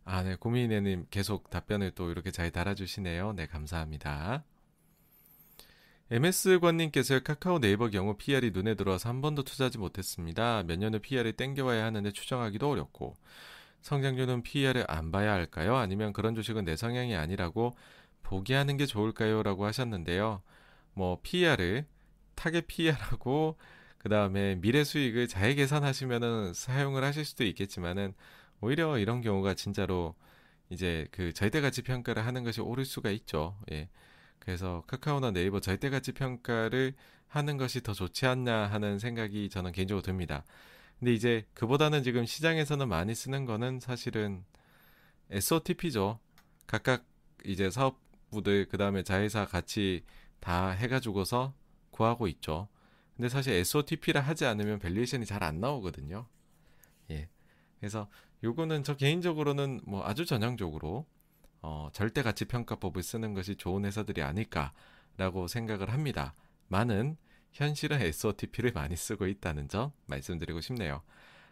아, 0.04 0.22
네. 0.22 0.36
고민이네 0.36 0.82
님 0.82 1.08
계속 1.10 1.50
답변을 1.50 1.92
또 1.92 2.12
이렇게 2.12 2.30
잘 2.30 2.52
달아주시네요. 2.52 3.34
네, 3.34 3.48
감사합니다. 3.48 4.44
MS관님께서 6.11 7.19
카카오 7.22 7.59
네이버 7.59 7.90
경우 7.90 8.16
PR이 8.16 8.51
눈에 8.51 8.75
들어와서 8.75 9.09
한 9.09 9.22
번도 9.22 9.43
투자하지 9.43 9.80
못했습니다. 9.80 10.61
몇 10.64 10.77
년을 10.77 11.00
PR을 11.00 11.34
땡겨와야 11.34 11.84
하는데 11.84 12.11
추정하기도 12.11 12.69
어렵고 12.69 13.16
성장률은 13.82 14.43
PR을 14.43 14.85
안 14.88 15.11
봐야 15.11 15.34
할까요? 15.34 15.75
아니면 15.75 16.14
그런 16.14 16.35
주식은 16.35 16.64
내 16.64 16.75
성향이 16.75 17.16
아니라고 17.16 17.75
포기하는 18.22 18.77
게 18.77 18.85
좋을까요? 18.85 19.42
라고 19.42 19.66
하셨는데요. 19.66 20.43
뭐 20.93 21.19
PER을 21.24 21.86
target 22.36 22.62
PER하고 22.68 23.58
그 23.98 24.08
다음에 24.08 24.56
미래 24.56 24.84
수익을 24.84 25.27
잘 25.27 25.56
계산하시면은 25.56 26.53
사용을 26.53 27.03
하실 27.03 27.25
수도 27.25 27.43
있겠지만은 27.45 28.14
오히려 28.61 29.00
이런 29.00 29.22
경우가 29.22 29.56
진짜로 29.56 30.14
이제 30.69 31.08
그 31.11 31.34
절대가치 31.34 31.82
평가를 31.82 32.25
하는 32.25 32.43
것이 32.43 32.61
옳을 32.61 32.85
수가 32.85 33.09
있죠. 33.09 33.58
예. 33.72 33.90
그래서 34.40 34.84
카카오나 34.88 35.32
네이버 35.32 35.60
절대가치 35.60 36.14
평가를 36.14 36.94
하는 37.28 37.58
것이 37.58 37.82
더 37.82 37.94
좋지 37.94 38.26
않냐 38.28 38.68
하는 38.68 39.00
생각이 39.00 39.50
저는 39.50 39.72
개인적으로 39.72 40.02
듭니다. 40.02 40.44
근데 41.00 41.14
이제 41.14 41.46
그보다는 41.54 42.04
지금 42.04 42.26
시장에서는 42.26 42.88
많이 42.88 43.14
쓰는 43.16 43.46
거는 43.46 43.80
사실은 43.80 44.44
SOTP죠. 45.32 46.20
각각 46.68 47.06
이제 47.46 47.70
사업부들 47.70 48.68
그 48.70 48.78
다음에 48.78 49.04
자회사 49.04 49.46
같이 49.46 50.04
다 50.40 50.70
해가지고서 50.70 51.54
구하고 51.92 52.28
있죠. 52.28 52.68
근데 53.16 53.30
사실 53.30 53.54
SOTP를 53.54 54.22
하지 54.22 54.46
않으면 54.46 54.80
valuation이 54.80 55.26
잘 55.26 55.44
안 55.44 55.60
나오거든요. 55.60 56.28
예. 57.12 57.30
그래서 57.80 58.10
요거는 58.44 58.84
저 58.84 58.96
개인적으로는 58.96 59.82
뭐 59.86 60.06
아주 60.06 60.26
전형적으로 60.26 61.06
어, 61.68 61.90
절대 61.92 62.22
가치 62.22 62.45
평가법을 62.45 63.02
쓰는 63.02 63.34
것이 63.34 63.56
좋은 63.56 63.85
회사들이 63.85 64.22
아닐까라고 64.22 65.48
생각을 65.48 65.92
합니다. 65.92 66.35
많은 66.68 67.18
현실은 67.53 68.00
SOTP를 68.03 68.72
많이 68.72 68.95
쓰고 68.95 69.26
있다는 69.26 69.68
점 69.68 69.92
말씀드리고 70.06 70.61
싶네요. 70.61 71.02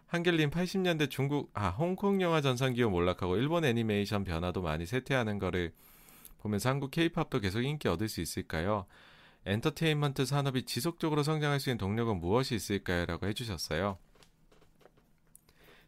한결님 0.05 0.51
80년대 0.51 1.09
중국 1.09 1.49
아 1.55 1.69
홍콩 1.69 2.21
영화 2.21 2.41
전선 2.41 2.75
기업 2.75 2.91
몰락하고 2.91 3.37
일본 3.37 3.65
애니메이션 3.65 4.23
만화도 4.23 4.61
많이 4.61 4.85
쇠퇴하는 4.85 5.39
거를 5.39 5.73
보면서 6.37 6.69
한국 6.69 6.91
케이팝도 6.91 7.39
계속 7.39 7.63
인기 7.63 7.87
얻을 7.87 8.07
수 8.07 8.21
있을까요? 8.21 8.85
엔터테인먼트 9.47 10.25
산업이 10.25 10.65
지속적으로 10.65 11.23
성장할 11.23 11.59
수 11.59 11.71
있는 11.71 11.79
동력은 11.79 12.19
무엇이 12.19 12.53
있을까요? 12.53 13.07
라고 13.07 13.25
해주셨어요. 13.25 13.97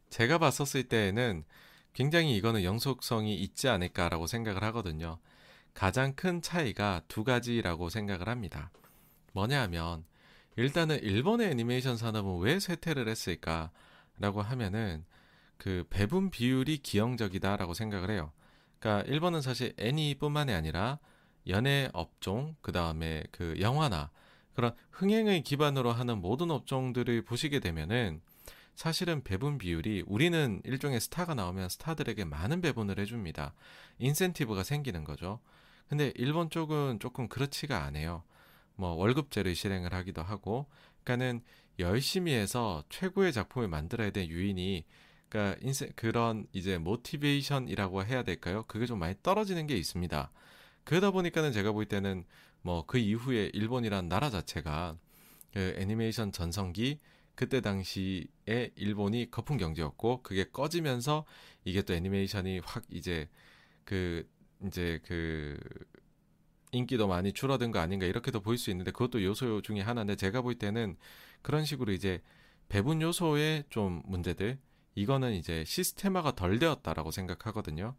제가 0.09 0.39
봤었을 0.39 0.85
때에는 0.85 1.45
굉장히 1.95 2.35
이거는 2.35 2.65
영속성이 2.65 3.35
있지 3.35 3.69
않을까라고 3.69 4.27
생각을 4.27 4.63
하거든요. 4.65 5.17
가장 5.73 6.13
큰 6.13 6.41
차이가 6.41 7.01
두 7.07 7.23
가지라고 7.23 7.89
생각을 7.89 8.27
합니다. 8.27 8.69
뭐냐 9.31 9.61
하면, 9.63 10.03
일단은 10.57 11.01
일본의 11.01 11.51
애니메이션 11.51 11.95
산업은 11.95 12.39
왜 12.39 12.59
쇠퇴를 12.59 13.07
했을까라고 13.07 14.41
하면은 14.41 15.05
그 15.57 15.85
배분 15.89 16.31
비율이 16.31 16.79
기형적이다라고 16.79 17.73
생각을 17.73 18.11
해요. 18.11 18.33
그러니까 18.79 19.09
일본은 19.09 19.41
사실 19.41 19.73
애니뿐만이 19.77 20.51
아니라 20.51 20.99
연예 21.47 21.89
업종, 21.93 22.57
그 22.61 22.73
다음에 22.73 23.23
그 23.31 23.55
영화나 23.61 24.11
그런 24.53 24.75
흥행을 24.91 25.43
기반으로 25.43 25.93
하는 25.93 26.17
모든 26.19 26.51
업종들을 26.51 27.21
보시게 27.21 27.61
되면은 27.61 28.21
사실은 28.75 29.23
배분 29.23 29.57
비율이 29.57 30.03
우리는 30.05 30.61
일종의 30.65 30.99
스타가 30.99 31.33
나오면 31.33 31.69
스타들에게 31.69 32.25
많은 32.25 32.61
배분을 32.61 32.99
해줍니다. 32.99 33.53
인센티브가 33.99 34.63
생기는 34.63 35.03
거죠. 35.03 35.39
근데 35.87 36.11
일본 36.15 36.49
쪽은 36.49 36.99
조금 36.99 37.27
그렇지가 37.27 37.83
않아요. 37.85 38.23
뭐 38.75 38.89
월급제를 38.91 39.55
실행을 39.55 39.93
하기도 39.93 40.21
하고, 40.21 40.67
그러니까는 41.03 41.41
열심히 41.79 42.33
해서 42.33 42.83
최고의 42.89 43.31
작품을 43.33 43.67
만들어야 43.67 44.11
될 44.11 44.27
유인이, 44.27 44.83
그러니까 45.29 45.57
인세, 45.61 45.89
그런 45.95 46.47
이제 46.53 46.77
모티베이션이라고 46.77 48.03
해야 48.05 48.23
될까요? 48.23 48.63
그게 48.67 48.85
좀 48.85 48.99
많이 48.99 49.15
떨어지는 49.23 49.67
게 49.67 49.77
있습니다. 49.77 50.31
그러다 50.83 51.11
보니까는 51.11 51.51
제가 51.51 51.71
볼 51.71 51.85
때는 51.85 52.25
뭐 52.61 52.83
그 52.85 52.97
이후에 52.97 53.51
일본이란 53.53 54.09
나라 54.09 54.29
자체가 54.29 54.97
그 55.53 55.75
애니메이션 55.77 56.31
전성기 56.31 56.99
그때 57.35 57.61
당시에 57.61 58.71
일본이 58.75 59.29
거품 59.29 59.57
경제였고 59.57 60.23
그게 60.23 60.45
꺼지면서 60.45 61.25
이게 61.65 61.81
또 61.81 61.93
애니메이션이 61.93 62.59
확 62.59 62.83
이제 62.89 63.29
그 63.83 64.27
이제 64.65 64.99
그 65.05 65.57
인기도 66.71 67.07
많이 67.07 67.31
줄어든 67.33 67.71
거 67.71 67.79
아닌가 67.79 68.05
이렇게도 68.05 68.41
보일 68.41 68.57
수 68.57 68.69
있는데 68.71 68.91
그것도 68.91 69.23
요소 69.23 69.61
중에 69.61 69.81
하나인데 69.81 70.15
제가 70.15 70.41
볼 70.41 70.55
때는 70.55 70.97
그런 71.41 71.65
식으로 71.65 71.91
이제 71.91 72.21
배분 72.69 73.01
요소의 73.01 73.65
좀 73.69 74.01
문제들 74.05 74.57
이거는 74.95 75.33
이제 75.33 75.63
시스테마가 75.65 76.35
덜 76.35 76.57
되었다라고 76.57 77.11
생각하거든요. 77.11 77.95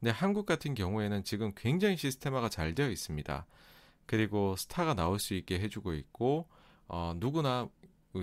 근데 0.00 0.10
한국 0.10 0.46
같은 0.46 0.74
경우에는 0.74 1.24
지금 1.24 1.52
굉장히 1.56 1.96
시스테마가 1.96 2.48
잘 2.48 2.74
되어 2.74 2.90
있습니다. 2.90 3.46
그리고 4.06 4.56
스타가 4.56 4.94
나올 4.94 5.18
수 5.18 5.34
있게 5.34 5.58
해주고 5.60 5.94
있고 5.94 6.48
어, 6.88 7.12
누구나 7.16 7.68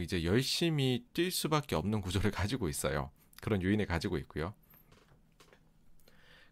이제 0.01 0.23
열심히 0.23 1.05
뛸 1.13 1.31
수밖에 1.31 1.75
없는 1.75 2.01
구조를 2.01 2.31
가지고 2.31 2.69
있어요. 2.69 3.11
그런 3.41 3.61
요인을 3.61 3.85
가지고 3.85 4.17
있고요. 4.17 4.53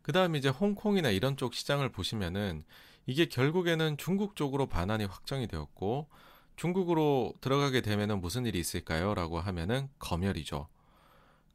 그 0.01 0.11
다음에 0.11 0.38
이제 0.38 0.49
홍콩이나 0.49 1.09
이런 1.09 1.38
쪽 1.38 1.53
시장을 1.53 1.89
보시면은 1.89 2.65
이게 3.05 3.27
결국에는 3.27 3.97
중국 3.97 4.35
쪽으로 4.35 4.67
반환이 4.67 5.05
확정이 5.05 5.47
되었고 5.47 6.09
중국으로 6.55 7.33
들어가게 7.41 7.81
되면은 7.81 8.22
무슨 8.22 8.45
일이 8.45 8.59
있을까요? 8.59 9.15
라고 9.15 9.39
하면은 9.39 9.89
검열이죠. 9.99 10.67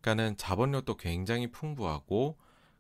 그러니까는 0.01 0.37
자본력도 0.37 0.97
굉장히 0.97 1.51
풍부하고 1.51 2.37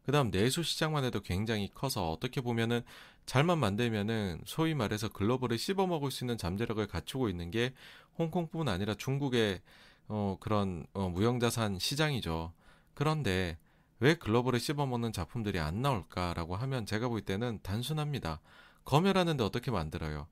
그 0.08 0.12
다음 0.12 0.30
내수 0.30 0.62
시장만 0.62 1.04
해도 1.04 1.20
굉장히 1.20 1.68
커서 1.74 2.10
어떻게 2.10 2.40
보면은 2.40 2.80
잘만 3.26 3.58
만들면은 3.58 4.40
소위 4.46 4.72
말해서 4.72 5.10
글로벌을 5.10 5.58
씹어먹을 5.58 6.10
수 6.10 6.24
있는 6.24 6.38
잠재력을 6.38 6.86
갖추고 6.86 7.28
있는 7.28 7.50
게 7.50 7.74
홍콩뿐 8.18 8.68
아니라 8.68 8.94
중국의 8.94 9.60
어, 10.06 10.38
그런 10.40 10.86
어, 10.94 11.10
무형자산 11.10 11.78
시장이죠. 11.78 12.54
그런데 12.94 13.58
왜 14.00 14.14
글로벌을 14.14 14.58
씹어먹는 14.58 15.12
작품들이 15.12 15.58
안 15.58 15.82
나올까라고 15.82 16.56
하면 16.56 16.86
제가 16.86 17.08
볼 17.08 17.20
때는 17.20 17.58
단순합니다. 17.62 18.40
검열하는데 18.86 19.44
어떻게 19.44 19.70
만들어요? 19.70 20.26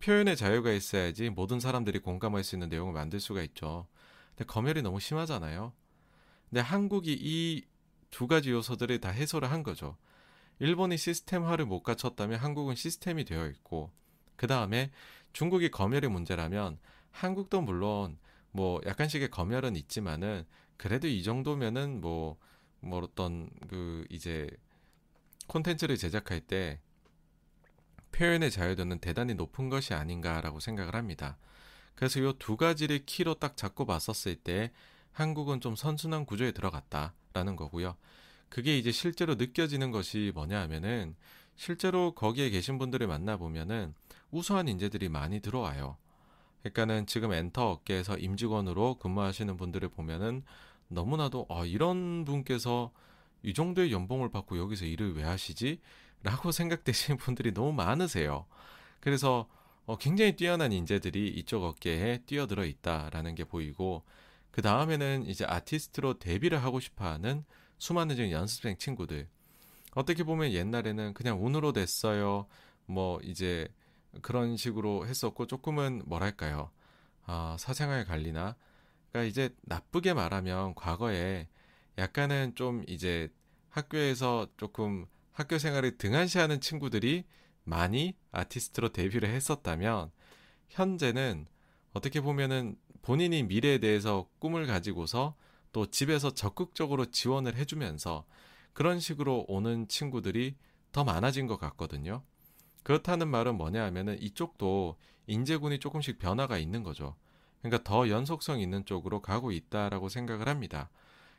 표현의 0.00 0.36
자유가 0.36 0.70
있어야지 0.70 1.30
모든 1.30 1.60
사람들이 1.60 2.00
공감할 2.00 2.44
수 2.44 2.56
있는 2.56 2.68
내용을 2.68 2.92
만들 2.92 3.20
수가 3.20 3.40
있죠. 3.40 3.86
근데 4.36 4.44
검열이 4.44 4.82
너무 4.82 5.00
심하잖아요. 5.00 5.72
근데 6.50 6.60
한국이 6.60 7.18
이 7.18 7.64
두 8.14 8.28
가지 8.28 8.52
요소들을 8.52 9.00
다 9.00 9.08
해소를 9.08 9.50
한 9.50 9.64
거죠. 9.64 9.96
일본이 10.60 10.96
시스템화를 10.96 11.66
못 11.66 11.82
갖췄다면 11.82 12.38
한국은 12.38 12.76
시스템이 12.76 13.24
되어 13.24 13.48
있고, 13.48 13.90
그 14.36 14.46
다음에 14.46 14.92
중국이 15.32 15.72
검열의 15.72 16.08
문제라면 16.10 16.78
한국도 17.10 17.62
물론 17.62 18.16
뭐 18.52 18.80
약간씩의 18.86 19.32
검열은 19.32 19.74
있지만은 19.74 20.44
그래도 20.76 21.08
이 21.08 21.24
정도면은 21.24 22.00
뭐, 22.00 22.38
뭐 22.78 23.00
어떤 23.00 23.50
그 23.66 24.04
이제 24.10 24.48
콘텐츠를 25.48 25.96
제작할 25.96 26.40
때 26.40 26.78
표현의 28.12 28.52
자유도는 28.52 29.00
대단히 29.00 29.34
높은 29.34 29.68
것이 29.70 29.92
아닌가라고 29.92 30.60
생각을 30.60 30.94
합니다. 30.94 31.36
그래서 31.96 32.20
이 32.20 32.32
두 32.38 32.56
가지를 32.56 33.06
키로 33.06 33.34
딱 33.34 33.56
잡고 33.56 33.86
봤었을 33.86 34.36
때 34.36 34.70
한국은 35.14 35.60
좀 35.60 35.74
선순환 35.76 36.26
구조에 36.26 36.52
들어갔다라는 36.52 37.56
거고요. 37.56 37.96
그게 38.48 38.76
이제 38.76 38.92
실제로 38.92 39.36
느껴지는 39.36 39.90
것이 39.90 40.32
뭐냐 40.34 40.60
하면은 40.62 41.16
실제로 41.56 42.14
거기에 42.14 42.50
계신 42.50 42.78
분들을 42.78 43.06
만나보면은 43.06 43.94
우수한 44.30 44.68
인재들이 44.68 45.08
많이 45.08 45.40
들어와요. 45.40 45.96
그러니까는 46.62 47.06
지금 47.06 47.32
엔터 47.32 47.70
업계에서 47.70 48.18
임직원으로 48.18 48.98
근무하시는 48.98 49.56
분들을 49.56 49.88
보면은 49.90 50.42
너무나도 50.88 51.46
아, 51.48 51.64
이런 51.64 52.24
분께서 52.24 52.92
이 53.42 53.54
정도의 53.54 53.92
연봉을 53.92 54.30
받고 54.30 54.58
여기서 54.58 54.84
일을 54.86 55.16
왜 55.16 55.22
하시지? 55.22 55.80
라고 56.22 56.50
생각되시는 56.52 57.18
분들이 57.18 57.52
너무 57.52 57.72
많으세요. 57.72 58.46
그래서 59.00 59.48
어, 59.86 59.96
굉장히 59.98 60.34
뛰어난 60.34 60.72
인재들이 60.72 61.28
이쪽 61.28 61.62
업계에 61.64 62.22
뛰어들어 62.26 62.64
있다라는 62.64 63.34
게 63.34 63.44
보이고 63.44 64.02
그 64.54 64.62
다음에는 64.62 65.26
이제 65.26 65.44
아티스트로 65.44 66.20
데뷔를 66.20 66.62
하고 66.62 66.78
싶어하는 66.78 67.44
수많은 67.78 68.14
지금 68.14 68.30
연습생 68.30 68.78
친구들. 68.78 69.28
어떻게 69.96 70.22
보면 70.22 70.52
옛날에는 70.52 71.12
그냥 71.12 71.44
운으로 71.44 71.72
됐어요. 71.72 72.46
뭐 72.86 73.18
이제 73.24 73.66
그런 74.22 74.56
식으로 74.56 75.08
했었고 75.08 75.48
조금은 75.48 76.02
뭐랄까요? 76.06 76.70
아, 77.26 77.56
사생활 77.58 78.04
관리나. 78.04 78.54
그러니까 79.10 79.28
이제 79.28 79.52
나쁘게 79.62 80.14
말하면 80.14 80.76
과거에 80.76 81.48
약간은 81.98 82.54
좀 82.54 82.84
이제 82.86 83.32
학교에서 83.70 84.46
조금 84.56 85.06
학교 85.32 85.58
생활을 85.58 85.98
등한시하는 85.98 86.60
친구들이 86.60 87.24
많이 87.64 88.14
아티스트로 88.30 88.90
데뷔를 88.90 89.30
했었다면 89.30 90.12
현재는 90.68 91.48
어떻게 91.92 92.20
보면은 92.20 92.76
본인이 93.04 93.42
미래에 93.42 93.78
대해서 93.78 94.26
꿈을 94.38 94.66
가지고서 94.66 95.34
또 95.72 95.84
집에서 95.84 96.30
적극적으로 96.30 97.10
지원을 97.10 97.54
해주면서 97.54 98.24
그런 98.72 98.98
식으로 98.98 99.44
오는 99.46 99.86
친구들이 99.88 100.56
더 100.90 101.04
많아진 101.04 101.46
것 101.46 101.58
같거든요. 101.58 102.22
그렇다는 102.82 103.28
말은 103.28 103.56
뭐냐 103.56 103.84
하면은 103.84 104.20
이쪽도 104.22 104.96
인재군이 105.26 105.80
조금씩 105.80 106.18
변화가 106.18 106.56
있는 106.56 106.82
거죠. 106.82 107.14
그러니까 107.60 107.84
더 107.84 108.08
연속성 108.08 108.60
있는 108.60 108.86
쪽으로 108.86 109.20
가고 109.20 109.52
있다라고 109.52 110.08
생각을 110.08 110.48
합니다. 110.48 110.88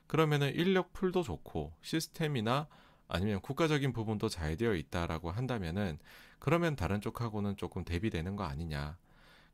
그러면은 0.06 0.54
인력 0.54 0.94
풀도 0.94 1.24
좋고 1.24 1.74
시스템이나 1.82 2.68
아니면 3.08 3.42
국가적인 3.42 3.92
부분도 3.92 4.30
잘 4.30 4.56
되어 4.56 4.76
있다라고 4.76 5.32
한다면은 5.32 5.98
그러면 6.38 6.76
다른 6.76 7.02
쪽하고는 7.02 7.58
조금 7.58 7.84
대비되는 7.84 8.36
거 8.36 8.44
아니냐. 8.44 8.98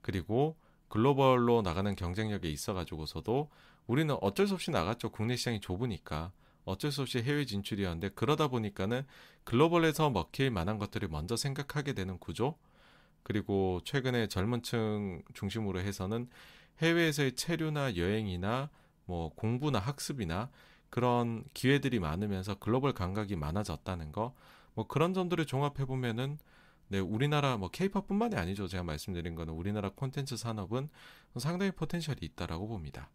그리고 0.02 0.58
글로벌로 0.92 1.62
나가는 1.62 1.96
경쟁력에 1.96 2.50
있어 2.50 2.74
가지고서도 2.74 3.50
우리는 3.88 4.14
어쩔 4.20 4.46
수 4.46 4.56
없이 4.56 4.72
나갔죠. 4.72 5.10
국내 5.10 5.38
시장이 5.38 5.62
좁으니까. 5.62 6.34
어쩔 6.66 6.92
수 6.92 7.02
없이 7.02 7.20
해외 7.24 7.46
진출이었는데 7.46 8.10
그러다 8.10 8.50
보니까는 8.50 9.04
글로벌에서 9.46 10.10
먹힐 10.10 10.52
만한 10.52 10.78
것들을 10.78 11.08
먼저 11.08 11.38
생각하게 11.38 11.94
되는 11.94 12.20
구조. 12.20 12.58
그리고 13.24 13.80
최근에 13.86 14.28
젊은 14.28 14.64
층 14.64 15.22
중심으로 15.34 15.80
해서는 15.80 16.28
해외에서의 16.82 17.36
체류나 17.38 17.96
여행이나 17.96 18.70
뭐 19.06 19.30
공부나 19.36 19.80
학습이나 19.80 20.50
그런 20.90 21.46
기회들이 21.54 22.00
많으면서 22.00 22.56
글로벌 22.56 22.92
감각이 22.92 23.38
많아졌다는 23.38 24.12
거, 24.12 24.36
뭐 24.74 24.88
그런 24.88 25.14
점들을 25.14 25.46
종합해 25.46 25.86
보면은 25.86 26.38
네, 26.92 27.00
우리나라 27.00 27.56
뭐 27.56 27.70
케이팝뿐만이 27.70 28.36
아니죠. 28.36 28.68
제가 28.68 28.84
말씀드린 28.84 29.34
거는 29.34 29.54
우리나라 29.54 29.92
콘텐츠 29.92 30.36
산업은 30.36 30.90
상당히 31.38 31.72
포텐셜이 31.72 32.18
있다라고 32.22 32.68
봅니다. 32.68 33.10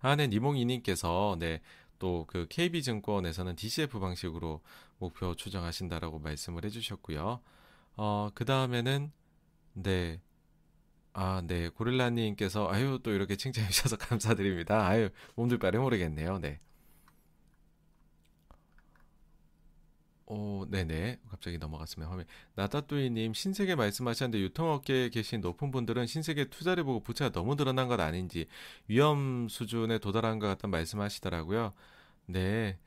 아, 0.00 0.14
네, 0.14 0.28
니몽이님께서 0.28 1.36
네, 1.40 1.60
또 1.98 2.24
그 2.28 2.46
KB증권에서는 2.48 3.56
DCF 3.56 3.98
방식으로 3.98 4.60
목표 4.98 5.34
추정하신다라고 5.34 6.20
말씀을 6.20 6.64
해주셨고요. 6.64 7.40
어, 7.96 8.30
그 8.34 8.44
다음에는 8.44 9.10
네, 9.74 10.20
아, 11.14 11.42
네. 11.44 11.68
고릴라님께서, 11.70 12.70
아유, 12.70 13.00
또 13.02 13.10
이렇게 13.12 13.36
칭찬해 13.36 13.68
주셔서 13.70 13.96
감사드립니다. 13.98 14.86
아유, 14.86 15.10
몸둘 15.34 15.58
바를 15.58 15.80
모르겠네요. 15.80 16.38
네. 16.38 16.60
오, 20.34 20.64
네네. 20.70 21.18
갑자기 21.30 21.58
넘어갔으면 21.58 22.08
화면. 22.08 22.24
나다뚜이님, 22.54 23.34
신세계 23.34 23.74
말씀하셨는데 23.74 24.42
유통업계에 24.44 25.10
계신 25.10 25.42
높은 25.42 25.70
분들은 25.70 26.06
신세계 26.06 26.46
투자를 26.46 26.84
보고 26.84 27.00
부채가 27.00 27.30
너무 27.32 27.54
드러난 27.54 27.86
것 27.86 28.00
아닌지 28.00 28.46
위험 28.88 29.48
수준에 29.50 29.98
도달한 29.98 30.38
것 30.38 30.46
같다는 30.46 30.70
말씀하시더라고요. 30.70 31.74
네. 32.26 32.78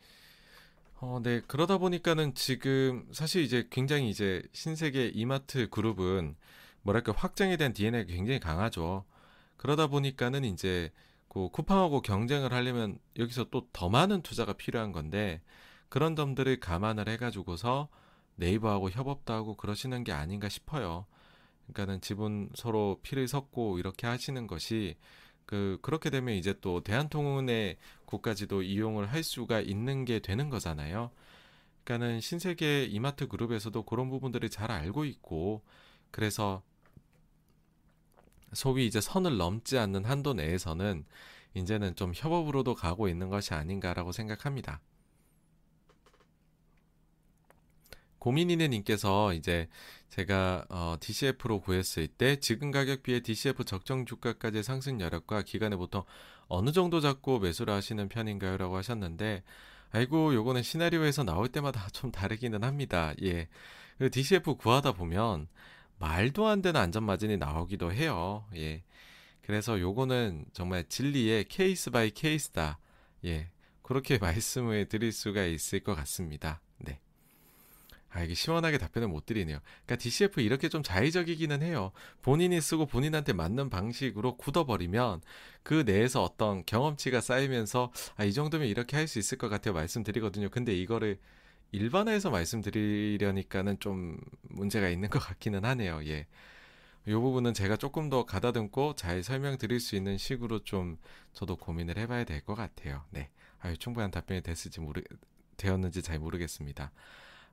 어, 0.95 1.19
네. 1.22 1.41
그러다 1.48 1.77
보니까는 1.77 2.33
지금 2.33 3.07
사실 3.11 3.43
이제 3.43 3.67
굉장히 3.69 4.09
이제 4.09 4.41
신세계 4.53 5.11
이마트 5.14 5.69
그룹은 5.69 6.35
뭐랄까 6.82 7.11
확장에 7.15 7.57
대한 7.57 7.74
DNA가 7.74 8.11
굉장히 8.11 8.40
강하죠. 8.40 9.06
그러다 9.57 9.85
보니까는 9.88 10.45
이제 10.45 10.91
그 11.27 11.49
쿠팡하고 11.49 12.01
경쟁을 12.01 12.53
하려면 12.53 12.98
여기서 13.19 13.49
또 13.51 13.67
더 13.74 13.90
많은 13.90 14.22
투자가 14.24 14.53
필요한 14.53 14.91
건데 14.91 15.41
그런 15.89 16.15
점들을 16.15 16.59
감안을 16.59 17.07
해가지고서 17.09 17.89
네이버하고 18.35 18.89
협업도 18.89 19.33
하고 19.33 19.55
그러시는 19.55 20.03
게 20.03 20.11
아닌가 20.11 20.49
싶어요. 20.49 21.05
그러니까는 21.67 22.01
지분 22.01 22.49
서로 22.53 22.99
피를 23.01 23.27
섞고 23.27 23.80
이렇게 23.80 24.07
하시는 24.07 24.47
것이 24.47 24.97
그 25.45 25.77
그렇게 25.81 26.09
되면 26.09 26.35
이제 26.35 26.55
또 26.61 26.81
대한통운의 26.81 27.77
곳까지도 28.05 28.64
이용을 28.64 29.11
할 29.11 29.23
수가 29.23 29.61
있는 29.61 30.05
게 30.05 30.19
되는 30.19 30.49
거잖아요. 30.49 31.11
그러니까는 31.83 32.19
신세계 32.19 32.85
이마트 32.85 33.27
그룹에서도 33.27 33.83
그런 33.83 34.09
부분들을 34.09 34.49
잘 34.49 34.72
알고 34.72 35.05
있고 35.05 35.61
그래서 36.11 36.64
소위 38.53 38.88
이제 38.88 39.01
선을 39.01 39.38
넘지 39.38 39.77
않는 39.77 40.05
한도 40.05 40.33
내에서는 40.33 41.05
이제는 41.53 41.95
좀 41.95 42.11
협업으로도 42.15 42.73
가고 42.75 43.07
있는 43.07 43.30
것이 43.30 43.53
아닌가라고 43.53 44.11
생각합니다. 44.11 44.81
고민이네 48.25 48.69
님께서 48.69 49.33
이제 49.33 49.67
제가 50.09 50.65
어, 50.69 50.95
DCF로 50.99 51.59
구했을 51.59 52.07
때 52.07 52.37
지금 52.37 52.71
가격 52.71 53.03
비해 53.03 53.19
DCF 53.19 53.65
적정 53.65 54.07
주가까지 54.07 54.63
상승 54.63 54.99
여력과 54.99 55.43
기간에 55.43 55.75
보통 55.75 56.03
어느 56.47 56.71
정도 56.71 57.01
잡고 57.01 57.37
매수를 57.37 57.71
하시는 57.71 58.09
편인가요? 58.09 58.57
라고 58.57 58.77
하셨는데 58.77 59.43
아이고 59.91 60.33
요거는 60.33 60.63
시나리오에서 60.63 61.23
나올 61.23 61.49
때마다 61.49 61.87
좀 61.93 62.11
다르기는 62.11 62.63
합니다. 62.63 63.13
예. 63.21 63.47
DCF 63.99 64.55
구하다 64.55 64.93
보면 64.93 65.47
말도 65.99 66.47
안 66.47 66.63
되는 66.63 66.81
안전마진이 66.81 67.37
나오기도 67.37 67.93
해요. 67.93 68.47
예. 68.55 68.83
그래서 69.43 69.79
요거는 69.79 70.45
정말 70.51 70.85
진리의 70.89 71.43
case 71.43 71.91
by 71.91 72.09
case다. 72.09 72.80
예. 73.23 73.51
그렇게 73.83 74.17
말씀을 74.17 74.89
드릴 74.89 75.11
수가 75.11 75.45
있을 75.45 75.81
것 75.81 75.93
같습니다. 75.93 76.59
네. 76.79 76.99
아, 78.16 78.24
이게 78.24 78.34
시원하게 78.34 78.77
답변을 78.77 79.10
못 79.10 79.26
드리네요. 79.26 79.60
그러니까 79.85 79.98
DCF 79.98 80.40
이렇게 80.42 80.69
좀 80.69 80.84
자의적이기는 80.84 81.61
해요. 81.61 81.92
본인이 82.22 82.61
쓰고 82.61 82.85
본인한테 82.85 83.34
맞는 83.34 83.69
방식으로 83.69 84.38
굳어버리면 84.38 85.22
그 85.64 85.84
내에서 85.85 86.24
어떤 86.24 86.66
경험치가 86.66 87.19
쌓이면서 87.22 87.92
아, 88.16 88.24
이 88.24 88.34
정도면 88.34 88.68
이렇게 88.68 88.95
할 88.98 89.08
수 89.08 89.19
있을 89.19 89.38
것 89.38 89.50
같아요. 89.50 89.74
말씀드리거든요. 89.74 90.50
근데 90.50 90.74
이거를 90.76 91.19
일반화해서 91.72 92.30
말씀드리려니까는 92.32 93.80
좀 93.80 94.18
문제가 94.44 94.90
있는 94.90 95.10
것 95.10 95.19
같기는 95.19 95.66
하네요. 95.66 96.02
예. 96.08 96.27
이 97.08 97.11
부분은 97.14 97.53
제가 97.53 97.77
조금 97.77 98.10
더 98.10 98.26
가다듬고 98.26 98.95
잘 98.95 99.24
설명드릴 99.24 99.80
수 99.80 99.95
있는 99.95 100.18
식으로 100.18 100.64
좀 100.64 100.98
저도 101.34 101.56
고민을 101.58 101.98
해봐야 101.98 102.24
될 102.24 102.42
것 102.42 102.56
같아요. 102.56 103.03
네. 103.11 103.30
아유, 103.60 103.77
충분한 103.77 104.11
답변이 104.11 104.42
됐을지 104.42 104.82
모르, 104.82 105.02
되었는지 105.58 106.02
잘 106.02 106.19
모르겠습니다. 106.19 106.92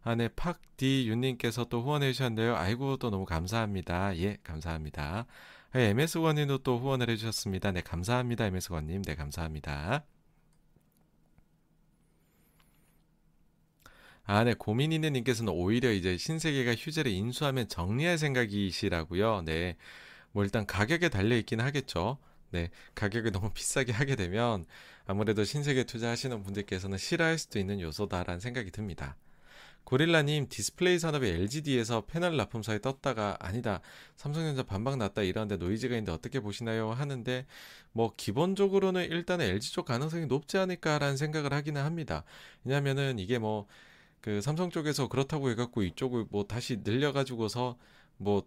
아, 0.04 0.14
네. 0.16 0.28
팍디 0.28 1.08
윤님께서 1.08 1.66
또 1.66 1.82
후원해 1.82 2.12
주셨는데요. 2.12 2.56
아이고, 2.56 2.96
또 2.96 3.10
너무 3.10 3.24
감사합니다. 3.24 4.16
예, 4.18 4.36
감사합니다. 4.42 5.26
네, 5.74 5.90
MS원님도 5.90 6.58
또 6.58 6.78
후원을 6.78 7.08
해 7.08 7.16
주셨습니다. 7.16 7.72
네, 7.72 7.80
감사합니다. 7.82 8.46
MS원님. 8.46 9.02
네, 9.02 9.14
감사합니다. 9.14 10.04
아, 14.24 14.44
네. 14.44 14.54
고민 14.54 14.92
있는 14.92 15.12
님께서는 15.14 15.52
오히려 15.52 15.92
이제 15.92 16.16
신세계가 16.16 16.74
휴젤을 16.74 17.10
인수하면 17.12 17.68
정리할 17.68 18.18
생각이시라고요. 18.18 19.42
네. 19.44 19.76
뭐 20.32 20.44
일단 20.44 20.66
가격에 20.66 21.08
달려 21.10 21.36
있긴 21.36 21.60
하겠죠. 21.60 22.18
네. 22.50 22.70
가격을 22.94 23.32
너무 23.32 23.50
비싸게 23.54 23.92
하게 23.92 24.16
되면 24.16 24.66
아무래도 25.06 25.44
신세계 25.44 25.84
투자하시는 25.84 26.42
분들께서는 26.42 26.98
싫어할 26.98 27.38
수도 27.38 27.58
있는 27.58 27.80
요소다라는 27.80 28.40
생각이 28.40 28.70
듭니다. 28.70 29.16
고릴라님 29.84 30.48
디스플레이 30.48 30.98
산업의 30.98 31.32
LGD에서 31.32 32.06
패널 32.06 32.36
납품사에 32.36 32.78
떴다가 32.78 33.36
아니다 33.40 33.80
삼성전자 34.16 34.62
반박 34.62 34.96
났다 34.96 35.22
이러는데 35.22 35.56
noise가 35.56 35.94
있는데 35.96 36.12
어떻게 36.12 36.40
보시나요 36.40 36.92
하는데 36.92 37.46
뭐 37.92 38.12
기본적으로는 38.16 39.04
일단은 39.10 39.46
LG 39.46 39.72
쪽 39.72 39.86
가능성이 39.86 40.26
높지 40.26 40.56
않을까라는 40.58 41.16
생각을 41.16 41.52
하기는 41.52 41.82
합니다 41.82 42.24
왜냐면은 42.64 43.18
이게 43.18 43.38
뭐 43.38 43.66
그 44.22 44.40
삼성 44.40 44.70
쪽에서 44.70 45.08
그렇다고 45.08 45.50
해갖고 45.50 45.82
이쪽을 45.82 46.26
뭐 46.30 46.44
다시 46.44 46.78
늘려가지고서 46.84 47.76
뭐 48.16 48.46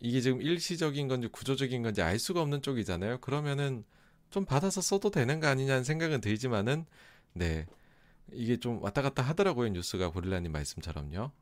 이게 0.00 0.20
지금 0.20 0.42
일시적인 0.42 1.06
건지 1.08 1.28
구조적인 1.28 1.82
건지 1.82 2.02
알 2.02 2.18
수가 2.18 2.42
없는 2.42 2.60
쪽이잖아요. 2.60 3.18
그러면은 3.20 3.84
좀 4.30 4.44
받아서 4.44 4.80
써도 4.80 5.10
되는 5.10 5.38
거 5.38 5.46
아니냐는 5.46 5.84
생각은 5.84 6.20
들지만은 6.20 6.86
네. 7.34 7.66
이게 8.32 8.56
좀 8.58 8.82
왔다 8.82 9.02
갔다 9.02 9.22
하더라고요. 9.22 9.68
뉴스가 9.70 10.10
고릴라님 10.10 10.52
말씀처럼요. 10.52 11.32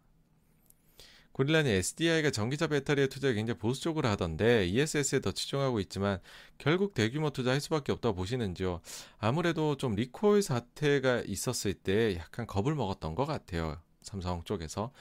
고릴라는 1.32 1.70
SDI가 1.70 2.30
전기차 2.30 2.66
배터리에 2.66 3.06
투자를 3.06 3.36
굉장히 3.36 3.58
보수적으로 3.58 4.08
하던데 4.08 4.66
ESS에 4.66 5.20
더 5.20 5.30
치중하고 5.32 5.80
있지만 5.80 6.18
결국 6.58 6.92
대규모 6.92 7.30
투자할 7.30 7.60
수밖에 7.60 7.92
없다고 7.92 8.16
보시는지요? 8.16 8.80
아무래도 9.18 9.76
좀 9.76 9.94
리콜 9.94 10.42
사태가 10.42 11.22
있었을 11.26 11.74
때 11.74 12.16
약간 12.16 12.46
겁을 12.46 12.74
먹었던 12.74 13.14
것 13.14 13.26
같아요. 13.26 13.80
삼성 14.02 14.42
쪽에서. 14.44 14.92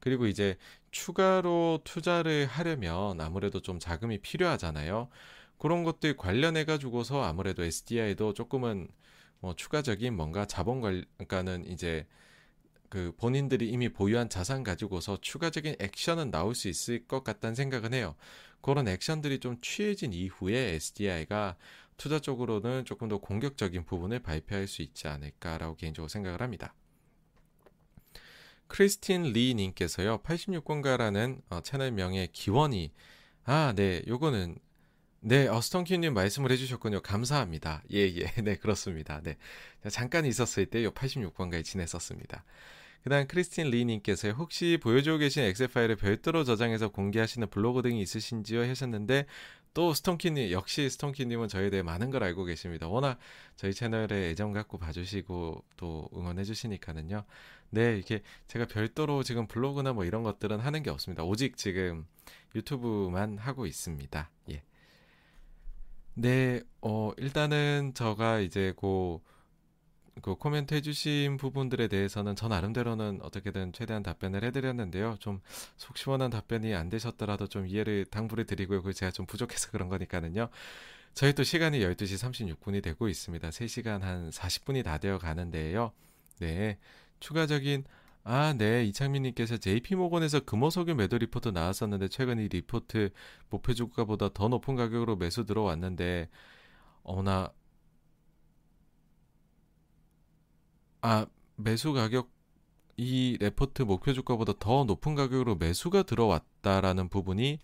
그리고 0.00 0.26
이제 0.26 0.56
추가로 0.90 1.80
투자를 1.84 2.46
하려면 2.46 3.20
아무래도 3.20 3.60
좀 3.62 3.78
자금이 3.78 4.18
필요하잖아요. 4.18 5.08
그런 5.58 5.84
것들 5.84 6.16
관련해 6.16 6.64
가지고서 6.64 7.22
아무래도 7.22 7.62
SDI도 7.62 8.34
조금은 8.34 8.88
뭐 9.40 9.54
추가적인 9.54 10.14
뭔가 10.14 10.46
자본 10.46 10.80
관, 10.80 11.04
그러니까는 11.16 11.66
이제 11.66 12.06
그 12.88 13.12
본인들이 13.16 13.68
이미 13.68 13.88
보유한 13.88 14.28
자산 14.28 14.62
가지고서 14.62 15.18
추가적인 15.20 15.76
액션은 15.80 16.30
나올 16.30 16.54
수 16.54 16.68
있을 16.68 17.06
것 17.06 17.24
같다는 17.24 17.54
생각은 17.54 17.94
해요. 17.94 18.14
그런 18.60 18.88
액션들이 18.88 19.40
좀 19.40 19.60
취해진 19.60 20.12
이후에 20.12 20.74
SDI가 20.74 21.56
투자 21.96 22.18
쪽으로는 22.18 22.84
조금 22.84 23.08
더 23.08 23.18
공격적인 23.18 23.84
부분을 23.84 24.20
발표할 24.20 24.66
수 24.66 24.82
있지 24.82 25.08
않을까라고 25.08 25.76
개인적으로 25.76 26.08
생각을 26.08 26.42
합니다. 26.42 26.74
크리스틴 28.68 29.22
리 29.32 29.54
님께서요. 29.54 30.18
86권가라는 30.18 31.42
어, 31.50 31.60
채널명의 31.62 32.28
기원이 32.32 32.92
아, 33.44 33.72
네. 33.76 34.02
요거는 34.08 34.58
네, 35.28 35.48
어스턴키님 35.48 36.14
말씀을 36.14 36.52
해주셨군요. 36.52 37.00
감사합니다. 37.02 37.82
예, 37.92 37.98
예. 38.14 38.26
네, 38.44 38.54
그렇습니다. 38.54 39.20
네. 39.24 39.36
잠깐 39.88 40.24
있었을 40.24 40.66
때 40.66 40.84
요 40.84 40.92
86권가에 40.92 41.64
지냈었습니다. 41.64 42.44
그 43.02 43.10
다음 43.10 43.26
크리스틴 43.26 43.70
리님께서 43.70 44.30
혹시 44.30 44.78
보여주고 44.80 45.18
계신 45.18 45.42
엑셀 45.42 45.66
파일을 45.66 45.96
별도로 45.96 46.44
저장해서 46.44 46.90
공개하시는 46.90 47.50
블로그 47.50 47.82
등이 47.82 48.00
있으신지요? 48.02 48.68
하셨는데 48.68 49.26
또 49.74 49.94
스톤키님 49.94 50.52
역시 50.52 50.88
스톤키님은 50.90 51.48
저에 51.48 51.70
대해 51.70 51.82
많은 51.82 52.10
걸 52.10 52.22
알고 52.22 52.44
계십니다. 52.44 52.86
워낙 52.86 53.18
저희 53.56 53.74
채널에 53.74 54.30
애정 54.30 54.52
갖고 54.52 54.78
봐주시고 54.78 55.64
또 55.76 56.08
응원해 56.14 56.44
주시니까는요. 56.44 57.24
네 57.70 57.96
이렇게 57.96 58.22
제가 58.46 58.66
별도로 58.66 59.24
지금 59.24 59.48
블로그나 59.48 59.92
뭐 59.92 60.04
이런 60.04 60.22
것들은 60.22 60.60
하는 60.60 60.84
게 60.84 60.90
없습니다. 60.90 61.24
오직 61.24 61.56
지금 61.56 62.06
유튜브만 62.54 63.38
하고 63.38 63.66
있습니다. 63.66 64.30
예. 64.52 64.62
네, 66.18 66.62
어 66.80 67.12
일단은 67.18 67.92
저가 67.94 68.40
이제 68.40 68.72
고 68.76 69.20
그 70.22 70.34
코멘트 70.34 70.74
해주신 70.74 71.36
부분들에 71.36 71.88
대해서는 71.88 72.36
전 72.36 72.50
나름대로는 72.50 73.20
어떻게든 73.22 73.72
최대한 73.72 74.02
답변을 74.02 74.44
해드렸는데요. 74.44 75.16
좀 75.20 75.40
속 75.76 75.98
시원한 75.98 76.30
답변이 76.30 76.74
안 76.74 76.88
되셨더라도 76.88 77.46
좀 77.48 77.66
이해를 77.66 78.06
당부를 78.06 78.46
드리고요. 78.46 78.82
그 78.82 78.92
제가 78.94 79.12
좀 79.12 79.26
부족해서 79.26 79.70
그런 79.70 79.88
거니까는요. 79.88 80.48
저희 81.14 81.32
또 81.34 81.44
시간이 81.44 81.80
12시 81.80 82.56
36분이 82.58 82.82
되고 82.82 83.08
있습니다. 83.08 83.50
3시간 83.50 84.00
한 84.00 84.30
40분이 84.30 84.84
다 84.84 84.98
되어 84.98 85.18
가는데요. 85.18 85.92
네. 86.40 86.78
추가적인 87.20 87.84
아, 88.28 88.52
네. 88.54 88.84
이창민님께서 88.86 89.56
JP모건에서 89.58 90.40
금호석유 90.40 90.96
매도 90.96 91.16
리포트 91.16 91.50
나왔었는데 91.50 92.08
최근 92.08 92.40
이 92.40 92.48
리포트 92.48 93.10
목표 93.50 93.72
주가보다 93.72 94.30
더 94.34 94.48
높은 94.48 94.74
가격으로 94.74 95.14
매수 95.14 95.44
들어왔는데 95.46 96.28
어나 97.04 97.52
아, 101.02 101.26
매수 101.54 101.92
가격 101.92 102.28
이 102.96 103.36
레포트 103.40 103.82
목표 103.82 104.12
주가보다 104.12 104.54
더 104.58 104.82
높은 104.84 105.14
가격으로 105.14 105.54
매수가 105.56 106.02
들어왔다라는 106.04 107.08
부분이 107.08 107.60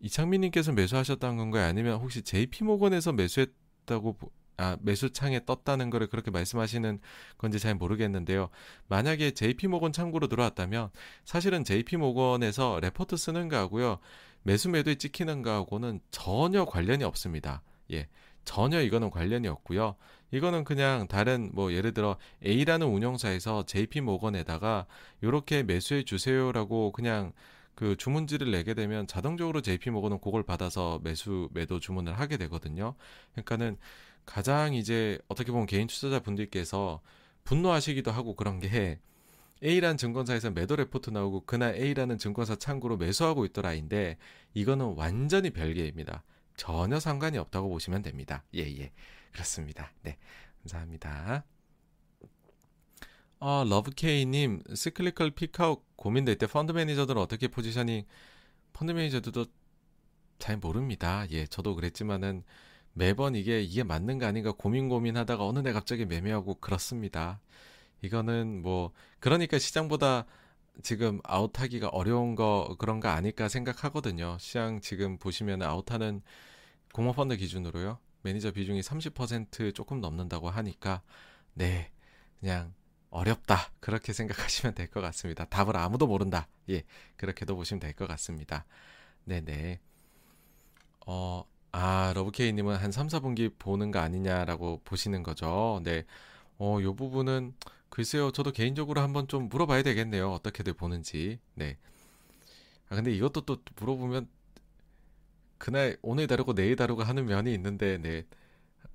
이창민님께서 0.00 0.72
매수하셨다는 0.72 1.36
건가요? 1.36 1.66
아니면 1.68 2.00
혹시 2.00 2.22
JP모건에서 2.22 3.12
매수했다고 3.12 4.18
아 4.56 4.76
매수창에 4.82 5.44
떴다는 5.44 5.90
거를 5.90 6.06
그렇게 6.08 6.30
말씀하시는 6.30 7.00
건지 7.38 7.58
잘 7.58 7.74
모르겠는데요. 7.74 8.50
만약에 8.88 9.32
JP모건 9.32 9.92
창구로 9.92 10.28
들어왔다면 10.28 10.90
사실은 11.24 11.64
JP모건에서 11.64 12.80
레포트 12.80 13.16
쓰는 13.16 13.48
거하고요. 13.48 13.98
매수 14.42 14.68
매도에 14.68 14.96
찍히는 14.96 15.42
거하고는 15.42 16.00
전혀 16.10 16.64
관련이 16.64 17.04
없습니다. 17.04 17.62
예. 17.92 18.08
전혀 18.44 18.80
이거는 18.80 19.10
관련이 19.10 19.46
없고요. 19.48 19.96
이거는 20.32 20.64
그냥 20.64 21.06
다른 21.06 21.50
뭐 21.52 21.72
예를 21.72 21.92
들어 21.94 22.16
A라는 22.44 22.86
운영사에서 22.88 23.64
JP 23.66 24.00
모건에다가 24.00 24.86
이렇게 25.20 25.62
매수해 25.62 26.04
주세요라고 26.04 26.92
그냥 26.92 27.32
그 27.74 27.96
주문지를 27.96 28.50
내게 28.50 28.74
되면 28.74 29.06
자동적으로 29.06 29.60
JP 29.60 29.90
모건은 29.90 30.20
그걸 30.20 30.42
받아서 30.42 31.00
매수 31.02 31.48
매도 31.52 31.80
주문을 31.80 32.18
하게 32.18 32.36
되거든요. 32.36 32.94
그러니까는 33.32 33.76
가장 34.24 34.74
이제 34.74 35.18
어떻게 35.28 35.50
보면 35.52 35.66
개인 35.66 35.86
투자자 35.86 36.20
분들께서 36.20 37.00
분노하시기도 37.44 38.10
하고 38.10 38.34
그런 38.36 38.60
게 38.60 39.00
A라는 39.62 39.96
증권사에서 39.96 40.50
매도 40.50 40.76
레포트 40.76 41.10
나오고 41.10 41.44
그날 41.46 41.76
A라는 41.76 42.18
증권사 42.18 42.56
창구로 42.56 42.96
매수하고 42.96 43.44
있더라인데 43.44 44.18
이거는 44.54 44.94
완전히 44.96 45.50
별개입니다. 45.50 46.24
전혀 46.56 46.98
상관이 46.98 47.38
없다고 47.38 47.68
보시면 47.68 48.02
됩니다. 48.02 48.44
예, 48.54 48.60
예. 48.60 48.92
그렇습니다. 49.32 49.92
네. 50.02 50.18
감사합니다. 50.62 51.44
어, 53.38 53.64
러브케이님, 53.64 54.62
cyclical 54.74 55.32
peak 55.32 55.61
out 55.61 55.82
고민될 55.96 56.38
때 56.38 56.46
펀드 56.46 56.72
매니저들은 56.72 57.20
어떻게 57.20 57.48
positioning, 57.48 58.04
펀드 58.72 58.92
매니저들도 58.92 59.46
잘 60.38 60.58
모릅니다. 60.58 61.26
예, 61.30 61.46
저도 61.46 61.74
그랬지만은 61.74 62.44
매번 62.94 63.34
이게 63.34 63.62
이게 63.62 63.82
맞는가 63.82 64.26
아닌가 64.28 64.52
고민 64.52 64.88
고민하다가 64.88 65.44
어느 65.46 65.58
날 65.60 65.72
갑자기 65.72 66.04
매매하고 66.06 66.56
그렇습니다. 66.56 67.40
이거는 68.02 68.62
뭐 68.62 68.92
그러니까 69.20 69.58
시장보다 69.58 70.26
지금 70.82 71.20
아웃하기가 71.24 71.88
어려운 71.88 72.34
거 72.34 72.76
그런 72.78 73.00
거 73.00 73.08
아닐까 73.08 73.48
생각하거든요. 73.48 74.36
시장 74.40 74.80
지금 74.80 75.18
보시면 75.18 75.62
아웃하는 75.62 76.22
공모펀드 76.94 77.36
기준으로요. 77.36 77.98
매니저 78.22 78.52
비중이 78.52 78.80
30% 78.82 79.74
조금 79.74 80.00
넘는다고 80.00 80.50
하니까 80.50 81.02
네 81.54 81.90
그냥 82.40 82.74
어렵다 83.10 83.72
그렇게 83.80 84.12
생각하시면 84.12 84.74
될 84.74 84.88
것 84.88 85.00
같습니다. 85.00 85.44
답을 85.46 85.76
아무도 85.76 86.06
모른다. 86.06 86.48
예 86.70 86.82
그렇게도 87.16 87.56
보시면 87.56 87.80
될 87.80 87.94
것 87.94 88.06
같습니다. 88.08 88.64
네네 89.24 89.80
어. 91.06 91.51
아, 91.72 92.12
러브케이님은 92.14 92.76
한 92.76 92.92
3, 92.92 93.08
4분기 93.08 93.50
보는 93.58 93.90
거 93.90 93.98
아니냐라고 93.98 94.82
보시는 94.84 95.22
거죠. 95.22 95.80
네. 95.84 96.04
어, 96.58 96.78
요 96.82 96.94
부분은 96.94 97.54
글쎄요. 97.88 98.30
저도 98.30 98.52
개인적으로 98.52 99.00
한번 99.00 99.26
좀 99.26 99.48
물어봐야 99.48 99.82
되겠네요. 99.82 100.30
어떻게들 100.32 100.74
보는지. 100.74 101.38
네. 101.54 101.78
아, 102.90 102.94
근데 102.96 103.10
이것도 103.12 103.46
또 103.46 103.56
물어보면 103.76 104.28
그날 105.58 105.96
오늘 106.02 106.26
다르고 106.26 106.54
내일 106.54 106.76
다르고 106.76 107.04
하는 107.04 107.24
면이 107.26 107.52
있는데 107.54 107.98
네. 107.98 108.26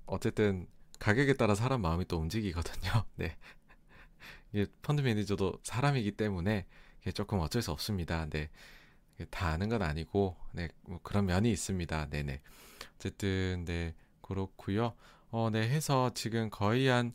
어쨌든 0.05 0.67
가격에 0.99 1.33
따라 1.33 1.55
사람 1.55 1.81
마음이 1.81 2.05
또 2.05 2.17
움직이거든요. 2.19 3.05
네. 3.15 3.37
이게 4.53 4.67
펀드 4.83 5.01
매니저도 5.01 5.59
사람이기 5.63 6.11
때문에 6.11 6.65
조금 7.15 7.39
어쩔 7.39 7.61
수 7.63 7.71
없습니다. 7.71 8.27
네. 8.29 8.49
다 9.31 9.47
아는 9.47 9.67
건 9.69 9.81
아니고 9.81 10.35
네. 10.51 10.69
뭐 10.83 10.99
그런 11.01 11.25
면이 11.25 11.51
있습니다. 11.51 12.09
네네. 12.09 12.41
네. 12.79 12.87
어쨌든 12.95 13.65
네. 13.65 13.93
그렇고요. 14.21 14.93
어, 15.31 15.49
네. 15.51 15.67
해서 15.69 16.11
지금 16.13 16.49
거의 16.49 16.87
한 16.87 17.13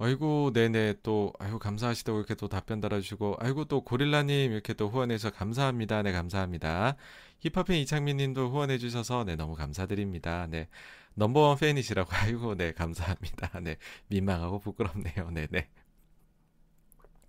아이고, 0.00 0.52
네네, 0.54 0.94
또, 1.02 1.32
아이고, 1.40 1.58
감사하시다고 1.58 2.18
이렇게 2.18 2.36
또 2.36 2.48
답변 2.48 2.80
달아주시고, 2.80 3.38
아이고, 3.40 3.64
또 3.64 3.80
고릴라님 3.82 4.52
이렇게 4.52 4.72
또 4.72 4.88
후원해서 4.88 5.30
감사합니다. 5.30 6.02
네, 6.02 6.12
감사합니다. 6.12 6.94
힙합팬 7.40 7.76
이창민 7.78 8.18
님도 8.18 8.48
후원해주셔서, 8.48 9.24
네, 9.24 9.34
너무 9.34 9.56
감사드립니다. 9.56 10.46
네. 10.46 10.68
넘버원 11.14 11.58
팬이시라고, 11.58 12.10
아이고, 12.14 12.54
네, 12.54 12.72
감사합니다. 12.72 13.58
네, 13.60 13.76
민망하고 14.06 14.60
부끄럽네요. 14.60 15.30
네네. 15.32 15.48
네. 15.50 15.68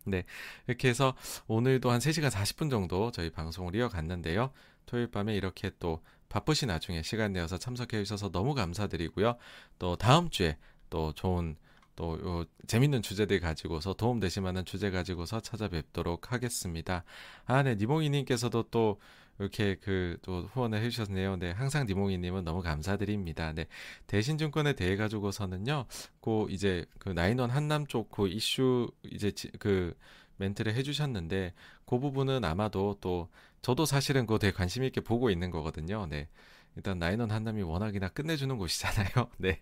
네. 0.05 0.23
이렇게 0.67 0.89
해서 0.89 1.15
오늘도 1.47 1.89
한 1.89 1.99
3시간 1.99 2.29
40분 2.29 2.69
정도 2.69 3.11
저희 3.11 3.31
방송을 3.31 3.75
이어갔는데요. 3.75 4.51
토요일 4.85 5.09
밤에 5.11 5.35
이렇게 5.35 5.71
또 5.79 6.01
바쁘신 6.29 6.69
와중에 6.69 7.01
시간 7.03 7.33
내어서 7.33 7.57
참석해 7.57 7.97
주셔서 7.99 8.31
너무 8.31 8.53
감사드리고요. 8.53 9.37
또 9.79 9.95
다음 9.95 10.29
주에 10.29 10.57
또 10.89 11.13
좋은 11.13 11.55
또 11.95 12.45
재밌는 12.67 13.01
주제들 13.01 13.41
가지고서 13.41 13.93
도움 13.93 14.21
되실 14.21 14.41
만한 14.41 14.63
주제 14.63 14.89
가지고서 14.89 15.41
찾아뵙도록 15.41 16.31
하겠습니다. 16.31 17.03
아, 17.45 17.61
네, 17.63 17.75
니몽이님께서도 17.75 18.63
또 18.71 18.99
이렇게 19.37 19.75
그 19.75 20.17
또 20.21 20.41
후원을 20.53 20.81
해주셨네요. 20.83 21.37
네, 21.37 21.51
항상 21.51 21.85
니몽이님은 21.87 22.43
너무 22.43 22.61
감사드립니다. 22.61 23.53
네, 23.53 23.67
대신증권에 24.07 24.73
대해 24.73 24.95
가지고서는요, 24.95 25.85
그 26.21 26.47
이제 26.49 26.85
그 26.99 27.09
나인원 27.09 27.49
한남 27.49 27.85
쪽 27.87 28.09
그 28.11 28.27
이슈 28.27 28.91
이제 29.03 29.31
그 29.59 29.93
멘트를 30.37 30.73
해주셨는데 30.75 31.53
그 31.85 31.99
부분은 31.99 32.43
아마도 32.45 32.97
또 33.01 33.29
저도 33.61 33.85
사실은 33.85 34.25
그거 34.25 34.39
되게 34.39 34.53
관심 34.53 34.83
있게 34.83 35.01
보고 35.01 35.29
있는 35.29 35.51
거거든요. 35.51 36.05
네. 36.07 36.27
일단 36.75 36.99
나인원 36.99 37.31
한남이 37.31 37.63
워낙이나 37.63 38.09
끝내주는 38.09 38.55
곳이잖아요. 38.57 39.09
네. 39.37 39.61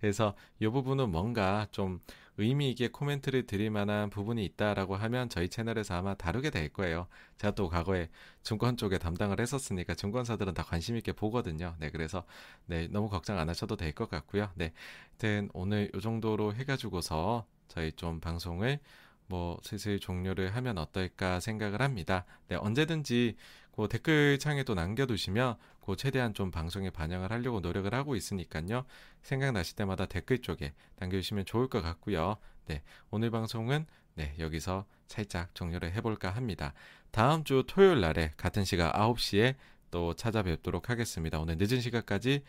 그래서 0.00 0.34
이 0.60 0.66
부분은 0.68 1.10
뭔가 1.10 1.66
좀 1.70 2.00
의미 2.38 2.70
있게 2.70 2.88
코멘트를 2.88 3.46
드릴 3.46 3.70
만한 3.70 4.10
부분이 4.10 4.44
있다라고 4.44 4.94
하면 4.96 5.28
저희 5.28 5.48
채널에서 5.48 5.94
아마 5.94 6.14
다루게 6.14 6.50
될 6.50 6.68
거예요. 6.70 7.08
제가 7.38 7.54
또 7.54 7.68
과거에 7.68 8.08
증권 8.42 8.76
쪽에 8.76 8.98
담당을 8.98 9.40
했었으니까 9.40 9.94
증권사들은 9.94 10.54
다 10.54 10.62
관심 10.62 10.96
있게 10.96 11.12
보거든요. 11.12 11.74
네, 11.78 11.90
그래서 11.90 12.24
네, 12.66 12.88
너무 12.88 13.08
걱정 13.08 13.38
안 13.38 13.48
하셔도 13.48 13.76
될 13.76 13.92
것 13.92 14.08
같고요. 14.10 14.50
네. 14.54 14.72
하여튼 15.12 15.48
오늘 15.54 15.90
이 15.94 16.00
정도로 16.00 16.54
해가지고서 16.54 17.46
저희 17.68 17.92
좀 17.92 18.20
방송을 18.20 18.78
뭐 19.26 19.58
슬슬 19.62 19.98
종료를 19.98 20.54
하면 20.56 20.78
어떨까 20.78 21.40
생각을 21.40 21.82
합니다. 21.82 22.24
네, 22.48 22.56
언제든지 22.56 23.36
그 23.72 23.88
댓글 23.88 24.38
창에 24.38 24.64
또 24.64 24.74
남겨두시면 24.74 25.56
그 25.84 25.96
최대한 25.96 26.34
좀 26.34 26.50
방송에 26.50 26.90
반영을 26.90 27.30
하려고 27.30 27.60
노력을 27.60 27.92
하고 27.92 28.16
있으니까요. 28.16 28.84
생각나실 29.22 29.76
때마다 29.76 30.06
댓글 30.06 30.40
쪽에 30.40 30.72
남겨주시면 30.96 31.44
좋을 31.44 31.68
것 31.68 31.82
같고요. 31.82 32.36
네, 32.66 32.82
오늘 33.10 33.30
방송은 33.30 33.86
네, 34.14 34.34
여기서 34.38 34.86
살짝 35.08 35.54
종료를 35.54 35.92
해볼까 35.92 36.30
합니다. 36.30 36.72
다음 37.10 37.44
주 37.44 37.64
토요일 37.66 38.00
날에 38.00 38.32
같은 38.36 38.64
시각 38.64 38.94
9시에 38.94 39.54
또 39.90 40.14
찾아뵙도록 40.14 40.90
하겠습니다. 40.90 41.38
오늘 41.38 41.56
늦은 41.58 41.80
시간까지 41.80 42.42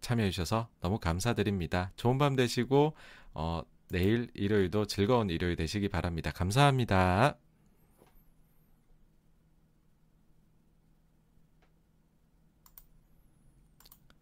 참여해주셔서 0.00 0.68
너무 0.80 0.98
감사드립니다. 0.98 1.92
좋은 1.96 2.18
밤 2.18 2.36
되시고, 2.36 2.94
어, 3.34 3.62
내일 3.90 4.28
일요일도 4.34 4.86
즐거운 4.86 5.30
일요일 5.30 5.56
되시기 5.56 5.88
바랍니다. 5.88 6.30
감사합니다. 6.32 7.39